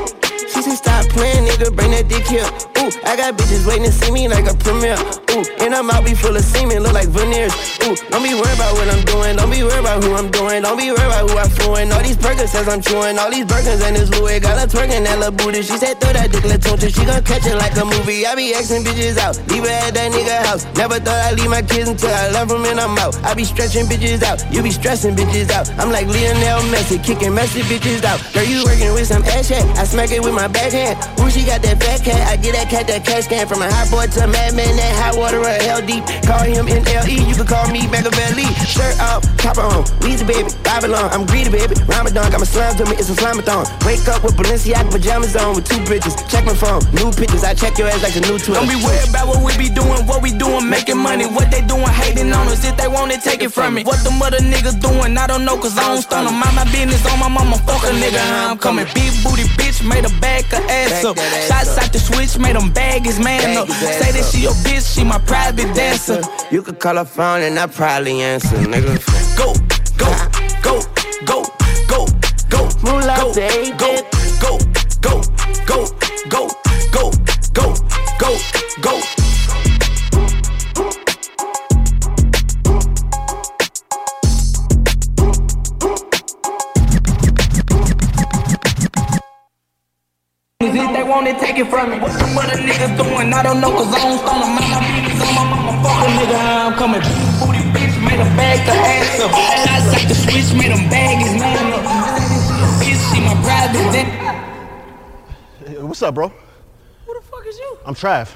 She 0.54 0.62
said, 0.62 0.78
stop 0.78 1.06
playing, 1.10 1.46
nigga, 1.48 1.76
bring 1.76 1.92
that 1.92 2.08
dick 2.08 2.28
here. 2.28 2.48
Ooh, 2.80 2.92
I 3.04 3.16
got 3.20 3.36
bitches 3.38 3.68
waiting 3.68 3.86
to 3.86 3.92
see 3.92 4.12
me 4.12 4.28
like 4.28 4.48
a 4.48 4.56
premiere. 4.56 4.96
Ooh, 5.36 5.44
and 5.60 5.76
I 5.76 5.82
might 5.82 6.06
be 6.06 6.14
full 6.16 6.36
of 6.36 6.44
semen, 6.44 6.84
look 6.84 6.94
like 6.94 7.10
veneers. 7.10 7.54
Ooh, 7.84 7.96
don't 8.10 8.24
be 8.24 8.34
worried 8.34 8.56
about 8.56 8.74
what 8.80 8.88
I'm 8.88 9.04
doing. 9.04 9.36
Don't 9.36 9.52
be 9.52 9.64
worried 9.64 9.84
about 9.84 10.04
who 10.04 10.16
I'm 10.16 10.32
doing. 10.32 10.64
Don't 10.64 10.78
be 10.78 10.88
worried 10.90 11.12
about 11.12 11.30
who 11.30 11.38
I'm 11.38 11.50
fluent. 11.50 11.92
All 11.92 12.02
these 12.02 12.18
burgers 12.18 12.52
says 12.52 12.68
I'm 12.68 12.82
chewing. 12.82 13.20
All 13.20 13.30
these 13.30 13.46
burgers 13.46 13.82
and 13.84 13.96
this 13.96 14.10
Louis. 14.16 14.40
Got 14.40 14.58
her 14.60 14.68
twerking 14.68 15.04
that 15.04 15.20
little 15.20 15.36
booty. 15.36 15.62
She 15.62 15.78
said, 15.78 16.00
throw 16.00 16.14
that 16.14 16.32
dick, 16.32 16.44
let's. 16.46 16.70
She 16.70 17.04
gon' 17.04 17.24
catch 17.24 17.46
it 17.46 17.56
like 17.56 17.76
a 17.76 17.84
movie. 17.84 18.26
I 18.26 18.36
be 18.36 18.54
asking 18.54 18.84
bitches 18.84 19.18
out. 19.18 19.36
Leave 19.52 19.64
her 19.64 19.70
at 19.70 19.94
that 19.94 20.12
nigga 20.12 20.48
house. 20.48 20.64
Never 20.76 21.00
thought 21.00 21.20
I'd 21.28 21.36
leave 21.36 21.50
my 21.50 21.62
kids 21.62 21.90
until 21.90 22.10
I 22.10 22.30
love 22.30 22.48
them 22.48 22.64
and 22.64 22.80
I'm 22.80 22.98
out. 22.98 23.18
I 23.26 23.34
be 23.34 23.44
stretching 23.44 23.86
bitches 23.86 24.24
out. 24.24 24.40
You 24.54 24.64
be 24.64 24.72
stressing 24.72 25.16
bitches 25.16 25.52
out. 25.52 25.68
I'm 25.78 25.92
like 25.92 26.08
Lionel 26.08 26.64
Messi, 26.72 27.04
kicking 27.04 27.34
messy 27.34 27.62
bitches 27.62 28.04
out. 28.06 28.22
Girl, 28.34 28.44
you 28.44 28.64
working 28.64 28.94
with 28.94 29.08
some 29.08 29.24
ass 29.24 29.50
chat. 29.50 29.66
I 29.78 29.84
smack 29.84 30.12
it 30.12 30.24
with 30.24 30.34
my 30.34 30.48
backhand. 30.48 30.96
Ooh, 31.20 31.30
she 31.30 31.44
got 31.46 31.62
that 31.64 31.82
fat 31.82 32.02
cat. 32.04 32.22
I 32.28 32.38
get 32.38 32.56
that 32.56 32.69
cat 32.70 32.86
that 32.88 33.04
cash 33.04 33.26
can 33.26 33.50
from 33.50 33.66
a 33.66 33.68
hot 33.68 33.90
boy 33.90 34.06
to 34.06 34.24
a 34.24 34.30
madman. 34.30 34.78
That 34.78 34.94
hot 35.02 35.18
water 35.18 35.42
or 35.42 35.58
hell 35.66 35.82
deep. 35.82 36.06
Call 36.24 36.46
him 36.46 36.70
NLE. 36.70 37.18
You 37.26 37.36
can 37.36 37.48
call 37.50 37.66
me 37.74 37.90
Machiavelli. 37.90 38.46
Shirt 38.70 38.96
off, 39.02 39.26
top 39.42 39.58
on. 39.58 39.84
Weezy 40.06 40.24
baby, 40.24 40.54
Babylon. 40.62 41.10
I'm 41.10 41.26
greedy 41.26 41.50
baby. 41.50 41.74
Ramadan 41.90 42.30
got 42.30 42.40
my 42.40 42.46
slime 42.46 42.78
to 42.78 42.86
me. 42.86 42.96
It's 43.02 43.10
a 43.10 43.18
slamathon. 43.18 43.66
Wake 43.84 44.06
up 44.08 44.22
with 44.24 44.38
Balenciaga 44.38 44.94
pajamas 44.94 45.36
on 45.36 45.58
with 45.58 45.66
two 45.66 45.82
bitches. 45.90 46.14
Check 46.30 46.46
my 46.46 46.54
phone. 46.54 46.86
New 46.94 47.10
pictures. 47.12 47.44
I 47.44 47.58
check 47.58 47.78
your 47.82 47.90
ass 47.90 48.06
like 48.06 48.16
a 48.16 48.22
new 48.22 48.38
twin. 48.38 48.62
Don't 48.62 48.70
be 48.70 48.78
worried 48.78 49.10
about 49.10 49.28
what 49.28 49.42
we 49.42 49.52
be 49.58 49.74
doing, 49.74 50.06
what 50.06 50.22
we 50.22 50.32
doing, 50.32 50.70
making 50.70 51.02
money. 51.02 51.26
What 51.26 51.50
they 51.50 51.66
doing, 51.66 51.90
hating 51.90 52.30
on 52.32 52.48
us. 52.54 52.62
If 52.62 52.78
they 52.78 52.88
want 52.88 53.12
it, 53.12 53.26
take 53.26 53.42
it 53.42 53.50
from 53.50 53.74
me. 53.74 53.84
What 53.84 54.04
the 54.06 54.12
mother 54.12 54.38
niggas 54.38 54.78
doing, 54.78 55.18
I 55.18 55.26
don't 55.26 55.44
know, 55.44 55.58
cause 55.58 55.78
I 55.78 55.90
don't 55.90 56.02
stun 56.02 56.26
them. 56.26 56.38
Mind 56.38 56.56
my 56.56 56.66
business 56.70 57.02
on 57.10 57.18
my 57.20 57.30
mama, 57.30 57.58
fuck 57.66 57.82
a 57.84 57.92
nigga. 57.98 58.22
I'm 58.46 58.58
coming. 58.58 58.86
Big 58.94 59.14
booty 59.24 59.50
bitch, 59.58 59.82
made 59.88 60.06
a 60.06 60.14
back 60.22 60.46
her 60.52 60.64
ass 60.70 61.06
up. 61.06 61.18
Shots 61.48 61.78
out 61.78 61.92
the 61.94 62.00
switch, 62.00 62.38
made 62.38 62.56
him 62.56 62.59
bag 62.68 63.06
his 63.06 63.20
man 63.20 63.58
up. 63.58 63.68
Say 63.70 64.12
that 64.12 64.30
she 64.32 64.42
your 64.42 64.54
bitch, 64.66 64.96
she 64.96 65.04
my 65.04 65.20
private 65.20 65.74
dancer. 65.74 66.22
You 66.52 66.62
could 66.62 66.80
call 66.80 66.96
her 66.98 67.06
phone 67.06 67.42
and 67.42 67.58
I 67.58 67.68
probably 67.68 68.22
answer, 68.22 68.58
nigga. 68.58 69.00
Go, 69.38 69.54
go, 69.98 70.12
go, 70.62 70.76
go, 71.26 71.44
go, 71.88 72.06
go. 72.50 72.62
Moolah 72.84 73.16
go, 73.22 73.34
day, 73.34 73.72
go, 73.78 74.02
go, 74.42 74.58
go, 75.02 75.22
go, 75.66 75.86
go, 76.30 76.50
go, 76.92 77.12
go, 77.54 77.74
go, 78.20 78.38
go. 78.82 79.19
If 90.62 90.74
they 90.74 91.04
want 91.04 91.26
it, 91.26 91.40
take 91.40 91.58
it 91.58 91.70
from 91.70 91.90
me. 91.90 92.00
What 92.00 92.12
the 92.20 92.28
mother 92.36 92.58
niggas 92.60 92.98
doing? 92.98 93.32
I 93.32 93.44
don't 93.44 93.62
know, 93.62 93.72
cause 93.72 93.96
I 93.96 94.00
don't 94.04 94.20
stone 94.20 94.42
them. 94.42 94.60
My 94.60 94.84
business 94.92 95.24
on 95.26 95.34
my 95.34 95.44
mama, 95.56 95.72
fuck 95.82 96.04
a 96.04 96.08
nigga. 96.20 96.36
I'm 96.36 96.74
coming. 96.74 97.00
Booty 97.40 97.64
bitch, 97.72 97.96
made 98.04 98.20
a 98.20 98.28
bag 98.36 98.66
to 98.68 98.74
ass 98.76 99.20
up. 99.22 99.32
Shots 99.32 99.88
out 99.96 100.08
the 100.10 100.16
switch, 100.16 100.52
made 100.60 100.76
them 100.76 100.90
bag 100.90 101.24
his 101.24 101.40
man 101.40 101.72
up. 101.72 101.80
Bitch, 102.76 103.00
she 103.08 103.22
my 103.24 103.40
private 103.40 103.88
dick. 105.72 105.82
What's 105.82 106.02
up, 106.02 106.14
bro? 106.16 106.28
Who 106.28 107.14
the 107.14 107.22
fuck 107.22 107.48
is 107.48 107.58
you? 107.58 107.78
I'm 107.86 107.96
Trav. 107.96 108.30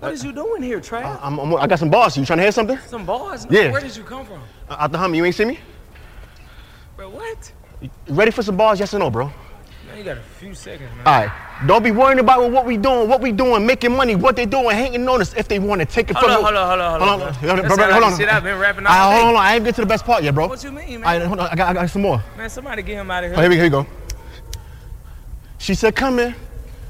What 0.00 0.14
is 0.14 0.24
you 0.24 0.32
doing 0.32 0.64
here, 0.64 0.80
Trav? 0.80 1.16
I'm, 1.22 1.38
I'm, 1.38 1.54
I 1.54 1.68
got 1.68 1.78
some 1.78 1.90
bars. 1.90 2.16
You 2.16 2.26
trying 2.26 2.38
to 2.38 2.42
hear 2.42 2.50
something? 2.50 2.76
Some 2.88 3.06
bars? 3.06 3.46
Yeah. 3.48 3.70
Where 3.70 3.80
did 3.80 3.94
you 3.96 4.02
come 4.02 4.26
from? 4.26 4.40
Uh, 4.68 4.78
Out 4.80 4.90
the 4.90 4.98
Hummer. 4.98 5.14
You 5.14 5.24
ain't 5.24 5.36
see 5.36 5.44
me? 5.44 5.60
Bro, 6.96 7.10
what? 7.10 7.52
You 7.80 7.88
ready 8.08 8.32
for 8.32 8.42
some 8.42 8.56
bars? 8.56 8.80
Yes 8.80 8.92
or 8.94 8.98
no, 8.98 9.10
bro? 9.10 9.30
Man, 10.06 10.16
you 10.16 10.22
got 10.22 10.30
a 10.30 10.38
few 10.38 10.54
seconds, 10.54 10.90
man. 10.96 11.06
All 11.06 11.20
right. 11.26 11.66
Don't 11.66 11.82
be 11.82 11.90
worrying 11.90 12.18
about 12.20 12.50
what 12.50 12.64
we 12.64 12.76
doing, 12.76 13.08
what 13.08 13.20
we 13.20 13.32
doing, 13.32 13.66
making 13.66 13.96
money, 13.96 14.14
what 14.14 14.36
they 14.36 14.46
doing, 14.46 14.76
hating 14.76 15.08
on 15.08 15.20
us 15.20 15.34
if 15.34 15.48
they 15.48 15.58
want 15.58 15.80
to 15.80 15.86
take 15.86 16.10
it 16.10 16.16
Hold 16.16 16.30
from 16.30 16.44
on, 16.44 16.44
hold 16.44 16.56
on, 16.56 16.68
hold 16.68 16.80
on, 16.82 17.00
hold 17.00 17.02
on. 17.22 17.34
Hold 17.34 17.50
on, 17.50 17.56
That 17.56 17.66
bro, 17.66 17.76
sound 17.76 17.92
hold 17.92 18.04
on. 18.04 18.18
Shit, 18.18 18.28
I've 18.28 18.44
been 18.44 18.58
rapping 18.58 18.86
all 18.86 18.92
All 18.92 19.10
right, 19.10 19.16
day. 19.16 19.24
hold 19.24 19.36
on, 19.36 19.42
I 19.42 19.54
ain't 19.56 19.64
get 19.64 19.74
to 19.76 19.80
the 19.80 19.86
best 19.86 20.04
part 20.04 20.22
yet, 20.22 20.34
bro. 20.34 20.46
What 20.48 20.62
you 20.62 20.70
mean, 20.70 21.00
man? 21.00 21.04
All 21.04 21.18
right, 21.18 21.26
hold 21.26 21.40
on, 21.40 21.48
I 21.50 21.54
got, 21.56 21.68
I 21.70 21.72
got 21.74 21.90
some 21.90 22.02
more. 22.02 22.22
Man, 22.36 22.50
somebody 22.50 22.82
get 22.82 22.94
him 22.94 23.10
out 23.10 23.24
of 23.24 23.30
here. 23.30 23.38
Oh, 23.38 23.40
here 23.40 23.48
we, 23.50 23.56
here 23.56 23.64
we 23.64 23.70
go. 23.70 23.86
She 25.58 25.74
said, 25.74 25.96
"Come 25.96 26.18
here." 26.18 26.36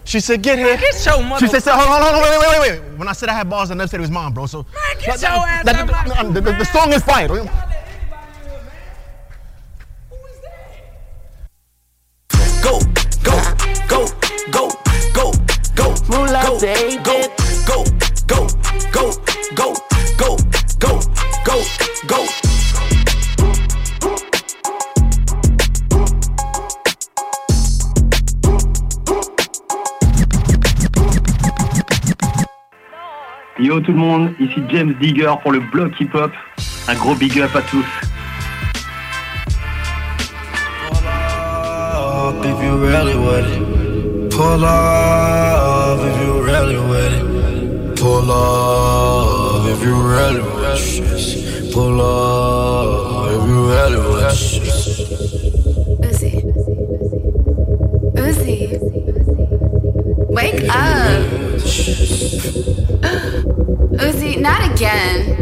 She 0.05 0.21
said, 0.21 0.43
"Get 0.43 0.59
here." 0.59 0.77
Get 0.77 1.07
your 1.07 1.23
mother- 1.23 1.47
She 1.47 1.61
said, 1.61 1.73
"Hold 1.73 1.89
on, 1.89 2.03
hold 2.03 2.15
on, 2.17 2.23
wait, 2.23 2.39
wait, 2.39 2.61
wait, 2.61 2.81
wait." 2.83 2.99
When 2.99 3.09
I 3.09 3.13
said 3.13 3.29
I 3.29 3.35
had 3.35 3.49
bars, 3.49 3.71
I 3.71 3.75
never 3.75 3.89
said 3.89 4.01
it 4.01 4.03
was 4.03 4.11
mine, 4.11 4.33
bro. 4.33 4.47
So 4.47 4.59
Man, 4.59 4.67
get 4.99 5.23
your 5.23 5.31
ass 5.31 5.65
the, 5.65 5.77
out 5.77 5.87
my 5.89 6.23
the, 6.33 6.41
the, 6.41 6.53
the 6.53 6.65
song 6.65 6.93
is 6.93 7.03
fire. 7.05 7.29
Go, 7.29 7.45
go, 12.63 13.06
go, 13.89 14.07
go, 14.51 14.69
go, 15.15 15.33
go, 15.75 15.95
Moolah 16.09 16.43
go, 16.47 16.59
day, 16.61 16.99
go, 17.03 17.23
go, 17.67 17.85
go, 18.27 18.47
go, 18.93 19.11
go, 19.55 19.75
go, 20.17 20.37
go, 20.79 21.01
go, 21.45 21.63
go. 22.07 22.27
Yo 33.59 33.81
tout 33.81 33.93
le 33.93 33.99
monde, 33.99 34.35
ici 34.39 34.63
James 34.69 34.95
Digger 35.01 35.33
pour 35.43 35.53
le 35.53 35.61
bloc 35.61 35.93
hip-hop. 35.99 36.33
Un 36.89 36.95
gros 36.95 37.15
big 37.15 37.41
up 37.41 37.55
à 37.57 37.63
tous. 37.63 37.87
if 42.47 42.63
you 42.63 42.77
really 42.79 43.17
with 43.17 43.47
it. 43.47 43.76
Pull 44.37 44.65
up 44.67 45.99
if 45.99 46.21
you 46.21 46.45
really 46.45 46.77
with 46.77 47.13
it. 47.15 47.99
Pull 47.99 48.31
up 48.31 49.67
if 49.67 49.83
you 49.83 49.95
really 49.95 50.43
with 50.43 50.77
it. 50.77 51.73
Pull 51.73 52.01
up 52.03 53.31
if 53.31 53.49
you 53.49 53.67
really 53.67 53.97
with 53.97 54.21
that. 54.21 54.37
Uzi. 56.03 56.33
Uzi. 56.43 57.26
Wake 60.37 60.69
up. 60.69 60.71
Uzi, 64.05 64.37
not 64.39 64.71
again. 64.71 65.33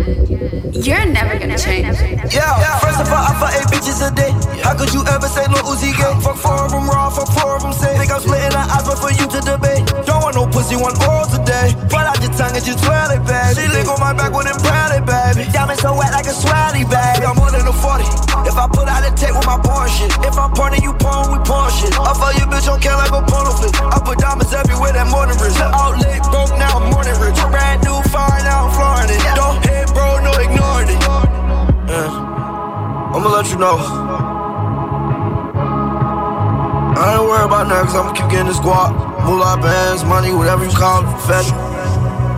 You're 0.70 1.04
never 1.06 1.36
gonna 1.36 1.58
change. 1.58 1.98
Yeah, 2.30 2.78
first 2.78 3.00
of 3.00 3.10
all, 3.10 3.26
I 3.26 3.34
fuck 3.42 3.50
eight 3.58 3.66
bitches 3.74 3.98
a 4.06 4.14
day. 4.14 4.30
How 4.62 4.78
could 4.78 4.94
you 4.94 5.02
ever 5.10 5.26
say 5.26 5.46
no 5.50 5.58
Uzi 5.66 5.90
gay? 5.98 6.14
Fuck 6.22 6.36
four 6.36 6.62
of 6.62 6.70
them 6.70 6.86
raw, 6.86 7.10
fuck 7.10 7.26
four 7.34 7.56
of 7.56 7.62
them 7.62 7.72
safe. 7.72 7.98
Think 7.98 8.12
I'm 8.12 8.20
splitting 8.20 8.50
the 8.54 8.58
eyes, 8.58 8.86
but 8.86 8.98
for 9.02 9.10
you 9.10 9.26
to 9.26 9.40
debate. 9.42 9.82
Don't 10.06 10.22
want 10.22 10.36
no 10.36 10.46
pussy, 10.64 10.80
want 10.80 10.96
oral 11.04 11.28
today. 11.28 11.76
Pull 11.92 12.00
out 12.00 12.16
your 12.24 12.32
tongue 12.32 12.56
and 12.56 12.64
just 12.64 12.80
twirl 12.80 13.12
it, 13.12 13.20
baby. 13.28 13.60
She 13.60 13.68
lick 13.68 13.88
on 13.88 14.00
my 14.00 14.12
back 14.16 14.32
with 14.32 14.48
them 14.48 14.56
proudly, 14.64 15.04
baby. 15.04 15.50
Diamond 15.52 15.78
so 15.80 15.92
wet 15.92 16.12
like 16.12 16.26
a 16.26 16.32
swally, 16.32 16.88
baby. 16.88 17.24
I'm 17.28 17.36
more 17.36 17.52
than 17.52 17.68
a 17.68 17.72
40. 17.72 18.04
If 18.48 18.56
I 18.56 18.66
put 18.72 18.88
out 18.88 19.04
a 19.04 19.12
tape 19.12 19.36
with 19.36 19.46
my 19.46 19.60
porn 19.60 19.88
shit. 19.92 20.10
If 20.24 20.36
I'm 20.40 20.52
pointing, 20.56 20.82
you 20.82 20.92
porn, 20.96 21.32
we 21.32 21.38
porn 21.44 21.68
shit. 21.76 21.92
I 22.00 22.12
fuck 22.16 22.32
your 22.40 22.48
bitch 22.48 22.68
on 22.68 22.80
can 22.80 22.96
like 22.96 23.12
a 23.12 23.20
porno 23.20 23.52
flip. 23.52 23.76
I 23.76 24.00
put 24.00 24.18
diamonds 24.18 24.52
everywhere, 24.52 24.92
that 24.92 25.08
morning 25.12 25.36
rich. 25.36 25.56
Out 25.60 26.00
late, 26.00 26.24
broke, 26.32 26.56
now 26.56 26.80
I'm 26.80 26.88
morning 26.88 27.16
rich. 27.20 27.36
Brand 27.52 27.84
new, 27.84 28.00
fine, 28.08 28.44
now 28.44 28.68
I'm 28.68 28.72
flooring 28.72 29.10
it. 29.12 29.20
Don't 29.36 29.60
hit, 29.68 29.86
bro, 29.92 30.20
no 30.24 30.32
ignoring 30.40 30.88
it. 30.88 31.00
Yeah. 31.88 33.12
I'ma 33.14 33.28
let 33.28 33.46
you 33.52 33.58
know. 33.58 34.34
I 36.94 37.18
ain't 37.18 37.26
worried 37.26 37.50
about 37.50 37.66
nothing, 37.66 37.90
I'ma 37.90 38.14
keep 38.14 38.30
getting 38.30 38.46
this 38.46 38.62
guap. 38.62 38.94
Moolah 39.26 39.58
bands, 39.58 40.06
money, 40.06 40.30
whatever 40.30 40.62
you 40.62 40.70
call 40.70 41.02
it, 41.02 41.10
federal. 41.26 41.58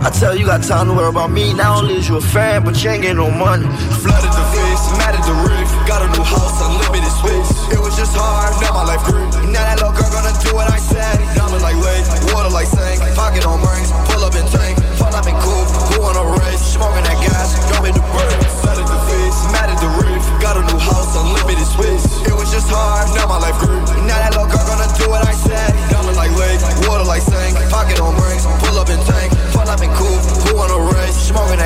I 0.01 0.09
tell 0.09 0.33
you, 0.33 0.41
you 0.41 0.45
got 0.49 0.65
time 0.65 0.89
to 0.89 0.93
worry 0.97 1.13
about 1.13 1.29
me. 1.29 1.53
Not 1.53 1.83
only 1.83 2.01
is 2.01 2.09
you 2.09 2.17
a 2.17 2.21
fan, 2.21 2.65
but 2.65 2.73
you 2.81 2.89
ain't 2.89 3.05
getting 3.05 3.21
no 3.21 3.29
money. 3.29 3.69
Flooded 4.01 4.33
the 4.33 4.45
face, 4.49 4.83
mad 4.97 5.13
at 5.13 5.21
the 5.29 5.35
roof. 5.45 5.69
Got 5.85 6.01
a 6.01 6.09
new 6.09 6.25
house, 6.25 6.57
unlimited 6.57 7.13
space. 7.21 7.49
It 7.69 7.77
was 7.77 7.93
just 7.93 8.17
hard, 8.17 8.49
now 8.57 8.73
my 8.73 8.85
life 8.85 9.03
grew. 9.05 9.25
Now 9.45 9.61
that 9.61 9.77
little 9.77 9.93
girl 9.93 10.09
gonna 10.09 10.33
do 10.41 10.57
what 10.57 10.69
I 10.73 10.81
said. 10.81 11.21
Diamond 11.37 11.61
like 11.61 11.77
wave, 11.77 12.05
water 12.33 12.49
like 12.49 12.65
sink. 12.65 12.97
Pocket 13.13 13.45
on 13.45 13.61
rings, 13.61 13.93
pull 14.09 14.25
up 14.25 14.33
and 14.33 14.49
tank. 14.49 14.81
Fall 14.97 15.13
up 15.13 15.29
and 15.29 15.37
cool, 15.37 15.65
who 15.93 16.01
on 16.01 16.17
a 16.17 16.25
race? 16.41 16.65
Smoking 16.65 17.05
that 17.05 17.17
gas, 17.21 17.53
drop 17.69 17.85
in 17.85 17.93
the 17.93 18.05
bird. 18.09 18.41
Flooded 18.65 18.89
the 18.89 18.99
face, 19.05 19.37
at 19.53 19.69
the 19.77 19.85
roof. 19.85 19.96
Got 20.47 20.63
a 20.63 20.63
new 20.63 20.79
house, 20.79 21.11
unlimited 21.19 21.67
space. 21.67 22.07
It 22.23 22.31
was 22.31 22.47
just 22.55 22.71
hard, 22.71 23.11
now 23.19 23.27
my 23.27 23.35
life 23.35 23.59
grew. 23.59 23.83
Now 24.07 24.15
that 24.15 24.31
little 24.31 24.47
girl 24.47 24.63
gonna 24.63 24.87
do 24.95 25.11
what 25.11 25.27
I 25.27 25.35
said. 25.35 25.75
Diamond 25.91 26.15
like 26.15 26.31
wave, 26.39 26.63
water 26.87 27.03
like 27.03 27.19
sink. 27.19 27.59
Pocket 27.67 27.99
on 27.99 28.15
rings, 28.15 28.47
pull 28.63 28.79
up 28.79 28.87
and 28.87 29.03
tank. 29.03 29.35
Fall 29.51 29.67
up 29.67 29.83
and 29.83 29.91
cool, 29.99 30.15
who 30.47 30.55
on 30.55 30.71
a 30.71 30.79
race? 30.95 31.19
Smoking 31.19 31.59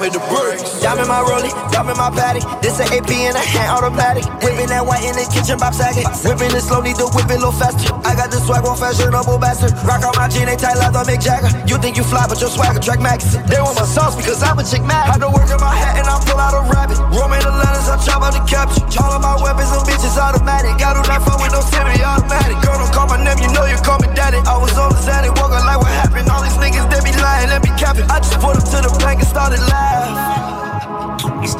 drop 0.00 0.06
in 0.06 0.12
the 0.12 0.24
bird. 0.32 0.56
Diamond 0.80 1.08
my 1.08 1.20
rollie, 1.20 1.52
diamond 1.72 1.98
my 1.98 2.10
paddock. 2.10 2.44
This 2.62 2.80
a 2.80 2.84
AP 2.88 3.10
in 3.10 3.36
a 3.36 3.44
hand 3.44 3.70
automatic. 3.70 4.24
Whipping 4.40 4.68
that 4.72 4.84
white 4.84 5.04
in 5.04 5.12
the 5.12 5.26
kitchen, 5.28 5.58
Bob 5.60 5.74
Saget. 5.74 6.08
Whipping 6.24 6.52
it 6.56 6.64
slow, 6.64 6.80
need 6.80 6.96
to 6.96 7.06
whip 7.12 7.28
it 7.28 7.36
a 7.36 7.44
little 7.44 7.52
faster. 7.52 7.92
I 8.04 8.16
got 8.16 8.30
the 8.32 8.40
swag 8.40 8.64
on 8.64 8.76
fashionable 8.76 9.38
bastard. 9.38 9.76
Rock 9.84 10.04
on 10.04 10.16
my 10.16 10.28
jean, 10.28 10.48
they 10.48 10.56
tight 10.56 10.80
like 10.80 10.92
the 10.92 11.04
Mick 11.04 11.20
Jagger. 11.20 11.52
You 11.68 11.76
think 11.76 11.96
you 11.96 12.04
fly, 12.04 12.24
but 12.28 12.40
your 12.40 12.50
swagger 12.50 12.80
track 12.80 13.00
max. 13.00 13.36
They 13.48 13.60
want 13.60 13.76
my 13.76 13.84
sauce 13.84 14.16
because 14.16 14.40
I'm 14.42 14.58
a 14.58 14.64
chick 14.64 14.82
mad. 14.84 15.12
Had 15.12 15.20
to 15.20 15.30
work 15.30 15.48
in 15.52 15.60
my 15.60 15.72
hat 15.72 16.00
and 16.00 16.08
I 16.08 16.16
pull 16.24 16.40
out 16.40 16.56
a 16.56 16.62
rabbit. 16.72 16.96
Roman 17.12 17.40
the 17.44 17.52
letters, 17.52 17.88
I 17.88 18.00
chop 18.00 18.24
out 18.24 18.32
the 18.32 18.42
caption. 18.48 18.84
All 19.00 19.12
of 19.12 19.20
my 19.20 19.36
weapons 19.36 19.72
and 19.72 19.84
bitches 19.84 20.16
automatic. 20.16 20.80
Got 20.80 20.96
do 20.96 21.04
not 21.08 21.20
fuck 21.24 21.40
with 21.44 21.52
no 21.52 21.60
semi 21.60 22.00
automatic. 22.00 22.56
Girl, 22.64 22.76
don't 22.80 22.92
call 22.92 23.08
my 23.08 23.20
name, 23.20 23.40
you 23.40 23.52
know 23.52 23.68
you 23.68 23.76
call 23.84 24.00
me 24.00 24.08
daddy. 24.16 24.40
I 24.48 24.56
was 24.56 24.72
on 24.80 24.92
the 24.92 25.00
Xanax, 25.00 25.36
walking 25.36 25.64
like 25.64 25.80
what 25.80 25.92
happened. 25.92 26.28
All 26.32 26.40
these 26.40 26.56
niggas, 26.56 26.88
they 26.88 27.00
be 27.04 27.12
lying, 27.20 27.52
they 27.52 27.60
be 27.60 27.72
capping. 27.76 28.08
I 28.08 28.20
just 28.20 28.40
put 28.40 28.56
them 28.56 28.64
to 28.64 28.78
the 28.88 28.92
plank 28.96 29.20
and 29.20 29.28
started 29.28 29.60
laughing. 29.68 29.89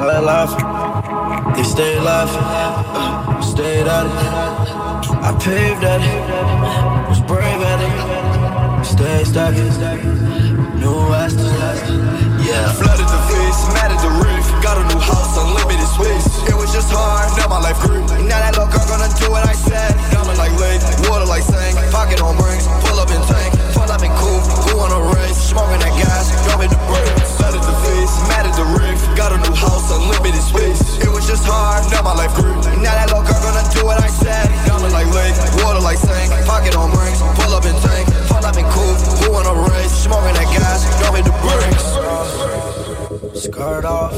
Started 0.01 0.25
laughing. 0.25 0.65
They 1.55 1.63
stayed 1.63 2.01
laughing. 2.01 2.41
Uh, 2.41 3.43
stayed 3.43 3.87
at 3.87 4.07
it. 4.07 4.13
I 5.21 5.31
paved 5.37 5.85
at 5.85 6.01
it. 6.01 7.09
Was 7.09 7.21
brave 7.21 7.61
at 7.61 7.81
it. 7.85 8.85
Stayed 8.87 9.27
stacking. 9.27 9.69
New 10.81 11.13
Aston. 11.13 11.53
Yeah. 12.41 12.73
Flooded 12.73 13.05
the 13.05 13.21
face, 13.29 13.61
mad 13.77 13.93
at 13.93 14.01
the 14.01 14.09
roof. 14.09 14.47
Got 14.63 14.79
a 14.79 14.85
new 14.89 15.01
house, 15.01 15.37
unlimited 15.37 15.87
space. 15.93 16.49
It 16.49 16.57
was 16.57 16.73
just 16.73 16.89
hard, 16.91 17.29
now 17.37 17.49
my 17.49 17.61
life 17.61 17.79
grew. 17.81 18.01
Now 18.25 18.41
that 18.41 18.57
little 18.57 18.73
girl 18.73 18.87
gonna 18.89 19.13
do 19.21 19.31
what 19.31 19.45
I 19.47 19.53
said. 19.53 19.93
Diamond 20.11 20.39
like 20.39 20.57
lake, 20.59 20.81
water 21.11 21.27
like 21.27 21.43
sink. 21.43 21.77
Pocket 21.93 22.23
on 22.23 22.37
rings, 22.41 22.65
pull 22.89 22.99
up 22.99 23.11
and 23.11 23.25
tank. 23.29 23.60
Pull 24.19 24.41
cool, 24.41 24.41
who 24.67 24.73
on 24.81 24.91
a 24.91 25.01
race? 25.15 25.39
Smoking 25.39 25.79
that 25.79 25.95
gas, 25.95 26.31
drop 26.47 26.63
in 26.63 26.71
the 26.71 26.81
break. 26.89 27.15
Flooded 27.39 27.63
the 27.63 27.77
face, 27.87 28.15
mad 28.27 28.47
at 28.47 28.55
the 28.57 28.67
roof. 28.67 28.99
Got 29.17 29.33
a 29.33 29.39
new 29.39 29.55
house, 29.55 29.91
unlimited 29.91 30.43
space. 30.43 30.99
It 30.99 31.11
was 31.11 31.27
just 31.27 31.45
hard, 31.47 31.87
now 31.91 32.03
my 32.03 32.15
life 32.15 32.35
grew. 32.35 32.55
Now 32.83 32.95
that 32.95 33.11
little 33.11 33.23
girl 33.23 33.41
gonna 33.43 33.67
do 33.71 33.85
what 33.87 34.03
I 34.03 34.09
said. 34.09 34.51
Diamond 34.67 34.93
like 34.93 35.11
lake, 35.15 35.37
water 35.63 35.81
like 35.81 35.99
sink. 35.99 36.31
Pocket 36.47 36.75
on 36.75 36.91
rings, 36.97 37.21
pull 37.39 37.53
up 37.55 37.65
and 37.65 37.79
tank. 37.83 38.07
Pull 38.27 38.43
up 38.43 38.57
and 38.57 38.69
cool, 38.75 38.95
who 39.23 39.35
on 39.37 39.47
a 39.47 39.55
race? 39.71 39.93
Smoking 39.93 40.35
that 40.35 40.49
gas, 40.51 40.87
drop 40.99 41.15
in 41.15 41.25
the 41.25 41.35
brakes. 41.45 42.80
Skirt 43.41 43.87
off, 43.87 44.13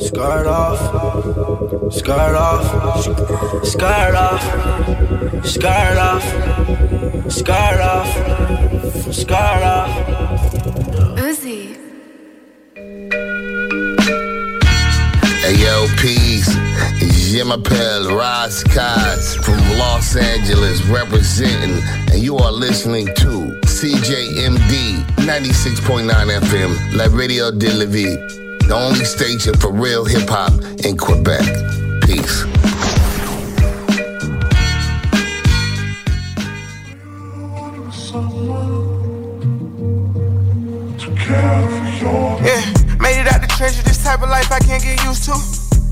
skirt 0.00 0.46
off, 0.46 1.92
skirt 1.92 2.34
off, 2.34 3.04
skirt 3.62 4.14
off, 4.14 4.42
skirt 5.44 5.98
off, 5.98 6.24
skirt 7.30 7.78
off, 7.78 9.14
skirt 9.14 9.62
off. 9.62 9.90
Uzi. 11.18 11.76
Hey 15.42 15.56
yo, 15.62 15.86
peace. 15.98 16.56
Jim 17.30 17.52
Appel, 17.52 18.16
Ras 18.16 18.64
Kass 18.64 19.34
from 19.34 19.58
Los 19.76 20.16
Angeles 20.16 20.82
representing, 20.86 21.82
and 22.10 22.22
you 22.22 22.38
are 22.38 22.50
listening 22.50 23.08
to 23.16 23.60
CJMD 23.76 25.04
96.9 25.26 26.08
FM, 26.48 26.96
La 26.96 27.08
Radio 27.08 27.50
de 27.50 27.68
Lévis, 27.68 28.16
the 28.66 28.74
only 28.74 29.04
station 29.04 29.52
for 29.52 29.70
real 29.70 30.02
hip 30.02 30.26
hop 30.30 30.50
in 30.86 30.96
Quebec. 30.96 31.44
Peace. 32.00 32.46
Yeah, 42.40 42.64
made 42.96 43.20
it 43.20 43.28
out 43.28 43.42
the 43.42 43.54
trenches. 43.58 43.84
This 43.84 44.02
type 44.02 44.22
of 44.22 44.30
life 44.30 44.50
I 44.50 44.58
can't 44.60 44.82
get 44.82 45.04
used 45.04 45.24
to. 45.24 45.36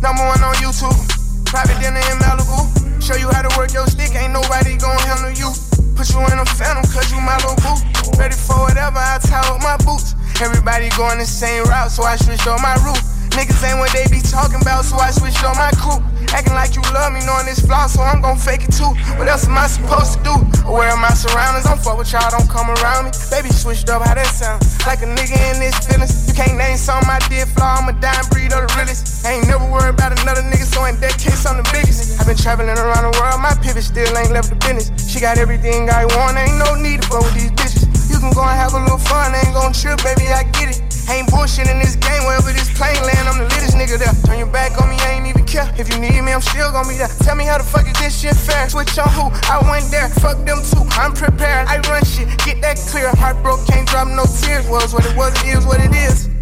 Number 0.00 0.24
one 0.24 0.42
on 0.42 0.54
YouTube. 0.54 0.96
Private 1.44 1.78
dinner 1.82 2.00
in 2.00 2.16
Malibu. 2.16 2.64
Show 3.02 3.16
you 3.16 3.28
how 3.30 3.42
to 3.42 3.58
work 3.58 3.74
your 3.74 3.86
stick. 3.88 4.14
Ain't 4.14 4.32
nobody 4.32 4.78
gonna 4.78 5.02
handle 5.02 5.32
you. 5.32 5.52
Put 5.94 6.10
you 6.10 6.20
in 6.26 6.38
a 6.38 6.44
phantom, 6.44 6.82
cause 6.90 7.10
you 7.10 7.20
my 7.20 7.36
little 7.38 7.54
boo. 7.62 7.78
Ready 8.18 8.34
for 8.34 8.58
whatever, 8.66 8.98
I 8.98 9.18
tie 9.22 9.46
up 9.46 9.62
my 9.62 9.76
boots. 9.86 10.14
Everybody 10.40 10.90
going 10.96 11.18
the 11.18 11.26
same 11.26 11.64
route, 11.64 11.90
so 11.90 12.02
I 12.02 12.16
switched 12.16 12.46
on 12.46 12.60
my 12.60 12.74
route. 12.82 13.02
Niggas 13.30 13.62
ain't 13.62 13.78
what 13.78 13.92
they 13.92 14.06
be 14.10 14.20
talking 14.20 14.60
about, 14.60 14.84
so 14.84 14.96
I 14.96 15.10
switched 15.10 15.44
on 15.44 15.56
my 15.56 15.70
crew. 15.78 16.02
Acting 16.34 16.58
like 16.58 16.74
you 16.74 16.82
love 16.90 17.14
me, 17.14 17.22
knowing 17.22 17.46
this 17.46 17.62
flaw, 17.62 17.86
so 17.86 18.02
I'm 18.02 18.18
gon' 18.18 18.34
fake 18.34 18.66
it 18.66 18.74
too. 18.74 18.90
What 19.22 19.30
else 19.30 19.46
am 19.46 19.54
I 19.54 19.70
supposed 19.70 20.18
to 20.18 20.20
do? 20.26 20.34
Aware 20.66 20.90
of 20.90 20.98
my 20.98 21.14
surroundings, 21.14 21.62
don't 21.62 21.78
fuck 21.78 21.94
with 21.94 22.10
y'all, 22.10 22.26
don't 22.26 22.50
come 22.50 22.74
around 22.74 23.06
me. 23.06 23.10
Baby 23.30 23.54
switched 23.54 23.86
up, 23.86 24.02
how 24.02 24.18
that 24.18 24.26
sound? 24.34 24.58
Like 24.82 25.06
a 25.06 25.08
nigga 25.08 25.38
in 25.54 25.62
this 25.62 25.78
feelings. 25.86 26.26
You 26.26 26.34
can't 26.34 26.58
name 26.58 26.74
something 26.74 27.06
I 27.06 27.22
did 27.30 27.46
flaw, 27.54 27.78
I'm 27.78 27.86
a 27.86 27.94
dime 28.02 28.26
breed 28.34 28.50
of 28.50 28.66
the 28.66 28.70
realest. 28.74 29.22
I 29.22 29.38
ain't 29.38 29.46
never 29.46 29.62
worried 29.62 29.94
about 29.94 30.10
another 30.10 30.42
nigga, 30.42 30.66
so 30.66 30.82
in 30.90 30.98
that 30.98 31.22
case, 31.22 31.46
I'm 31.46 31.62
the 31.62 31.68
biggest. 31.70 32.18
I've 32.18 32.26
been 32.26 32.34
traveling 32.34 32.74
around 32.74 33.06
the 33.06 33.14
world, 33.22 33.38
my 33.38 33.54
pivot 33.62 33.86
still 33.86 34.10
ain't 34.18 34.34
left 34.34 34.50
the 34.50 34.58
business. 34.58 34.90
She 35.06 35.22
got 35.22 35.38
everything 35.38 35.86
I 35.86 36.02
want, 36.18 36.34
ain't 36.34 36.58
no 36.58 36.74
need 36.74 37.02
to 37.02 37.06
fuck 37.06 37.22
with 37.22 37.38
these 37.38 37.54
bitches. 37.54 37.86
You 38.10 38.18
can 38.18 38.34
go 38.34 38.42
and 38.42 38.58
have 38.58 38.74
a 38.74 38.82
little 38.82 38.98
fun, 38.98 39.30
ain't 39.38 39.54
gon' 39.54 39.70
trip, 39.70 40.02
baby, 40.02 40.26
I 40.34 40.42
get 40.50 40.74
it. 40.74 40.83
Ain't 41.08 41.28
bullshit 41.28 41.68
in 41.68 41.78
this 41.78 41.96
game, 41.96 42.24
wherever 42.24 42.48
this 42.50 42.72
plane 42.72 42.96
land, 43.04 43.28
I'm 43.28 43.36
the 43.36 43.44
littest 43.44 43.76
nigga 43.76 44.00
there. 44.00 44.14
Turn 44.24 44.38
your 44.38 44.48
back 44.48 44.80
on 44.80 44.88
me, 44.88 44.96
I 45.04 45.20
ain't 45.20 45.26
even 45.26 45.44
care. 45.44 45.68
If 45.76 45.92
you 45.92 46.00
need 46.00 46.16
me, 46.22 46.32
I'm 46.32 46.40
still 46.40 46.72
gon' 46.72 46.88
be 46.88 46.96
there. 46.96 47.12
Tell 47.20 47.36
me 47.36 47.44
how 47.44 47.58
the 47.58 47.64
fuck 47.64 47.84
is 47.86 47.92
this 48.00 48.20
shit 48.20 48.36
fair? 48.36 48.68
Switch 48.70 48.96
on 48.98 49.08
who? 49.12 49.28
I 49.52 49.60
went 49.68 49.90
there, 49.92 50.08
fuck 50.24 50.40
them 50.48 50.64
too. 50.64 50.80
I'm 50.96 51.12
prepared, 51.12 51.68
I 51.68 51.78
run 51.92 52.04
shit, 52.04 52.28
get 52.48 52.60
that 52.62 52.80
clear. 52.88 53.12
Heart 53.20 53.42
broke, 53.42 53.66
can't 53.68 53.86
drop 53.86 54.08
no 54.08 54.24
tears. 54.24 54.64
Was 54.66 54.94
what 54.94 55.04
it 55.04 55.16
was, 55.16 55.36
it 55.44 55.52
is 55.52 55.66
what 55.66 55.80
it 55.84 55.92
is. 55.92 56.32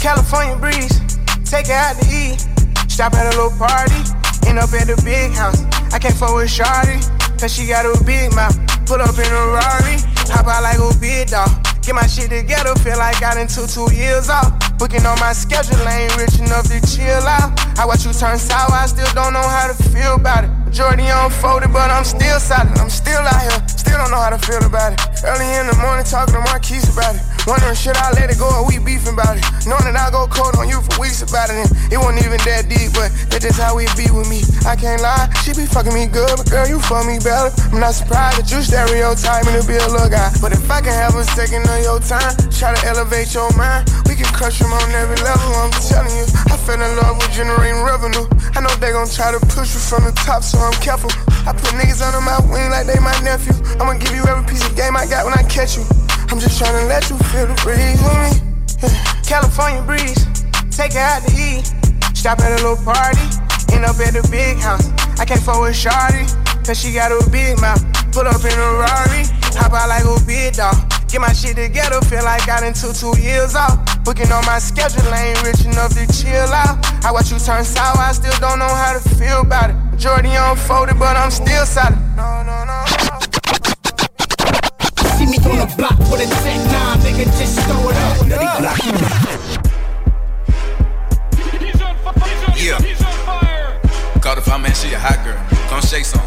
California 0.00 0.56
breeze, 0.56 0.96
take 1.44 1.68
it 1.68 1.76
out 1.76 2.00
to 2.00 2.04
eat. 2.08 2.40
Stop 2.88 3.12
at 3.14 3.28
a 3.28 3.36
little 3.36 3.52
party, 3.60 4.00
end 4.48 4.58
up 4.58 4.72
at 4.72 4.88
the 4.88 4.96
big 5.04 5.32
house. 5.36 5.60
I 5.92 5.98
can't 6.00 6.16
fuck 6.16 6.34
with 6.34 6.48
Shawty, 6.48 7.04
cause 7.38 7.52
she 7.52 7.68
got 7.68 7.84
a 7.84 7.92
big 8.04 8.32
mouth. 8.32 8.56
Put 8.88 9.00
up 9.00 9.12
in 9.12 9.28
a 9.28 9.44
Rari, 9.52 10.00
hop 10.32 10.48
out 10.48 10.64
like 10.64 10.80
a 10.80 10.88
big 10.98 11.28
dog. 11.28 11.69
Get 11.82 11.94
my 11.94 12.06
shit 12.06 12.28
together, 12.28 12.74
feel 12.84 12.98
like 12.98 13.22
I 13.22 13.34
done 13.34 13.48
took 13.48 13.68
two 13.68 13.88
years 13.94 14.28
off. 14.28 14.52
Booking 14.78 15.04
on 15.06 15.18
my 15.18 15.32
schedule, 15.32 15.80
ain't 15.88 16.14
rich 16.16 16.38
enough 16.38 16.68
to 16.68 16.78
chill 16.84 17.24
out. 17.24 17.56
I 17.78 17.86
watch 17.86 18.04
you 18.04 18.12
turn 18.12 18.38
sour, 18.38 18.70
I 18.70 18.86
still 18.86 19.08
don't 19.14 19.32
know 19.32 19.42
how 19.42 19.72
to 19.72 19.76
feel 19.90 20.14
about 20.14 20.44
it. 20.44 20.50
Majority 20.64 21.08
unfolded, 21.08 21.72
but 21.72 21.90
I'm 21.90 22.04
still 22.04 22.38
solid. 22.38 22.76
I'm 22.78 22.90
still 22.90 23.20
out 23.20 23.42
here, 23.42 23.68
still 23.68 23.96
don't 23.96 24.10
know 24.10 24.20
how 24.20 24.30
to 24.30 24.38
feel 24.38 24.62
about 24.64 24.92
it. 24.92 25.00
Early 25.24 25.48
in 25.56 25.66
the 25.66 25.76
morning, 25.80 26.04
talking 26.04 26.34
to 26.34 26.40
Marquise 26.40 26.86
about 26.92 27.16
it. 27.16 27.22
Wondering, 27.48 27.74
should 27.74 27.96
I 27.96 28.12
let 28.12 28.28
it 28.28 28.38
go 28.38 28.48
or 28.48 28.68
we 28.68 28.76
beefing 28.76 29.16
about 29.16 29.40
it? 29.40 29.44
Knowing 29.64 29.88
that 29.88 29.96
I 29.96 30.12
go 30.12 30.28
cold 30.28 30.56
on 30.60 30.68
you 30.68 30.84
for 30.84 31.00
weeks 31.00 31.24
about 31.24 31.48
it. 31.48 31.56
And 31.64 31.68
it 31.88 31.96
wasn't 31.96 32.26
even 32.28 32.40
that 32.44 32.68
deep, 32.68 32.92
but 32.92 33.08
that's 33.32 33.44
just 33.44 33.56
how 33.56 33.76
we 33.76 33.88
be 33.96 34.12
with 34.12 34.28
me. 34.28 34.44
I 34.68 34.76
can't 34.76 35.00
lie, 35.00 35.32
she 35.42 35.56
be 35.56 35.64
fucking 35.64 35.94
me 35.94 36.04
good, 36.04 36.30
but 36.36 36.48
girl, 36.52 36.68
you 36.68 36.78
fuck 36.84 37.08
me 37.08 37.16
better. 37.16 37.48
I'm 37.72 37.80
not 37.80 37.96
surprised 37.96 38.44
that 38.44 38.48
you 38.52 38.60
stereotype 38.60 39.48
me 39.48 39.56
to 39.56 39.64
be 39.64 39.80
a 39.80 39.88
little 39.88 40.12
guy. 40.12 40.28
But 40.44 40.52
if 40.52 40.68
I 40.68 40.84
can 40.84 40.92
have 40.92 41.16
a 41.16 41.24
second 41.32 41.64
of 41.64 41.80
your 41.80 42.00
time, 42.04 42.36
try 42.52 42.76
to 42.76 42.82
elevate 42.84 43.32
your 43.32 43.48
mind, 43.56 43.88
we 44.04 44.14
can 44.20 44.28
crush 44.36 44.60
them 44.60 44.70
on 44.70 44.92
every 44.92 45.16
level. 45.24 45.48
I'm 45.64 45.72
telling 45.88 46.12
you, 46.12 46.28
I 46.52 46.60
fell 46.60 46.76
in 46.76 46.92
love 47.00 47.16
with 47.16 47.32
generating 47.32 47.80
revenue. 47.80 48.28
I 48.52 48.60
know 48.60 48.72
they 48.76 48.92
gon' 48.92 49.08
try 49.08 49.32
to 49.32 49.40
push 49.56 49.72
you 49.72 49.80
from 49.80 50.04
the 50.04 50.12
top, 50.28 50.44
so 50.44 50.60
I'm 50.60 50.76
careful. 50.84 51.10
I 51.48 51.56
put 51.56 51.72
niggas 51.80 52.04
under 52.04 52.20
my 52.20 52.36
wing 52.52 52.68
like 52.68 52.84
they 52.84 53.00
my 53.00 53.16
nephew. 53.24 53.56
I'ma 53.80 53.96
give 53.96 54.12
you 54.12 54.28
every 54.28 54.44
piece 54.44 54.60
of 54.66 54.76
game 54.76 54.92
I 54.92 55.08
got 55.08 55.24
when 55.24 55.32
I 55.32 55.42
catch 55.48 55.80
you. 55.80 55.88
I'm 56.30 56.38
just 56.38 56.62
trying 56.62 56.78
to 56.78 56.86
let 56.86 57.10
you 57.10 57.18
feel 57.34 57.50
the 57.50 57.58
breeze 57.66 57.98
with 57.98 58.14
me. 58.22 58.30
California 59.26 59.82
breeze, 59.82 60.22
take 60.70 60.94
her 60.94 61.02
out 61.02 61.26
to 61.26 61.34
eat. 61.34 61.66
Stop 62.14 62.38
at 62.38 62.54
a 62.54 62.62
little 62.62 62.78
party, 62.86 63.18
end 63.74 63.82
up 63.82 63.98
at 63.98 64.14
the 64.14 64.22
big 64.30 64.62
house. 64.62 64.94
I 65.18 65.26
can't 65.26 65.42
fuck 65.42 65.58
with 65.58 65.74
Shawty, 65.74 66.30
cause 66.62 66.78
she 66.78 66.94
got 66.94 67.10
a 67.10 67.18
big 67.30 67.58
mouth. 67.60 67.82
Pull 68.14 68.30
up 68.30 68.38
in 68.46 68.54
a 68.54 68.70
Rari, 68.78 69.26
hop 69.58 69.74
out 69.74 69.90
like 69.90 70.06
a 70.06 70.14
big 70.22 70.54
dog. 70.54 70.78
Get 71.10 71.20
my 71.20 71.34
shit 71.34 71.58
together, 71.58 71.98
feel 72.06 72.22
like 72.22 72.46
I 72.46 72.62
done 72.62 72.78
took 72.78 72.94
two 72.94 73.18
years 73.18 73.58
off. 73.58 73.82
Booking 74.06 74.30
on 74.30 74.46
my 74.46 74.62
schedule, 74.62 75.02
I 75.10 75.34
ain't 75.34 75.42
rich 75.42 75.66
enough 75.66 75.98
to 75.98 76.06
chill 76.14 76.46
out. 76.54 76.78
I 77.02 77.10
watch 77.10 77.34
you 77.34 77.42
turn 77.42 77.66
sour, 77.66 77.98
I 77.98 78.14
still 78.14 78.38
don't 78.38 78.62
know 78.62 78.70
how 78.70 78.94
to 78.94 79.02
feel 79.18 79.42
about 79.42 79.70
it. 79.70 79.76
Majority 79.90 80.30
unfolded, 80.30 80.94
but 80.94 81.18
I'm 81.18 81.34
still 81.34 81.66
solid. 81.66 81.98
No, 82.14 82.46
no, 82.46 82.62
no. 82.62 83.09
See 85.30 85.38
me 85.38 85.46
on 85.46 85.58
the 85.68 85.74
block 85.76 85.96
with 86.10 86.20
a 86.20 86.24
10-9, 86.24 87.06
nigga, 87.06 87.24
just 87.38 87.60
throw 87.60 87.88
it 87.88 87.94
up. 87.94 88.18
Dirty 88.26 88.50
block. 88.58 88.78
Yeah. 92.58 92.78
Call 94.20 94.34
the 94.34 94.40
fire 94.40 94.58
man, 94.58 94.74
she 94.74 94.92
a 94.92 94.98
hot 94.98 95.24
girl. 95.24 95.38
Come 95.68 95.82
shake 95.82 96.04
some. 96.04 96.20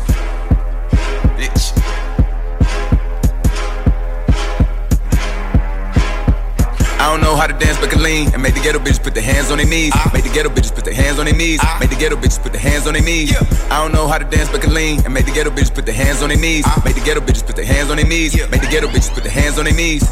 I 7.04 7.12
don't 7.12 7.20
know 7.20 7.36
how 7.36 7.48
to 7.48 7.54
dance 7.54 7.78
but 7.82 7.90
can 7.90 8.02
lean 8.02 8.34
and 8.34 8.42
make 8.42 8.54
the 8.54 8.62
ghetto 8.62 8.80
bitches 8.80 9.04
put 9.04 9.14
their 9.14 9.22
hands 9.22 9.52
on 9.52 9.58
their 9.58 9.68
knees. 9.68 9.92
Ah. 9.94 10.10
Make 10.14 10.24
the 10.24 10.30
ghetto 10.30 10.48
bitches 10.48 10.74
put 10.74 10.86
their 10.86 10.94
hands 10.94 11.20
on 11.20 11.26
their 11.26 11.36
knees. 11.36 11.60
Ah. 11.62 11.76
Make 11.78 11.90
the 11.90 11.98
ghetto 11.98 12.16
bitches 12.16 12.42
put 12.42 12.54
their 12.54 12.62
hands 12.62 12.88
on 12.88 12.94
their 12.94 13.04
knees. 13.04 13.36
I 13.70 13.84
don't 13.84 13.92
know 13.92 14.08
how 14.08 14.18
to 14.18 14.24
dance 14.24 14.50
but 14.50 14.62
can 14.62 14.74
lean 14.74 15.04
and 15.04 15.14
make 15.14 15.26
the 15.26 15.34
ghetto 15.34 15.50
bitches 15.50 15.76
put 15.76 15.86
their 15.86 15.94
hands 15.94 16.22
on 16.22 16.30
their 16.30 16.38
knees. 16.38 16.64
Ah. 16.66 16.82
Make 16.86 16.96
the 16.96 17.02
ghetto 17.02 17.20
bitches 17.20 17.46
put 17.46 17.58
their 17.58 17.66
hands 17.66 17.92
on 17.92 17.98
their 17.98 18.08
knees. 18.08 18.40
Make 18.50 18.62
the 18.62 18.68
ghetto 18.72 18.88
bitches 18.88 19.14
put 19.14 19.24
their 19.24 19.34
hands 19.34 19.60
on 19.60 19.66
their 19.66 19.74
knees. 19.74 20.08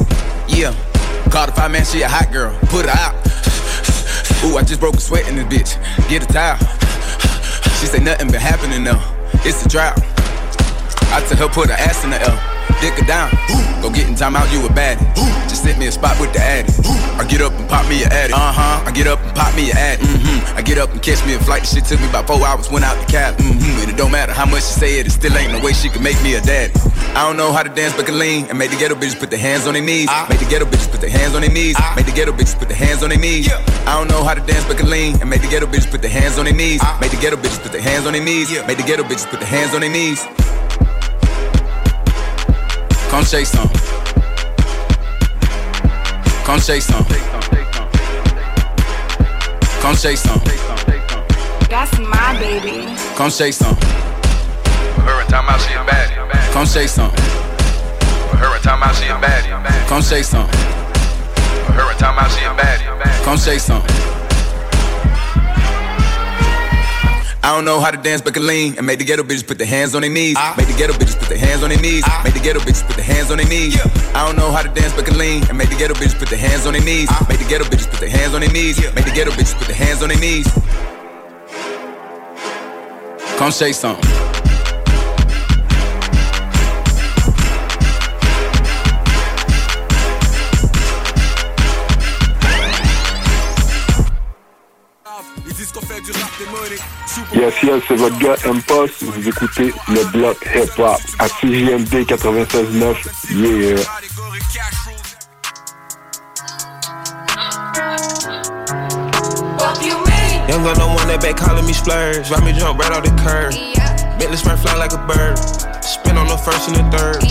Yeah. 0.50 0.76
Call 1.32 1.46
the 1.46 1.54
five 1.54 1.72
man, 1.72 1.86
she 1.86 2.02
a 2.02 2.10
hot 2.10 2.30
girl. 2.30 2.52
Put 2.68 2.84
her 2.84 2.92
out. 2.92 3.16
Ooh, 4.44 4.58
I 4.58 4.64
just 4.68 4.82
broke 4.82 4.96
a 4.96 5.00
sweat 5.00 5.30
in 5.30 5.38
this 5.38 5.48
bitch. 5.48 6.10
Get 6.10 6.24
a 6.24 6.28
towel. 6.28 6.58
She 7.80 7.88
say 7.88 8.04
nothing 8.04 8.28
been 8.32 8.42
happening 8.42 8.84
though. 8.84 9.00
It's 9.48 9.66
a 9.66 9.70
drought. 9.70 9.96
I 11.08 11.24
tell 11.24 11.48
her 11.48 11.54
put 11.54 11.70
her 11.70 11.80
ass 11.80 12.04
in 12.04 12.10
the 12.10 12.20
L. 12.20 12.51
Dick 12.82 12.98
down. 13.06 13.30
Go 13.82 13.90
get 13.90 14.10
in 14.10 14.16
time 14.16 14.36
out, 14.36 14.52
you 14.52 14.66
a 14.66 14.70
baddie. 14.70 15.06
Just 15.48 15.64
hit 15.64 15.78
me 15.78 15.86
a 15.86 15.92
spot 15.92 16.20
with 16.20 16.34
the 16.34 16.40
addy. 16.40 16.74
I 17.22 17.26
get 17.30 17.42
up 17.42 17.54
and 17.54 17.70
pop 17.70 17.88
me 17.88 18.02
a 18.02 18.08
addy. 18.08 18.34
Uh 18.34 18.52
huh. 18.52 18.84
I 18.84 18.92
get 18.92 19.06
up 19.06 19.20
and 19.22 19.36
pop 19.36 19.56
me 19.56 19.70
a 19.70 19.74
addy. 19.74 20.02
Mm-hmm. 20.02 20.58
I 20.58 20.62
get 20.64 20.80
up 20.80 20.90
and 20.92 21.02
catch 21.02 21.24
me 21.26 21.36
a 21.36 21.40
flight. 21.40 21.62
The 21.62 21.68
shit 21.68 21.86
took 21.86 22.00
me 22.00 22.10
about 22.10 22.26
four 22.26 22.42
hours. 22.42 22.72
Went 22.72 22.84
out 22.84 22.98
the 22.98 23.06
cab. 23.06 23.38
Mm-hmm. 23.38 23.82
And 23.82 23.90
it 23.92 23.98
don't 23.98 24.12
matter 24.12 24.34
how 24.34 24.46
much 24.46 24.64
she 24.64 24.74
say 24.74 25.00
it, 25.00 25.06
it 25.06 25.12
still 25.12 25.38
ain't 25.38 25.52
no 25.52 25.62
way 25.62 25.74
she 25.74 25.90
can 25.90 26.02
make 26.02 26.22
me 26.24 26.34
a 26.34 26.42
daddy. 26.42 26.74
I 27.14 27.28
don't 27.28 27.38
know 27.38 27.54
how 27.54 27.62
to 27.62 27.70
dance 27.70 27.94
but 27.96 28.06
can 28.08 28.18
lean 28.18 28.46
and 28.50 28.58
make 28.58 28.72
the 28.72 28.78
ghetto 28.78 28.96
bitches 28.96 29.20
put 29.20 29.30
their 29.30 29.40
hands 29.40 29.68
on 29.68 29.74
their 29.74 29.84
knees. 29.84 30.10
Make 30.30 30.40
the 30.40 30.50
ghetto 30.50 30.66
bitches 30.66 30.90
put 30.90 31.02
their 31.02 31.10
hands 31.10 31.36
on 31.36 31.42
their 31.42 31.52
knees. 31.52 31.78
Make 31.96 32.06
the 32.06 32.14
ghetto 32.14 32.32
bitches 32.32 32.58
put 32.58 32.70
their 32.70 32.78
hands 32.78 33.04
on 33.04 33.10
their 33.10 33.20
knees. 33.20 33.52
I 33.86 33.94
don't 33.98 34.08
know 34.10 34.24
how 34.24 34.34
to 34.34 34.42
dance 34.42 34.66
but 34.66 34.78
can 34.78 34.90
lean 34.90 35.22
and 35.22 35.30
make 35.30 35.42
the 35.42 35.50
ghetto 35.50 35.68
bitches 35.68 35.92
put 35.92 36.02
their 36.02 36.10
hands 36.10 36.40
on 36.40 36.46
their 36.46 36.56
knees. 36.56 36.82
Make 37.02 37.12
the 37.12 37.18
ghetto 37.18 37.38
bitches 37.38 37.62
put 37.62 37.74
their 37.74 37.82
hands 37.82 38.08
on 38.08 38.14
their 38.14 38.24
knees. 38.24 38.50
Make 38.66 38.78
the 38.78 38.88
ghetto 38.88 39.04
bitches 39.04 39.30
put 39.30 39.40
their 39.40 39.50
hands 39.50 39.76
on 39.76 39.82
their 39.82 39.92
knees. 39.92 40.26
Come 43.12 43.26
shake 43.26 43.46
some. 43.46 43.68
Come 46.46 46.60
shake 46.62 46.82
some. 46.82 47.06
Come 49.82 49.96
shake 49.98 50.18
some. 50.18 50.40
That's 51.70 52.00
my 52.00 52.38
baby. 52.40 52.86
Come 53.18 53.30
shake 53.30 53.54
some. 53.54 53.76
Her 53.76 55.20
and 55.20 55.30
time 55.30 55.50
out, 55.50 55.60
she 55.60 55.74
a 55.74 55.84
baddie. 55.84 56.54
Come 56.54 56.66
shake 56.66 56.88
some. 56.88 57.12
Her 57.12 58.56
and 58.56 58.64
time 58.64 58.82
out, 58.82 58.96
she 58.96 59.08
a 59.10 59.16
baddie. 59.16 59.88
Come 59.90 60.02
shake 60.02 60.24
some. 60.24 60.48
Her 60.48 61.92
and 61.92 62.00
time 62.00 62.18
out, 62.18 62.32
she 62.32 62.46
a 62.46 62.54
baddie. 62.56 63.24
Come 63.26 63.38
shake 63.38 63.60
some. 63.60 64.21
I 67.44 67.56
don't 67.56 67.66
know 67.66 67.80
how 67.80 67.90
to 67.90 67.98
dance 67.98 68.22
but 68.22 68.36
can 68.36 68.46
lean 68.46 68.78
and 68.78 68.86
make 68.86 69.00
the 69.00 69.06
ghetto 69.06 69.24
bitches 69.24 69.46
put 69.46 69.58
their 69.58 69.66
hands 69.66 69.96
on 69.96 70.02
their 70.02 70.12
knees. 70.12 70.36
Ah. 70.38 70.54
Make 70.58 70.68
the 70.68 70.76
ghetto 70.76 70.94
bitches 70.94 71.18
put 71.18 71.28
their 71.28 71.40
hands 71.40 71.64
on 71.64 71.70
their 71.70 71.82
knees. 71.82 72.04
Ah. 72.06 72.22
Make 72.24 72.36
the 72.36 72.40
ghetto 72.40 72.60
bitches 72.60 72.86
put 72.86 72.96
their 72.98 73.06
hands 73.06 73.32
on 73.32 73.38
their 73.38 73.48
knees. 73.48 73.76
I 74.14 74.26
don't 74.26 74.36
know 74.36 74.52
how 74.52 74.62
to 74.62 74.70
dance 74.70 74.94
but 74.94 75.06
can 75.06 75.18
lean 75.18 75.44
and 75.50 75.58
make 75.58 75.70
the 75.70 75.76
ghetto 75.76 75.96
bitches 75.96 76.18
put 76.20 76.30
their 76.30 76.38
hands 76.38 76.68
on 76.68 76.74
their 76.74 76.84
knees. 76.84 77.08
Ah. 77.10 77.26
Make 77.28 77.40
the 77.40 77.46
ghetto 77.46 77.64
bitches 77.66 77.90
put 77.90 78.00
their 78.00 78.10
hands 78.10 78.36
on 78.36 78.42
their 78.42 78.52
knees. 78.52 78.80
Make 78.94 79.06
the 79.06 79.12
ghetto 79.12 79.32
bitches 79.32 79.58
put 79.58 79.68
their 79.68 79.76
hands 79.76 80.04
on 80.04 80.10
their 80.10 80.20
knees. 80.20 80.48
Come 83.38 83.52
shake 83.52 83.74
something. 83.74 84.21
Yes, 97.34 97.54
yes, 97.64 97.84
c'est 97.88 97.96
votre 97.96 98.18
gars 98.20 98.36
M-Post. 98.46 99.04
Vous 99.04 99.28
écoutez 99.28 99.74
le 99.90 100.04
bloc 100.12 100.38
hip-hop 100.56 101.00
à 101.20 101.28
CJMD 101.28 102.06
96.9. 102.06 102.96
Yeah. 103.32 103.84
Young 110.48 110.64
gun, 110.64 110.78
no 110.78 110.88
one 110.88 111.08
that 111.08 111.20
back 111.22 111.38
calling 111.38 111.66
me 111.66 111.74
splurge. 111.74 112.30
Ride 112.30 112.44
me 112.44 112.54
jump 112.54 112.80
right 112.80 112.92
off 112.92 113.04
the 113.04 113.12
curb. 113.24 113.54
Bentley 114.20 114.38
spray 114.38 114.56
fly 114.58 114.76
like 114.76 114.94
a 114.94 115.00
bird. 115.08 115.38
Spin 115.84 116.18
on 116.18 116.28
the 116.28 116.38
first 116.38 116.68
and 116.68 116.76
the 116.76 116.98
third. 116.98 117.24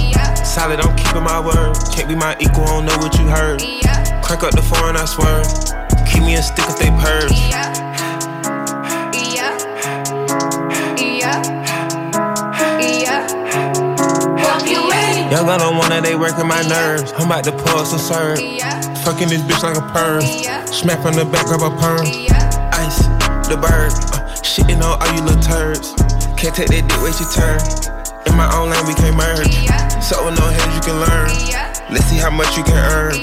Solid, 0.45 0.81
I'm 0.81 0.97
keeping 0.97 1.23
my 1.23 1.41
word. 1.41 1.77
Can't 1.93 2.09
be 2.09 2.15
my 2.15 2.37
equal, 2.41 2.65
I 2.65 2.81
don't 2.81 2.87
know 2.87 2.97
what 2.99 3.17
you 3.19 3.27
heard. 3.29 3.61
Crank 4.25 4.43
up 4.43 4.53
the 4.53 4.63
foreign, 4.63 4.97
I 4.97 5.05
swear. 5.05 5.43
Keep 6.11 6.25
me 6.25 6.35
a 6.37 6.43
stick 6.43 6.65
if 6.69 6.79
they 6.79 6.91
purge. 7.01 7.90
Young 15.31 15.47
no 15.47 15.71
one 15.79 15.95
that 15.95 16.03
they 16.03 16.19
working 16.19 16.51
my 16.51 16.59
nerves. 16.67 17.15
I'm 17.15 17.31
about 17.31 17.47
to 17.47 17.55
pull 17.55 17.87
some 17.87 18.03
serve. 18.03 18.43
Fucking 19.07 19.31
this 19.31 19.47
bitch 19.47 19.63
like 19.63 19.79
a 19.79 19.87
perm. 19.95 20.27
Smack 20.67 21.07
on 21.07 21.15
the 21.15 21.23
back 21.23 21.47
of 21.55 21.63
a 21.63 21.71
perm. 21.71 22.03
Ice, 22.75 23.07
the 23.47 23.55
bird. 23.55 23.95
Uh, 24.11 24.27
shitting 24.43 24.83
on 24.83 24.99
all 24.99 25.11
you 25.15 25.23
little 25.23 25.39
turds. 25.39 25.95
Can't 26.35 26.51
take 26.51 26.75
that 26.75 26.83
dick, 26.83 26.99
wait 26.99 27.15
your 27.23 27.31
turn. 27.31 27.63
In 28.27 28.35
my 28.35 28.51
own 28.59 28.75
lane, 28.75 28.83
we 28.91 28.95
can't 28.99 29.15
merge. 29.15 29.55
So 30.03 30.19
with 30.27 30.35
no 30.35 30.51
hands, 30.51 30.75
you 30.75 30.83
can 30.83 30.99
learn. 30.99 31.31
Let's 31.95 32.11
see 32.11 32.19
how 32.19 32.35
much 32.35 32.59
you 32.59 32.67
can 32.67 32.75
earn. 32.91 33.15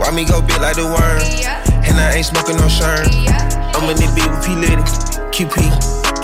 Why 0.00 0.08
me 0.08 0.24
go 0.24 0.40
big 0.40 0.56
like 0.56 0.80
the 0.80 0.88
worm? 0.88 1.20
And 1.84 2.00
I 2.00 2.16
ain't 2.16 2.32
smoking 2.32 2.56
no 2.56 2.68
shirt. 2.72 3.12
I'm 3.76 3.84
in 3.92 4.00
this 4.00 4.08
beat 4.16 4.24
with 4.24 4.40
P. 4.40 4.56
Litty. 4.56 4.80
QP, 5.36 5.60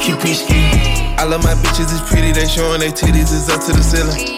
QP 0.00 0.24
ski. 0.32 0.72
I 1.20 1.28
love 1.28 1.44
my 1.44 1.52
bitches, 1.60 1.92
it's 1.92 2.00
pretty. 2.08 2.32
They 2.32 2.48
showing 2.48 2.80
their 2.80 2.96
titties, 2.96 3.28
it's 3.28 3.52
up 3.52 3.60
to 3.68 3.76
the 3.76 3.84
ceiling. 3.84 4.37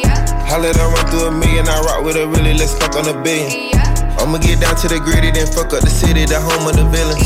I 0.50 0.58
let 0.58 0.74
her 0.74 0.90
run 0.90 1.06
through 1.06 1.26
a 1.26 1.30
million, 1.30 1.68
I 1.68 1.78
rock 1.86 2.02
with 2.02 2.16
her 2.16 2.26
really, 2.26 2.54
let's 2.58 2.74
fuck 2.74 2.98
on 2.98 3.06
a 3.06 3.14
billion. 3.22 3.70
I'ma 4.18 4.42
get 4.42 4.58
down 4.58 4.74
to 4.82 4.88
the 4.90 4.98
gritty, 4.98 5.30
then 5.30 5.46
fuck 5.46 5.70
up 5.70 5.78
the 5.78 5.88
city, 5.88 6.26
the 6.26 6.42
home 6.42 6.66
of 6.66 6.74
the 6.74 6.82
villains. 6.90 7.22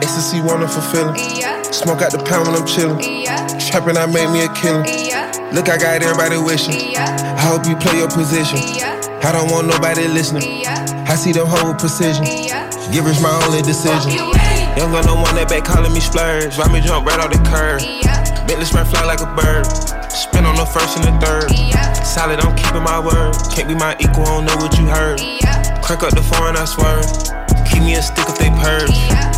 Ecstasy, 0.00 0.40
wonderful 0.40 0.80
feeling. 0.88 1.12
Smoke 1.68 2.00
out 2.00 2.16
the 2.16 2.24
pound 2.24 2.48
when 2.48 2.56
I'm 2.56 2.64
chillin'. 2.64 3.04
Trapping, 3.68 4.00
I 4.00 4.08
made 4.08 4.32
me 4.32 4.48
a 4.48 4.50
killer. 4.56 4.80
Look, 5.52 5.68
I 5.68 5.76
got 5.76 6.00
everybody 6.00 6.40
wishing. 6.40 6.96
I 6.96 7.44
hope 7.44 7.68
you 7.68 7.76
play 7.76 8.00
your 8.00 8.08
position. 8.08 8.56
I 9.20 9.28
don't 9.28 9.52
want 9.52 9.68
nobody 9.68 10.08
listening. 10.08 10.64
I 10.64 11.20
see 11.20 11.36
them 11.36 11.44
whole 11.44 11.76
precision. 11.76 12.24
Givers 12.88 13.20
my 13.20 13.28
only 13.44 13.60
decision. 13.60 14.16
Young 14.80 14.88
gun, 14.88 15.04
no 15.04 15.20
one 15.20 15.36
that 15.36 15.52
back 15.52 15.68
calling 15.68 15.92
me 15.92 16.00
splurge. 16.00 16.56
Ride 16.56 16.72
me 16.72 16.80
jump 16.80 17.04
right 17.04 17.20
off 17.20 17.28
the 17.28 17.38
curb. 17.44 17.84
Bentley 18.48 18.64
spray 18.64 18.88
fly 18.88 19.04
like 19.04 19.20
a 19.20 19.28
bird. 19.36 19.68
Spin 20.34 20.46
on 20.46 20.56
the 20.56 20.66
first 20.66 20.96
and 20.96 21.04
the 21.04 21.24
third. 21.24 21.48
Solid, 22.04 22.40
I'm 22.40 22.56
keeping 22.56 22.82
my 22.82 22.98
word. 22.98 23.36
Can't 23.54 23.68
be 23.68 23.74
my 23.76 23.94
equal, 24.00 24.24
I 24.24 24.34
don't 24.34 24.46
know 24.46 24.56
what 24.56 24.76
you 24.76 24.84
heard. 24.86 25.20
Crank 25.80 26.02
up 26.02 26.10
the 26.10 26.26
foreign, 26.34 26.56
I 26.56 26.64
swear. 26.64 27.02
Keep 27.70 27.84
me 27.84 27.94
a 27.94 28.02
stick 28.02 28.26
if 28.26 28.38
they 28.38 28.50
purge. 28.50 29.33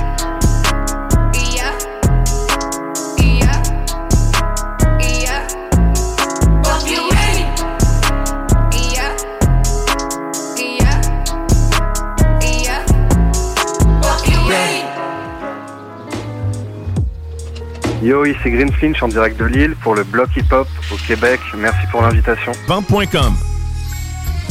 Yo, 18.03 18.25
ici 18.25 18.51
Green 18.51 18.73
Flinch 18.73 19.03
en 19.03 19.09
direct 19.09 19.39
de 19.39 19.47
Lille 19.47 19.75
pour 19.83 19.95
le 19.95 20.05
bloc 20.05 20.29
hip-hop 20.37 20.69
au 20.93 20.97
Québec. 21.07 21.41
Merci 21.57 21.87
pour 21.91 22.03
l'invitation. 22.03 22.53
Vente.com 22.67 23.35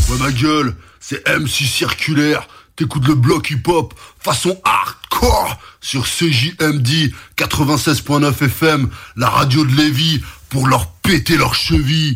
Ouais, 0.09 0.17
ma 0.19 0.31
gueule, 0.31 0.75
c'est 0.99 1.27
MC 1.27 1.65
Circulaire. 1.65 2.47
T'écoutes 2.75 3.07
le 3.07 3.15
bloc 3.15 3.49
hip-hop 3.51 3.93
façon 4.19 4.59
hardcore 4.63 5.57
sur 5.79 6.05
CJMD 6.05 7.11
96.9 7.37 8.43
FM, 8.45 8.89
la 9.15 9.29
radio 9.29 9.63
de 9.63 9.75
Lévis, 9.75 10.21
pour 10.49 10.67
leur 10.67 10.87
péter 10.87 11.37
leurs 11.37 11.55
chevilles. 11.55 12.15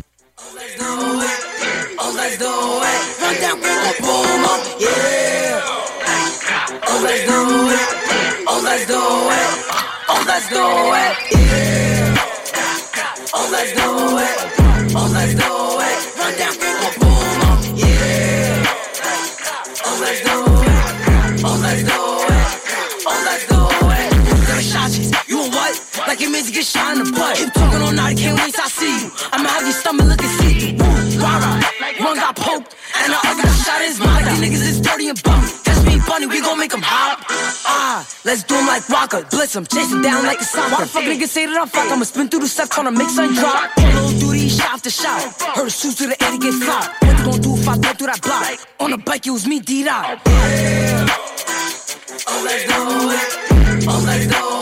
Oh, 10.12 10.24
let's 10.26 10.48
do 10.48 10.56
it. 10.56 11.12
Yeah. 11.38 12.18
Oh, 13.32 13.48
let's 13.52 13.70
do 13.78 13.86
it. 14.18 14.36
Oh, 14.96 15.06
let's 15.14 15.34
do 15.38 15.50
it. 15.86 15.98
Run 16.18 16.32
down, 16.40 16.54
boom, 16.58 16.82
boom. 16.98 17.78
Yeah. 17.78 18.66
Oh, 19.86 19.96
let's 20.02 20.20
do 20.26 20.34
it. 20.66 20.82
Oh, 21.46 21.56
let's 21.62 21.82
do 21.86 21.98
it. 22.26 22.48
Oh, 23.06 23.22
let's 23.24 23.44
do 23.46 23.60
it. 23.94 24.10
Got 24.48 24.62
shot 24.64 24.90
you. 24.98 25.06
You 25.30 25.38
what? 25.50 25.72
Like 26.08 26.20
it 26.20 26.28
means 26.28 26.46
to 26.48 26.52
get 26.52 26.66
shot 26.66 26.96
in 26.96 27.04
the 27.04 27.12
butt. 27.12 27.36
Keep 27.36 27.52
talking 27.54 27.80
all 27.80 27.92
night, 27.92 28.16
can't 28.18 28.36
wait 28.36 28.52
till 28.52 28.64
I 28.64 28.68
see 28.68 29.04
you. 29.04 29.10
I'ma 29.32 29.48
have 29.48 29.62
your 29.62 29.72
stomach 29.72 30.06
looking 30.06 30.28
see 30.28 30.74
through. 30.76 31.22
Rah. 31.22 31.62
One 32.00 32.16
got 32.16 32.34
poked, 32.34 32.74
and 32.96 33.12
the 33.12 33.18
other 33.26 33.42
got 33.42 33.56
shot 33.64 33.80
in 33.80 33.88
his 33.88 34.00
mouth. 34.00 34.24
These 34.24 34.40
niggas 34.40 34.68
is 34.68 34.80
dirty 34.80 35.08
and 35.08 35.22
bummy 35.22 35.70
funny, 36.10 36.26
we 36.26 36.40
gon' 36.40 36.58
make 36.58 36.70
them 36.70 36.82
hop. 36.82 37.24
Ah, 37.64 38.06
let's 38.24 38.42
do 38.42 38.56
them 38.56 38.66
like 38.66 38.88
Rocker. 38.88 39.22
Blitz 39.30 39.52
them, 39.52 39.64
chase 39.64 39.90
them 39.90 40.02
down 40.02 40.24
like 40.24 40.40
a 40.40 40.44
soccer. 40.44 40.74
Why 40.74 40.80
the 40.82 40.86
fuck 40.86 41.04
niggas 41.04 41.28
say 41.28 41.46
that 41.46 41.56
I'm 41.56 41.68
fuck? 41.68 41.90
I'ma 41.90 42.04
spin 42.04 42.28
through 42.28 42.40
the 42.40 42.48
steps, 42.48 42.74
tryna 42.74 42.96
make 42.96 43.08
some 43.10 43.32
drop. 43.34 43.76
Little 43.76 44.10
duty, 44.18 44.48
shot 44.48 44.82
to 44.82 44.90
shot. 44.90 45.22
Heard 45.54 45.66
the 45.66 45.70
shoes 45.70 45.94
to 45.96 46.06
the 46.08 46.16
eddy 46.22 46.38
get 46.38 46.54
flop. 46.54 46.90
What 47.02 47.18
you 47.18 47.24
gon' 47.24 47.40
do 47.40 47.54
if 47.56 47.68
I 47.68 47.78
go 47.78 47.92
through 47.94 48.06
that 48.08 48.22
block? 48.22 48.58
On 48.80 48.90
the 48.90 48.98
bike, 48.98 49.26
it 49.26 49.30
was 49.30 49.46
me, 49.46 49.60
D-Dot. 49.60 50.20
Oh, 52.26 52.42
let's 52.44 52.64
it. 52.64 52.70
Oh, 53.88 54.02
let's 54.04 54.26
do 54.26 54.59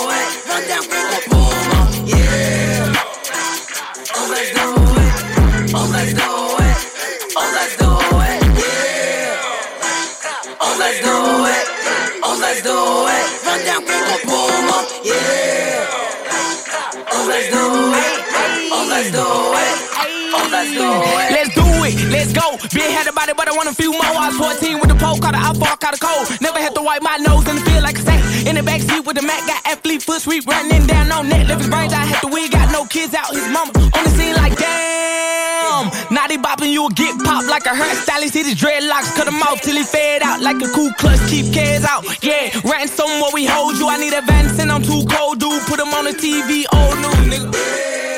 let's 17.29 17.49
do 17.49 17.57
it. 17.57 18.25
Oh, 18.73 18.87
let's 18.89 19.11
do 19.11 19.19
it. 19.23 19.88
Let's 20.31 21.55
do 21.55 21.69
it. 21.89 21.97
Let's 22.13 22.33
go. 22.33 22.57
Been 22.75 22.91
had 22.93 23.07
about 23.07 23.29
it, 23.29 23.37
but 23.37 23.49
I 23.49 23.53
want 23.57 23.69
a 23.69 23.75
few 23.75 23.93
more. 23.93 24.05
I 24.05 24.29
was 24.29 24.37
14 24.61 24.81
with 24.81 24.89
the 24.89 24.97
pole, 24.97 25.19
caught 25.19 25.33
the 25.33 25.41
outfall, 25.41 25.77
caught 25.77 25.97
a 25.97 26.01
cold. 26.01 26.29
Never 26.41 26.59
had 26.59 26.75
to 26.75 26.83
wipe 26.83 27.03
my 27.03 27.17
nose 27.17 27.47
and 27.49 27.61
feel 27.63 27.83
like 27.83 27.99
a 27.99 28.03
sack. 28.03 28.21
In 28.47 28.57
the 28.57 28.63
backseat 28.63 29.07
with 29.07 29.17
the 29.17 29.23
Mac, 29.23 29.47
got 29.47 29.65
athlete 29.67 30.03
foot 30.03 30.21
sweep 30.21 30.47
running 30.47 30.87
down 30.87 31.11
on 31.13 31.29
net. 31.29 31.47
Lift 31.47 31.61
his 31.61 31.71
brains, 31.71 31.93
I 31.93 32.05
had 32.05 32.21
the 32.23 32.29
wig, 32.29 32.53
got 32.53 32.71
no 32.73 32.85
kids 32.85 33.15
out. 33.15 33.33
His 33.33 33.49
mama 33.49 33.73
on 33.73 34.03
the 34.05 34.13
scene 34.13 34.35
like 34.37 34.57
damn. 34.57 35.89
Naughty 36.13 36.37
bopping, 36.37 36.73
you'll 36.73 36.93
get 36.93 37.17
popped 37.25 37.49
like 37.49 37.65
a 37.65 37.73
hairstylist. 37.73 38.35
Hit 38.35 38.47
his 38.47 38.57
dreadlocks, 38.57 39.17
cut 39.17 39.29
him 39.29 39.41
off 39.43 39.61
till 39.63 39.77
he 39.77 39.85
fade 39.85 40.23
out 40.23 40.41
like 40.41 40.61
a 40.61 40.69
cool 40.77 40.93
clutch. 40.99 41.21
Keep 41.29 41.55
cares 41.55 41.85
out. 41.85 42.05
Yeah, 42.23 42.53
ransom 42.65 43.21
what 43.21 43.33
we 43.33 43.47
hold 43.47 43.77
you. 43.77 43.89
I 43.89 43.97
need 43.97 44.13
a 44.13 44.23
and 44.61 44.73
I'm 44.73 44.83
too 44.83 45.05
cold, 45.09 45.41
dude. 45.41 45.63
Put 45.65 45.81
him 45.81 45.93
on 45.95 46.05
the 46.05 46.13
TV, 46.13 46.65
old 46.73 46.99
new 47.01 47.33
nigga. 47.33 48.18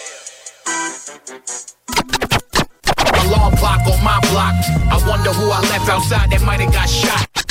Yeah. 3.85 3.91
wonder 5.07 5.31
who 5.33 5.49
I 5.51 5.59
left 5.61 5.89
outside 5.89 6.31
Oh, 6.31 6.45
might 6.45 6.59
have 6.59 6.73
got 6.73 6.89
it. 6.89 7.50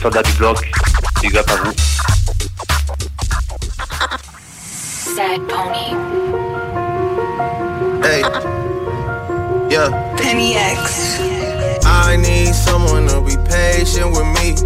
certifié 0.00 0.10
Fada 0.10 0.22
du 0.22 0.32
bloc. 0.32 0.70
Big 1.22 1.36
up 1.36 1.50
à 1.50 1.56
vous. 1.56 1.72
Sad 5.14 5.40
pony. 5.48 5.94
Hey. 8.02 8.22
Yeah. 9.70 9.90
Penny 10.16 10.56
X. 10.56 11.20
I 11.84 12.16
need 12.16 12.54
someone 12.54 13.06
to 13.08 13.20
be 13.20 13.36
patient 13.48 14.10
with 14.12 14.26
me. 14.38 14.56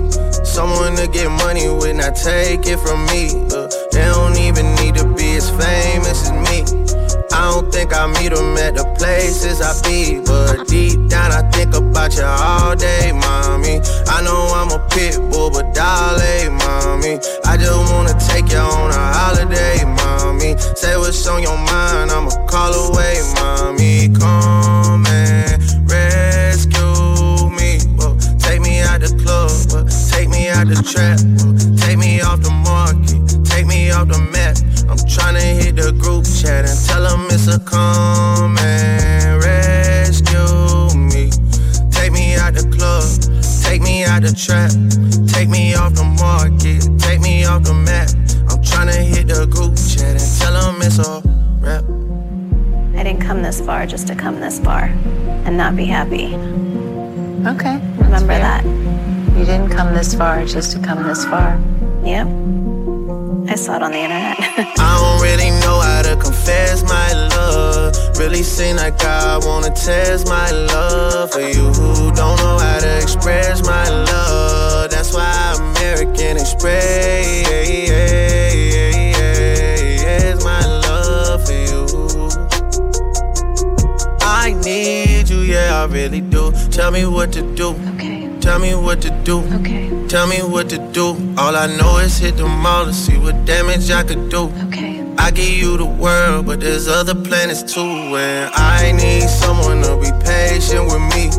Someone 0.45 0.97
to 0.97 1.09
get 1.09 1.29
money 1.29 1.69
with, 1.69 1.97
not 1.97 2.15
take 2.15 2.67
it 2.67 2.79
from 2.79 3.05
me. 3.07 3.31
Uh, 3.53 3.69
they 3.91 4.05
don't 4.05 4.37
even 4.39 4.75
need 4.77 4.95
to 4.95 5.05
be 5.15 5.37
as 5.37 5.51
famous 5.51 6.31
as 6.31 6.33
me. 6.33 6.84
I 7.45 7.51
don't 7.51 7.71
think 7.71 7.93
I 7.93 8.07
meet 8.07 8.33
them 8.33 8.57
at 8.57 8.75
the 8.75 8.85
places 8.97 9.61
I 9.61 9.77
be. 9.85 10.19
But 10.25 10.67
deep 10.67 10.97
down, 11.11 11.31
I 11.31 11.43
think 11.51 11.75
about 11.77 12.17
you 12.17 12.25
all 12.25 12.75
day, 12.75 13.13
mommy. 13.13 13.85
I 14.09 14.23
know 14.25 14.49
I'm 14.57 14.73
a 14.73 14.81
pit 14.89 15.21
bull, 15.31 15.51
but 15.51 15.75
darling, 15.75 16.57
mommy. 16.57 17.21
I 17.45 17.59
just 17.59 17.93
wanna 17.93 18.17
take 18.19 18.51
you 18.51 18.65
on 18.65 18.91
a 18.91 19.05
holiday, 19.13 19.85
mommy. 19.85 20.57
Say 20.75 20.97
what's 20.97 21.27
on 21.27 21.43
your 21.43 21.59
mind, 21.59 22.13
I'ma 22.13 22.33
call 22.49 22.73
away, 22.89 23.21
mommy. 23.37 24.09
Come 24.09 25.05
and 25.05 25.61
rescue 25.85 27.51
me. 27.53 27.77
Take 28.39 28.63
me 28.63 28.81
out 28.81 29.03
the 29.03 29.13
club, 29.21 29.53
whoa. 29.69 29.85
take 30.11 30.31
me 30.31 30.49
out 30.49 30.67
the 30.67 30.81
trap, 30.81 31.21
take 31.77 31.99
me 31.99 32.23
off 32.23 32.41
the 32.41 32.51
market, 32.65 33.21
take 33.45 33.67
me 33.67 33.91
off 33.91 34.09
the 34.09 34.19
map. 34.33 34.57
I'm 34.89 34.99
tryna 34.99 35.41
hit 35.41 35.77
the 35.77 35.93
group 35.93 36.25
chat 36.25 36.69
and 36.69 36.79
tell 36.87 37.03
them 37.03 37.27
it's 37.31 37.49
a 37.49 37.59
come 37.59 38.59
and 38.59 39.43
rescue 39.43 40.95
me. 40.99 41.31
Take 41.91 42.13
me 42.13 42.35
out 42.37 42.55
the 42.55 42.69
club, 42.69 43.05
take 43.63 43.81
me 43.81 44.05
out 44.05 44.23
the 44.23 44.33
trap, 44.33 44.71
take 45.27 45.49
me 45.49 45.75
off 45.75 45.95
the 45.95 46.05
market, 46.05 46.85
take 46.99 47.21
me 47.21 47.45
off 47.45 47.63
the 47.63 47.75
map. 47.75 48.11
I'm 48.51 48.63
tryna 48.63 49.03
hit 49.03 49.29
the 49.29 49.47
group 49.47 49.75
chat 49.77 50.21
and 50.21 50.39
tell 50.39 50.53
them 50.53 50.83
it's 50.83 50.99
a 50.99 51.23
rap. 51.61 51.85
I 52.99 53.03
didn't 53.03 53.23
come 53.23 53.43
this 53.43 53.61
far 53.61 53.87
just 53.87 54.07
to 54.09 54.15
come 54.15 54.41
this 54.41 54.61
far 54.61 54.85
and 55.45 55.57
not 55.57 55.77
be 55.77 55.87
happy. 55.87 56.35
Okay. 57.47 57.81
Remember 57.99 58.39
that. 58.39 58.65
You 59.37 59.45
didn't 59.45 59.71
come 59.71 59.95
this 59.95 60.15
far 60.15 60.45
just 60.45 60.73
to 60.73 60.79
come 60.79 61.03
this 61.03 61.25
far. 61.25 61.59
Yep. 62.05 62.29
I 63.55 63.57
saw 63.57 63.77
it 63.77 63.85
on 63.85 63.93
the 63.93 63.99
internet. 63.99 64.37
I 64.81 64.99
don't 64.99 65.23
really 65.23 65.51
know 65.63 65.79
how 65.79 66.03
to 66.03 66.17
confess 66.17 66.83
my 66.83 67.13
love. 67.37 67.95
Really 68.19 68.43
seem 68.43 68.75
like 68.75 69.01
I 69.05 69.39
wanna 69.47 69.71
test 69.71 70.27
my 70.27 70.51
love 70.51 71.31
for 71.31 71.39
you 71.39 71.71
who 71.71 72.11
don't 72.11 72.37
know 72.39 72.59
how 72.59 72.81
to 72.81 72.97
express 73.01 73.65
my 73.65 73.89
love. 73.89 74.91
That's 74.91 75.15
why 75.15 75.55
American 75.57 76.37
Express 76.37 77.47
my 80.43 80.67
love 80.89 81.47
for 81.47 81.53
you. 81.53 81.87
I 84.21 84.53
need 84.65 85.31
you, 85.31 85.39
yeah, 85.43 85.81
I 85.81 85.85
really 85.87 86.23
do. 86.23 86.51
Tell 86.73 86.91
me 86.91 87.07
what 87.07 87.33
to 87.35 87.55
do. 87.55 87.77
Okay. 87.95 88.14
Tell 88.45 88.59
me 88.59 88.75
what 88.75 89.01
to 89.01 89.11
do. 89.25 89.39
Okay. 89.61 89.89
Tell 90.07 90.27
me 90.27 90.43
what 90.43 90.69
to 90.69 90.77
do. 90.93 91.17
All 91.39 91.57
I 91.57 91.67
know 91.79 91.97
is 91.97 92.19
hit 92.19 92.37
the 92.37 92.47
mall 92.47 92.85
to 92.85 92.93
see 92.93 93.17
what 93.17 93.47
damage 93.47 93.91
I 93.91 94.05
could 94.05 94.29
do. 94.29 94.53
Okay. 94.67 95.03
I 95.17 95.31
give 95.31 95.49
you 95.49 95.79
the 95.79 95.87
world, 95.87 96.45
but 96.45 96.61
there's 96.61 96.87
other 96.87 97.15
planets 97.15 97.63
too. 97.63 97.81
And 97.81 98.53
I 98.55 98.93
need 98.93 99.31
someone 99.31 99.81
to 99.81 99.97
be 99.97 100.11
patient 100.27 100.85
with 100.85 101.01
me. 101.17 101.31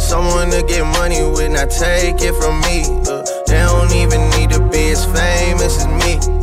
Someone 0.00 0.50
to 0.50 0.64
get 0.66 0.82
money 0.98 1.22
with, 1.22 1.52
not 1.52 1.70
take 1.70 2.20
it 2.22 2.34
from 2.34 2.60
me. 2.62 2.82
Uh, 3.06 3.22
they 3.46 3.62
don't 3.62 3.92
even 3.92 4.28
need 4.30 4.50
to 4.50 4.60
be 4.68 4.90
as 4.90 5.04
famous 5.04 5.78
as 5.78 5.86
me. 5.86 6.37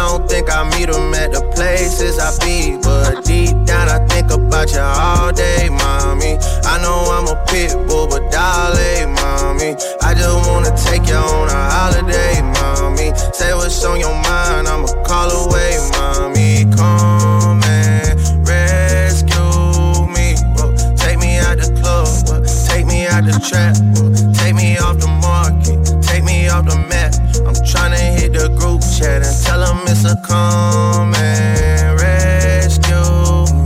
I 0.00 0.08
don't 0.08 0.26
think 0.26 0.48
I 0.50 0.64
meet 0.78 0.88
them 0.88 1.12
at 1.12 1.30
the 1.30 1.42
places 1.54 2.18
I 2.18 2.32
be. 2.40 2.78
But 2.80 3.22
deep 3.22 3.52
down, 3.66 3.86
I 3.90 3.98
think 4.08 4.30
about 4.30 4.72
you 4.72 4.80
all 4.80 5.30
day, 5.30 5.68
mommy. 5.68 6.40
I 6.64 6.80
know 6.80 7.04
I'm 7.12 7.28
a 7.28 7.36
pit 7.44 7.76
bull, 7.86 8.08
but 8.08 8.32
dolly, 8.32 9.04
mommy. 9.20 9.76
I 10.00 10.14
just 10.14 10.48
wanna 10.48 10.72
take 10.88 11.06
you 11.06 11.20
on 11.20 11.50
a 11.50 11.62
holiday, 11.76 12.40
mommy. 12.40 13.12
Say 13.34 13.52
what's 13.52 13.84
on 13.84 14.00
your 14.00 14.16
mind, 14.24 14.68
I'ma 14.68 14.88
call 15.04 15.28
away, 15.44 15.76
mommy. 15.92 16.64
Come 16.74 17.62
and 17.62 18.16
rescue 18.48 20.08
me. 20.16 20.32
Whoa. 20.56 20.72
Take 20.96 21.18
me 21.18 21.36
out 21.44 21.58
the 21.60 21.68
club, 21.76 22.08
whoa. 22.24 22.40
take 22.66 22.86
me 22.86 23.06
out 23.06 23.24
the 23.24 23.36
trap, 23.44 23.76
whoa. 24.00 24.29
Hit 28.30 28.40
the 28.40 28.48
group 28.56 28.80
chat 28.80 29.22
and 29.22 29.44
tell 29.44 29.60
them 29.60 29.78
it's 29.86 30.04
a 30.04 30.16
come 30.26 31.14
and 31.14 32.00
rescue 32.00 32.94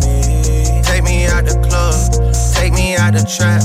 me. 0.00 0.82
Take 0.82 1.04
me 1.04 1.26
out 1.26 1.44
the 1.44 1.54
club, 1.66 2.34
take 2.54 2.72
me 2.72 2.96
out 2.96 3.12
the 3.14 3.24
trap, 3.24 3.62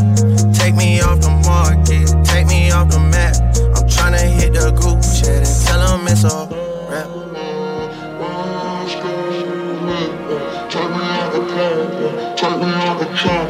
take 0.53 0.75
me 0.75 1.01
off 1.01 1.19
the 1.21 1.29
market, 1.45 2.07
take 2.25 2.47
me 2.47 2.71
off 2.71 2.89
the 2.89 2.99
map. 2.99 3.35
I'm 3.75 3.87
tryna 3.87 4.19
hit 4.19 4.53
the 4.53 4.71
group 4.71 5.01
chat 5.01 5.47
and 5.47 5.65
tell 5.65 5.79
them 5.79 6.07
it's 6.07 6.23
a 6.23 6.47
rap. 6.89 7.07
Take 10.69 10.89
me 10.91 11.01
out 11.01 11.33
the 11.33 11.39
club, 11.49 12.37
take 12.37 12.59
me 12.59 12.67
out 12.67 12.99
the 12.99 13.05
trap, 13.15 13.47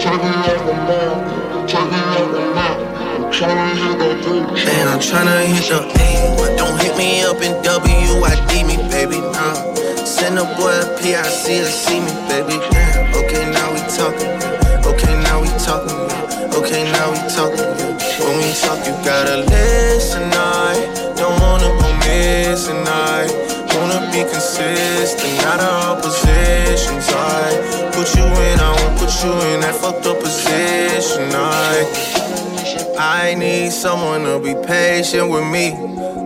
take 0.00 0.22
me 0.22 0.28
out 0.28 0.66
the 0.66 0.74
market, 0.88 1.68
take 1.68 1.90
me 1.90 1.98
out 1.98 2.32
the 2.32 2.40
map. 2.54 2.92
I'm 3.12 3.30
tryna 3.30 3.74
hit 3.76 3.98
that 3.98 4.24
group 4.24 4.48
And 4.68 4.88
I'm 4.88 4.98
tryna 5.00 5.44
hit 5.46 5.68
the 5.68 5.80
A, 5.80 6.36
but 6.36 6.56
don't 6.56 6.61
me 6.96 7.22
up 7.22 7.40
in 7.42 7.54
WID 7.62 8.66
me, 8.66 8.76
baby, 8.88 9.20
nah. 9.20 9.54
Send 10.04 10.38
a 10.38 10.44
boy 10.56 10.72
a 10.72 10.84
PIC 10.98 11.44
to 11.44 11.66
see 11.66 12.00
me, 12.00 12.12
baby, 12.28 12.58
damn. 12.70 13.14
Okay, 13.14 13.44
now 13.50 13.72
we 13.72 13.80
talking, 13.92 14.32
okay, 14.86 15.14
now 15.22 15.40
we 15.40 15.48
talking, 15.58 16.00
okay, 16.58 16.84
now 16.92 17.10
we 17.10 17.18
talking. 17.30 17.70
When 18.22 18.36
we 18.38 18.52
talk, 18.54 18.78
you 18.86 18.94
gotta 19.04 19.38
listen, 19.48 20.22
I 20.32 21.14
don't 21.16 21.38
wanna 21.40 21.70
go 21.80 21.88
missing, 22.06 22.84
I 22.86 23.26
wanna 23.74 24.10
be 24.12 24.22
consistent, 24.22 25.36
not 25.42 25.60
all 25.60 25.96
positions, 26.00 27.06
I 27.08 27.90
put 27.92 28.14
you 28.14 28.24
in, 28.24 28.60
I 28.60 28.70
won't 28.78 28.98
put 28.98 29.12
you 29.22 29.32
in 29.52 29.60
that 29.60 29.74
fucked 29.74 30.06
up 30.06 30.20
position, 30.20 31.30
I 31.34 32.41
I 32.98 33.34
need 33.34 33.72
someone 33.72 34.24
to 34.24 34.38
be 34.38 34.54
patient 34.66 35.30
with 35.30 35.46
me. 35.50 35.70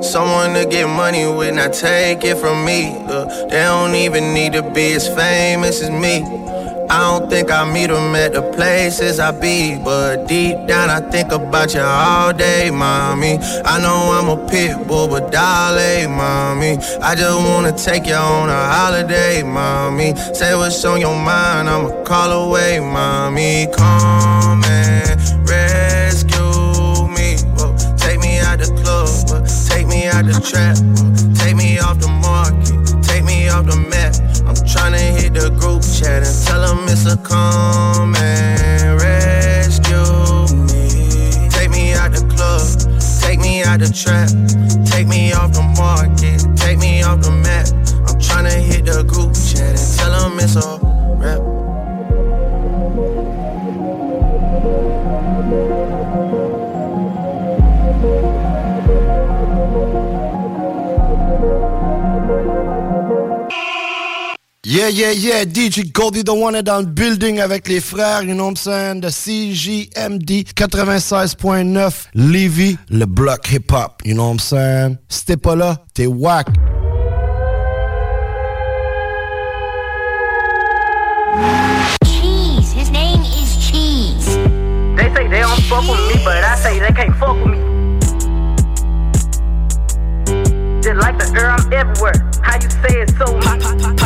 Someone 0.02 0.54
to 0.54 0.66
get 0.66 0.86
money 0.86 1.26
with, 1.26 1.54
not 1.54 1.72
take 1.72 2.24
it 2.24 2.36
from 2.36 2.64
me. 2.64 2.96
Uh, 3.06 3.24
they 3.48 3.62
don't 3.62 3.94
even 3.94 4.34
need 4.34 4.52
to 4.52 4.62
be 4.62 4.92
as 4.92 5.08
famous 5.08 5.82
as 5.82 5.90
me. 5.90 6.24
I 6.88 7.18
don't 7.18 7.28
think 7.28 7.50
I 7.50 7.64
meet 7.70 7.88
them 7.88 8.14
at 8.14 8.32
the 8.34 8.42
places 8.52 9.18
I 9.18 9.32
be. 9.32 9.76
But 9.82 10.26
deep 10.28 10.66
down, 10.68 10.88
I 10.90 11.00
think 11.10 11.32
about 11.32 11.74
you 11.74 11.80
all 11.80 12.32
day, 12.32 12.70
mommy. 12.70 13.38
I 13.64 13.80
know 13.80 14.12
I'm 14.12 14.28
a 14.28 14.48
pit 14.48 14.86
bull, 14.86 15.08
but 15.08 15.32
darling, 15.32 16.12
mommy. 16.12 16.78
I 17.02 17.14
just 17.14 17.38
wanna 17.48 17.76
take 17.76 18.06
you 18.06 18.14
on 18.14 18.48
a 18.50 18.68
holiday, 18.72 19.42
mommy. 19.42 20.14
Say 20.34 20.54
what's 20.54 20.84
on 20.84 21.00
your 21.00 21.16
mind, 21.16 21.68
I'ma 21.68 22.04
call 22.04 22.48
away, 22.48 22.78
mommy. 22.78 23.66
Come 23.76 24.62
and 24.64 24.85
the 30.26 30.40
trap, 30.40 30.76
take 31.38 31.56
me 31.56 31.78
off 31.78 31.98
the 31.98 32.08
market, 32.08 33.02
take 33.02 33.24
me 33.24 33.48
off 33.48 33.66
the 33.66 33.76
map. 33.76 34.14
I'm 34.46 34.54
tryna 34.66 34.98
hit 35.18 35.34
the 35.34 35.50
group 35.50 35.82
chat 35.82 36.22
and 36.26 36.46
tell 36.46 36.62
them 36.62 36.88
it's 36.88 37.06
a 37.06 37.16
come 37.16 37.55
Yeah, 64.96 65.10
yeah, 65.10 65.44
DJ 65.44 65.92
Goldie 65.92 66.24
the 66.24 66.30
One 66.30 66.54
est 66.54 66.62
dans 66.62 66.78
le 66.78 66.86
building 66.86 67.38
avec 67.38 67.68
les 67.68 67.80
frères, 67.80 68.22
you 68.22 68.32
know 68.32 68.44
what 68.44 68.52
I'm 68.52 68.56
saying, 68.56 69.00
de 69.02 69.10
CJMD 69.10 70.46
96.9 70.54 72.06
Levy, 72.14 72.78
le 72.88 73.04
bloc 73.04 73.46
hip-hop, 73.52 74.00
you 74.06 74.14
know 74.14 74.24
what 74.24 74.30
I'm 74.30 74.38
saying. 74.38 74.96
Si 75.10 75.26
t'es 75.26 75.36
pas 75.36 75.54
là, 75.54 75.76
t'es 75.92 76.06
whack. 76.06 76.46
Cheese. 82.06 82.72
His 82.72 82.90
name 82.90 83.20
is 83.20 83.70
Cheese. 83.70 84.38
fuck 85.68 85.82
with 85.82 86.00
me, 86.08 86.24
but 86.24 86.42
I 86.42 86.56
say 86.56 86.78
they 86.78 86.92
can't 86.94 87.14
fuck 87.16 87.36
with 87.44 87.52
me. 87.52 87.76
Just 90.80 90.96
like 90.96 91.18
the 91.18 91.26
air, 91.36 91.50
I'm 91.50 91.70
everywhere. 91.70 92.14
How 92.42 92.54
you 92.62 92.70
say 92.70 93.02
it 93.02 93.10
so 93.18 93.26
Pop, 93.40 93.60
pop, 93.60 93.76
pop, 93.78 93.96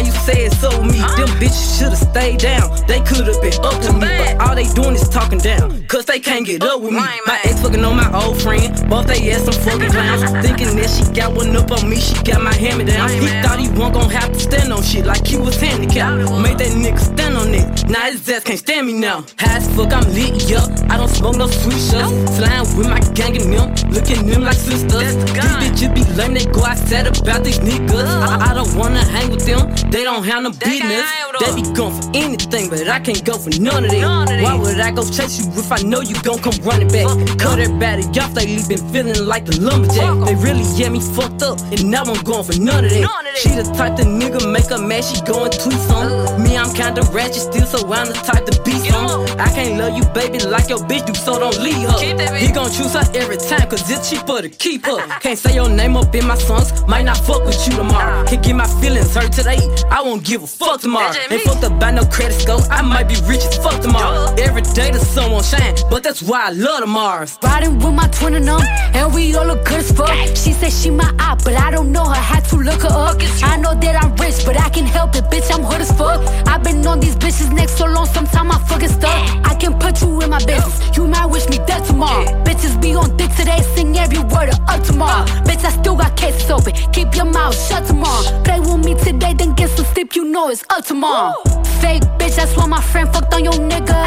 How 0.00 0.06
you 0.06 0.12
say 0.12 0.46
it 0.46 0.52
so 0.54 0.70
me? 0.82 0.96
Them 0.96 1.28
bitches 1.36 1.78
should've 1.78 1.98
stayed 1.98 2.40
down. 2.40 2.72
They 2.86 3.00
could've 3.02 3.36
been 3.42 3.52
up 3.60 3.82
to 3.82 3.92
me, 3.92 4.08
but 4.08 4.40
all 4.40 4.54
they 4.54 4.64
doing 4.72 4.94
is 4.94 5.06
talking 5.10 5.38
down. 5.38 5.84
Cause 5.88 6.06
they 6.06 6.18
can't 6.18 6.46
get 6.46 6.62
up 6.62 6.80
with 6.80 6.92
me. 6.92 7.04
My 7.26 7.38
ex 7.44 7.60
fucking 7.60 7.84
on 7.84 7.96
my 7.96 8.10
old 8.24 8.40
friend. 8.40 8.72
Both 8.88 9.08
they 9.08 9.30
ass 9.30 9.44
some 9.44 9.52
fucking 9.60 9.90
clowns. 9.90 10.22
Thinking 10.46 10.74
that 10.76 10.88
she 10.88 11.04
got 11.12 11.34
one 11.34 11.54
up 11.54 11.70
on 11.70 11.90
me, 11.90 12.00
she 12.00 12.14
got 12.22 12.40
my 12.40 12.54
hand 12.54 12.78
me 12.78 12.84
down. 12.86 13.10
He 13.10 13.26
thought 13.44 13.60
he 13.60 13.68
wasn't 13.68 13.92
gon' 13.92 14.08
have 14.08 14.32
to 14.32 14.40
stand 14.40 14.72
on 14.72 14.82
shit 14.82 15.04
like 15.04 15.26
he 15.26 15.36
was 15.36 15.60
handicapped. 15.60 16.32
Made 16.40 16.56
that 16.56 16.72
nigga 16.72 16.98
stand 16.98 17.36
on 17.36 17.52
it. 17.52 17.86
Now 17.90 18.10
his 18.10 18.26
ass 18.30 18.44
can't 18.44 18.58
stand 18.58 18.86
me 18.86 18.94
now. 18.94 19.26
High 19.38 19.58
as 19.58 19.68
fuck, 19.76 19.92
I'm 19.92 20.08
lit, 20.14 20.48
yup. 20.48 20.70
I 20.88 20.96
don't 20.96 21.08
smoke 21.08 21.36
no 21.36 21.46
sweet 21.46 21.76
shots. 21.76 22.36
Slime 22.36 22.64
with 22.78 22.88
my 22.88 23.00
gang 23.12 23.36
and 23.36 23.52
them. 23.52 23.90
Looking 23.90 24.26
them 24.26 24.44
like 24.44 24.56
sisters. 24.56 25.16
These 25.16 25.34
bitches 25.34 25.94
be 25.94 26.04
lame, 26.14 26.32
they 26.32 26.46
go 26.46 26.64
outside 26.64 27.06
about 27.06 27.44
these 27.44 27.58
niggas. 27.58 28.06
I, 28.06 28.50
I 28.50 28.54
don't 28.54 28.74
wanna 28.74 29.04
hang 29.04 29.28
with 29.30 29.44
them. 29.44 29.68
They 29.90 30.04
don't 30.04 30.22
have 30.24 30.42
no 30.42 30.50
business. 30.50 31.04
They 31.40 31.54
be 31.54 31.62
going 31.74 31.94
for 32.00 32.10
anything, 32.14 32.68
but 32.70 32.86
I 32.88 33.00
can't 33.00 33.24
go 33.24 33.38
for 33.38 33.50
none 33.60 33.84
of 33.84 33.90
that. 33.90 34.42
Why 34.42 34.54
would 34.54 34.78
I 34.78 34.90
go 34.92 35.02
chase 35.08 35.38
you 35.38 35.50
if 35.58 35.72
I 35.72 35.82
know 35.82 36.00
you 36.00 36.14
gon' 36.22 36.38
come 36.38 36.54
running 36.62 36.88
back? 36.88 37.06
Cut 37.38 37.58
everybody 37.58 38.04
off, 38.20 38.34
they 38.34 38.46
been 38.68 38.84
feeling 38.92 39.26
like 39.26 39.46
the 39.46 39.60
lumberjack. 39.60 40.26
They 40.26 40.34
really 40.36 40.64
get 40.76 40.92
me 40.92 41.00
fucked 41.00 41.42
up, 41.42 41.58
and 41.72 41.90
now 41.90 42.02
I'm 42.04 42.22
going 42.22 42.44
for 42.44 42.58
none 42.60 42.84
of 42.84 42.90
that. 42.90 43.36
She 43.36 43.48
the 43.50 43.64
type 43.74 43.96
the 43.96 44.04
nigga 44.04 44.40
make 44.52 44.66
her 44.70 44.78
mad, 44.78 45.02
she 45.04 45.20
going 45.22 45.50
tweet 45.50 45.78
some. 45.88 46.42
Me, 46.42 46.56
I'm 46.56 46.72
kinda 46.74 47.02
ratchet 47.10 47.50
still, 47.50 47.66
so 47.66 47.78
I'm 47.90 48.06
the 48.08 48.14
type 48.14 48.46
to 48.46 48.62
be 48.62 48.78
some. 48.90 49.26
I 49.40 49.48
can't 49.54 49.78
love 49.78 49.96
you, 49.96 50.04
baby, 50.12 50.38
like 50.44 50.68
your 50.68 50.78
bitch 50.86 51.06
do, 51.06 51.14
so 51.14 51.38
don't 51.38 51.58
leave 51.58 51.88
her. 51.88 52.36
He 52.36 52.52
gon' 52.52 52.70
choose 52.70 52.92
her 52.94 53.06
every 53.14 53.38
time, 53.38 53.68
cause 53.68 53.90
it's 53.90 54.10
cheaper 54.10 54.42
to 54.42 54.48
keep 54.48 54.86
her. 54.86 54.98
Can't 55.20 55.38
say 55.38 55.54
your 55.54 55.68
name 55.68 55.96
up 55.96 56.14
in 56.14 56.26
my 56.26 56.36
songs, 56.36 56.86
might 56.86 57.04
not 57.04 57.16
fuck 57.16 57.44
with 57.44 57.58
you 57.66 57.76
tomorrow. 57.76 58.24
Can 58.26 58.42
get 58.42 58.54
my 58.56 58.66
feelings 58.80 59.14
hurt 59.14 59.32
today, 59.32 59.58
I 59.90 60.02
won't 60.02 60.24
give 60.24 60.42
a 60.42 60.46
fuck 60.46 60.80
tomorrow. 60.80 61.12
Ain't 61.30 61.42
fucked 61.42 61.64
up 61.64 61.78
by 61.78 61.90
no 61.90 62.04
credit 62.04 62.40
score, 62.40 62.60
I 62.70 62.82
might 62.82 63.08
be 63.08 63.16
rich 63.26 63.44
as 63.44 63.56
fuck 63.56 63.80
tomorrow. 63.80 64.34
Every 64.38 64.62
day 64.62 64.90
the 64.90 64.98
sun 64.98 65.32
won't 65.32 65.44
shine, 65.44 65.74
but 65.90 66.02
that's 66.02 66.22
why 66.22 66.46
I 66.46 66.50
love 66.50 66.80
the 66.80 66.86
Mars. 66.86 67.38
Riding 67.42 67.78
with 67.78 67.94
my 67.94 68.08
twin 68.08 68.34
and 68.34 68.46
them, 68.46 68.60
and 68.94 69.14
we 69.14 69.34
all 69.34 69.46
look 69.46 69.64
good 69.64 69.80
as 69.80 69.92
fuck. 69.92 70.10
She 70.36 70.52
said 70.52 70.72
she 70.72 70.90
my 70.90 71.10
op, 71.18 71.44
but 71.44 71.54
I 71.54 71.70
don't 71.70 71.92
know 71.92 72.04
her. 72.04 72.14
Had 72.14 72.44
to 72.46 72.56
look 72.56 72.82
her 72.82 72.88
up. 72.88 73.16
I 73.42 73.56
know 73.56 73.74
that 73.74 73.96
I'm 74.02 74.14
rich, 74.16 74.44
but 74.44 74.58
I 74.60 74.68
can 74.68 74.86
help 74.86 75.16
it, 75.16 75.24
bitch. 75.24 75.50
I'm 75.52 75.62
hood 75.62 75.80
as 75.80 75.92
fuck. 75.96 76.20
I've 76.46 76.62
been 76.62 76.86
on 76.86 77.00
these 77.00 77.16
bitches 77.16 77.52
next 77.52 77.76
so 77.78 77.86
long, 77.86 78.06
sometimes 78.06 78.54
I 78.54 78.58
fucking 78.68 78.88
stuck. 78.88 79.46
I 79.46 79.54
can 79.54 79.78
put 79.78 80.00
you 80.02 80.20
in 80.22 80.30
my 80.30 80.38
business. 80.44 80.96
You 80.96 81.06
might 81.06 81.26
wish 81.26 81.48
me 81.48 81.58
dead 81.66 81.84
tomorrow. 81.84 82.24
Bitches 82.44 82.80
be 82.80 82.94
on 82.94 83.16
dick 83.16 83.30
today, 83.34 83.60
sing 83.74 83.96
every 83.98 84.18
word 84.18 84.48
of 84.50 84.60
up 84.68 84.82
tomorrow. 84.82 85.24
Bitch, 85.44 85.64
I 85.64 85.70
still 85.70 85.96
got 85.96 86.16
cases 86.16 86.50
open. 86.50 86.72
Keep 86.92 87.14
your 87.16 87.26
mouth 87.26 87.56
shut 87.68 87.86
tomorrow. 87.86 88.42
Play 88.44 88.60
with 88.60 88.84
me 88.84 88.94
today, 88.94 89.34
then 89.34 89.54
get 89.60 89.76
some 89.76 89.84
sleep. 89.92 90.16
You 90.16 90.24
know 90.24 90.48
it's 90.48 90.64
up 90.70 90.84
tomorrow. 90.84 91.34
Fake 91.80 92.02
bitch, 92.18 92.36
that's 92.36 92.56
why 92.56 92.66
my 92.66 92.80
friend 92.80 93.08
fucked 93.12 93.34
on 93.34 93.44
your 93.44 93.58
nigga. 93.72 94.00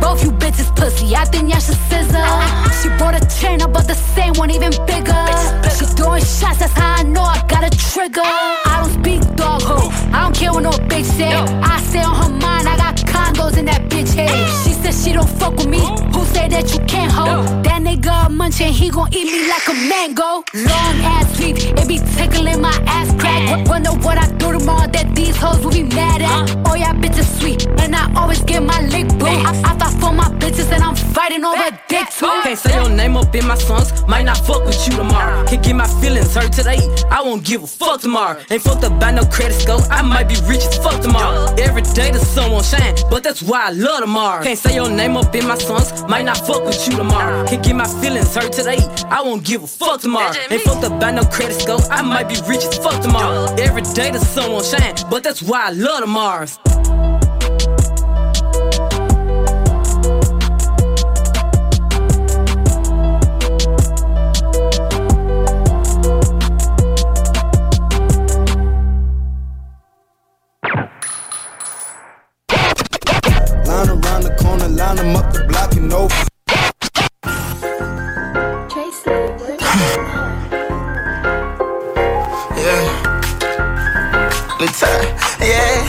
Both 0.00 0.24
you 0.24 0.30
bitches 0.32 0.74
pussy, 0.74 1.14
I 1.14 1.24
think 1.26 1.50
y'all 1.50 1.60
should 1.60 1.80
scissor. 1.88 2.28
She 2.80 2.88
bought 2.98 3.14
a 3.20 3.22
chain, 3.38 3.60
I 3.60 3.66
bought 3.66 3.86
the 3.86 3.98
same 4.16 4.32
one, 4.34 4.50
even 4.50 4.72
bigger. 4.86 5.24
She 5.76 5.84
throwing 5.96 6.24
shots, 6.24 6.58
that's 6.60 6.72
how 6.72 6.94
I 7.00 7.02
know 7.02 7.22
I 7.22 7.44
got 7.46 7.62
a 7.64 7.70
trigger. 7.92 8.22
I 8.24 8.80
don't 8.80 8.92
speak 8.98 9.20
dog 9.36 9.62
ho, 9.62 9.78
I 10.16 10.22
don't 10.24 10.34
care 10.34 10.52
what 10.52 10.62
no 10.62 10.70
bitch 10.90 11.04
say. 11.04 11.32
I 11.32 11.80
stay 11.88 12.02
on 12.02 12.16
her 12.22 12.30
mind, 12.30 12.66
I 12.66 12.76
got 12.78 12.99
condos 13.30 13.56
in 13.56 13.64
that 13.66 13.82
bitch 13.88 14.14
head. 14.14 14.30
She 14.64 14.72
said 14.74 14.94
she 14.94 15.12
don't 15.12 15.28
fuck 15.28 15.56
with 15.56 15.68
me, 15.68 15.80
who 16.12 16.24
say 16.26 16.48
that 16.48 16.72
you 16.72 16.80
can't 16.86 17.12
hold? 17.12 17.64
That 17.64 17.82
nigga 17.82 18.26
a 18.26 18.28
munchin', 18.28 18.72
he 18.72 18.90
gon' 18.90 19.08
eat 19.12 19.24
me 19.24 19.48
like 19.48 19.66
a 19.68 19.74
mango. 19.88 20.44
Long 20.54 20.96
ass 21.14 21.30
sleep, 21.36 21.56
it 21.58 21.88
be 21.88 21.98
tickling 22.16 22.60
my 22.60 22.76
ass 22.86 23.08
crack. 23.20 23.68
Wonder 23.68 23.90
what 23.90 24.18
I 24.18 24.30
do 24.38 24.52
tomorrow 24.52 24.88
that 24.88 25.14
these 25.14 25.36
hoes 25.36 25.60
will 25.64 25.72
be 25.72 25.82
mad 25.82 26.22
at. 26.22 26.66
Oh 26.66 26.74
yeah, 26.74 26.94
bitches 26.94 27.28
sweet, 27.40 27.66
and 27.78 27.94
I 27.94 28.12
always 28.14 28.42
get 28.42 28.62
my 28.62 28.80
lick 28.88 29.08
boo. 29.18 29.26
I, 29.26 29.50
I 29.64 29.78
fight 29.78 30.00
for 30.00 30.12
my 30.12 30.28
bitches 30.40 30.70
and 30.72 30.82
I'm 30.82 30.96
fighting 30.96 31.44
over 31.44 31.70
dick 31.88 32.08
too. 32.10 32.26
Can't 32.42 32.58
say 32.58 32.74
your 32.74 32.90
name 32.90 33.16
up 33.16 33.34
in 33.34 33.46
my 33.46 33.56
songs, 33.56 34.06
might 34.06 34.24
not 34.24 34.38
fuck 34.38 34.64
with 34.64 34.80
you 34.86 34.96
tomorrow. 34.96 35.42
Uh. 35.42 35.46
Can't 35.46 35.62
get 35.62 35.76
my 35.76 35.86
feelings 36.00 36.34
hurt 36.34 36.52
today, 36.52 36.80
I 37.10 37.22
won't 37.22 37.44
give 37.44 37.62
a 37.62 37.66
fuck 37.66 38.00
tomorrow. 38.00 38.40
Ain't 38.50 38.62
fucked 38.62 38.84
up 38.84 38.98
by 38.98 39.10
no 39.12 39.24
credit 39.24 39.54
score, 39.54 39.80
I 39.90 40.02
might 40.02 40.28
be 40.28 40.36
rich 40.46 40.64
as 40.64 40.78
fuck 40.78 41.00
tomorrow. 41.00 41.54
Every 41.58 41.82
day 41.82 42.10
the 42.10 42.18
sun 42.18 42.50
won't 42.52 42.64
shine, 42.64 42.94
but 43.10 43.19
that's 43.22 43.42
why 43.42 43.66
I 43.66 43.70
love 43.70 44.00
tomorrow. 44.00 44.42
Can't 44.42 44.58
say 44.58 44.74
your 44.74 44.90
name 44.90 45.16
up 45.16 45.34
in 45.34 45.46
my 45.46 45.56
songs, 45.58 46.02
might 46.08 46.24
not 46.24 46.38
fuck 46.38 46.64
with 46.64 46.86
you 46.86 46.96
tomorrow. 46.96 47.46
Can't 47.46 47.62
get 47.62 47.76
my 47.76 47.86
feelings 48.00 48.34
hurt 48.34 48.52
today, 48.52 48.78
I 49.06 49.22
won't 49.22 49.44
give 49.44 49.62
a 49.62 49.66
fuck 49.66 50.00
tomorrow. 50.00 50.32
Ain't 50.50 50.62
fucked 50.62 50.84
up 50.84 51.00
by 51.00 51.10
no 51.12 51.24
credit 51.24 51.60
score, 51.60 51.80
I 51.90 52.02
might 52.02 52.28
be 52.28 52.36
rich 52.48 52.64
as 52.64 52.78
fuck 52.78 53.00
tomorrow. 53.02 53.52
Every 53.56 53.82
day 53.82 54.10
the 54.10 54.18
sun 54.18 54.52
won't 54.52 54.64
shine, 54.64 54.94
but 55.10 55.22
that's 55.22 55.42
why 55.42 55.66
I 55.66 55.70
love 55.70 56.00
the 56.00 57.19
corner, 74.40 74.68
line 74.68 74.96
them 74.96 75.16
up 75.16 75.32
the 75.32 75.44
block 75.44 75.72
and 75.76 75.92
over. 75.92 76.14
Yeah. 82.60 82.84
The 84.60 84.68
time, 84.76 85.08
yeah, 85.40 85.80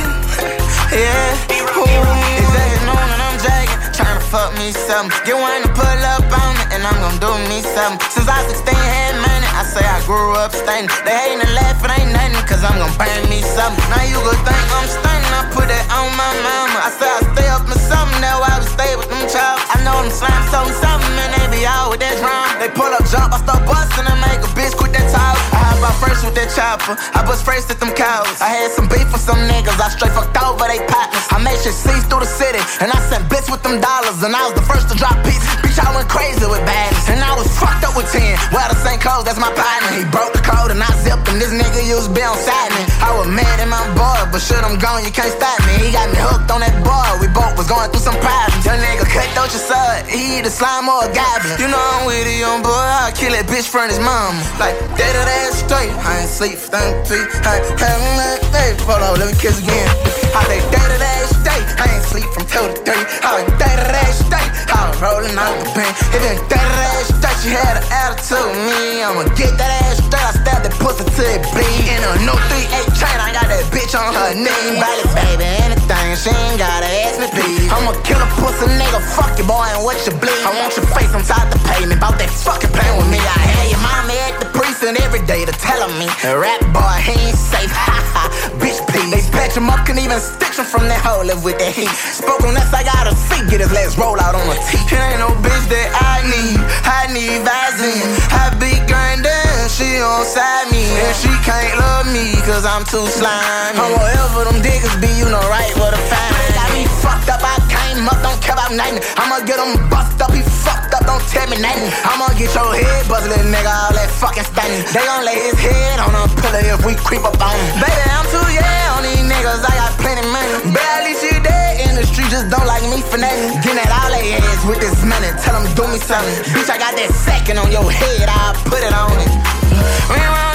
yeah. 0.95 1.35
Ooh, 1.75 1.83
it's 1.83 2.55
afternoon 2.55 3.07
and 3.11 3.19
I'm 3.19 3.35
jagging, 3.43 3.75
tryna 3.91 4.23
fuck 4.31 4.55
me 4.55 4.71
something. 4.71 5.11
Get 5.27 5.35
one 5.35 5.63
to 5.63 5.71
pull 5.75 6.01
up 6.15 6.23
on 6.31 6.55
me, 6.55 6.63
and 6.71 6.87
I'm 6.87 6.95
gon' 7.03 7.19
do 7.19 7.27
me 7.51 7.59
something. 7.59 7.99
Since 8.07 8.31
I 8.31 8.39
was 8.47 8.55
16, 8.63 8.71
had 8.71 9.19
money, 9.19 9.47
I 9.51 9.67
say 9.67 9.83
I 9.83 9.99
grew 10.07 10.39
up 10.39 10.55
stunning. 10.55 10.87
They 11.03 11.11
hating 11.11 11.43
and 11.43 11.53
laughing, 11.59 11.91
ain't 11.91 12.15
nothing, 12.15 12.39
cause 12.47 12.63
I'm 12.63 12.79
gon' 12.79 12.95
burn 12.95 13.27
me 13.27 13.43
something. 13.43 13.83
Now 13.91 14.07
you 14.07 14.15
gon' 14.23 14.39
think 14.47 14.63
I'm 14.71 14.87
stunning, 14.87 15.11
I 15.11 15.20
put 15.51 15.67
that 15.67 15.85
on 15.91 16.09
my 16.15 16.31
mama. 16.43 16.79
I 16.79 16.89
say 16.95 17.07
I 17.07 17.19
stay 17.35 17.47
up 17.51 17.63
for 17.67 17.79
something, 17.79 18.21
that's 18.23 18.39
why 18.39 18.51
we 18.59 18.65
stay 18.67 18.91
with 18.95 19.09
them 19.11 19.23
chops. 19.27 19.63
I 19.71 19.83
know 19.83 19.99
them 20.01 20.11
slime 20.11 20.45
something, 20.49 20.75
something, 20.79 21.15
and 21.15 21.40
out 21.65 21.91
with 21.91 22.01
that 22.01 22.17
drum. 22.17 22.47
They 22.59 22.69
pull 22.73 22.89
up, 22.89 23.03
jump, 23.09 23.33
I 23.33 23.39
start 23.41 23.65
busting 23.65 24.07
and 24.07 24.19
make 24.21 24.41
a 24.41 24.49
bitch 24.57 24.73
quit 24.77 24.93
that 24.93 25.07
talk. 25.09 25.37
I 25.53 25.73
hop 25.73 25.81
out 25.85 25.97
first 26.01 26.25
with 26.25 26.35
that 26.35 26.49
chopper, 26.53 26.97
I 27.13 27.25
bust 27.25 27.45
first 27.45 27.69
at 27.69 27.79
them 27.79 27.93
cows. 27.93 28.39
I 28.41 28.49
had 28.49 28.71
some 28.71 28.87
beef 28.87 29.09
with 29.11 29.21
some 29.21 29.39
niggas, 29.49 29.77
I 29.77 29.89
straight 29.93 30.13
fucked 30.13 30.37
over 30.41 30.65
they 30.65 30.81
partners. 30.85 31.25
I 31.29 31.37
made 31.41 31.57
shit 31.61 31.73
cease 31.73 32.05
through 32.09 32.23
the 32.25 32.29
city, 32.29 32.61
and 32.81 32.89
I 32.89 32.99
sent 33.09 33.29
bits 33.29 33.49
with 33.49 33.61
them 33.63 33.81
dollars, 33.81 34.21
and 34.23 34.33
I 34.33 34.41
was 34.45 34.55
the 34.57 34.65
first 34.65 34.89
to 34.89 34.95
drop 34.97 35.17
beats. 35.25 35.43
Bitch, 35.61 35.77
I 35.77 35.89
went 35.93 36.09
crazy 36.09 36.45
with 36.45 36.61
baddies, 36.65 37.07
and 37.11 37.19
I 37.21 37.33
was 37.37 37.47
fucked 37.57 37.83
up 37.85 37.93
with 37.95 38.09
10. 38.11 38.21
Well, 38.53 38.67
the 38.69 38.79
same 38.81 38.99
clothes, 38.99 39.25
that's 39.25 39.39
my 39.39 39.51
partner. 39.53 39.91
He 39.97 40.05
broke 40.09 40.33
the 40.33 40.43
code, 40.43 40.71
and 40.71 40.81
I 40.81 40.91
zipped 41.01 41.27
him. 41.27 41.37
This 41.39 41.53
nigga 41.53 41.81
used 41.83 42.09
to 42.09 42.13
be 42.13 42.21
on 42.21 42.37
me. 42.75 42.83
I 43.01 43.11
was 43.17 43.27
mad 43.27 43.57
at 43.59 43.67
my 43.67 43.81
boy, 43.97 44.29
but 44.31 44.41
shit, 44.41 44.61
I'm 44.61 44.77
gone, 44.77 45.03
you 45.03 45.11
can't 45.11 45.31
stop 45.31 45.57
me. 45.65 45.73
He 45.81 45.91
got 45.91 46.07
me 46.11 46.19
hooked 46.19 46.51
on 46.51 46.61
that 46.61 46.75
boy, 46.83 47.07
we 47.19 47.27
both 47.33 47.57
was 47.57 47.67
going 47.67 47.89
through 47.91 48.05
some 48.05 48.19
problems. 48.19 48.63
Young 48.65 48.79
nigga 48.79 49.05
cut 49.09 49.27
out 49.35 49.49
your 49.49 49.63
side, 49.63 50.05
he 50.07 50.39
either 50.39 50.51
slime 50.51 50.87
or 50.87 51.07
a 51.07 51.09
goblin. 51.11 51.50
You 51.59 51.67
know 51.67 51.75
I'm 51.75 52.05
with 52.05 52.27
a 52.27 52.37
young 52.39 52.63
boy, 52.63 52.71
I'll 52.71 53.11
kill 53.11 53.35
that 53.35 53.43
bitch 53.43 53.67
from 53.67 53.89
his 53.89 53.99
mama. 53.99 54.39
Like, 54.55 54.77
of 55.19 55.25
that 55.27 55.51
straight, 55.51 55.91
I 55.91 56.23
ain't 56.23 56.31
sleep 56.31 56.55
them 56.71 57.03
three. 57.03 57.27
I 57.43 57.59
ain't 57.59 57.75
having 57.75 58.15
that 58.23 58.39
day. 58.55 58.71
Hold 58.87 59.03
on, 59.03 59.19
let 59.19 59.27
me 59.27 59.35
kiss 59.35 59.59
again. 59.59 59.89
I 60.31 60.47
say, 60.47 60.63
of 60.63 60.99
that 61.03 61.27
straight, 61.27 61.67
I 61.75 61.85
ain't 61.91 62.00
sleep 62.11 62.27
from 62.35 62.43
two 62.43 62.67
to 62.67 62.75
three. 62.83 63.03
I 63.23 63.39
was 63.39 63.47
that 63.55 63.79
straight, 64.11 64.51
I 64.67 64.91
was 64.91 64.99
rolling 64.99 65.31
out 65.39 65.55
the 65.63 65.67
pen. 65.71 65.87
It 66.11 66.19
of 66.19 66.43
that 66.51 67.07
straight, 67.07 67.39
she 67.39 67.49
had 67.55 67.79
an 67.79 67.85
attitude 67.87 68.51
me. 68.67 68.99
I'ma 68.99 69.31
get 69.39 69.55
that 69.55 69.71
ass 69.87 70.03
straight, 70.03 70.19
I 70.19 70.35
stab 70.35 70.59
that 70.67 70.75
pussy 70.83 71.07
till 71.15 71.31
it 71.31 71.39
bleed. 71.55 71.87
In 71.87 72.03
a 72.03 72.11
no 72.27 72.35
3-8 72.35 72.99
chain, 72.99 73.15
I 73.15 73.31
got 73.31 73.47
that 73.47 73.63
bitch 73.71 73.95
on 73.95 74.11
her 74.11 74.35
knee. 74.35 74.75
Body, 74.75 75.07
baby, 75.15 75.47
anything, 75.63 76.07
she 76.19 76.35
ain't 76.35 76.59
gotta 76.59 76.91
ask 77.07 77.15
me, 77.15 77.31
please. 77.31 77.71
I'ma 77.71 77.95
kill 78.03 78.19
a 78.19 78.27
pussy 78.35 78.67
nigga, 78.75 78.99
fuck 79.15 79.31
you, 79.39 79.47
boy, 79.47 79.63
and 79.71 79.79
what 79.87 79.95
you 80.03 80.11
bleed. 80.19 80.43
I 80.43 80.51
want 80.59 80.75
your 80.75 80.87
face 80.91 81.15
on 81.15 81.23
top 81.23 81.47
the 81.47 81.63
pavement, 81.63 81.95
about 81.95 82.19
that 82.19 82.27
fucking 82.27 82.75
playing 82.75 82.99
with 82.99 83.07
me. 83.07 83.23
I 83.23 83.39
had 83.39 83.71
your 83.71 83.79
mommy 83.79 84.19
at 84.19 84.35
the 84.43 84.50
precinct 84.81 85.01
every 85.05 85.21
day 85.25 85.45
to 85.45 85.51
tell 85.53 85.87
me, 86.01 86.07
rap 86.25 86.61
boy, 86.73 86.97
he 87.05 87.13
ain't 87.13 87.37
safe, 87.37 87.69
ha 87.85 88.01
ha, 88.13 88.25
bitch, 88.57 88.81
please. 88.89 89.11
They 89.13 89.21
patch 89.29 89.55
him 89.55 89.69
up, 89.69 89.85
can 89.85 89.97
even 89.97 90.19
stitch 90.19 90.57
him 90.57 90.65
from 90.65 90.89
that 90.89 91.01
hole, 91.05 91.25
live 91.25 91.43
with 91.45 91.57
that 91.61 91.73
heat. 91.73 91.91
Spoke 91.93 92.41
on 92.41 92.53
this, 92.57 92.73
I 92.73 92.83
got 92.83 93.05
a 93.05 93.13
seat, 93.13 93.49
get 93.49 93.61
his 93.61 93.71
legs 93.71 93.97
roll 93.97 94.17
out 94.17 94.33
on 94.33 94.45
a 94.49 94.57
T. 94.65 94.81
It 94.81 94.97
ain't 94.97 95.21
no 95.21 95.29
bitch 95.45 95.65
that 95.69 95.89
I 95.93 96.25
need, 96.25 96.57
I 96.81 97.05
need 97.13 97.45
Vaseline. 97.45 98.09
I 98.33 98.57
be 98.57 98.73
grindin', 98.89 99.69
she 99.69 100.01
on 100.01 100.25
side 100.25 100.73
me, 100.73 100.81
and 100.81 101.13
she 101.13 101.31
can't 101.45 101.77
love 101.77 102.09
me, 102.09 102.33
cause 102.41 102.65
I'm 102.65 102.81
too 102.81 103.05
slimy. 103.05 103.77
I'm 103.77 103.93
whatever 103.93 104.49
them 104.49 104.59
niggas 104.65 104.97
be, 104.97 105.09
you 105.13 105.29
know 105.29 105.45
right 105.45 105.71
where 105.77 105.93
to 105.93 106.01
find 106.09 106.31
me. 106.33 106.45
Got 106.57 106.69
me 106.73 106.83
fucked 107.05 107.29
up, 107.29 107.41
I 107.45 107.57
came 107.69 108.01
up, 108.09 108.17
don't 108.25 108.39
care 108.41 108.57
about 108.57 108.73
nothing. 108.73 109.05
I'ma 109.17 109.45
get 109.45 109.61
him 109.61 109.77
bust 109.93 110.17
up, 110.21 110.33
he 110.33 110.41
fucked 110.41 110.90
don't 111.11 111.27
tell 111.27 111.47
me 111.51 111.59
nothing. 111.59 111.91
I'ma 112.07 112.31
get 112.39 112.55
your 112.55 112.71
head 112.71 113.03
little 113.11 113.51
nigga, 113.51 113.67
all 113.67 113.91
that 113.91 114.07
fucking 114.15 114.47
stunning. 114.47 114.83
They 114.95 115.03
gon' 115.03 115.27
lay 115.27 115.39
his 115.51 115.59
head 115.59 115.99
on 115.99 116.15
a 116.15 116.23
pillow 116.39 116.63
if 116.63 116.81
we 116.87 116.95
creep 116.95 117.23
up 117.27 117.35
on 117.35 117.51
him. 117.51 117.83
Baby, 117.83 118.03
I'm 118.15 118.27
too 118.31 118.47
yeah 118.51 118.95
on 118.95 119.03
these 119.03 119.23
niggas, 119.27 119.61
I 119.61 119.73
got 119.75 119.91
plenty 119.99 120.23
money. 120.31 120.71
Barely 120.71 121.13
she 121.19 121.31
dead 121.43 121.83
in 121.83 121.99
the 121.99 122.07
street, 122.07 122.31
just 122.31 122.47
don't 122.47 122.65
like 122.65 122.83
me 122.87 123.03
for 123.03 123.19
nothing. 123.19 123.59
Getting 123.59 123.83
at 123.83 123.91
all 123.91 124.09
they 124.11 124.39
ass 124.39 124.63
with 124.63 124.79
this 124.79 124.99
money, 125.03 125.29
tell 125.43 125.59
them 125.59 125.67
do 125.75 125.83
me 125.91 125.99
something. 125.99 126.35
Bitch, 126.55 126.71
I 126.71 126.79
got 126.79 126.95
that 126.95 127.11
second 127.27 127.59
on 127.59 127.67
your 127.71 127.87
head, 127.91 128.27
I'll 128.31 128.55
put 128.67 128.79
it 128.79 128.93
on 128.95 129.11
it. 129.19 130.50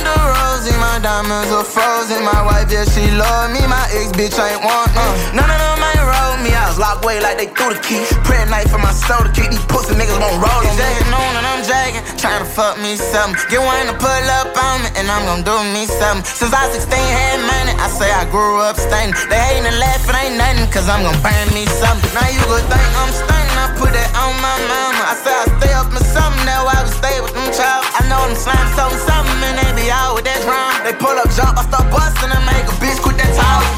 We 0.66 0.72
round 0.74 0.74
the 0.74 0.74
rosy, 0.74 0.82
my 0.82 0.98
diamonds 0.98 1.52
are 1.54 1.62
frozen. 1.62 2.26
My 2.26 2.42
wife, 2.42 2.66
yeah, 2.74 2.82
she 2.90 3.06
love 3.14 3.54
me. 3.54 3.62
My 3.70 3.86
ex 3.94 4.10
bitch 4.18 4.34
ain't 4.34 4.58
want 4.66 4.90
none. 4.98 5.14
Uh. 5.30 5.38
None 5.38 5.50
of 5.50 5.58
them 5.62 5.78
ain't 5.78 6.02
roll 6.02 6.34
me. 6.42 6.50
I 6.50 6.66
was 6.66 6.78
locked 6.78 7.04
away 7.04 7.22
like 7.22 7.38
they 7.38 7.46
threw 7.46 7.70
the 7.70 7.78
key. 7.78 8.02
Prayer 8.26 8.46
night 8.50 8.66
for 8.66 8.78
my 8.82 8.90
soul 8.90 9.22
to 9.22 9.30
keep 9.30 9.46
these 9.54 9.62
pussy 9.70 9.94
niggas 9.94 10.18
won't 10.18 10.42
roll 10.42 10.66
on 10.66 10.66
me. 10.66 10.74
Jagging 10.74 11.14
on 11.14 11.32
and 11.38 11.46
I'm 11.46 11.62
jagging, 11.62 12.02
trying 12.18 12.42
to 12.42 12.48
fuck 12.50 12.82
me 12.82 12.98
something. 12.98 13.38
Get 13.46 13.62
one 13.62 13.86
to 13.86 13.94
pull 13.94 14.26
up 14.42 14.50
on 14.58 14.82
me, 14.82 14.90
and 14.98 15.06
I'm 15.06 15.22
gonna 15.30 15.46
do 15.46 15.54
me 15.70 15.86
something. 15.86 16.26
Since 16.26 16.50
I 16.50 16.66
16 16.74 16.98
had 16.98 17.38
money, 17.46 17.74
I 17.78 17.86
say 17.86 18.10
I 18.10 18.26
grew 18.26 18.58
up 18.58 18.74
stunning. 18.74 19.14
They 19.30 19.38
hating 19.38 19.70
and 19.70 19.78
laughing, 19.78 20.18
ain't 20.18 20.34
nothing, 20.34 20.66
cause 20.74 20.90
I'm 20.90 21.06
gonna 21.06 21.20
burn 21.22 21.46
me 21.54 21.62
something. 21.78 22.10
Now 22.10 22.26
you 22.26 22.42
could 22.50 22.66
think 22.66 22.90
I'm 22.98 23.12
stunning, 23.14 23.45
I 23.56 23.72
put 23.76 23.92
that 23.92 24.10
on 24.16 24.36
my 24.38 24.56
mama. 24.68 25.02
I 25.08 25.14
say 25.16 25.32
I 25.32 25.44
stay 25.58 25.72
up 25.72 25.88
with 25.92 26.06
something, 26.06 26.44
that's 26.44 26.62
why 26.62 26.76
we 26.84 26.90
stay 26.92 27.16
with 27.24 27.34
them 27.34 27.48
child. 27.52 27.84
I 27.96 28.04
know 28.08 28.20
them 28.28 28.36
slime 28.36 28.68
something, 28.76 29.00
something, 29.02 29.40
and 29.42 29.56
they 29.56 29.70
be 29.76 29.90
out 29.90 30.14
with 30.14 30.24
that 30.28 30.40
drum. 30.44 30.84
They 30.84 30.94
pull 30.96 31.16
up, 31.16 31.28
jump, 31.32 31.56
I 31.56 31.64
start 31.64 31.88
busting 31.90 32.30
and 32.30 32.44
make 32.44 32.66
a 32.68 32.76
bitch 32.78 33.00
quit 33.00 33.16
that 33.18 33.32
talking. 33.34 33.74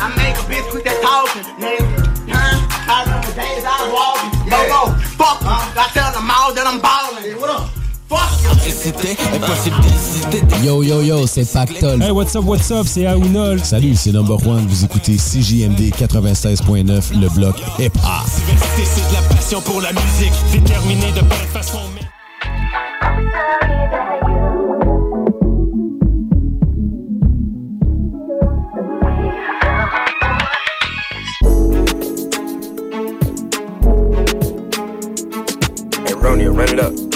I 0.00 0.06
make 0.18 0.36
a 0.40 0.44
bitch 0.48 0.66
quit 0.72 0.84
that 0.88 0.98
talking, 1.04 1.44
nigga. 1.60 1.84
I 2.32 3.04
remember 3.04 3.32
days 3.36 3.64
I 3.64 3.74
was 3.84 3.90
walking. 3.92 4.30
Go, 4.50 4.58
go, 4.68 4.80
fuck 5.16 5.40
em. 5.44 5.76
I 5.78 5.86
tell 5.94 6.10
them 6.12 6.28
all 6.28 6.52
that 6.52 6.66
I'm 6.66 6.80
ballin'. 6.80 7.38
What 7.40 7.50
up? 7.50 7.70
Yo 10.64 10.82
yo 10.82 11.02
yo, 11.02 11.26
c'est 11.26 11.44
Pactol. 11.52 12.02
Hey, 12.02 12.10
what's 12.10 12.34
up, 12.34 12.44
what's 12.44 12.70
up, 12.72 12.84
c'est 12.86 13.06
Aounol. 13.06 13.60
Salut, 13.64 13.94
c'est 13.94 14.10
Number 14.10 14.44
One. 14.46 14.66
Vous 14.66 14.84
écoutez 14.84 15.16
CJMD 15.16 15.90
96.9, 15.96 17.20
le 17.20 17.28
bloc 17.28 17.54
hip-hop. 17.78 17.92
Diversité, 18.36 18.84
c'est 18.84 19.08
de 19.08 19.14
la 19.14 19.34
passion 19.36 19.60
pour 19.60 19.80
la 19.80 19.92
musique. 19.92 20.32
Déterminé 20.52 21.12
de 21.12 21.20
belle 21.20 21.48
façon. 21.52 21.78
mais- 21.94 23.12
Hey, 36.06 36.14
Ronia, 36.14 36.50
run 36.50 36.68
it 36.72 36.80
up. 36.80 37.11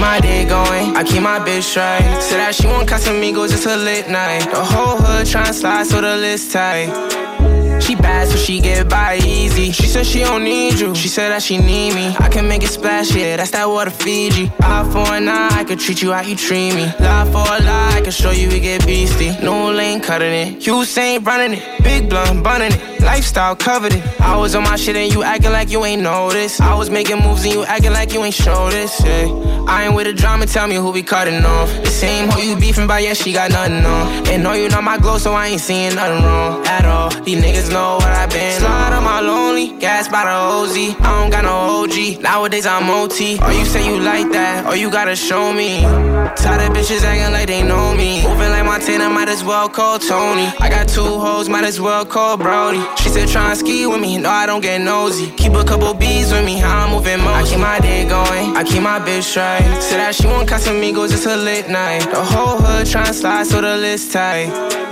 My 0.00 0.18
day 0.18 0.44
going, 0.44 0.96
I 0.96 1.04
keep 1.04 1.22
my 1.22 1.38
bitch 1.38 1.62
straight. 1.62 2.22
Said 2.22 2.38
that 2.38 2.54
she 2.54 2.66
won't 2.66 2.88
catch 2.88 3.06
want 3.06 3.18
Casamigos, 3.20 3.52
it's 3.52 3.66
a 3.66 3.76
lit 3.76 4.08
night. 4.08 4.50
The 4.50 4.64
whole 4.64 4.96
hood 4.96 5.26
tryna 5.26 5.52
slide 5.52 5.86
so 5.86 6.00
the 6.00 6.16
list 6.16 6.50
tight. 6.52 7.29
She 7.80 7.94
bad, 7.94 8.28
so 8.28 8.36
she 8.36 8.60
get 8.60 8.88
by 8.88 9.16
easy. 9.24 9.72
She 9.72 9.86
said 9.86 10.06
she 10.06 10.20
don't 10.20 10.44
need 10.44 10.78
you. 10.78 10.94
She 10.94 11.08
said 11.08 11.30
that 11.30 11.42
she 11.42 11.58
need 11.58 11.94
me. 11.94 12.14
I 12.18 12.28
can 12.28 12.46
make 12.46 12.62
it 12.62 12.68
splash, 12.68 13.14
yeah, 13.14 13.36
that's 13.36 13.50
that 13.52 13.68
water 13.68 13.90
Fiji. 13.90 14.50
Eye 14.60 14.88
for 14.92 15.12
an 15.14 15.28
eye, 15.28 15.48
I 15.52 15.64
could 15.64 15.80
treat 15.80 16.02
you 16.02 16.12
how 16.12 16.22
you 16.22 16.36
treat 16.36 16.74
me. 16.74 16.84
Lie 17.00 17.24
for 17.26 17.38
a 17.38 17.64
lie, 17.64 17.92
I 17.96 18.00
can 18.02 18.12
show 18.12 18.30
you 18.30 18.48
we 18.48 18.60
get 18.60 18.86
beastie. 18.86 19.32
No 19.42 19.70
lane 19.72 20.00
cutting 20.00 20.32
it. 20.32 20.60
Usain 20.60 21.24
running 21.24 21.58
it. 21.58 21.82
Big 21.82 22.08
blunt 22.08 22.44
bunning 22.44 22.72
it. 22.72 23.00
Lifestyle 23.00 23.56
covered 23.56 23.94
it. 23.94 24.20
I 24.20 24.36
was 24.36 24.54
on 24.54 24.62
my 24.64 24.76
shit 24.76 24.94
and 24.94 25.12
you 25.12 25.22
acting 25.22 25.52
like 25.52 25.70
you 25.70 25.84
ain't 25.84 26.02
noticed. 26.02 26.60
I 26.60 26.74
was 26.74 26.90
making 26.90 27.22
moves 27.22 27.44
and 27.44 27.54
you 27.54 27.64
acting 27.64 27.92
like 27.92 28.12
you 28.12 28.22
ain't 28.22 28.34
show 28.34 28.70
this. 28.70 29.02
Yeah. 29.04 29.26
I 29.66 29.84
ain't 29.86 29.94
with 29.94 30.06
the 30.06 30.12
drama, 30.12 30.46
tell 30.46 30.66
me 30.66 30.74
who 30.76 30.90
we 30.90 31.02
cutting 31.02 31.44
off. 31.44 31.68
The 31.82 31.90
same 31.90 32.28
hoe 32.28 32.40
you 32.40 32.56
beefing 32.56 32.86
by, 32.86 33.00
yeah, 33.00 33.14
she 33.14 33.32
got 33.32 33.50
nothing 33.50 33.84
on. 33.84 34.26
And 34.28 34.42
know 34.42 34.52
you 34.52 34.68
not 34.68 34.84
my 34.84 34.98
glow, 34.98 35.18
so 35.18 35.32
I 35.32 35.46
ain't 35.48 35.60
seeing 35.60 35.94
nothing 35.94 36.24
wrong 36.24 36.66
at 36.66 36.84
all. 36.84 37.10
These 37.22 37.42
niggas 37.42 37.69
know 37.70 37.96
what 37.96 38.06
i 38.06 38.26
been. 38.26 38.60
Slide 38.60 38.92
on 38.92 39.04
my 39.04 39.20
lonely, 39.20 39.68
gas 39.78 40.08
by 40.08 40.24
the 40.24 40.30
OZ. 40.30 40.76
I 41.00 41.20
don't 41.20 41.30
got 41.30 41.44
no 41.44 41.56
OG. 41.82 42.22
Nowadays 42.22 42.66
I'm 42.66 42.90
OT. 42.90 43.38
Or 43.38 43.44
oh, 43.44 43.50
you 43.50 43.64
say 43.64 43.86
you 43.86 44.00
like 44.00 44.30
that, 44.32 44.66
or 44.66 44.76
you 44.76 44.90
gotta 44.90 45.16
show 45.16 45.52
me. 45.52 45.80
Tired 46.40 46.62
of 46.66 46.76
bitches 46.76 47.02
acting 47.02 47.32
like 47.32 47.46
they 47.46 47.62
know 47.62 47.94
me. 47.94 48.22
Moving 48.22 48.50
like 48.50 48.64
Montana, 48.64 49.08
might 49.08 49.28
as 49.28 49.42
well 49.44 49.68
call 49.68 49.98
Tony. 49.98 50.46
I 50.60 50.68
got 50.68 50.88
two 50.88 51.02
hoes, 51.02 51.48
might 51.48 51.64
as 51.64 51.80
well 51.80 52.04
call 52.04 52.36
Brody. 52.36 52.82
She 53.02 53.08
said 53.08 53.28
try 53.28 53.50
and 53.50 53.58
ski 53.58 53.86
with 53.86 54.00
me, 54.00 54.18
no 54.18 54.30
I 54.30 54.46
don't 54.46 54.60
get 54.60 54.80
nosy. 54.80 55.30
Keep 55.32 55.54
a 55.54 55.64
couple 55.64 55.94
bees 55.94 56.32
with 56.32 56.44
me, 56.44 56.58
how 56.58 56.86
I'm 56.86 56.92
moving 56.92 57.18
most. 57.18 57.28
I 57.28 57.48
keep 57.48 57.58
my 57.58 57.78
day 57.80 58.08
going, 58.08 58.56
I 58.56 58.64
keep 58.64 58.82
my 58.82 58.98
bitch 58.98 59.22
straight. 59.22 59.64
Said 59.82 59.98
that 59.98 60.14
she 60.14 60.26
want 60.26 60.48
Casamigos, 60.48 61.12
it's 61.12 61.26
a 61.26 61.36
lit 61.36 61.68
night. 61.68 62.02
The 62.10 62.22
whole 62.22 62.58
hood 62.58 62.86
tryna 62.86 63.14
slide 63.14 63.46
so 63.46 63.60
the 63.60 63.76
list 63.76 64.12
tight. 64.12 64.89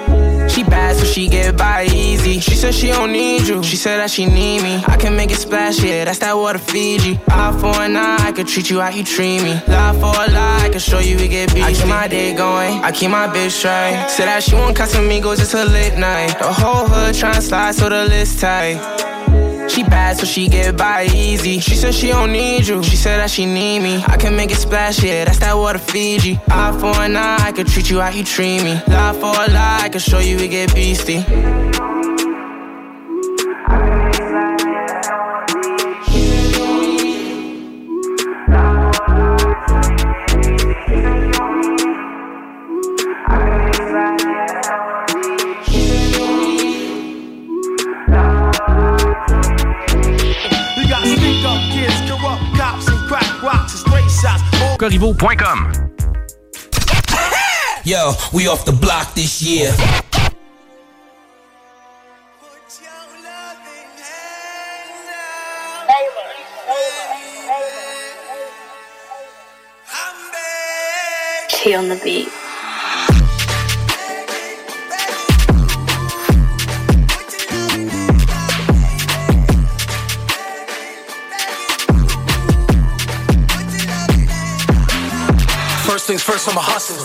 She 0.49 0.63
bad, 0.65 0.97
so 0.97 1.05
she 1.05 1.29
get 1.29 1.57
by 1.57 1.85
easy. 1.85 2.41
She 2.41 2.55
said 2.55 2.75
she 2.75 2.89
don't 2.89 3.13
need 3.13 3.47
you. 3.47 3.63
She 3.63 3.77
said 3.77 3.99
that 3.99 4.11
she 4.11 4.27
need 4.27 4.63
me. 4.63 4.83
I 4.87 4.97
can 4.97 5.15
make 5.17 5.31
it 5.31 5.37
splash, 5.37 5.83
yeah, 5.83 6.05
that's 6.05 6.19
that 6.19 6.37
water 6.37 6.59
Fiji. 6.59 7.21
Eye 7.29 7.57
for 7.61 7.81
an 7.81 7.97
eye, 7.97 8.17
I 8.21 8.33
could 8.33 8.49
treat 8.49 8.71
you 8.71 8.81
how 8.81 8.91
you 8.91 9.05
treat 9.05 9.43
me. 9.43 9.55
Lie 9.69 9.93
for 9.95 10.15
a 10.15 10.33
lie, 10.33 10.61
I 10.65 10.69
can 10.71 10.81
show 10.81 10.99
you 10.99 11.17
we 11.17 11.29
get 11.29 11.55
beat. 11.55 11.65
I 11.65 11.73
keep 11.73 11.87
my 11.87 12.09
day 12.09 12.35
going, 12.35 12.83
I 12.83 12.93
keep 12.93 13.11
my 13.11 13.29
bitch 13.29 13.51
straight. 13.51 14.09
Said 14.09 14.27
that 14.27 14.43
she 14.43 14.55
want 14.55 14.77
Casamigos, 14.77 15.41
it's 15.41 15.55
a 15.55 15.65
lit 15.65 15.99
night. 15.99 16.39
The 16.39 16.53
whole 16.53 16.87
hood 16.87 17.15
tryna 17.15 17.43
slide 17.43 17.75
so 17.75 17.89
the 17.89 18.05
list 18.05 18.41
tight. 18.41 19.18
She 19.69 19.83
bad, 19.85 20.19
so 20.19 20.25
she 20.25 20.49
get 20.49 20.77
by 20.77 21.05
easy. 21.15 21.61
She 21.61 21.75
said 21.75 21.95
she 21.95 22.09
don't 22.09 22.33
need 22.33 22.67
you. 22.67 22.83
She 22.83 22.97
said 22.97 23.19
that 23.19 23.31
she 23.31 23.47
need 23.47 23.81
me. 23.81 24.03
I 24.07 24.17
can 24.17 24.35
make 24.35 24.51
it 24.51 24.57
splash, 24.57 25.03
yeah, 25.03 25.25
that's 25.25 25.39
that 25.39 25.55
water 25.57 25.79
Fiji. 25.79 26.41
Eye 26.49 26.77
for 26.81 27.01
an 27.01 27.17
eye, 27.17 27.39
I 27.41 27.53
could 27.53 27.69
treat 27.69 27.91
you 27.91 28.01
how 28.01 28.11
you 28.11 28.25
treat 28.25 28.63
me. 28.63 28.81
Lie 28.89 29.13
for 29.15 29.27
a 29.27 29.53
lie, 29.53 29.81
I 29.83 29.89
can 29.89 30.01
show 30.01 30.19
you 30.19 30.37
we 30.37 30.49
get 30.49 30.75
beastie. 30.75 31.25
Corriveau.com. 54.79 55.73
Yo, 57.85 58.13
we 58.33 58.47
off 58.47 58.65
the 58.65 58.73
block 58.73 59.13
this 59.15 59.43
year. 59.43 59.75
Key 71.49 71.75
on 71.75 71.89
the 71.89 72.01
beat. 72.05 72.29
First 85.99 86.07
things 86.07 86.23
first 86.23 86.47
I'm 86.47 86.57
a 86.57 86.63
hustler. 86.63 87.03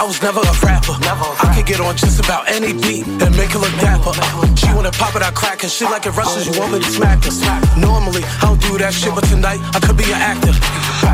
I 0.00 0.08
was 0.08 0.16
never 0.24 0.40
a 0.40 0.54
rapper. 0.64 0.96
I 0.96 1.52
could 1.52 1.68
get 1.68 1.84
on 1.84 1.92
just 2.00 2.16
about 2.16 2.48
any 2.48 2.72
beat 2.72 3.04
and 3.04 3.28
make 3.36 3.52
it 3.52 3.60
look 3.60 3.76
dapper. 3.76 4.16
She 4.56 4.72
wanna 4.72 4.88
pop 4.88 5.12
it 5.12 5.20
I 5.20 5.28
crack 5.36 5.60
and 5.60 5.70
she 5.70 5.84
like 5.84 6.06
it 6.08 6.16
rushes. 6.16 6.48
You 6.48 6.56
want 6.56 6.72
me 6.72 6.80
to 6.80 6.88
smack 6.88 7.20
her? 7.28 7.32
Normally 7.76 8.24
I 8.24 8.48
don't 8.48 8.62
do 8.64 8.78
that 8.80 8.96
shit, 8.96 9.12
but 9.12 9.28
tonight 9.28 9.60
I 9.76 9.84
could 9.84 10.00
be 10.00 10.08
an 10.08 10.16
actor. 10.16 10.48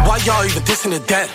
Why 0.06 0.22
y'all 0.22 0.46
even 0.46 0.62
dissing 0.62 0.94
the 0.94 1.02
dead? 1.10 1.26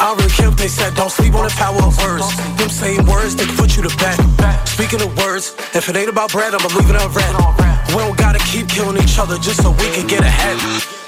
I 0.00 0.08
don't 0.08 0.16
really 0.16 0.32
care 0.32 0.48
what 0.48 0.56
they 0.56 0.72
said. 0.72 0.96
Don't 0.96 1.12
sleep 1.12 1.34
on 1.34 1.44
the 1.44 1.52
power 1.60 1.76
of 1.76 1.92
words. 2.00 2.24
Them 2.56 2.72
saying 2.72 3.04
words, 3.04 3.36
they 3.36 3.44
can 3.44 3.56
put 3.60 3.76
you 3.76 3.84
to 3.84 3.92
bed. 4.00 4.16
Speaking 4.64 5.04
of 5.04 5.12
words, 5.20 5.52
if 5.76 5.90
it 5.90 5.94
ain't 5.94 6.08
about 6.08 6.32
bread, 6.32 6.56
I'ma 6.56 6.72
leave 6.72 6.88
it 6.88 6.96
unread. 6.96 7.77
We 7.88 7.94
don't 8.04 8.18
gotta 8.18 8.38
keep 8.38 8.68
killing 8.68 9.02
each 9.02 9.18
other 9.18 9.38
just 9.38 9.62
so 9.62 9.70
we 9.70 9.88
can 9.94 10.06
get 10.06 10.20
ahead. 10.20 10.58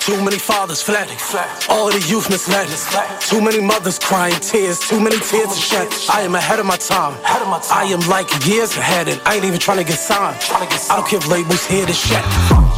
Too 0.01 0.17
many 0.25 0.39
fathers 0.39 0.83
fled, 0.83 1.09
all 1.69 1.91
the 1.91 2.01
youth 2.09 2.31
misled. 2.31 2.69
Too 3.21 3.41
many 3.41 3.61
mothers 3.61 3.99
crying 3.99 4.35
tears, 4.41 4.81
too 4.81 4.99
many 4.99 5.19
tears 5.21 5.55
to 5.55 5.61
shed. 5.61 5.89
I 6.11 6.23
am 6.23 6.35
ahead 6.35 6.59
of 6.59 6.67
my 6.67 6.79
time. 6.79 7.15
I 7.25 7.85
am 7.85 8.01
like 8.09 8.29
years 8.47 8.77
ahead, 8.77 9.09
and 9.09 9.21
I 9.27 9.37
ain't 9.37 9.45
even 9.45 9.61
trying 9.61 9.79
to 9.79 9.85
get 9.85 9.99
signed. 9.99 10.39
I 10.51 10.97
don't 10.97 11.13
if 11.13 11.29
labels 11.29 11.67
hear 11.67 11.85
this 11.85 12.01
shit. 12.09 12.70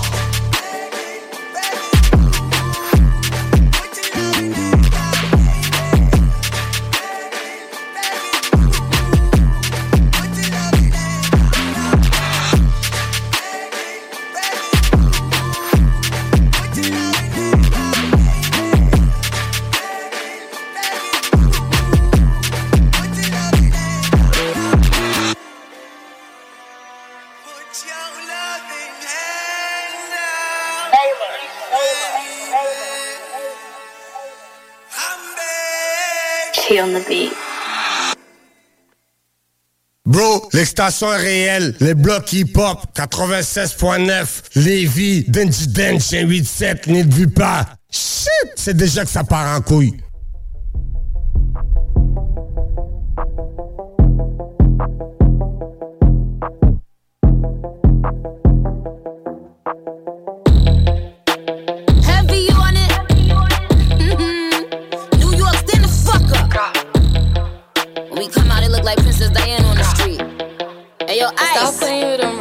Bro, 40.12 40.50
l'extension 40.52 41.10
est 41.10 41.16
réelle. 41.16 41.74
Les 41.80 41.94
blocs 41.94 42.34
hip-hop, 42.34 42.84
96.9, 42.94 44.26
Lévis, 44.56 45.24
Denji 45.26 45.68
Dench, 45.68 46.10
87, 46.10 46.86
n'y 46.88 47.26
pas. 47.28 47.66
Shit, 47.90 48.28
c'est 48.54 48.76
déjà 48.76 49.06
que 49.06 49.10
ça 49.10 49.24
part 49.24 49.56
en 49.56 49.62
couille. 49.62 49.94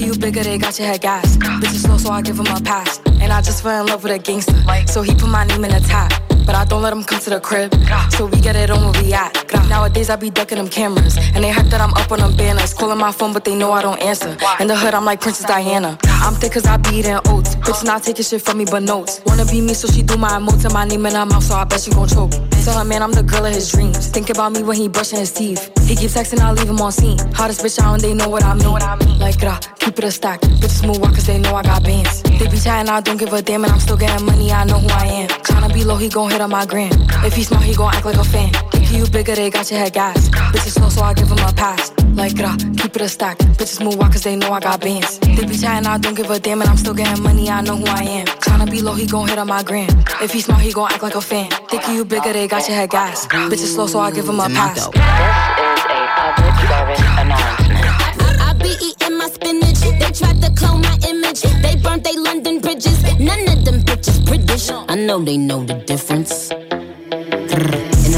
Think 0.00 0.14
you 0.14 0.18
bigger, 0.18 0.42
they 0.42 0.56
got 0.56 0.78
your 0.78 0.88
head 0.88 1.02
gas. 1.02 1.36
Bitches 1.36 1.84
slow, 1.84 1.98
so 1.98 2.10
I 2.10 2.22
give 2.22 2.38
him 2.38 2.46
a 2.46 2.58
pass. 2.62 3.02
And 3.20 3.30
I 3.30 3.42
just 3.42 3.62
fell 3.62 3.82
in 3.82 3.86
love 3.86 4.02
with 4.02 4.12
a 4.12 4.18
gangster. 4.18 4.56
So 4.86 5.02
he 5.02 5.14
put 5.14 5.28
my 5.28 5.44
name 5.44 5.62
in 5.62 5.70
the 5.70 5.80
top. 5.80 6.10
But 6.46 6.54
I 6.54 6.64
don't 6.64 6.80
let 6.80 6.94
him 6.94 7.04
come 7.04 7.20
to 7.20 7.28
the 7.28 7.38
crib. 7.38 7.74
So 8.08 8.24
we 8.24 8.40
get 8.40 8.56
it 8.56 8.70
on 8.70 8.80
where 8.80 9.02
we 9.02 9.12
at. 9.12 9.36
Nowadays 9.68 10.08
I 10.08 10.16
be 10.16 10.30
ducking 10.30 10.56
them 10.56 10.68
cameras. 10.68 11.18
And 11.34 11.44
they 11.44 11.50
hype 11.50 11.66
that 11.66 11.82
I'm 11.82 11.92
up 11.92 12.10
on 12.10 12.20
them 12.20 12.34
banners. 12.34 12.72
Calling 12.72 12.96
my 12.96 13.12
phone, 13.12 13.34
but 13.34 13.44
they 13.44 13.54
know 13.54 13.72
I 13.72 13.82
don't 13.82 14.00
answer. 14.00 14.38
In 14.58 14.68
the 14.68 14.74
hood, 14.74 14.94
I'm 14.94 15.04
like 15.04 15.20
Princess 15.20 15.44
Diana. 15.44 15.98
I'm 16.20 16.34
thick 16.34 16.52
cause 16.52 16.66
I 16.66 16.76
be 16.76 16.96
eating 16.96 17.18
oats. 17.26 17.56
Bitch 17.56 17.84
not 17.84 18.02
taking 18.02 18.24
shit 18.24 18.42
from 18.42 18.58
me 18.58 18.64
but 18.64 18.82
notes. 18.82 19.20
Wanna 19.26 19.46
be 19.46 19.60
me, 19.60 19.74
so 19.74 19.88
she 19.88 20.02
do 20.02 20.16
my 20.16 20.30
emotes 20.30 20.64
and 20.64 20.74
my 20.74 20.84
name 20.84 21.06
in 21.06 21.14
her 21.14 21.26
mouth, 21.26 21.42
so 21.42 21.54
I 21.54 21.64
bet 21.64 21.80
she 21.80 21.90
gon' 21.90 22.08
choke. 22.08 22.32
Tell 22.64 22.78
her 22.78 22.84
man 22.84 23.02
I'm 23.02 23.12
the 23.12 23.22
girl 23.22 23.46
of 23.46 23.54
his 23.54 23.72
dreams. 23.72 24.08
Think 24.08 24.30
about 24.30 24.52
me 24.52 24.62
when 24.62 24.76
he 24.76 24.88
brushing 24.88 25.18
his 25.18 25.32
teeth. 25.32 25.70
He 25.88 25.96
keep 25.96 26.10
texting, 26.10 26.40
I 26.40 26.52
leave 26.52 26.68
him 26.68 26.80
on 26.80 26.92
scene. 26.92 27.18
Hottest 27.32 27.62
bitch 27.62 27.78
out 27.82 27.94
and 27.94 28.02
they 28.02 28.14
know 28.14 28.28
what 28.28 28.44
I 28.44 28.54
mean. 28.54 29.18
Like 29.18 29.38
grah, 29.40 29.58
keep 29.78 29.98
it 29.98 30.04
a 30.04 30.10
stack. 30.10 30.40
Bitches 30.40 30.86
move 30.86 30.98
walk 31.00 31.14
cause 31.14 31.26
they 31.26 31.38
know 31.38 31.54
I 31.54 31.62
got 31.62 31.82
bands. 31.82 32.22
They 32.22 32.46
be 32.48 32.58
chatting, 32.58 32.90
I 32.90 33.00
don't 33.00 33.16
give 33.16 33.32
a 33.32 33.42
damn, 33.42 33.64
and 33.64 33.72
I'm 33.72 33.80
still 33.80 33.96
getting 33.96 34.24
money, 34.26 34.52
I 34.52 34.64
know 34.64 34.78
who 34.78 34.88
I 34.88 35.06
am. 35.06 35.28
Tryna 35.28 35.72
be 35.72 35.84
low, 35.84 35.96
he 35.96 36.08
gon' 36.08 36.30
hit 36.30 36.40
on 36.40 36.50
my 36.50 36.66
gram. 36.66 36.92
If 37.24 37.34
he 37.34 37.44
smart, 37.44 37.64
he 37.64 37.74
gon' 37.74 37.94
act 37.94 38.04
like 38.04 38.16
a 38.16 38.24
fan. 38.24 38.52
Think 38.70 38.92
you 38.92 39.06
bigger, 39.08 39.34
they 39.34 39.50
got 39.50 39.70
your 39.70 39.80
head 39.80 39.94
gas. 39.94 40.28
Bitches 40.28 40.74
slow, 40.78 40.88
so 40.88 41.02
I 41.02 41.14
give 41.14 41.28
him 41.28 41.38
a 41.38 41.52
pass. 41.52 41.92
Like 42.14 42.36
grah, 42.36 42.56
keep 42.76 42.94
it 42.96 43.02
a 43.02 43.08
stack. 43.08 43.38
Bitches 43.58 43.82
move 43.82 43.96
walk 43.96 44.12
cause 44.12 44.22
they 44.22 44.36
know 44.36 44.52
I 44.52 44.60
got 44.60 44.80
bands. 44.80 45.18
They 45.20 45.46
be 45.46 45.56
chatting, 45.56 45.86
I 45.86 45.98
don't 45.98 46.09
give 46.14 46.30
a 46.30 46.38
damn, 46.38 46.60
and 46.60 46.70
I'm 46.70 46.76
still 46.76 46.94
getting 46.94 47.22
money, 47.22 47.48
I 47.50 47.60
know 47.60 47.76
who 47.76 47.86
I 47.86 48.02
am. 48.02 48.26
Tryna 48.26 48.70
be 48.70 48.80
low, 48.80 48.94
he 48.94 49.06
gon' 49.06 49.28
hit 49.28 49.38
on 49.38 49.46
my 49.46 49.62
gram. 49.62 49.88
If 50.20 50.32
he 50.32 50.40
smart, 50.40 50.62
he 50.62 50.72
gon' 50.72 50.90
act 50.90 51.02
like 51.02 51.14
a 51.14 51.20
fan. 51.20 51.50
Think 51.68 51.86
you 51.88 52.04
bigger, 52.04 52.32
they 52.32 52.48
got 52.48 52.66
your 52.68 52.76
head 52.76 52.90
gas. 52.90 53.26
Bitches 53.26 53.74
slow, 53.74 53.86
so 53.86 54.00
I 54.00 54.10
give 54.10 54.28
him 54.28 54.40
a 54.40 54.48
pass. 54.48 54.74
This 54.74 54.86
is 54.86 55.84
a 55.84 56.00
public 56.16 56.54
service 56.68 57.00
announcement. 57.18 58.40
I 58.40 58.54
be 58.58 58.72
eating 58.82 59.18
my 59.18 59.28
spinach. 59.28 59.80
They 59.80 60.10
tried 60.10 60.40
to 60.42 60.50
clone 60.54 60.82
my 60.82 60.98
image. 61.08 61.42
They 61.62 61.76
burnt 61.76 62.04
they 62.04 62.16
London 62.16 62.60
bridges. 62.60 63.02
None 63.18 63.48
of 63.48 63.64
them 63.64 63.82
bitches 63.82 64.24
British. 64.24 64.70
I 64.70 64.94
know 64.94 65.20
they 65.22 65.36
know 65.36 65.64
the 65.64 65.74
difference. 65.74 66.50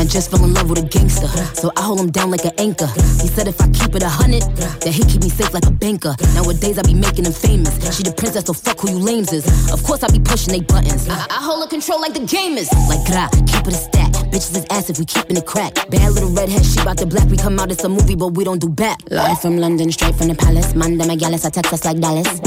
I 0.02 0.04
just 0.04 0.32
fell 0.32 0.44
in 0.44 0.52
love 0.52 0.68
with 0.68 0.80
a 0.80 0.82
gangster. 0.82 1.28
So 1.54 1.70
I 1.76 1.82
hold 1.82 2.00
him 2.00 2.10
down 2.10 2.32
like 2.32 2.44
an 2.44 2.50
anchor. 2.58 2.88
He 3.22 3.28
said 3.28 3.46
if 3.46 3.60
I 3.60 3.68
keep 3.68 3.94
it 3.94 4.02
a 4.02 4.08
hundred, 4.08 4.42
that 4.82 4.88
he 4.88 5.04
keep 5.04 5.22
me 5.22 5.28
safe 5.28 5.54
like 5.54 5.64
a 5.64 5.70
banker. 5.70 6.16
Nowadays 6.34 6.76
I 6.76 6.82
be 6.82 6.92
making 6.92 7.24
him 7.24 7.32
famous. 7.32 7.78
She 7.96 8.02
the 8.02 8.10
princess, 8.10 8.46
so 8.46 8.52
fuck 8.52 8.80
who 8.80 8.90
you 8.90 8.98
lames 8.98 9.32
is. 9.32 9.46
Of 9.72 9.84
course 9.84 10.02
I 10.02 10.08
be 10.08 10.18
pushing 10.18 10.54
they 10.54 10.60
buttons. 10.60 11.08
I, 11.08 11.24
I 11.30 11.38
hold 11.38 11.64
a 11.64 11.68
control 11.68 12.00
like 12.00 12.14
the 12.14 12.26
gamers. 12.26 12.66
Like 12.90 13.06
gra, 13.06 13.30
keep 13.46 13.64
it 13.64 13.74
a 13.74 13.78
stack. 13.78 14.21
Bitches 14.32 14.56
is 14.56 14.66
ass 14.70 14.88
if 14.88 14.98
we 14.98 15.04
keeping 15.04 15.36
it 15.36 15.44
crack. 15.44 15.74
Bad 15.90 16.12
little 16.12 16.30
redhead, 16.30 16.64
she 16.64 16.82
bout 16.82 16.96
the 16.96 17.04
black. 17.04 17.28
We 17.28 17.36
come 17.36 17.60
out, 17.60 17.70
it's 17.70 17.84
a 17.84 17.88
movie, 17.88 18.14
but 18.14 18.28
we 18.28 18.44
don't 18.44 18.60
do 18.60 18.68
back. 18.70 18.98
Live 19.10 19.40
from 19.42 19.58
London, 19.58 19.92
straight 19.92 20.14
from 20.14 20.28
the 20.28 20.34
palace. 20.34 20.74
Manda 20.74 21.04
Megalis, 21.04 21.44
I 21.44 21.50
text 21.50 21.70
us 21.70 21.84
like 21.84 22.00
Dallas. 22.00 22.40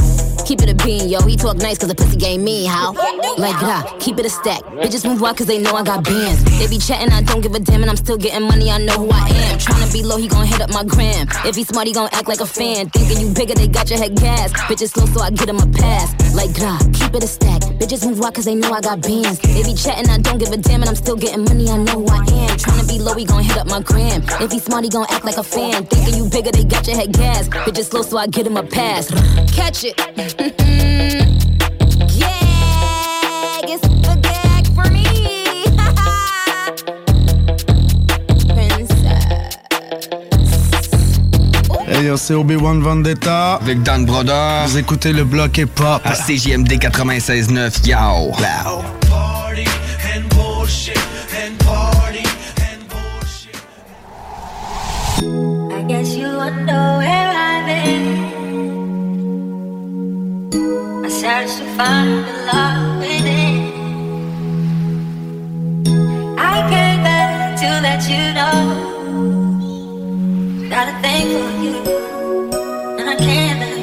Keep 0.46 0.62
it 0.62 0.70
a 0.70 0.76
bean, 0.76 1.10
yo. 1.10 1.22
He 1.22 1.36
talk 1.36 1.58
nice 1.58 1.78
cause 1.80 1.90
the 1.90 1.96
pussy 1.96 2.18
game 2.18 2.44
me, 2.44 2.66
how? 2.66 2.94
Like 3.38 3.58
gra, 3.58 3.84
keep 4.00 4.20
it 4.20 4.26
a 4.26 4.30
stack. 4.30 4.62
Bitches 4.82 5.06
move 5.06 5.22
wild 5.22 5.38
cause 5.38 5.48
they 5.48 5.58
know 5.58 5.74
I 5.74 5.84
got 5.84 6.04
bands. 6.04 6.44
They 6.58 6.68
be 6.68 6.78
chatting, 6.78 7.12
I 7.12 7.22
don't 7.22 7.42
give 7.42 7.54
a 7.54 7.60
damn, 7.60 7.82
and 7.82 7.90
I'm 7.90 7.98
still 7.98 8.18
getting 8.18 8.48
money, 8.48 8.70
I 8.70 8.78
know 8.78 8.94
who 8.94 9.10
I 9.12 9.28
am. 9.28 9.58
Tryna 9.58 9.92
be 9.92 10.04
low, 10.04 10.18
he 10.18 10.28
gon' 10.28 10.46
hit 10.46 10.62
up 10.62 10.72
my 10.72 10.84
gram. 10.84 11.28
If 11.46 11.56
he 11.56 11.64
smart, 11.64 11.88
he 11.88 11.94
gon' 11.94 12.10
act 12.12 12.28
like 12.28 12.42
a 12.42 12.46
fan. 12.46 12.90
Thinking 12.90 13.22
you 13.28 13.34
bigger, 13.34 13.56
they 13.56 13.68
got 13.68 13.90
your 13.90 13.98
head 14.00 14.16
gas. 14.16 14.52
Bitches 14.70 14.94
slow, 14.94 15.06
so 15.06 15.22
I 15.22 15.32
get 15.32 15.50
him 15.50 15.58
a 15.58 15.68
pass. 15.68 16.14
Like 16.36 16.54
gra, 16.54 16.78
keep 16.94 17.16
it 17.16 17.24
a 17.24 17.28
stack. 17.28 17.62
Bitches 17.82 18.06
move 18.06 18.20
wild 18.20 18.36
cause 18.36 18.46
they 18.46 18.56
know 18.56 18.72
I 18.72 18.82
got 18.82 19.02
bands. 19.02 19.40
They 19.40 19.64
be 19.64 19.74
chatting, 19.74 20.10
I 20.10 20.20
don't 20.20 20.38
give 20.38 20.52
a 20.52 20.58
damn, 20.58 20.82
and 20.82 20.90
I'm 20.90 20.96
still 20.96 21.16
getting 21.16 21.44
money, 21.44 21.70
I 21.70 21.75
know 21.78 22.04
who 22.04 22.08
I 22.08 22.18
am. 22.18 22.58
Tryna 22.58 22.88
be 22.88 23.00
low, 23.00 23.14
he 23.14 23.26
gon' 23.26 23.44
hit 23.44 23.58
up 23.58 23.68
my 23.68 23.82
gram. 23.82 24.24
If 24.42 24.52
he 24.52 24.60
smart, 24.60 24.84
he 24.84 24.90
gon' 24.90 25.06
act 25.10 25.26
like 25.26 25.38
a 25.38 25.44
fan. 25.44 25.86
Thinking 25.86 26.16
you 26.16 26.30
bigger, 26.30 26.52
they 26.52 26.64
got 26.64 26.88
your 26.88 26.96
head 26.96 27.12
gas. 27.14 27.48
Bitches 27.50 27.90
slow, 27.90 28.02
so 28.02 28.18
I 28.18 28.28
get 28.28 28.48
him 28.48 28.58
a 28.58 28.64
pass. 28.64 29.10
Catch 29.54 29.84
it. 29.84 29.98
yeah, 32.16 33.60
it's 33.64 33.88
the 33.88 34.20
gag 34.22 34.68
for 34.76 34.90
me. 34.92 35.06
Hey 41.88 42.08
yo, 42.08 42.18
c'est 42.18 42.34
Obi-Wan 42.34 42.82
Vendetta. 42.82 43.54
Avec 43.62 43.82
Dan 43.84 44.06
Broder. 44.06 44.66
Vous 44.66 44.78
écoutez 44.78 45.14
le 45.14 45.24
bloc 45.24 45.58
hip-hop. 45.58 46.02
À 46.04 46.14
CJMD 46.14 46.74
96.9, 46.74 47.88
yo. 47.88 48.32
Wow. 48.32 49.05
Got 70.76 70.90
a 70.90 71.02
thing 71.02 71.26
for 71.32 71.52
you, 71.64 71.76
and 73.00 73.10
I 73.10 73.16
can't 73.16 73.75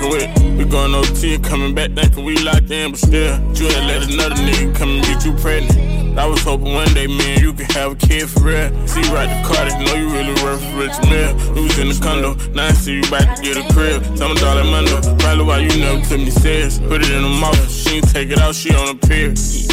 been 0.00 0.10
with. 0.10 0.58
We 0.58 0.64
going 0.64 0.94
OT, 0.94 1.38
coming 1.38 1.74
back 1.74 1.90
thinking 1.92 2.24
we 2.24 2.36
locked 2.38 2.70
in, 2.70 2.92
but 2.92 3.00
still, 3.00 3.38
you 3.54 3.66
ain't 3.68 3.86
let 3.86 4.10
another 4.10 4.34
nigga 4.36 4.74
come 4.74 4.90
and 4.90 5.04
get 5.04 5.24
you 5.24 5.32
pregnant. 5.34 5.99
I 6.18 6.26
was 6.26 6.42
hoping 6.42 6.72
one 6.72 6.92
day, 6.92 7.06
man, 7.06 7.40
you 7.40 7.52
could 7.52 7.70
have 7.72 7.92
a 7.92 7.94
kid 7.94 8.28
for 8.28 8.44
real. 8.44 8.68
See, 8.86 9.00
right 9.12 9.28
the 9.28 9.40
car, 9.46 9.64
know 9.84 9.94
you 9.94 10.08
really 10.10 10.34
worth 10.42 10.62
a 10.62 10.76
rich 10.76 10.96
meal. 11.08 11.34
We 11.54 11.62
was 11.62 11.78
in 11.78 11.88
the 11.88 11.98
condo, 12.02 12.34
now 12.52 12.66
I 12.66 12.72
see 12.72 12.96
you 12.96 13.04
about 13.04 13.36
to 13.36 13.42
get 13.42 13.56
a 13.56 13.64
crib. 13.72 14.02
Tell 14.16 14.28
me, 14.28 14.34
darling, 14.36 14.70
Mondo, 14.70 15.00
probably 15.18 15.44
why 15.44 15.58
you 15.58 15.72
never 15.78 16.02
took 16.04 16.20
me 16.20 16.30
serious. 16.30 16.78
Put 16.78 17.02
it 17.02 17.10
in 17.10 17.22
the 17.22 17.28
mouth, 17.28 17.70
she 17.70 17.96
ain't 17.96 18.10
take 18.10 18.30
it 18.30 18.38
out, 18.38 18.54
she 18.54 18.74
on 18.74 18.88
a 18.88 18.94
pier. 18.94 19.30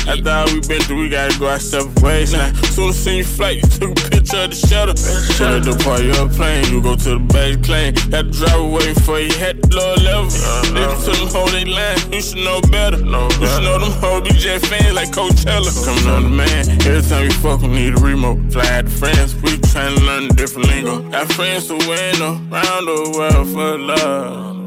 After 0.08 0.30
all 0.30 0.46
we 0.54 0.62
been 0.62 0.82
through, 0.82 1.02
we 1.02 1.10
gotta 1.10 1.38
go 1.38 1.48
our 1.48 1.60
separate 1.60 2.02
ways 2.02 2.34
now. 2.34 2.54
Soon 2.72 2.90
as 2.90 2.98
seen 2.98 3.18
you 3.18 3.26
flight, 3.26 3.58
you 3.58 3.68
took 3.68 3.92
a 3.92 4.10
picture 4.10 4.38
of 4.38 4.52
the 4.52 4.56
shutter. 4.56 4.96
Shut 5.34 5.52
up 5.52 5.64
the 5.64 5.76
part 5.84 6.04
your 6.04 6.30
plane, 6.30 6.64
you 6.72 6.82
go 6.82 6.96
to 6.96 7.10
the 7.18 7.20
base 7.20 7.58
claim. 7.66 7.96
Had 8.14 8.32
to 8.32 8.40
drive 8.40 8.62
away 8.62 8.94
before 8.94 9.20
you 9.20 9.34
had 9.36 9.62
the 9.62 9.76
lower 9.76 9.98
level. 10.00 10.26
Listen 10.26 10.78
uh-huh. 10.78 11.12
to 11.12 11.12
them 11.20 11.28
hold 11.28 11.52
they 11.52 11.66
line, 11.66 12.00
you 12.14 12.22
should 12.22 12.40
know 12.40 12.62
better. 12.72 12.98
You 12.98 13.48
should 13.52 13.66
know 13.68 13.80
them 13.84 13.92
hold 14.00 14.24
DJ 14.26 14.64
fans 14.64 14.96
like 14.96 15.12
Coachella. 15.12 15.72
Coming 15.84 16.08
on 16.08 16.27
the 16.30 16.36
man. 16.36 16.70
Every 16.88 17.02
time 17.02 17.24
we 17.24 17.34
fuck, 17.34 17.62
we 17.62 17.68
need 17.68 17.94
a 17.94 17.98
remote. 17.98 18.52
Fly 18.52 18.68
out 18.70 18.86
to 18.86 18.92
France, 18.92 19.34
we 19.36 19.52
tryna 19.58 20.06
learn 20.06 20.26
a 20.26 20.30
different 20.30 20.68
lingo. 20.70 21.02
Got 21.10 21.32
friends 21.34 21.68
to 21.68 21.76
win 21.76 22.22
around 22.22 22.86
the 22.86 23.14
world 23.18 23.48
for 23.50 23.78
love. 23.78 24.58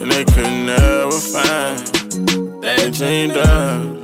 And 0.00 0.12
they 0.12 0.24
could 0.24 0.52
never 0.66 1.10
find 1.10 1.78
that 2.62 2.92
dream 2.92 3.30
done. 3.30 3.97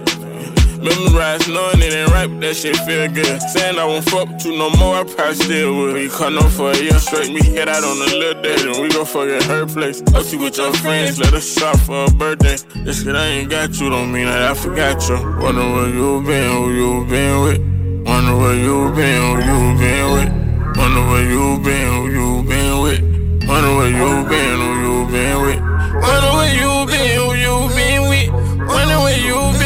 Memorize 0.85 1.49
knowing 1.49 1.81
it 1.81 1.95
ain't 1.95 2.11
right, 2.11 2.29
but 2.29 2.41
that 2.41 2.55
shit 2.55 2.77
feel 2.85 3.09
good. 3.09 3.41
Saying 3.41 3.79
I 3.79 3.87
won't 3.87 4.05
fuck 4.05 4.29
with 4.29 4.45
you 4.45 4.59
no 4.59 4.69
more, 4.77 4.97
I 4.97 5.05
probably 5.05 5.35
still 5.35 5.75
would. 5.77 5.95
We 5.95 6.11
come 6.11 6.37
on 6.37 6.51
for 6.51 6.73
a 6.73 6.77
year 6.77 6.99
straight, 6.99 7.33
me 7.33 7.41
head 7.43 7.71
out 7.71 7.83
on 7.83 7.97
a 7.97 8.11
little 8.13 8.43
date, 8.43 8.67
and 8.67 8.83
we 8.83 8.91
go 8.91 9.05
fuck 9.07 9.29
at 9.29 9.45
her 9.45 9.65
place. 9.65 10.03
Go 10.03 10.21
see 10.21 10.37
with 10.37 10.59
your 10.59 10.75
friends, 10.75 11.19
let 11.19 11.33
us 11.33 11.51
shop 11.57 11.79
for 11.81 12.05
a 12.05 12.11
birthday. 12.11 12.57
This 12.85 13.03
shit 13.03 13.17
I 13.17 13.25
ain't 13.25 13.51
got 13.51 13.81
you, 13.81 13.89
don't 13.89 14.13
mean 14.13 14.27
that 14.27 14.43
I 14.43 14.53
forgot 14.53 15.09
you. 15.09 15.17
Wonder 15.41 15.65
where 15.73 15.89
you 15.89 16.21
been, 16.21 16.53
who 16.53 16.73
you 16.77 17.07
been 17.09 17.41
with. 17.45 17.61
Wonder 18.07 18.37
where 18.37 18.55
you 18.55 18.93
been, 18.93 19.21
who 19.25 19.41
you 19.41 19.79
been 19.81 20.07
with. 20.13 20.31
Wonder 20.77 21.01
where 21.09 21.25
you 21.25 21.59
been, 21.65 21.89
who 21.97 22.03
you 22.13 22.43
been 22.47 22.83
with. 22.83 23.01
Wonder 23.49 23.73
where 23.73 23.89
you 23.89 24.29
been, 24.29 24.59
who 24.61 24.69
you 24.85 25.07
been 25.09 25.37
with. 25.41 25.61
Wonder 26.05 26.31
where 26.37 26.53
you 26.53 26.85
been, 26.93 27.17
who 27.21 27.33
you 27.41 27.57
been 27.73 28.03
with. 28.11 28.29
Wonder 28.69 28.99
where 29.01 29.19
you 29.19 29.41
been, 29.59 29.64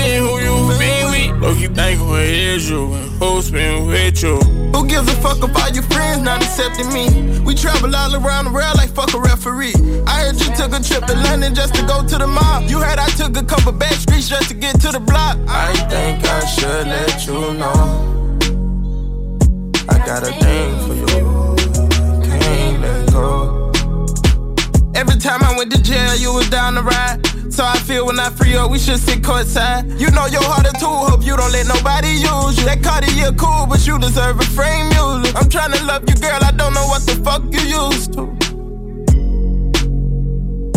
think 1.78 2.00
where 2.10 2.24
is 2.24 2.68
you 2.68 2.92
and 2.92 3.10
who's 3.23 3.50
been 3.52 3.86
with 3.86 4.20
you? 4.20 4.36
Who 4.74 4.86
gives 4.89 5.08
a 5.08 5.16
fuck 5.23 5.42
all 5.42 5.70
your 5.70 5.84
friends 5.84 6.23
not 6.23 6.42
accepting 6.42 6.92
me? 6.92 7.39
We 7.40 7.55
travel 7.55 7.94
all 7.94 8.15
around 8.16 8.47
the 8.47 8.50
world 8.50 8.76
like 8.76 8.90
fuck 8.90 9.15
a 9.15 9.20
referee. 9.20 9.74
I 10.07 10.26
heard 10.26 10.40
you 10.40 10.50
took 10.57 10.73
a 10.78 10.82
trip 10.82 11.07
to 11.07 11.15
London 11.15 11.55
just 11.55 11.74
to 11.76 11.82
go 11.86 12.05
to 12.05 12.16
the 12.18 12.26
mall. 12.26 12.62
You 12.62 12.81
heard 12.81 12.98
I 12.98 13.08
took 13.20 13.36
a 13.36 13.44
couple 13.44 13.73
back 13.73 13.92
streets 13.92 14.28
just 14.28 14.48
to 14.48 14.55
get 14.55 14.81
to 14.81 14.89
the 14.90 14.98
block. 14.98 15.39
I 15.47 15.73
think 15.92 16.24
I 16.26 16.40
should 16.47 16.86
let 16.94 17.26
you 17.26 17.55
know. 17.62 17.81
I 19.89 19.98
got 20.05 20.23
a 20.26 20.32
thing 20.42 20.70
for 20.84 20.94
you. 21.15 21.26
Can't 22.26 22.81
let 22.82 23.12
go. 23.12 23.68
Every 24.94 25.18
time 25.18 25.42
I 25.42 25.57
went 25.57 25.73
to 25.73 25.83
jail, 25.83 26.17
you 26.17 26.33
was 26.33 26.49
down 26.50 26.75
the 26.75 26.83
ride. 26.83 27.20
So 27.52 27.65
I 27.65 27.76
feel 27.78 28.07
when 28.07 28.18
I 28.20 28.31
free 28.31 28.57
up, 28.57 28.70
we 28.70 28.78
should 28.78 28.99
sit 28.99 29.23
courtside. 29.23 29.99
You 30.00 30.10
know 30.10 30.26
your 30.26 30.42
heart 30.42 30.67
a 30.67 30.73
tool, 30.78 31.08
hope 31.10 31.25
you 31.25 31.36
don't 31.36 31.52
let 31.52 31.67
nobody 31.67 32.08
use 32.08 32.58
you. 32.58 32.65
That 32.65 32.83
Cartier 32.83 33.33
cool, 33.33 33.67
but 33.67 33.86
you 33.86 33.99
deserve 33.99 34.39
a 34.39 34.44
frame 34.44 34.89
music. 34.89 35.34
I'm 35.36 35.49
trying 35.49 35.73
to 35.73 35.84
love 35.84 36.08
you, 36.08 36.15
girl, 36.17 36.39
I 36.42 36.52
don't 36.52 36.75
know 36.75 36.86
what 36.86 37.07
the 37.07 37.17
fuck 37.25 37.42
you 37.52 37.60
used 37.60 38.12
to. 38.15 38.23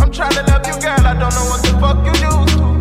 I'm 0.01 0.11
trying 0.11 0.33
to 0.33 0.43
love 0.51 0.65
you, 0.65 0.79
girl, 0.81 1.05
I 1.05 1.13
don't 1.13 1.33
know 1.33 1.45
what 1.49 1.61
the 1.61 1.77
fuck 1.79 2.05
you 2.05 2.13
used 2.27 2.57
to. 2.57 2.80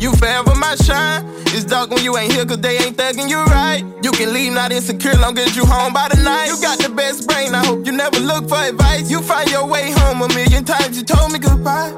You 0.00 0.16
forever 0.16 0.54
my 0.54 0.74
shine. 0.76 1.26
It's 1.52 1.64
dark 1.64 1.90
when 1.90 2.02
you 2.02 2.16
ain't 2.16 2.32
here, 2.32 2.46
cause 2.46 2.58
they 2.58 2.78
ain't 2.78 2.96
thugging 2.96 3.28
you 3.28 3.44
right. 3.44 3.84
You 4.02 4.10
can 4.12 4.32
leave 4.32 4.54
not 4.54 4.72
insecure, 4.72 5.12
long 5.16 5.36
as 5.36 5.54
you 5.54 5.66
home 5.66 5.92
by 5.92 6.08
the 6.08 6.22
night. 6.22 6.46
You 6.46 6.58
got 6.62 6.78
the 6.78 6.88
best 6.88 7.28
brain, 7.28 7.54
I 7.54 7.62
hope 7.66 7.84
you 7.84 7.92
never 7.92 8.18
look 8.18 8.48
for 8.48 8.56
advice. 8.56 9.10
You 9.10 9.20
find 9.20 9.50
your 9.50 9.66
way 9.66 9.90
home 9.90 10.22
a 10.22 10.28
million 10.28 10.64
times, 10.64 10.96
you 10.96 11.04
told 11.04 11.32
me 11.32 11.38
goodbye. 11.38 11.92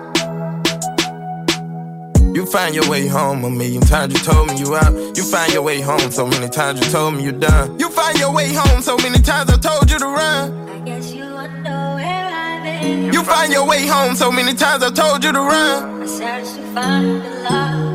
You 2.35 2.45
find 2.45 2.75
your 2.75 2.91
way 2.91 3.07
home 3.07 3.45
a 3.45 3.51
million 3.51 3.83
times, 3.83 4.15
you 4.15 4.19
told 4.19 4.49
me 4.49 4.59
you 4.59 4.75
out. 4.75 5.17
You 5.17 5.23
find 5.23 5.53
your 5.53 5.63
way 5.63 5.81
home 5.81 6.11
so 6.11 6.27
many 6.27 6.49
times, 6.49 6.85
you 6.85 6.91
told 6.91 7.15
me 7.15 7.23
you 7.23 7.31
done. 7.31 7.79
You 7.79 7.89
find 7.89 8.19
your 8.19 8.33
way 8.33 8.53
home 8.53 8.83
so 8.83 8.97
many 8.97 9.21
times, 9.21 9.49
I 9.49 9.59
told 9.59 9.89
you 9.89 10.01
to 10.01 10.07
run. 10.07 10.69
I 10.69 10.79
guess 10.81 11.13
you 11.13 11.23
wonder 11.23 11.71
where 11.71 12.27
I've 12.35 12.65
been. 12.65 13.13
You 13.13 13.23
find 13.23 13.53
your 13.53 13.65
way 13.69 13.87
home 13.87 14.17
so 14.17 14.33
many 14.33 14.55
times, 14.55 14.83
I 14.83 14.91
told 14.91 15.23
you 15.23 15.31
to 15.31 15.39
run. 15.39 16.03
I 16.03 16.07
searched 16.07 16.57
to 16.57 16.63
find 16.75 17.23
the 17.23 17.31
love 17.49 17.92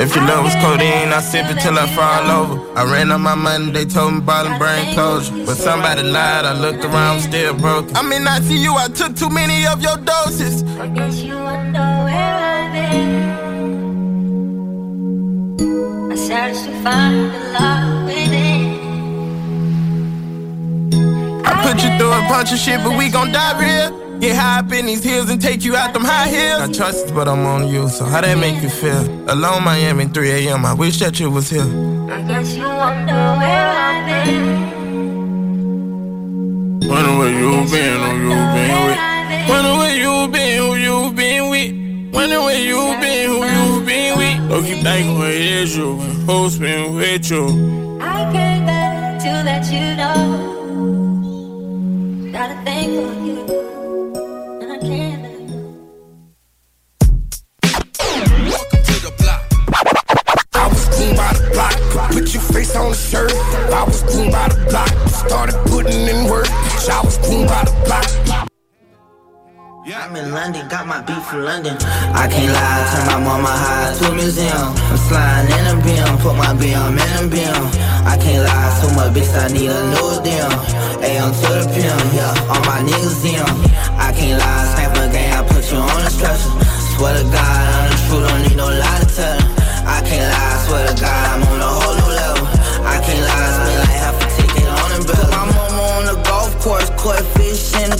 If 0.00 0.14
your 0.14 0.24
love 0.24 0.44
was 0.44 0.54
codeine, 0.54 1.12
I 1.12 1.20
sip 1.20 1.46
it 1.50 1.60
till 1.60 1.76
I 1.76 1.86
fall 1.88 2.30
over. 2.30 2.78
I 2.78 2.84
ran 2.84 3.10
on 3.10 3.20
my 3.20 3.34
money, 3.34 3.72
they 3.72 3.84
told 3.84 4.14
me 4.14 4.22
and 4.28 4.58
brain 4.58 4.94
closure. 4.94 5.44
But 5.44 5.56
somebody 5.56 6.02
lied, 6.02 6.44
I 6.44 6.52
looked 6.52 6.84
around, 6.84 7.22
still 7.22 7.54
broke. 7.54 7.90
I 7.96 8.02
mean, 8.02 8.24
I 8.28 8.38
see 8.40 8.62
you, 8.62 8.74
I 8.76 8.86
took 8.86 9.16
too 9.16 9.28
many 9.28 9.66
of 9.66 9.82
your 9.82 9.96
doses. 9.96 10.62
I 10.78 10.86
guess 10.86 11.16
you 11.20 11.34
wonder 11.34 11.80
where 12.06 12.36
I've 12.54 12.72
been. 12.72 13.18
I 16.12 16.14
searched 16.14 16.64
to 16.66 16.72
find 16.84 17.32
the 17.34 17.38
love 17.58 18.04
within. 18.06 18.37
I 21.48 21.52
put 21.64 21.82
you 21.82 21.90
through 21.98 22.12
a 22.12 22.22
bunch 22.28 22.52
of 22.52 22.58
shit, 22.58 22.82
but 22.84 22.96
we 22.96 23.08
gon' 23.10 23.32
die 23.32 23.58
real. 23.58 23.90
Get 24.20 24.36
high 24.36 24.58
up 24.58 24.72
in 24.72 24.86
these 24.86 25.04
hills 25.04 25.30
and 25.30 25.40
take 25.40 25.64
you 25.64 25.76
out 25.76 25.92
them 25.92 26.04
high 26.04 26.26
hills. 26.28 26.60
I 26.68 26.72
trust 26.72 27.06
it, 27.06 27.14
but 27.14 27.28
I'm 27.28 27.46
on 27.46 27.68
you, 27.68 27.88
so 27.88 28.04
how 28.04 28.20
that 28.20 28.36
make 28.36 28.60
you 28.62 28.68
feel? 28.68 29.02
Alone 29.30 29.62
Miami, 29.64 30.06
3 30.06 30.30
a.m. 30.48 30.66
I 30.66 30.74
wish 30.74 30.98
that 30.98 31.20
you 31.20 31.30
was 31.30 31.48
here. 31.48 31.62
I 31.62 32.22
guess 32.22 32.54
you 32.56 32.64
wonder 32.64 33.14
where 33.40 33.68
I've 33.86 34.26
been. 34.26 34.68
Wonder 36.88 37.18
where 37.18 37.30
you 37.30 37.64
been, 37.70 38.00
who 38.02 38.10
you 38.26 38.34
been 38.56 38.76
with. 38.86 39.48
Wonder 39.48 39.74
where 39.78 39.96
you 39.96 40.28
been, 40.32 40.58
who 40.58 40.74
you 40.76 41.12
been 41.12 41.50
with. 41.50 41.72
Wonder 42.14 42.40
where 42.40 42.60
you 42.60 42.96
been, 43.00 43.28
who 43.30 43.36
you 43.46 43.86
been 43.86 44.18
with. 44.18 44.50
Look, 44.50 44.66
you 44.66 44.82
think 44.82 45.18
where 45.18 45.30
is 45.30 45.76
you 45.76 46.00
and 46.00 46.28
who's 46.28 46.58
been 46.58 46.96
with 46.96 47.30
you? 47.30 47.98
I 48.02 48.32
can't 48.32 48.66
bear 48.66 49.18
to 49.20 49.44
let 49.44 49.64
you 49.70 49.94
know. 49.96 50.57
Got 52.38 52.52
a 52.52 52.62
thing 52.62 52.92
you. 53.26 53.34
Put 62.12 62.34
your 62.34 62.42
face 62.42 62.76
on 62.76 62.90
the 62.90 62.94
shirt. 62.94 63.32
I 63.32 63.82
was 63.82 64.02
groomed 64.04 64.30
by 64.30 64.48
the 64.50 64.66
block. 64.70 64.88
Started 65.08 65.56
putting 65.66 66.06
in 66.06 66.30
work. 66.30 66.46
I 66.48 67.00
was 67.04 67.18
groomed 67.18 67.48
by 67.48 67.64
the 67.64 67.72
block. 67.84 68.47
I'm 69.88 70.14
in 70.16 70.32
London, 70.32 70.68
got 70.68 70.86
my 70.86 71.00
beat 71.00 71.22
from 71.24 71.48
London. 71.48 71.72
I 72.12 72.28
can't 72.28 72.52
lie, 72.52 72.84
turn 72.92 73.06
my 73.08 73.24
mama 73.24 73.48
high 73.48 73.96
to 73.96 74.12
a 74.12 74.14
museum. 74.20 74.76
I'm 74.76 75.00
sliding 75.00 75.48
in 75.48 75.64
a 75.64 75.74
beam, 75.80 76.12
put 76.20 76.36
my 76.36 76.52
BM 76.60 76.92
in 76.92 77.12
a 77.16 77.24
beam. 77.24 77.56
I 78.04 78.20
can't 78.20 78.44
lie, 78.44 78.68
so 78.84 78.92
much 78.92 79.16
bitch, 79.16 79.32
I 79.32 79.48
need 79.48 79.72
a 79.72 79.80
new 79.88 80.20
deal. 80.20 80.52
AM 81.00 81.32
to 81.32 81.48
the 81.56 81.64
pimp, 81.72 82.04
yeah, 82.12 82.52
all 82.52 82.60
my 82.68 82.84
niggas 82.84 83.32
in. 83.32 83.40
I 83.96 84.12
can't 84.12 84.36
lie, 84.36 84.64
sniper 84.76 85.08
gang, 85.08 85.32
I 85.32 85.40
put 85.48 85.64
you 85.72 85.80
on 85.80 86.04
the 86.04 86.12
structure. 86.12 86.52
Swear 86.92 87.16
to 87.16 87.24
God, 87.32 87.64
I'm 87.72 87.88
the 87.88 87.96
truth, 88.12 88.28
don't 88.28 88.42
need 88.44 88.56
no 88.60 88.68
lie 88.68 89.00
to 89.00 89.08
tell. 89.08 89.40
I 89.88 90.04
can't 90.04 90.28
lie, 90.28 90.56
swear 90.68 90.84
to 90.84 90.94
God, 91.00 91.24
I'm 91.32 91.48
on 91.48 91.64
a 91.64 91.70
whole 91.80 91.96
new 91.96 92.10
level. 92.12 92.44
I 92.84 93.00
can't 93.00 93.24
lie, 93.24 93.50
spend 93.56 93.80
like 93.88 93.96
half 94.04 94.20
a 94.20 94.26
ticket 94.36 94.68
on 94.68 94.88
the 94.92 95.00
bill. 95.08 95.28
My 95.32 95.68
on 95.96 96.04
the 96.12 96.16
golf 96.28 96.52
course, 96.60 96.92
the 96.92 97.37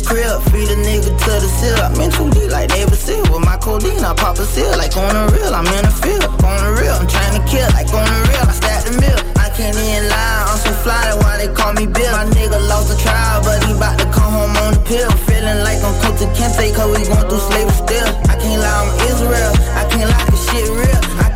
crib. 0.08 0.40
Feed 0.48 0.72
a 0.72 0.76
nigga 0.80 1.12
to 1.12 1.32
the 1.36 1.50
seal. 1.60 1.76
I'm 1.84 2.00
in 2.00 2.10
too 2.10 2.32
deep 2.32 2.50
like 2.50 2.72
David 2.72 2.96
Seal. 2.96 3.20
With 3.28 3.44
my 3.44 3.60
codeine, 3.60 4.00
I 4.00 4.16
pop 4.16 4.40
a 4.40 4.46
seal 4.48 4.72
like 4.80 4.96
on 4.96 5.12
the 5.12 5.24
real. 5.36 5.52
I'm 5.52 5.68
in 5.68 5.84
the 5.84 5.92
field, 5.92 6.24
on 6.40 6.58
the 6.64 6.72
real. 6.80 6.96
I'm 6.96 7.06
trying 7.06 7.36
to 7.36 7.42
kill 7.44 7.68
like 7.76 7.92
on 7.92 8.08
the 8.08 8.18
real. 8.32 8.44
I 8.48 8.54
stack 8.56 8.88
the 8.88 8.96
mill. 8.96 9.20
I 9.36 9.52
can't 9.52 9.76
even 9.76 10.08
lie, 10.08 10.44
I'm 10.48 10.58
so 10.58 10.72
fly, 10.80 11.02
that's 11.04 11.20
why 11.20 11.36
they 11.36 11.52
call 11.52 11.72
me 11.74 11.84
Bill. 11.86 12.12
My 12.16 12.24
nigga 12.32 12.58
lost 12.68 12.88
the 12.88 12.96
trial, 12.96 13.42
but 13.44 13.60
he 13.66 13.74
bout 13.76 13.98
to 14.00 14.06
come 14.08 14.32
home 14.32 14.56
on 14.56 14.74
the 14.74 14.82
pill. 14.88 15.10
Feeling 15.28 15.60
like 15.66 15.82
I'm 15.84 15.94
cooked 16.00 16.24
to 16.24 16.28
Kente, 16.32 16.72
cause 16.72 16.88
we 16.88 17.04
going 17.04 17.26
through 17.28 17.44
slavery 17.44 17.76
still. 17.76 18.08
I 18.32 18.34
can't 18.40 18.62
lie, 18.64 18.78
I'm 18.80 18.90
Israel. 19.12 19.52
I 19.76 19.84
can't 19.92 20.08
lie, 20.08 20.26
this 20.32 20.42
shit 20.48 20.66
real. 20.72 21.00
I 21.20 21.27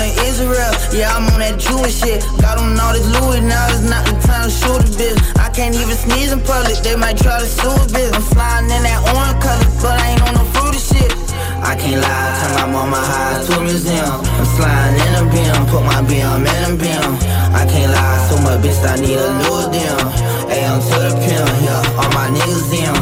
home 0.00 0.16
to 0.16 0.22
Israel. 0.24 0.72
Yeah, 0.92 1.16
I'm 1.16 1.28
on 1.32 1.40
that 1.40 1.58
Jewish 1.60 2.00
shit. 2.00 2.24
Got 2.40 2.58
on 2.58 2.78
all 2.80 2.92
this 2.92 3.06
Louis, 3.06 3.40
now 3.40 3.68
it's 3.68 3.84
not 3.84 4.04
the 4.06 4.16
time 4.24 4.48
to 4.48 4.50
shoot 4.50 4.80
a 4.80 4.88
bitch. 4.96 5.20
I 5.38 5.48
can't 5.50 5.74
even 5.74 5.96
sneeze 5.96 6.32
in 6.32 6.40
public, 6.40 6.78
they 6.82 6.96
might 6.96 7.16
try 7.16 7.38
to 7.38 7.46
sue 7.46 7.68
a 7.68 7.84
bitch. 7.92 8.12
I'm 8.14 8.22
flying 8.22 8.70
in 8.70 8.82
that 8.82 9.00
orange 9.12 9.38
color, 9.42 9.68
but 9.80 9.94
I 10.00 10.16
ain't 10.16 10.22
on 10.24 10.34
no 10.34 10.44
fruity 10.56 10.80
shit. 10.80 11.12
I 11.60 11.76
can't 11.76 12.00
lie, 12.00 12.28
turn 12.40 12.52
my 12.56 12.66
mama 12.72 12.96
high 12.96 13.44
to 13.44 13.52
a 13.60 13.62
museum. 13.62 14.24
I'm 14.24 14.48
sliding 14.56 15.00
in 15.04 15.12
a 15.20 15.24
beam, 15.28 15.60
put 15.68 15.84
my 15.84 16.00
BM 16.08 16.44
in 16.48 16.62
a 16.64 16.72
beam. 16.74 17.10
I 17.52 17.68
can't 17.68 17.92
lie, 17.92 18.18
so 18.28 18.34
much 18.40 18.64
bitch, 18.64 18.80
I 18.80 18.96
need 18.96 19.20
a 19.20 19.28
new 19.44 19.58
deal. 19.68 20.00
AM 20.50 20.80
to 20.80 20.96
the 21.04 21.12
pimp, 21.20 21.46
yeah, 21.62 22.00
all 22.00 22.10
my 22.16 22.32
niggas 22.32 22.72
in. 22.72 22.94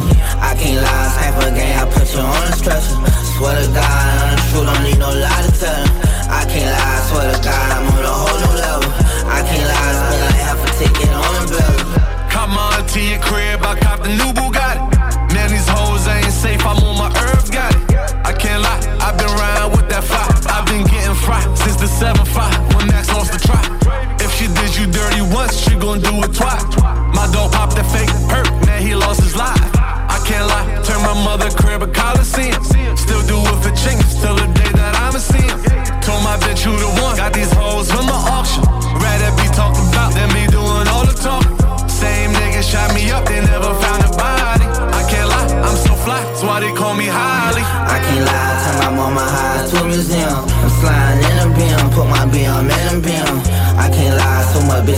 I 0.42 0.54
can't 0.58 0.82
lie, 0.82 1.06
snipe 1.14 1.38
a 1.46 1.48
game, 1.54 1.78
I 1.78 1.84
put 1.86 2.06
you 2.12 2.20
on 2.20 2.44
a 2.48 2.52
stretcher. 2.58 2.98
Swear 3.38 3.54
to 3.54 3.66
God, 3.70 3.86
I'm 3.86 4.34
the 4.34 4.42
truth, 4.50 4.66
don't 4.66 4.82
need 4.82 4.98
no 4.98 5.10
lie 5.14 5.42
to 5.46 5.52
tell. 5.60 5.88
I 6.28 6.44
can't 6.44 6.68
lie, 6.68 7.00
swear 7.08 7.32
to 7.32 7.39
God, 7.40 7.68
I'm 7.73 7.89
on 7.89 8.05
a 8.05 8.12
whole 8.12 8.39
new 8.39 8.55
level. 8.60 8.92
I 9.28 9.40
can't 9.48 9.65
lie, 9.65 9.92
spend 9.97 10.20
like 10.28 10.40
half 10.44 10.60
a 10.60 10.70
ticket 10.76 11.08
on 11.08 11.32
a 11.40 11.44
bill. 11.48 11.76
Come 12.28 12.52
on 12.52 12.86
to 12.86 13.00
your 13.00 13.20
crib, 13.20 13.65
I 13.65 13.74
cop 13.81 14.02
the 14.05 14.12
new 14.12 14.31
Bugatti. 14.36 15.32
Man, 15.32 15.48
these 15.48 15.68
hoes 15.68 16.07
ain't 16.07 16.32
safe, 16.32 16.60
I'm 16.65 16.76
on 16.84 16.97
my 17.00 17.08
herbs, 17.24 17.48
got 17.48 17.73
it. 17.73 17.81
I 18.28 18.32
can't 18.36 18.60
lie, 18.62 18.81
I've 19.00 19.16
been 19.16 19.32
riding 19.40 19.73
with 19.73 19.89
that 19.89 20.05
fire. 20.05 20.28
I've 20.52 20.66
been 20.68 20.84
getting 20.84 21.16
fried 21.16 21.48
since 21.57 21.76
the 21.81 21.89
7-5, 21.89 22.76
when 22.76 22.86
Max 22.89 23.08
lost 23.08 23.32
the 23.32 23.40
try. 23.40 23.65
If 24.20 24.32
she 24.36 24.52
did 24.52 24.76
you 24.76 24.84
dirty 24.84 25.24
once, 25.32 25.57
she 25.57 25.76
gon' 25.81 26.00
do 26.00 26.12
it 26.23 26.32
twice. 26.36 26.65
My 27.16 27.24
dog 27.32 27.52
popped 27.52 27.76
that 27.76 27.89
fake 27.89 28.12
hurt, 28.28 28.48
man, 28.66 28.82
he 28.82 28.94
lost 28.94 29.23
his 29.24 29.34
life. 29.34 29.57
I 29.81 30.20
can't 30.28 30.44
lie, 30.44 30.68
turn 30.84 31.00
my 31.00 31.16
mother 31.24 31.48
crib 31.50 31.82
a 31.82 31.89
coliseum. 31.89 32.62
Still 32.97 33.24
do 33.24 33.47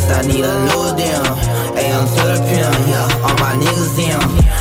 so 0.01 0.09
much 0.09 0.11
bitch, 0.11 0.11
I 0.11 0.23
need 0.27 0.45
a 0.45 0.55
new 0.65 0.97
deal. 0.97 1.25
AM 1.77 2.05
to 2.07 2.23
the 2.27 2.37
pimp, 2.49 2.75
yeah, 2.89 3.25
all 3.25 3.37
my 3.39 3.55
niggas 3.57 3.99
in. 3.99 4.21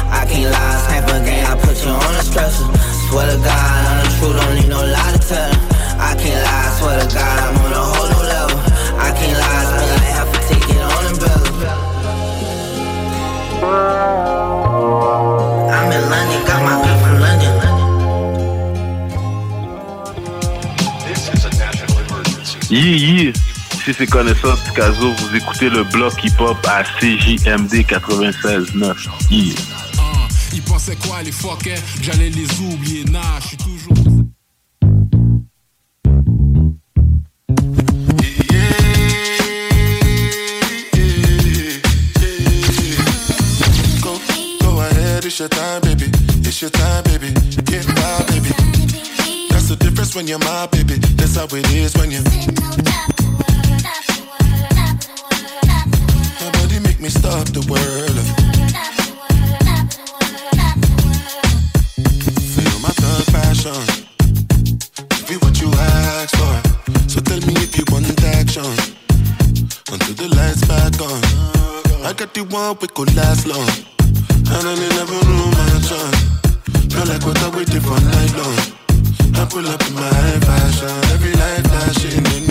I 0.09 0.25
can't 0.25 0.51
lie, 0.51 0.77
snipe 0.85 1.07
a 1.09 1.19
game, 1.25 1.45
I 1.45 1.55
put 1.59 1.77
you 1.83 1.91
on 1.91 2.15
a 2.15 2.23
stretcher. 2.23 2.67
Swear 3.09 3.25
to 3.31 3.37
God, 3.43 3.85
I'm 3.87 3.97
the 4.03 4.09
truth, 4.17 4.35
don't 4.37 4.55
need 4.55 4.69
no 4.69 4.81
lie 4.83 5.11
to 5.13 5.19
tell. 5.19 5.51
I 5.99 6.15
can't 6.15 6.43
lie, 6.43 6.69
swear 6.79 6.99
to 6.99 7.07
God, 7.13 7.39
I'm 7.39 7.57
on 7.57 7.73
a 7.73 7.75
whole 7.79 8.07
new 8.09 8.23
level. 8.27 8.59
I 8.99 9.11
can't 9.15 9.37
lie, 9.37 9.65
spend 9.65 9.89
like 9.91 10.13
half 10.17 10.29
a 10.29 10.39
ticket 10.47 10.81
on 10.81 11.05
a 11.05 11.13
bill. 11.19 11.43
I'm 15.69 15.91
in 15.91 16.03
London, 16.09 16.41
got 16.45 16.59
my 16.63 16.75
beat 16.83 16.99
from 17.03 17.19
London. 17.19 17.57
Yeah, 22.71 23.31
yeah. 23.31 23.48
Si 23.89 23.95
c'est 23.95 24.05
connaissance 24.05 24.59
Picasso, 24.59 25.11
vous 25.13 25.35
écoutez 25.35 25.67
le 25.67 25.83
bloc 25.83 26.13
hip-hop 26.23 26.57
à 26.67 26.83
CJMD 26.83 27.73
96.9. 27.87 29.07
Yeah. 29.31 29.55
Ils 30.53 30.61
pensaient 30.61 30.95
quoi 30.95 31.23
les 31.23 31.31
fuckers 31.31 31.79
J'allais 31.99 32.29
les 32.29 32.47
oublier, 32.59 33.03
nah, 33.05 33.19
je 33.41 33.47
suis 33.47 33.57
toujours. 33.57 33.95
Go, 44.03 44.21
go 44.61 44.81
ahead, 44.81 45.25
it's 45.25 45.39
your 45.39 45.49
time, 45.49 45.81
baby. 45.81 46.11
It's 46.45 46.61
your 46.61 46.69
time, 46.69 47.03
baby. 47.05 47.33
Get 47.65 47.87
wild, 47.87 48.27
baby. 48.27 48.53
That's 49.49 49.67
the 49.67 49.77
difference 49.79 50.13
when 50.15 50.27
you're 50.27 50.37
my 50.37 50.67
baby. 50.67 50.99
That's 51.15 51.37
how 51.37 51.45
it 51.45 51.67
is 51.71 51.95
when 51.95 52.11
you. 52.11 52.21
Make 56.99 57.13
me 57.13 57.19
stop 57.21 57.47
the 57.55 57.63
world. 57.71 58.17
Feel 62.53 62.79
my 62.83 62.91
thug 62.99 63.25
passion. 63.31 63.79
Be 65.27 65.35
what 65.37 65.61
you 65.61 65.71
ask 65.71 66.35
for. 66.35 66.55
So 67.07 67.21
tell 67.21 67.39
me 67.47 67.53
if 67.63 67.77
you 67.77 67.85
want 67.91 68.07
action. 68.23 68.67
Until 69.91 70.15
the 70.15 70.27
lights 70.35 70.65
back 70.67 70.99
on. 70.99 71.21
I 72.05 72.13
got 72.13 72.33
the 72.33 72.43
one 72.43 72.77
we 72.81 72.87
could 72.87 73.15
last 73.15 73.47
long. 73.47 73.69
And 74.51 74.65
I 74.67 74.75
never 74.97 75.19
knew 75.29 75.49
my 75.55 75.79
chance. 75.87 76.19
Feel 76.91 77.05
like 77.07 77.23
what 77.25 77.39
I 77.39 77.49
waited 77.55 77.83
for 77.83 77.99
night 78.11 78.33
long. 78.35 78.59
I 79.39 79.45
pull 79.45 79.67
up 79.67 79.81
in 79.87 79.93
my 79.95 80.39
fashion. 80.47 80.95
Every 81.13 81.33
light 81.33 81.63
flashing 81.67 82.25
anyway. 82.25 82.48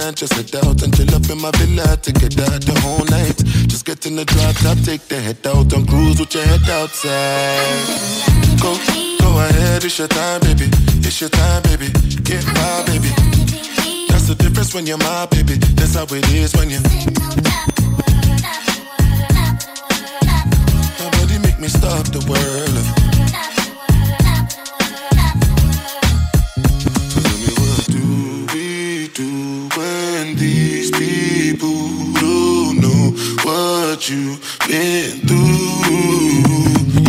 Just 0.00 0.32
head 0.32 0.64
out 0.64 0.82
and 0.82 0.94
chill 0.96 1.14
up 1.14 1.28
in 1.30 1.40
my 1.40 1.50
villa 1.52 1.96
to 1.96 2.12
together 2.12 2.58
the 2.58 2.78
whole 2.80 3.04
night. 3.06 3.36
Just 3.68 3.84
get 3.84 4.04
in 4.06 4.16
the 4.16 4.24
drop 4.24 4.56
top, 4.56 4.76
take 4.84 5.02
the 5.08 5.20
head 5.20 5.46
out 5.46 5.72
and 5.72 5.86
cruise 5.86 6.18
with 6.18 6.34
your 6.34 6.44
head 6.44 6.68
outside. 6.68 7.86
Go, 8.60 8.76
go 9.20 9.30
ahead, 9.38 9.84
it's 9.84 9.98
your 9.98 10.08
time, 10.08 10.40
baby. 10.40 10.68
It's 11.04 11.20
your 11.20 11.30
time, 11.30 11.62
baby. 11.62 11.88
Get 12.24 12.44
my 12.46 12.82
baby. 12.88 13.08
That's 14.08 14.26
the 14.26 14.36
difference 14.36 14.74
when 14.74 14.86
you're 14.86 14.98
my 14.98 15.26
baby. 15.26 15.54
That's 15.76 15.94
how 15.94 16.04
it 16.04 16.28
is 16.32 16.52
when 16.56 16.70
you. 16.70 16.80
Nobody 21.00 21.38
make 21.38 21.60
me 21.60 21.68
stop 21.68 22.04
the 22.08 22.24
world. 22.28 23.10
Do 29.12 29.49
people 31.50 31.68
don't 32.20 32.80
know 32.80 33.10
what 33.42 34.08
you've 34.08 34.38
been 34.68 35.18
through? 35.26 36.38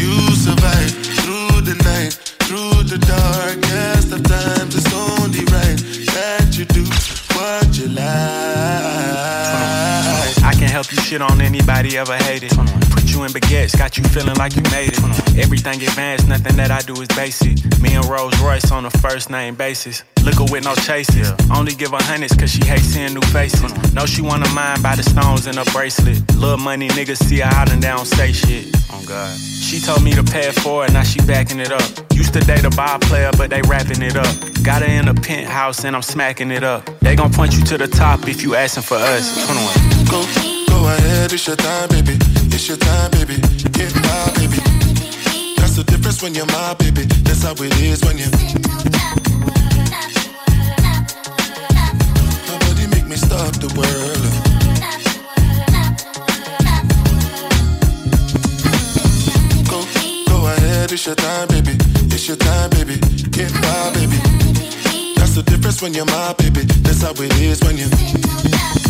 You 0.01 0.13
survive 0.33 0.91
through 1.21 1.61
the 1.61 1.75
night, 1.85 2.13
through 2.47 2.83
the 2.89 2.97
darkest 2.97 4.11
of 4.11 4.23
times. 4.23 4.75
It's 4.75 4.91
only 4.93 5.45
right 5.53 5.77
that 6.15 6.57
you 6.57 6.65
do 6.65 6.83
what 7.37 7.77
you 7.77 7.89
like. 7.89 8.01
I 10.43 10.53
can 10.57 10.69
help 10.69 10.91
you 10.91 10.97
shit 11.01 11.21
on 11.21 11.39
anybody 11.39 11.97
ever 11.97 12.15
hated. 12.15 12.51
Put 12.89 13.13
you 13.13 13.23
in 13.23 13.31
baguettes, 13.31 13.77
got 13.77 13.97
you 13.97 14.03
feeling 14.05 14.37
like 14.37 14.55
you 14.55 14.63
made 14.71 14.93
it. 14.93 15.37
Everything 15.37 15.83
advanced, 15.83 16.27
nothing 16.27 16.55
that 16.55 16.71
I 16.71 16.81
do 16.81 16.99
is 16.99 17.07
basic. 17.09 17.79
Me 17.79 17.93
and 17.93 18.05
Rolls 18.05 18.39
Royce 18.41 18.71
on 18.71 18.85
a 18.85 18.91
first 18.91 19.29
name 19.29 19.53
basis. 19.53 20.03
Liquor 20.23 20.45
with 20.51 20.63
no 20.63 20.75
chases. 20.75 21.33
Only 21.51 21.73
give 21.73 21.91
her 21.91 22.01
hundreds 22.01 22.35
cause 22.35 22.51
she 22.51 22.63
hates 22.63 22.83
seeing 22.83 23.13
new 23.13 23.21
faces. 23.33 23.71
Know 23.93 24.05
she 24.05 24.21
wanna 24.21 24.49
mind 24.49 24.83
by 24.83 24.95
the 24.95 25.03
stones 25.03 25.47
in 25.47 25.57
her 25.57 25.65
bracelet. 25.73 26.17
Little 26.35 26.57
money 26.57 26.87
niggas 26.89 27.17
see 27.17 27.39
her 27.39 27.49
out 27.49 27.71
and 27.71 27.81
they 27.81 27.89
don't 27.89 28.05
say 28.05 28.31
shit. 28.31 28.67
Oh 28.91 29.03
God. 29.07 29.35
She 29.37 29.79
told 29.79 30.03
me 30.03 30.13
to 30.13 30.23
pay 30.23 30.47
it 30.47 30.55
forward, 30.59 30.93
now 30.93 31.03
she 31.03 31.19
backing 31.21 31.59
it 31.59 31.71
up. 31.71 31.83
Used 32.13 32.33
to 32.33 32.39
date 32.41 32.65
a 32.65 32.69
ball 32.69 32.99
player, 32.99 33.31
but 33.37 33.49
they 33.49 33.61
wrapping 33.63 34.01
it 34.01 34.15
up. 34.15 34.35
Got 34.63 34.83
her 34.83 34.87
in 34.87 35.07
a 35.07 35.13
penthouse 35.13 35.83
and 35.85 35.95
I'm 35.95 36.03
smacking 36.03 36.51
it 36.51 36.63
up. 36.63 36.85
They 36.99 37.15
gon' 37.15 37.31
point 37.33 37.53
you 37.57 37.63
to 37.65 37.77
the 37.77 37.87
top 37.87 38.27
if 38.27 38.43
you 38.43 38.55
asking 38.55 38.83
for 38.83 38.97
us. 38.97 39.25
21. 39.47 40.05
Go, 40.05 40.21
go 40.69 40.85
ahead, 40.87 41.33
it's 41.33 41.47
your 41.47 41.55
time, 41.55 41.89
baby. 41.89 42.17
It's 42.53 42.67
your 42.67 42.77
time, 42.77 43.09
baby. 43.11 43.37
Get 43.71 43.89
wild, 43.95 44.35
baby. 44.35 44.61
That's 45.57 45.75
the 45.77 45.83
difference 45.87 46.21
when 46.21 46.35
you're 46.35 46.45
my 46.47 46.75
baby. 46.75 47.05
That's 47.23 47.43
how 47.43 47.53
it 47.53 47.81
is 47.81 48.03
when 48.03 48.17
you. 48.19 49.10
It's 60.91 61.05
your 61.05 61.15
time, 61.15 61.47
baby. 61.47 61.77
It's 62.13 62.27
your 62.27 62.35
time, 62.35 62.69
baby. 62.71 62.97
Get 63.29 63.51
wild, 63.63 63.93
baby. 63.93 64.17
That's 65.15 65.35
the 65.35 65.43
difference 65.45 65.81
when 65.81 65.93
you're 65.93 66.05
my 66.05 66.33
baby. 66.37 66.63
That's 66.81 67.01
how 67.01 67.11
it 67.11 67.33
is 67.39 67.61
when 67.61 67.77
you. 67.77 68.80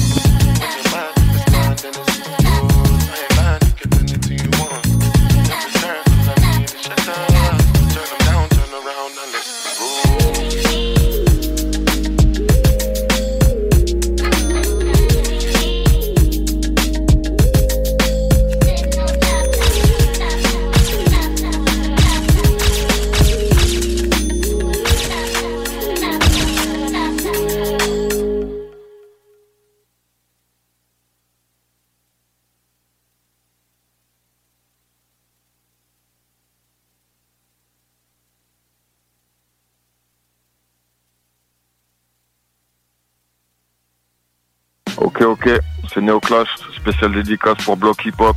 Neoclash, 46.11 46.49
spécial 46.75 47.13
dédicace 47.13 47.63
pour 47.63 47.77
Block 47.77 48.03
Hip 48.05 48.19
Hop, 48.19 48.35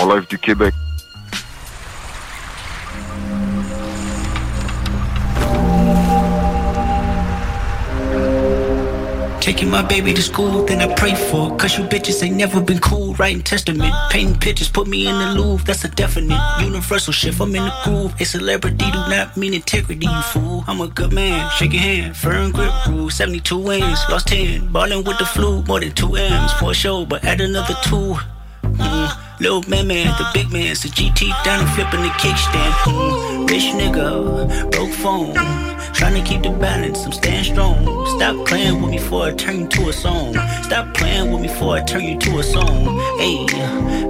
en 0.00 0.14
live 0.14 0.26
du 0.28 0.38
Québec. 0.38 0.72
Taking 9.42 9.70
my 9.70 9.82
baby 9.82 10.14
to 10.14 10.22
school, 10.22 10.64
then 10.64 10.80
I 10.80 10.94
pray 10.94 11.16
for. 11.16 11.56
Cause 11.56 11.76
you 11.76 11.82
bitches 11.82 12.22
ain't 12.22 12.36
never 12.36 12.60
been 12.60 12.78
cool. 12.78 13.14
Writing 13.14 13.42
testament, 13.42 13.92
painting 14.08 14.38
pictures, 14.38 14.68
put 14.68 14.86
me 14.86 15.08
in 15.08 15.18
the 15.18 15.34
Louvre. 15.34 15.66
That's 15.66 15.82
a 15.82 15.88
definite 15.88 16.40
universal 16.60 17.12
shift. 17.12 17.40
I'm 17.40 17.52
in 17.56 17.64
the 17.64 17.74
groove. 17.82 18.14
A 18.20 18.24
celebrity 18.24 18.76
do 18.76 18.98
not 19.10 19.36
mean 19.36 19.52
integrity, 19.52 20.06
you 20.06 20.22
fool. 20.22 20.62
I'm 20.68 20.80
a 20.80 20.86
good 20.86 21.12
man, 21.12 21.50
shake 21.50 21.72
your 21.72 21.82
hand, 21.82 22.16
firm 22.16 22.52
grip 22.52 22.72
rule. 22.86 23.10
72 23.10 23.58
wins, 23.58 23.98
lost 24.08 24.28
10. 24.28 24.72
Ballin' 24.72 25.02
with 25.02 25.18
the 25.18 25.26
flu, 25.26 25.64
more 25.64 25.80
than 25.80 25.90
2 25.90 26.14
M's 26.14 26.52
for 26.52 26.72
show, 26.72 27.04
but 27.04 27.24
add 27.24 27.40
another 27.40 27.74
2. 27.82 28.14
Mm. 28.62 29.21
Little 29.42 29.68
man, 29.68 29.88
man, 29.88 30.06
the 30.06 30.30
big 30.32 30.52
man, 30.52 30.72
so 30.76 30.88
GT 30.88 31.28
down 31.42 31.66
flipping 31.74 32.02
the 32.02 32.10
kickstand. 32.10 33.50
Rich 33.50 33.74
nigga, 33.74 34.70
broke 34.70 34.92
phone. 34.92 35.34
Trying 35.92 36.14
to 36.14 36.22
keep 36.22 36.44
the 36.44 36.50
balance, 36.50 37.04
I'm 37.04 37.10
staying 37.10 37.42
strong. 37.42 38.06
Stop 38.06 38.46
playing 38.46 38.80
with 38.80 38.92
me 38.92 38.98
before 38.98 39.24
I 39.24 39.32
turn 39.32 39.62
you 39.62 39.66
to 39.66 39.88
a 39.88 39.92
song. 39.92 40.34
Stop 40.62 40.94
playing 40.94 41.32
with 41.32 41.40
me 41.40 41.48
before 41.48 41.74
I 41.74 41.82
turn 41.82 42.04
you 42.04 42.18
to 42.18 42.38
a 42.38 42.42
song. 42.44 42.84
Hey, 43.18 43.44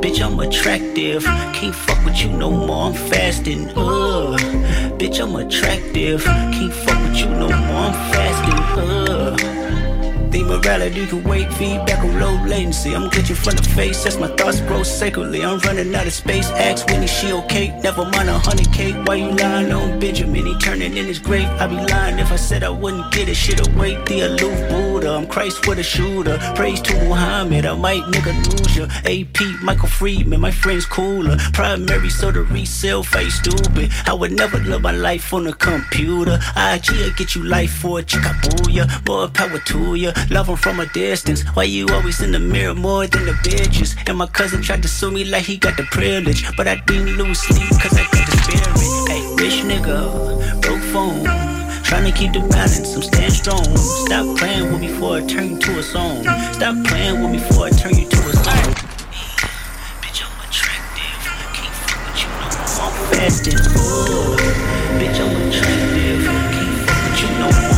bitch, 0.03 0.21
I'm 0.21 0.39
attractive. 0.39 1.25
Can't 1.25 1.75
fuck 1.75 2.05
with 2.05 2.23
you 2.23 2.29
no 2.29 2.51
more, 2.51 2.89
I'm 2.89 2.93
fasting. 2.93 3.71
Ugh, 3.71 4.39
bitch, 4.99 5.19
I'm 5.19 5.35
attractive. 5.37 6.25
Can't 6.25 6.75
fuck 6.75 7.03
with 7.09 7.17
you 7.17 7.31
no 7.31 7.49
more, 7.49 7.87
I'm 7.89 7.95
fasting. 8.13 8.85
Ugh. 8.85 9.52
The 10.33 10.43
morality 10.45 11.07
can 11.07 11.23
wait, 11.25 11.53
feedback 11.53 12.03
on 12.03 12.19
low 12.19 12.43
latency. 12.47 12.95
I'm 12.95 13.11
glitching 13.11 13.37
from 13.37 13.55
the 13.55 13.63
face 13.63 14.07
as 14.07 14.17
my 14.17 14.29
thoughts 14.29 14.61
grow 14.63 14.83
sacredly. 14.83 15.45
I'm 15.45 15.59
running 15.59 15.95
out 15.95 16.07
of 16.07 16.13
space. 16.15 16.49
Ask 16.53 16.87
Winnie, 16.87 17.07
she 17.07 17.35
okay? 17.35 17.69
Never 17.83 18.07
mind 18.07 18.31
a 18.31 18.39
hundred 18.39 18.73
K. 18.73 18.93
Why 19.05 19.17
you 19.17 19.31
lying 19.33 19.71
on 19.71 20.01
Benjamin? 20.01 20.47
He 20.47 20.57
turning 20.59 20.97
in 20.97 21.05
his 21.05 21.19
grave. 21.19 21.49
I'd 21.61 21.69
be 21.69 21.77
lying 21.77 22.19
if 22.19 22.33
I 22.33 22.37
said 22.37 22.65
I 22.65 22.71
wouldn't 22.71 23.13
get 23.13 23.29
it. 23.29 23.35
Shit 23.35 23.61
away, 23.61 24.03
the 24.07 24.23
aloof 24.23 24.71
Buddha. 24.71 25.11
I'm 25.11 25.27
Christ 25.27 25.67
with 25.69 25.79
a 25.79 25.83
shooter. 25.83 26.39
Praise 26.55 26.81
to 26.81 26.95
Muhammad. 27.05 27.67
I 27.67 27.75
might 27.75 28.03
nigga 28.05 28.33
lose 28.49 28.75
ya. 28.75 28.85
AP, 29.05 29.63
Michael 29.63 29.89
Friedman, 29.89 30.41
my 30.41 30.51
friend's 30.51 30.87
cooler. 30.87 31.37
Primary, 31.53 32.09
so 32.09 32.31
the 32.31 32.41
resale 32.45 33.03
face 33.03 33.35
stupid. 33.35 33.91
I 34.07 34.15
would 34.15 34.33
never 34.33 34.57
live 34.61 34.81
my 34.81 34.93
life 34.93 35.35
on 35.35 35.47
a 35.47 35.53
computer. 35.53 36.39
IG 36.57 36.91
will 36.93 37.13
get 37.19 37.35
you 37.35 37.45
life 37.45 37.75
for 37.75 37.99
a 37.99 38.03
chick, 38.03 38.23
booyah. 38.23 39.07
More 39.07 39.29
power 39.29 39.59
to 39.59 39.95
ya. 39.95 40.13
Love 40.31 40.49
'em 40.49 40.57
from 40.57 40.81
a 40.81 40.87
distance. 40.87 41.43
Why 41.55 41.65
you 41.65 41.87
always 41.89 42.21
in 42.21 42.33
the 42.33 42.39
mirror 42.39 42.75
more 42.75 43.07
than 43.07 43.27
the 43.27 43.33
bitches? 43.45 43.97
And 44.09 44.19
my 44.19 44.27
cousin 44.27 44.63
tried 44.63 44.83
to 44.83 44.89
sue 44.89 45.11
me 45.11 45.25
like 45.25 45.45
he 45.45 45.57
got 45.57 45.77
the 45.77 45.85
privilege. 45.85 46.45
But 46.57 46.67
I 46.69 46.77
didn't 46.87 47.17
lose 47.17 47.41
sleep 47.41 47.69
cause 47.81 47.95
I 47.99 48.05
got 48.15 48.27
the 48.31 48.37
spirit. 48.43 49.09
Hey, 49.11 49.23
rich 49.37 49.63
nigga, 49.65 50.61
broke 50.63 50.83
phone. 50.93 51.25
Trying 51.85 52.11
to 52.11 52.19
keep 52.19 52.33
the 52.33 52.41
balance, 52.41 52.95
I'm 52.95 53.03
staying 53.03 53.31
strong. 53.31 53.77
Stop 53.77 54.39
playing 54.39 54.73
with 54.73 54.81
me 54.81 54.89
before 54.89 55.17
I 55.19 55.21
turn 55.27 55.51
you 55.51 55.59
to 55.59 55.79
a 55.79 55.83
song. 55.83 56.25
Stop 56.55 56.77
playing 56.87 57.21
with 57.21 57.33
me 57.33 57.39
before 57.39 57.67
I 57.67 57.71
turn 57.71 57.95
you 57.95 58.09
to 58.09 58.19
a 58.31 58.33
song. 58.33 58.75
Bitch, 60.01 60.21
I'm 60.25 60.33
attractive. 60.45 61.21
Can't 61.53 61.75
fuck 61.85 62.07
with 62.07 62.23
you 62.23 62.29
no 62.41 62.47
more. 62.49 62.87
I'm. 62.87 62.95
Bitch, 64.99 65.19
I'm 65.21 65.49
attractive. 65.49 66.25
Can't 66.55 66.79
fuck 66.87 67.01
with 67.05 67.21
you 67.21 67.29
no 67.39 67.49
more. 67.61 67.72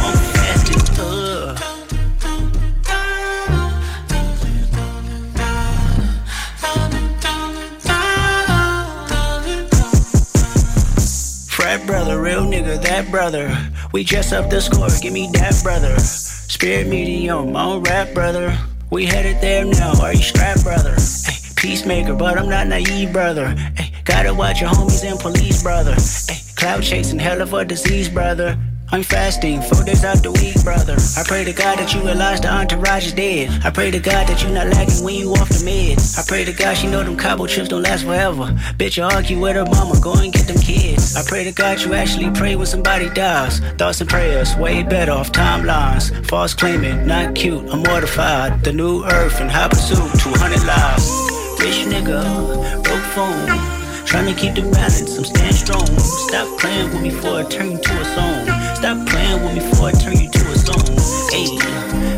Frat 11.74 11.86
brother, 11.88 12.22
real 12.22 12.42
nigga, 12.42 12.80
that 12.82 13.10
brother. 13.10 13.50
We 13.92 14.04
dress 14.04 14.32
up 14.32 14.48
the 14.48 14.60
score, 14.60 14.86
give 15.02 15.12
me 15.12 15.28
that 15.32 15.60
brother. 15.64 15.98
Spirit 15.98 16.86
medium, 16.86 17.56
on 17.56 17.82
rap 17.82 18.14
brother. 18.14 18.56
We 18.92 19.06
headed 19.06 19.40
there 19.40 19.64
now, 19.64 19.92
are 20.00 20.14
you 20.14 20.22
strapped 20.22 20.62
brother? 20.62 20.94
Ay, 21.26 21.36
peacemaker, 21.56 22.14
but 22.14 22.38
I'm 22.38 22.48
not 22.48 22.68
naive 22.68 23.12
brother. 23.12 23.56
Ay, 23.76 23.90
gotta 24.04 24.32
watch 24.32 24.60
your 24.60 24.70
homies 24.70 25.02
and 25.02 25.18
police 25.18 25.64
brother. 25.64 25.96
Ay, 26.30 26.40
cloud 26.54 26.84
chasing, 26.84 27.18
hell 27.18 27.40
of 27.40 27.52
a 27.52 27.64
disease 27.64 28.08
brother. 28.08 28.56
I'm 28.94 29.02
fasting, 29.02 29.60
four 29.60 29.82
days 29.82 30.04
out 30.04 30.22
the 30.22 30.30
week, 30.30 30.62
brother. 30.62 30.94
I 31.18 31.24
pray 31.26 31.42
to 31.42 31.52
God 31.52 31.80
that 31.80 31.92
you 31.92 32.00
realize 32.02 32.40
the 32.40 32.46
entourage 32.46 33.06
is 33.06 33.12
dead. 33.12 33.50
I 33.64 33.70
pray 33.70 33.90
to 33.90 33.98
God 33.98 34.28
that 34.28 34.40
you 34.40 34.50
not 34.50 34.68
lagging 34.68 35.02
when 35.02 35.16
you 35.16 35.32
off 35.32 35.48
the 35.48 35.66
meds. 35.66 36.16
I 36.16 36.22
pray 36.24 36.44
to 36.44 36.52
God 36.52 36.74
she 36.74 36.86
know 36.86 37.02
them 37.02 37.16
cobble 37.16 37.48
trips 37.48 37.70
don't 37.70 37.82
last 37.82 38.04
forever. 38.04 38.54
Bitch, 38.78 38.96
you 38.96 39.02
argue 39.02 39.40
with 39.40 39.56
her 39.56 39.64
mama, 39.64 39.98
go 40.00 40.12
and 40.12 40.32
get 40.32 40.46
them 40.46 40.58
kids. 40.58 41.16
I 41.16 41.24
pray 41.26 41.42
to 41.42 41.50
God 41.50 41.80
you 41.80 41.92
actually 41.92 42.30
pray 42.38 42.54
when 42.54 42.66
somebody 42.66 43.10
dies. 43.10 43.58
Thoughts 43.78 44.00
and 44.00 44.08
prayers, 44.08 44.54
way 44.58 44.84
better 44.84 45.10
off 45.10 45.32
timelines. 45.32 46.14
False 46.28 46.54
claiming, 46.54 47.04
not 47.04 47.34
cute, 47.34 47.68
I'm 47.70 47.82
mortified. 47.82 48.62
The 48.62 48.72
new 48.72 49.02
earth 49.06 49.40
and 49.40 49.50
high 49.50 49.70
pursuit, 49.70 50.20
200 50.20 50.64
lives. 50.64 51.10
Rich 51.58 51.90
nigga, 51.90 52.84
broke 52.84 53.02
phone. 53.10 53.74
Trying 54.06 54.32
to 54.32 54.40
keep 54.40 54.54
the 54.54 54.62
balance, 54.70 55.18
I'm 55.18 55.24
staying 55.24 55.52
strong. 55.52 55.98
Stop 55.98 56.60
playing 56.60 56.90
with 56.92 57.02
me 57.02 57.10
before 57.10 57.40
I 57.40 57.42
turn 57.42 57.82
to 57.82 58.00
a 58.00 58.04
song. 58.14 58.63
Stop 58.84 59.06
playing 59.06 59.42
with 59.42 59.54
me 59.54 59.60
before 59.60 59.88
I 59.88 59.92
turn 59.92 60.12
you 60.12 60.28
to 60.28 60.50
a 60.50 60.58
song. 60.58 60.84
Hey, 61.32 61.46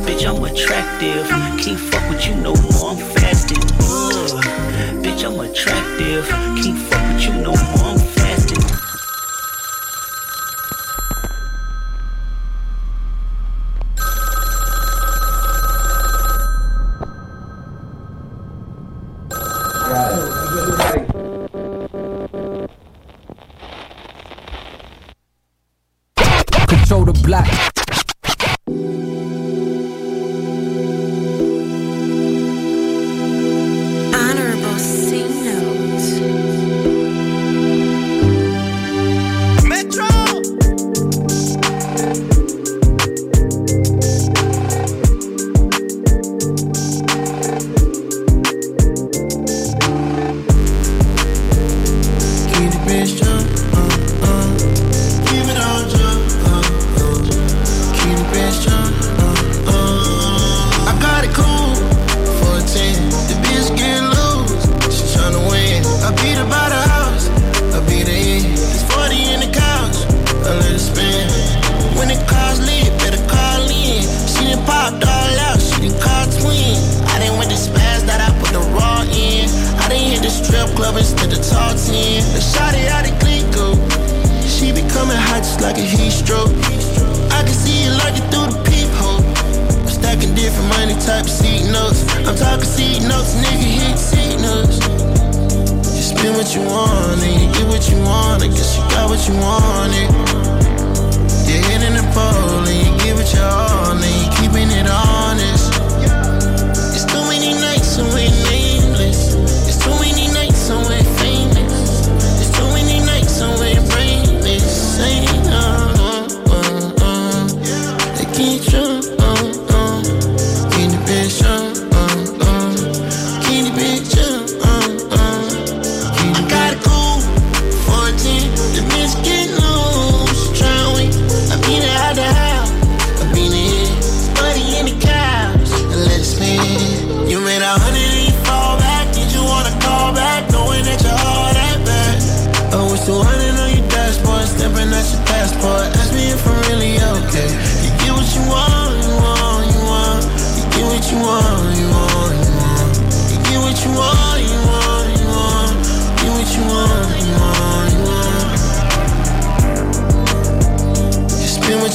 bitch, 0.03 0.27
I'm 0.27 0.43
attractive. 0.43 1.28
Can't 1.62 1.78
fuck 1.78 2.11
with 2.11 2.27
you 2.27 2.35
no 2.35 2.57
more, 2.57 2.91
I'm 2.91 2.97
fasting. 3.15 3.62
Ugh. 3.86 4.43
Bitch, 4.99 5.23
I'm 5.25 5.39
attractive. 5.39 6.27
Can't 6.27 6.77
fuck 6.77 7.12
with 7.12 7.23
you 7.23 7.35
no 7.35 7.55
more, 7.55 7.86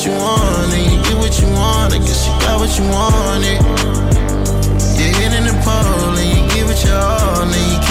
what 0.01 0.09
you 0.09 0.19
want, 0.19 0.73
and 0.73 0.91
you 0.91 0.97
get 1.03 1.17
what 1.17 1.39
you 1.39 1.47
want. 1.53 1.93
I 1.93 1.99
guess 1.99 2.25
you 2.25 2.33
got 2.41 2.59
what 2.59 2.73
you 2.73 2.85
wanted. 2.89 3.61
You're 4.97 5.29
in 5.37 5.45
the 5.45 5.53
pole, 5.61 6.17
and 6.17 6.25
you 6.25 6.41
give 6.55 6.69
it 6.71 6.83
your 6.83 6.97
all, 6.97 7.45
and 7.45 7.53
you 7.53 7.90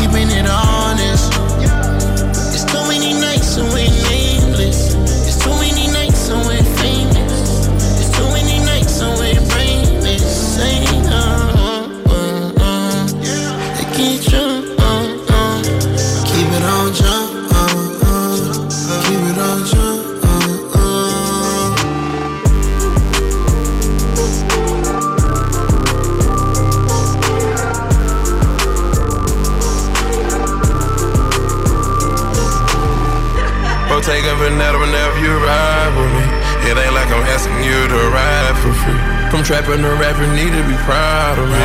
asking 37.41 37.65
you 37.65 37.89
to 37.89 38.01
ride 38.13 38.57
for 38.61 38.73
free. 38.85 39.01
From 39.33 39.43
trapping 39.43 39.81
to 39.81 39.93
rapping, 39.97 40.29
need 40.37 40.53
to 40.53 40.63
be 40.69 40.77
proud 40.85 41.39
of 41.39 41.49
me. 41.49 41.57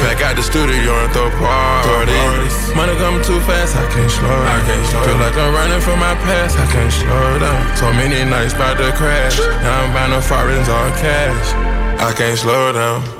Back 0.00 0.22
out 0.24 0.36
the 0.36 0.42
studio 0.42 0.96
and 0.96 1.12
throw 1.12 1.28
parties. 1.28 2.56
Money 2.74 2.96
coming 2.96 3.22
too 3.22 3.40
fast, 3.44 3.76
I 3.76 3.84
can't 3.92 4.10
slow 4.10 4.28
down. 4.28 4.48
I 4.48 4.64
can't 4.64 4.86
slow 4.88 5.04
Feel 5.04 5.18
like 5.20 5.36
I'm 5.36 5.52
running 5.52 5.80
from 5.80 5.98
my 5.98 6.14
past, 6.24 6.56
I 6.56 6.64
can't 6.72 6.92
slow 6.92 7.38
down. 7.38 7.76
So 7.76 7.92
many 7.92 8.24
nights 8.24 8.54
about 8.54 8.78
to 8.78 8.92
crash. 8.96 9.38
Now 9.60 9.84
I'm 9.84 9.92
buying 9.92 10.22
foreigns 10.22 10.68
all 10.70 10.88
cash. 10.96 11.52
I 12.00 12.14
can't 12.16 12.38
slow 12.38 12.72
down. 12.72 13.19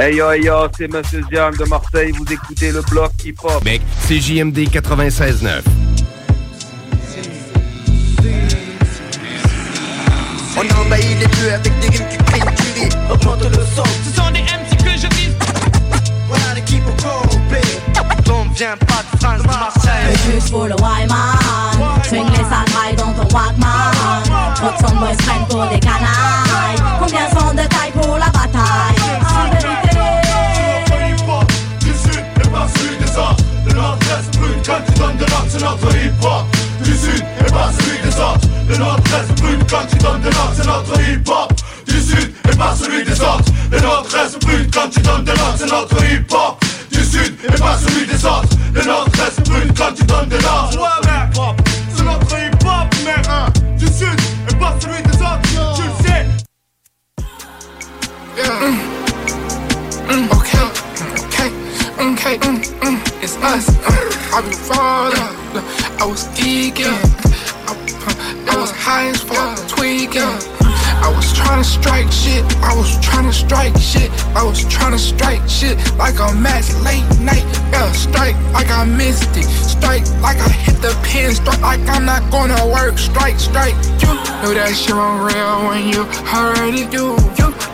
Hey 0.00 0.14
yo, 0.14 0.30
hey 0.30 0.44
yo, 0.44 0.68
c'est 0.76 0.86
Monsieur 0.86 1.24
Jam 1.28 1.52
de 1.56 1.64
Marseille, 1.64 2.12
vous 2.12 2.32
écoutez 2.32 2.70
le 2.70 2.82
bloc 2.82 3.10
hip-hop. 3.24 3.64
Mec, 3.64 3.82
c'est 4.06 4.20
JMD 4.20 4.56
96.9. 4.56 5.62
On 10.56 10.80
envahit 10.80 11.04
les 11.18 11.26
lieux 11.26 11.52
avec 11.52 11.80
des 11.80 11.88
rimes 11.88 12.08
qui 12.10 12.16
crient, 12.16 12.40
tu 12.56 12.80
ris, 12.80 13.12
augmente 13.12 13.42
le 13.42 13.64
son. 13.74 13.82
Ce 14.04 14.16
sont 14.16 14.30
des 14.30 14.42
MC 14.42 14.76
que 14.78 14.90
je 14.90 15.16
vise. 15.16 15.36
Voilà 16.28 16.54
l'équipe 16.54 16.84
au 16.86 17.26
complet. 17.26 17.60
On 18.30 18.48
vient 18.50 18.76
pas 18.76 19.02
de 19.02 19.18
France, 19.18 19.42
de 19.42 19.46
Marseille. 19.48 20.16
Le 20.26 20.32
juste 20.32 20.52
pour 20.52 20.66
le 20.66 20.76
Wyman 20.76 22.04
Swing 22.04 22.24
les 22.30 22.36
sandales 22.36 22.96
dans 22.96 23.12
ton 23.14 23.34
Walkman 23.34 23.66
Votre 24.62 24.88
son 24.88 24.94
boys 24.94 25.16
prennent 25.16 25.46
pour 25.48 25.66
des 25.66 25.80
canailles 25.80 26.47
C'est 35.58 35.64
notre 35.64 35.88
hip-hop. 35.96 36.46
Du 36.84 36.92
sud 36.92 37.24
et 37.40 37.50
pas 37.50 37.72
celui 37.76 37.98
des 37.98 38.14
autres. 38.16 38.48
Le 38.68 38.76
nord-est 38.76 39.40
brûle 39.40 39.58
quand 39.68 39.86
tu 39.90 39.96
donnes 39.96 40.20
de 40.20 40.30
l'ordre 40.30 40.52
C'est 40.54 40.66
notre 40.66 41.00
hip-hop. 41.00 41.52
Du 41.84 42.00
sud 42.00 42.32
et 42.48 42.56
pas 42.56 42.76
celui 42.76 43.04
des 43.04 43.20
autres. 43.20 43.50
Le 43.72 43.80
nord-est 43.80 44.40
brûle 44.44 44.70
quand 44.72 44.88
tu 44.88 45.00
donnes 45.00 45.24
de 45.24 45.32
l'ordre 45.32 45.54
C'est 45.58 45.66
notre 45.66 46.04
hip-hop. 46.04 46.64
Du 46.92 47.04
sud 47.04 47.34
et 47.42 47.58
pas 47.58 47.76
celui 47.76 48.06
des 48.06 48.24
autres. 48.24 48.48
Le 48.72 48.84
nord-est 48.84 49.40
brûle 49.48 49.72
quand 49.76 49.92
tu 49.96 50.04
donnes 50.04 50.28
de 50.28 50.36
hip-hop 50.36 51.60
C'est 51.96 52.04
notre 52.04 52.38
hip-hop 52.38 52.94
mec 53.04 53.78
Du 53.78 53.86
sud 53.86 54.20
et 54.48 54.54
pas 54.54 54.76
celui 54.80 55.02
des 55.02 55.18
autres. 55.18 55.74
Tu 55.74 55.82
le 55.82 56.06
sais. 56.06 56.26
Yeah. 58.36 58.98
Mm, 60.08 60.30
okay, 60.30 60.58
okay, 61.26 61.50
okay, 61.98 62.38
mm, 62.38 62.62
mm, 62.80 63.22
it's 63.22 63.36
us. 63.42 63.68
Uh, 63.68 64.18
I 64.30 64.40
be 64.42 64.52
falling, 64.54 65.37
I 65.54 66.06
was 66.06 66.28
geeking, 66.36 66.86
I, 67.66 68.52
I 68.52 68.60
was 68.60 68.70
high 68.70 69.08
as 69.08 69.22
fuck, 69.22 69.68
tweaking. 69.68 70.57
I 71.02 71.08
was 71.14 71.32
tryna 71.32 71.64
strike 71.64 72.10
shit, 72.10 72.44
I 72.62 72.74
was 72.76 72.90
tryna 72.98 73.32
strike 73.32 73.76
shit, 73.78 74.10
I 74.34 74.42
was 74.42 74.64
tryna 74.64 74.98
strike 74.98 75.46
shit 75.48 75.76
like 75.96 76.18
a 76.18 76.34
match 76.34 76.72
late 76.82 77.06
night. 77.20 77.44
Yeah, 77.72 77.90
strike 77.92 78.36
like 78.52 78.70
I 78.70 78.84
missed 78.84 79.36
it, 79.36 79.44
strike 79.44 80.06
like 80.20 80.38
I 80.38 80.48
hit 80.48 80.80
the 80.82 80.96
pin, 81.04 81.34
strike 81.34 81.60
like 81.60 81.80
I'm 81.88 82.04
not 82.04 82.30
gonna 82.30 82.66
work, 82.66 82.98
strike, 82.98 83.38
strike. 83.38 83.74
You 84.02 84.14
know 84.42 84.54
that 84.54 84.74
shit 84.74 84.94
on 84.94 85.24
real 85.26 85.68
when 85.68 85.88
you 85.88 86.04
heard 86.26 86.74
it, 86.74 86.92
you. 86.92 87.16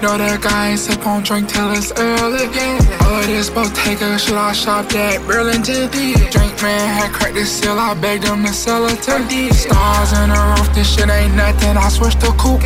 Know 0.03 0.19
that 0.19 0.43
guy 0.43 0.71
ain't 0.71 0.81
sip 0.81 1.07
on 1.07 1.23
drink 1.23 1.49
till 1.49 1.73
it's 1.73 1.91
early. 1.97 2.45
Yeah. 2.53 3.07
All 3.09 3.21
of 3.21 3.27
this 3.27 3.49
Bottega 3.49 4.19
shit 4.19 4.35
I 4.35 4.53
shopped 4.53 4.95
at 4.95 5.25
Burlington. 5.27 5.89
Drink 5.89 6.55
man 6.61 6.89
had 6.93 7.11
cracked 7.13 7.35
the 7.35 7.47
seal, 7.47 7.79
I 7.79 7.95
begged 7.95 8.25
him 8.25 8.45
to 8.45 8.53
sell 8.53 8.85
it 8.87 9.01
to 9.09 9.55
Stars 9.55 10.13
in 10.13 10.29
the 10.29 10.57
roof, 10.59 10.75
this 10.75 10.93
shit 10.95 11.09
ain't 11.09 11.35
nothing. 11.35 11.79
I 11.79 11.89
switched 11.89 12.21
to 12.21 12.33
coupe. 12.37 12.61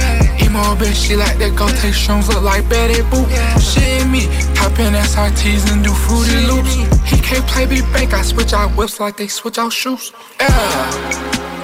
Emo 0.49 0.75
bitch, 0.77 1.07
she 1.07 1.15
like 1.15 1.36
to 1.36 1.51
go 1.51 1.68
take 1.68 1.93
shrooms, 1.93 2.27
look 2.28 2.43
like 2.43 2.67
Betty 2.70 3.02
Boop. 3.10 3.28
Shit 3.60 4.09
me, 4.09 4.23
hop 4.57 4.78
in 4.78 4.94
SRTs 4.94 5.70
and 5.70 5.85
do 5.85 5.93
fruity 5.93 6.41
loops. 6.47 6.75
He 7.05 7.20
can't 7.20 7.47
play 7.47 7.67
me 7.67 7.83
bank, 7.93 8.15
I 8.15 8.23
switch 8.23 8.55
out 8.55 8.70
whips 8.70 8.99
like 8.99 9.18
they 9.18 9.28
switch 9.28 9.59
out 9.59 9.75
shoes. 9.75 10.10
Yeah, 10.41 10.49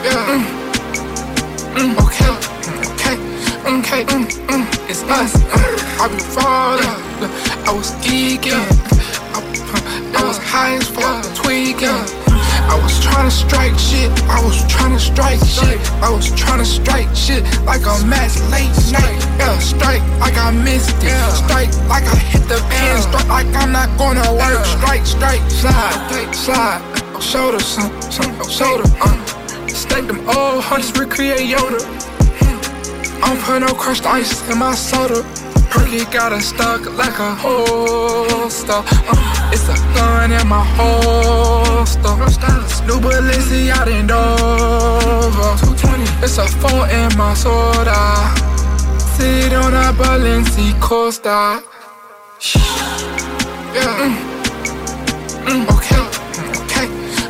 yeah. 0.04 0.28
Mm. 0.28 0.64
Mm, 1.74 1.92
okay, 2.04 2.28
okay, 2.92 3.16
okay, 3.72 4.04
mm, 4.04 4.26
mm, 4.52 4.90
it's 4.90 5.02
us. 5.04 5.32
I 5.98 6.08
be 6.08 6.18
falling, 6.34 7.30
I 7.66 7.72
was 7.72 7.92
geeking, 8.04 8.68
I 10.14 10.24
was 10.26 10.36
high 10.36 10.74
as 10.76 10.88
fuck, 10.88 11.24
tweaking. 11.34 12.23
I 12.68 12.80
was 12.82 12.92
tryna 13.04 13.30
strike 13.30 13.78
shit, 13.78 14.10
I 14.28 14.42
was 14.44 14.58
tryna 14.64 14.98
strike 14.98 15.40
shit, 15.44 15.80
I 16.02 16.10
was 16.10 16.30
tryna 16.32 16.66
strike 16.66 17.14
shit 17.14 17.44
like 17.64 17.82
a 17.82 17.94
match 18.06 18.36
late 18.50 18.74
night. 18.92 19.20
Yeah, 19.38 19.58
strike 19.58 20.02
like 20.18 20.36
I 20.36 20.50
missed 20.50 20.96
it, 21.02 21.14
strike 21.32 21.72
like 21.88 22.04
I 22.04 22.16
hit 22.16 22.42
the 22.48 22.58
pin, 22.70 23.02
strike 23.02 23.28
like 23.28 23.50
I'm 23.54 23.72
not 23.72 23.90
gonna 23.98 24.28
work. 24.32 24.64
Strike, 24.78 25.06
strike, 25.06 25.42
slide, 25.50 26.34
slide, 26.34 27.22
shoulder, 27.22 27.60
son, 27.60 27.90
son, 28.10 28.32
shoulder. 28.48 28.88
Uh. 29.00 29.34
Stack 29.68 30.06
them 30.06 30.20
old 30.28 30.62
hunters, 30.62 30.92
recreate 30.98 31.40
Yoda. 31.40 32.23
I 33.24 33.28
don't 33.28 33.40
put 33.40 33.58
no 33.60 33.72
crushed 33.74 34.04
ice 34.04 34.46
in 34.50 34.58
my 34.58 34.74
soda. 34.74 35.22
Perky 35.70 36.04
got 36.12 36.32
it 36.32 36.42
stuck 36.42 36.84
like 36.92 37.18
a 37.18 37.34
holster. 37.34 38.82
Uh, 38.84 39.50
it's 39.50 39.66
a 39.66 39.76
gun 39.94 40.30
in 40.30 40.46
my 40.46 40.62
holster. 40.76 42.14
New 42.84 43.00
Balenciaga 43.00 43.98
in 43.98 44.06
Dover. 44.06 45.56
220. 45.56 46.04
It's 46.22 46.36
a 46.36 46.46
phone 46.60 46.90
in 46.90 47.16
my 47.16 47.32
soda. 47.32 47.96
Sit 49.16 49.54
on 49.54 49.72
a 49.72 49.94
Balenci 49.96 50.78
Costa. 50.78 51.62
Yeah. 53.72 54.04
Mm. 54.04 54.34
Mm, 55.46 55.76
okay. 55.76 56.13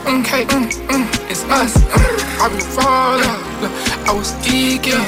Okay. 0.06 0.44
Mm, 0.44 0.68
mm, 0.68 1.30
it's 1.30 1.44
us. 1.44 1.76
Uh, 1.76 2.42
I 2.44 2.48
be 2.52 2.60
falling. 2.60 3.24
I 4.04 4.12
was 4.12 4.32
geeking. 4.44 5.00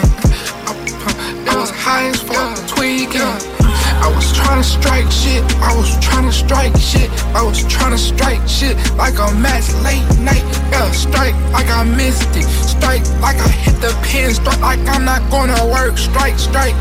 I, 0.65 1.53
I 1.53 1.57
was 1.61 1.71
high 1.71 2.09
as 2.09 2.23
fuck, 2.23 2.57
tweaking. 2.67 3.21
I 3.21 4.11
was 4.15 4.33
trying 4.33 4.63
to 4.63 4.67
strike 4.67 5.11
shit. 5.13 5.45
I 5.61 5.77
was 5.77 5.93
trying 6.01 6.25
to 6.25 6.33
strike 6.33 6.77
shit. 6.79 7.11
I 7.37 7.43
was 7.43 7.63
trying 7.69 7.93
to 7.93 7.99
strike 7.99 8.49
shit 8.49 8.77
like 8.97 9.19
a 9.19 9.29
match 9.37 9.69
late 9.85 10.09
night. 10.19 10.45
Yeah, 10.73 10.91
strike 10.93 11.35
like 11.53 11.69
I 11.69 11.85
missed 11.85 12.35
it. 12.35 12.49
Strike 12.65 13.05
like 13.21 13.37
I 13.37 13.49
hit 13.49 13.77
the 13.83 13.93
pin. 14.03 14.33
Strike 14.33 14.61
like 14.61 14.81
I'm 14.89 15.05
not 15.05 15.21
gonna 15.31 15.61
work. 15.69 15.99
Strike, 15.99 16.39
strike. 16.39 16.75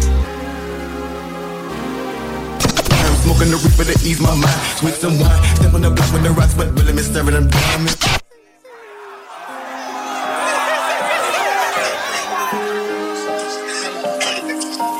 Smoking 3.25 3.49
the 3.49 3.57
reaper 3.57 3.89
to 3.89 3.97
ease 4.05 4.21
my 4.21 4.29
mind. 4.37 4.61
Switch 4.77 5.01
some 5.01 5.17
wine. 5.17 5.41
Step 5.57 5.73
on 5.73 5.81
the 5.81 5.89
block 5.89 6.13
with 6.13 6.21
the 6.21 6.29
rocks, 6.29 6.53
but 6.53 6.69
really 6.77 6.93
miss 6.93 7.09
serving 7.11 7.33
them 7.33 7.49
diamonds. 7.49 7.97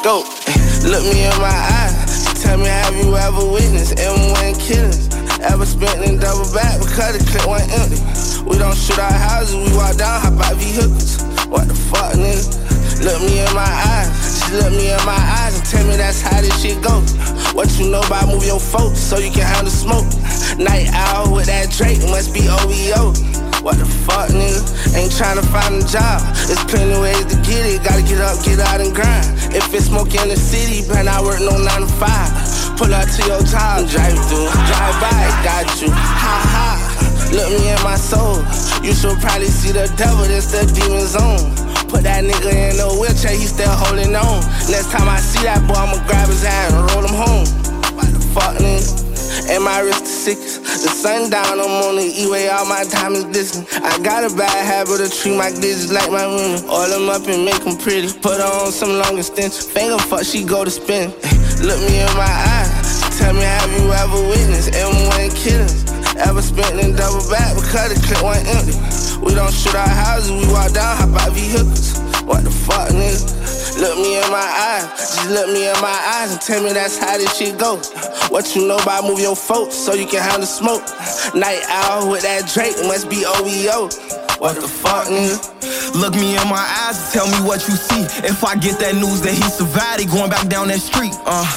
Go, 0.02 0.26
look 0.90 1.06
me 1.06 1.22
in 1.22 1.38
my 1.38 1.54
eyes. 1.54 2.34
Tell 2.42 2.58
me, 2.58 2.66
have 2.66 2.98
you 2.98 3.14
ever 3.14 3.46
witnessed 3.46 3.94
M1 4.02 4.58
killings? 4.58 5.06
Ever 5.46 5.66
spent 5.66 6.02
in 6.02 6.18
double 6.18 6.50
back 6.50 6.82
because 6.82 7.14
the 7.14 7.22
clip 7.30 7.46
went 7.46 7.70
empty? 7.78 8.02
We 8.42 8.58
don't 8.58 8.74
shoot 8.74 8.98
our 8.98 9.14
houses, 9.14 9.54
we 9.54 9.78
walk 9.78 9.98
down, 9.98 10.22
hop 10.22 10.42
out 10.42 10.58
vehicles. 10.58 11.22
What 11.46 11.68
the 11.68 11.76
fuck, 11.78 12.18
nigga? 12.18 12.42
Look 13.06 13.22
me 13.22 13.38
in 13.46 13.54
my 13.54 13.70
eyes, 13.70 14.10
she 14.46 14.54
look 14.58 14.72
me 14.72 14.92
in 14.92 15.06
my 15.06 15.18
eyes 15.42 15.58
and 15.58 15.66
tell 15.66 15.86
me 15.88 15.96
that's 15.98 16.22
how 16.22 16.42
this 16.42 16.62
shit 16.62 16.82
goes. 16.82 17.14
What 17.54 17.72
you 17.80 17.90
know 17.90 18.02
about 18.02 18.28
move 18.28 18.46
your 18.46 18.60
folks 18.60 19.00
so 19.00 19.18
you 19.18 19.32
can 19.32 19.46
handle 19.46 19.72
smoke? 19.72 20.06
Night 20.58 20.90
owl 20.94 21.34
with 21.34 21.48
that 21.48 21.72
Drake 21.72 22.00
must 22.10 22.34
be 22.34 22.48
OVO. 22.48 23.14
What 23.64 23.78
the 23.78 23.86
fuck, 24.06 24.30
nigga? 24.30 24.62
Ain't 24.94 25.12
trying 25.16 25.42
to 25.42 25.46
find 25.50 25.82
a 25.82 25.86
job. 25.88 26.22
There's 26.46 26.62
plenty 26.70 27.00
ways 27.02 27.26
to 27.26 27.36
get 27.42 27.66
it. 27.66 27.84
Gotta 27.84 28.04
get 28.04 28.22
up, 28.22 28.38
get 28.46 28.60
out 28.60 28.82
and 28.82 28.94
grind. 28.94 29.26
If 29.56 29.74
it's 29.74 29.86
smoky 29.86 30.20
in 30.22 30.30
the 30.30 30.38
city, 30.38 30.88
better 30.88 31.10
I 31.10 31.22
work 31.22 31.40
no 31.40 31.58
9 31.58 31.66
to 31.82 31.88
5. 31.88 32.78
Pull 32.78 32.94
up 32.94 33.10
to 33.10 33.22
your 33.26 33.42
job, 33.50 33.90
drive 33.90 34.20
through, 34.30 34.52
drive 34.70 34.96
by, 35.02 35.22
got 35.42 35.82
you. 35.82 35.90
Ha 35.90 36.38
ha. 36.54 36.85
Look 37.32 37.50
me 37.50 37.70
in 37.70 37.82
my 37.84 37.96
soul. 37.96 38.44
You 38.84 38.94
should 38.94 39.18
probably 39.22 39.48
see 39.48 39.72
the 39.72 39.88
devil, 39.98 40.26
that's 40.26 40.52
the 40.52 40.66
demon 40.74 41.06
zone. 41.08 41.50
Put 41.90 42.04
that 42.04 42.24
nigga 42.24 42.52
in 42.52 42.80
a 42.80 42.88
wheelchair, 43.00 43.32
he 43.32 43.46
still 43.46 43.72
holding 43.72 44.16
on. 44.16 44.42
Next 44.70 44.92
time 44.92 45.08
I 45.10 45.20
see 45.20 45.44
that 45.44 45.66
boy, 45.68 45.76
I'ma 45.76 46.02
grab 46.06 46.28
his 46.28 46.44
hand 46.44 46.76
and 46.76 46.86
roll 46.92 47.06
him 47.06 47.16
home. 47.16 47.46
What 47.96 48.12
the 48.12 48.20
fuck, 48.34 48.58
nigga? 48.58 49.06
And 49.50 49.64
my 49.64 49.80
wrist 49.80 50.04
is 50.04 50.10
sickest. 50.10 50.64
The 50.64 50.90
sun 50.90 51.30
down, 51.30 51.60
I'm 51.60 51.70
on 51.86 51.98
the 51.98 52.06
E-way, 52.06 52.48
all 52.50 52.66
my 52.66 52.84
diamonds 52.86 53.26
glisten. 53.26 53.66
I 53.84 54.00
got 54.02 54.24
a 54.24 54.34
bad 54.36 54.50
habit 54.66 55.02
of 55.02 55.14
treat 55.14 55.36
my 55.38 55.52
digits 55.52 55.92
like 55.92 56.10
my 56.10 56.26
women. 56.26 56.64
Oil 56.70 56.90
them 56.90 57.10
up 57.10 57.28
and 57.28 57.46
make 57.46 57.64
them 57.64 57.78
pretty. 57.78 58.12
Put 58.20 58.40
on 58.40 58.72
some 58.72 58.98
long 58.98 59.18
extension. 59.18 59.62
Finger 59.62 60.00
fuck, 60.00 60.24
she 60.24 60.44
go 60.44 60.64
to 60.64 60.72
spin. 60.72 61.12
Look 61.62 61.80
me 61.90 62.00
in 62.02 62.14
my 62.18 62.26
eyes. 62.26 62.85
Tell 63.18 63.34
me, 63.34 63.44
have 63.44 63.72
you 63.80 63.94
ever 63.94 64.28
witnessed 64.28 64.72
M1 64.74 65.36
killings? 65.36 65.86
Ever 66.18 66.42
spent 66.42 66.80
in 66.84 66.96
double 66.96 67.24
back 67.32 67.56
because 67.56 67.96
the 67.96 68.00
clip 68.04 68.24
went 68.24 68.44
empty. 68.48 68.76
We 69.24 69.34
don't 69.34 69.54
shoot 69.54 69.74
our 69.74 69.88
houses, 69.88 70.32
we 70.32 70.52
walk 70.52 70.74
down, 70.74 70.98
hop 70.98 71.22
out 71.22 71.32
vehicles. 71.32 71.98
What 72.28 72.44
the 72.44 72.52
fuck, 72.52 72.90
nigga? 72.90 73.80
Look 73.80 73.98
me 73.98 74.18
in 74.20 74.32
my 74.32 74.44
eyes, 74.44 74.84
just 75.00 75.30
look 75.30 75.48
me 75.48 75.68
in 75.68 75.80
my 75.82 75.96
eyes 76.20 76.32
and 76.32 76.42
tell 76.42 76.64
me 76.64 76.74
that's 76.74 76.98
how 76.98 77.18
this 77.18 77.36
shit 77.38 77.58
go. 77.58 77.78
What 78.28 78.56
you 78.56 78.68
know 78.68 78.78
about 78.78 79.04
move 79.06 79.20
your 79.20 79.36
folks 79.36 79.76
so 79.76 79.94
you 79.94 80.08
can 80.08 80.22
handle 80.22 80.48
smoke. 80.48 80.84
Night 81.36 81.64
owl 81.68 82.12
with 82.12 82.24
that 82.24 82.52
Drake 82.52 82.76
must 82.84 83.10
be 83.10 83.24
OVO. 83.26 83.88
What 84.40 84.60
the 84.60 84.68
fuck, 84.68 85.08
nigga? 85.08 85.40
Look 85.96 86.14
me 86.16 86.36
in 86.36 86.48
my 86.52 86.60
eyes 86.60 87.00
and 87.00 87.10
tell 87.16 87.28
me 87.32 87.40
what 87.48 87.64
you 87.68 87.76
see. 87.76 88.04
If 88.28 88.44
I 88.44 88.56
get 88.56 88.80
that 88.84 88.96
news 88.96 89.22
that 89.22 89.32
he 89.32 89.42
survived, 89.48 90.04
he 90.04 90.06
going 90.06 90.30
back 90.30 90.48
down 90.48 90.68
that 90.68 90.84
street. 90.84 91.16
Uh, 91.26 91.48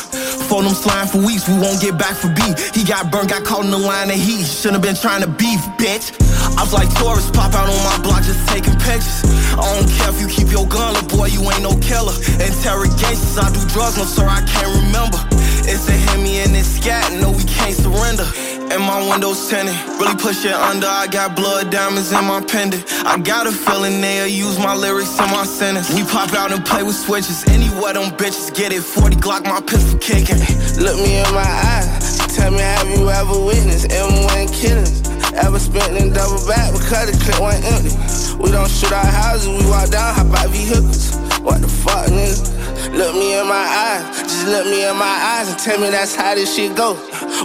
for 0.46 0.62
them 0.62 0.72
slime 0.72 1.08
for 1.10 1.18
weeks, 1.18 1.48
we 1.48 1.58
won't 1.58 1.82
get 1.82 1.98
back 1.98 2.14
for 2.14 2.30
B. 2.30 2.40
He 2.72 2.86
got 2.86 3.10
burned, 3.10 3.30
got 3.34 3.42
caught 3.44 3.64
in 3.64 3.70
the 3.70 3.78
line 3.82 4.10
of 4.10 4.16
heat. 4.16 4.46
Shouldn't 4.46 4.78
have 4.78 4.86
been 4.86 4.96
trying 4.96 5.22
to 5.26 5.28
beef, 5.28 5.58
bitch. 5.74 6.14
I 6.54 6.62
was 6.62 6.72
like 6.72 6.88
tourists, 7.02 7.34
pop 7.34 7.52
out 7.52 7.66
on 7.66 7.82
my 7.82 7.98
block 8.00 8.22
just 8.22 8.46
taking 8.48 8.78
pictures. 8.78 9.26
I 9.58 9.66
don't 9.74 9.90
care 9.98 10.14
if 10.14 10.22
you 10.22 10.28
keep 10.30 10.48
your 10.54 10.66
gun, 10.70 10.94
little 10.94 11.10
boy, 11.10 11.34
you 11.34 11.42
ain't 11.50 11.66
no 11.66 11.74
killer. 11.82 12.14
Interrogations, 12.38 13.36
I 13.36 13.50
do 13.50 13.60
drugs, 13.74 13.98
no 13.98 14.06
sir, 14.06 14.24
I 14.24 14.40
can't 14.46 14.70
remember. 14.86 15.18
It's 15.66 15.90
a 15.90 15.96
Hemi 16.14 16.46
and 16.46 16.54
it's 16.54 16.78
scat, 16.78 17.12
no, 17.18 17.34
we 17.34 17.42
can't 17.44 17.74
surrender. 17.74 18.24
And 18.70 18.82
my 18.82 19.00
windows 19.08 19.48
tinted, 19.48 19.74
really 19.98 20.14
push 20.16 20.44
it 20.44 20.52
under. 20.52 20.86
I 20.86 21.06
got 21.06 21.34
blood 21.34 21.70
diamonds 21.70 22.12
in 22.12 22.24
my 22.24 22.40
pendant. 22.40 22.84
I 23.04 23.18
got 23.18 23.46
a 23.46 23.52
feeling 23.52 24.00
they'll 24.00 24.26
use 24.26 24.58
my 24.58 24.74
lyrics 24.74 25.18
in 25.18 25.30
my 25.30 25.44
sentence. 25.44 25.88
We 25.94 26.04
pop 26.04 26.34
out 26.34 26.52
and 26.52 26.64
play 26.64 26.82
with 26.82 26.96
switches. 26.96 27.44
Anywhere 27.48 27.94
them 27.94 28.10
bitches 28.16 28.54
get 28.54 28.72
it. 28.72 28.82
40 28.82 29.16
Glock, 29.16 29.44
my 29.44 29.60
pistol 29.60 29.98
kicking. 29.98 30.38
Look 30.76 30.96
me 31.00 31.16
in 31.16 31.32
my 31.32 31.48
eyes. 31.48 32.18
Tell 32.36 32.50
me, 32.50 32.60
have 32.60 32.88
you 32.90 33.08
ever 33.08 33.40
witnessed 33.40 33.88
M1 33.88 34.52
killings? 34.52 35.00
Ever 35.32 35.58
spent 35.58 35.96
in 35.96 36.12
double 36.12 36.44
back 36.46 36.72
because 36.72 37.10
the 37.10 37.16
clip 37.24 37.40
went 37.40 37.64
empty. 37.64 37.94
We 38.42 38.50
don't 38.50 38.68
shoot 38.68 38.92
our 38.92 39.04
houses, 39.04 39.48
we 39.48 39.68
walk 39.70 39.90
down, 39.90 40.14
hop 40.14 40.38
out 40.38 40.50
vehicles. 40.50 41.16
What 41.40 41.60
the 41.62 41.68
fuck, 41.68 42.06
nigga? 42.06 42.57
Look 42.92 43.14
me 43.14 43.38
in 43.38 43.46
my 43.46 43.66
eyes, 43.84 44.22
just 44.22 44.46
look 44.46 44.66
me 44.66 44.88
in 44.88 44.96
my 44.96 45.04
eyes 45.06 45.48
and 45.50 45.58
tell 45.58 45.78
me 45.80 45.90
that's 45.90 46.14
how 46.14 46.34
this 46.34 46.54
shit 46.54 46.74
go. 46.76 46.94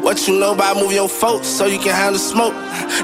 What 0.02 0.28
you 0.28 0.40
know 0.40 0.54
about 0.54 0.78
move 0.78 0.94
your 0.94 1.10
folks 1.10 1.48
so 1.48 1.66
you 1.66 1.80
can 1.80 1.94
handle 1.94 2.20
smoke? 2.20 2.54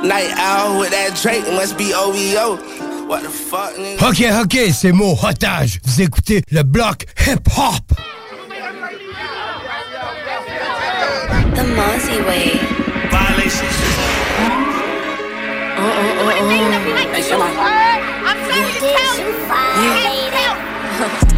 Night 0.03 0.31
owl 0.37 0.79
with 0.79 0.91
that 0.91 1.19
Drake 1.21 1.45
must 1.53 1.77
be 1.77 1.93
OVO. 1.93 2.57
What 3.07 3.23
the 3.23 3.29
fuck, 3.29 3.75
nigga? 3.75 4.01
Ok, 4.07 4.21
ok, 4.43 4.71
c'est 4.71 4.91
mon 4.91 5.17
otage. 5.23 5.79
Vous 5.83 6.01
écoutez 6.01 6.43
le 6.51 6.61
bloc 6.63 7.05
hip-hop. 7.25 7.93
The 11.55 11.63
Mozzie 11.75 12.21
way. 12.27 12.59
Violations. 13.09 13.75
Oh, 15.77 15.81
oh, 15.81 15.91
oh, 16.19 16.29
oh. 16.29 16.39
Hey, 17.13 17.29
come 17.29 17.41
on. 17.41 17.47
I'm 18.25 18.37
trying 18.47 18.67
to 18.69 18.79
tell 18.79 19.17
you. 21.13 21.25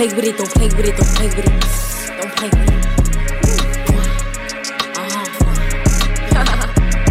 play 0.00 0.16
with 0.16 0.24
it, 0.24 0.36
don't 0.38 0.50
play 0.52 0.68
with 0.68 0.86
it, 0.86 0.96
don't 0.96 1.14
play 1.14 1.26
with 1.28 1.44
it. 1.44 1.44
Don't 2.16 2.32
play 2.36 2.48
with 2.48 2.72
it. 2.72 2.80
Uh-huh, 6.36 6.64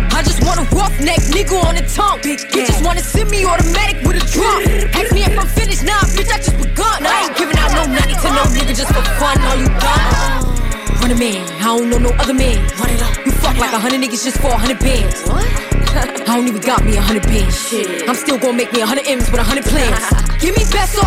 I 0.17 0.23
just 0.23 0.41
want 0.43 0.59
a 0.59 0.63
roughneck 0.75 1.21
nigga 1.29 1.63
on 1.69 1.75
the 1.75 1.85
tongue. 1.85 2.17
You 2.25 2.65
just 2.65 2.83
wanna 2.83 3.03
send 3.03 3.29
me 3.29 3.45
automatic 3.45 4.01
with 4.01 4.17
a 4.17 4.25
drum. 4.33 4.63
Ask 4.97 5.13
me 5.13 5.21
if 5.21 5.37
I'm 5.37 5.45
finished, 5.45 5.83
nah, 5.83 6.01
bitch, 6.17 6.33
I 6.33 6.37
just 6.37 6.57
begun. 6.57 7.05
I 7.05 7.27
ain't 7.27 7.37
giving 7.37 7.57
out 7.59 7.71
no 7.73 7.85
money 7.93 8.15
to 8.15 8.29
no 8.33 8.41
nigga 8.57 8.73
just 8.75 8.91
for 8.91 9.03
fun. 9.21 9.37
Are 9.37 9.55
you 9.55 9.67
done? 9.67 10.68
Run 11.01 11.11
a 11.11 11.15
man, 11.15 11.41
I 11.59 11.77
don't 11.77 11.89
know 11.89 11.97
no 11.97 12.09
other 12.19 12.33
man. 12.33 12.59
Run 12.79 12.89
it 12.91 13.01
up. 13.01 13.25
You 13.25 13.31
fuck 13.31 13.57
like 13.57 13.73
a 13.73 13.79
hundred 13.79 14.01
niggas 14.01 14.23
just 14.23 14.37
for 14.37 14.47
a 14.47 14.57
hundred 14.57 14.79
bands. 14.79 15.23
What? 15.27 15.47
I 16.29 16.35
don't 16.35 16.47
even 16.47 16.61
got 16.61 16.83
me 16.83 16.97
a 16.97 17.01
hundred 17.01 17.23
bands. 17.23 17.55
Shit. 17.55 18.07
I'm 18.07 18.15
still 18.15 18.37
gonna 18.37 18.57
make 18.57 18.71
me 18.73 18.81
a 18.81 18.85
hundred 18.85 19.07
M's 19.07 19.31
with 19.31 19.39
a 19.39 19.43
hundred 19.43 19.65
plans. 19.65 19.95
Give 20.43 20.55
me 20.55 20.63
peso, 20.67 21.01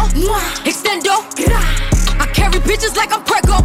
extendo. 0.65 1.23
I 2.21 2.27
carry 2.33 2.61
bitches 2.65 2.97
like 2.97 3.13
I'm 3.13 3.23
Prego. 3.25 3.61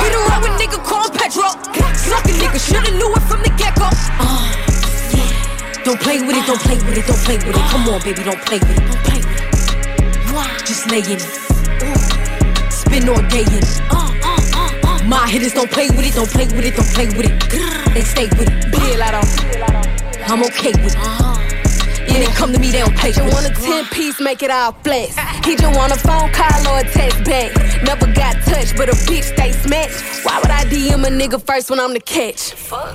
Hit 0.00 0.12
a 0.12 0.20
road 0.28 0.40
with 0.44 0.56
nigga 0.60 0.78
called 0.84 1.12
Petro. 1.14 1.48
Suck 1.96 2.24
a 2.24 2.32
nigga, 2.36 2.60
shoulda 2.60 2.92
knew 2.96 3.10
it 3.12 3.24
from 3.24 3.42
the 3.42 3.52
get 3.56 3.74
go. 3.76 3.88
Uh, 4.20 4.50
don't 5.84 6.00
play 6.00 6.20
with 6.20 6.36
it, 6.36 6.46
don't 6.46 6.60
play 6.60 6.76
with 6.76 6.96
it, 6.96 7.06
don't 7.06 7.22
play 7.24 7.36
with 7.36 7.56
it. 7.56 7.66
Come 7.72 7.88
on, 7.88 8.00
baby, 8.02 8.22
don't 8.22 8.40
play 8.44 8.58
with 8.58 8.76
it, 8.76 8.84
don't 8.86 9.04
play 9.08 9.20
with 9.20 9.40
it. 9.40 10.66
Just 10.66 10.90
lay 10.90 11.00
in 11.00 11.18
it. 11.18 12.72
Spin 12.72 13.08
all 13.08 13.22
day 13.28 13.42
in 13.42 13.64
it. 13.64 14.09
My 15.10 15.28
hitters 15.28 15.52
don't 15.52 15.68
play 15.68 15.90
with 15.90 16.06
it, 16.06 16.14
don't 16.14 16.30
play 16.30 16.46
with 16.46 16.64
it, 16.64 16.76
don't 16.76 16.86
play 16.94 17.06
with 17.06 17.26
it. 17.26 17.94
They 17.94 18.02
stay 18.02 18.28
with 18.38 18.46
it. 18.46 18.70
Bill 18.70 19.02
out 19.02 19.26
I'm 20.30 20.44
okay 20.44 20.70
with 20.70 20.94
it. 20.94 21.02
Uh-huh. 21.02 21.34
Yeah, 22.06 22.20
they 22.20 22.26
come 22.26 22.52
to 22.52 22.60
me, 22.60 22.70
they 22.70 22.78
don't 22.78 22.96
pay. 22.96 23.10
Just 23.10 23.34
want 23.34 23.44
a 23.44 23.50
10 23.50 23.86
piece, 23.86 24.20
make 24.20 24.44
it 24.44 24.52
all 24.52 24.70
flex. 24.84 25.18
He 25.44 25.56
just 25.56 25.76
want 25.76 25.92
a 25.92 25.98
phone 25.98 26.30
call 26.30 26.62
or 26.70 26.78
a 26.78 26.84
text 26.84 27.24
back. 27.24 27.50
Never 27.82 28.06
got 28.14 28.36
touched, 28.44 28.76
but 28.76 28.88
a 28.88 28.92
bitch 29.10 29.34
stay 29.34 29.50
smashed. 29.50 30.24
Why 30.24 30.38
would 30.38 30.50
I 30.50 30.62
DM 30.66 31.04
a 31.04 31.10
nigga 31.10 31.42
first 31.44 31.70
when 31.70 31.80
I'm 31.80 31.92
the 31.92 31.98
catch? 31.98 32.52
Fuck. 32.52 32.94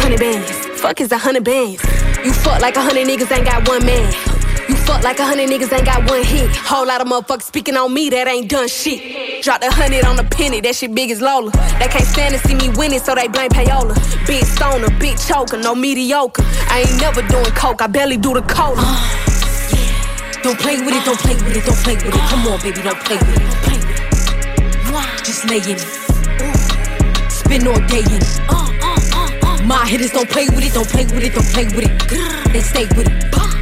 Hundred 0.00 0.20
bands. 0.20 0.50
Fuck 0.80 1.02
is 1.02 1.12
a 1.12 1.18
hundred 1.18 1.44
bands. 1.44 1.84
You 2.24 2.32
fuck 2.32 2.62
like 2.62 2.76
a 2.76 2.82
hundred 2.82 3.06
niggas 3.06 3.30
ain't 3.30 3.44
got 3.44 3.68
one 3.68 3.84
man. 3.84 4.29
You 4.70 4.76
fuck 4.76 5.02
like 5.02 5.18
a 5.18 5.24
hundred 5.26 5.50
niggas 5.50 5.72
ain't 5.74 5.84
got 5.84 6.08
one 6.08 6.22
hit. 6.22 6.46
Whole 6.54 6.86
lot 6.86 7.00
of 7.00 7.08
motherfuckers 7.08 7.42
speaking 7.42 7.76
on 7.76 7.92
me 7.92 8.08
that 8.10 8.28
ain't 8.28 8.48
done 8.48 8.68
shit. 8.68 9.42
Drop 9.42 9.60
the 9.60 9.66
hundred 9.68 10.04
on 10.04 10.14
the 10.14 10.22
penny, 10.22 10.60
that 10.60 10.76
shit 10.76 10.94
big 10.94 11.10
as 11.10 11.20
Lola. 11.20 11.50
They 11.82 11.90
can't 11.90 12.06
stand 12.06 12.38
to 12.38 12.40
see 12.46 12.54
me 12.54 12.68
winning, 12.78 13.00
so 13.00 13.16
they 13.16 13.26
blame 13.26 13.50
payola. 13.50 13.98
Big 14.28 14.44
stoner, 14.44 14.86
big 15.00 15.18
choker, 15.18 15.58
no 15.58 15.74
mediocre. 15.74 16.46
I 16.70 16.86
ain't 16.86 17.00
never 17.02 17.18
doing 17.26 17.50
coke, 17.58 17.82
I 17.82 17.88
barely 17.88 18.16
do 18.16 18.32
the 18.32 18.42
cola. 18.42 18.78
Uh, 18.78 20.38
don't 20.46 20.58
play 20.62 20.78
with 20.78 20.94
it, 20.94 21.02
don't 21.02 21.18
play 21.18 21.34
with 21.34 21.50
it, 21.50 21.66
don't 21.66 21.82
play 21.82 21.98
with 21.98 22.14
it. 22.14 22.22
Come 22.30 22.46
on, 22.46 22.62
baby, 22.62 22.78
don't 22.78 23.02
play 23.02 23.18
with 23.18 23.34
it, 23.34 23.42
don't 23.42 23.62
play 23.66 23.78
with 23.82 23.98
it. 23.98 25.26
Just 25.26 25.50
lay 25.50 25.58
in 25.66 25.82
it. 25.82 27.26
Spin 27.26 27.66
all 27.66 27.74
day 27.90 28.06
in 28.06 28.22
it. 28.22 28.38
Uh, 28.46 28.70
uh, 28.86 29.66
My 29.66 29.82
hitters 29.82 30.14
don't 30.14 30.30
play 30.30 30.46
with 30.46 30.62
it, 30.62 30.72
don't 30.74 30.86
play 30.86 31.10
with 31.10 31.26
it, 31.26 31.34
don't 31.34 31.50
play 31.50 31.66
with 31.74 31.90
it. 31.90 32.52
They 32.54 32.62
stay 32.62 32.86
with 32.94 33.10
it. 33.10 33.59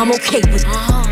I'm 0.00 0.10
okay 0.12 0.40
with 0.50 0.64
it. 0.66 1.09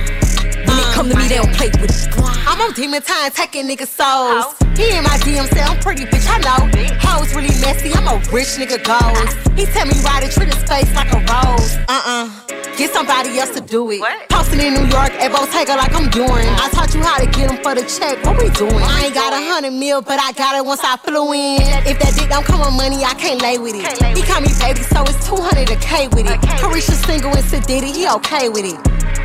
It 0.99 1.03
come 1.03 1.11
to 1.11 1.17
me, 1.17 1.29
they 1.29 1.37
don't 1.37 1.55
play 1.55 1.71
with 1.79 1.95
it. 1.95 2.11
I'm 2.43 2.61
on 2.61 2.75
demon 2.75 3.01
time 3.03 3.31
taking 3.31 3.69
niggas 3.69 3.87
souls. 3.87 4.59
He 4.75 4.91
in 4.91 5.05
my 5.05 5.15
DM 5.23 5.47
say 5.55 5.63
I'm 5.63 5.79
pretty 5.79 6.03
bitch, 6.07 6.27
I 6.27 6.43
know. 6.43 6.67
Hoes 6.99 7.33
really 7.37 7.55
messy, 7.63 7.95
I'm 7.95 8.09
a 8.09 8.19
rich 8.35 8.59
nigga 8.59 8.83
ghost. 8.83 9.39
He 9.55 9.65
tell 9.67 9.87
me 9.87 9.95
ride 10.03 10.25
and 10.25 10.33
treat 10.33 10.53
his 10.53 10.63
face 10.67 10.91
like 10.99 11.13
a 11.15 11.23
rose. 11.23 11.79
Uh-uh. 11.87 12.27
Get 12.75 12.91
somebody 12.91 13.39
else 13.39 13.55
to 13.55 13.61
do 13.61 13.89
it. 13.93 14.03
Posting 14.29 14.59
in 14.59 14.75
New 14.75 14.91
York 14.91 15.15
at 15.23 15.31
Bottega 15.31 15.79
like 15.79 15.95
I'm 15.95 16.11
doing. 16.11 16.51
I 16.59 16.69
taught 16.73 16.93
you 16.93 17.01
how 17.01 17.19
to 17.19 17.27
get 17.27 17.47
them 17.47 17.63
for 17.63 17.77
the 17.77 17.87
check. 17.87 18.19
What 18.27 18.43
we 18.43 18.51
doing? 18.51 18.83
I 18.83 19.07
ain't 19.07 19.15
got 19.15 19.33
a 19.33 19.39
hundred 19.39 19.79
mil, 19.79 20.03
but 20.03 20.19
I 20.19 20.33
got 20.33 20.57
it 20.57 20.67
once 20.67 20.81
I 20.83 20.97
flew 20.97 21.33
in. 21.33 21.63
If 21.87 21.99
that 22.03 22.15
dick 22.19 22.29
don't 22.29 22.45
come 22.45 22.59
with 22.59 22.75
money, 22.75 23.05
I 23.05 23.15
can't 23.15 23.41
lay 23.41 23.59
with 23.59 23.79
it. 23.79 23.87
He 24.19 24.23
call 24.27 24.41
me 24.41 24.51
baby, 24.59 24.83
so 24.83 25.03
it's 25.07 25.23
200 25.29 25.71
a 25.71 25.77
K 25.77 26.09
with 26.09 26.27
it. 26.27 26.41
Carisha 26.59 26.99
single 27.07 27.31
and 27.31 27.47
Sadiddy, 27.47 27.95
he 27.95 28.09
okay 28.19 28.49
with 28.49 28.67
it. 28.67 29.18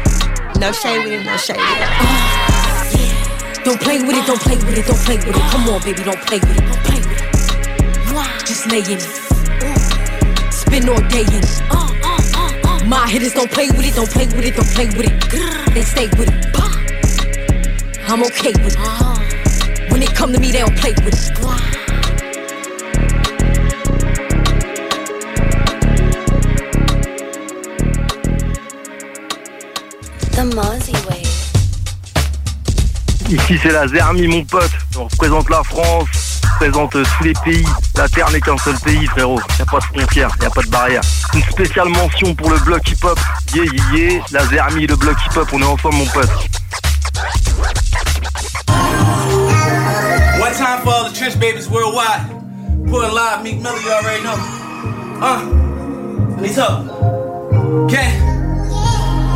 No 0.60 0.72
shade 0.72 1.04
with 1.04 1.14
it, 1.14 1.24
no 1.26 1.38
shade 1.38 1.58
with 1.58 1.82
it. 1.82 3.66
Don't 3.66 3.80
play 3.82 4.02
with 4.02 4.16
it, 4.16 4.26
don't 4.26 4.40
play 4.40 4.56
with 4.56 4.78
it, 4.78 4.86
don't 4.86 5.00
play 5.00 5.18
with 5.18 5.28
it. 5.28 5.42
Come 5.52 5.70
on, 5.70 5.82
baby, 5.82 6.04
don't 6.04 6.22
play 6.22 6.40
with 6.40 6.58
it, 6.58 6.66
don't 6.66 6.84
play 6.84 7.00
with 7.00 7.22
it. 7.22 8.46
Just 8.46 8.68
lay 8.72 8.80
in 8.80 8.98
it. 8.98 10.54
Spin 10.54 10.90
all 10.90 11.02
day 11.10 11.22
in 11.22 11.44
it. 11.44 11.62
My 12.88 13.08
hitters 13.08 13.34
don't 13.34 13.52
play 13.52 13.68
with 13.72 13.86
it, 13.86 13.96
don't 13.96 14.10
play 14.10 14.26
with 14.28 14.46
it, 14.46 14.56
don't 14.56 14.70
play 14.70 14.88
with 14.88 15.06
it. 15.08 15.74
They 15.74 15.82
stay 15.84 16.08
with 16.18 16.30
it. 16.30 16.46
I'm 18.08 18.24
okay 18.24 18.54
with 18.64 18.76
it. 18.78 19.92
When 19.92 20.02
it 20.02 20.14
come 20.14 20.34
to 20.34 20.40
me, 20.40 20.52
they 20.52 20.60
don't 20.60 20.78
play 20.78 20.94
with 21.04 21.14
it. 21.14 21.93
Ici 33.30 33.60
c'est 33.62 33.72
la 33.72 33.88
Zermi 33.88 34.28
mon 34.28 34.44
pote. 34.46 34.72
On 34.98 35.04
représente 35.06 35.50
la 35.50 35.64
France, 35.64 36.42
on 36.44 36.48
représente 36.54 36.92
tous 36.92 37.24
les 37.24 37.34
pays. 37.46 37.66
La 37.96 38.10
Terre 38.10 38.30
n'est 38.32 38.42
qu'un 38.42 38.58
seul 38.58 38.76
pays 38.80 39.06
frérot. 39.08 39.40
Y 39.60 39.62
a 39.62 39.66
pas 39.66 39.80
de 39.80 39.84
frontières, 39.84 40.36
y 40.42 40.46
a 40.46 40.50
pas 40.50 40.62
de 40.62 40.70
barrière. 40.70 41.02
Une 41.34 41.42
spéciale 41.44 41.90
mention 41.90 42.34
pour 42.36 42.50
le 42.50 42.58
bloc 42.60 42.82
hip 42.90 43.04
hop. 43.04 43.20
Yeah 43.54 43.64
yeah 43.64 43.96
yeah, 43.96 44.24
la 44.32 44.46
Zermi, 44.48 44.88
le 44.88 44.96
bloc 44.96 45.16
hip 45.26 45.38
hop, 45.38 45.48
on 45.54 45.62
est 45.62 45.66
ensemble 45.66 45.96
mon 45.96 46.06
pote. 46.08 46.30
One 50.40 50.54
time 50.54 50.82
for 50.84 50.94
all 50.94 51.10
the 51.10 51.16
trench 51.16 51.40
babies 51.40 51.70
worldwide. 51.70 52.28
Pulling 52.88 53.14
live, 53.14 53.44
Meek 53.44 53.62
Miller, 53.62 53.80
you 53.80 53.92
already 53.92 54.24
know. 54.24 54.38
Uh, 55.22 55.42
up. 56.60 56.86
Okay. 57.86 58.53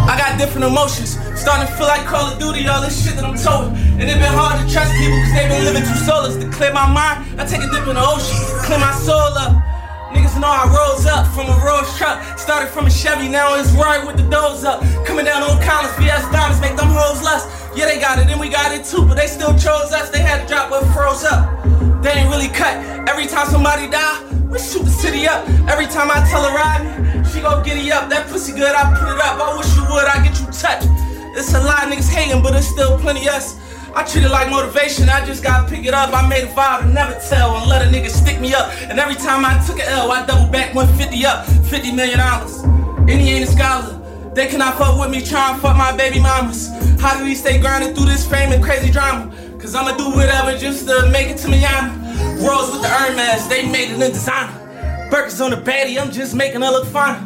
I 0.07 0.15
got 0.15 0.39
different 0.39 0.63
emotions. 0.63 1.19
Starting 1.35 1.67
to 1.67 1.73
feel 1.75 1.85
like 1.85 2.07
Call 2.07 2.31
of 2.31 2.39
Duty, 2.39 2.65
all 2.67 2.79
this 2.79 2.95
shit 2.95 3.19
that 3.19 3.27
I'm 3.27 3.35
told. 3.35 3.75
And 3.99 4.07
it 4.07 4.15
been 4.15 4.31
hard 4.31 4.55
to 4.55 4.65
trust 4.71 4.95
people 4.95 5.19
because 5.19 5.35
they 5.35 5.51
been 5.51 5.67
living 5.67 5.83
too 5.83 5.99
soulless. 6.07 6.39
To 6.39 6.47
clear 6.47 6.71
my 6.71 6.87
mind, 6.87 7.27
I 7.35 7.43
take 7.43 7.59
a 7.59 7.67
dip 7.67 7.83
in 7.91 7.99
the 7.99 8.05
ocean, 8.07 8.39
clear 8.63 8.79
my 8.79 8.95
soul 9.03 9.35
up. 9.35 9.59
Niggas 10.15 10.39
know 10.39 10.47
I 10.47 10.63
rose 10.71 11.03
up 11.03 11.27
from 11.35 11.51
a 11.51 11.55
Rolls 11.59 11.91
truck. 11.99 12.23
Started 12.39 12.71
from 12.71 12.87
a 12.87 12.89
Chevy, 12.89 13.27
now 13.27 13.59
it's 13.59 13.75
right 13.75 13.99
with 13.99 14.15
the 14.15 14.23
doors 14.31 14.63
up. 14.63 14.79
Coming 15.03 15.27
down 15.27 15.43
on 15.43 15.59
collars, 15.59 15.91
VS 15.99 16.23
diamonds, 16.31 16.63
make 16.63 16.79
them 16.79 16.87
hoes 16.87 17.19
lust. 17.19 17.51
Yeah, 17.75 17.91
they 17.91 17.99
got 17.99 18.17
it, 18.17 18.31
and 18.31 18.39
we 18.39 18.47
got 18.47 18.71
it 18.71 18.87
too, 18.87 19.03
but 19.03 19.19
they 19.19 19.27
still 19.27 19.51
chose 19.59 19.91
us. 19.91 20.09
They 20.09 20.23
had 20.23 20.47
to 20.47 20.47
drop 20.47 20.71
what 20.71 20.87
froze 20.95 21.27
up. 21.27 21.66
They 22.01 22.11
ain't 22.11 22.29
really 22.29 22.49
cut. 22.49 22.77
Every 23.09 23.27
time 23.27 23.47
somebody 23.47 23.89
die, 23.89 24.23
we 24.49 24.59
shoot 24.59 24.83
the 24.83 24.89
city 24.89 25.27
up. 25.27 25.47
Every 25.67 25.87
time 25.87 26.09
I 26.11 26.25
tell 26.29 26.43
her 26.43 26.53
ride 26.55 26.83
me, 26.85 27.25
she 27.29 27.41
go 27.41 27.61
giddy 27.63 27.91
up. 27.91 28.09
That 28.09 28.27
pussy 28.27 28.53
good, 28.53 28.73
I 28.75 28.93
put 28.97 29.09
it 29.09 29.19
up. 29.19 29.39
I 29.39 29.57
wish 29.57 29.75
you 29.75 29.83
would, 29.89 30.05
I 30.05 30.23
get 30.23 30.39
you 30.39 30.45
touched. 30.47 30.87
It's 31.37 31.53
a 31.53 31.61
lot 31.61 31.85
of 31.85 31.93
niggas 31.93 32.09
hating, 32.09 32.41
but 32.41 32.55
it's 32.55 32.67
still 32.67 32.97
plenty 32.99 33.27
us. 33.27 33.59
I 33.95 34.03
treat 34.03 34.25
it 34.25 34.29
like 34.29 34.49
motivation, 34.49 35.09
I 35.09 35.25
just 35.25 35.43
gotta 35.43 35.67
pick 35.67 35.85
it 35.85 35.93
up. 35.93 36.13
I 36.13 36.27
made 36.27 36.43
a 36.43 36.53
vow 36.53 36.81
to 36.81 36.87
never 36.87 37.17
tell 37.29 37.57
and 37.57 37.69
let 37.69 37.81
a 37.81 37.89
nigga 37.89 38.09
stick 38.09 38.39
me 38.39 38.53
up. 38.53 38.71
And 38.89 38.99
every 38.99 39.15
time 39.15 39.43
I 39.43 39.57
took 39.65 39.79
an 39.79 39.87
L, 39.89 40.11
I 40.11 40.25
double 40.25 40.51
back 40.51 40.75
150 40.75 41.25
up, 41.25 41.45
50 41.65 41.93
million 41.93 42.19
dollars. 42.19 42.61
He 43.09 43.31
ain't 43.31 43.49
a 43.49 43.51
scholar. 43.51 43.97
They 44.35 44.45
cannot 44.47 44.77
fuck 44.77 44.99
with 44.99 45.09
me, 45.09 45.21
try 45.21 45.51
and 45.51 45.61
fuck 45.61 45.75
my 45.75 45.95
baby 45.97 46.19
mamas. 46.19 46.69
How 46.99 47.17
do 47.17 47.23
we 47.23 47.33
stay 47.33 47.59
grounded 47.59 47.95
through 47.95 48.05
this 48.05 48.27
fame 48.27 48.51
and 48.51 48.63
crazy 48.63 48.91
drama? 48.91 49.33
Cause 49.59 49.73
I'ma 49.73 49.97
do 49.97 50.11
whatever 50.11 50.55
just 50.55 50.87
to 50.87 51.09
make 51.09 51.29
it 51.29 51.37
to 51.39 51.47
Miami. 51.47 51.89
Rose 52.45 52.71
with 52.71 52.83
the 52.83 52.87
Hermes, 52.87 53.47
they 53.47 53.67
made 53.67 53.89
it 53.89 53.99
in 53.99 54.11
designer. 54.11 54.53
Burkers 55.09 55.41
on 55.41 55.49
the 55.49 55.57
baddie, 55.57 55.99
I'm 55.99 56.11
just 56.11 56.35
making 56.35 56.61
her 56.61 56.69
look 56.69 56.85
fine. 56.85 57.17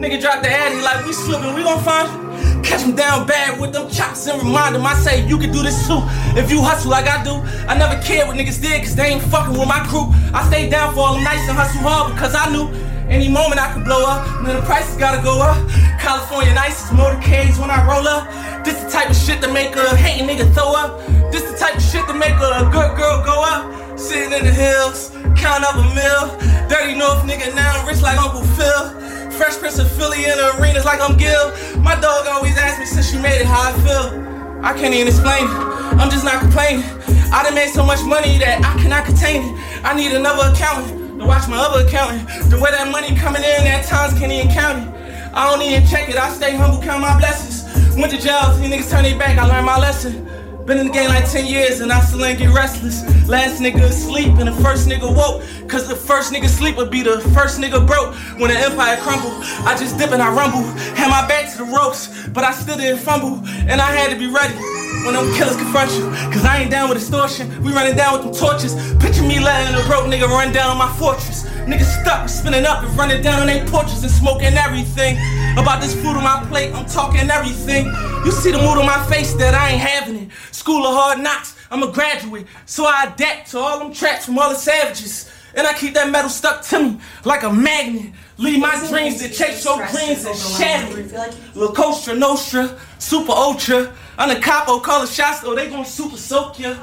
Nigga 0.00 0.18
drop 0.18 0.42
the 0.42 0.48
addy 0.48 0.80
like 0.80 1.04
we 1.04 1.12
slipping, 1.12 1.54
we 1.54 1.62
gon' 1.62 1.82
find. 1.84 2.64
Catch 2.64 2.80
him 2.80 2.96
down 2.96 3.26
bad 3.26 3.60
with 3.60 3.74
them 3.74 3.90
chops 3.90 4.26
and 4.26 4.42
remind 4.42 4.74
him 4.74 4.86
I 4.86 4.94
say 4.94 5.26
you 5.28 5.36
can 5.36 5.52
do 5.52 5.62
this 5.62 5.86
too. 5.86 6.00
If 6.40 6.50
you 6.50 6.62
hustle 6.62 6.90
like 6.90 7.06
I 7.06 7.22
do, 7.22 7.34
I 7.68 7.76
never 7.76 8.00
cared 8.02 8.28
what 8.28 8.38
niggas 8.38 8.62
did 8.62 8.82
cause 8.82 8.96
they 8.96 9.08
ain't 9.08 9.22
fucking 9.22 9.52
with 9.52 9.68
my 9.68 9.84
crew. 9.86 10.08
I 10.32 10.42
stayed 10.48 10.70
down 10.70 10.94
for 10.94 11.00
all 11.00 11.14
them 11.14 11.22
nights 11.22 11.46
and 11.48 11.58
hustle 11.58 11.82
hard 11.82 12.14
because 12.14 12.34
I 12.34 12.50
knew 12.50 12.72
any 13.08 13.28
moment 13.28 13.60
I 13.60 13.72
could 13.72 13.84
blow 13.84 14.04
up. 14.06 14.26
And 14.38 14.46
then 14.46 14.56
the 14.56 14.66
prices 14.66 14.96
gotta 14.96 15.22
go 15.22 15.40
up. 15.40 15.58
California 16.00 16.54
nights 16.54 16.84
is 16.84 16.90
motorcades 16.90 17.58
when 17.58 17.70
I 17.70 17.80
roll 17.86 18.06
up. 18.08 18.28
This 18.64 18.82
the 18.82 18.90
type 18.90 19.10
of 19.10 19.16
shit 19.16 19.40
to 19.42 19.52
make 19.52 19.76
a 19.76 19.96
hating 19.96 20.28
nigga 20.28 20.52
throw 20.54 20.74
up. 20.74 21.00
This 21.32 21.44
the 21.50 21.56
type 21.56 21.76
of 21.76 21.82
shit 21.82 22.06
to 22.06 22.14
make 22.14 22.34
a 22.34 22.68
good 22.72 22.96
girl 22.96 23.24
go 23.24 23.44
up. 23.44 23.98
Sitting 23.98 24.32
in 24.32 24.44
the 24.44 24.52
hills, 24.52 25.10
count 25.36 25.64
up 25.64 25.76
a 25.76 25.86
mill. 25.94 26.32
Dirty 26.68 26.96
North 26.96 27.22
nigga 27.24 27.54
now 27.54 27.86
rich 27.86 28.02
like 28.02 28.18
Uncle 28.18 28.44
Phil. 28.56 29.00
Fresh 29.32 29.58
Prince 29.58 29.78
of 29.78 29.90
Philly 29.92 30.24
in 30.24 30.36
the 30.36 30.56
arenas 30.58 30.84
like 30.84 31.00
I'm 31.00 31.16
Gil. 31.16 31.52
My 31.80 31.94
dog 32.00 32.26
always 32.28 32.56
asks 32.56 32.80
me 32.80 32.86
since 32.86 33.12
you 33.12 33.20
made 33.20 33.40
it 33.40 33.46
how 33.46 33.70
I 33.70 33.72
feel. 33.84 34.24
I 34.64 34.72
can't 34.72 34.94
even 34.94 35.08
explain 35.08 35.44
it. 35.44 35.54
I'm 36.00 36.10
just 36.10 36.24
not 36.24 36.40
complaining. 36.40 36.84
I 37.32 37.42
done 37.42 37.54
made 37.54 37.70
so 37.70 37.84
much 37.84 38.02
money 38.04 38.38
that 38.38 38.62
I 38.64 38.80
cannot 38.80 39.04
contain 39.04 39.42
it. 39.42 39.84
I 39.84 39.94
need 39.94 40.12
another 40.12 40.52
accountant 40.52 41.03
to 41.18 41.26
watch 41.26 41.48
my 41.48 41.56
other 41.56 41.86
accountant. 41.86 42.28
The 42.50 42.58
way 42.58 42.70
that 42.70 42.90
money 42.90 43.14
coming 43.16 43.42
in 43.42 43.66
at 43.66 43.84
times 43.84 44.18
can't 44.18 44.32
even 44.32 44.50
count 44.50 44.82
it. 44.82 45.34
I 45.34 45.50
don't 45.50 45.62
even 45.62 45.86
check 45.86 46.08
it. 46.08 46.16
I 46.16 46.30
stay 46.30 46.54
humble, 46.56 46.80
count 46.82 47.00
my 47.00 47.18
blessings. 47.18 47.64
Went 47.96 48.12
to 48.12 48.18
jail, 48.18 48.52
see 48.54 48.64
niggas 48.64 48.90
turn 48.90 49.04
their 49.04 49.18
back. 49.18 49.38
I 49.38 49.46
learned 49.46 49.66
my 49.66 49.78
lesson. 49.78 50.28
Been 50.66 50.78
in 50.78 50.86
the 50.86 50.92
game 50.92 51.10
like 51.10 51.30
10 51.30 51.44
years 51.46 51.80
and 51.80 51.92
I 51.92 52.00
still 52.00 52.24
ain't 52.24 52.38
get 52.38 52.54
restless. 52.54 53.02
Last 53.28 53.60
nigga 53.60 53.82
asleep 53.82 54.38
and 54.38 54.48
the 54.48 54.62
first 54.62 54.88
nigga 54.88 55.14
woke. 55.14 55.42
Cause 55.68 55.88
the 55.88 55.96
first 55.96 56.32
nigga 56.32 56.48
sleep 56.48 56.76
would 56.76 56.90
be 56.90 57.02
the 57.02 57.20
first 57.34 57.60
nigga 57.60 57.86
broke. 57.86 58.14
When 58.40 58.50
the 58.50 58.58
empire 58.58 58.96
crumbled, 58.96 59.34
I 59.66 59.76
just 59.78 59.98
dip 59.98 60.12
and 60.12 60.22
I 60.22 60.32
rumble. 60.32 60.62
Had 60.96 61.10
my 61.10 61.26
back 61.28 61.52
to 61.52 61.58
the 61.58 61.64
ropes, 61.64 62.28
but 62.28 62.44
I 62.44 62.52
still 62.52 62.76
didn't 62.76 63.00
fumble. 63.00 63.40
And 63.68 63.80
I 63.80 63.90
had 63.94 64.10
to 64.10 64.18
be 64.18 64.26
ready 64.26 64.73
when 65.04 65.14
them 65.14 65.32
killers 65.34 65.56
confront 65.56 65.90
you. 65.92 66.10
Cause 66.32 66.44
I 66.44 66.62
ain't 66.62 66.70
down 66.70 66.88
with 66.88 66.98
extortion. 66.98 67.50
We 67.62 67.72
running 67.72 67.96
down 67.96 68.14
with 68.14 68.22
them 68.22 68.34
torches. 68.34 68.74
Picture 69.02 69.22
me 69.22 69.40
letting 69.40 69.74
a 69.74 69.86
broke 69.86 70.06
nigga 70.06 70.28
run 70.28 70.52
down 70.52 70.70
on 70.70 70.78
my 70.78 70.92
fortress. 70.96 71.44
Niggas 71.66 72.02
stuck, 72.02 72.28
spinning 72.28 72.66
up 72.66 72.82
and 72.84 72.96
running 72.96 73.22
down 73.22 73.40
on 73.40 73.46
their 73.46 73.66
porches 73.66 74.02
and 74.02 74.12
smoking 74.12 74.54
everything. 74.54 75.16
About 75.58 75.80
this 75.80 75.94
food 75.94 76.16
on 76.16 76.24
my 76.24 76.44
plate, 76.48 76.74
I'm 76.74 76.86
talking 76.86 77.30
everything. 77.30 77.86
You 78.24 78.30
see 78.30 78.50
the 78.50 78.58
mood 78.58 78.78
on 78.78 78.86
my 78.86 79.04
face 79.06 79.34
that 79.34 79.54
I 79.54 79.70
ain't 79.70 79.80
having 79.80 80.16
it. 80.16 80.28
School 80.52 80.86
of 80.86 80.94
hard 80.94 81.20
knocks, 81.20 81.56
I'm 81.70 81.82
a 81.82 81.90
graduate. 81.90 82.46
So 82.66 82.84
I 82.86 83.12
adapt 83.12 83.50
to 83.52 83.58
all 83.58 83.78
them 83.78 83.92
traps 83.92 84.26
from 84.26 84.38
all 84.38 84.50
the 84.50 84.56
savages. 84.56 85.30
And 85.56 85.66
I 85.66 85.72
keep 85.72 85.94
that 85.94 86.10
metal 86.10 86.30
stuck 86.30 86.62
to 86.62 86.82
me 86.82 87.00
like 87.24 87.44
a 87.44 87.52
magnet. 87.52 88.12
Leave 88.38 88.58
my 88.58 88.76
dreams 88.88 89.22
to 89.22 89.28
chase 89.28 89.64
your 89.64 89.76
dreams 89.86 90.24
and 90.24 90.36
shatter. 90.36 91.32
La 91.54 91.72
Costa 91.72 92.14
Nostra, 92.14 92.78
Super 92.98 93.32
Ultra. 93.32 93.94
I'm 94.18 94.28
the 94.28 94.40
capo, 94.40 94.72
oh, 94.72 94.80
call 94.80 95.02
it 95.02 95.08
shots 95.08 95.40
though, 95.40 95.54
they 95.54 95.68
gon' 95.68 95.84
super 95.84 96.16
soak 96.16 96.58
ya. 96.58 96.76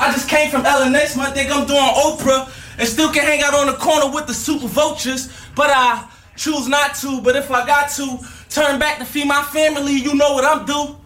I 0.00 0.12
just 0.12 0.28
came 0.28 0.50
from 0.50 0.62
LA 0.62 0.88
next 0.88 1.16
month, 1.16 1.34
think 1.34 1.50
I'm 1.50 1.66
doing 1.66 1.78
Oprah. 1.78 2.50
And 2.78 2.88
still 2.88 3.12
can 3.12 3.22
hang 3.22 3.42
out 3.42 3.54
on 3.54 3.66
the 3.66 3.74
corner 3.74 4.12
with 4.12 4.26
the 4.26 4.34
super 4.34 4.66
vultures. 4.66 5.32
But 5.54 5.70
I 5.70 6.08
choose 6.36 6.66
not 6.66 6.94
to, 6.96 7.20
but 7.20 7.36
if 7.36 7.50
I 7.50 7.64
got 7.64 7.90
to, 7.90 8.18
turn 8.48 8.78
back 8.78 8.98
to 8.98 9.04
feed 9.04 9.26
my 9.28 9.42
family, 9.42 9.92
you 9.92 10.14
know 10.14 10.32
what 10.32 10.44
I'm 10.44 10.66
do. 10.66 10.96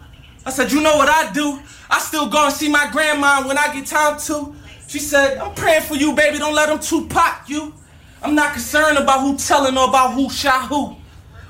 I 0.47 0.51
said, 0.51 0.73
you 0.73 0.81
know 0.81 0.97
what 0.97 1.09
I 1.09 1.31
do. 1.33 1.61
I 1.91 1.99
still 1.99 2.29
go 2.29 2.47
and 2.47 2.55
see 2.55 2.69
my 2.69 2.89
grandma 2.91 3.47
when 3.47 3.59
I 3.59 3.73
get 3.75 3.87
time 3.87 4.19
to. 4.21 4.55
She 4.87 4.99
said, 4.99 5.37
I'm 5.39 5.55
praying 5.55 5.83
for 5.83 5.95
you, 5.95 6.15
baby, 6.15 6.39
don't 6.39 6.55
let 6.55 6.69
them 6.69 6.79
Tupac 6.79 7.49
you. 7.49 7.75
I'm 8.23 8.35
not 8.35 8.55
concerned 8.55 8.99
about 8.99 9.21
who 9.21 9.37
telling 9.37 9.77
or 9.77 9.89
about 9.89 10.15
who 10.15 10.31
shot 10.31 10.69
who. 10.69 10.97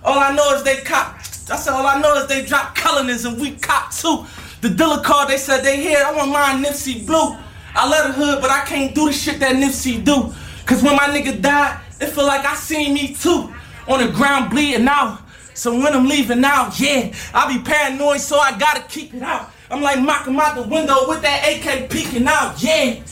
All 0.04 0.18
I 0.18 0.34
know 0.34 0.54
is 0.54 0.64
they 0.64 0.78
cop. 0.78 1.20
Said, 1.56 1.72
all 1.72 1.86
I 1.86 2.00
know 2.00 2.14
is 2.16 2.26
they 2.26 2.44
dropped 2.44 2.76
colonies 2.76 3.24
and 3.24 3.40
we 3.40 3.52
cop 3.52 3.92
too. 3.92 4.26
The 4.60 4.68
dealer 4.68 5.02
card, 5.02 5.28
they 5.28 5.38
said 5.38 5.62
they 5.62 5.80
here. 5.80 6.02
I 6.04 6.12
want 6.14 6.30
mine 6.30 6.62
Nipsey 6.62 7.06
Blue. 7.06 7.36
I 7.74 7.88
love 7.88 8.08
the 8.08 8.12
hood, 8.12 8.40
but 8.42 8.50
I 8.50 8.64
can't 8.64 8.94
do 8.94 9.06
the 9.06 9.12
shit 9.12 9.40
that 9.40 9.56
Nipsey 9.56 10.04
do. 10.04 10.34
Cause 10.66 10.82
when 10.82 10.96
my 10.96 11.08
nigga 11.08 11.40
died, 11.40 11.80
it 12.00 12.08
feel 12.08 12.26
like 12.26 12.44
I 12.44 12.54
seen 12.54 12.92
me 12.92 13.14
too. 13.14 13.52
On 13.86 14.04
the 14.04 14.12
ground 14.12 14.50
bleeding 14.50 14.86
out. 14.88 15.20
So 15.54 15.74
when 15.74 15.94
I'm 15.94 16.06
leaving 16.06 16.44
out, 16.44 16.78
yeah, 16.78 17.12
I 17.34 17.52
be 17.52 17.62
paranoid, 17.62 18.20
so 18.20 18.38
I 18.38 18.56
gotta 18.58 18.82
keep 18.82 19.14
it 19.14 19.22
out. 19.22 19.50
I'm 19.70 19.82
like 19.82 20.00
mocking 20.00 20.36
out 20.36 20.54
the 20.54 20.62
window 20.62 21.08
with 21.08 21.22
that 21.22 21.48
AK 21.48 21.90
peeking 21.90 22.26
out, 22.26 22.62
yeah. 22.62 23.02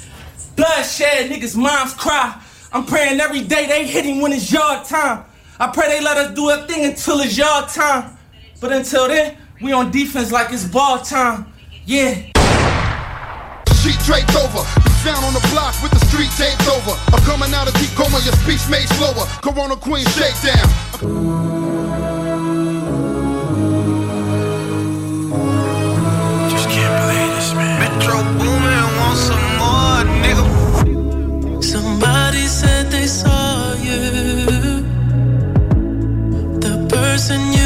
Bloodshed, 0.54 1.30
niggas' 1.30 1.56
moms 1.56 1.94
cry. 1.94 2.40
I'm 2.72 2.84
praying 2.84 3.20
every 3.20 3.40
day 3.42 3.66
they 3.66 3.86
hit 3.86 4.04
him 4.04 4.20
when 4.20 4.32
it's 4.32 4.52
yard 4.52 4.84
time. 4.84 5.24
I 5.58 5.68
pray 5.68 5.88
they 5.88 6.04
let 6.04 6.16
us 6.18 6.34
do 6.34 6.50
a 6.50 6.66
thing 6.66 6.84
until 6.84 7.20
it's 7.20 7.36
yard 7.36 7.68
time. 7.68 8.15
But 8.60 8.72
until 8.72 9.08
then, 9.08 9.36
we 9.60 9.72
on 9.72 9.90
defense 9.90 10.32
like 10.32 10.50
it's 10.50 10.64
ball 10.64 10.98
time. 11.00 11.52
Yeah. 11.84 12.14
Sheet 13.82 13.98
draped 14.06 14.34
over. 14.34 14.64
The 14.82 14.90
sound 15.04 15.24
on 15.24 15.34
the 15.34 15.46
block 15.52 15.74
with 15.82 15.92
the 15.92 16.00
street 16.06 16.30
taped 16.36 16.66
over. 16.68 16.96
I'm 17.12 17.22
coming 17.24 17.52
out 17.52 17.68
of 17.68 17.74
deep 17.74 17.90
coma, 17.94 18.18
your 18.24 18.32
speech 18.40 18.66
made 18.70 18.88
slower. 18.96 19.26
Corona 19.42 19.76
Queen 19.76 20.06
shakedown. 20.16 20.68
Just 26.50 26.68
can't 26.70 26.96
believe 27.02 27.32
this, 27.36 27.52
man. 27.54 27.78
Metro 27.78 28.22
Boomin 28.38 28.86
want 28.96 29.18
some 29.18 29.46
more, 29.60 30.02
nigga. 30.24 30.44
Somebody 31.62 32.46
said 32.46 32.90
they 32.90 33.06
saw 33.06 33.74
you. 33.74 34.00
The 36.58 36.86
person 36.90 37.52
you 37.52 37.65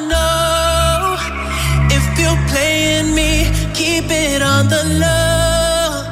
Keep 4.01 4.11
it 4.11 4.41
on 4.41 4.67
the 4.67 4.83
low. 4.99 6.03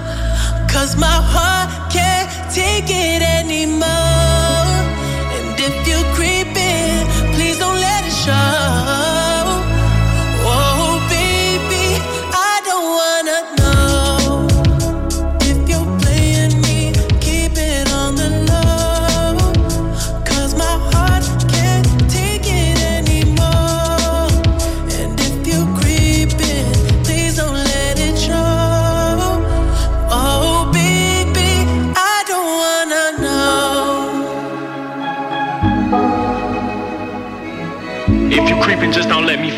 Cause 0.67 0.95
my 0.95 1.19
heart 1.33 1.91
can't 1.91 2.29
take 2.53 2.89
it 2.89 3.21
anymore. 3.21 3.87
And 5.35 5.59
if 5.59 5.87
you're 5.87 6.09
creeping, 6.13 7.07
please 7.33 7.57
don't 7.57 7.79
let 7.79 8.05
it 8.05 8.13
show. 8.13 8.58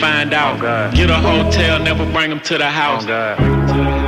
Find 0.01 0.33
out. 0.33 0.59
Oh, 0.61 0.91
Get 0.95 1.09
a 1.09 1.15
hotel, 1.15 1.79
never 1.79 2.05
bring 2.11 2.29
them 2.31 2.39
to 2.41 2.57
the 2.57 2.69
house. 2.69 3.05
Oh, 3.07 3.35
Baby, 3.37 4.00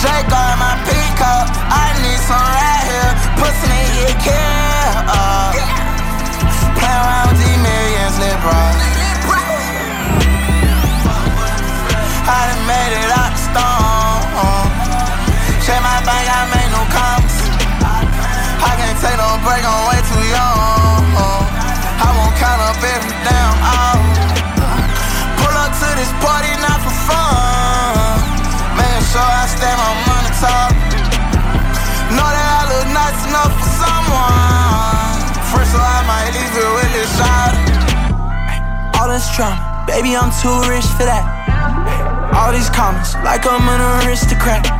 Drake 0.00 0.32
on 0.32 0.56
my 0.56 0.80
peacock. 0.88 1.52
I 1.68 1.92
need 2.00 2.20
some 2.24 2.40
right 2.40 2.84
here. 2.88 3.12
Pussy 3.36 3.68
nigga 3.68 4.00
get 4.00 4.32
killed. 4.32 4.96
Uh, 5.12 5.52
play 6.72 6.88
around 6.88 7.28
with 7.28 7.44
these 7.44 7.60
millions, 7.60 8.16
lit. 8.16 8.32
I 12.32 12.40
done 12.48 12.64
made 12.64 12.96
it 12.96 13.12
out 13.12 13.28
the 13.36 13.44
storm. 13.44 14.72
Check 15.68 15.84
my 15.84 16.00
bank, 16.08 16.26
I 16.32 16.48
made 16.48 16.70
no 16.72 16.80
comments. 16.88 17.36
I 18.56 18.72
can't 18.80 18.96
take 19.04 19.20
no 19.20 19.36
break, 19.44 19.60
I'm 19.68 19.84
way 19.84 20.00
too 20.00 20.24
young. 20.32 21.12
I 22.00 22.08
won't 22.16 22.32
count 22.40 22.60
up 22.72 22.80
every 22.80 23.12
damn 23.20 23.52
hour. 23.68 24.00
Pull 25.36 25.56
up 25.60 25.76
to 25.76 25.88
this 26.00 26.08
party. 26.24 26.50
Making 26.60 26.79
sure 29.10 29.18
I 29.18 29.46
stay 29.50 29.74
my 29.74 29.90
money 30.06 30.32
top. 30.38 30.70
Know 32.14 32.28
that 32.30 32.46
I 32.46 32.62
look 32.70 32.86
nice 32.94 33.20
enough 33.26 33.54
for 33.58 33.70
someone. 33.82 35.18
First, 35.50 35.74
so 35.74 35.82
I 35.82 36.00
might 36.06 36.30
leave 36.30 36.54
it 36.54 36.70
with 36.78 36.90
this 36.94 37.10
shot. 37.18 37.54
All 38.94 39.08
this 39.10 39.26
drama, 39.34 39.58
baby, 39.86 40.14
I'm 40.14 40.30
too 40.38 40.54
rich 40.70 40.86
for 40.94 41.06
that. 41.10 41.26
All 42.38 42.52
these 42.52 42.70
comments, 42.70 43.14
like 43.26 43.46
I'm 43.46 43.66
an 43.66 44.06
aristocrat. 44.06 44.79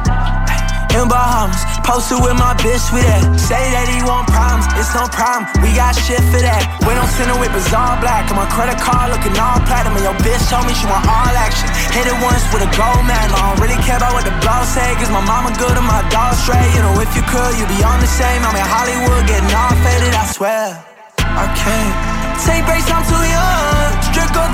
In 1.01 1.09
Bahamas, 1.09 1.65
posted 1.81 2.21
with 2.21 2.37
my 2.37 2.53
bitch 2.61 2.93
with 2.93 3.09
that. 3.09 3.25
Say 3.41 3.73
that 3.73 3.89
he 3.89 4.05
want 4.05 4.29
problems, 4.29 4.69
it's 4.77 4.93
no 4.93 5.09
problem. 5.09 5.49
We 5.65 5.73
got 5.73 5.97
shit 5.97 6.21
for 6.29 6.45
that. 6.45 6.61
We 6.85 6.93
don't 6.93 7.09
send 7.17 7.33
a 7.33 7.37
whip, 7.41 7.57
it's 7.57 7.73
black. 7.73 8.29
And 8.29 8.37
my 8.37 8.45
credit 8.53 8.77
card 8.77 9.09
looking 9.09 9.33
all 9.41 9.57
platinum. 9.65 9.97
And 9.97 10.05
your 10.05 10.13
bitch 10.21 10.45
told 10.53 10.69
me 10.69 10.77
she 10.77 10.85
want 10.85 11.01
all 11.09 11.33
action. 11.41 11.73
Hit 11.97 12.05
it 12.05 12.13
once 12.21 12.45
with 12.53 12.69
a 12.69 12.71
gold 12.77 13.01
man. 13.09 13.33
I 13.33 13.41
don't 13.49 13.65
really 13.65 13.81
care 13.81 13.97
about 13.97 14.13
what 14.13 14.29
the 14.29 14.37
blog 14.45 14.69
say. 14.69 14.93
Cause 15.01 15.09
my 15.09 15.25
mama 15.25 15.57
good 15.57 15.73
and 15.73 15.89
my 15.89 16.05
dog 16.13 16.37
straight. 16.37 16.69
You 16.77 16.85
know, 16.85 16.93
if 17.01 17.09
you 17.17 17.25
could, 17.25 17.53
you'd 17.57 17.73
be 17.73 17.81
on 17.81 17.97
the 17.97 18.11
same. 18.21 18.45
I'm 18.45 18.53
in 18.53 18.61
Hollywood 18.61 19.25
getting 19.25 19.49
all 19.57 19.73
faded, 19.81 20.13
I 20.13 20.25
swear. 20.29 20.85
I 21.17 21.49
can't 21.57 21.97
take 22.45 22.61
breaks, 22.69 22.93
I'm 22.93 23.01
too 23.09 23.25
young. 23.25 23.89
Strict 24.13 24.37
up 24.37 24.53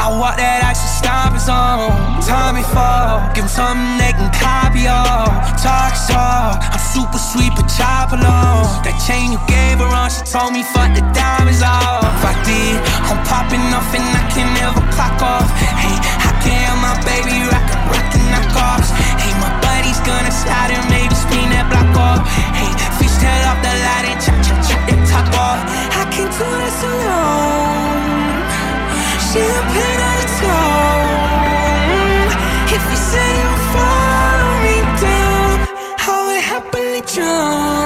I 0.00 0.08
want 0.16 0.40
that 0.40 0.64
action 0.64 0.88
stompers 0.88 1.44
on. 1.52 2.24
Tommy 2.24 2.64
Fall, 2.72 3.20
give 3.36 3.44
them 3.44 3.52
something 3.52 4.00
they 4.00 4.16
can 4.16 4.32
copy 4.32 4.88
all. 4.88 5.28
Talk 5.60 5.92
talk, 6.08 6.56
I'm 6.72 6.80
super 6.80 7.20
sweet 7.20 7.52
but 7.52 7.68
chop 7.68 8.16
alone. 8.16 8.64
That 8.80 8.96
chain 9.04 9.28
you 9.28 9.40
gave 9.44 9.76
her 9.76 9.92
on, 9.92 10.08
she 10.08 10.24
told 10.24 10.56
me 10.56 10.64
fuck 10.64 10.96
the 10.96 11.04
diamonds 11.12 11.60
off. 11.60 12.16
I 12.24 12.32
did, 12.48 12.80
I'm 13.12 13.20
popping 13.28 13.60
off 13.76 13.92
and 13.92 14.08
I 14.16 14.24
can 14.32 14.48
never 14.56 14.80
clock 14.96 15.20
off. 15.20 15.52
Hey, 15.76 15.92
I 16.00 16.32
can 16.40 16.80
my 16.80 16.96
baby 17.04 17.44
rockin', 17.52 17.84
rockin' 17.92 18.24
knockoffs. 18.32 18.96
Hey, 19.20 19.36
my 19.36 19.52
buddy's 19.60 20.00
gonna 20.00 20.32
slide 20.32 20.72
and 20.72 20.84
maybe 20.88 21.12
spin 21.12 21.52
that 21.52 21.68
block 21.68 21.92
off. 22.00 22.24
Hey, 22.56 22.72
fish 22.96 23.20
tail 23.20 23.52
off 23.52 23.60
the 23.60 23.68
light 23.68 24.16
and 24.16 24.20
chop, 24.24 24.40
chop, 24.48 24.60
chop 24.64 24.80
that 24.88 25.00
top 25.12 25.28
off. 25.36 25.60
I 25.92 26.08
can't 26.08 26.32
do 26.32 26.48
this 26.64 26.80
alone 26.88 28.29
champagne 29.32 30.00
at 30.10 30.18
its 30.24 30.38
own. 30.42 32.26
If 32.76 32.82
you 32.90 32.98
say 33.10 33.28
you 33.42 33.52
follow 33.74 34.52
me 34.66 34.76
down, 35.06 35.56
I 36.08 36.16
would 36.26 36.42
happily 36.50 37.02
drown. 37.12 37.79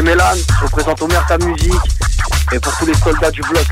C'est 0.00 0.06
Mélan, 0.06 0.34
je 0.34 0.64
représente 0.64 1.02
Omerta 1.02 1.36
Musique 1.38 1.72
et 2.52 2.58
pour 2.58 2.74
tous 2.78 2.86
les 2.86 2.94
soldats 2.94 3.30
du 3.30 3.42
bloc. 3.42 3.66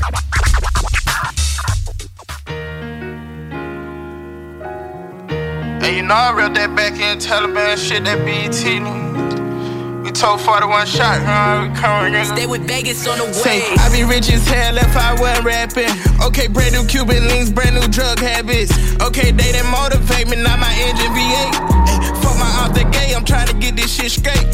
And 5.81 5.95
you 5.95 6.03
know 6.03 6.13
I 6.13 6.31
read 6.33 6.53
that 6.55 6.75
back 6.75 6.99
in 6.99 7.17
Taliban 7.17 7.77
shit, 7.77 8.03
that 8.05 8.23
BET. 8.25 8.63
We 10.03 10.11
told 10.11 10.41
41 10.41 10.85
shot, 10.85 11.19
huh? 11.21 11.67
We 11.67 11.79
coming 11.79 12.13
in. 12.13 12.25
Stay 12.25 12.45
with 12.45 12.67
Vegas 12.67 13.07
on 13.07 13.17
the 13.17 13.25
way. 13.25 13.31
Say, 13.31 13.61
I 13.77 13.89
be 13.91 14.03
rich 14.03 14.31
as 14.31 14.47
hell 14.47 14.77
if 14.77 14.95
I 14.95 15.19
wasn't 15.19 15.45
rapping. 15.45 15.89
Okay, 16.21 16.47
brand 16.47 16.73
new 16.73 16.85
Cuban 16.85 17.27
links, 17.27 17.49
brand 17.49 17.75
new 17.75 17.87
drug 17.87 18.19
habits. 18.19 18.71
Okay, 19.01 19.31
they 19.31 19.51
didn't 19.51 19.71
motivate 19.71 20.27
me, 20.27 20.35
not 20.37 20.59
my 20.59 20.73
engine 20.77 21.11
V8. 21.13 21.53
Ay, 21.89 22.21
Fuck 22.21 22.37
my 22.37 22.49
out 22.61 22.73
the 22.75 22.83
gate, 22.91 23.15
I'm 23.15 23.25
trying 23.25 23.47
to 23.47 23.53
get 23.55 23.75
this 23.75 23.91
shit 23.91 24.11
straight. 24.11 24.45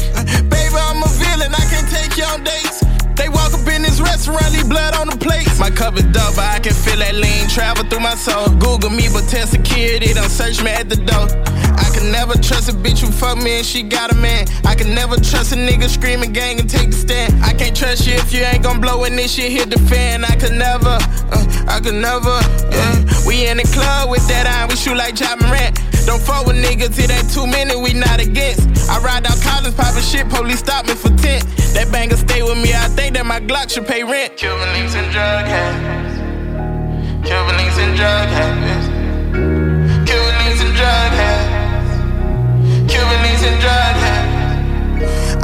Villain, 1.18 1.52
I 1.54 1.64
can 1.72 1.84
take 1.88 2.16
you 2.16 2.24
on 2.24 2.44
dates. 2.44 2.84
They 3.16 3.28
walk 3.28 3.52
up 3.54 3.66
in 3.68 3.82
this 3.82 4.00
restaurant, 4.00 4.52
leave 4.52 4.68
blood 4.68 4.94
on 4.96 5.08
the 5.08 5.16
plate. 5.16 5.48
My 5.58 5.70
cup 5.70 5.96
is 5.96 6.04
double, 6.12 6.40
I 6.40 6.58
can 6.60 6.74
feel 6.74 6.98
that 6.98 7.14
lean 7.14 7.48
travel 7.48 7.84
through 7.88 8.00
my 8.00 8.14
soul. 8.14 8.48
Google 8.60 8.90
me, 8.90 9.08
but 9.12 9.24
tell 9.28 9.46
security, 9.46 10.12
don't 10.12 10.28
search 10.28 10.62
me 10.62 10.70
at 10.70 10.88
the 10.88 10.96
door. 10.96 11.55
I 11.76 11.90
can 11.94 12.10
never 12.10 12.34
trust 12.34 12.68
a 12.68 12.72
bitch 12.72 13.00
who 13.00 13.10
fuck 13.10 13.38
me 13.38 13.58
and 13.58 13.66
she 13.66 13.82
got 13.82 14.12
a 14.12 14.14
man. 14.16 14.46
I 14.64 14.74
can 14.74 14.94
never 14.94 15.16
trust 15.16 15.52
a 15.52 15.56
nigga 15.56 15.88
screaming 15.88 16.32
gang 16.32 16.58
and 16.60 16.68
take 16.68 16.90
the 16.90 16.96
stand. 16.96 17.42
I 17.44 17.52
can't 17.52 17.76
trust 17.76 18.06
you 18.06 18.14
if 18.14 18.32
you 18.32 18.40
ain't 18.40 18.62
gon' 18.62 18.80
blow 18.80 19.00
when 19.00 19.16
this 19.16 19.34
shit 19.34 19.52
hit 19.52 19.70
the 19.70 19.78
fan. 19.88 20.24
I 20.24 20.36
could 20.36 20.52
never, 20.52 20.98
uh, 21.32 21.66
I 21.68 21.80
could 21.80 21.94
never, 21.94 22.36
yeah. 22.70 23.04
We 23.26 23.46
in 23.48 23.58
the 23.58 23.68
club 23.74 24.10
with 24.10 24.26
that 24.28 24.46
eye, 24.46 24.66
we 24.68 24.76
shoot 24.76 24.96
like 24.96 25.18
Ja 25.18 25.36
Morant. 25.36 25.78
Don't 26.06 26.22
fuck 26.22 26.46
with 26.46 26.56
niggas, 26.56 26.98
it 27.02 27.10
ain't 27.10 27.32
too 27.32 27.46
many, 27.46 27.74
we 27.74 27.92
not 27.92 28.20
against. 28.20 28.62
I 28.88 28.98
ride 29.00 29.26
out 29.26 29.40
college, 29.42 29.76
poppin' 29.76 30.02
shit, 30.02 30.28
police 30.28 30.60
stop 30.60 30.86
me 30.86 30.94
for 30.94 31.10
10. 31.10 31.42
That 31.74 31.88
banger 31.90 32.16
stay 32.16 32.42
with 32.42 32.58
me, 32.58 32.72
I 32.72 32.88
think 32.94 33.14
that 33.14 33.26
my 33.26 33.40
Glock 33.40 33.70
should 33.70 33.86
pay 33.86 34.04
rent. 34.04 34.36
Cuban 34.36 34.72
links 34.72 34.94
and 34.94 35.10
drug 35.10 35.44
habits. 35.44 36.16
Cuban 37.26 37.56
links 37.58 37.78
and 37.78 37.96
drug 37.96 38.28
habits. 38.28 38.86
Cuban 40.08 40.34
links 40.46 40.62
and 40.62 40.74
drug 40.76 41.10
habits. 41.10 41.25
Cuban 42.96 43.20
and 43.44 43.60
drug. 43.60 43.94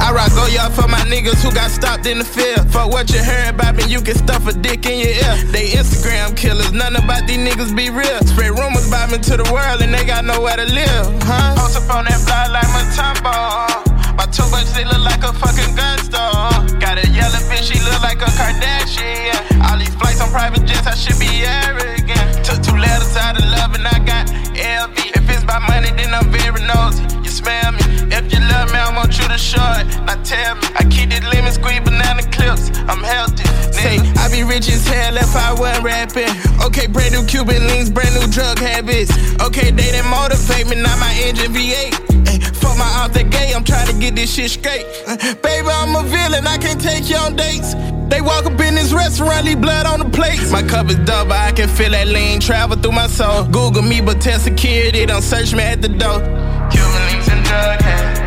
I 0.01 0.09
rock 0.11 0.33
go 0.33 0.49
y'all 0.49 0.73
for 0.73 0.87
my 0.89 1.05
niggas 1.05 1.37
who 1.45 1.53
got 1.53 1.69
stopped 1.69 2.07
in 2.07 2.17
the 2.17 2.25
field. 2.25 2.65
Fuck 2.73 2.89
what 2.89 3.13
you 3.13 3.21
heard 3.21 3.53
about 3.53 3.75
me, 3.75 3.85
you 3.85 4.01
can 4.01 4.15
stuff 4.17 4.47
a 4.47 4.53
dick 4.53 4.85
in 4.89 4.97
your 4.97 5.13
ear. 5.13 5.35
They 5.53 5.69
Instagram 5.77 6.35
killers, 6.35 6.73
none 6.73 6.95
about 6.95 7.27
these 7.27 7.37
niggas 7.37 7.75
be 7.77 7.91
real. 7.91 8.19
Spread 8.25 8.57
rumors 8.57 8.87
about 8.87 9.11
me 9.11 9.19
to 9.19 9.37
the 9.37 9.45
world 9.53 9.85
and 9.85 9.93
they 9.93 10.03
got 10.03 10.25
nowhere 10.25 10.57
to 10.57 10.65
live, 10.65 11.05
huh? 11.29 11.53
Post 11.53 11.77
up 11.77 11.93
on 11.93 12.05
that 12.09 12.17
block 12.25 12.49
like 12.49 12.69
Mutombo. 12.73 14.17
My 14.17 14.25
two 14.33 14.49
bucks, 14.49 14.73
they 14.73 14.83
look 14.83 15.05
like 15.05 15.21
a 15.21 15.31
fucking 15.31 15.77
gun 15.77 15.97
store. 16.01 16.49
Got 16.81 16.97
a 16.97 17.05
yellow 17.13 17.41
bitch, 17.53 17.69
she 17.69 17.77
look 17.85 18.01
like 18.01 18.21
a 18.25 18.31
Kardashian. 18.33 19.37
All 19.69 19.77
these 19.77 19.93
flights 19.93 20.21
on 20.21 20.29
private 20.33 20.65
jets, 20.65 20.89
I 20.89 20.95
should 20.97 21.21
be 21.21 21.45
arrogant. 21.45 22.41
Took 22.41 22.65
two 22.65 22.77
letters 22.81 23.13
out 23.15 23.37
of 23.37 23.45
love 23.45 23.77
and 23.77 23.85
I 23.85 24.01
got 24.01 24.25
LV. 24.57 25.22
It's 25.43 25.51
by 25.51 25.59
money, 25.59 25.91
then 25.91 26.13
I'm 26.13 26.31
very 26.31 26.61
nosy. 26.63 27.03
You 27.19 27.27
smell 27.29 27.73
me. 27.73 27.83
If 28.15 28.31
you 28.31 28.39
love 28.47 28.71
me, 28.71 28.79
I 28.79 28.95
want 28.95 29.17
you 29.19 29.27
to 29.27 29.37
show 29.37 29.59
it. 29.75 29.87
Now 30.07 30.15
tell 30.23 30.55
me, 30.55 30.67
I 30.79 30.87
keep 30.87 31.09
this 31.09 31.23
lemon 31.23 31.51
squeeze 31.51 31.81
banana 31.81 32.22
clips. 32.55 32.77
I'm 32.87 33.03
healthy. 33.03 33.43
Say, 33.71 33.99
I 34.17 34.29
be 34.31 34.43
rich 34.43 34.69
as 34.69 34.85
hell 34.87 35.17
if 35.17 35.35
I 35.35 35.53
wasn't 35.53 35.83
rapping. 35.83 36.29
Okay, 36.63 36.87
brand 36.87 37.13
new 37.13 37.25
Cuban 37.25 37.67
links, 37.67 37.89
brand 37.89 38.13
new 38.15 38.27
drug 38.31 38.59
habits. 38.59 39.11
Okay, 39.41 39.71
they 39.71 39.91
didn't 39.91 40.09
motivate 40.09 40.67
me, 40.67 40.81
not 40.81 40.97
my 40.99 41.13
engine 41.25 41.51
V8. 41.51 42.27
Ay, 42.27 42.39
fuck 42.53 42.77
my 42.77 42.89
out 42.95 43.13
the 43.13 43.23
gate, 43.23 43.55
I'm 43.55 43.63
trying 43.63 43.87
to 43.87 43.99
get 43.99 44.15
this 44.15 44.33
shit 44.33 44.51
straight. 44.51 44.85
Uh, 45.07 45.17
baby, 45.41 45.67
I'm 45.67 45.95
a 45.95 46.03
villain, 46.03 46.47
I 46.47 46.57
can't 46.57 46.79
take 46.79 47.09
you 47.09 47.17
on 47.17 47.35
dates. 47.35 47.73
They 48.09 48.21
walk 48.21 48.45
up 48.45 48.59
in 48.59 48.75
this 48.75 48.93
restaurant, 48.93 49.45
leave 49.45 49.61
blood 49.61 49.85
on 49.85 49.99
the 49.99 50.09
plates. 50.09 50.51
My 50.51 50.61
cup 50.61 50.89
is 50.89 50.97
double, 50.97 51.33
I 51.33 51.51
can 51.51 51.67
feel 51.67 51.91
that 51.91 52.07
lean 52.07 52.39
travel 52.39 52.77
through 52.77 52.91
my 52.91 53.07
soul. 53.07 53.45
Google 53.45 53.81
me, 53.81 54.01
but 54.01 54.21
tell 54.21 54.39
security, 54.39 55.05
don't 55.05 55.23
search 55.23 55.53
me 55.53 55.63
at 55.63 55.81
the 55.81 55.89
door. 55.89 56.19
Cuban 56.69 57.01
links 57.09 57.27
and 57.29 57.43
drug 57.45 57.81
habits. 57.81 58.22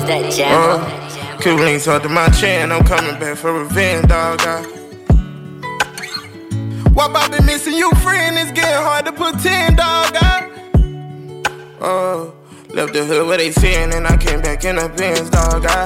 Is 0.00 0.06
that 0.06 0.32
Jambo? 0.32 0.84
Uh, 0.84 1.40
Cuban 1.40 1.64
links 1.64 1.88
under 1.88 2.08
my 2.08 2.28
chin, 2.28 2.72
I'm 2.72 2.84
coming 2.84 3.18
back 3.18 3.36
for 3.36 3.52
revenge, 3.52 4.08
dog. 4.08 4.40
I... 4.42 4.60
Wop, 6.92 7.14
I 7.14 7.28
been 7.28 7.46
missing 7.46 7.74
you, 7.74 7.90
friend. 8.02 8.36
It's 8.38 8.52
getting 8.52 8.82
hard 8.82 9.06
to 9.06 9.12
10, 9.12 9.76
dog. 9.76 10.16
I... 10.16 10.48
Oh, 11.80 12.34
left 12.68 12.92
the 12.92 13.04
hood 13.04 13.26
where 13.26 13.38
they 13.38 13.52
sin, 13.52 13.92
and 13.92 14.06
I 14.06 14.16
came 14.16 14.40
back 14.40 14.64
in 14.64 14.76
the 14.76 14.88
Benz, 14.88 15.30
dog. 15.30 15.64
I... 15.66 15.84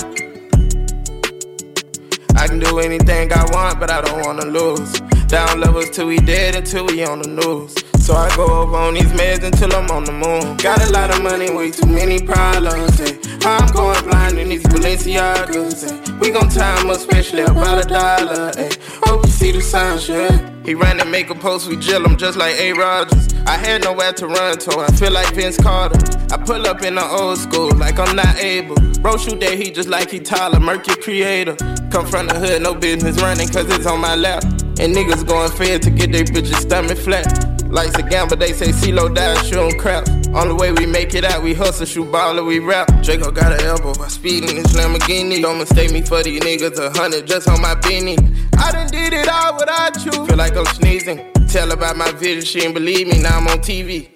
I 2.37 2.49
can 2.49 2.59
do 2.59 2.79
anything 2.81 3.33
I 3.33 3.45
want, 3.53 3.79
but 3.79 3.91
I 3.91 4.01
don't 4.01 4.25
wanna 4.25 4.47
lose. 4.47 5.01
Down 5.29 5.61
levels 5.61 5.91
till 5.91 6.07
we 6.07 6.19
dead 6.19 6.57
until 6.57 6.87
we 6.87 7.05
on 7.05 7.23
the 7.23 7.29
news. 7.29 7.94
So 8.05 8.13
I 8.13 8.29
go 8.37 8.45
up 8.45 8.69
on 8.75 8.93
these 8.93 9.11
meds 9.13 9.45
until 9.45 9.75
I'm 9.75 9.91
on 9.91 10.05
the 10.05 10.13
moon. 10.13 10.59
Got 10.59 10.87
a 10.87 10.93
lot 10.93 11.09
of 11.09 11.23
money, 11.23 11.51
way 11.51 11.71
too 11.71 11.87
many 11.87 12.21
problems. 12.21 13.01
Eh. 13.01 13.17
Ay. 13.43 13.57
I'm 13.59 13.73
going 13.73 14.05
blind 14.05 14.39
in 14.39 14.51
these 14.51 14.63
Balenciagas. 14.65 15.91
Ay. 15.91 16.19
We 16.19 16.31
gon' 16.31 16.51
time 16.51 16.91
up, 16.91 16.99
especially 16.99 17.45
about 17.45 17.83
a 17.83 17.89
dollar. 17.89 18.53
Ay. 18.59 18.71
Hope 19.05 19.25
you 19.25 19.33
see 19.33 19.53
the 19.53 19.63
signs, 19.63 20.07
yeah. 20.07 20.51
He 20.67 20.75
ran 20.75 21.01
and 21.01 21.11
make 21.11 21.31
a 21.31 21.35
post, 21.35 21.67
we 21.67 21.77
drill 21.77 22.05
him 22.05 22.19
just 22.19 22.37
like 22.37 22.55
A. 22.57 22.75
Rogers. 22.75 23.27
I 23.47 23.57
had 23.57 23.85
nowhere 23.85 24.13
to 24.13 24.27
run 24.27 24.59
to, 24.59 24.81
I 24.81 24.93
feel 24.97 25.11
like 25.11 25.35
Vince 25.35 25.57
Carter. 25.57 25.99
I 26.31 26.37
pull 26.37 26.67
up 26.67 26.83
in 26.83 26.97
the 26.97 27.07
old 27.07 27.39
school, 27.39 27.75
like 27.75 27.99
I'm 27.99 28.15
not 28.15 28.37
able. 28.37 28.77
Bro, 29.01 29.17
shoot 29.17 29.41
that 29.41 29.55
he 29.55 29.71
just 29.71 29.89
like 29.89 30.11
he 30.11 30.21
Tyler, 30.21 30.61
Mercury 30.61 30.97
creator. 30.97 31.57
Come 31.91 32.05
from 32.05 32.27
the 32.27 32.35
hood, 32.35 32.61
no 32.61 32.75
business 32.75 33.23
running, 33.23 33.49
cause 33.49 33.67
it's 33.71 33.87
on 33.87 34.03
my 34.03 34.15
lap. 34.15 34.43
And 34.79 34.95
niggas 34.95 35.27
going 35.27 35.51
fed 35.53 35.81
to 35.81 35.91
get 35.91 36.13
their 36.13 36.25
bitches 36.25 36.61
stomach 36.61 36.99
flat. 36.99 37.54
Life's 37.75 37.99
a 37.99 38.05
gamble, 38.05 38.37
they 38.37 38.53
say 38.53 38.69
CeeLo 38.69 39.13
died, 39.13 39.45
shooting 39.47 39.77
crap. 39.81 40.07
On 40.33 40.47
the 40.47 40.55
way 40.55 40.71
we 40.71 40.87
make 40.87 41.13
it 41.13 41.25
out, 41.25 41.43
we 41.43 41.55
hustle, 41.55 41.85
shoot 41.85 42.07
baller, 42.07 42.47
we 42.47 42.61
rap. 42.61 42.87
Draco 43.03 43.33
got 43.33 43.53
an 43.53 43.67
elbow 43.67 43.93
by 43.95 44.07
speeding 44.07 44.55
this 44.55 44.73
Lamborghini. 44.75 45.43
Don't 45.43 45.59
mistake 45.59 45.91
me 45.91 46.01
for 46.01 46.23
these 46.23 46.41
niggas, 46.41 46.79
a 46.79 46.97
hundred 46.97 47.27
just 47.27 47.49
on 47.49 47.61
my 47.61 47.75
beanie. 47.75 48.17
I 48.59 48.71
done 48.71 48.87
did 48.87 49.13
it 49.13 49.29
all 49.29 49.57
without 49.59 50.05
you. 50.05 50.13
Feel 50.25 50.37
like 50.37 50.57
I'm 50.57 50.65
sneezing. 50.67 51.33
Tell 51.49 51.73
about 51.73 51.97
my 51.97 52.13
vision, 52.13 52.45
she 52.45 52.61
ain't 52.61 52.75
believe 52.75 53.09
me, 53.09 53.21
now 53.21 53.39
I'm 53.39 53.49
on 53.49 53.59
TV. 53.59 54.07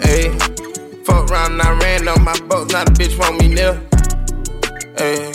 Hey, 0.00 0.30
fuck 1.04 1.30
around 1.30 1.60
I 1.60 1.78
ran 1.82 2.08
on 2.08 2.24
my 2.24 2.38
boat, 2.48 2.72
not 2.72 2.88
a 2.88 2.92
bitch 2.92 3.18
want 3.18 3.38
me 3.42 3.48
near. 3.48 3.74
Hey, 4.96 5.30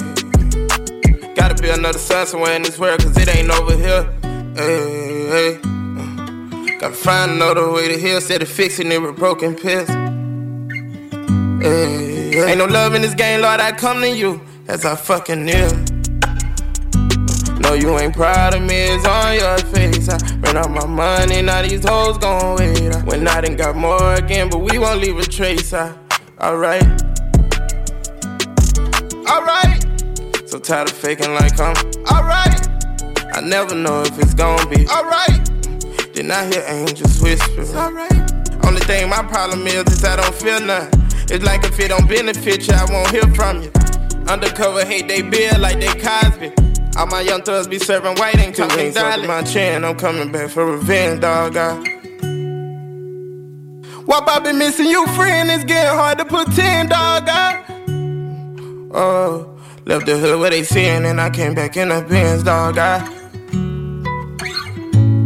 gotta 1.36 1.62
be 1.62 1.70
another 1.70 2.00
sun 2.00 2.26
somewhere 2.26 2.56
in 2.56 2.64
this 2.64 2.80
world, 2.80 3.04
cause 3.04 3.16
it 3.18 3.36
ain't 3.36 3.52
over 3.52 3.76
here. 3.78 4.12
Hey, 4.56 5.60
hey. 5.60 5.79
Gotta 6.80 6.96
find 6.96 7.32
another 7.32 7.70
way 7.74 7.90
to 7.90 8.00
heal, 8.00 8.16
instead 8.16 8.42
of 8.42 8.48
fixing 8.48 8.90
it 8.90 9.02
with 9.02 9.18
broken 9.18 9.54
pills. 9.54 9.90
Hey, 11.62 12.50
ain't 12.50 12.58
no 12.58 12.68
love 12.68 12.96
in 12.96 13.02
this 13.02 13.14
game, 13.14 13.42
Lord, 13.42 13.60
I 13.60 13.74
come 13.74 14.00
to 14.00 14.10
you 14.10 14.40
as 14.70 14.86
I 14.86 14.96
fucking 14.96 15.44
kneel. 15.44 15.74
No, 17.60 17.74
you 17.74 18.00
ain't 18.00 18.16
proud 18.16 18.54
of 18.54 18.62
me, 18.62 18.76
it's 18.76 19.06
on 19.06 19.36
your 19.36 19.58
face. 19.74 20.08
I 20.08 20.18
ran 20.38 20.56
out 20.56 20.72
my 20.72 20.86
money, 20.86 21.42
now 21.42 21.64
these 21.64 21.86
hoes 21.86 22.18
gon' 22.18 22.56
wait. 22.56 22.96
I 22.96 23.04
went 23.04 23.28
out 23.28 23.44
and 23.44 23.58
got 23.58 23.76
more 23.76 24.14
again, 24.14 24.50
but 24.50 24.60
we 24.60 24.80
won't 24.80 25.02
leave 25.02 25.18
a 25.18 25.24
trace. 25.24 25.74
I, 25.74 25.94
alright, 26.40 26.82
alright. 29.30 29.86
So 30.46 30.60
tired 30.60 30.90
of 30.90 30.96
faking 30.96 31.34
like 31.34 31.60
I'm 31.60 31.76
alright. 32.10 32.70
I 33.36 33.42
never 33.42 33.76
know 33.76 34.02
if 34.04 34.18
it's 34.18 34.34
gonna 34.34 34.66
be 34.70 34.88
alright. 34.88 35.49
Then 36.20 36.32
I 36.32 36.48
hear 36.48 36.66
angels 36.68 37.22
whisper, 37.22 37.62
alright. 37.78 38.12
Only 38.66 38.82
thing 38.82 39.08
my 39.10 39.24
problem 39.24 39.66
is 39.66 39.86
is 39.86 40.04
I 40.04 40.18
don't 40.18 40.36
feel 40.36 40.60
nothing. 40.60 41.02
It's 41.34 41.46
like 41.46 41.64
if 41.64 41.80
it 41.80 41.88
don't 41.88 42.10
benefit 42.10 42.68
you, 42.68 42.74
I 42.74 42.84
won't 42.92 43.10
hear 43.10 43.24
from 43.34 43.62
you. 43.62 43.72
Undercover 44.28 44.84
hate 44.84 45.08
they 45.08 45.22
bill 45.22 45.58
like 45.60 45.80
they 45.80 45.88
Cosby. 45.88 46.52
All 46.98 47.06
my 47.06 47.22
young 47.22 47.42
thugs 47.42 47.70
be 47.70 47.80
serving 47.80 48.18
white 48.18 48.36
and 48.36 48.54
coming 48.54 48.92
down 48.92 49.28
my 49.28 49.44
chin. 49.44 49.86
I'm 49.86 49.96
coming 49.96 50.30
back 50.30 50.50
for 50.50 50.66
revenge, 50.66 51.22
dog. 51.22 51.56
I... 51.56 51.78
Why 54.04 54.20
I 54.28 54.40
been 54.40 54.58
missing 54.58 54.88
you, 54.88 55.08
friend? 55.16 55.50
It's 55.50 55.64
getting 55.64 55.98
hard 55.98 56.18
to 56.18 56.26
pretend, 56.26 56.90
dog. 56.90 57.30
I... 57.30 57.64
Oh, 58.92 59.58
left 59.86 60.06
the 60.06 60.18
hood 60.18 60.38
where 60.42 60.50
they 60.50 60.64
seeing, 60.64 61.06
and 61.06 61.22
I 61.22 61.30
came 61.30 61.54
back 61.54 61.78
in 61.78 61.88
the 61.88 62.02
bins, 62.02 62.44
dog. 62.44 62.78
I... 62.78 63.19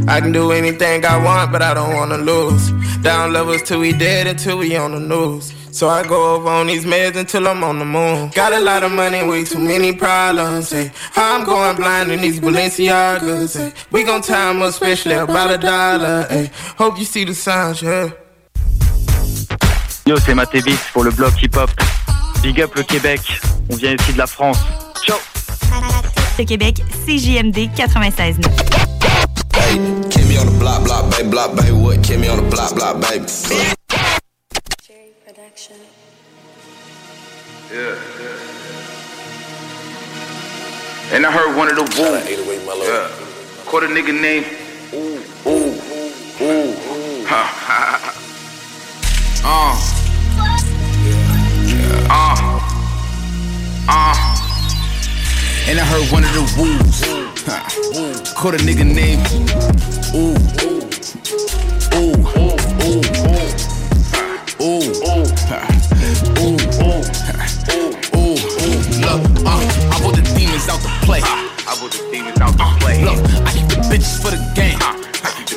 I 0.08 0.20
can 0.20 0.32
do 0.32 0.52
anything 0.52 1.06
I 1.06 1.18
want, 1.24 1.52
but 1.52 1.62
I 1.62 1.74
don't 1.74 1.96
wanna 1.96 2.18
lose. 2.18 2.72
Down 3.02 3.32
levels 3.34 3.62
till 3.64 3.80
we 3.80 3.94
dead 3.94 4.28
until 4.28 4.58
we 4.58 4.76
on 4.76 4.92
the 4.92 5.00
news. 5.00 5.54
So 5.72 5.90
I 5.90 6.04
go 6.06 6.36
over 6.36 6.50
on 6.50 6.68
these 6.68 6.86
meds 6.86 7.16
until 7.16 7.48
I'm 7.48 7.64
on 7.64 7.80
the 7.80 7.86
moon. 7.86 8.30
Got 8.36 8.54
a 8.54 8.60
lot 8.60 8.84
of 8.84 8.92
money, 8.92 9.26
way 9.28 9.44
too 9.44 9.60
many 9.60 9.94
problems. 9.94 10.72
Hey, 10.72 10.92
I'm 11.16 11.46
going 11.46 11.76
blind 11.78 12.12
in 12.12 12.22
these 12.22 12.40
Balenciagas. 12.40 13.58
Hey, 13.58 13.74
we 13.92 14.04
gon' 14.04 14.22
time 14.22 14.62
up, 14.62 14.70
especially 14.70 15.16
about 15.16 15.52
a 15.52 15.58
dollar. 15.58 16.28
Hey, 16.30 16.52
hope 16.78 17.00
you 17.00 17.06
see 17.06 17.26
the 17.26 17.34
signs, 17.34 17.82
yeah. 17.82 18.10
Yo, 20.06 20.18
c'est 20.18 20.36
Matévis 20.36 20.78
pour 20.92 21.06
le 21.06 21.12
bloc 21.12 21.42
hip-hop. 21.42 21.72
Big 22.44 22.62
up 22.62 22.76
le 22.76 22.84
Québec. 22.84 23.22
On 23.72 23.76
vient 23.78 23.94
ici 23.94 24.14
de 24.14 24.18
la 24.18 24.28
France. 24.28 24.60
Ciao 25.02 25.18
Le 26.38 26.44
Québec, 26.46 26.84
CJMD 27.06 27.70
96.9. 27.76 29.33
Hey, 29.64 29.78
keep 30.10 30.28
me 30.28 30.38
on 30.38 30.46
the 30.46 30.58
block, 30.60 30.84
block, 30.84 31.10
baby, 31.12 31.30
block, 31.30 31.56
baby. 31.56 31.72
What? 31.72 32.04
Keep 32.04 32.20
me 32.20 32.28
on 32.28 32.44
the 32.44 32.50
block, 32.50 32.76
block, 32.76 33.00
baby. 33.02 33.26
Yeah. 37.72 37.96
And 41.14 41.26
I 41.26 41.32
heard 41.32 41.56
one 41.56 41.70
of 41.70 41.76
the 41.76 41.84
woo. 41.96 42.18
Yeah. 42.84 43.08
Caught 43.66 43.84
a 43.84 43.88
nigga 43.88 44.14
named 44.20 44.46
Ooh, 44.94 45.22
Ooh, 45.48 45.74
Ooh. 46.42 47.26
Ha 47.26 47.44
ha. 47.66 48.14
Uh. 49.46 49.76
Uh. 52.10 52.60
Uh. 53.88 54.43
And 55.66 55.80
I 55.80 55.86
heard 55.86 56.12
one 56.12 56.24
of 56.24 56.34
the 56.34 56.44
woos. 56.60 57.00
Caught 58.36 58.56
a 58.56 58.58
nigga 58.58 58.84
named 58.84 59.26
Ooh. 60.14 60.36
Ooh. 61.96 62.14
Ooh. 62.36 62.56
Ooh. 64.62 64.84
Ooh. 64.84 64.84
Ooh. 64.84 65.04
Look, 69.00 69.22
uh, 69.46 69.60
I 69.92 70.00
put 70.04 70.16
the 70.16 70.24
demons 70.36 70.68
out 70.68 70.82
to 70.82 70.90
play. 71.06 71.22
I 71.24 71.76
put 71.80 71.92
the 71.92 72.10
demons 72.12 72.40
out 72.42 72.58
to 72.58 72.66
play. 72.84 73.04
Look, 73.04 73.20
I 73.46 73.52
keep 73.52 73.68
the 73.70 73.76
bitches 73.90 74.22
for 74.22 74.32
the 74.32 74.40
game. 74.56 75.03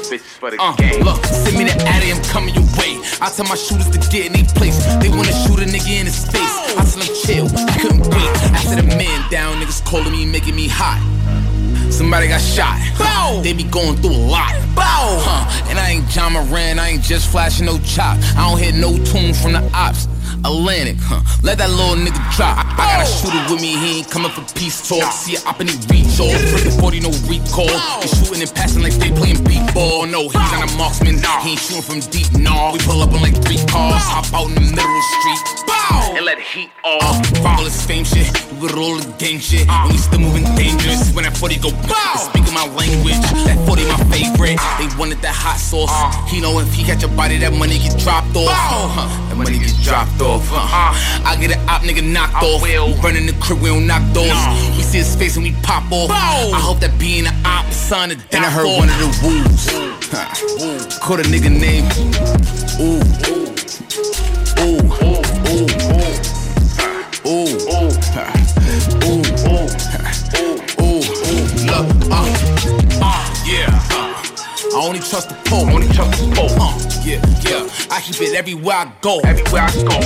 I 0.07 0.17
keep 0.17 0.21
the 0.21 0.25
bitches 0.25 0.39
for 0.39 0.51
the 0.51 0.57
Uh, 0.63 0.73
game. 0.77 1.03
look, 1.03 1.25
send 1.27 1.57
me 1.59 1.65
the 1.65 1.77
addy, 1.87 2.11
I'm 2.13 2.23
coming 2.25 2.55
your 2.55 2.65
way. 2.79 3.01
I 3.21 3.31
tell 3.31 3.47
my 3.47 3.57
shooters 3.57 3.89
to 3.91 3.99
get 4.11 4.27
in 4.27 4.33
their 4.35 4.45
place. 4.55 4.79
They 5.01 5.09
wanna 5.09 5.33
shoot 5.33 5.59
a 5.61 5.67
nigga 5.67 6.01
in 6.01 6.07
his 6.07 6.25
face. 6.25 6.55
I 6.79 6.85
tell 6.85 7.03
them 7.03 7.15
chill, 7.25 7.47
I 7.59 7.79
couldn't 7.81 8.07
wait. 8.09 8.31
After 8.55 8.77
the 8.77 8.87
man 8.97 9.31
down, 9.31 9.61
niggas 9.61 9.85
calling 9.85 10.13
me, 10.13 10.27
making 10.27 10.55
me 10.55 10.69
hot. 10.69 11.01
Somebody 11.91 12.29
got 12.29 12.41
shot. 12.41 12.79
Bow. 12.99 13.41
They 13.43 13.53
be 13.53 13.65
going 13.65 13.97
through 13.97 14.13
a 14.13 14.25
lot. 14.31 14.53
Bow. 14.75 15.19
Huh. 15.23 15.71
And 15.71 15.79
I 15.79 15.91
ain't 15.91 16.15
Ja 16.15 16.29
Morant, 16.29 16.79
I 16.79 16.89
ain't 16.89 17.03
just 17.03 17.31
flashing 17.31 17.67
no 17.67 17.79
chop. 17.81 18.19
I 18.37 18.49
don't 18.49 18.59
hear 18.59 18.73
no 18.73 18.97
tune 19.05 19.35
from 19.35 19.53
the 19.53 19.71
ops. 19.75 20.09
Atlantic, 20.45 20.97
huh? 21.01 21.23
Let 21.43 21.59
that 21.59 21.71
little 21.71 21.97
nigga 21.97 22.21
drop. 22.37 22.59
I, 22.59 22.63
I 22.63 22.87
got 22.87 23.03
a 23.03 23.09
shooter 23.09 23.43
with 23.51 23.63
me, 23.63 23.75
he 23.75 23.99
ain't 23.99 24.11
coming 24.11 24.31
for 24.31 24.43
peace 24.55 24.87
talk. 24.87 25.11
See 25.13 25.35
a 25.35 25.41
op 25.43 25.59
and 25.61 25.71
he 25.71 25.77
reach 25.91 26.21
off. 26.21 26.35
Freaking 26.55 26.79
40, 26.79 27.01
no 27.01 27.11
recall. 27.27 27.67
They 27.99 28.07
shooting 28.07 28.43
and 28.43 28.53
passing 28.55 28.83
like 28.83 28.95
they 28.95 29.11
playing 29.11 29.43
beat 29.45 29.63
ball. 29.75 30.07
No, 30.07 30.29
he's 30.29 30.51
not 30.55 30.71
a 30.71 30.71
marksman. 30.77 31.21
nah. 31.21 31.41
He 31.41 31.53
ain't 31.57 31.61
shooting 31.61 31.83
from 31.83 32.01
deep, 32.11 32.31
nah. 32.39 32.73
We 32.73 32.79
pull 32.81 33.03
up 33.03 33.11
on 33.13 33.23
like 33.23 33.35
three 33.43 33.59
cars, 33.67 34.03
hop 34.07 34.31
out 34.35 34.47
in 34.49 34.55
the 34.55 34.67
middle 34.71 34.87
of 34.87 35.03
the 35.03 35.07
street. 35.19 35.76
And 35.91 36.25
let 36.25 36.39
heat 36.41 36.71
Uh, 36.85 36.99
off. 36.99 37.47
all 37.47 37.65
this 37.65 37.85
fame 37.85 38.05
shit, 38.05 38.27
we 38.55 38.61
with 38.67 38.75
all 38.77 38.97
the 38.97 39.07
gang 39.19 39.39
shit. 39.39 39.69
And 39.69 39.91
we 39.93 39.99
still 39.99 40.21
moving 40.21 40.45
dangerous. 40.57 41.13
When 41.13 41.25
that 41.25 41.37
40 41.37 41.57
go 41.57 41.71
bow, 41.71 42.17
speaking 42.17 42.55
my 42.55 42.67
language. 42.75 43.19
That 43.47 43.59
40 43.67 43.85
my 43.87 43.99
favorite. 44.11 44.59
They 44.79 44.89
wanted 44.99 45.21
that 45.23 45.35
hot 45.35 45.59
sauce. 45.59 45.93
He 46.31 46.41
know 46.41 46.59
if 46.59 46.73
he 46.73 46.83
catch 46.85 47.03
a 47.03 47.09
body, 47.09 47.37
that 47.39 47.53
money 47.53 47.79
get 47.79 47.99
dropped 47.99 48.35
off. 48.37 48.49
Huh, 48.51 49.09
that 49.29 49.37
money 49.37 49.59
get 49.59 49.75
dropped 49.83 50.21
off. 50.21 50.49
Uh, 50.51 51.27
I 51.29 51.37
get 51.41 51.53
an 51.57 51.69
op 51.69 51.83
nigga 51.83 52.03
knocked 52.03 52.43
off. 52.43 52.63
We 52.63 52.77
running 53.03 53.27
the 53.27 53.35
crib, 53.41 53.61
we 53.61 53.69
don't 53.69 53.87
knock 53.87 54.03
doors. 54.13 54.33
We 54.77 54.83
see 54.83 54.99
his 54.99 55.15
face 55.15 55.37
and 55.37 55.45
we 55.45 55.53
pop 55.63 55.91
off. 55.93 56.11
I 56.11 56.59
hope 56.61 56.81
that 56.81 56.99
being 56.99 57.27
an 57.27 57.35
op 57.47 57.69
is 57.69 57.77
sign 57.77 58.11
of 58.11 58.19
And 58.33 58.45
I 58.45 58.51
heard 58.51 58.67
one 58.67 58.89
of 58.89 58.99
the 58.99 59.11
woos. 59.23 59.67
Caught 60.99 61.21
a 61.21 61.23
nigga 61.25 61.51
named 61.51 61.93
Ooh. 62.81 63.43
Ooh. 63.43 63.46
I 74.77 74.85
only 74.85 75.01
trust 75.01 75.31
the 75.31 75.37
pole. 75.49 75.65
I 75.65 75.73
only 75.73 75.89
trust 75.89 76.21
the 76.21 76.29
pole. 76.37 76.53
Uh, 76.61 76.77
yeah, 77.01 77.17
yeah. 77.49 77.65
I 77.89 78.03
keep 78.05 78.21
it 78.21 78.37
everywhere 78.37 78.77
I 78.77 78.93
go. 79.01 79.21
Everywhere 79.25 79.65
I 79.65 79.73
go. 79.73 79.97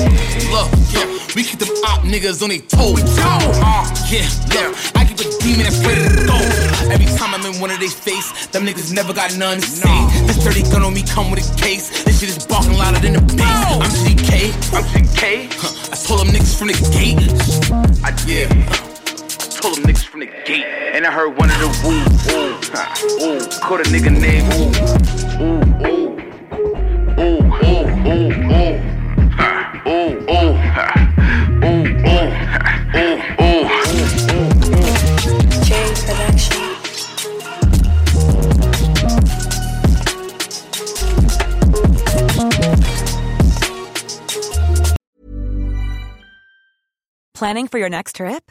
Look, 0.54 0.70
yeah. 0.94 1.10
We 1.34 1.42
keep 1.42 1.58
them 1.58 1.74
op 1.90 2.06
niggas 2.06 2.40
on 2.40 2.54
their 2.54 2.62
toes. 2.70 3.02
Uh, 3.18 3.82
yeah, 4.06 4.30
look. 4.54 4.70
I 4.94 5.02
keep 5.10 5.18
a 5.18 5.26
demon 5.42 5.66
that's 5.66 5.82
ready 5.82 6.06
to 6.06 6.22
go. 6.22 6.38
Every 6.86 7.10
time 7.18 7.34
I'm 7.34 7.42
in 7.50 7.60
one 7.60 7.72
of 7.72 7.80
their 7.80 7.90
face, 7.90 8.46
them 8.54 8.64
niggas 8.64 8.94
never 8.94 9.12
got 9.12 9.36
none 9.36 9.58
to 9.58 9.66
say. 9.66 9.90
This 10.30 10.38
30 10.38 10.62
gun 10.70 10.82
on 10.84 10.94
me 10.94 11.02
come 11.02 11.32
with 11.32 11.42
a 11.42 11.56
case. 11.58 12.04
This 12.04 12.20
shit 12.20 12.28
is 12.28 12.46
barking 12.46 12.78
louder 12.78 13.00
than 13.00 13.14
the 13.14 13.22
bass. 13.34 13.74
I'm 13.74 13.90
CK. 13.90 14.54
I'm 14.70 14.86
CK. 14.86 15.50
Huh, 15.58 15.90
I 15.90 15.96
told 15.98 16.20
them 16.20 16.30
niggas 16.30 16.54
from 16.56 16.68
the 16.68 16.78
gate. 16.94 17.18
I 18.06 18.14
yeah. 18.22 18.89
Told 19.60 19.76
them 19.76 19.84
niggas 19.84 20.06
from 20.06 20.20
the 20.20 20.26
gate. 20.46 20.64
And 20.64 21.06
I 21.06 21.10
heard 21.10 21.36
one 21.36 21.50
of 21.50 21.58
the 21.58 21.68
woo. 21.84 22.00
Ooh. 22.32 22.56
huh, 22.72 22.96
Ooh. 23.20 23.40
Caught 23.60 23.80
a 23.80 23.84
nigga 23.90 24.10
named 24.10 24.48
Ooh. 24.54 24.72
Ooh. 25.44 25.60
Ooh. 25.84 26.16
Ooh. 27.20 27.44
Ooh. 28.08 28.30
Ooh. 28.30 28.32
Ooh. 28.56 28.80
Huh, 29.36 29.76
Ooh. 29.86 30.16
Ooh. 30.30 30.54
huh, 30.56 30.96
Ooh. 31.62 31.84
Ooh. 31.92 32.32
huh, 32.48 32.96
Ooh. 32.96 33.20
Ooh. 33.42 33.68
J 35.62 35.68
Production. 36.06 36.64
Planning 47.34 47.68
for 47.68 47.78
your 47.78 47.90
next 47.90 48.16
trip? 48.16 48.50